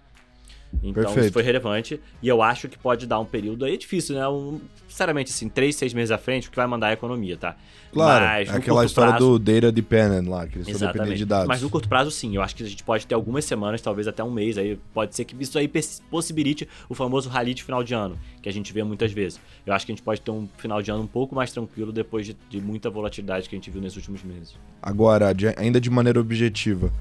Então 0.83 1.03
Perfeito. 1.03 1.19
isso 1.25 1.33
foi 1.33 1.43
relevante 1.43 1.99
e 2.21 2.27
eu 2.27 2.41
acho 2.41 2.67
que 2.67 2.77
pode 2.77 3.07
dar 3.07 3.19
um 3.19 3.25
período 3.25 3.65
aí 3.65 3.77
difícil, 3.77 4.15
né? 4.15 4.27
Um, 4.27 4.59
sinceramente, 4.87 5.31
assim, 5.31 5.47
três, 5.49 5.75
seis 5.75 5.93
meses 5.93 6.11
à 6.11 6.17
frente, 6.17 6.47
o 6.47 6.51
que 6.51 6.57
vai 6.57 6.67
mandar 6.67 6.87
é 6.87 6.89
a 6.91 6.93
economia, 6.93 7.37
tá? 7.37 7.55
Claro, 7.91 8.25
Mas, 8.25 8.49
é 8.49 8.51
aquela 8.51 8.85
história 8.85 9.11
prazo- 9.13 9.39
do 9.39 9.39
data 9.39 9.71
dependent 9.71 10.27
lá, 10.27 10.45
que 10.45 10.57
eles 10.57 10.67
estão 10.67 10.87
dependendo 10.91 11.15
de 11.15 11.25
dados. 11.25 11.47
Mas 11.47 11.61
no 11.61 11.69
curto 11.69 11.87
prazo, 11.87 12.11
sim. 12.11 12.35
Eu 12.35 12.41
acho 12.41 12.53
que 12.55 12.63
a 12.63 12.67
gente 12.67 12.83
pode 12.83 13.07
ter 13.07 13.15
algumas 13.15 13.45
semanas, 13.45 13.81
talvez 13.81 14.07
até 14.07 14.23
um 14.23 14.29
mês. 14.29 14.57
Aí 14.57 14.77
pode 14.93 15.15
ser 15.15 15.23
que 15.25 15.35
isso 15.41 15.57
aí 15.57 15.69
possibilite 16.11 16.67
o 16.89 16.93
famoso 16.93 17.29
rally 17.29 17.53
de 17.53 17.63
final 17.63 17.83
de 17.83 17.93
ano, 17.93 18.17
que 18.41 18.49
a 18.49 18.53
gente 18.53 18.71
vê 18.73 18.83
muitas 18.83 19.11
vezes. 19.11 19.39
Eu 19.65 19.73
acho 19.73 19.85
que 19.85 19.91
a 19.93 19.95
gente 19.95 20.03
pode 20.03 20.21
ter 20.21 20.31
um 20.31 20.47
final 20.57 20.81
de 20.81 20.91
ano 20.91 21.03
um 21.03 21.07
pouco 21.07 21.33
mais 21.33 21.51
tranquilo 21.51 21.91
depois 21.91 22.25
de, 22.25 22.35
de 22.49 22.59
muita 22.61 22.89
volatilidade 22.89 23.47
que 23.47 23.55
a 23.55 23.57
gente 23.57 23.71
viu 23.71 23.81
nesses 23.81 23.97
últimos 23.97 24.21
meses. 24.23 24.55
Agora, 24.81 25.33
de- 25.33 25.47
ainda 25.57 25.79
de 25.79 25.89
maneira 25.89 26.19
objetiva, 26.19 26.91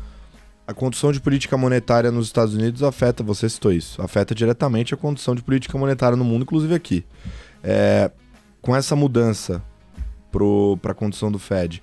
a 0.66 0.74
condição 0.74 1.12
de 1.12 1.20
política 1.20 1.56
monetária 1.56 2.10
nos 2.10 2.26
Estados 2.26 2.54
Unidos 2.54 2.82
afeta, 2.82 3.22
você 3.22 3.48
citou 3.48 3.72
isso, 3.72 4.02
afeta 4.02 4.34
diretamente 4.34 4.92
a 4.92 4.96
condição 4.96 5.34
de 5.34 5.42
política 5.42 5.78
monetária 5.78 6.16
no 6.16 6.24
mundo, 6.24 6.42
inclusive 6.42 6.74
aqui. 6.74 7.04
É, 7.62 8.10
com 8.60 8.74
essa 8.74 8.96
mudança 8.96 9.62
para 10.82 10.92
a 10.92 10.94
condição 10.94 11.30
do 11.30 11.38
Fed, 11.38 11.82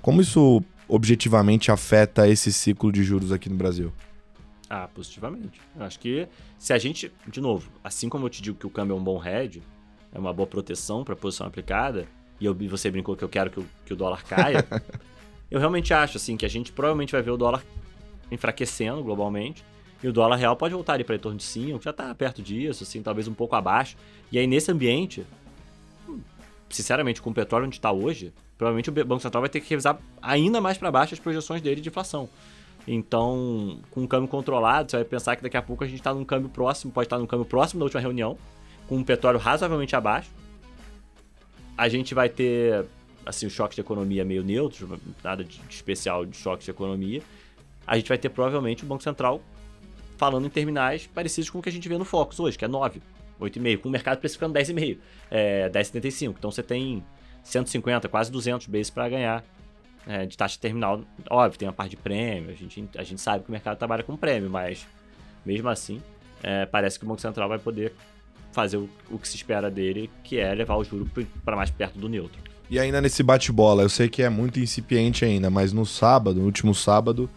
como 0.00 0.20
isso 0.20 0.62
objetivamente 0.88 1.70
afeta 1.70 2.26
esse 2.28 2.52
ciclo 2.52 2.90
de 2.90 3.02
juros 3.02 3.32
aqui 3.32 3.48
no 3.48 3.56
Brasil? 3.56 3.92
Ah, 4.68 4.88
positivamente. 4.94 5.60
Eu 5.76 5.84
acho 5.84 5.98
que 5.98 6.28
se 6.56 6.72
a 6.72 6.78
gente, 6.78 7.12
de 7.26 7.40
novo, 7.40 7.68
assim 7.82 8.08
como 8.08 8.26
eu 8.26 8.30
te 8.30 8.40
digo 8.40 8.56
que 8.56 8.66
o 8.66 8.70
câmbio 8.70 8.94
é 8.94 8.96
um 8.96 9.02
bom 9.02 9.22
hedge, 9.24 9.62
é 10.12 10.18
uma 10.18 10.32
boa 10.32 10.46
proteção 10.46 11.02
para 11.04 11.14
a 11.14 11.16
posição 11.16 11.46
aplicada, 11.46 12.06
e 12.40 12.44
eu- 12.46 12.54
você 12.68 12.90
brincou 12.90 13.16
que 13.16 13.24
eu 13.24 13.28
quero 13.28 13.50
que 13.50 13.60
o, 13.60 13.66
que 13.84 13.92
o 13.92 13.96
dólar 13.96 14.24
caia, 14.24 14.64
eu 15.50 15.58
realmente 15.58 15.92
acho 15.92 16.16
assim 16.16 16.36
que 16.36 16.46
a 16.46 16.48
gente 16.48 16.70
provavelmente 16.72 17.12
vai 17.12 17.22
ver 17.22 17.32
o 17.32 17.36
dólar 17.36 17.62
enfraquecendo 18.30 19.02
globalmente, 19.02 19.64
e 20.02 20.08
o 20.08 20.12
dólar 20.12 20.36
real 20.36 20.56
pode 20.56 20.72
voltar 20.72 20.94
ali 20.94 21.04
para 21.04 21.16
em 21.16 21.18
torno 21.18 21.36
de 21.36 21.44
5, 21.44 21.82
já 21.82 21.90
está 21.90 22.14
perto 22.14 22.40
disso, 22.40 22.84
assim, 22.84 23.02
talvez 23.02 23.28
um 23.28 23.34
pouco 23.34 23.54
abaixo. 23.54 23.96
E 24.32 24.38
aí 24.38 24.46
nesse 24.46 24.70
ambiente, 24.72 25.26
hum, 26.08 26.20
sinceramente, 26.70 27.20
com 27.20 27.30
o 27.30 27.34
petróleo 27.34 27.66
onde 27.66 27.76
está 27.76 27.92
hoje, 27.92 28.32
provavelmente 28.56 28.88
o 28.88 28.92
Banco 28.92 29.20
Central 29.20 29.42
vai 29.42 29.50
ter 29.50 29.60
que 29.60 29.68
revisar 29.68 29.98
ainda 30.22 30.60
mais 30.60 30.78
para 30.78 30.90
baixo 30.90 31.12
as 31.12 31.20
projeções 31.20 31.60
dele 31.60 31.80
de 31.80 31.88
inflação. 31.88 32.28
Então, 32.86 33.80
com 33.90 34.02
um 34.02 34.06
câmbio 34.06 34.28
controlado, 34.28 34.90
você 34.90 34.96
vai 34.96 35.04
pensar 35.04 35.36
que 35.36 35.42
daqui 35.42 35.56
a 35.56 35.62
pouco 35.62 35.84
a 35.84 35.86
gente 35.86 35.98
está 35.98 36.14
num 36.14 36.24
câmbio 36.24 36.48
próximo, 36.48 36.90
pode 36.90 37.06
estar 37.06 37.18
num 37.18 37.26
câmbio 37.26 37.44
próximo 37.44 37.80
da 37.80 37.84
última 37.84 38.00
reunião, 38.00 38.38
com 38.88 38.96
um 38.96 39.04
petróleo 39.04 39.38
razoavelmente 39.38 39.94
abaixo. 39.94 40.30
A 41.76 41.88
gente 41.88 42.14
vai 42.14 42.28
ter, 42.28 42.86
assim, 43.24 43.46
o 43.46 43.50
choque 43.50 43.74
de 43.74 43.80
economia 43.80 44.24
meio 44.24 44.42
neutro, 44.42 44.98
nada 45.22 45.44
de 45.44 45.60
especial 45.68 46.24
de 46.24 46.36
choque 46.36 46.64
de 46.64 46.70
economia. 46.70 47.22
A 47.90 47.96
gente 47.96 48.08
vai 48.08 48.16
ter 48.16 48.28
provavelmente 48.28 48.84
o 48.84 48.86
Banco 48.86 49.02
Central 49.02 49.42
falando 50.16 50.46
em 50.46 50.48
terminais 50.48 51.08
parecidos 51.08 51.50
com 51.50 51.58
o 51.58 51.62
que 51.62 51.68
a 51.68 51.72
gente 51.72 51.88
vê 51.88 51.98
no 51.98 52.04
Focus 52.04 52.38
hoje, 52.38 52.56
que 52.56 52.64
é 52.64 52.68
9, 52.68 53.02
8,5, 53.40 53.78
com 53.78 53.88
o 53.88 53.90
mercado 53.90 54.20
precificando 54.20 54.56
10,5, 54.56 54.96
é, 55.28 55.68
10,75. 55.68 56.36
Então 56.38 56.52
você 56.52 56.62
tem 56.62 57.02
150, 57.42 58.08
quase 58.08 58.30
200 58.30 58.68
bases 58.68 58.90
para 58.90 59.08
ganhar 59.08 59.44
é, 60.06 60.24
de 60.24 60.36
taxa 60.36 60.56
terminal. 60.60 61.00
Óbvio, 61.28 61.58
tem 61.58 61.66
uma 61.66 61.74
parte 61.74 61.90
de 61.90 61.96
prêmio, 61.96 62.50
a 62.50 62.54
gente, 62.54 62.88
a 62.96 63.02
gente 63.02 63.20
sabe 63.20 63.42
que 63.42 63.50
o 63.50 63.52
mercado 63.52 63.76
trabalha 63.76 64.04
com 64.04 64.16
prêmio, 64.16 64.48
mas 64.48 64.86
mesmo 65.44 65.68
assim, 65.68 66.00
é, 66.44 66.66
parece 66.66 66.96
que 66.96 67.04
o 67.04 67.08
Banco 67.08 67.20
Central 67.20 67.48
vai 67.48 67.58
poder 67.58 67.92
fazer 68.52 68.76
o, 68.76 68.88
o 69.10 69.18
que 69.18 69.26
se 69.26 69.34
espera 69.34 69.68
dele, 69.68 70.08
que 70.22 70.38
é 70.38 70.54
levar 70.54 70.76
o 70.76 70.84
juro 70.84 71.10
para 71.44 71.56
mais 71.56 71.70
perto 71.70 71.98
do 71.98 72.08
neutro. 72.08 72.40
E 72.70 72.78
ainda 72.78 73.00
nesse 73.00 73.24
bate-bola, 73.24 73.82
eu 73.82 73.88
sei 73.88 74.08
que 74.08 74.22
é 74.22 74.28
muito 74.28 74.60
incipiente 74.60 75.24
ainda, 75.24 75.50
mas 75.50 75.72
no 75.72 75.84
sábado, 75.84 76.38
no 76.38 76.46
último 76.46 76.72
sábado 76.72 77.28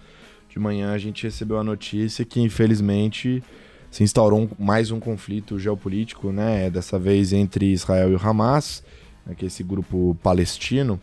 de 0.54 0.60
manhã, 0.60 0.94
a 0.94 0.98
gente 1.00 1.24
recebeu 1.24 1.58
a 1.58 1.64
notícia 1.64 2.24
que 2.24 2.40
infelizmente 2.40 3.44
se 3.90 4.04
instaurou 4.04 4.50
mais 4.60 4.92
um 4.92 5.00
conflito 5.00 5.58
geopolítico, 5.60 6.32
né? 6.32 6.70
Dessa 6.70 6.98
vez 7.00 7.34
entre 7.34 7.72
Israel 7.72 8.12
e 8.12 8.16
o 8.16 8.20
Hamas, 8.24 8.84
né, 9.26 9.34
que 9.36 9.46
é 9.46 9.48
esse 9.48 9.64
grupo 9.64 10.16
palestino. 10.22 11.00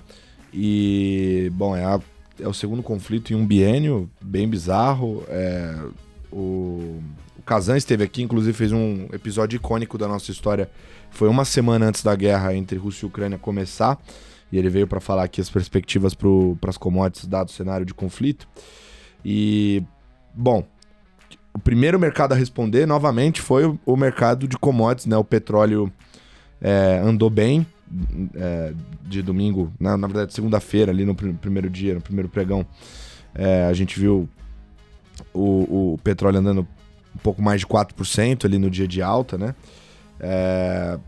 E, 0.54 1.50
bom, 1.54 1.76
é, 1.76 1.84
a- 1.84 2.00
é 2.38 2.46
o 2.48 2.54
segundo 2.54 2.82
conflito 2.82 3.32
em 3.32 3.36
um 3.36 3.46
biênio, 3.46 4.08
bem 4.20 4.48
bizarro. 4.48 5.24
É, 5.28 5.76
o, 6.32 7.00
o 7.38 7.42
Kazan 7.44 7.76
esteve 7.76 8.04
aqui, 8.04 8.22
inclusive 8.22 8.56
fez 8.56 8.70
um 8.72 9.06
episódio 9.12 9.56
icônico 9.56 9.98
da 9.98 10.06
nossa 10.08 10.30
história. 10.30 10.70
Foi 11.10 11.28
uma 11.28 11.44
semana 11.44 11.86
antes 11.86 12.02
da 12.04 12.14
guerra 12.14 12.54
entre 12.54 12.78
Rússia 12.78 13.04
e 13.04 13.08
Ucrânia 13.08 13.36
começar. 13.38 14.00
E 14.52 14.58
ele 14.58 14.68
veio 14.68 14.86
para 14.86 14.98
falar 15.00 15.24
aqui 15.24 15.40
as 15.40 15.48
perspectivas 15.50 16.12
para 16.12 16.70
as 16.70 16.76
commodities, 16.76 17.26
dado 17.28 17.48
o 17.48 17.52
cenário 17.52 17.86
de 17.86 17.94
conflito. 17.94 18.48
E, 19.24 19.82
bom, 20.34 20.64
o 21.52 21.58
primeiro 21.58 21.98
mercado 21.98 22.32
a 22.32 22.36
responder, 22.36 22.86
novamente, 22.86 23.40
foi 23.40 23.76
o, 23.84 23.96
mercado 23.96 24.46
de 24.46 24.56
commodities, 24.56 25.06
né? 25.06 25.16
O 25.16 25.24
petróleo 25.24 25.92
é, 26.60 27.00
andou 27.02 27.28
bem 27.28 27.66
é, 28.34 28.72
de 29.02 29.22
domingo, 29.22 29.72
na, 29.78 29.96
na 29.96 30.06
verdade, 30.06 30.32
segunda-feira, 30.32 30.92
ali 30.92 31.04
no 31.04 31.14
prim- 31.14 31.34
primeiro 31.34 31.68
dia, 31.68 31.94
no 31.94 32.00
primeiro 32.00 32.28
pregão. 32.28 32.64
É, 33.34 33.64
a 33.64 33.72
gente 33.72 33.98
viu 33.98 34.28
o, 35.34 35.94
o 35.94 35.98
petróleo 36.02 36.38
andando 36.38 36.66
um 37.14 37.18
pouco 37.18 37.42
mais 37.42 37.60
de 37.60 37.66
4% 37.66 38.44
ali 38.44 38.58
no 38.58 38.70
dia 38.70 38.86
de 38.86 39.02
alta, 39.02 39.36
né? 39.36 39.54
É, 40.20 40.98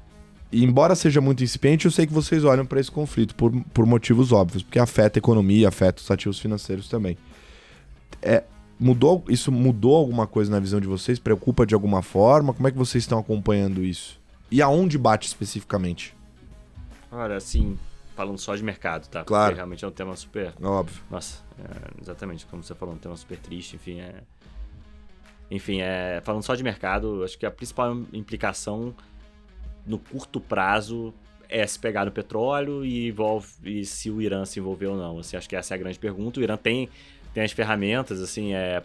e 0.50 0.64
embora 0.64 0.94
seja 0.94 1.20
muito 1.20 1.42
incipiente, 1.42 1.86
eu 1.86 1.90
sei 1.90 2.06
que 2.06 2.12
vocês 2.12 2.44
olham 2.44 2.66
para 2.66 2.78
esse 2.78 2.90
conflito 2.90 3.34
por, 3.34 3.52
por 3.72 3.86
motivos 3.86 4.32
óbvios, 4.32 4.62
porque 4.62 4.78
afeta 4.78 5.18
a 5.18 5.20
economia, 5.20 5.68
afeta 5.68 6.02
os 6.02 6.10
ativos 6.10 6.38
financeiros 6.38 6.88
também. 6.88 7.16
É, 8.22 8.44
mudou 8.78 9.24
isso 9.28 9.50
mudou 9.50 9.96
alguma 9.96 10.26
coisa 10.26 10.50
na 10.50 10.60
visão 10.60 10.80
de 10.80 10.86
vocês? 10.86 11.18
Preocupa 11.18 11.66
de 11.66 11.74
alguma 11.74 12.02
forma? 12.02 12.52
Como 12.52 12.66
é 12.66 12.70
que 12.70 12.78
vocês 12.78 13.04
estão 13.04 13.18
acompanhando 13.18 13.84
isso? 13.84 14.20
E 14.50 14.60
aonde 14.62 14.98
bate 14.98 15.26
especificamente? 15.26 16.14
Olha, 17.10 17.36
assim, 17.36 17.78
falando 18.14 18.38
só 18.38 18.54
de 18.54 18.62
mercado, 18.62 19.08
tá? 19.08 19.24
Claro. 19.24 19.46
Porque 19.46 19.56
realmente 19.56 19.84
é 19.84 19.88
um 19.88 19.92
tema 19.92 20.16
super 20.16 20.52
Óbvio. 20.62 21.02
Nossa, 21.10 21.42
é, 21.58 22.00
exatamente, 22.00 22.46
como 22.46 22.62
você 22.62 22.74
falou, 22.74 22.94
um 22.94 22.98
tema 22.98 23.16
super 23.16 23.38
triste, 23.38 23.76
enfim, 23.76 24.00
é... 24.00 24.22
Enfim, 25.50 25.80
é, 25.80 26.22
falando 26.24 26.42
só 26.42 26.54
de 26.54 26.62
mercado, 26.62 27.22
acho 27.22 27.38
que 27.38 27.44
a 27.44 27.50
principal 27.50 27.94
implicação 28.12 28.94
no 29.86 29.98
curto 29.98 30.40
prazo 30.40 31.12
é 31.48 31.66
se 31.66 31.78
pegar 31.78 32.06
no 32.06 32.10
petróleo 32.10 32.84
e, 32.84 33.08
envolve, 33.08 33.48
e 33.62 33.84
se 33.84 34.10
o 34.10 34.22
Irã 34.22 34.46
se 34.46 34.58
envolver 34.58 34.86
ou 34.86 34.96
não. 34.96 35.18
Assim, 35.18 35.36
acho 35.36 35.46
que 35.46 35.54
essa 35.54 35.74
é 35.74 35.76
a 35.76 35.78
grande 35.78 35.98
pergunta. 35.98 36.40
O 36.40 36.42
Irã 36.42 36.56
tem, 36.56 36.88
tem 37.32 37.42
as 37.42 37.52
ferramentas, 37.52 38.20
assim, 38.20 38.54
é. 38.54 38.82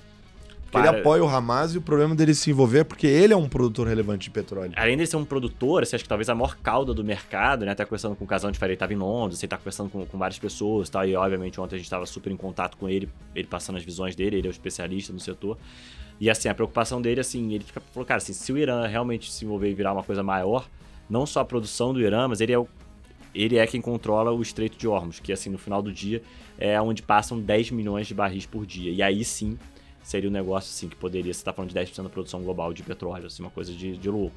Para... 0.72 0.90
Ele 0.90 1.00
apoia 1.00 1.24
o 1.24 1.28
Hamas 1.28 1.76
e 1.76 1.78
o 1.78 1.82
problema 1.82 2.14
dele 2.14 2.34
se 2.34 2.50
envolver 2.50 2.80
é 2.80 2.84
porque 2.84 3.08
ele 3.08 3.34
é 3.34 3.38
um 3.38 3.48
produtor 3.48 3.88
relevante 3.88 4.26
de 4.26 4.32
petróleo. 4.32 4.74
Além 4.76 4.98
de 4.98 5.08
ser 5.08 5.16
um 5.16 5.24
produtor, 5.24 5.84
assim, 5.84 5.96
acho 5.96 6.04
que 6.04 6.10
talvez 6.10 6.28
a 6.28 6.36
maior 6.36 6.58
cauda 6.58 6.94
do 6.94 7.06
mercado, 7.06 7.66
né? 7.66 7.72
Até 7.72 7.86
conversando 7.86 8.18
com 8.18 8.26
o 8.26 8.28
casal 8.28 8.52
de 8.52 8.60
Faria, 8.60 8.74
estava 8.74 8.94
em 8.94 8.98
Londres, 8.98 9.40
você 9.40 9.48
tá 9.48 9.58
conversando 9.58 9.90
com, 9.90 10.06
com 10.06 10.18
várias 10.18 10.38
pessoas 10.38 10.90
tal, 10.90 11.06
e 11.06 11.16
obviamente 11.16 11.60
ontem 11.60 11.76
a 11.76 11.78
gente 11.78 11.86
estava 11.86 12.06
super 12.06 12.32
em 12.32 12.38
contato 12.38 12.76
com 12.76 12.90
ele, 12.90 13.10
ele 13.34 13.48
passando 13.48 13.78
as 13.78 13.84
visões 13.84 14.14
dele, 14.14 14.38
ele 14.38 14.48
é 14.48 14.50
o 14.50 14.52
especialista 14.52 15.14
no 15.14 15.20
setor. 15.22 15.58
E 16.20 16.30
assim, 16.30 16.50
a 16.50 16.54
preocupação 16.54 17.02
dele, 17.02 17.22
assim, 17.22 17.54
ele 17.54 17.66
falou, 17.94 18.06
cara, 18.06 18.18
assim, 18.18 18.34
se 18.34 18.52
o 18.52 18.58
Irã 18.58 18.86
realmente 18.88 19.32
se 19.32 19.46
envolver 19.46 19.70
e 19.70 19.74
virar 19.74 19.94
uma 19.94 20.04
coisa 20.04 20.22
maior, 20.22 20.68
não 21.10 21.26
só 21.26 21.40
a 21.40 21.46
produção 21.46 21.94
do 21.94 22.02
Irã, 22.02 22.28
mas 22.28 22.42
ele 22.42 22.52
é 22.52 22.60
o 22.60 22.68
ele 23.36 23.58
é 23.58 23.68
quem 23.68 23.80
controla 23.80 24.32
o 24.32 24.42
Estreito 24.42 24.78
de 24.78 24.88
Hormuz, 24.88 25.20
que 25.20 25.32
assim, 25.32 25.50
no 25.50 25.60
final 25.60 25.80
do 25.80 25.92
dia 25.92 26.24
é 26.58 26.80
onde 26.82 27.02
passam 27.02 27.40
10 27.40 27.72
milhões 27.72 28.08
de 28.08 28.14
barris 28.14 28.46
por 28.46 28.66
dia. 28.66 28.92
E 28.92 29.02
aí 29.02 29.24
sim 29.24 29.58
seria 30.04 30.30
um 30.30 30.34
negócio 30.34 30.70
assim 30.70 30.88
que 30.88 30.96
poderia, 30.96 31.34
você 31.34 31.44
tá 31.44 31.52
falando 31.52 31.72
de 31.72 31.80
10% 31.80 32.04
da 32.04 32.10
produção 32.10 32.42
global 32.42 32.74
de 32.74 32.82
petróleo, 32.82 33.28
assim, 33.28 33.44
uma 33.44 33.52
coisa 33.52 33.74
de, 33.74 33.98
de 33.98 34.10
louco. 34.10 34.36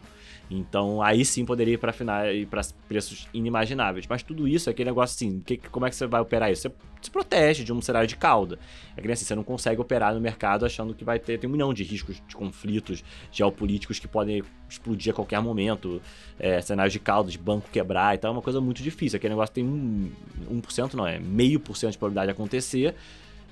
Então 0.50 1.00
aí 1.00 1.24
sim 1.24 1.44
poderia 1.44 1.74
ir 1.74 1.78
para 1.78 1.94
e 2.32 2.44
para 2.44 2.60
preços 2.88 3.28
inimagináveis. 3.32 4.06
Mas 4.08 4.22
tudo 4.22 4.48
isso 4.48 4.68
é 4.68 4.72
aquele 4.72 4.90
negócio 4.90 5.14
assim, 5.14 5.40
que, 5.40 5.56
como 5.56 5.86
é 5.86 5.90
que 5.90 5.94
você 5.94 6.06
vai 6.06 6.20
operar 6.20 6.50
isso? 6.50 6.62
Você 6.62 6.72
se 7.00 7.10
protege 7.10 7.62
de 7.62 7.72
um 7.72 7.80
cenário 7.80 8.08
de 8.08 8.16
cauda. 8.16 8.58
É 8.96 9.00
que 9.00 9.10
assim, 9.10 9.24
você 9.24 9.34
não 9.34 9.44
consegue 9.44 9.80
operar 9.80 10.12
no 10.12 10.20
mercado 10.20 10.66
achando 10.66 10.92
que 10.92 11.04
vai 11.04 11.18
ter 11.18 11.38
tem 11.38 11.48
um 11.48 11.52
milhão 11.52 11.72
de 11.72 11.84
riscos 11.84 12.20
de 12.26 12.34
conflitos 12.34 13.04
geopolíticos 13.30 13.98
que 13.98 14.08
podem 14.08 14.42
explodir 14.68 15.12
a 15.12 15.14
qualquer 15.14 15.40
momento, 15.40 16.02
é, 16.38 16.60
cenários 16.60 16.92
de 16.92 16.98
cauda, 16.98 17.30
de 17.30 17.38
banco 17.38 17.68
quebrar, 17.70 18.14
então 18.14 18.30
é 18.30 18.32
uma 18.32 18.42
coisa 18.42 18.60
muito 18.60 18.82
difícil. 18.82 19.16
Aquele 19.16 19.34
negócio 19.34 19.54
tem 19.54 19.64
um, 19.64 20.10
1% 20.50 20.94
não 20.94 21.06
é, 21.06 21.18
meio 21.18 21.60
por 21.60 21.76
cento 21.76 21.92
de 21.92 21.98
probabilidade 21.98 22.26
de 22.26 22.32
acontecer 22.32 22.94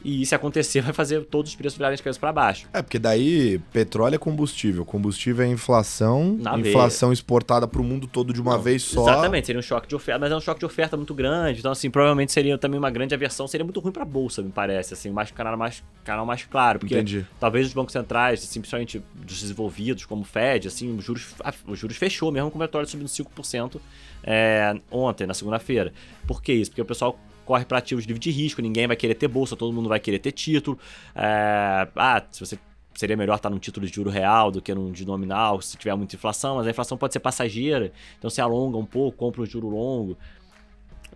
e 0.04 0.24
se 0.24 0.34
acontecer, 0.34 0.80
vai 0.82 0.92
fazer 0.92 1.24
todos 1.24 1.50
os 1.50 1.56
preços 1.56 1.76
virarem 1.76 1.96
de 1.96 2.02
cabeça 2.02 2.18
para 2.20 2.32
baixo. 2.32 2.68
É, 2.72 2.82
porque 2.82 2.98
daí 2.98 3.58
petróleo 3.72 4.14
é 4.14 4.18
combustível, 4.18 4.84
combustível 4.84 5.44
é 5.44 5.48
inflação, 5.48 6.36
Na 6.40 6.58
inflação 6.58 7.08
veia. 7.08 7.14
exportada 7.14 7.66
para 7.66 7.80
o 7.80 7.84
mundo 7.84 8.06
todo 8.06 8.32
de 8.32 8.40
uma 8.40 8.54
Não, 8.54 8.62
vez 8.62 8.82
só. 8.82 9.02
Exatamente, 9.02 9.46
seria 9.46 9.58
um 9.58 9.62
choque 9.62 9.88
de 9.88 9.94
oferta, 9.94 10.18
mas 10.20 10.32
é 10.32 10.36
um 10.36 10.40
choque 10.40 10.60
de 10.60 10.66
oferta 10.66 10.96
muito 10.96 11.14
grande. 11.14 11.60
Então, 11.60 11.72
assim, 11.72 11.90
provavelmente 11.90 12.32
seria 12.32 12.56
também 12.58 12.78
uma 12.78 12.90
grande 12.90 13.14
aversão, 13.14 13.46
seria 13.46 13.64
muito 13.64 13.80
ruim 13.80 13.92
para 13.92 14.02
a 14.02 14.06
bolsa, 14.06 14.42
me 14.42 14.50
parece, 14.50 14.94
assim, 14.94 15.10
mais 15.10 15.30
canal 15.30 15.56
mais 15.56 15.82
canal 16.04 16.24
mais 16.24 16.42
claro, 16.44 16.78
porque 16.78 16.94
Entendi. 16.94 17.26
talvez 17.38 17.66
os 17.66 17.74
bancos 17.74 17.92
centrais, 17.92 18.40
simplesmente 18.40 19.02
dos 19.14 19.40
desenvolvidos, 19.40 20.06
como 20.06 20.22
o 20.22 20.24
Fed, 20.24 20.68
assim, 20.68 20.96
os 20.96 21.04
juros, 21.04 21.34
os 21.66 21.78
juros 21.78 21.96
fechou 21.96 22.32
mesmo 22.32 22.50
com 22.50 22.56
o 22.56 22.60
petróleo 22.60 22.86
subindo 22.88 23.08
5% 23.08 23.78
é, 24.24 24.74
ontem, 24.90 25.26
na 25.26 25.34
segunda-feira. 25.34 25.92
Por 26.26 26.42
que 26.42 26.52
isso? 26.52 26.70
Porque 26.70 26.82
o 26.82 26.84
pessoal 26.86 27.18
corre 27.48 27.64
para 27.64 27.78
ativos 27.78 28.04
livre 28.04 28.20
de 28.20 28.30
risco, 28.30 28.60
ninguém 28.60 28.86
vai 28.86 28.94
querer 28.94 29.14
ter 29.14 29.26
bolsa, 29.26 29.56
todo 29.56 29.72
mundo 29.72 29.88
vai 29.88 29.98
querer 29.98 30.18
ter 30.18 30.32
título. 30.32 30.78
É, 31.14 31.88
ah, 31.96 32.22
se 32.30 32.40
você 32.40 32.58
seria 32.94 33.16
melhor 33.16 33.36
estar 33.36 33.48
num 33.48 33.58
título 33.58 33.86
de 33.86 33.94
juro 33.94 34.10
real 34.10 34.50
do 34.50 34.60
que 34.60 34.74
num 34.74 34.92
de 34.92 35.06
nominal, 35.06 35.62
se 35.62 35.74
tiver 35.78 35.94
muita 35.96 36.14
inflação, 36.14 36.56
mas 36.56 36.66
a 36.66 36.70
inflação 36.70 36.98
pode 36.98 37.14
ser 37.14 37.20
passageira, 37.20 37.90
então 38.18 38.28
se 38.28 38.38
alonga 38.42 38.76
um 38.76 38.84
pouco, 38.84 39.16
compra 39.16 39.40
um 39.40 39.46
juro 39.46 39.66
longo. 39.66 40.14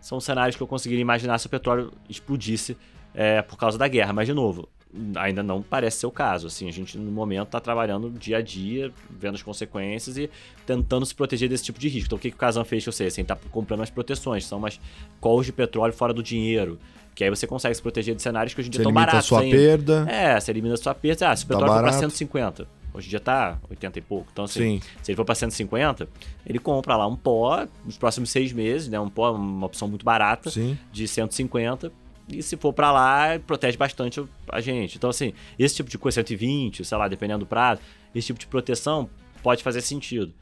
São 0.00 0.18
cenários 0.20 0.56
que 0.56 0.62
eu 0.62 0.66
conseguiria 0.66 1.02
imaginar 1.02 1.36
se 1.36 1.46
o 1.48 1.50
petróleo 1.50 1.92
explodisse 2.08 2.78
é, 3.14 3.42
por 3.42 3.58
causa 3.58 3.76
da 3.76 3.86
guerra. 3.86 4.14
Mas, 4.14 4.26
de 4.26 4.32
novo, 4.32 4.70
ainda 5.16 5.42
não 5.42 5.62
parece 5.62 5.98
ser 5.98 6.06
o 6.06 6.10
caso. 6.10 6.46
Assim, 6.46 6.68
a 6.68 6.72
gente 6.72 6.98
no 6.98 7.10
momento 7.10 7.46
está 7.46 7.60
trabalhando 7.60 8.10
dia 8.10 8.38
a 8.38 8.42
dia, 8.42 8.92
vendo 9.10 9.34
as 9.34 9.42
consequências 9.42 10.16
e 10.16 10.30
tentando 10.66 11.06
se 11.06 11.14
proteger 11.14 11.48
desse 11.48 11.64
tipo 11.64 11.78
de 11.78 11.88
risco. 11.88 12.08
Então, 12.08 12.18
o 12.18 12.20
que, 12.20 12.30
que 12.30 12.36
o 12.36 12.38
Kazan 12.38 12.64
fez? 12.64 12.84
Eu 12.84 12.92
sei, 12.92 13.06
assim, 13.06 13.24
tá 13.24 13.36
comprando 13.50 13.82
as 13.82 13.90
proteções, 13.90 14.44
são 14.44 14.58
umas 14.58 14.80
calls 15.20 15.46
de 15.46 15.52
petróleo 15.52 15.92
fora 15.92 16.12
do 16.12 16.22
dinheiro. 16.22 16.78
Que 17.14 17.24
aí 17.24 17.30
você 17.30 17.46
consegue 17.46 17.74
se 17.74 17.82
proteger 17.82 18.14
de 18.14 18.22
cenários 18.22 18.54
que 18.54 18.60
hoje 18.60 18.68
em 18.68 18.72
dia 18.72 18.80
estão 18.80 18.92
baratos. 18.92 19.26
Você 19.26 19.34
elimina 19.34 19.52
a 19.52 19.76
sua 19.76 19.76
perda. 19.76 20.10
É, 20.10 20.40
você 20.40 20.50
elimina 20.50 20.74
a 20.74 20.76
sua 20.78 20.94
perda. 20.94 21.30
Ah, 21.30 21.36
se 21.36 21.44
o 21.44 21.46
petróleo 21.46 21.68
tá 21.68 21.74
for 21.74 21.82
para 21.82 21.92
150, 21.92 22.68
hoje 22.94 23.06
em 23.06 23.10
dia 23.10 23.20
tá 23.20 23.58
80 23.68 23.98
e 23.98 24.02
pouco. 24.02 24.28
Então, 24.32 24.44
assim, 24.46 24.80
Sim. 24.80 24.88
se 25.02 25.10
ele 25.10 25.16
for 25.16 25.24
para 25.24 25.34
150, 25.34 26.08
ele 26.46 26.58
compra 26.58 26.96
lá 26.96 27.06
um 27.06 27.14
pó 27.14 27.66
nos 27.84 27.98
próximos 27.98 28.30
seis 28.30 28.50
meses, 28.50 28.88
né? 28.88 28.98
Um 28.98 29.10
pó, 29.10 29.32
uma 29.32 29.66
opção 29.66 29.88
muito 29.88 30.06
barata 30.06 30.50
Sim. 30.50 30.78
de 30.90 31.06
150 31.06 31.92
e 32.28 32.42
se 32.42 32.56
for 32.56 32.72
para 32.72 32.92
lá, 32.92 33.38
protege 33.46 33.76
bastante 33.76 34.22
a 34.48 34.60
gente. 34.60 34.96
Então, 34.96 35.10
assim, 35.10 35.32
esse 35.58 35.76
tipo 35.76 35.90
de 35.90 35.98
coisa, 35.98 36.16
120, 36.16 36.84
sei 36.84 36.98
lá, 36.98 37.08
dependendo 37.08 37.40
do 37.40 37.46
prazo, 37.46 37.80
esse 38.14 38.28
tipo 38.28 38.38
de 38.38 38.46
proteção 38.46 39.08
pode 39.42 39.62
fazer 39.62 39.80
sentido. 39.80 40.32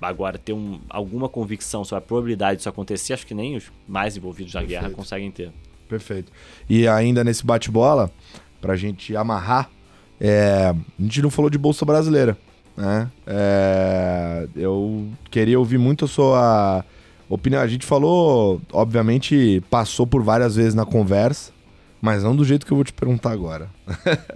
Agora, 0.00 0.38
ter 0.38 0.52
um, 0.52 0.80
alguma 0.88 1.28
convicção 1.28 1.84
sobre 1.84 2.04
a 2.04 2.06
probabilidade 2.06 2.58
disso 2.58 2.68
acontecer, 2.68 3.12
acho 3.12 3.26
que 3.26 3.34
nem 3.34 3.56
os 3.56 3.70
mais 3.86 4.16
envolvidos 4.16 4.54
na 4.54 4.60
Perfeito. 4.60 4.80
guerra 4.80 4.94
conseguem 4.94 5.30
ter. 5.30 5.52
Perfeito. 5.88 6.32
E 6.68 6.86
ainda 6.86 7.22
nesse 7.24 7.44
bate-bola, 7.44 8.10
pra 8.60 8.76
gente 8.76 9.16
amarrar, 9.16 9.70
é, 10.20 10.74
a 10.98 11.02
gente 11.02 11.22
não 11.22 11.30
falou 11.30 11.48
de 11.48 11.56
Bolsa 11.56 11.84
Brasileira, 11.84 12.36
né? 12.76 13.10
É, 13.26 14.48
eu 14.56 15.08
queria 15.30 15.58
ouvir 15.58 15.78
muito 15.78 16.04
a 16.04 16.08
sua 16.08 16.84
Opinião, 17.28 17.60
a 17.60 17.66
gente 17.66 17.84
falou, 17.84 18.60
obviamente, 18.72 19.62
passou 19.68 20.06
por 20.06 20.22
várias 20.22 20.56
vezes 20.56 20.74
na 20.74 20.86
conversa, 20.86 21.52
mas 22.00 22.22
não 22.22 22.34
do 22.34 22.44
jeito 22.44 22.64
que 22.64 22.72
eu 22.72 22.76
vou 22.76 22.84
te 22.84 22.92
perguntar 22.92 23.32
agora. 23.32 23.68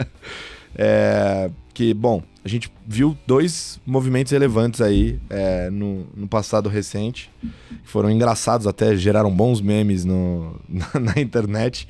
é, 0.77 1.51
que, 1.73 1.95
bom, 1.95 2.23
a 2.45 2.49
gente 2.49 2.71
viu 2.87 3.17
dois 3.27 3.81
movimentos 3.87 4.33
relevantes 4.33 4.81
aí 4.81 5.19
é, 5.31 5.71
no, 5.71 6.07
no, 6.15 6.29
passado 6.29 6.69
recente, 6.69 7.31
que 7.41 7.89
foram 7.89 8.11
engraçados 8.11 8.67
até, 8.67 8.95
geraram 8.95 9.31
bons 9.31 9.61
memes 9.61 10.05
no, 10.05 10.61
na, 10.69 11.01
na 11.01 11.21
internet. 11.21 11.89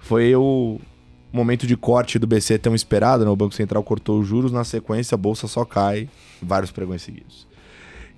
Foi 0.00 0.34
o 0.34 0.80
momento 1.32 1.66
de 1.66 1.76
corte 1.76 2.18
do 2.18 2.26
BC 2.26 2.58
tão 2.58 2.74
esperado, 2.74 3.24
né? 3.24 3.30
o 3.30 3.36
Banco 3.36 3.54
Central 3.54 3.84
cortou 3.84 4.18
os 4.18 4.26
juros, 4.26 4.50
na 4.50 4.64
sequência 4.64 5.14
a 5.14 5.18
bolsa 5.18 5.46
só 5.46 5.64
cai, 5.64 6.08
vários 6.42 6.72
pregões 6.72 7.02
seguidos. 7.02 7.46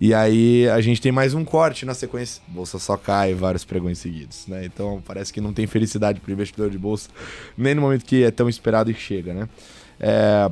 E 0.05 0.13
aí 0.13 0.69
a 0.69 0.81
gente 0.81 1.01
tem 1.01 1.13
mais 1.13 1.33
um 1.33 1.45
corte 1.45 1.87
na 1.87 1.95
sequência. 1.95 2.43
Bolsa 2.49 2.77
só 2.77 2.97
cai 2.97 3.35
vários 3.35 3.65
pregões 3.65 3.99
seguidos, 3.99 4.49
né? 4.49 4.65
Então 4.65 5.01
parece 5.07 5.33
que 5.33 5.41
não 5.41 5.53
tem 5.53 5.65
felicidade 5.65 6.19
para 6.19 6.29
o 6.29 6.33
investidor 6.33 6.71
de 6.71 6.77
bolsa, 6.77 7.09
nem 7.57 7.73
no 7.73 7.83
momento 7.83 8.05
que 8.05 8.25
é 8.25 8.33
tão 8.33 8.49
esperado 8.49 8.91
e 8.91 8.95
chega, 8.95 9.33
né? 9.33 9.49
É, 10.01 10.51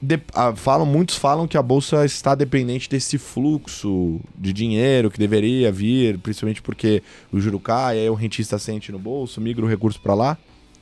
de, 0.00 0.20
a, 0.32 0.54
falam, 0.54 0.86
muitos 0.86 1.16
falam 1.16 1.48
que 1.48 1.58
a 1.58 1.62
bolsa 1.62 2.04
está 2.04 2.36
dependente 2.36 2.88
desse 2.88 3.18
fluxo 3.18 4.20
de 4.36 4.52
dinheiro 4.52 5.10
que 5.10 5.18
deveria 5.18 5.72
vir, 5.72 6.16
principalmente 6.18 6.62
porque 6.62 7.02
o 7.32 7.40
juro 7.40 7.58
cai, 7.58 7.98
aí 7.98 8.08
o 8.08 8.14
rentista 8.14 8.60
sente 8.60 8.92
no 8.92 8.98
bolso, 9.00 9.40
migra 9.40 9.64
o 9.64 9.68
recurso 9.68 10.00
para 10.00 10.14
lá. 10.14 10.38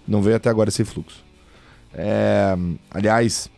Não 0.06 0.20
veio 0.20 0.36
até 0.36 0.50
agora 0.50 0.68
esse 0.68 0.84
fluxo. 0.84 1.24
É, 1.94 2.54
aliás, 2.90 3.50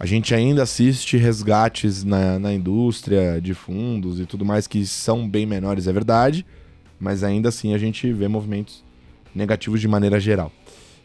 a 0.00 0.06
gente 0.06 0.34
ainda 0.34 0.62
assiste 0.62 1.18
resgates 1.18 2.02
na, 2.02 2.38
na 2.38 2.54
indústria 2.54 3.38
de 3.38 3.52
fundos 3.52 4.18
e 4.18 4.24
tudo 4.24 4.46
mais 4.46 4.66
que 4.66 4.86
são 4.86 5.28
bem 5.28 5.44
menores, 5.44 5.86
é 5.86 5.92
verdade, 5.92 6.46
mas 6.98 7.22
ainda 7.22 7.50
assim 7.50 7.74
a 7.74 7.78
gente 7.78 8.10
vê 8.10 8.26
movimentos 8.26 8.82
negativos 9.34 9.78
de 9.78 9.86
maneira 9.86 10.18
geral. 10.18 10.50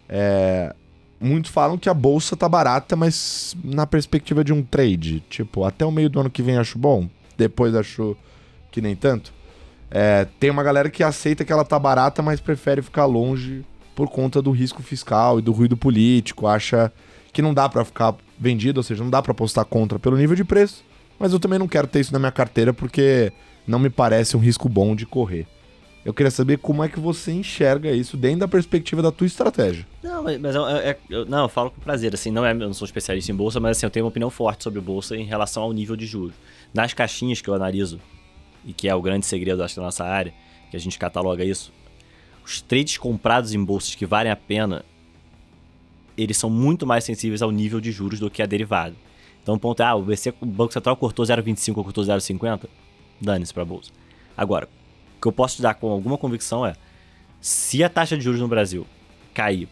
É, 0.07 0.73
muitos 1.19 1.51
falam 1.51 1.77
que 1.77 1.89
a 1.89 1.93
bolsa 1.93 2.37
tá 2.37 2.47
barata, 2.47 2.95
mas 2.95 3.53
na 3.61 3.85
perspectiva 3.85 4.45
de 4.45 4.53
um 4.53 4.63
trade, 4.63 5.19
tipo, 5.29 5.65
até 5.65 5.85
o 5.85 5.91
meio 5.91 6.09
do 6.09 6.21
ano 6.21 6.29
que 6.29 6.41
vem 6.41 6.55
acho 6.55 6.79
bom, 6.79 7.09
depois 7.37 7.75
acho 7.75 8.15
que 8.71 8.79
nem 8.79 8.95
tanto. 8.95 9.33
É, 9.91 10.25
tem 10.39 10.49
uma 10.49 10.63
galera 10.63 10.89
que 10.89 11.03
aceita 11.03 11.43
que 11.43 11.51
ela 11.51 11.65
tá 11.65 11.77
barata, 11.77 12.21
mas 12.21 12.39
prefere 12.39 12.81
ficar 12.81 13.05
longe 13.05 13.65
por 13.93 14.09
conta 14.09 14.41
do 14.41 14.51
risco 14.51 14.81
fiscal 14.81 15.37
e 15.37 15.41
do 15.41 15.51
ruído 15.51 15.75
político, 15.75 16.47
acha 16.47 16.89
que 17.35 17.41
não 17.41 17.53
dá 17.53 17.67
para 17.67 17.83
ficar 17.83 18.15
vendido, 18.39 18.79
ou 18.79 18.83
seja, 18.83 19.03
não 19.03 19.11
dá 19.11 19.21
para 19.21 19.33
apostar 19.33 19.65
contra 19.65 19.99
pelo 19.99 20.15
nível 20.15 20.37
de 20.37 20.45
preço, 20.45 20.85
mas 21.19 21.33
eu 21.33 21.39
também 21.39 21.59
não 21.59 21.67
quero 21.67 21.85
ter 21.85 21.99
isso 21.99 22.13
na 22.13 22.17
minha 22.17 22.31
carteira 22.31 22.73
porque 22.73 23.29
não 23.67 23.77
me 23.77 23.89
parece 23.89 24.37
um 24.37 24.39
risco 24.39 24.69
bom 24.69 24.95
de 24.95 25.05
correr. 25.05 25.45
Eu 26.05 26.13
queria 26.13 26.31
saber 26.31 26.59
como 26.59 26.81
é 26.81 26.87
que 26.87 26.97
você 26.97 27.33
enxerga 27.33 27.91
isso 27.91 28.15
dentro 28.15 28.39
da 28.39 28.47
perspectiva 28.47 29.01
da 29.01 29.11
tua 29.11 29.27
estratégia. 29.27 29.85
Não, 30.01 30.23
mas, 30.23 30.39
mas 30.39 30.55
eu, 30.55 30.65
é, 30.65 30.95
eu, 31.09 31.25
não, 31.25 31.41
eu 31.43 31.49
falo 31.49 31.71
com 31.71 31.81
prazer, 31.81 32.13
assim, 32.13 32.31
não, 32.31 32.45
é, 32.45 32.51
eu 32.51 32.55
não 32.55 32.73
sou 32.73 32.85
especialista 32.85 33.29
em 33.33 33.35
bolsa, 33.35 33.59
mas 33.59 33.75
assim, 33.75 33.85
eu 33.85 33.89
tenho 33.89 34.05
uma 34.05 34.09
opinião 34.09 34.29
forte 34.29 34.63
sobre 34.63 34.79
bolsa 34.79 35.17
em 35.17 35.25
relação 35.25 35.63
ao 35.63 35.73
nível 35.73 35.97
de 35.97 36.05
juros. 36.05 36.35
Nas 36.73 36.93
caixinhas 36.93 37.41
que 37.41 37.49
eu 37.49 37.53
analiso, 37.53 37.99
e 38.63 38.71
que 38.71 38.87
é 38.87 38.95
o 38.95 39.01
grande 39.01 39.25
segredo 39.25 39.61
acho, 39.61 39.75
da 39.75 39.81
nossa 39.81 40.05
área, 40.05 40.33
que 40.71 40.77
a 40.77 40.79
gente 40.79 40.97
cataloga 40.97 41.43
isso, 41.43 41.73
os 42.45 42.61
trades 42.61 42.97
comprados 42.97 43.53
em 43.53 43.61
bolsas 43.61 43.93
que 43.93 44.05
valem 44.05 44.31
a 44.31 44.37
pena 44.37 44.85
eles 46.17 46.37
são 46.37 46.49
muito 46.49 46.85
mais 46.85 47.03
sensíveis 47.03 47.41
ao 47.41 47.51
nível 47.51 47.79
de 47.79 47.91
juros 47.91 48.19
do 48.19 48.29
que 48.29 48.41
a 48.41 48.45
derivado. 48.45 48.95
Então 49.41 49.55
o 49.55 49.59
ponto 49.59 49.81
é, 49.81 49.85
ah, 49.85 49.95
o, 49.95 50.01
BC, 50.01 50.33
o 50.41 50.45
Banco 50.45 50.73
Central 50.73 50.95
cortou 50.97 51.23
0,25 51.25 51.77
ou 51.77 51.83
cortou 51.83 52.03
0,50, 52.03 52.67
dane-se 53.21 53.53
para 53.53 53.63
a 53.63 53.65
bolsa. 53.65 53.91
Agora, 54.35 54.67
o 55.17 55.21
que 55.21 55.27
eu 55.27 55.31
posso 55.31 55.57
te 55.57 55.61
dar 55.61 55.75
com 55.75 55.89
alguma 55.89 56.17
convicção 56.17 56.65
é, 56.65 56.73
se 57.39 57.83
a 57.83 57.89
taxa 57.89 58.17
de 58.17 58.23
juros 58.23 58.41
no 58.41 58.47
Brasil 58.47 58.87
cair 59.33 59.69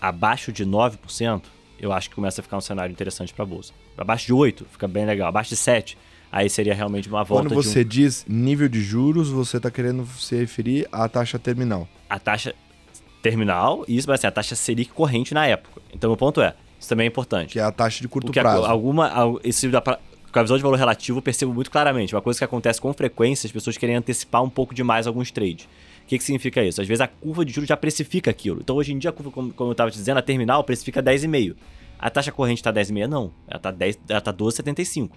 abaixo 0.00 0.52
de 0.52 0.66
9%, 0.66 1.42
eu 1.80 1.92
acho 1.92 2.10
que 2.10 2.14
começa 2.14 2.40
a 2.40 2.44
ficar 2.44 2.58
um 2.58 2.60
cenário 2.60 2.92
interessante 2.92 3.32
para 3.32 3.44
a 3.44 3.46
bolsa. 3.46 3.72
Abaixo 3.96 4.26
de 4.26 4.32
8 4.32 4.66
fica 4.70 4.86
bem 4.86 5.06
legal, 5.06 5.28
abaixo 5.28 5.50
de 5.50 5.56
7 5.56 5.96
aí 6.30 6.50
seria 6.50 6.74
realmente 6.74 7.08
uma 7.08 7.24
volta 7.24 7.48
Quando 7.48 7.54
você 7.54 7.80
um... 7.80 7.84
diz 7.84 8.26
nível 8.28 8.68
de 8.68 8.82
juros, 8.82 9.30
você 9.30 9.56
está 9.56 9.70
querendo 9.70 10.06
se 10.18 10.36
referir 10.36 10.86
à 10.92 11.08
taxa 11.08 11.38
terminal. 11.38 11.88
a 12.08 12.18
taxa 12.18 12.54
terminal, 13.22 13.84
e 13.88 13.96
isso 13.96 14.06
vai 14.06 14.16
ser 14.18 14.26
a 14.26 14.30
taxa 14.30 14.54
Selic 14.54 14.90
corrente 14.92 15.34
na 15.34 15.46
época. 15.46 15.80
Então, 15.92 16.12
o 16.12 16.16
ponto 16.16 16.40
é, 16.40 16.54
isso 16.78 16.88
também 16.88 17.04
é 17.04 17.08
importante. 17.08 17.52
Que 17.52 17.58
é 17.58 17.62
a 17.62 17.72
taxa 17.72 18.00
de 18.00 18.08
curto 18.08 18.26
Porque 18.26 18.40
prazo. 18.40 18.64
alguma, 18.64 19.08
al- 19.08 19.40
esse 19.44 19.68
da 19.68 19.80
com 19.80 20.38
a 20.38 20.42
visão 20.42 20.58
de 20.58 20.62
valor 20.62 20.76
relativo 20.76 21.18
eu 21.18 21.22
percebo 21.22 21.54
muito 21.54 21.70
claramente. 21.70 22.14
Uma 22.14 22.20
coisa 22.20 22.38
que 22.38 22.44
acontece 22.44 22.78
com 22.80 22.92
frequência, 22.92 23.46
as 23.46 23.52
pessoas 23.52 23.78
querem 23.78 23.96
antecipar 23.96 24.42
um 24.42 24.50
pouco 24.50 24.74
demais 24.74 25.06
alguns 25.06 25.30
trades. 25.30 25.64
O 26.04 26.06
que, 26.06 26.18
que 26.18 26.22
significa 26.24 26.62
isso? 26.62 26.82
Às 26.82 26.86
vezes 26.86 27.00
a 27.00 27.06
curva 27.08 27.44
de 27.46 27.52
juros 27.52 27.66
já 27.66 27.76
precifica 27.78 28.30
aquilo. 28.30 28.60
Então 28.62 28.76
hoje 28.76 28.92
em 28.92 28.98
dia, 28.98 29.08
a 29.08 29.12
curva, 29.12 29.30
como, 29.32 29.52
como 29.54 29.70
eu 29.70 29.72
estava 29.72 29.90
te 29.90 29.94
dizendo, 29.96 30.18
a 30.18 30.22
terminal 30.22 30.62
precifica 30.64 31.02
10,5. 31.02 31.54
A 31.98 32.10
taxa 32.10 32.30
corrente 32.30 32.58
está 32.58 32.70
10,5? 32.70 33.06
Não. 33.06 33.32
Ela 33.48 33.58
está 33.88 34.20
tá 34.20 34.32
12,75. 34.34 35.08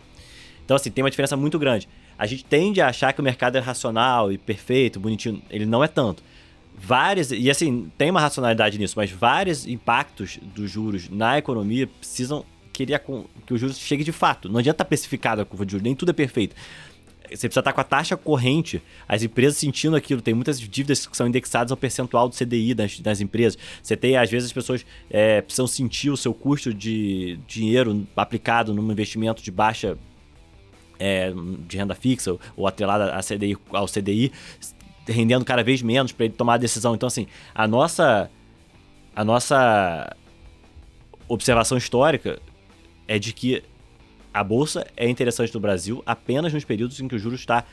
Então, 0.63 0.75
assim, 0.77 0.89
tem 0.89 1.03
uma 1.03 1.09
diferença 1.09 1.35
muito 1.35 1.59
grande. 1.59 1.89
A 2.17 2.25
gente 2.25 2.45
tende 2.45 2.79
a 2.79 2.87
achar 2.87 3.11
que 3.11 3.19
o 3.19 3.23
mercado 3.23 3.57
é 3.57 3.59
racional 3.59 4.31
e 4.31 4.37
perfeito, 4.37 4.97
bonitinho. 4.99 5.41
Ele 5.49 5.65
não 5.65 5.83
é 5.83 5.87
tanto. 5.89 6.23
Várias, 6.83 7.31
e 7.31 7.49
assim, 7.49 7.91
tem 7.97 8.09
uma 8.09 8.19
racionalidade 8.19 8.79
nisso, 8.79 8.95
mas 8.97 9.11
vários 9.11 9.67
impactos 9.67 10.39
dos 10.55 10.69
juros 10.69 11.09
na 11.09 11.37
economia 11.37 11.87
precisam 11.87 12.43
com- 13.05 13.25
que 13.45 13.53
o 13.53 13.57
juros 13.57 13.77
chegue 13.77 14.03
de 14.03 14.11
fato. 14.11 14.49
Não 14.49 14.59
adianta 14.59 14.75
estar 14.75 14.85
precificado 14.85 15.41
a 15.41 15.45
curva 15.45 15.65
de 15.65 15.73
juros, 15.73 15.83
nem 15.83 15.95
tudo 15.95 16.09
é 16.09 16.13
perfeito. 16.13 16.55
Você 17.29 17.47
precisa 17.47 17.61
estar 17.61 17.71
com 17.71 17.79
a 17.79 17.83
taxa 17.83 18.17
corrente, 18.17 18.81
as 19.07 19.23
empresas 19.23 19.57
sentindo 19.57 19.95
aquilo. 19.95 20.21
Tem 20.21 20.33
muitas 20.33 20.59
dívidas 20.59 21.05
que 21.05 21.15
são 21.15 21.27
indexadas 21.27 21.71
ao 21.71 21.77
percentual 21.77 22.27
do 22.27 22.35
CDI 22.35 22.73
das, 22.73 22.99
das 22.99 23.21
empresas. 23.21 23.57
Você 23.81 23.95
tem, 23.95 24.17
às 24.17 24.29
vezes, 24.29 24.47
as 24.47 24.53
pessoas 24.53 24.85
é, 25.09 25.39
precisam 25.41 25.67
sentir 25.67 26.09
o 26.09 26.17
seu 26.17 26.33
custo 26.33 26.73
de 26.73 27.39
dinheiro 27.47 28.05
aplicado 28.17 28.73
num 28.73 28.91
investimento 28.91 29.41
de 29.41 29.49
baixa 29.49 29.97
é, 30.99 31.31
de 31.67 31.77
renda 31.77 31.95
fixa 31.95 32.35
ou 32.57 32.67
atrelada 32.67 33.17
CDI, 33.23 33.57
ao 33.69 33.85
CDI, 33.87 34.31
rendendo 35.11 35.45
cada 35.45 35.63
vez 35.63 35.81
menos 35.81 36.11
para 36.11 36.25
ele 36.25 36.33
tomar 36.33 36.55
a 36.55 36.57
decisão. 36.57 36.95
Então, 36.95 37.07
assim, 37.07 37.27
a 37.53 37.67
nossa, 37.67 38.29
a 39.15 39.23
nossa 39.23 40.15
observação 41.27 41.77
histórica 41.77 42.39
é 43.07 43.19
de 43.19 43.33
que 43.33 43.63
a 44.33 44.43
bolsa 44.43 44.87
é 44.95 45.09
interessante 45.09 45.53
no 45.53 45.59
Brasil 45.59 46.01
apenas 46.05 46.53
nos 46.53 46.63
períodos 46.63 46.99
em 46.99 47.07
que 47.07 47.15
o 47.15 47.19
juros 47.19 47.41
está 47.41 47.65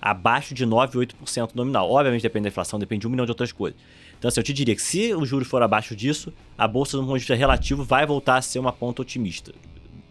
abaixo 0.00 0.54
de 0.54 0.64
9, 0.64 0.98
8% 0.98 1.50
nominal. 1.54 1.90
Obviamente 1.90 2.22
depende 2.22 2.44
da 2.44 2.48
inflação, 2.48 2.78
depende 2.78 3.02
de 3.02 3.06
um 3.06 3.10
milhão 3.10 3.26
de 3.26 3.30
outras 3.30 3.52
coisas. 3.52 3.78
Então, 4.18 4.28
assim, 4.28 4.40
eu 4.40 4.44
te 4.44 4.52
diria 4.52 4.74
que 4.74 4.82
se 4.82 5.14
o 5.14 5.24
juros 5.24 5.48
for 5.48 5.62
abaixo 5.62 5.94
disso, 5.94 6.32
a 6.56 6.66
bolsa, 6.66 6.96
no 6.96 7.04
ponto 7.04 7.14
de 7.14 7.20
vista 7.20 7.34
relativo, 7.34 7.84
vai 7.84 8.06
voltar 8.06 8.36
a 8.36 8.42
ser 8.42 8.58
uma 8.58 8.72
ponta 8.72 9.02
otimista. 9.02 9.52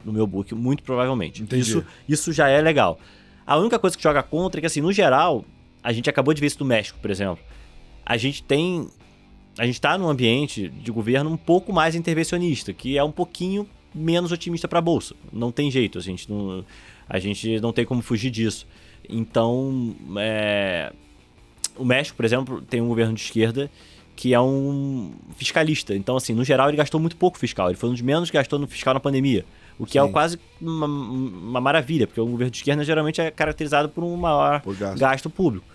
No 0.05 0.13
meu 0.13 0.25
book, 0.25 0.53
muito 0.55 0.83
provavelmente. 0.83 1.43
Entendi. 1.43 1.61
Isso, 1.61 1.85
isso 2.07 2.33
já 2.33 2.47
é 2.47 2.61
legal. 2.61 2.99
A 3.45 3.57
única 3.57 3.77
coisa 3.77 3.97
que 3.97 4.03
joga 4.03 4.23
contra 4.23 4.59
é 4.59 4.61
que, 4.61 4.67
assim, 4.67 4.81
no 4.81 4.91
geral, 4.91 5.43
a 5.83 5.91
gente 5.91 6.09
acabou 6.09 6.33
de 6.33 6.41
ver 6.41 6.47
isso 6.47 6.59
no 6.59 6.65
México, 6.65 6.99
por 7.01 7.09
exemplo. 7.09 7.43
A 8.05 8.17
gente 8.17 8.43
tem. 8.43 8.87
A 9.57 9.65
gente 9.65 9.75
está 9.75 9.97
num 9.97 10.07
ambiente 10.07 10.69
de 10.69 10.91
governo 10.91 11.29
um 11.29 11.37
pouco 11.37 11.73
mais 11.73 11.95
intervencionista, 11.95 12.71
que 12.73 12.97
é 12.97 13.03
um 13.03 13.11
pouquinho 13.11 13.67
menos 13.93 14.31
otimista 14.31 14.67
para 14.67 14.79
a 14.79 14.81
bolsa. 14.81 15.15
Não 15.33 15.51
tem 15.51 15.69
jeito, 15.69 15.97
a 15.97 16.01
gente 16.01 16.29
não, 16.29 16.63
a 17.07 17.19
gente 17.19 17.59
não 17.59 17.73
tem 17.73 17.85
como 17.85 18.01
fugir 18.01 18.31
disso. 18.31 18.65
Então, 19.09 19.95
é, 20.17 20.93
o 21.75 21.83
México, 21.83 22.15
por 22.15 22.25
exemplo, 22.25 22.61
tem 22.61 22.81
um 22.81 22.87
governo 22.87 23.13
de 23.13 23.21
esquerda 23.21 23.69
que 24.15 24.33
é 24.33 24.39
um 24.39 25.13
fiscalista. 25.37 25.95
Então, 25.95 26.17
assim, 26.17 26.33
no 26.33 26.43
geral, 26.43 26.67
ele 26.67 26.77
gastou 26.77 26.99
muito 26.99 27.15
pouco 27.15 27.37
fiscal. 27.37 27.69
Ele 27.69 27.77
foi 27.77 27.89
um 27.89 27.93
dos 27.93 28.01
menos 28.01 28.29
que 28.29 28.37
gastou 28.37 28.59
no 28.59 28.67
fiscal 28.67 28.93
na 28.93 28.99
pandemia. 28.99 29.45
O 29.79 29.85
que 29.85 29.97
é 29.97 30.05
Sim. 30.05 30.11
quase 30.11 30.37
uma, 30.61 30.85
uma 30.85 31.61
maravilha, 31.61 32.05
porque 32.05 32.19
o 32.19 32.25
governo 32.25 32.51
de 32.51 32.57
esquerda 32.57 32.83
geralmente 32.83 33.21
é 33.21 33.31
caracterizado 33.31 33.87
por 33.89 34.03
um 34.03 34.15
maior 34.17 34.59
Por 34.61 34.75
gasto. 34.75 34.99
gasto 34.99 35.29
público. 35.29 35.65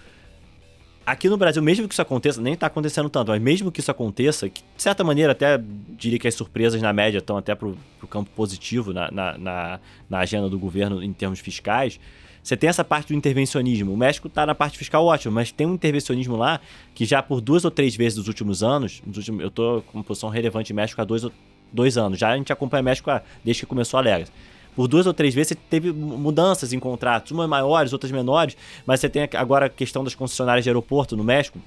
Aqui 1.07 1.29
no 1.29 1.37
Brasil, 1.37 1.63
mesmo 1.63 1.87
que 1.87 1.93
isso 1.95 2.01
aconteça, 2.01 2.41
nem 2.41 2.57
tá 2.57 2.67
acontecendo 2.67 3.11
tanto, 3.11 3.29
mas 3.31 3.41
mesmo 3.41 3.71
que 3.71 3.81
isso 3.81 3.91
aconteça, 3.91 4.49
que, 4.49 4.63
de 4.77 4.83
certa 4.83 5.05
maneira 5.05 5.33
até 5.33 5.61
diria 5.99 6.19
que 6.19 6.27
as 6.27 6.35
surpresas 6.35 6.81
na 6.81 6.93
média 6.95 7.19
estão 7.19 7.37
até 7.37 7.55
pro, 7.55 7.77
pro 7.99 8.09
campo 8.09 8.31
positivo 8.35 8.93
na, 8.93 9.11
na, 9.11 9.37
na, 9.39 9.81
na 10.09 10.19
agenda 10.21 10.49
do 10.49 10.59
governo 10.59 11.03
em 11.03 11.13
termos 11.13 11.41
fiscais, 11.41 12.01
você 12.43 12.57
tem 12.57 12.69
essa 12.71 12.83
parte 12.85 13.09
do 13.09 13.15
intervencionismo. 13.15 13.93
O 13.93 13.97
México 13.97 14.29
tá 14.31 14.47
na 14.47 14.55
parte 14.55 14.79
fiscal 14.79 15.05
ótimo, 15.05 15.35
mas 15.35 15.51
tem 15.53 15.67
um 15.67 15.75
intervencionismo 15.75 16.37
lá 16.37 16.59
que 16.95 17.05
já 17.05 17.23
por 17.23 17.41
duas 17.43 17.65
ou 17.67 17.71
três 17.71 17.95
vezes 17.97 18.17
nos 18.19 18.29
últimos 18.29 18.63
anos, 18.63 19.03
nos 19.07 19.17
últimos, 19.19 19.43
eu 19.43 19.51
tô 19.51 19.83
com 19.87 19.99
uma 19.99 20.05
posição 20.05 20.31
relevante 20.31 20.73
em 20.73 20.77
México 20.77 21.01
há 21.01 21.05
dois, 21.05 21.25
ou- 21.25 21.33
dois 21.73 21.97
anos, 21.99 22.19
já 22.19 22.31
a 22.31 22.37
gente 22.37 22.53
acompanha 22.53 22.81
o 22.83 22.85
México 22.85 23.11
há- 23.11 23.23
desde 23.45 23.63
que 23.63 23.67
começou 23.67 23.99
a 23.99 24.03
Legas 24.03 24.31
por 24.77 24.89
duas 24.89 25.07
ou 25.07 25.15
três 25.15 25.33
vezes 25.33 25.51
você 25.51 25.55
teve 25.55 25.93
mu- 25.93 26.19
mudanças 26.19 26.73
em 26.73 26.81
contratos, 26.81 27.31
umas 27.31 27.49
maiores, 27.49 27.93
outras 27.93 28.11
menores, 28.11 28.57
mas 28.85 28.99
você 28.99 29.09
tem 29.09 29.29
agora 29.35 29.67
a 29.67 29.69
questão 29.69 30.03
das 30.03 30.17
concessionárias 30.17 30.65
de 30.65 30.69
aeroporto 30.71 31.17
no 31.17 31.23
México, 31.23 31.61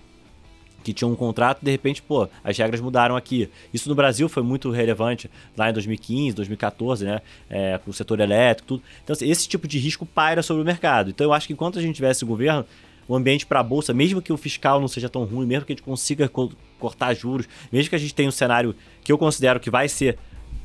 que 0.83 0.91
tinham 0.93 1.11
um 1.11 1.15
contrato, 1.15 1.59
de 1.63 1.71
repente, 1.71 2.01
pô, 2.01 2.27
as 2.43 2.57
regras 2.57 2.79
mudaram 2.81 3.15
aqui. 3.15 3.49
Isso 3.73 3.87
no 3.89 3.95
Brasil 3.95 4.27
foi 4.29 4.43
muito 4.43 4.69
relevante 4.71 5.29
lá 5.55 5.69
em 5.69 5.73
2015, 5.73 6.35
2014, 6.35 7.05
né? 7.05 7.21
É, 7.49 7.77
pro 7.77 7.91
setor 7.93 8.19
elétrico, 8.19 8.67
tudo. 8.67 8.83
Então, 9.03 9.13
assim, 9.13 9.29
esse 9.29 9.47
tipo 9.49 9.67
de 9.67 9.77
risco 9.79 10.05
paira 10.05 10.41
sobre 10.43 10.61
o 10.63 10.65
mercado. 10.65 11.09
Então, 11.09 11.25
eu 11.25 11.33
acho 11.33 11.47
que 11.47 11.53
enquanto 11.53 11.79
a 11.79 11.81
gente 11.81 11.95
tivesse 11.95 12.23
o 12.23 12.27
governo, 12.27 12.65
o 13.07 13.15
ambiente 13.15 13.45
para 13.45 13.59
a 13.59 13.63
bolsa, 13.63 13.93
mesmo 13.93 14.21
que 14.21 14.31
o 14.31 14.37
fiscal 14.37 14.79
não 14.81 14.87
seja 14.87 15.09
tão 15.09 15.23
ruim, 15.25 15.45
mesmo 15.45 15.65
que 15.65 15.71
a 15.73 15.75
gente 15.75 15.83
consiga 15.83 16.27
co- 16.29 16.51
cortar 16.79 17.13
juros, 17.13 17.47
mesmo 17.71 17.89
que 17.89 17.95
a 17.95 17.99
gente 17.99 18.13
tenha 18.13 18.29
um 18.29 18.31
cenário 18.31 18.75
que 19.03 19.11
eu 19.11 19.17
considero 19.17 19.59
que 19.59 19.69
vai 19.69 19.87
ser 19.89 20.17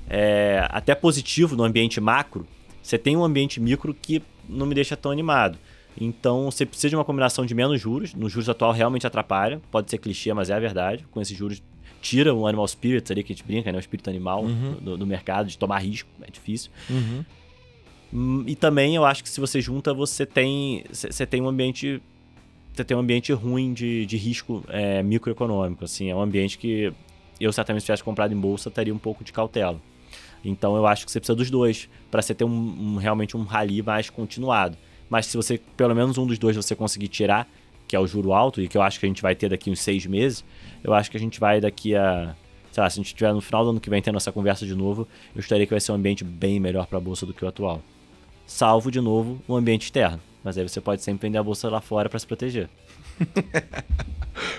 é, 0.08 0.66
até 0.70 0.94
positivo 0.94 1.56
no 1.56 1.64
ambiente 1.64 2.00
macro, 2.00 2.46
você 2.82 2.98
tem 2.98 3.16
um 3.16 3.24
ambiente 3.24 3.60
micro 3.60 3.94
que 3.94 4.22
não 4.48 4.66
me 4.66 4.74
deixa 4.74 4.96
tão 4.96 5.10
animado. 5.10 5.58
Então 6.00 6.50
você 6.50 6.64
precisa 6.66 6.90
de 6.90 6.96
uma 6.96 7.04
combinação 7.04 7.44
de 7.46 7.54
menos 7.54 7.80
juros. 7.80 8.14
No 8.14 8.28
juros 8.28 8.48
atual 8.48 8.72
realmente 8.72 9.06
atrapalha. 9.06 9.60
Pode 9.70 9.90
ser 9.90 9.98
clichê, 9.98 10.32
mas 10.32 10.50
é 10.50 10.54
a 10.54 10.58
verdade. 10.58 11.06
Com 11.10 11.20
esses 11.20 11.36
juros, 11.36 11.62
tira 12.00 12.34
o 12.34 12.46
animal 12.46 12.66
spirits 12.66 13.10
ali 13.10 13.22
que 13.22 13.32
a 13.32 13.36
gente 13.36 13.46
brinca, 13.46 13.70
né? 13.70 13.78
O 13.78 13.80
espírito 13.80 14.08
animal 14.10 14.44
do, 14.80 14.96
do 14.96 15.06
mercado, 15.06 15.48
de 15.48 15.56
tomar 15.56 15.78
risco. 15.78 16.08
É 16.22 16.30
difícil. 16.30 16.70
Uhum. 16.90 17.24
Hum, 18.12 18.44
E 18.46 18.56
também 18.56 18.96
eu 18.96 19.04
acho 19.04 19.22
que 19.22 19.28
se 19.28 19.40
você 19.40 19.60
junta, 19.60 19.94
você 19.94 20.26
tem, 20.26 20.84
você 20.90 21.24
tem 21.26 21.40
um 21.40 21.48
ambiente. 21.48 22.00
Você 22.72 22.84
tem 22.84 22.96
um 22.96 23.00
ambiente 23.00 23.32
ruim 23.32 23.72
de, 23.72 24.06
de 24.06 24.16
risco 24.16 24.64
é, 24.68 25.02
microeconômico. 25.02 25.84
Assim, 25.84 26.10
é 26.10 26.14
um 26.16 26.20
ambiente 26.22 26.56
que 26.56 26.92
eu 27.40 27.52
certamente 27.52 27.82
se 27.82 27.86
tivesse 27.86 28.02
comprado 28.04 28.32
em 28.32 28.36
bolsa, 28.36 28.70
teria 28.70 28.94
um 28.94 28.98
pouco 28.98 29.22
de 29.22 29.32
cautela. 29.32 29.80
Então 30.44 30.74
eu 30.76 30.86
acho 30.86 31.04
que 31.04 31.12
você 31.12 31.20
precisa 31.20 31.36
dos 31.36 31.50
dois 31.50 31.88
para 32.10 32.22
você 32.22 32.34
ter 32.34 32.44
um, 32.44 32.48
um- 32.50 32.96
realmente 32.96 33.36
um 33.36 33.42
rally 33.44 33.82
mais 33.82 34.08
continuado. 34.10 34.76
Mas 35.08 35.26
se 35.26 35.36
você, 35.36 35.60
pelo 35.76 35.94
menos 35.94 36.16
um 36.18 36.26
dos 36.26 36.38
dois, 36.38 36.56
você 36.56 36.74
conseguir 36.74 37.08
tirar, 37.08 37.46
que 37.86 37.94
é 37.94 38.00
o 38.00 38.06
juro 38.06 38.32
alto, 38.32 38.62
e 38.62 38.68
que 38.68 38.76
eu 38.76 38.82
acho 38.82 38.98
que 38.98 39.04
a 39.04 39.08
gente 39.08 39.20
vai 39.20 39.34
ter 39.34 39.50
daqui 39.50 39.70
uns 39.70 39.80
seis 39.80 40.06
meses, 40.06 40.42
eu 40.82 40.94
acho 40.94 41.10
que 41.10 41.16
a 41.16 41.20
gente 41.20 41.38
vai 41.38 41.60
daqui 41.60 41.94
a. 41.94 42.34
Sei 42.72 42.82
lá, 42.82 42.88
se 42.88 42.94
a 42.98 43.02
gente 43.02 43.08
estiver 43.08 43.34
no 43.34 43.42
final 43.42 43.62
do 43.64 43.70
ano 43.70 43.80
que 43.80 43.90
vem 43.90 44.00
tendo 44.00 44.16
essa 44.16 44.32
conversa 44.32 44.64
de 44.64 44.74
novo, 44.74 45.06
eu 45.34 45.40
estaria 45.40 45.66
que 45.66 45.70
vai 45.72 45.80
ser 45.80 45.92
um 45.92 45.96
ambiente 45.96 46.24
bem 46.24 46.58
melhor 46.58 46.86
para 46.86 46.96
a 46.96 47.00
bolsa 47.00 47.26
do 47.26 47.34
que 47.34 47.44
o 47.44 47.48
atual. 47.48 47.82
Salvo, 48.46 48.90
de 48.90 48.98
novo, 49.00 49.38
o 49.46 49.54
ambiente 49.54 49.82
externo. 49.82 50.18
Mas 50.42 50.58
aí 50.58 50.68
você 50.68 50.80
pode 50.80 51.02
sempre 51.02 51.28
vender 51.28 51.38
a 51.38 51.42
bolsa 51.42 51.68
lá 51.68 51.80
fora 51.80 52.08
para 52.08 52.18
se 52.18 52.26
proteger. 52.26 52.68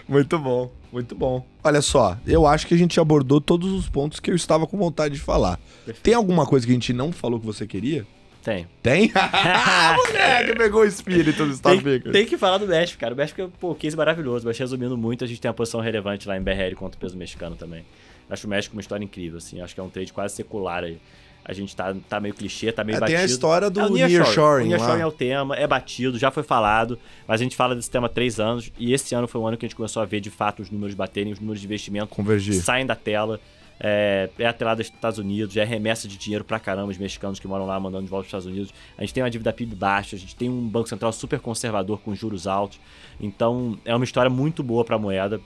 Muito 0.08 0.38
bom, 0.38 0.72
muito 0.92 1.16
bom. 1.16 1.46
Olha 1.64 1.82
só, 1.82 2.18
eu 2.28 2.46
acho 2.46 2.68
que 2.68 2.74
a 2.74 2.78
gente 2.78 3.00
abordou 3.00 3.42
todos 3.42 3.72
os 3.72 3.90
pontos 3.90 4.20
que 4.20 4.30
eu 4.30 4.36
estava 4.36 4.68
com 4.68 4.78
vontade 4.78 5.16
de 5.16 5.20
falar. 5.20 5.60
Tem 6.02 6.14
alguma 6.14 6.46
coisa 6.46 6.66
que 6.66 6.72
a 6.72 6.76
gente 6.76 6.94
não 6.94 7.12
falou 7.12 7.40
que 7.40 7.46
você 7.46 7.66
queria? 7.66 8.06
Tem. 8.44 8.68
Tem? 8.82 9.12
Moleque, 9.96 10.56
pegou 10.58 10.82
o 10.82 10.86
espírito 10.86 11.46
dos 11.46 11.56
Estados 11.56 11.82
Tem, 11.82 12.00
tem 12.00 12.26
que 12.26 12.38
falar 12.38 12.58
do 12.58 12.68
México, 12.68 13.00
cara. 13.00 13.14
O 13.14 13.18
México 13.18 13.42
é 13.42 13.48
pô, 13.60 13.74
case 13.74 13.96
maravilhoso, 13.96 14.46
mas 14.46 14.58
resumindo 14.58 14.98
muito, 14.98 15.24
a 15.24 15.28
gente 15.28 15.40
tem 15.40 15.50
uma 15.50 15.56
posição 15.56 15.80
relevante 15.80 16.28
lá 16.28 16.38
em 16.38 16.42
BRL 16.42 16.76
contra 16.76 16.98
o 16.98 17.00
peso 17.00 17.18
mexicano 17.18 17.56
também. 17.56 17.86
Acho 18.30 18.46
o 18.46 18.50
México 18.50 18.76
uma 18.76 18.82
história 18.82 19.04
incrível, 19.04 19.38
assim. 19.38 19.62
Acho 19.62 19.74
que 19.74 19.80
é 19.80 19.84
um 19.84 19.90
trade 19.90 20.12
quase 20.12 20.36
secular 20.36 20.84
aí. 20.84 21.00
A 21.46 21.52
gente 21.54 21.76
tá, 21.76 21.94
tá 22.08 22.20
meio 22.20 22.34
clichê, 22.34 22.72
tá 22.72 22.84
meio 22.84 22.98
É, 22.98 23.00
batido. 23.02 23.18
tem 23.18 23.24
a 23.24 23.28
história 23.28 23.70
do 23.70 23.80
É 23.82 23.90
nearshoring 23.90 24.70
nearshoring 24.70 24.98
lá. 24.98 25.00
é 25.00 25.06
o 25.06 25.12
tema, 25.12 25.56
é 25.56 25.68
batido, 25.68 26.18
já 26.18 26.32
foi 26.32 26.44
falado, 26.44 26.98
mas 27.28 27.42
a 27.42 27.44
gente 27.44 27.56
fala 27.56 27.76
desse 27.76 27.92
tema 27.92 28.08
há 28.08 28.10
três 28.10 28.40
anos 28.40 28.72
e 28.80 28.94
esse 28.94 29.14
ano 29.14 29.28
foi 29.28 29.42
o 29.42 29.46
ano 29.48 29.58
que 29.58 29.66
a 29.66 29.68
gente 29.68 29.76
começou 29.76 30.02
a 30.02 30.06
ver 30.06 30.22
de 30.22 30.30
fato 30.30 30.62
os 30.62 30.72
números 30.72 30.96
baterem, 30.96 31.34
os 31.34 31.40
números 31.40 31.60
de 31.60 31.66
investimento 31.68 32.08
Convergir. 32.08 32.54
saem 32.64 32.86
da 32.86 32.96
tela. 32.96 33.40
É, 33.86 34.30
é 34.40 34.46
atrelado 34.46 34.80
aos 34.80 34.88
Estados 34.88 35.18
Unidos, 35.20 35.58
é 35.58 35.64
remessa 35.66 36.08
de 36.08 36.16
dinheiro 36.16 36.46
pra 36.46 36.58
caramba 36.60 36.90
os 36.92 36.98
mexicanos 36.98 37.40
que 37.40 37.48
moram 37.48 37.66
lá 37.66 37.78
mandando 37.80 38.04
de 38.06 38.10
volta 38.10 38.30
para 38.30 38.38
os 38.38 38.44
Estados 38.44 38.46
Unidos. 38.46 38.74
A 38.98 39.02
gente 39.02 39.14
tem 39.14 39.22
uma 39.24 39.30
dívida 39.30 39.52
PIB 39.52 39.76
baixa, 39.76 40.16
a 40.16 40.20
gente 40.20 40.36
tem 40.36 40.50
um 40.50 40.62
Banco 40.70 40.88
Central 40.88 41.12
super 41.12 41.40
conservador 41.42 42.00
com 42.00 42.16
juros 42.16 42.48
altos. 42.48 42.80
Então 43.20 43.78
é 43.84 43.94
uma 43.94 44.06
história 44.06 44.30
muito 44.30 44.64
boa 44.64 44.86
pra 44.86 44.98
moeda. 44.98 45.42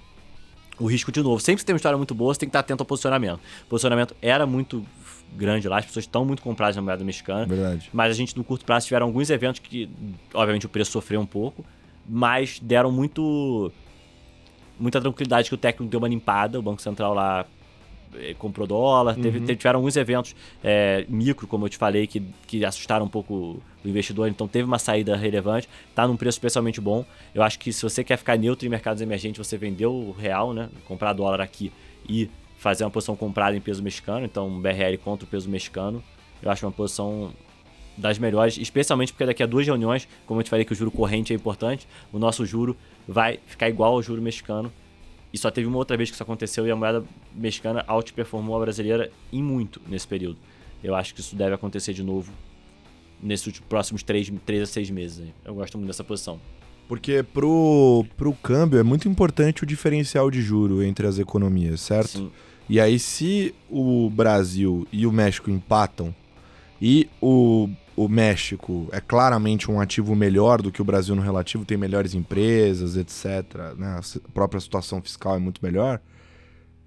O 0.77 0.85
risco, 0.85 1.11
de 1.11 1.23
novo, 1.23 1.39
sempre 1.41 1.61
que 1.61 1.65
tem 1.65 1.73
uma 1.73 1.77
história 1.77 1.97
muito 1.97 2.13
boa, 2.13 2.31
você 2.33 2.41
tem 2.41 2.47
que 2.47 2.51
estar 2.51 2.59
atento 2.59 2.83
ao 2.83 2.85
posicionamento. 2.85 3.39
O 3.65 3.69
posicionamento 3.69 4.15
era 4.21 4.45
muito 4.45 4.85
grande 5.35 5.67
lá, 5.67 5.77
as 5.79 5.85
pessoas 5.85 6.05
estão 6.05 6.23
muito 6.25 6.41
compradas 6.41 6.75
na 6.75 6.81
moeda 6.81 7.03
mexicana. 7.03 7.45
Verdade. 7.45 7.89
Mas 7.93 8.11
a 8.11 8.13
gente, 8.13 8.35
no 8.37 8.43
curto 8.43 8.65
prazo, 8.65 8.85
tiveram 8.87 9.05
alguns 9.07 9.29
eventos 9.29 9.59
que, 9.59 9.89
obviamente, 10.33 10.65
o 10.65 10.69
preço 10.69 10.91
sofreu 10.91 11.19
um 11.21 11.25
pouco, 11.25 11.63
mas 12.07 12.59
deram 12.59 12.91
muito. 12.91 13.71
muita 14.79 15.01
tranquilidade 15.01 15.49
que 15.49 15.55
o 15.55 15.57
técnico 15.57 15.89
deu 15.89 15.99
uma 15.99 16.07
limpada, 16.07 16.59
o 16.59 16.61
Banco 16.61 16.81
Central 16.81 17.13
lá 17.13 17.45
eh, 18.15 18.33
comprou 18.37 18.65
dólar, 18.67 19.15
teve, 19.15 19.39
teve- 19.41 19.55
tiveram 19.55 19.79
alguns 19.79 19.95
eventos 19.97 20.35
é, 20.63 21.05
micro, 21.09 21.45
como 21.47 21.65
eu 21.65 21.69
te 21.69 21.77
falei, 21.77 22.07
que, 22.07 22.21
que 22.45 22.63
assustaram 22.63 23.05
um 23.05 23.09
pouco 23.09 23.33
o 23.83 23.87
investidor, 23.87 24.27
então 24.29 24.47
teve 24.47 24.65
uma 24.65 24.79
saída 24.79 25.15
relevante, 25.15 25.67
tá 25.95 26.07
num 26.07 26.15
preço 26.15 26.37
especialmente 26.37 26.79
bom. 26.79 27.05
Eu 27.33 27.41
acho 27.43 27.57
que 27.59 27.73
se 27.73 27.81
você 27.83 28.03
quer 28.03 28.17
ficar 28.17 28.37
neutro 28.37 28.65
em 28.65 28.69
mercados 28.69 29.01
emergentes, 29.01 29.45
você 29.45 29.57
vendeu 29.57 29.93
o 29.93 30.11
real, 30.11 30.53
né? 30.53 30.69
Comprar 30.87 31.13
dólar 31.13 31.41
aqui 31.41 31.71
e 32.07 32.29
fazer 32.57 32.83
uma 32.83 32.89
posição 32.89 33.15
comprada 33.15 33.55
em 33.55 33.61
peso 33.61 33.81
mexicano, 33.83 34.25
então 34.25 34.47
um 34.47 34.59
BRL 34.59 34.97
contra 35.03 35.25
o 35.25 35.27
peso 35.27 35.49
mexicano, 35.49 36.03
eu 36.41 36.51
acho 36.51 36.65
uma 36.65 36.71
posição 36.71 37.31
das 37.95 38.19
melhores, 38.19 38.57
especialmente 38.57 39.11
porque 39.11 39.25
daqui 39.25 39.41
a 39.41 39.45
duas 39.45 39.65
reuniões, 39.65 40.07
como 40.25 40.39
eu 40.39 40.43
te 40.43 40.49
falei 40.49 40.63
que 40.65 40.71
o 40.71 40.75
juro 40.75 40.91
corrente 40.91 41.33
é 41.33 41.35
importante, 41.35 41.87
o 42.11 42.19
nosso 42.19 42.45
juro 42.45 42.77
vai 43.07 43.39
ficar 43.47 43.69
igual 43.69 43.93
ao 43.93 44.03
juro 44.03 44.21
mexicano. 44.21 44.71
E 45.33 45.37
só 45.37 45.51
teve 45.51 45.67
uma 45.67 45.77
outra 45.77 45.97
vez 45.97 46.09
que 46.09 46.13
isso 46.13 46.23
aconteceu 46.23 46.65
e 46.65 46.71
a 46.71 46.75
moeda 46.75 47.03
mexicana 47.35 47.83
outperformou 47.87 48.55
a 48.55 48.59
brasileira 48.59 49.11
em 49.31 49.43
muito 49.43 49.81
nesse 49.87 50.07
período. 50.07 50.37
Eu 50.83 50.95
acho 50.95 51.13
que 51.13 51.19
isso 51.19 51.35
deve 51.35 51.53
acontecer 51.53 51.93
de 51.93 52.03
novo 52.03 52.31
nesses 53.21 53.59
próximos 53.59 54.03
3, 54.03 54.31
três 54.45 54.63
a 54.63 54.65
6 54.65 54.89
meses. 54.89 55.27
Eu 55.43 55.55
gosto 55.55 55.77
muito 55.77 55.87
dessa 55.87 56.03
posição. 56.03 56.39
Porque 56.87 57.21
pro, 57.21 58.05
pro 58.15 58.33
câmbio 58.33 58.79
é 58.79 58.83
muito 58.83 59.07
importante 59.09 59.63
o 59.63 59.65
diferencial 59.65 60.31
de 60.31 60.41
juro 60.41 60.81
entre 60.81 61.05
as 61.05 61.19
economias, 61.19 61.81
certo? 61.81 62.17
Sim. 62.17 62.31
E 62.69 62.79
aí, 62.79 62.99
se 62.99 63.53
o 63.69 64.09
Brasil 64.09 64.87
e 64.91 65.05
o 65.05 65.11
México 65.11 65.49
empatam 65.49 66.13
e 66.81 67.09
o, 67.21 67.69
o 67.95 68.07
México 68.07 68.87
é 68.91 68.99
claramente 68.99 69.71
um 69.71 69.79
ativo 69.79 70.15
melhor 70.15 70.61
do 70.61 70.71
que 70.71 70.81
o 70.81 70.85
Brasil 70.85 71.15
no 71.15 71.21
relativo, 71.21 71.65
tem 71.65 71.77
melhores 71.77 72.13
empresas, 72.13 72.95
etc., 72.95 73.75
né? 73.77 73.99
a 73.99 74.29
própria 74.31 74.59
situação 74.59 75.01
fiscal 75.01 75.35
é 75.35 75.39
muito 75.39 75.59
melhor, 75.63 75.99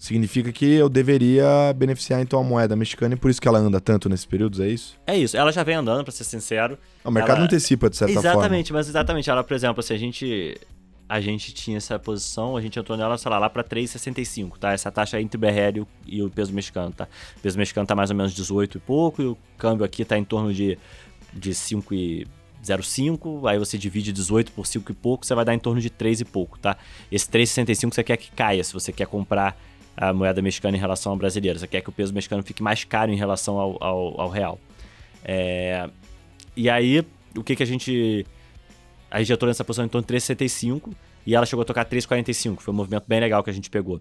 significa 0.00 0.50
que 0.50 0.64
eu 0.64 0.88
deveria 0.88 1.74
beneficiar 1.76 2.22
então 2.22 2.40
a 2.40 2.42
moeda 2.42 2.74
mexicana 2.74 3.14
e 3.14 3.18
por 3.18 3.30
isso 3.30 3.38
que 3.40 3.46
ela 3.46 3.58
anda 3.58 3.78
tanto 3.78 4.08
nesses 4.08 4.24
períodos, 4.24 4.58
é 4.58 4.66
isso? 4.66 4.98
É 5.06 5.14
isso. 5.16 5.36
Ela 5.36 5.52
já 5.52 5.62
vem 5.62 5.74
andando, 5.74 6.02
pra 6.02 6.10
ser 6.10 6.24
sincero. 6.24 6.78
O 7.04 7.10
mercado 7.10 7.36
Ela- 7.36 7.44
antecipa, 7.44 7.90
de 7.90 7.98
certa 7.98 8.14
forma. 8.14 8.30
exatamente, 8.30 8.72
mas 8.72 8.88
exatamente. 8.88 9.28
Ela, 9.28 9.44
por 9.44 9.52
exemplo, 9.54 9.82
se 9.82 9.92
a 9.92 9.98
gente 9.98 10.58
a 11.06 11.20
gente 11.20 11.52
tinha 11.52 11.76
essa 11.76 11.98
posição, 11.98 12.56
a 12.56 12.60
gente 12.60 12.78
entrou 12.78 12.96
nela, 12.96 13.18
sei 13.18 13.28
lá, 13.30 13.38
lá 13.40 13.50
para 13.50 13.64
3,65, 13.64 14.56
tá? 14.58 14.72
Essa 14.72 14.92
taxa 14.92 15.20
entre 15.20 15.36
o 15.36 15.40
BRL 15.40 15.84
e 16.06 16.22
o, 16.22 16.28
e 16.28 16.30
peso 16.30 16.52
mexicano, 16.52 16.92
tá? 16.92 17.06
O 17.36 17.40
peso 17.40 17.58
mexicano 17.58 17.84
tá 17.86 17.96
mais 17.96 18.10
ou 18.10 18.16
menos 18.16 18.32
18 18.32 18.78
e 18.78 18.80
pouco, 18.80 19.20
e 19.20 19.26
o 19.26 19.36
câmbio 19.58 19.84
aqui 19.84 20.04
tá 20.04 20.16
em 20.16 20.22
torno 20.22 20.54
de, 20.54 20.78
de 21.34 21.50
5,05, 22.62 23.50
aí 23.50 23.58
você 23.58 23.76
divide 23.76 24.12
18 24.12 24.52
por 24.52 24.66
5 24.66 24.92
e 24.92 24.94
pouco, 24.94 25.26
você 25.26 25.34
vai 25.34 25.44
dar 25.44 25.52
em 25.52 25.58
torno 25.58 25.80
de 25.80 25.90
3 25.90 26.20
e 26.20 26.24
pouco, 26.24 26.58
tá? 26.58 26.76
Esse 27.10 27.28
3,65 27.28 27.92
você 27.94 28.04
quer 28.04 28.16
que 28.16 28.30
caia, 28.30 28.62
se 28.62 28.72
você 28.72 28.92
quer 28.92 29.06
comprar 29.08 29.56
a 30.00 30.14
moeda 30.14 30.40
mexicana 30.40 30.74
em 30.74 30.80
relação 30.80 31.12
à 31.12 31.16
brasileira, 31.16 31.58
você 31.58 31.66
quer 31.66 31.82
que 31.82 31.90
o 31.90 31.92
peso 31.92 32.14
mexicano 32.14 32.42
fique 32.42 32.62
mais 32.62 32.84
caro 32.84 33.12
em 33.12 33.16
relação 33.16 33.58
ao, 33.58 33.76
ao, 33.84 34.20
ao 34.22 34.28
real. 34.30 34.58
É, 35.22 35.90
e 36.56 36.70
aí, 36.70 37.04
o 37.36 37.44
que 37.44 37.54
que 37.54 37.62
a 37.62 37.66
gente... 37.66 38.26
A 39.10 39.18
gente 39.18 39.32
entrou 39.32 39.48
nessa 39.48 39.64
posição 39.64 39.84
em 39.84 39.88
torno 39.88 40.06
de 40.06 40.14
3,65 40.14 40.92
e 41.26 41.34
ela 41.34 41.44
chegou 41.44 41.62
a 41.62 41.64
tocar 41.66 41.84
3,45. 41.84 42.60
Foi 42.60 42.72
um 42.72 42.76
movimento 42.76 43.04
bem 43.06 43.20
legal 43.20 43.42
que 43.42 43.50
a 43.50 43.52
gente 43.52 43.68
pegou. 43.68 44.00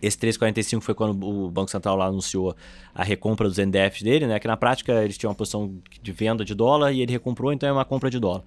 Esse 0.00 0.16
3,45 0.16 0.80
foi 0.80 0.94
quando 0.94 1.22
o 1.26 1.50
Banco 1.50 1.70
Central 1.70 1.96
lá 1.96 2.06
anunciou 2.06 2.56
a 2.94 3.02
recompra 3.02 3.48
dos 3.48 3.58
NDFs 3.58 4.02
dele, 4.02 4.26
né? 4.26 4.38
Que 4.38 4.46
na 4.46 4.56
prática 4.56 5.02
eles 5.02 5.18
tinham 5.18 5.30
uma 5.30 5.34
posição 5.34 5.82
de 6.00 6.12
venda 6.12 6.44
de 6.44 6.54
dólar 6.54 6.92
e 6.92 7.02
ele 7.02 7.12
recomprou, 7.12 7.52
então 7.52 7.68
é 7.68 7.72
uma 7.72 7.84
compra 7.84 8.08
de 8.08 8.20
dólar. 8.20 8.44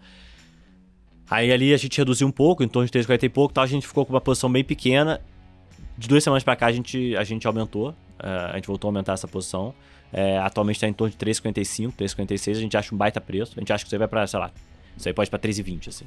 Aí 1.30 1.52
ali 1.52 1.74
a 1.74 1.78
gente 1.78 1.98
reduziu 1.98 2.26
um 2.26 2.32
pouco, 2.32 2.64
em 2.64 2.68
torno 2.68 2.90
de 2.90 2.98
3,40 2.98 3.24
e 3.24 3.30
pouco, 3.30 3.54
tal, 3.54 3.66
a 3.66 3.68
gente 3.68 3.86
ficou 3.86 4.06
com 4.06 4.14
uma 4.14 4.22
posição 4.22 4.50
bem 4.50 4.64
pequena. 4.64 5.22
De 5.98 6.08
duas 6.08 6.24
semanas 6.24 6.44
pra 6.44 6.56
cá 6.56 6.68
a 6.68 6.72
gente, 6.72 7.16
a 7.16 7.24
gente 7.24 7.48
aumentou, 7.48 7.94
eh, 8.20 8.28
a 8.52 8.56
gente 8.56 8.68
voltou 8.68 8.88
a 8.88 8.90
aumentar 8.90 9.14
essa 9.14 9.28
posição. 9.28 9.74
Eh, 10.14 10.38
atualmente 10.38 10.76
está 10.78 10.88
em 10.88 10.94
torno 10.94 11.12
de 11.12 11.18
3,55, 11.18 11.92
3,56, 11.96 12.58
a 12.58 12.62
gente 12.62 12.78
acha 12.78 12.94
um 12.94 12.98
baita 12.98 13.20
preço. 13.20 13.54
A 13.58 13.60
gente 13.60 13.74
acha 13.74 13.84
que 13.84 13.88
isso 13.88 13.96
aí 13.96 14.00
vai 14.00 14.08
pra, 14.08 14.26
sei 14.28 14.40
lá, 14.40 14.52
isso 14.96 15.08
aí 15.08 15.14
pode 15.14 15.30
pra 15.30 15.40
3,20, 15.40 15.90
assim. 15.90 16.06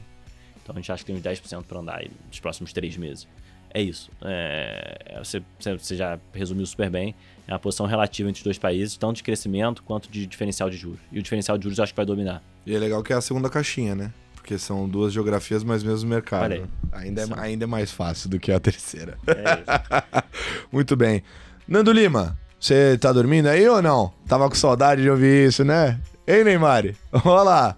Então 0.63 0.75
a 0.75 0.79
gente 0.79 0.91
acha 0.93 1.03
que 1.05 1.07
tem 1.07 1.17
uns 1.17 1.23
10% 1.23 1.65
pra 1.65 1.81
andar 1.81 1.97
aí 1.99 2.11
nos 2.29 2.39
próximos 2.39 2.73
três 2.73 2.97
meses. 2.97 3.27
É 3.73 3.81
isso. 3.83 4.11
É, 4.23 5.19
você, 5.23 5.43
você- 5.59 5.75
você 5.79 5.97
já 5.97 6.19
resumiu 6.35 6.67
super 6.67 6.91
bem. 6.91 7.15
É 7.47 7.53
uma 7.53 7.59
posição 7.59 7.87
relativa 7.87 8.29
entre 8.29 8.41
os 8.41 8.45
dois 8.45 8.59
países, 8.59 8.97
tanto 8.97 9.17
de 9.17 9.23
crescimento 9.23 9.83
quanto 9.83 10.11
de 10.11 10.27
diferencial 10.27 10.69
de 10.71 10.77
juros. 10.77 11.01
E 11.13 11.19
o 11.19 11.23
diferencial 11.23 11.57
de 11.59 11.65
juros 11.65 11.79
eu 11.79 11.85
acho 11.85 11.93
que 11.93 11.97
vai 11.97 12.07
dominar. 12.07 12.43
E 12.67 12.75
é 12.75 12.79
legal 12.79 13.03
que 13.03 13.13
é 13.13 13.17
a 13.17 13.21
segunda 13.21 13.49
caixinha, 13.51 13.95
né? 13.95 14.13
Porque 14.41 14.59
são 14.59 14.89
duas 14.89 15.13
geografias, 15.13 15.63
mas 15.63 15.83
mesmo 15.83 16.09
mercado. 16.09 16.53
Aí. 16.53 16.65
Ainda, 16.93 17.27
Sim. 17.27 17.33
é, 17.37 17.41
ainda 17.41 17.65
é 17.65 17.67
mais 17.67 17.93
fácil 17.93 18.31
do 18.31 18.41
que 18.41 18.51
a 18.51 18.59
terceira. 18.61 19.19
É 19.27 19.33
isso. 19.33 20.25
Muito 20.73 20.97
bem. 20.97 21.23
Nando 21.69 21.93
Lima, 21.93 22.39
você 22.59 22.99
tá 22.99 23.13
dormindo 23.13 23.47
aí 23.47 23.69
ou 23.69 23.81
não? 23.81 24.13
Tava 24.27 24.49
com 24.49 24.55
saudade 24.55 25.03
de 25.03 25.11
ouvir 25.11 25.49
isso, 25.49 25.63
né? 25.63 26.01
Ei, 26.27 26.43
Neymar? 26.43 26.95
Olha 27.25 27.43
lá. 27.43 27.77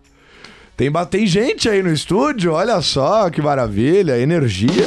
Tem, 0.77 0.91
tem 1.11 1.27
gente 1.27 1.69
aí 1.69 1.83
no 1.83 1.93
estúdio, 1.93 2.53
olha 2.53 2.81
só 2.81 3.29
que 3.29 3.43
maravilha, 3.43 4.19
energia. 4.19 4.87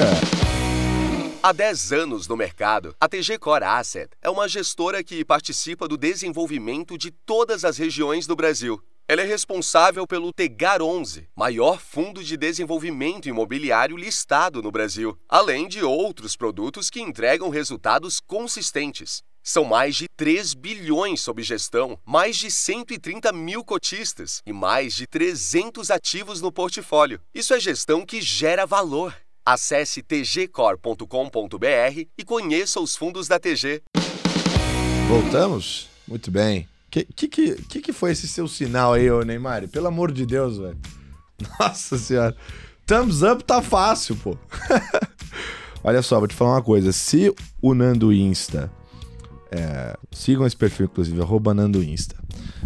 Há 1.43 1.51
10 1.53 1.93
anos 1.93 2.27
no 2.27 2.35
mercado, 2.35 2.95
a 2.99 3.07
TG 3.07 3.37
Core 3.37 3.63
Asset 3.63 4.09
é 4.19 4.29
uma 4.29 4.47
gestora 4.47 5.03
que 5.03 5.23
participa 5.23 5.87
do 5.87 5.95
desenvolvimento 5.95 6.97
de 6.97 7.11
todas 7.11 7.63
as 7.63 7.77
regiões 7.77 8.25
do 8.25 8.35
Brasil. 8.35 8.81
Ela 9.07 9.21
é 9.21 9.25
responsável 9.25 10.07
pelo 10.07 10.33
Tegar 10.33 10.81
11, 10.81 11.29
maior 11.35 11.79
fundo 11.79 12.23
de 12.23 12.35
desenvolvimento 12.35 13.29
imobiliário 13.29 13.95
listado 13.95 14.63
no 14.63 14.71
Brasil, 14.71 15.15
além 15.29 15.67
de 15.67 15.83
outros 15.83 16.35
produtos 16.35 16.89
que 16.89 16.99
entregam 16.99 17.49
resultados 17.49 18.19
consistentes. 18.19 19.21
São 19.43 19.63
mais 19.63 19.95
de 19.95 20.07
3 20.17 20.55
bilhões 20.55 21.21
sob 21.21 21.43
gestão, 21.43 21.99
mais 22.03 22.35
de 22.35 22.49
130 22.49 23.31
mil 23.31 23.63
cotistas 23.63 24.41
e 24.43 24.51
mais 24.51 24.95
de 24.95 25.05
300 25.05 25.91
ativos 25.91 26.41
no 26.41 26.51
portfólio. 26.51 27.21
Isso 27.31 27.53
é 27.53 27.59
gestão 27.59 28.03
que 28.03 28.19
gera 28.21 28.65
valor. 28.65 29.15
Acesse 29.45 30.01
tgcor.com.br 30.01 31.05
e 32.17 32.25
conheça 32.25 32.79
os 32.79 32.95
fundos 32.95 33.27
da 33.27 33.37
TG. 33.37 33.83
Voltamos? 35.07 35.89
Muito 36.07 36.31
bem. 36.31 36.67
Que 37.03 37.27
que, 37.27 37.55
que, 37.55 37.81
que 37.81 37.93
foi 37.93 38.11
esse 38.11 38.27
seu 38.27 38.47
sinal 38.47 38.93
aí, 38.93 39.11
ô 39.11 39.21
Neymar? 39.23 39.67
Pelo 39.67 39.87
amor 39.87 40.11
de 40.11 40.25
Deus, 40.25 40.57
velho. 40.57 40.77
Nossa 41.59 41.97
senhora. 41.97 42.35
Thumbs 42.85 43.21
up 43.21 43.43
tá 43.43 43.61
fácil, 43.61 44.15
pô. 44.15 44.37
Olha 45.83 46.01
só, 46.01 46.19
vou 46.19 46.27
te 46.27 46.33
falar 46.33 46.53
uma 46.53 46.61
coisa. 46.61 46.91
Se 46.91 47.33
o 47.61 47.73
Nando 47.73 48.13
Insta. 48.13 48.71
é, 49.51 49.95
sigam 50.11 50.45
esse 50.45 50.55
perfil, 50.55 50.85
inclusive, 50.85 51.21
arroba 51.21 51.53
Nando 51.53 51.83
Insta. 51.83 52.15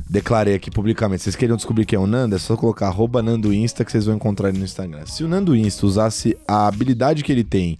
Declarei 0.09 0.55
aqui 0.55 0.69
publicamente. 0.69 1.23
Vocês 1.23 1.35
queriam 1.35 1.57
descobrir 1.57 1.85
quem 1.85 1.97
é 1.97 1.99
o 1.99 2.07
Nando? 2.07 2.35
É 2.35 2.39
só 2.39 2.55
colocar 2.55 2.87
arroba 2.87 3.21
Nando 3.21 3.53
Insta 3.53 3.83
que 3.83 3.91
vocês 3.91 4.05
vão 4.05 4.15
encontrar 4.15 4.49
ele 4.49 4.59
no 4.59 4.65
Instagram. 4.65 5.05
Se 5.05 5.23
o 5.23 5.27
Nando 5.27 5.55
Insta 5.55 5.85
usasse 5.85 6.37
a 6.47 6.67
habilidade 6.67 7.23
que 7.23 7.31
ele 7.31 7.43
tem 7.43 7.77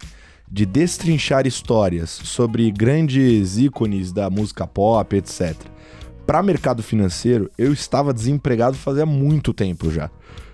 de 0.52 0.66
destrinchar 0.66 1.46
histórias 1.46 2.10
sobre 2.10 2.72
grandes 2.72 3.58
ícones 3.58 4.12
da 4.12 4.30
música 4.30 4.66
pop, 4.66 5.16
etc. 5.16 5.56
Para 6.30 6.44
mercado 6.44 6.84
financeiro, 6.84 7.50
eu 7.58 7.74
estava 7.74 8.14
desempregado 8.14 8.78
fazia 8.78 9.04
muito 9.04 9.52
tempo 9.52 9.90
já. 9.90 10.12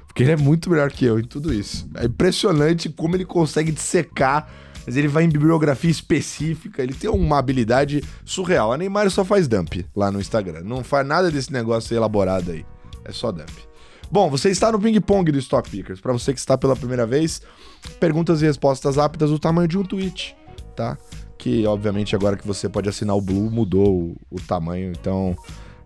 Porque 0.08 0.24
ele 0.24 0.32
é 0.32 0.38
muito 0.38 0.70
melhor 0.70 0.90
que 0.90 1.04
eu 1.04 1.20
em 1.20 1.26
tudo 1.26 1.54
isso. 1.54 1.86
É 1.96 2.06
impressionante 2.06 2.88
como 2.88 3.14
ele 3.14 3.26
consegue 3.26 3.74
dissecar, 3.74 4.50
mas 4.86 4.96
ele 4.96 5.10
vai 5.10 5.26
em 5.26 5.30
bibliografia 5.30 5.92
específica, 5.92 6.82
ele 6.82 6.94
tem 6.94 7.10
uma 7.10 7.38
habilidade 7.38 8.02
surreal. 8.24 8.72
A 8.72 8.78
Neymar 8.78 9.12
só 9.12 9.26
faz 9.26 9.50
dump 9.50 9.86
lá 9.94 10.10
no 10.10 10.22
Instagram. 10.22 10.62
Não 10.64 10.82
faz 10.82 11.06
nada 11.06 11.30
desse 11.30 11.52
negócio 11.52 11.94
elaborado 11.94 12.52
aí. 12.52 12.66
É 13.04 13.12
só 13.12 13.30
dump. 13.30 13.52
Bom, 14.10 14.30
você 14.30 14.50
está 14.52 14.72
no 14.72 14.80
ping-pong 14.80 15.30
do 15.30 15.40
Stock 15.40 15.70
Pickers. 15.70 16.00
Para 16.00 16.14
você 16.14 16.32
que 16.32 16.40
está 16.40 16.58
pela 16.58 16.78
primeira 16.78 17.06
vez, 17.06 17.42
perguntas 18.00 18.42
e 18.42 18.46
respostas 18.46 18.96
rápidas 18.96 19.30
do 19.30 19.38
tamanho 19.38 19.68
de 19.68 19.78
um 19.78 19.84
tweet, 19.84 20.38
tá? 20.74 20.98
Que, 21.38 21.68
obviamente, 21.68 22.16
agora 22.16 22.38
que 22.38 22.48
você 22.48 22.70
pode 22.70 22.88
assinar 22.88 23.14
o 23.14 23.20
Blue, 23.20 23.52
mudou 23.52 23.94
o, 23.94 24.16
o 24.32 24.40
tamanho. 24.40 24.94
Então, 24.98 25.36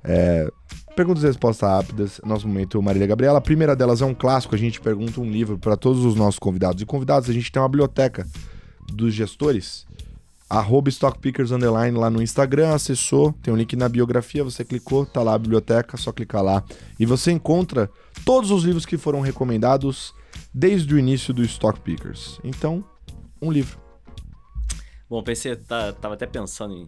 é, 0.04 0.52
perguntas 0.96 1.24
e 1.24 1.28
respostas 1.28 1.70
rápidas. 1.70 2.22
Nosso 2.26 2.48
momento, 2.48 2.82
Marília 2.82 3.08
Gabriela. 3.08 3.38
A 3.38 3.42
primeira 3.42 3.76
delas 3.76 4.02
é 4.02 4.06
um 4.06 4.14
clássico. 4.14 4.56
A 4.56 4.58
gente 4.58 4.82
pergunta 4.82 5.20
um 5.22 5.30
livro 5.30 5.58
para 5.58 5.78
todos 5.78 6.04
os 6.04 6.16
nossos 6.16 6.40
convidados. 6.40 6.82
E 6.82 6.86
convidados, 6.86 7.30
a 7.30 7.34
gente 7.34 7.52
tem 7.52 7.62
uma 7.62 7.70
biblioteca 7.70 8.28
dos 8.92 9.14
gestores. 9.14 9.88
Arroba 10.50 10.90
StockPickers 10.90 11.52
Underline 11.52 11.96
lá 11.96 12.10
no 12.10 12.24
Instagram, 12.24 12.74
acessou, 12.74 13.34
tem 13.34 13.54
um 13.54 13.58
link 13.58 13.76
na 13.76 13.88
biografia, 13.88 14.44
você 14.44 14.66
clicou, 14.66 15.06
tá 15.06 15.22
lá 15.22 15.36
a 15.36 15.38
biblioteca, 15.38 15.96
só 15.96 16.12
clicar 16.12 16.42
lá. 16.42 16.64
E 17.00 17.06
você 17.06 17.32
encontra 17.32 17.88
todos 18.26 18.50
os 18.50 18.64
livros 18.64 18.84
que 18.84 18.98
foram 18.98 19.22
recomendados 19.22 20.12
desde 20.52 20.92
o 20.96 20.98
início 20.98 21.36
do 21.36 21.44
Stock 21.44 21.80
Pickers. 21.80 22.40
Então, 22.44 22.84
um 23.40 23.52
livro. 23.52 23.78
Bom, 25.08 25.24
pensei, 25.24 25.56
tá, 25.56 25.94
tava 25.94 26.16
até 26.16 26.26
pensando 26.26 26.74
em, 26.74 26.86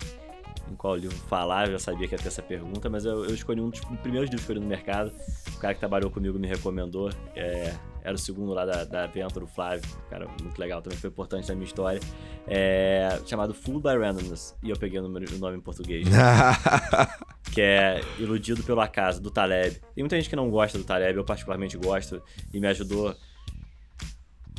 em 0.71 0.75
qual 0.75 0.95
livro 0.95 1.15
falar, 1.27 1.67
eu 1.67 1.73
já 1.73 1.79
sabia 1.79 2.07
que 2.07 2.15
ia 2.15 2.19
ter 2.19 2.27
essa 2.27 2.41
pergunta, 2.41 2.89
mas 2.89 3.05
eu, 3.05 3.25
eu 3.25 3.33
escolhi 3.33 3.61
um 3.61 3.69
dos 3.69 3.79
primeiros 3.79 4.29
livros 4.29 4.45
que 4.45 4.51
eu 4.51 4.55
li 4.55 4.61
no 4.61 4.67
mercado. 4.67 5.11
O 5.55 5.59
cara 5.59 5.73
que 5.73 5.79
trabalhou 5.79 6.09
comigo 6.09 6.39
me 6.39 6.47
recomendou. 6.47 7.11
É, 7.35 7.73
era 8.03 8.15
o 8.15 8.17
segundo 8.17 8.53
lá 8.53 8.65
da, 8.65 8.83
da 8.83 9.05
Venture, 9.07 9.45
o 9.45 9.47
Flávio. 9.47 9.83
Cara, 10.09 10.27
muito 10.41 10.57
legal, 10.57 10.81
também 10.81 10.97
foi 10.97 11.09
importante 11.09 11.47
na 11.47 11.55
minha 11.55 11.65
história. 11.65 11.99
É, 12.47 13.19
chamado 13.25 13.53
Fooled 13.53 13.83
by 13.83 13.97
Randomness. 13.97 14.55
E 14.63 14.69
eu 14.69 14.77
peguei 14.77 14.99
o, 14.99 15.03
número, 15.03 15.33
o 15.33 15.37
nome 15.37 15.57
em 15.57 15.61
português. 15.61 16.07
que 17.53 17.61
é 17.61 18.01
Iludido 18.17 18.63
pelo 18.63 18.81
Acaso, 18.81 19.21
do 19.21 19.29
Taleb. 19.29 19.79
Tem 19.93 20.03
muita 20.03 20.15
gente 20.15 20.29
que 20.29 20.35
não 20.35 20.49
gosta 20.49 20.77
do 20.77 20.83
Taleb, 20.83 21.17
eu 21.17 21.25
particularmente 21.25 21.77
gosto. 21.77 22.21
E 22.53 22.59
me 22.59 22.67
ajudou 22.67 23.15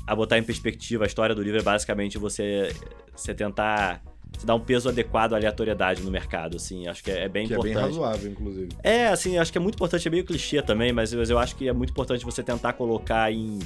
a 0.06 0.14
botar 0.14 0.39
em 0.39 0.43
perspectiva. 0.43 1.05
A 1.05 1.06
história 1.06 1.34
do 1.34 1.43
livro 1.43 1.59
é 1.59 1.62
basicamente 1.62 2.18
você, 2.18 2.74
você 3.14 3.34
tentar 3.34 4.02
se 4.38 4.46
dar 4.46 4.54
um 4.54 4.60
peso 4.60 4.88
adequado 4.88 5.34
à 5.34 5.36
aleatoriedade 5.36 6.02
no 6.02 6.10
mercado, 6.10 6.56
assim. 6.56 6.86
Acho 6.86 7.02
que 7.02 7.10
é, 7.10 7.24
é 7.24 7.28
bem 7.28 7.46
que 7.46 7.52
importante. 7.52 7.76
é 7.76 7.80
bem 7.80 7.88
razoável, 7.88 8.30
inclusive. 8.30 8.68
É, 8.82 9.09
assim, 9.09 9.38
acho 9.38 9.52
que 9.52 9.59
é 9.59 9.60
muito 9.60 9.74
importante, 9.74 10.06
é 10.06 10.10
meio 10.10 10.24
clichê 10.24 10.62
também, 10.62 10.92
mas, 10.92 11.12
mas 11.12 11.30
eu 11.30 11.38
acho 11.38 11.56
que 11.56 11.68
é 11.68 11.72
muito 11.72 11.90
importante 11.90 12.24
você 12.24 12.42
tentar 12.42 12.72
colocar 12.72 13.30
em 13.32 13.59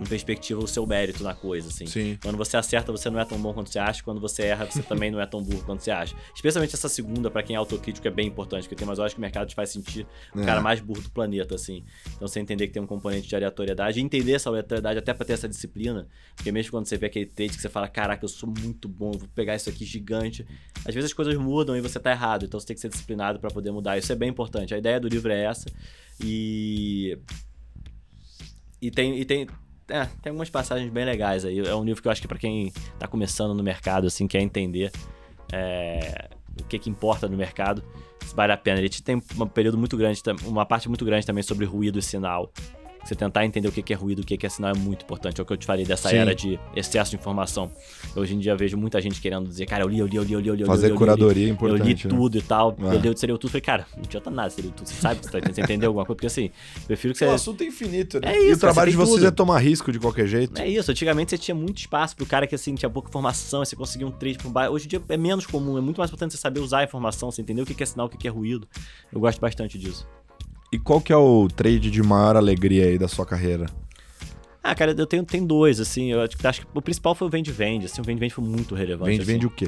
em 0.00 0.04
perspectiva 0.04 0.60
o 0.62 0.66
seu 0.68 0.86
mérito 0.86 1.22
na 1.24 1.34
coisa, 1.34 1.68
assim. 1.68 1.86
Sim. 1.86 2.18
Quando 2.22 2.36
você 2.36 2.56
acerta, 2.56 2.92
você 2.92 3.10
não 3.10 3.18
é 3.18 3.24
tão 3.24 3.38
bom 3.38 3.52
quanto 3.52 3.70
você 3.70 3.78
acha. 3.78 4.02
Quando 4.02 4.20
você 4.20 4.44
erra, 4.44 4.64
você 4.66 4.82
também 4.84 5.10
não 5.10 5.20
é 5.20 5.26
tão 5.26 5.42
burro 5.42 5.62
quanto 5.64 5.82
você 5.82 5.90
acha. 5.90 6.14
Especialmente 6.34 6.74
essa 6.74 6.88
segunda, 6.88 7.30
para 7.30 7.42
quem 7.42 7.56
é 7.56 7.58
autocrítico, 7.58 8.06
é 8.06 8.10
bem 8.10 8.28
importante, 8.28 8.62
porque 8.62 8.76
tem 8.76 8.86
umas 8.86 8.98
horas 8.98 9.12
que 9.12 9.18
o 9.18 9.20
mercado 9.20 9.48
te 9.48 9.54
faz 9.54 9.70
sentir 9.70 10.06
o 10.34 10.40
É. 10.40 10.44
cara 10.44 10.60
mais 10.60 10.80
burro 10.80 11.02
do 11.02 11.10
planeta, 11.10 11.54
assim. 11.56 11.84
Então 12.14 12.28
você 12.28 12.38
entender 12.40 12.68
que 12.68 12.72
tem 12.72 12.82
um 12.82 12.86
componente 12.86 13.26
de 13.28 13.34
aleatoriedade, 13.34 13.98
e 13.98 14.02
entender 14.02 14.32
essa 14.32 14.48
aleatoriedade 14.48 14.98
até 14.98 15.12
pra 15.12 15.24
ter 15.24 15.32
essa 15.32 15.48
disciplina. 15.48 16.06
Porque 16.36 16.52
mesmo 16.52 16.70
quando 16.70 16.86
você 16.86 16.96
vê 16.96 17.06
aquele 17.06 17.26
trade 17.26 17.54
que 17.56 17.60
você 17.60 17.68
fala, 17.68 17.88
caraca, 17.88 18.24
eu 18.24 18.28
sou 18.28 18.48
muito 18.48 18.88
bom, 18.88 19.12
vou 19.12 19.28
pegar 19.34 19.56
isso 19.56 19.68
aqui 19.68 19.84
gigante. 19.84 20.46
Às 20.84 20.94
vezes 20.94 21.10
as 21.10 21.12
coisas 21.12 21.34
mudam 21.36 21.76
e 21.76 21.80
você 21.80 21.98
tá 21.98 22.10
errado, 22.12 22.44
então 22.44 22.58
você 22.60 22.66
tem 22.66 22.74
que 22.74 22.80
ser 22.80 22.88
disciplinado 22.88 23.38
para 23.40 23.50
poder 23.50 23.70
mudar. 23.72 23.98
Isso 23.98 24.12
é 24.12 24.16
bem 24.16 24.28
importante. 24.28 24.74
A 24.74 24.78
ideia 24.78 25.00
do 25.00 25.08
livro 25.08 25.32
é 25.32 25.44
essa. 25.44 25.66
E. 26.24 27.18
E 28.80 28.90
tem, 28.92 29.18
e 29.18 29.24
tem, 29.24 29.46
é, 29.88 30.06
tem 30.22 30.30
algumas 30.30 30.50
passagens 30.50 30.90
bem 30.90 31.04
legais 31.04 31.44
aí. 31.44 31.58
É 31.58 31.74
um 31.74 31.84
livro 31.84 32.02
que 32.02 32.08
eu 32.08 32.12
acho 32.12 32.20
que 32.20 32.28
pra 32.28 32.38
quem 32.38 32.72
tá 32.98 33.06
começando 33.06 33.54
no 33.54 33.62
mercado, 33.62 34.06
assim, 34.06 34.26
quer 34.26 34.40
entender 34.40 34.92
é, 35.52 36.28
o 36.60 36.64
que 36.64 36.78
que 36.78 36.90
importa 36.90 37.28
no 37.28 37.36
mercado, 37.36 37.82
vale 38.34 38.52
a 38.52 38.56
pena. 38.56 38.78
Ele 38.78 38.88
tem 38.88 39.16
um 39.16 39.46
período 39.46 39.78
muito 39.78 39.96
grande, 39.96 40.22
uma 40.44 40.66
parte 40.66 40.88
muito 40.88 41.04
grande 41.04 41.26
também 41.26 41.42
sobre 41.42 41.64
ruído 41.64 41.98
e 41.98 42.02
sinal. 42.02 42.52
Você 43.08 43.14
tentar 43.14 43.46
entender 43.46 43.66
o 43.66 43.72
que 43.72 43.90
é 43.90 43.96
ruído, 43.96 44.20
o 44.20 44.22
que 44.22 44.44
é 44.44 44.48
sinal 44.50 44.70
é 44.70 44.78
muito 44.78 45.02
importante. 45.02 45.40
É 45.40 45.42
o 45.42 45.46
que 45.46 45.52
eu 45.54 45.56
te 45.56 45.64
falei 45.64 45.82
dessa 45.86 46.10
Sim. 46.10 46.16
era 46.16 46.34
de 46.34 46.60
excesso 46.76 47.12
de 47.12 47.16
informação. 47.16 47.70
Hoje 48.14 48.34
em 48.34 48.38
dia 48.38 48.52
eu 48.52 48.56
vejo 48.58 48.76
muita 48.76 49.00
gente 49.00 49.18
querendo 49.18 49.48
dizer, 49.48 49.64
cara, 49.64 49.82
eu 49.82 49.88
li, 49.88 49.98
eu 49.98 50.06
li, 50.06 50.16
eu 50.16 50.22
li, 50.22 50.32
eu 50.34 50.40
li, 50.40 50.48
eu 50.48 50.54
li. 50.54 50.60
eu 50.60 50.66
li, 50.66 50.66
Fazer 50.66 50.86
eu 50.86 50.88
li, 50.88 50.90
eu 50.90 50.92
li, 50.92 50.98
curadoria 50.98 51.46
é 51.46 51.48
Eu 51.48 51.52
importante. 51.54 51.84
li 51.84 51.94
né? 51.94 52.16
tudo 52.18 52.36
e 52.36 52.42
tal. 52.42 52.76
É. 52.78 52.96
Eu 52.96 53.12
li 53.12 53.18
Serial 53.18 53.38
Tudo. 53.38 53.50
Falei, 53.50 53.62
cara, 53.62 53.86
não 53.96 54.04
adianta 54.04 54.30
nada 54.30 54.50
Serial 54.50 54.74
Tudo. 54.74 54.86
Você 54.86 55.00
sabe 55.00 55.20
que 55.20 55.26
você 55.26 55.40
tá 55.40 55.62
entendeu 55.62 55.88
alguma 55.88 56.04
coisa? 56.04 56.16
Porque 56.16 56.26
assim, 56.26 56.50
prefiro 56.86 57.14
que 57.14 57.20
você. 57.20 57.24
O 57.24 57.30
assunto 57.32 57.62
é 57.62 57.66
infinito, 57.66 58.20
né? 58.20 58.34
É 58.34 58.42
e 58.42 58.44
isso, 58.48 58.56
o 58.56 58.60
trabalho 58.60 58.90
de 58.90 58.96
vocês 58.98 59.24
é 59.24 59.30
tomar 59.30 59.58
risco 59.58 59.90
de 59.90 59.98
qualquer 59.98 60.26
jeito. 60.26 60.60
É 60.60 60.68
isso, 60.68 60.90
antigamente 60.90 61.30
você 61.30 61.38
tinha 61.38 61.54
muito 61.54 61.78
espaço 61.78 62.14
pro 62.14 62.26
cara 62.26 62.46
que 62.46 62.54
assim 62.54 62.74
tinha 62.74 62.90
pouca 62.90 63.08
informação, 63.08 63.64
você 63.64 63.74
conseguia 63.74 64.06
um 64.06 64.10
trade 64.10 64.36
por 64.36 64.50
baixo. 64.50 64.70
Hoje 64.70 64.84
em 64.84 64.88
dia 64.88 65.02
é 65.08 65.16
menos 65.16 65.46
comum, 65.46 65.78
é 65.78 65.80
muito 65.80 65.96
mais 65.96 66.10
importante 66.10 66.32
você 66.32 66.38
saber 66.38 66.60
usar 66.60 66.80
a 66.80 66.84
informação, 66.84 67.30
você 67.30 67.40
entender 67.40 67.62
o 67.62 67.64
que 67.64 67.82
é 67.82 67.86
sinal, 67.86 68.04
o 68.04 68.10
que 68.10 68.28
é 68.28 68.30
ruído. 68.30 68.68
Eu 69.10 69.18
gosto 69.18 69.40
bastante 69.40 69.78
disso. 69.78 70.06
E 70.72 70.78
qual 70.78 71.00
que 71.00 71.12
é 71.12 71.16
o 71.16 71.48
trade 71.48 71.90
de 71.90 72.02
maior 72.02 72.36
alegria 72.36 72.84
aí 72.86 72.98
da 72.98 73.08
sua 73.08 73.24
carreira? 73.24 73.66
Ah, 74.62 74.74
cara, 74.74 74.92
eu 74.96 75.06
tenho, 75.06 75.24
tenho 75.24 75.46
dois, 75.46 75.80
assim, 75.80 76.12
eu 76.12 76.20
acho 76.20 76.36
que- 76.36 76.46
acho 76.46 76.60
que 76.62 76.66
o 76.74 76.82
principal 76.82 77.14
foi 77.14 77.26
o 77.26 77.30
vende-vende, 77.30 77.86
assim, 77.86 78.00
o 78.00 78.04
vende-vende 78.04 78.34
foi 78.34 78.44
muito 78.44 78.74
relevante. 78.74 79.18
Vende, 79.22 79.46
assim. 79.46 79.46
o 79.46 79.50
quê? 79.50 79.66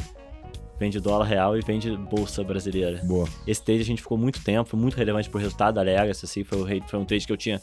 Vende 0.78 1.00
dólar 1.00 1.24
real 1.26 1.56
e 1.56 1.60
vende 1.62 1.94
bolsa 1.96 2.42
brasileira. 2.44 3.00
Boa. 3.04 3.26
Esse 3.46 3.62
trade 3.62 3.80
a 3.80 3.84
gente 3.84 4.02
ficou 4.02 4.18
muito 4.18 4.42
tempo, 4.42 4.68
foi 4.68 4.78
muito 4.78 4.94
relevante 4.96 5.28
pro 5.30 5.38
resultado 5.38 5.74
da 5.76 5.82
Legacy, 5.82 6.24
assim, 6.24 6.44
foi, 6.44 6.58
o 6.58 6.64
rei- 6.64 6.82
foi 6.86 6.98
um 6.98 7.04
trade 7.04 7.26
que 7.26 7.32
eu 7.32 7.36
tinha... 7.36 7.58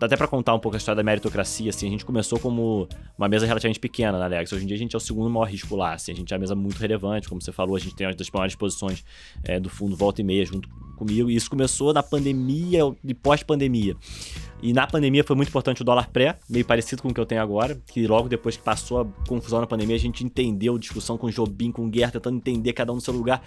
Até 0.00 0.16
pra 0.16 0.26
contar 0.26 0.54
um 0.54 0.58
pouco 0.58 0.76
a 0.76 0.78
história 0.78 0.96
da 0.96 1.02
meritocracia, 1.02 1.70
assim, 1.70 1.86
a 1.86 1.90
gente 1.90 2.04
começou 2.04 2.38
como 2.38 2.88
uma 3.16 3.28
mesa 3.28 3.46
relativamente 3.46 3.78
pequena 3.78 4.18
na 4.18 4.26
Legacy. 4.26 4.54
Hoje 4.54 4.64
em 4.64 4.66
dia 4.66 4.76
a 4.76 4.78
gente 4.78 4.94
é 4.94 4.96
o 4.96 5.00
segundo 5.00 5.28
maior 5.28 5.44
risco 5.44 5.76
lá, 5.76 5.92
assim, 5.92 6.12
a 6.12 6.14
gente 6.14 6.32
é 6.32 6.36
uma 6.36 6.40
mesa 6.40 6.54
muito 6.54 6.78
relevante, 6.78 7.28
como 7.28 7.42
você 7.42 7.52
falou, 7.52 7.76
a 7.76 7.78
gente 7.78 7.94
tem 7.94 8.06
uma 8.06 8.14
das 8.14 8.30
maiores 8.30 8.54
posições 8.54 9.04
é, 9.44 9.60
do 9.60 9.68
fundo 9.68 9.94
volta 9.94 10.20
e 10.20 10.24
meia 10.24 10.44
junto 10.44 10.68
comigo, 10.96 11.30
e 11.30 11.36
isso 11.36 11.50
começou 11.50 11.92
na 11.92 12.02
pandemia 12.02 12.80
e 13.04 13.12
pós-pandemia. 13.12 13.96
E 14.62 14.72
na 14.72 14.86
pandemia 14.86 15.22
foi 15.22 15.36
muito 15.36 15.50
importante 15.50 15.82
o 15.82 15.84
dólar 15.84 16.08
pré, 16.08 16.38
meio 16.48 16.64
parecido 16.64 17.02
com 17.02 17.08
o 17.08 17.14
que 17.14 17.20
eu 17.20 17.26
tenho 17.26 17.42
agora, 17.42 17.78
que 17.86 18.06
logo 18.06 18.28
depois 18.28 18.56
que 18.56 18.62
passou 18.62 19.02
a 19.02 19.04
confusão 19.28 19.60
na 19.60 19.66
pandemia, 19.66 19.96
a 19.96 19.98
gente 19.98 20.24
entendeu 20.24 20.78
discussão 20.78 21.18
com 21.18 21.26
o 21.26 21.30
Jobim, 21.30 21.70
com 21.70 21.86
o 21.86 21.90
Guerra, 21.90 22.12
tentando 22.12 22.38
entender 22.38 22.72
cada 22.72 22.92
um 22.92 22.94
no 22.94 23.00
seu 23.00 23.12
lugar. 23.12 23.42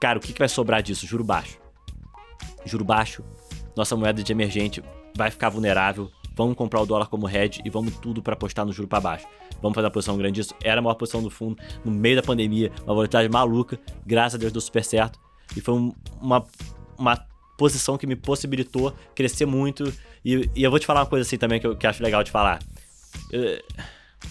Cara, 0.00 0.18
o 0.18 0.22
que, 0.22 0.32
que 0.32 0.38
vai 0.38 0.48
sobrar 0.48 0.82
disso? 0.82 1.06
Juro 1.06 1.24
baixo. 1.24 1.58
Juro 2.64 2.84
baixo. 2.84 3.24
Nossa 3.76 3.96
moeda 3.96 4.22
de 4.22 4.30
emergente 4.30 4.82
vai 5.14 5.30
ficar 5.30 5.48
vulnerável. 5.48 6.10
Vamos 6.34 6.56
comprar 6.56 6.80
o 6.80 6.86
dólar 6.86 7.06
como 7.08 7.28
hedge 7.28 7.60
e 7.64 7.68
vamos 7.68 7.94
tudo 7.98 8.22
para 8.22 8.32
apostar 8.32 8.64
no 8.64 8.72
juro 8.72 8.88
para 8.88 9.00
baixo. 9.00 9.26
Vamos 9.60 9.74
fazer 9.74 9.86
uma 9.86 9.90
posição 9.90 10.16
grande 10.16 10.40
disso. 10.40 10.54
Era 10.62 10.78
a 10.80 10.82
maior 10.82 10.94
posição 10.94 11.22
do 11.22 11.28
fundo 11.30 11.58
no 11.84 11.90
meio 11.92 12.16
da 12.16 12.22
pandemia, 12.22 12.72
uma 12.84 12.94
volatilidade 12.94 13.28
maluca. 13.28 13.78
Graças 14.06 14.36
a 14.36 14.38
Deus 14.38 14.50
deu 14.52 14.60
super 14.60 14.82
certo. 14.82 15.18
E 15.56 15.60
foi 15.60 15.74
um- 15.74 15.92
uma, 16.20 16.44
uma 16.96 17.26
posição 17.58 17.98
que 17.98 18.06
me 18.06 18.16
possibilitou 18.16 18.94
crescer 19.14 19.44
muito. 19.44 19.92
E, 20.24 20.48
e 20.56 20.62
eu 20.62 20.70
vou 20.70 20.80
te 20.80 20.86
falar 20.86 21.00
uma 21.00 21.06
coisa 21.06 21.26
assim 21.26 21.36
também 21.36 21.60
que 21.60 21.66
eu 21.66 21.76
que 21.76 21.86
acho 21.86 22.02
legal 22.02 22.24
de 22.24 22.30
falar. 22.30 22.60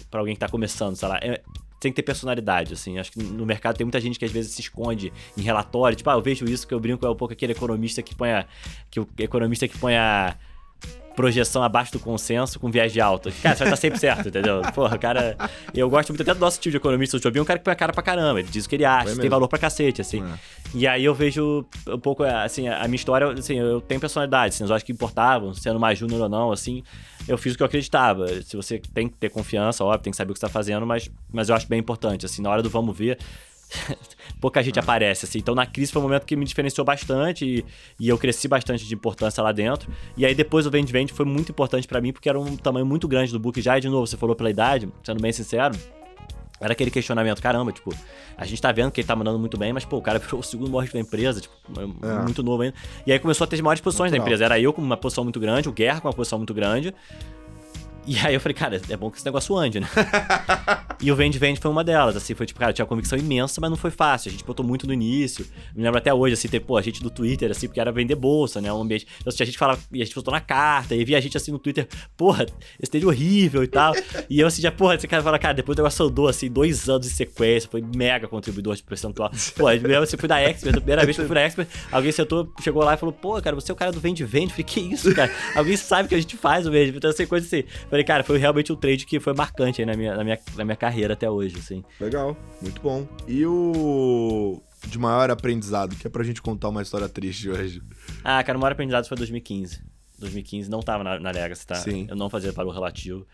para 0.10 0.20
alguém 0.20 0.34
que 0.36 0.40
tá 0.40 0.48
começando, 0.50 0.96
sei 0.96 1.08
lá, 1.08 1.18
é- 1.22 1.42
tem 1.80 1.92
que 1.92 1.96
ter 1.96 2.04
personalidade, 2.04 2.74
assim. 2.74 3.00
Acho 3.00 3.12
que 3.12 3.22
no 3.24 3.44
mercado 3.46 3.76
tem 3.76 3.84
muita 3.86 4.00
gente 4.00 4.18
que 4.20 4.24
às 4.26 4.32
vezes 4.32 4.52
se 4.54 4.62
esconde 4.62 5.12
em 5.36 5.42
relatório. 5.42 5.96
Tipo, 5.98 6.12
ah, 6.12 6.14
eu 6.14 6.22
vejo 6.22 6.46
isso 6.46 6.68
que 6.68 6.74
eu 6.74 6.80
brinco 6.80 7.04
é 7.06 7.10
um 7.10 7.16
pouco 7.16 7.34
aquele 7.34 7.54
economista 7.54 8.02
que 8.04 8.14
põe 8.14 8.32
a. 8.32 8.46
Que 8.92 9.00
o 9.00 9.08
economista 9.18 9.68
que 9.68 9.78
põe 9.78 9.96
a 9.96 10.36
projeção 11.16 11.64
abaixo 11.64 11.92
do 11.92 12.00
consenso 12.00 12.60
com 12.60 12.70
viés 12.70 12.92
de 12.92 13.02
alta. 13.02 13.32
Cara, 13.42 13.56
você 13.56 13.64
vai 13.64 13.74
estar 13.74 13.82
sempre 13.82 14.00
certo, 14.00 14.30
entendeu? 14.30 14.62
Porra, 14.74 14.96
o 14.96 15.00
cara. 15.00 15.38
Eu 15.74 15.90
gosto 15.90 16.10
muito 16.10 16.22
até 16.22 16.34
do 16.34 16.40
nosso 16.40 16.60
tio 16.60 16.72
de 16.72 16.78
economista, 16.78 17.18
o 17.18 17.20
Jobim, 17.20 17.40
é 17.40 17.42
um 17.42 17.46
cara 17.46 17.60
que 17.60 17.66
põe 17.66 17.74
a 17.74 17.76
cara 17.76 17.94
pra 17.94 18.04
caramba. 18.04 18.40
Ele 18.40 18.50
diz 18.50 18.66
o 18.66 18.70
que 18.70 18.76
ele 18.76 18.86
acha, 18.86 19.16
tem 19.16 19.30
valor 19.30 19.48
pra 19.48 19.60
cacete, 19.60 20.02
assim. 20.02 20.24
É. 20.24 20.62
E 20.74 20.88
aí 20.88 21.04
eu 21.04 21.14
vejo 21.14 21.66
um 21.88 22.00
pouco, 22.00 22.24
assim, 22.24 22.68
a 22.68 22.84
minha 22.86 22.96
história, 22.96 23.28
assim, 23.32 23.60
eu 23.60 23.82
tenho 23.82 24.00
personalidade, 24.00 24.56
assim, 24.56 24.64
as 24.64 24.70
horas 24.70 24.84
que 24.84 24.92
importavam, 24.92 25.54
sendo 25.54 25.80
mais 25.80 26.00
júnior 26.00 26.22
ou 26.22 26.30
não, 26.30 26.52
assim, 26.52 26.82
eu 27.28 27.38
fiz 27.38 27.54
o 27.54 27.58
que 27.58 27.64
eu 27.64 27.68
acreditava. 27.68 28.28
Se 28.42 28.56
você 28.56 28.80
tem 28.94 29.10
que 29.10 29.18
ter 29.18 29.30
confiança, 29.30 29.84
óbvio, 29.84 30.04
tem 30.04 30.12
que 30.12 30.18
saber 30.18 30.32
o 30.32 30.34
que 30.34 30.40
você 30.40 30.46
tá 30.46 30.52
fazendo, 30.52 30.86
mas, 30.86 31.10
mas 31.32 31.50
eu 31.50 31.56
acho 31.56 31.68
bem 31.68 31.80
importante, 31.80 32.26
assim, 32.26 32.42
na 32.42 32.50
hora 32.50 32.64
do 32.64 32.70
vamos 32.70 32.98
ver, 32.98 33.18
pouca 34.40 34.62
gente 34.62 34.80
aparece, 34.80 35.26
assim. 35.26 35.40
Então 35.40 35.56
na 35.56 35.66
crise 35.66 35.92
foi 35.92 36.02
um 36.02 36.06
momento 36.06 36.26
que 36.26 36.36
me 36.36 36.46
diferenciou 36.46 36.84
bastante 36.86 37.46
e, 37.46 37.66
e 38.00 38.10
eu 38.10 38.18
cresci 38.18 38.48
bastante 38.48 38.86
de 38.86 38.94
importância 38.94 39.42
lá 39.44 39.52
dentro. 39.52 39.92
E 40.18 40.26
aí 40.26 40.36
depois 40.36 40.66
o 40.66 40.72
vende-vende 40.72 41.14
foi 41.14 41.26
muito 41.26 41.52
importante 41.52 41.88
pra 41.88 42.02
mim, 42.02 42.12
porque 42.12 42.30
era 42.30 42.40
um 42.40 42.56
tamanho 42.58 42.86
muito 42.86 43.08
grande 43.08 43.32
do 43.32 43.40
book 43.40 43.62
já, 43.62 43.78
e 43.78 43.82
de 43.82 43.90
novo, 43.90 44.06
você 44.08 44.18
falou 44.18 44.36
pela 44.36 44.50
idade, 44.50 44.90
sendo 45.04 45.22
bem 45.22 45.32
sincero, 45.32 45.76
era 46.60 46.74
aquele 46.74 46.92
questionamento, 46.92 47.42
caramba, 47.42 47.72
tipo, 47.72 47.92
a 48.38 48.46
gente 48.46 48.62
tá 48.62 48.72
vendo 48.72 48.92
que 48.92 49.02
ele 49.02 49.08
tá 49.08 49.16
mandando 49.16 49.40
muito 49.40 49.58
bem, 49.58 49.74
mas, 49.74 49.84
pô, 49.84 49.98
o 49.98 50.02
cara 50.02 50.20
virou 50.20 50.40
o 50.42 50.44
segundo 50.44 50.70
maior 50.70 50.88
da 50.88 51.00
empresa, 51.00 51.42
tipo, 51.42 51.56
é 51.76 51.84
É. 52.08 52.22
muito 52.22 52.44
novo 52.44 52.62
ainda. 52.62 52.76
E 53.06 53.12
aí 53.12 53.18
começou 53.18 53.46
a 53.46 53.48
ter 53.48 53.56
as 53.56 53.62
maiores 53.62 53.82
posições 53.82 54.12
da 54.12 54.18
Natural. 54.18 54.28
empresa. 54.28 54.46
Era 54.46 54.60
eu 54.60 54.72
com 54.72 54.80
uma 54.80 54.96
posição 54.96 55.24
muito 55.24 55.40
grande, 55.40 55.68
o 55.68 55.72
Guerra 55.72 56.02
com 56.02 56.08
uma 56.08 56.14
posição 56.14 56.38
muito 56.38 56.54
grande. 56.54 56.94
E 58.06 58.18
aí 58.18 58.34
eu 58.34 58.40
falei, 58.40 58.56
cara, 58.56 58.82
é 58.90 58.98
bom 58.98 59.12
que 59.12 59.18
esse 59.18 59.26
negócio 59.26 59.56
ande, 59.56 59.80
né? 59.80 59.88
e 61.00 61.12
o 61.12 61.16
Vende 61.16 61.38
Vende 61.38 61.60
foi 61.60 61.70
uma 61.70 61.84
delas, 61.84 62.16
assim, 62.16 62.34
foi 62.34 62.46
tipo, 62.48 62.60
cara, 62.60 62.74
tinha 62.74 62.84
uma 62.84 62.90
convicção 62.90 63.18
imensa, 63.18 63.62
mas 63.62 63.70
não 63.70 63.78
foi 63.78 63.92
fácil. 63.92 64.30
A 64.30 64.32
gente 64.32 64.44
botou 64.44 64.66
muito 64.66 64.88
no 64.88 64.94
início. 64.94 65.46
Me 65.76 65.84
lembro 65.84 66.00
até 66.00 66.12
hoje, 66.14 66.34
assim, 66.34 66.48
ter, 66.48 66.60
pô, 66.60 66.78
a 66.78 66.82
gente 66.82 67.02
do 67.02 67.10
Twitter, 67.10 67.52
assim, 67.52 67.68
porque 67.68 67.80
era 67.80 67.92
vender 67.92 68.16
bolsa, 68.16 68.60
né? 68.60 68.74
Um 68.74 68.82
ambiente. 68.82 69.06
Então, 69.20 69.30
assim, 69.32 69.44
a 69.44 69.46
gente 69.46 69.58
falava, 69.58 69.80
e 69.92 70.02
a 70.02 70.06
gente 70.06 70.16
botou 70.16 70.34
na 70.34 70.42
carta, 70.42 70.96
e 70.96 71.06
via 71.06 71.18
a 71.18 71.22
gente 71.22 71.38
assim 71.38 71.52
no 71.52 71.60
Twitter, 71.60 71.88
porra, 72.18 72.46
esse 72.82 72.90
trade 72.90 73.06
horrível 73.06 73.64
e 73.64 73.68
tal. 73.68 73.94
e 74.30 74.40
eu 74.40 74.48
assim, 74.48 74.62
já, 74.62 74.72
porra, 74.72 74.96
esse 74.96 75.08
cara 75.08 75.22
fala, 75.22 75.38
cara, 75.38 75.54
depois 75.54 75.78
o 75.78 75.82
negócio 75.82 76.06
andou, 76.06 76.28
assim, 76.28 76.50
dois 76.50 76.90
anos 76.90 77.06
em 77.06 77.12
sequência, 77.12 77.70
foi 77.70 77.84
mega 77.96 78.28
contribuidor 78.28 78.76
de 78.76 78.84
percentual. 78.84 79.32
Pô, 79.56 79.70
eu 79.70 79.76
lembro, 79.76 80.00
você 80.00 80.18
fui 80.18 80.28
da 80.28 80.42
Expert, 80.42 80.76
a 80.76 80.82
primeira 80.82 81.06
vez 81.06 81.16
que 81.16 81.22
eu 81.22 81.28
fui 81.28 81.36
da 81.36 81.42
Expert, 81.42 81.68
alguém 81.92 82.12
sentou, 82.12 82.52
chegou 82.62 82.84
lá 82.84 82.96
e 82.96 82.98
falou, 82.98 83.14
pô, 83.14 83.40
cara, 83.42 83.56
você 83.56 83.72
é 83.72 83.74
o 83.74 83.78
cara 83.78 83.92
do 83.92 84.00
Vende 84.00 84.24
Vende. 84.24 84.48
Eu 84.48 84.50
falei, 84.52 84.64
que 84.64 84.80
isso, 84.80 85.14
cara? 85.14 85.32
alguém 85.56 85.78
sabe 85.78 86.10
que 86.10 86.16
a 86.16 86.20
gente 86.20 86.36
faz 86.36 86.66
o 86.66 86.72
Vende, 86.72 86.98
então, 86.98 87.10
assim, 87.10 87.28
coisa 87.28 87.46
assim. 87.46 87.64
Falei, 87.92 88.06
cara, 88.06 88.24
foi 88.24 88.38
realmente 88.38 88.72
um 88.72 88.76
trade 88.78 89.06
que 89.06 89.20
foi 89.20 89.34
marcante 89.34 89.82
aí 89.82 89.86
na 89.86 89.98
minha, 89.98 90.16
na 90.16 90.24
minha, 90.24 90.40
na 90.56 90.64
minha 90.64 90.78
carreira 90.78 91.14
até 91.14 91.30
hoje, 91.30 91.58
assim. 91.60 91.84
Legal, 92.00 92.38
muito 92.62 92.82
bom. 92.82 93.06
E 93.28 93.46
o 93.46 94.62
de 94.88 94.98
maior 94.98 95.30
aprendizado, 95.30 95.94
que 95.98 96.08
é 96.08 96.10
pra 96.10 96.24
gente 96.24 96.42
contar 96.42 96.70
uma 96.70 96.82
história 96.82 97.10
triste 97.10 97.50
hoje. 97.50 97.82
Ah, 98.24 98.42
cara, 98.44 98.58
o 98.58 98.62
maior 98.62 98.72
aprendizado 98.72 99.06
foi 99.10 99.18
2015. 99.18 99.82
2015 100.18 100.70
não 100.72 100.80
tava 100.80 101.04
na, 101.04 101.20
na 101.20 101.32
Legacy, 101.32 101.68
tá? 101.68 101.76
Sim. 101.76 102.08
Eu 102.10 102.16
não 102.16 102.30
fazia 102.30 102.54
valor 102.54 102.72
relativo. 102.72 103.28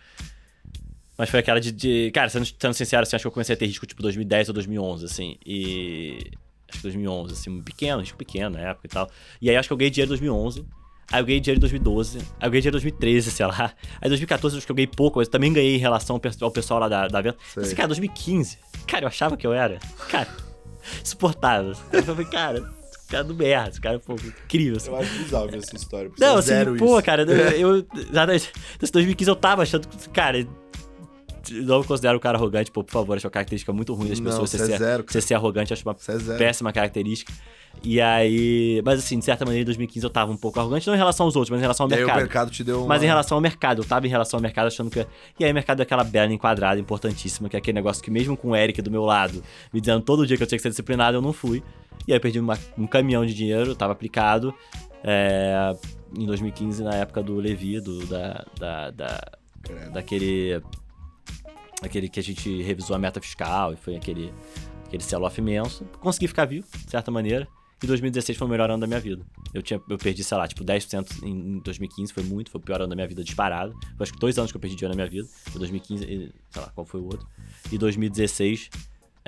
Mas 1.17 1.29
foi 1.29 1.39
aquela 1.39 1.61
de. 1.61 1.71
de- 1.71 2.11
cara, 2.11 2.27
sendo, 2.27 2.45
sendo 2.45 2.73
sincero, 2.73 3.03
assim, 3.03 3.15
acho 3.15 3.23
que 3.23 3.27
eu 3.27 3.31
comecei 3.31 3.53
a 3.53 3.57
ter 3.57 3.67
risco 3.67 3.85
tipo 3.85 4.01
2010 4.01 4.49
ou 4.49 4.53
2011, 4.55 5.05
assim. 5.05 5.37
E. 5.45 6.31
Acho 6.67 6.79
que 6.79 6.83
2011, 6.83 7.33
assim, 7.33 7.61
pequeno, 7.61 8.01
risco 8.01 8.17
pequeno 8.17 8.57
na 8.57 8.59
época 8.69 8.87
e 8.87 8.89
tal. 8.89 9.09
E 9.41 9.49
aí 9.49 9.55
acho 9.55 9.69
que 9.69 9.73
eu 9.73 9.77
ganhei 9.77 9.89
dinheiro 9.91 10.09
em 10.09 10.17
2011. 10.17 10.65
Aí 11.11 11.21
eu 11.21 11.25
ganhei 11.25 11.39
dinheiro 11.39 11.57
em 11.59 11.61
2012. 11.61 12.17
Aí 12.17 12.23
eu 12.47 12.49
ganhei 12.51 12.61
dinheiro 12.61 12.77
em 12.77 12.81
2013, 12.81 13.31
sei 13.31 13.45
lá. 13.45 13.73
Aí 14.01 14.05
em 14.07 14.09
2014 14.09 14.57
acho 14.57 14.65
que 14.65 14.71
eu 14.71 14.75
ganhei 14.75 14.87
pouco, 14.87 15.19
mas 15.19 15.27
eu 15.27 15.31
também 15.31 15.53
ganhei 15.53 15.75
em 15.75 15.79
relação 15.79 16.15
ao 16.15 16.19
pe- 16.19 16.31
ao 16.41 16.51
pessoal 16.51 16.79
lá 16.81 16.89
da, 16.89 17.07
da 17.07 17.21
venda. 17.21 17.37
Sei. 17.53 17.63
Mas, 17.63 17.73
cara, 17.73 17.87
2015. 17.87 18.57
Cara, 18.85 19.03
eu 19.05 19.07
achava 19.07 19.37
que 19.37 19.45
eu 19.47 19.53
era. 19.53 19.79
Cara. 20.09 20.27
insuportável. 21.01 21.73
Eu 21.91 22.03
falei, 22.03 22.25
cara, 22.25 22.69
cara 23.09 23.23
do 23.23 23.33
merda, 23.35 23.69
esse 23.69 23.81
cara, 23.81 23.99
pô, 23.99 24.13
incrível. 24.15 24.77
Assim. 24.77 24.89
Eu 24.89 24.97
acho 24.97 25.13
bizarro 25.17 25.47
ver 25.49 25.57
essa 25.57 25.75
história. 25.75 26.11
Não, 26.19 26.35
É 26.35 26.39
assim, 26.39 26.47
zero 26.49 26.75
pô, 26.75 26.95
isso. 26.97 27.05
cara, 27.05 27.23
eu, 27.23 27.77
eu 27.77 27.87
já 28.13 28.25
desde 28.25 28.49
2015 28.91 29.29
eu 29.29 29.35
tava 29.35 29.63
achando 29.63 29.87
que, 29.87 30.09
cara, 30.09 30.45
não 31.51 31.83
considero 31.83 32.17
um 32.17 32.19
cara 32.19 32.37
arrogante, 32.37 32.71
pô, 32.71 32.83
por 32.83 32.91
favor, 32.91 33.15
acho 33.17 33.25
uma 33.27 33.31
característica 33.31 33.71
muito 33.73 33.93
ruim 33.93 34.09
das 34.09 34.19
Não, 34.19 34.25
pessoas 34.31 34.49
você 34.49 34.57
é 34.57 34.65
ser, 34.65 34.77
zero, 34.77 35.05
você 35.07 35.21
ser 35.21 35.33
arrogante, 35.35 35.73
acho 35.73 35.83
uma 35.87 35.95
é 35.95 36.37
péssima 36.37 36.71
característica. 36.73 37.33
E 37.83 38.01
aí, 38.01 38.81
mas 38.83 38.99
assim, 38.99 39.19
de 39.19 39.25
certa 39.25 39.45
maneira, 39.45 39.61
em 39.61 39.65
2015 39.65 40.03
eu 40.03 40.09
tava 40.09 40.31
um 40.31 40.37
pouco 40.37 40.59
arrogante, 40.59 40.87
não 40.87 40.95
em 40.95 40.97
relação 40.97 41.27
aos 41.27 41.35
outros, 41.35 41.51
mas 41.51 41.59
em 41.59 41.61
relação 41.61 41.85
ao 41.85 41.91
E 41.91 41.93
aí 41.93 41.99
o 42.03 42.05
mercado. 42.07 42.21
mercado 42.21 42.51
te 42.51 42.63
deu 42.63 42.79
uma... 42.79 42.87
Mas 42.87 43.03
em 43.03 43.05
relação 43.05 43.37
ao 43.37 43.41
mercado, 43.41 43.81
eu 43.83 43.85
tava 43.85 44.07
em 44.07 44.09
relação 44.09 44.37
ao 44.39 44.41
mercado 44.41 44.65
achando 44.67 44.89
que. 44.89 45.05
E 45.39 45.45
aí 45.45 45.51
o 45.51 45.53
mercado 45.53 45.79
é 45.79 45.83
aquela 45.83 46.03
bela 46.03 46.33
enquadrada 46.33 46.79
importantíssima, 46.79 47.47
que 47.49 47.55
é 47.55 47.59
aquele 47.59 47.75
negócio 47.75 48.03
que 48.03 48.09
mesmo 48.09 48.35
com 48.35 48.49
o 48.49 48.55
Eric 48.55 48.81
do 48.81 48.89
meu 48.89 49.03
lado, 49.03 49.43
me 49.71 49.79
dizendo 49.79 50.01
todo 50.01 50.25
dia 50.25 50.35
que 50.37 50.41
eu 50.43 50.47
tinha 50.47 50.57
que 50.57 50.63
ser 50.63 50.69
disciplinado, 50.69 51.17
eu 51.17 51.21
não 51.21 51.31
fui. 51.33 51.61
E 52.07 52.13
aí 52.13 52.17
eu 52.17 52.21
perdi 52.21 52.39
uma- 52.39 52.57
um 52.77 52.87
caminhão 52.87 53.23
de 53.25 53.33
dinheiro, 53.35 53.75
tava 53.75 53.91
aplicado. 53.93 54.53
é, 55.03 55.75
em 56.17 56.25
2015, 56.25 56.83
na 56.83 56.95
época 56.95 57.21
do 57.21 57.35
Levi, 57.35 57.79
do, 57.79 58.05
da, 58.07 58.43
da, 58.59 58.89
da- 58.91 59.31
daquele. 59.93 60.59
Aquele 61.81 62.09
que 62.09 62.19
a 62.19 62.23
gente 62.23 62.61
revisou 62.61 62.95
a 62.95 62.99
meta 62.99 63.21
fiscal 63.21 63.73
e 63.73 63.75
foi 63.75 63.95
aquele, 63.95 64.33
aquele 64.85 65.03
sell-off 65.03 65.39
imenso. 65.39 65.85
Consegui 65.99 66.27
ficar 66.27 66.45
vivo, 66.45 66.67
de 66.85 66.89
certa 66.89 67.11
maneira. 67.11 67.47
E 67.81 67.85
2016 67.85 68.35
foi 68.37 68.47
o 68.47 68.49
melhor 68.49 68.71
ano 68.71 68.81
da 68.81 68.87
minha 68.87 68.99
vida. 68.99 69.23
Eu, 69.53 69.61
tinha, 69.61 69.79
eu 69.87 69.97
perdi, 69.99 70.23
sei 70.23 70.35
lá, 70.35 70.47
tipo, 70.47 70.63
10% 70.63 71.23
em, 71.23 71.57
em 71.57 71.59
2015, 71.59 72.11
foi 72.11 72.23
muito, 72.23 72.49
foi 72.49 72.59
o 72.59 72.63
pior 72.63 72.81
ano 72.81 72.89
da 72.89 72.95
minha 72.95 73.07
vida 73.07 73.23
disparado. 73.23 73.73
Foi 73.95 74.03
acho 74.03 74.13
que 74.13 74.19
dois 74.19 74.37
anos 74.39 74.51
que 74.51 74.57
eu 74.57 74.61
perdi 74.61 74.75
dinheiro 74.75 74.97
na 74.97 75.03
minha 75.03 75.09
vida. 75.09 75.29
Foi 75.51 75.59
2015, 75.59 76.03
e, 76.03 76.31
sei 76.49 76.61
lá, 76.61 76.69
qual 76.73 76.85
foi 76.85 76.99
o 76.99 77.03
outro. 77.03 77.27
E 77.71 77.77
2016, 77.77 78.71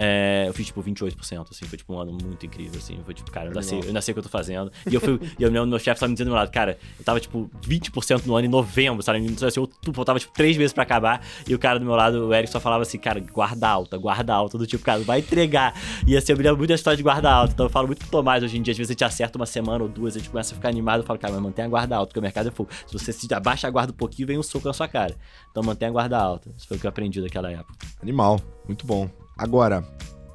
é, 0.02 0.46
eu 0.48 0.54
fiz 0.54 0.68
tipo 0.68 0.82
28%, 0.82 1.48
assim, 1.52 1.66
foi 1.66 1.78
tipo 1.78 1.94
um 1.94 2.00
ano 2.00 2.14
muito 2.14 2.46
incrível, 2.46 2.80
assim. 2.80 2.98
Foi 3.04 3.14
tipo, 3.14 3.30
cara, 3.30 3.48
eu 3.48 3.50
ainda 3.50 3.62
sei, 3.62 3.80
eu 3.80 3.84
ainda 3.84 4.02
sei 4.02 4.14
o 4.14 4.16
que 4.16 4.20
eu 4.20 4.24
tô 4.24 4.30
fazendo. 4.30 4.72
E 4.90 4.96
eu 4.96 5.02
fui, 5.02 5.20
e 5.38 5.44
eu, 5.44 5.52
meu, 5.52 5.68
meu 5.68 5.78
chefe 5.78 6.00
tava 6.00 6.08
me 6.08 6.16
dizendo 6.16 6.28
do 6.28 6.32
meu 6.32 6.40
lado, 6.40 6.50
cara, 6.52 6.78
eu 6.98 7.04
tava 7.04 7.20
tipo 7.20 7.52
20% 7.62 8.26
no 8.26 8.34
ano 8.34 8.46
em 8.46 8.50
novembro, 8.50 9.04
sabe? 9.04 9.20
Assim, 9.46 9.60
eu 9.60 9.94
faltava 9.94 10.18
tipo 10.18 10.32
três 10.32 10.56
meses 10.56 10.72
pra 10.72 10.84
acabar. 10.84 11.22
E 11.46 11.54
o 11.54 11.60
cara 11.60 11.80
do 11.80 11.86
meu 11.86 11.96
lado, 11.96 12.28
o 12.28 12.34
Eric, 12.34 12.50
só 12.50 12.62
falava 12.62 12.84
assim, 12.84 12.98
cara, 12.98 13.20
guarda 13.20 13.68
alta, 13.68 13.98
guarda 13.98 14.34
alta, 14.34 14.58
do 14.58 14.66
tipo, 14.66 14.86
cara, 14.86 15.02
vai 15.02 15.20
entregar. 15.20 15.74
E 16.08 16.16
assim, 16.16 16.32
eu 16.32 16.38
me 16.38 16.44
lembro 16.44 16.60
muito 16.60 16.70
da 16.70 16.76
história 16.76 16.96
de 16.96 17.04
guarda 17.04 17.30
alta. 17.30 17.52
Então 17.52 17.66
eu 17.66 17.70
falo 17.70 17.88
muito 17.88 18.00
pro 18.00 18.10
Tomás 18.10 18.42
hoje 18.42 18.58
em 18.58 18.62
dia, 18.62 18.72
às 18.72 18.78
vezes 18.78 18.92
a 18.92 18.94
gente 18.94 19.04
acerta 19.04 19.38
uma 19.38 19.46
semana 19.46 19.84
ou 19.84 19.90
duas, 19.90 20.16
a 20.16 20.20
gente 20.20 20.30
começa 20.30 20.54
a 20.54 20.56
ficar 20.56 20.70
animado, 20.70 21.02
eu 21.02 21.06
falo, 21.06 21.20
cara, 21.20 21.34
mas 21.34 21.44
mantenha 21.44 21.68
a 21.68 21.70
guarda 21.70 21.98
alta, 21.98 22.08
porque 22.08 22.20
o 22.20 22.24
mercado 22.24 22.48
é 22.48 22.52
fogo. 22.52 22.70
Se 22.88 22.94
você 22.94 23.12
se 23.12 23.34
abaixa 23.34 23.68
a 23.68 23.70
guarda 23.70 23.92
um 23.92 23.96
pouquinho, 23.98 24.30
vem 24.30 24.38
um 24.38 24.44
soco 24.44 24.66
na 24.66 24.74
sua 24.74 24.88
cara. 24.88 25.18
Então 25.52 25.62
mantenha 25.62 25.90
a 25.90 25.92
guarda 25.92 26.18
alta. 26.18 26.50
Isso 26.58 26.70
foi 26.70 26.78
o 26.78 26.80
que 26.80 26.86
eu 26.86 26.90
aprendi 26.90 27.22
daquela 27.22 27.52
época. 27.52 27.74
Animal, 28.02 28.40
muito 28.66 28.88
bom. 28.88 29.10
Agora, 29.40 29.82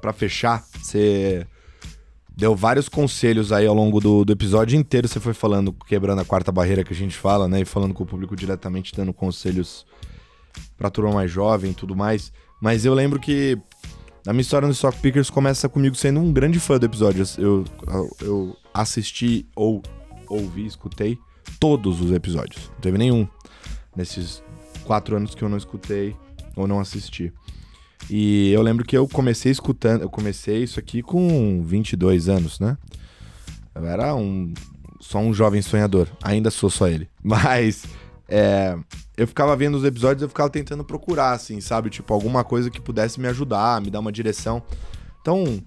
pra 0.01 0.15
fechar, 0.15 0.65
você 0.81 1.47
deu 2.35 2.57
vários 2.57 2.89
conselhos 2.89 3.53
aí 3.53 3.67
ao 3.67 3.75
longo 3.75 4.01
do, 4.01 4.25
do 4.25 4.33
episódio 4.33 4.79
inteiro. 4.79 5.07
Você 5.07 5.21
foi 5.21 5.35
falando, 5.35 5.75
quebrando 5.87 6.23
a 6.23 6.25
quarta 6.25 6.51
barreira 6.51 6.83
que 6.83 6.95
a 6.95 6.97
gente 6.97 7.15
fala, 7.15 7.47
né? 7.47 7.61
E 7.61 7.65
falando 7.67 7.93
com 7.93 8.03
o 8.03 8.07
público 8.07 8.35
diretamente, 8.35 8.95
dando 8.97 9.13
conselhos 9.13 9.85
pra 10.79 10.89
turma 10.89 11.13
mais 11.13 11.31
jovem 11.31 11.73
e 11.73 11.75
tudo 11.75 11.95
mais. 11.95 12.33
Mas 12.63 12.87
eu 12.87 12.95
lembro 12.95 13.21
que 13.21 13.59
a 14.27 14.33
minha 14.33 14.41
história 14.41 14.67
no 14.67 14.73
Stock 14.73 14.99
Pickers 15.01 15.29
começa 15.29 15.69
comigo 15.69 15.95
sendo 15.95 16.21
um 16.21 16.33
grande 16.33 16.59
fã 16.59 16.79
do 16.79 16.87
episódio. 16.87 17.27
Eu, 17.37 17.65
eu 18.23 18.57
assisti 18.73 19.47
ou 19.55 19.83
ouvi, 20.31 20.65
escutei 20.65 21.19
todos 21.61 22.01
os 22.01 22.11
episódios. 22.11 22.71
Não 22.71 22.81
teve 22.81 22.97
nenhum 22.97 23.29
nesses 23.95 24.43
quatro 24.85 25.15
anos 25.15 25.35
que 25.35 25.43
eu 25.45 25.49
não 25.51 25.59
escutei 25.59 26.17
ou 26.57 26.67
não 26.67 26.81
assisti. 26.81 27.31
E 28.11 28.53
eu 28.53 28.63
lembro 28.63 28.85
que 28.85 28.97
eu 28.97 29.09
comecei 29.09 29.51
escutando, 29.51 30.03
eu 30.03 30.11
comecei 30.11 30.63
isso 30.63 30.79
aqui 30.79 31.03
com 31.03 31.63
22 31.63 32.29
anos, 32.29 32.61
né? 32.61 32.77
Eu 33.75 33.87
era 33.87 34.15
um 34.15 34.53
só 35.01 35.19
um 35.19 35.35
jovem 35.35 35.61
sonhador, 35.61 36.09
ainda 36.23 36.51
sou 36.51 36.71
só 36.71 36.89
ele. 36.89 37.09
Mas 37.23 37.85
é, 38.29 38.77
eu 39.17 39.27
ficava 39.27 39.55
vendo 39.55 39.77
os 39.77 39.85
episódios, 39.85 40.23
eu 40.23 40.29
ficava 40.29 40.49
tentando 40.49 40.85
procurar, 40.85 41.33
assim, 41.33 41.61
sabe? 41.61 41.91
Tipo, 41.91 42.15
alguma 42.15 42.43
coisa 42.43 42.71
que 42.71 42.81
pudesse 42.81 43.21
me 43.21 43.29
ajudar, 43.29 43.81
me 43.81 43.91
dar 43.91 44.01
uma 44.01 44.13
direção. 44.13 44.63
Então, 45.21 45.63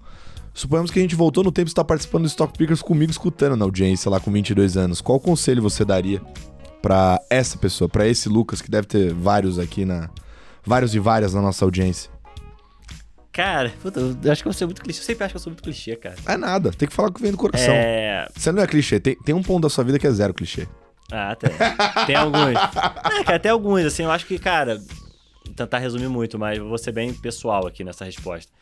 suponhamos 0.52 0.90
que 0.90 0.98
a 0.98 1.02
gente 1.02 1.14
voltou 1.14 1.44
no 1.44 1.52
tempo 1.52 1.68
e 1.68 1.70
está 1.70 1.84
participando 1.84 2.22
do 2.22 2.28
Stock 2.28 2.56
Pickers 2.56 2.82
comigo, 2.82 3.10
escutando 3.10 3.56
na 3.56 3.64
audiência 3.64 4.10
lá 4.10 4.18
com 4.18 4.30
22 4.30 4.76
anos. 4.76 5.00
Qual 5.00 5.20
conselho 5.20 5.62
você 5.62 5.84
daria 5.84 6.20
pra 6.82 7.20
essa 7.30 7.56
pessoa, 7.56 7.88
pra 7.88 8.06
esse 8.06 8.28
Lucas, 8.28 8.60
que 8.60 8.70
deve 8.70 8.86
ter 8.86 9.12
vários 9.14 9.58
aqui 9.58 9.84
na. 9.84 10.08
Vários 10.64 10.94
e 10.94 10.98
várias 10.98 11.32
na 11.32 11.40
nossa 11.40 11.64
audiência? 11.64 12.10
Cara, 13.32 13.72
puta, 13.80 14.00
eu 14.00 14.32
acho 14.32 14.42
que 14.42 14.48
eu 14.48 14.52
sou 14.52 14.66
muito 14.66 14.82
clichê. 14.82 15.00
Eu 15.00 15.04
sempre 15.04 15.24
acho 15.24 15.32
que 15.32 15.36
eu 15.36 15.40
sou 15.40 15.50
muito 15.50 15.62
clichê, 15.62 15.96
cara. 15.96 16.16
É 16.26 16.36
nada, 16.36 16.70
tem 16.70 16.88
que 16.88 16.94
falar 16.94 17.12
que 17.12 17.20
vem 17.20 17.30
do 17.30 17.38
coração. 17.38 17.72
É. 17.72 18.28
Você 18.34 18.50
não 18.50 18.62
é 18.62 18.66
clichê, 18.66 18.98
tem, 18.98 19.16
tem 19.16 19.34
um 19.34 19.42
ponto 19.42 19.62
da 19.62 19.68
sua 19.68 19.84
vida 19.84 19.98
que 19.98 20.06
é 20.06 20.10
zero 20.10 20.34
clichê. 20.34 20.66
Ah, 21.10 21.34
tem. 21.34 21.50
Tem 22.06 22.16
alguns. 22.16 22.54
É, 23.20 23.24
cara, 23.24 23.38
tem 23.38 23.50
alguns, 23.50 23.84
assim, 23.84 24.02
eu 24.02 24.10
acho 24.10 24.26
que, 24.26 24.38
cara, 24.38 24.80
tentar 25.56 25.78
resumir 25.78 26.08
muito, 26.08 26.38
mas 26.38 26.58
vou 26.58 26.78
ser 26.78 26.92
bem 26.92 27.12
pessoal 27.12 27.66
aqui 27.66 27.82
nessa 27.82 28.04
resposta. 28.04 28.52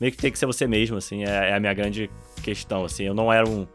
Meio 0.00 0.12
que 0.12 0.18
tem 0.18 0.32
que 0.32 0.38
ser 0.38 0.46
você 0.46 0.66
mesmo, 0.66 0.96
assim, 0.96 1.24
é, 1.24 1.50
é 1.50 1.54
a 1.54 1.60
minha 1.60 1.74
grande 1.74 2.10
questão, 2.42 2.84
assim. 2.84 3.04
Eu 3.04 3.14
não 3.14 3.32
era 3.32 3.48
um. 3.48 3.66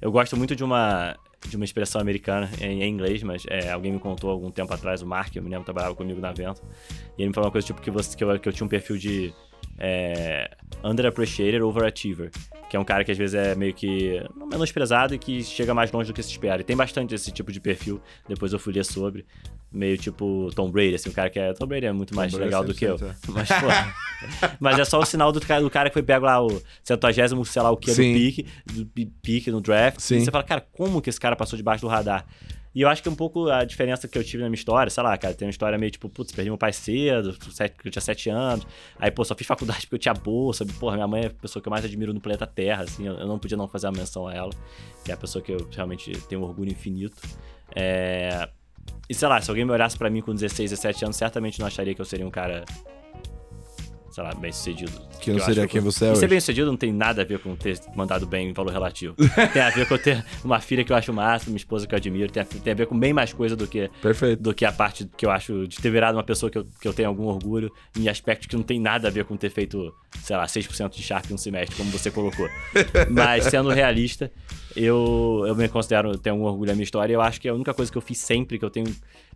Eu 0.00 0.12
gosto 0.12 0.36
muito 0.36 0.54
de 0.54 0.62
uma. 0.62 1.16
De 1.48 1.56
uma 1.56 1.64
expressão 1.64 2.02
americana 2.02 2.50
em, 2.60 2.82
em 2.82 2.90
inglês, 2.90 3.22
mas 3.22 3.44
é, 3.48 3.70
alguém 3.70 3.92
me 3.92 3.98
contou 3.98 4.28
algum 4.28 4.50
tempo 4.50 4.74
atrás, 4.74 5.00
o 5.00 5.06
Mark, 5.06 5.34
eu 5.34 5.42
me 5.42 5.48
lembro, 5.48 5.64
trabalhava 5.64 5.94
comigo 5.94 6.20
na 6.20 6.32
Vento. 6.32 6.60
E 7.16 7.22
ele 7.22 7.28
me 7.28 7.34
falou 7.34 7.46
uma 7.46 7.50
coisa 7.50 7.66
tipo 7.66 7.80
que, 7.80 7.90
você, 7.90 8.14
que, 8.14 8.22
eu, 8.22 8.38
que 8.38 8.46
eu 8.46 8.52
tinha 8.52 8.66
um 8.66 8.68
perfil 8.68 8.98
de 8.98 9.32
é, 9.80 10.50
underappreciated 10.84 11.62
overachiever. 11.62 12.30
Que 12.68 12.76
é 12.76 12.80
um 12.80 12.84
cara 12.84 13.02
que 13.02 13.10
às 13.10 13.18
vezes 13.18 13.34
é 13.34 13.54
meio 13.56 13.74
que 13.74 14.22
menosprezado 14.48 15.12
e 15.12 15.18
que 15.18 15.42
chega 15.42 15.74
mais 15.74 15.90
longe 15.90 16.06
do 16.12 16.14
que 16.14 16.22
se 16.22 16.30
espera. 16.30 16.60
E 16.60 16.64
tem 16.64 16.76
bastante 16.76 17.12
esse 17.12 17.32
tipo 17.32 17.50
de 17.50 17.58
perfil, 17.60 18.00
depois 18.28 18.52
eu 18.52 18.60
fui 18.60 18.72
ler 18.72 18.84
sobre. 18.84 19.26
Meio 19.72 19.96
tipo 19.98 20.50
Tom 20.54 20.70
Brady, 20.70 20.94
assim, 20.94 21.10
um 21.10 21.12
cara 21.12 21.28
que 21.30 21.38
é. 21.38 21.52
Tom 21.52 21.66
Brady 21.66 21.86
é 21.86 21.92
muito 21.92 22.14
mais 22.14 22.30
Brady 22.30 22.44
legal 22.44 22.64
do 22.64 22.72
que 22.74 22.84
eu. 22.84 22.96
100%, 22.96 23.02
é. 23.08 23.14
Mas, 23.32 23.48
pô, 23.48 24.54
mas 24.60 24.78
é 24.78 24.84
só 24.84 25.00
o 25.00 25.04
sinal 25.04 25.32
do 25.32 25.40
cara, 25.40 25.60
do 25.62 25.70
cara 25.70 25.90
que 25.90 25.94
foi 25.94 26.02
pego 26.02 26.26
lá 26.26 26.44
o 26.44 26.62
centagésimo, 26.84 27.44
sei 27.44 27.62
lá 27.62 27.70
o 27.72 27.76
que, 27.76 27.90
do 27.90 27.96
pique, 27.96 28.46
do 28.72 28.86
pi- 28.86 29.06
pique 29.22 29.50
no 29.50 29.60
draft. 29.60 29.98
Sim. 30.00 30.16
E 30.18 30.24
você 30.24 30.30
fala, 30.30 30.44
cara, 30.44 30.60
como 30.72 31.00
que 31.02 31.10
esse 31.10 31.18
cara 31.20 31.34
passou 31.34 31.56
debaixo 31.56 31.82
do 31.82 31.88
radar? 31.88 32.24
E 32.74 32.82
eu 32.82 32.88
acho 32.88 33.02
que 33.02 33.08
um 33.08 33.14
pouco 33.16 33.48
a 33.50 33.64
diferença 33.64 34.06
que 34.06 34.16
eu 34.16 34.22
tive 34.22 34.42
na 34.44 34.48
minha 34.48 34.54
história, 34.58 34.88
sei 34.90 35.02
lá, 35.02 35.18
cara, 35.18 35.34
tem 35.34 35.46
uma 35.46 35.50
história 35.50 35.76
meio 35.76 35.90
tipo, 35.90 36.08
putz, 36.08 36.30
perdi 36.32 36.50
meu 36.50 36.56
pai 36.58 36.72
cedo, 36.72 37.36
sete- 37.52 37.74
eu 37.84 37.90
tinha 37.90 38.00
sete 38.00 38.30
anos, 38.30 38.64
aí, 38.98 39.10
pô, 39.10 39.24
só 39.24 39.34
fiz 39.34 39.46
faculdade 39.46 39.80
porque 39.82 39.96
eu 39.96 39.98
tinha 39.98 40.14
bolsa, 40.14 40.64
porra, 40.78 40.94
minha 40.94 41.08
mãe 41.08 41.22
é 41.22 41.26
a 41.26 41.30
pessoa 41.30 41.60
que 41.60 41.68
eu 41.68 41.70
mais 41.70 41.84
admiro 41.84 42.14
no 42.14 42.20
planeta 42.20 42.46
Terra, 42.46 42.84
assim, 42.84 43.06
eu 43.08 43.26
não 43.26 43.38
podia 43.40 43.56
não 43.56 43.66
fazer 43.66 43.88
uma 43.88 43.98
menção 43.98 44.28
a 44.28 44.34
ela, 44.34 44.50
que 45.04 45.10
é 45.10 45.14
a 45.14 45.16
pessoa 45.16 45.42
que 45.42 45.50
eu 45.50 45.68
realmente 45.74 46.12
tenho 46.28 46.42
um 46.42 46.44
orgulho 46.44 46.70
infinito. 46.70 47.16
É... 47.74 48.48
E 49.08 49.14
sei 49.14 49.26
lá, 49.26 49.40
se 49.40 49.50
alguém 49.50 49.64
me 49.64 49.72
olhasse 49.72 49.98
pra 49.98 50.08
mim 50.08 50.20
com 50.20 50.32
16, 50.32 50.70
17 50.70 51.04
anos, 51.04 51.16
certamente 51.16 51.58
não 51.58 51.66
acharia 51.66 51.92
que 51.94 52.00
eu 52.00 52.04
seria 52.04 52.26
um 52.26 52.30
cara, 52.30 52.64
sei 54.20 54.22
lá, 54.22 54.34
bem 54.34 54.52
sucedido. 54.52 54.92
Que 55.20 55.32
não 55.32 55.40
seria 55.40 55.66
quem 55.66 55.80
você 55.80 56.06
é 56.06 56.14
ser 56.14 56.28
bem 56.28 56.40
sucedido 56.40 56.66
não 56.66 56.76
tem 56.76 56.92
nada 56.92 57.22
a 57.22 57.24
ver 57.24 57.38
com 57.38 57.54
ter 57.56 57.78
mandado 57.94 58.26
bem 58.26 58.50
em 58.50 58.52
valor 58.52 58.72
relativo. 58.72 59.14
tem 59.52 59.62
a 59.62 59.70
ver 59.70 59.86
com 59.86 59.94
eu 59.94 59.98
ter 59.98 60.24
uma 60.44 60.60
filha 60.60 60.84
que 60.84 60.92
eu 60.92 60.96
acho 60.96 61.12
máximo, 61.12 61.50
minha 61.52 61.58
esposa 61.58 61.86
que 61.86 61.94
eu 61.94 61.96
admiro, 61.96 62.30
tem 62.30 62.42
a, 62.42 62.46
tem 62.46 62.72
a 62.72 62.76
ver 62.76 62.86
com 62.86 62.98
bem 62.98 63.12
mais 63.12 63.32
coisa 63.32 63.56
do 63.56 63.66
que 63.66 63.90
Perfeito. 64.02 64.42
do 64.42 64.54
que 64.54 64.64
a 64.64 64.72
parte 64.72 65.08
que 65.16 65.24
eu 65.24 65.30
acho 65.30 65.66
de 65.66 65.78
ter 65.78 65.90
virado 65.90 66.16
uma 66.16 66.24
pessoa 66.24 66.50
que 66.50 66.58
eu, 66.58 66.66
que 66.80 66.86
eu 66.86 66.92
tenho 66.92 67.08
algum 67.08 67.24
orgulho 67.24 67.72
em 67.98 68.08
aspectos 68.08 68.46
que 68.46 68.56
não 68.56 68.62
tem 68.62 68.78
nada 68.78 69.08
a 69.08 69.10
ver 69.10 69.24
com 69.24 69.36
ter 69.36 69.50
feito, 69.50 69.94
sei 70.22 70.36
lá, 70.36 70.46
6% 70.46 70.90
de 70.90 71.02
Sharp 71.02 71.30
em 71.30 71.34
um 71.34 71.38
semestre, 71.38 71.76
como 71.76 71.90
você 71.90 72.10
colocou. 72.10 72.48
Mas 73.10 73.44
sendo 73.44 73.70
realista, 73.70 74.30
eu, 74.76 75.44
eu 75.46 75.56
me 75.56 75.68
considero, 75.68 76.16
tenho 76.16 76.36
um 76.36 76.44
orgulho 76.44 76.68
da 76.68 76.74
minha 76.74 76.84
história 76.84 77.12
eu 77.12 77.20
acho 77.20 77.40
que 77.40 77.48
é 77.48 77.50
a 77.50 77.54
única 77.54 77.74
coisa 77.74 77.90
que 77.90 77.98
eu 77.98 78.02
fiz 78.02 78.18
sempre, 78.18 78.58
que 78.58 78.64
eu 78.64 78.70
tenho. 78.70 78.86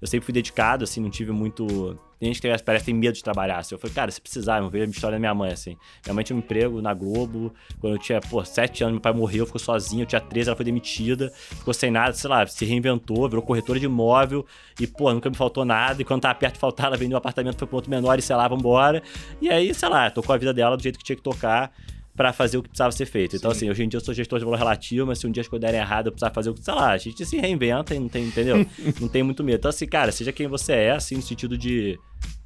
Eu 0.01 0.07
sempre 0.07 0.25
fui 0.25 0.35
dedicado, 0.35 0.85
assim, 0.85 1.01
não 1.01 1.11
tive 1.11 1.33
muito. 1.33 1.99
Tem 2.19 2.33
gente 2.33 2.41
que 2.41 2.63
parece 2.65 2.85
tem 2.85 2.95
medo 2.95 3.15
de 3.15 3.23
trabalhar. 3.23 3.59
Assim. 3.59 3.75
Eu 3.75 3.79
falei, 3.79 3.95
cara, 3.95 4.11
se 4.11 4.21
precisar, 4.21 4.59
eu 4.63 4.69
ver 4.69 4.83
a 4.83 4.85
história 4.85 5.17
da 5.17 5.21
minha 5.21 5.35
mãe, 5.35 5.53
assim. 5.53 5.77
Minha 6.05 6.15
mãe 6.15 6.25
tinha 6.25 6.37
um 6.37 6.39
emprego 6.39 6.81
na 6.81 6.95
Globo, 6.95 7.53
quando 7.81 7.95
eu 7.95 7.99
tinha, 7.99 8.21
pô, 8.21 8.45
7 8.45 8.85
anos, 8.85 8.95
meu 8.95 9.01
pai 9.01 9.13
morreu, 9.13 9.47
ficou 9.47 9.59
sozinho, 9.59 10.03
eu 10.03 10.07
tinha 10.07 10.21
13, 10.21 10.49
ela 10.49 10.57
foi 10.57 10.65
demitida, 10.65 11.31
ficou 11.35 11.75
sem 11.75 11.91
nada, 11.91 12.13
sei 12.13 12.31
lá, 12.31 12.47
se 12.47 12.65
reinventou, 12.65 13.29
virou 13.29 13.43
corretora 13.43 13.79
de 13.79 13.87
imóvel 13.87 14.47
e, 14.79 14.87
pô, 14.87 15.13
nunca 15.13 15.29
me 15.29 15.37
faltou 15.37 15.65
nada. 15.65 16.01
E 16.01 16.05
quando 16.05 16.23
tava 16.23 16.35
perto 16.35 16.55
de 16.55 16.61
faltar, 16.61 16.87
ela 16.87 16.97
vendeu 16.97 17.17
um 17.17 17.19
apartamento, 17.19 17.59
foi 17.59 17.67
pro 17.67 17.77
outro 17.77 17.91
menor 17.91 18.19
e, 18.19 18.23
sei 18.23 18.37
lá, 18.37 18.47
vambora. 18.47 19.03
E 19.41 19.49
aí, 19.49 19.75
sei 19.75 19.89
lá, 19.89 20.11
tocou 20.11 20.35
a 20.35 20.39
vida 20.39 20.53
dela 20.53 20.77
do 20.77 20.83
jeito 20.83 20.99
que 20.99 21.05
tinha 21.05 21.17
que 21.17 21.23
tocar 21.23 21.73
pra 22.17 22.33
fazer 22.33 22.59
o 22.59 22.63
que 22.63 22.69
precisava 22.69 22.93
ser 22.93 23.07
feito. 23.07 23.37
Então, 23.37 23.51
assim, 23.51 23.69
hoje 23.69 23.83
em 23.83 23.89
dia 23.89 23.99
eu 23.99 24.05
sou 24.05 24.15
gestor 24.15 24.39
de 24.39 24.45
valor 24.45 24.59
relativo, 24.59 25.07
mas 25.07 25.19
se 25.19 25.27
um 25.27 25.31
dia 25.31 25.41
as 25.41 25.49
coisas 25.49 25.63
derem 25.63 25.81
errado, 25.81 26.07
eu 26.07 26.13
precisar 26.13 26.31
fazer 26.31 26.51
o 26.51 26.55
que, 26.55 26.63
sei 26.63 26.75
lá, 26.75 26.91
a 26.91 26.97
gente 26.97 27.25
se 27.27 27.37
reinventa 27.37 27.95
e 27.95 27.99
não 27.99 28.09
tem, 28.09 28.25
entendeu? 28.25 28.65
não 29.01 29.09
tem 29.09 29.23
muito 29.23 29.43
medo. 29.43 29.59
Então, 29.59 29.69
assim, 29.69 29.87
cara, 29.87 30.13
seja 30.13 30.33
quem 30.33 30.47
você 30.47 30.73
é, 30.73 30.91
assim, 30.93 31.17
no 31.17 31.23
sentido 31.23 31.59
de 31.59 31.99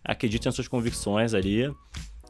acredite 0.02 0.46
nas 0.46 0.54
suas 0.54 0.68
convicções 0.68 1.34
ali. 1.34 1.70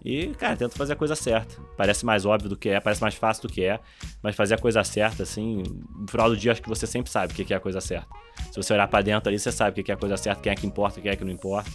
E, 0.05 0.29
cara, 0.35 0.57
tenta 0.57 0.77
fazer 0.77 0.93
a 0.93 0.97
coisa 0.97 1.15
certa. 1.15 1.61
Parece 1.77 2.05
mais 2.05 2.25
óbvio 2.25 2.49
do 2.49 2.57
que 2.57 2.69
é, 2.69 2.81
parece 2.81 3.01
mais 3.01 3.15
fácil 3.15 3.49
do 3.49 3.53
que 3.53 3.65
é, 3.65 3.81
mas 4.23 4.35
fazer 4.35 4.55
a 4.55 4.59
coisa 4.59 4.83
certa, 4.85 5.23
assim, 5.23 5.63
no 5.97 6.09
final 6.09 6.29
do 6.29 6.37
dia, 6.37 6.53
acho 6.53 6.63
que 6.63 6.69
você 6.69 6.87
sempre 6.87 7.11
sabe 7.11 7.33
o 7.33 7.37
que 7.37 7.53
é 7.53 7.57
a 7.57 7.61
coisa 7.61 7.81
certa. 7.81 8.09
Se 8.51 8.57
você 8.57 8.73
olhar 8.73 8.87
pra 8.89 9.03
dentro 9.03 9.29
ali, 9.29 9.39
você 9.39 9.51
sabe 9.51 9.81
o 9.81 9.85
que 9.85 9.91
é 9.91 9.95
a 9.95 9.99
coisa 9.99 10.17
certa, 10.17 10.41
quem 10.41 10.53
é 10.53 10.55
que 10.55 10.67
importa, 10.67 11.01
quem 11.01 11.11
é 11.11 11.17
que 11.17 11.25
não 11.25 11.33
importa. 11.33 11.71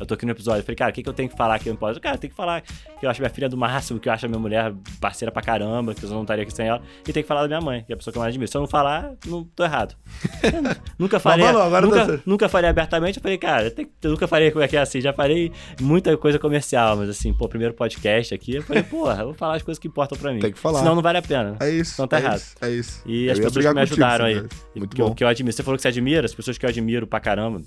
Eu 0.00 0.04
tô 0.06 0.14
aqui 0.14 0.26
no 0.26 0.32
episódio. 0.32 0.60
Eu 0.60 0.64
falei, 0.64 0.76
cara, 0.76 0.90
o 0.90 0.94
que, 0.94 1.02
que 1.02 1.08
eu 1.08 1.12
tenho 1.12 1.28
que 1.28 1.36
falar 1.36 1.54
aqui 1.54 1.70
no 1.70 1.76
pode? 1.76 2.00
Cara, 2.00 2.18
tem 2.18 2.28
que 2.28 2.34
falar 2.34 2.62
que 2.62 3.06
eu 3.06 3.08
acho 3.08 3.20
minha 3.20 3.30
filha 3.30 3.48
do 3.48 3.56
máximo, 3.56 4.00
que 4.00 4.08
eu 4.08 4.12
acho 4.12 4.26
a 4.26 4.28
minha 4.28 4.40
mulher 4.40 4.72
parceira 5.00 5.30
pra 5.30 5.40
caramba, 5.40 5.94
que 5.94 6.02
eu 6.04 6.10
não 6.10 6.22
estaria 6.22 6.42
aqui 6.42 6.52
sem 6.52 6.66
ela. 6.66 6.82
E 7.06 7.12
tem 7.12 7.22
que 7.22 7.28
falar 7.28 7.42
da 7.42 7.46
minha 7.48 7.60
mãe, 7.60 7.84
que 7.84 7.92
é 7.92 7.94
a 7.94 7.96
pessoa 7.96 8.10
que 8.12 8.18
eu 8.18 8.20
mais 8.22 8.32
admiro. 8.32 8.50
Se 8.50 8.56
eu 8.56 8.60
não 8.60 8.66
falar, 8.68 9.12
não 9.26 9.44
tô 9.44 9.62
errado. 9.62 9.94
nunca 10.98 11.20
falei. 11.20 11.46
falou, 11.46 11.62
agora 11.62 11.86
nunca, 11.86 12.06
tá- 12.16 12.22
nunca 12.26 12.48
falei 12.48 12.68
abertamente. 12.70 13.18
Eu 13.18 13.22
falei, 13.22 13.38
cara, 13.38 13.72
eu 14.02 14.10
nunca 14.10 14.26
falei 14.26 14.50
como 14.50 14.64
é 14.64 14.68
que 14.68 14.76
é 14.76 14.80
assim. 14.80 15.00
Já 15.00 15.12
falei 15.12 15.52
muita 15.80 16.16
coisa 16.16 16.38
comercial, 16.38 16.96
mas 16.96 17.08
assim, 17.08 17.32
pô, 17.32 17.48
primeiro 17.48 17.72
podcast 17.74 18.34
aqui. 18.34 18.56
Eu 18.56 18.62
falei, 18.62 18.82
porra, 18.82 19.20
eu 19.20 19.26
vou 19.26 19.34
falar 19.34 19.56
as 19.56 19.62
coisas 19.62 19.78
que 19.78 19.86
importam 19.86 20.18
pra 20.18 20.32
mim. 20.32 20.40
Tem 20.40 20.52
que 20.52 20.58
falar. 20.58 20.80
Senão 20.80 20.94
não 20.96 21.02
vale 21.02 21.18
a 21.18 21.22
pena. 21.22 21.56
É 21.60 21.70
isso. 21.70 21.94
Então 21.94 22.08
tá 22.08 22.18
é 22.18 22.22
errado. 22.22 22.36
Isso, 22.38 22.56
é 22.62 22.70
isso. 22.70 23.02
E 23.06 23.26
Eu 23.26 23.32
as 23.32 23.38
pessoas 23.38 23.64
que 23.64 23.72
me 23.72 23.80
contigo, 23.80 23.82
ajudaram 23.94 24.24
aí. 24.24 24.34
Sandro. 24.34 24.48
Muito 24.74 24.96
que, 24.96 25.02
eu- 25.02 25.08
bom. 25.08 25.14
que 25.14 25.22
eu 25.24 25.28
admiro. 25.28 25.54
Você 25.54 25.62
falou 25.62 25.76
que 25.76 25.82
você 25.82 25.88
admira, 25.88 26.24
as 26.26 26.34
pessoas 26.34 26.58
que 26.58 26.66
eu 26.66 26.70
admiro 26.70 27.06
pra 27.06 27.20
caramba, 27.20 27.60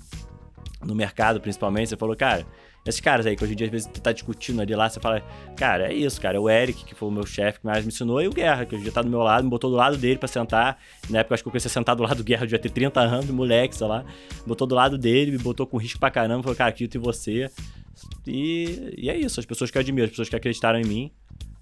no 0.84 0.94
mercado 0.94 1.40
principalmente, 1.40 1.88
você 1.88 1.96
falou, 1.96 2.16
cara, 2.16 2.46
esses 2.86 3.00
caras 3.00 3.26
aí 3.26 3.36
que 3.36 3.44
hoje 3.44 3.52
em 3.52 3.56
dia 3.56 3.66
às 3.66 3.70
vezes 3.70 3.86
tu 3.92 4.00
tá 4.00 4.12
discutindo 4.12 4.62
ali 4.62 4.74
lá, 4.74 4.88
você 4.88 4.98
fala, 4.98 5.22
cara, 5.56 5.92
é 5.92 5.94
isso, 5.94 6.20
cara. 6.20 6.36
É 6.36 6.40
o 6.40 6.48
Eric, 6.48 6.84
que 6.84 6.94
foi 6.94 7.08
o 7.08 7.12
meu 7.12 7.26
chefe 7.26 7.60
que 7.60 7.66
mais 7.66 7.84
me 7.84 7.88
ensinou, 7.88 8.22
e 8.22 8.28
o 8.28 8.32
Guerra, 8.32 8.64
que 8.64 8.74
hoje 8.74 8.80
em 8.80 8.84
dia 8.84 8.92
tá 8.92 9.02
do 9.02 9.10
meu 9.10 9.20
lado, 9.20 9.44
me 9.44 9.50
botou 9.50 9.70
do 9.70 9.76
lado 9.76 9.96
dele 9.96 10.18
pra 10.18 10.28
sentar. 10.28 10.78
Na 11.10 11.18
época 11.18 11.32
eu 11.32 11.34
acho 11.34 11.42
que 11.42 11.48
eu 11.48 11.52
comecei 11.52 11.68
a 11.68 11.72
sentar 11.72 11.94
do 11.94 12.02
lado 12.02 12.16
do 12.16 12.24
Guerra, 12.24 12.42
eu 12.42 12.46
devia 12.46 12.58
ter 12.58 12.70
30 12.70 13.00
anos, 13.00 13.26
moleque, 13.26 13.76
sei 13.76 13.86
lá. 13.86 14.04
Botou 14.46 14.66
do 14.66 14.74
lado 14.74 14.96
dele, 14.96 15.32
me 15.32 15.38
botou 15.38 15.66
com 15.66 15.76
risco 15.76 15.98
pra 15.98 16.10
caramba, 16.10 16.42
falou, 16.42 16.56
cara, 16.56 16.70
acredito 16.70 16.96
em 16.96 17.00
você. 17.00 17.50
E, 18.26 18.94
e 18.96 19.10
é 19.10 19.16
isso, 19.16 19.38
as 19.38 19.46
pessoas 19.46 19.70
que 19.70 19.76
eu 19.76 19.80
admiro, 19.80 20.04
as 20.04 20.10
pessoas 20.10 20.28
que 20.28 20.36
acreditaram 20.36 20.80
em 20.80 20.84
mim. 20.84 21.12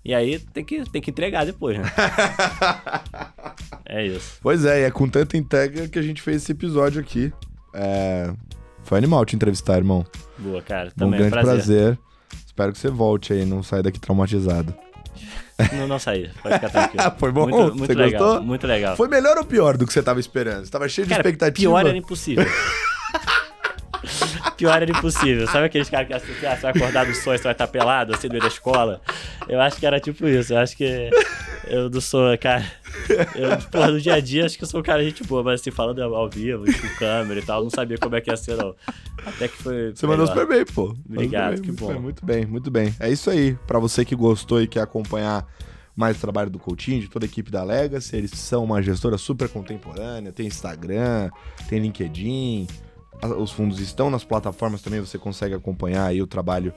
E 0.05 0.15
aí 0.15 0.39
tem 0.39 0.65
que, 0.65 0.89
tem 0.89 1.03
que 1.03 1.11
entregar 1.11 1.45
depois, 1.45 1.77
né? 1.77 1.85
é 3.85 4.07
isso. 4.07 4.39
Pois 4.41 4.65
é, 4.65 4.83
e 4.83 4.85
é 4.85 4.91
com 4.93 5.09
tanta 5.09 5.37
entrega 5.37 5.89
que 5.89 5.99
a 5.99 6.03
gente 6.03 6.23
fez 6.23 6.43
esse 6.43 6.53
episódio 6.53 7.01
aqui. 7.01 7.33
É... 7.75 8.33
Foi 8.87 8.97
animal 8.99 9.25
te 9.25 9.37
entrevistar, 9.37 9.77
irmão. 9.77 10.07
Boa, 10.39 10.63
cara. 10.63 10.89
Um 10.97 10.99
Também 10.99 11.21
é 11.21 11.27
um 11.27 11.29
grande 11.31 11.45
prazer. 11.45 11.55
prazer. 11.57 11.99
Espero 12.47 12.73
que 12.73 12.79
você 12.79 12.89
volte 12.89 13.33
aí, 13.33 13.45
não 13.45 13.63
saia 13.63 13.83
daqui 13.83 13.99
traumatizado. 14.01 14.75
Não, 15.73 15.89
não 15.89 15.99
saí. 15.99 16.31
Pode 16.43 16.55
ficar 16.55 16.71
tranquilo. 16.71 17.13
Foi 17.19 17.33
bom? 17.33 17.49
Muito, 17.49 17.77
muito 17.77 17.87
Você 17.87 17.95
legal. 17.95 18.21
gostou? 18.21 18.43
Muito 18.43 18.67
legal. 18.67 18.97
Foi 18.97 19.09
melhor 19.09 19.37
ou 19.39 19.45
pior 19.45 19.77
do 19.77 19.87
que 19.87 19.93
você 19.93 20.03
tava 20.03 20.21
esperando? 20.21 20.65
Você 20.65 20.71
tava 20.71 20.89
cheio 20.89 21.07
de 21.07 21.11
Cara, 21.15 21.23
expectativa? 21.23 21.71
pior 21.71 21.87
era 21.87 21.97
impossível. 21.97 22.47
pior 24.57 24.81
era 24.83 24.91
impossível. 24.91 25.47
Sabe 25.47 25.67
aqueles 25.67 25.89
caras 25.91 26.23
que 26.23 26.35
que 26.35 26.47
ah, 26.47 26.57
você 26.57 26.63
vai 26.63 26.73
acordar 26.73 27.07
do 27.07 27.15
sonho, 27.15 27.39
você 27.39 27.45
vai 27.45 27.53
estar 27.53 27.67
pelado, 27.67 28.15
assim, 28.15 28.27
no 28.29 28.33
meio 28.33 28.43
da 28.43 28.49
escola? 28.49 29.01
Eu 29.49 29.61
acho 29.61 29.77
que 29.79 29.87
era 29.87 30.01
tipo 30.01 30.27
isso. 30.27 30.53
Eu 30.53 30.59
acho 30.59 30.77
que 30.77 31.11
eu 31.67 31.91
não 31.91 32.01
sou, 32.01 32.37
cara... 32.39 32.65
Eu, 33.35 33.59
porra, 33.71 33.91
no 33.91 34.01
dia 34.01 34.15
a 34.15 34.21
dia, 34.21 34.47
acho 34.47 34.57
que 34.57 34.65
eu 34.65 34.69
sou 34.69 34.81
um 34.81 34.83
cara 34.83 35.05
gente 35.05 35.23
boa, 35.25 35.43
mas 35.43 35.61
assim, 35.61 35.71
falando 35.71 36.03
ao 36.03 36.29
vivo, 36.29 36.65
com 36.65 36.89
câmera 36.99 37.39
e 37.39 37.43
tal, 37.43 37.63
não 37.63 37.71
sabia 37.71 37.99
como 37.99 38.17
é 38.17 38.21
que 38.21 38.31
ia 38.31 38.37
ser, 38.37 38.57
não. 38.57 38.75
Até 39.25 39.49
que 39.49 39.57
foi 39.57 39.93
Você 39.95 40.07
mandou 40.07 40.27
super 40.27 40.47
bem, 40.47 40.65
pô. 40.65 40.97
Obrigado, 41.09 41.55
bem, 41.55 41.63
que 41.63 41.69
muito 41.69 41.81
bom. 41.81 41.89
bem, 41.89 42.01
Muito 42.01 42.27
bem, 42.27 42.47
muito 42.47 42.71
bem. 42.71 42.95
É 42.99 43.11
isso 43.11 43.29
aí. 43.29 43.55
Pra 43.67 43.79
você 43.79 44.05
que 44.05 44.17
gostou 44.17 44.63
e 44.63 44.67
quer 44.67 44.81
acompanhar 44.81 45.47
mais 45.95 46.17
o 46.17 46.21
trabalho 46.21 46.51
do 46.51 46.59
Coutinho, 46.59 47.01
de 47.01 47.09
toda 47.09 47.25
a 47.25 47.29
equipe 47.29 47.51
da 47.51 47.65
Legacy, 47.65 48.17
eles 48.17 48.31
são 48.33 48.63
uma 48.65 48.83
gestora 48.83 49.17
super 49.17 49.49
contemporânea, 49.49 50.31
tem 50.31 50.47
Instagram, 50.47 51.31
tem 51.69 51.79
LinkedIn, 51.81 52.67
os 53.39 53.51
fundos 53.51 53.81
estão 53.81 54.11
nas 54.11 54.25
plataformas 54.25 54.83
também, 54.83 55.01
você 55.01 55.19
consegue 55.19 55.55
acompanhar 55.55 56.07
aí 56.07 56.21
o 56.23 56.27
trabalho 56.27 56.73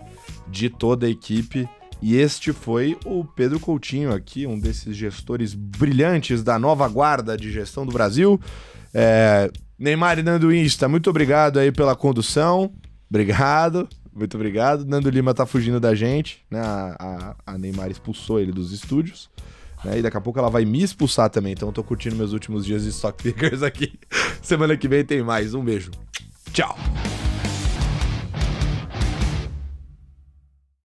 de 0.48 0.70
toda 0.70 1.06
a 1.06 1.10
equipe. 1.10 1.68
E 2.02 2.16
este 2.16 2.53
foi 2.53 2.98
o 3.06 3.26
Pedro 3.26 3.60
Coutinho 3.60 4.14
aqui, 4.14 4.48
um 4.48 4.57
desses 4.57 4.95
gestores 4.95 5.53
brilhantes 5.53 6.41
da 6.44 6.57
nova 6.57 6.88
guarda 6.88 7.36
de 7.36 7.52
gestão 7.52 7.86
do 7.86 7.91
Brasil. 7.91 8.40
É, 8.94 9.52
Neymar 9.78 10.18
e 10.18 10.24
Nando 10.24 10.53
Insta, 10.53 10.88
muito 10.88 11.10
obrigado 11.10 11.60
aí 11.60 11.72
pela 11.72 11.95
condução. 11.95 12.72
Obrigado, 13.10 13.88
muito 14.14 14.36
obrigado. 14.36 14.86
Nando 14.86 15.10
Lima 15.10 15.34
tá 15.34 15.45
fugindo 15.45 15.80
da 15.80 15.94
gente, 15.94 16.40
né? 16.49 16.60
A, 16.61 16.95
a- 17.45 17.53
a 17.53 17.57
Neymar 17.57 17.91
expulsou 17.91 18.40
ele 18.40 18.52
dos 18.53 18.72
estúdios. 18.72 19.30
né? 19.84 19.99
E 19.99 20.02
daqui 20.02 20.16
a 20.16 20.22
pouco 20.22 20.40
ela 20.40 20.49
vai 20.49 20.64
me 20.64 20.82
expulsar 20.82 21.30
também. 21.30 21.52
Então 21.52 21.68
eu 21.70 21.74
tô 21.74 21.84
curtindo 21.84 22.16
meus 22.16 22.32
últimos 22.32 22.66
dias 22.66 22.84
de 22.84 22.90
Stock 22.90 23.22
Pickers 23.22 23.61
aqui. 23.61 23.99
Semana 24.41 24.78
que 24.78 24.88
vem 24.88 25.03
tem 25.03 25.22
mais. 25.22 25.53
Um 25.53 25.64
beijo. 25.64 25.91
Ciao. 26.54 27.19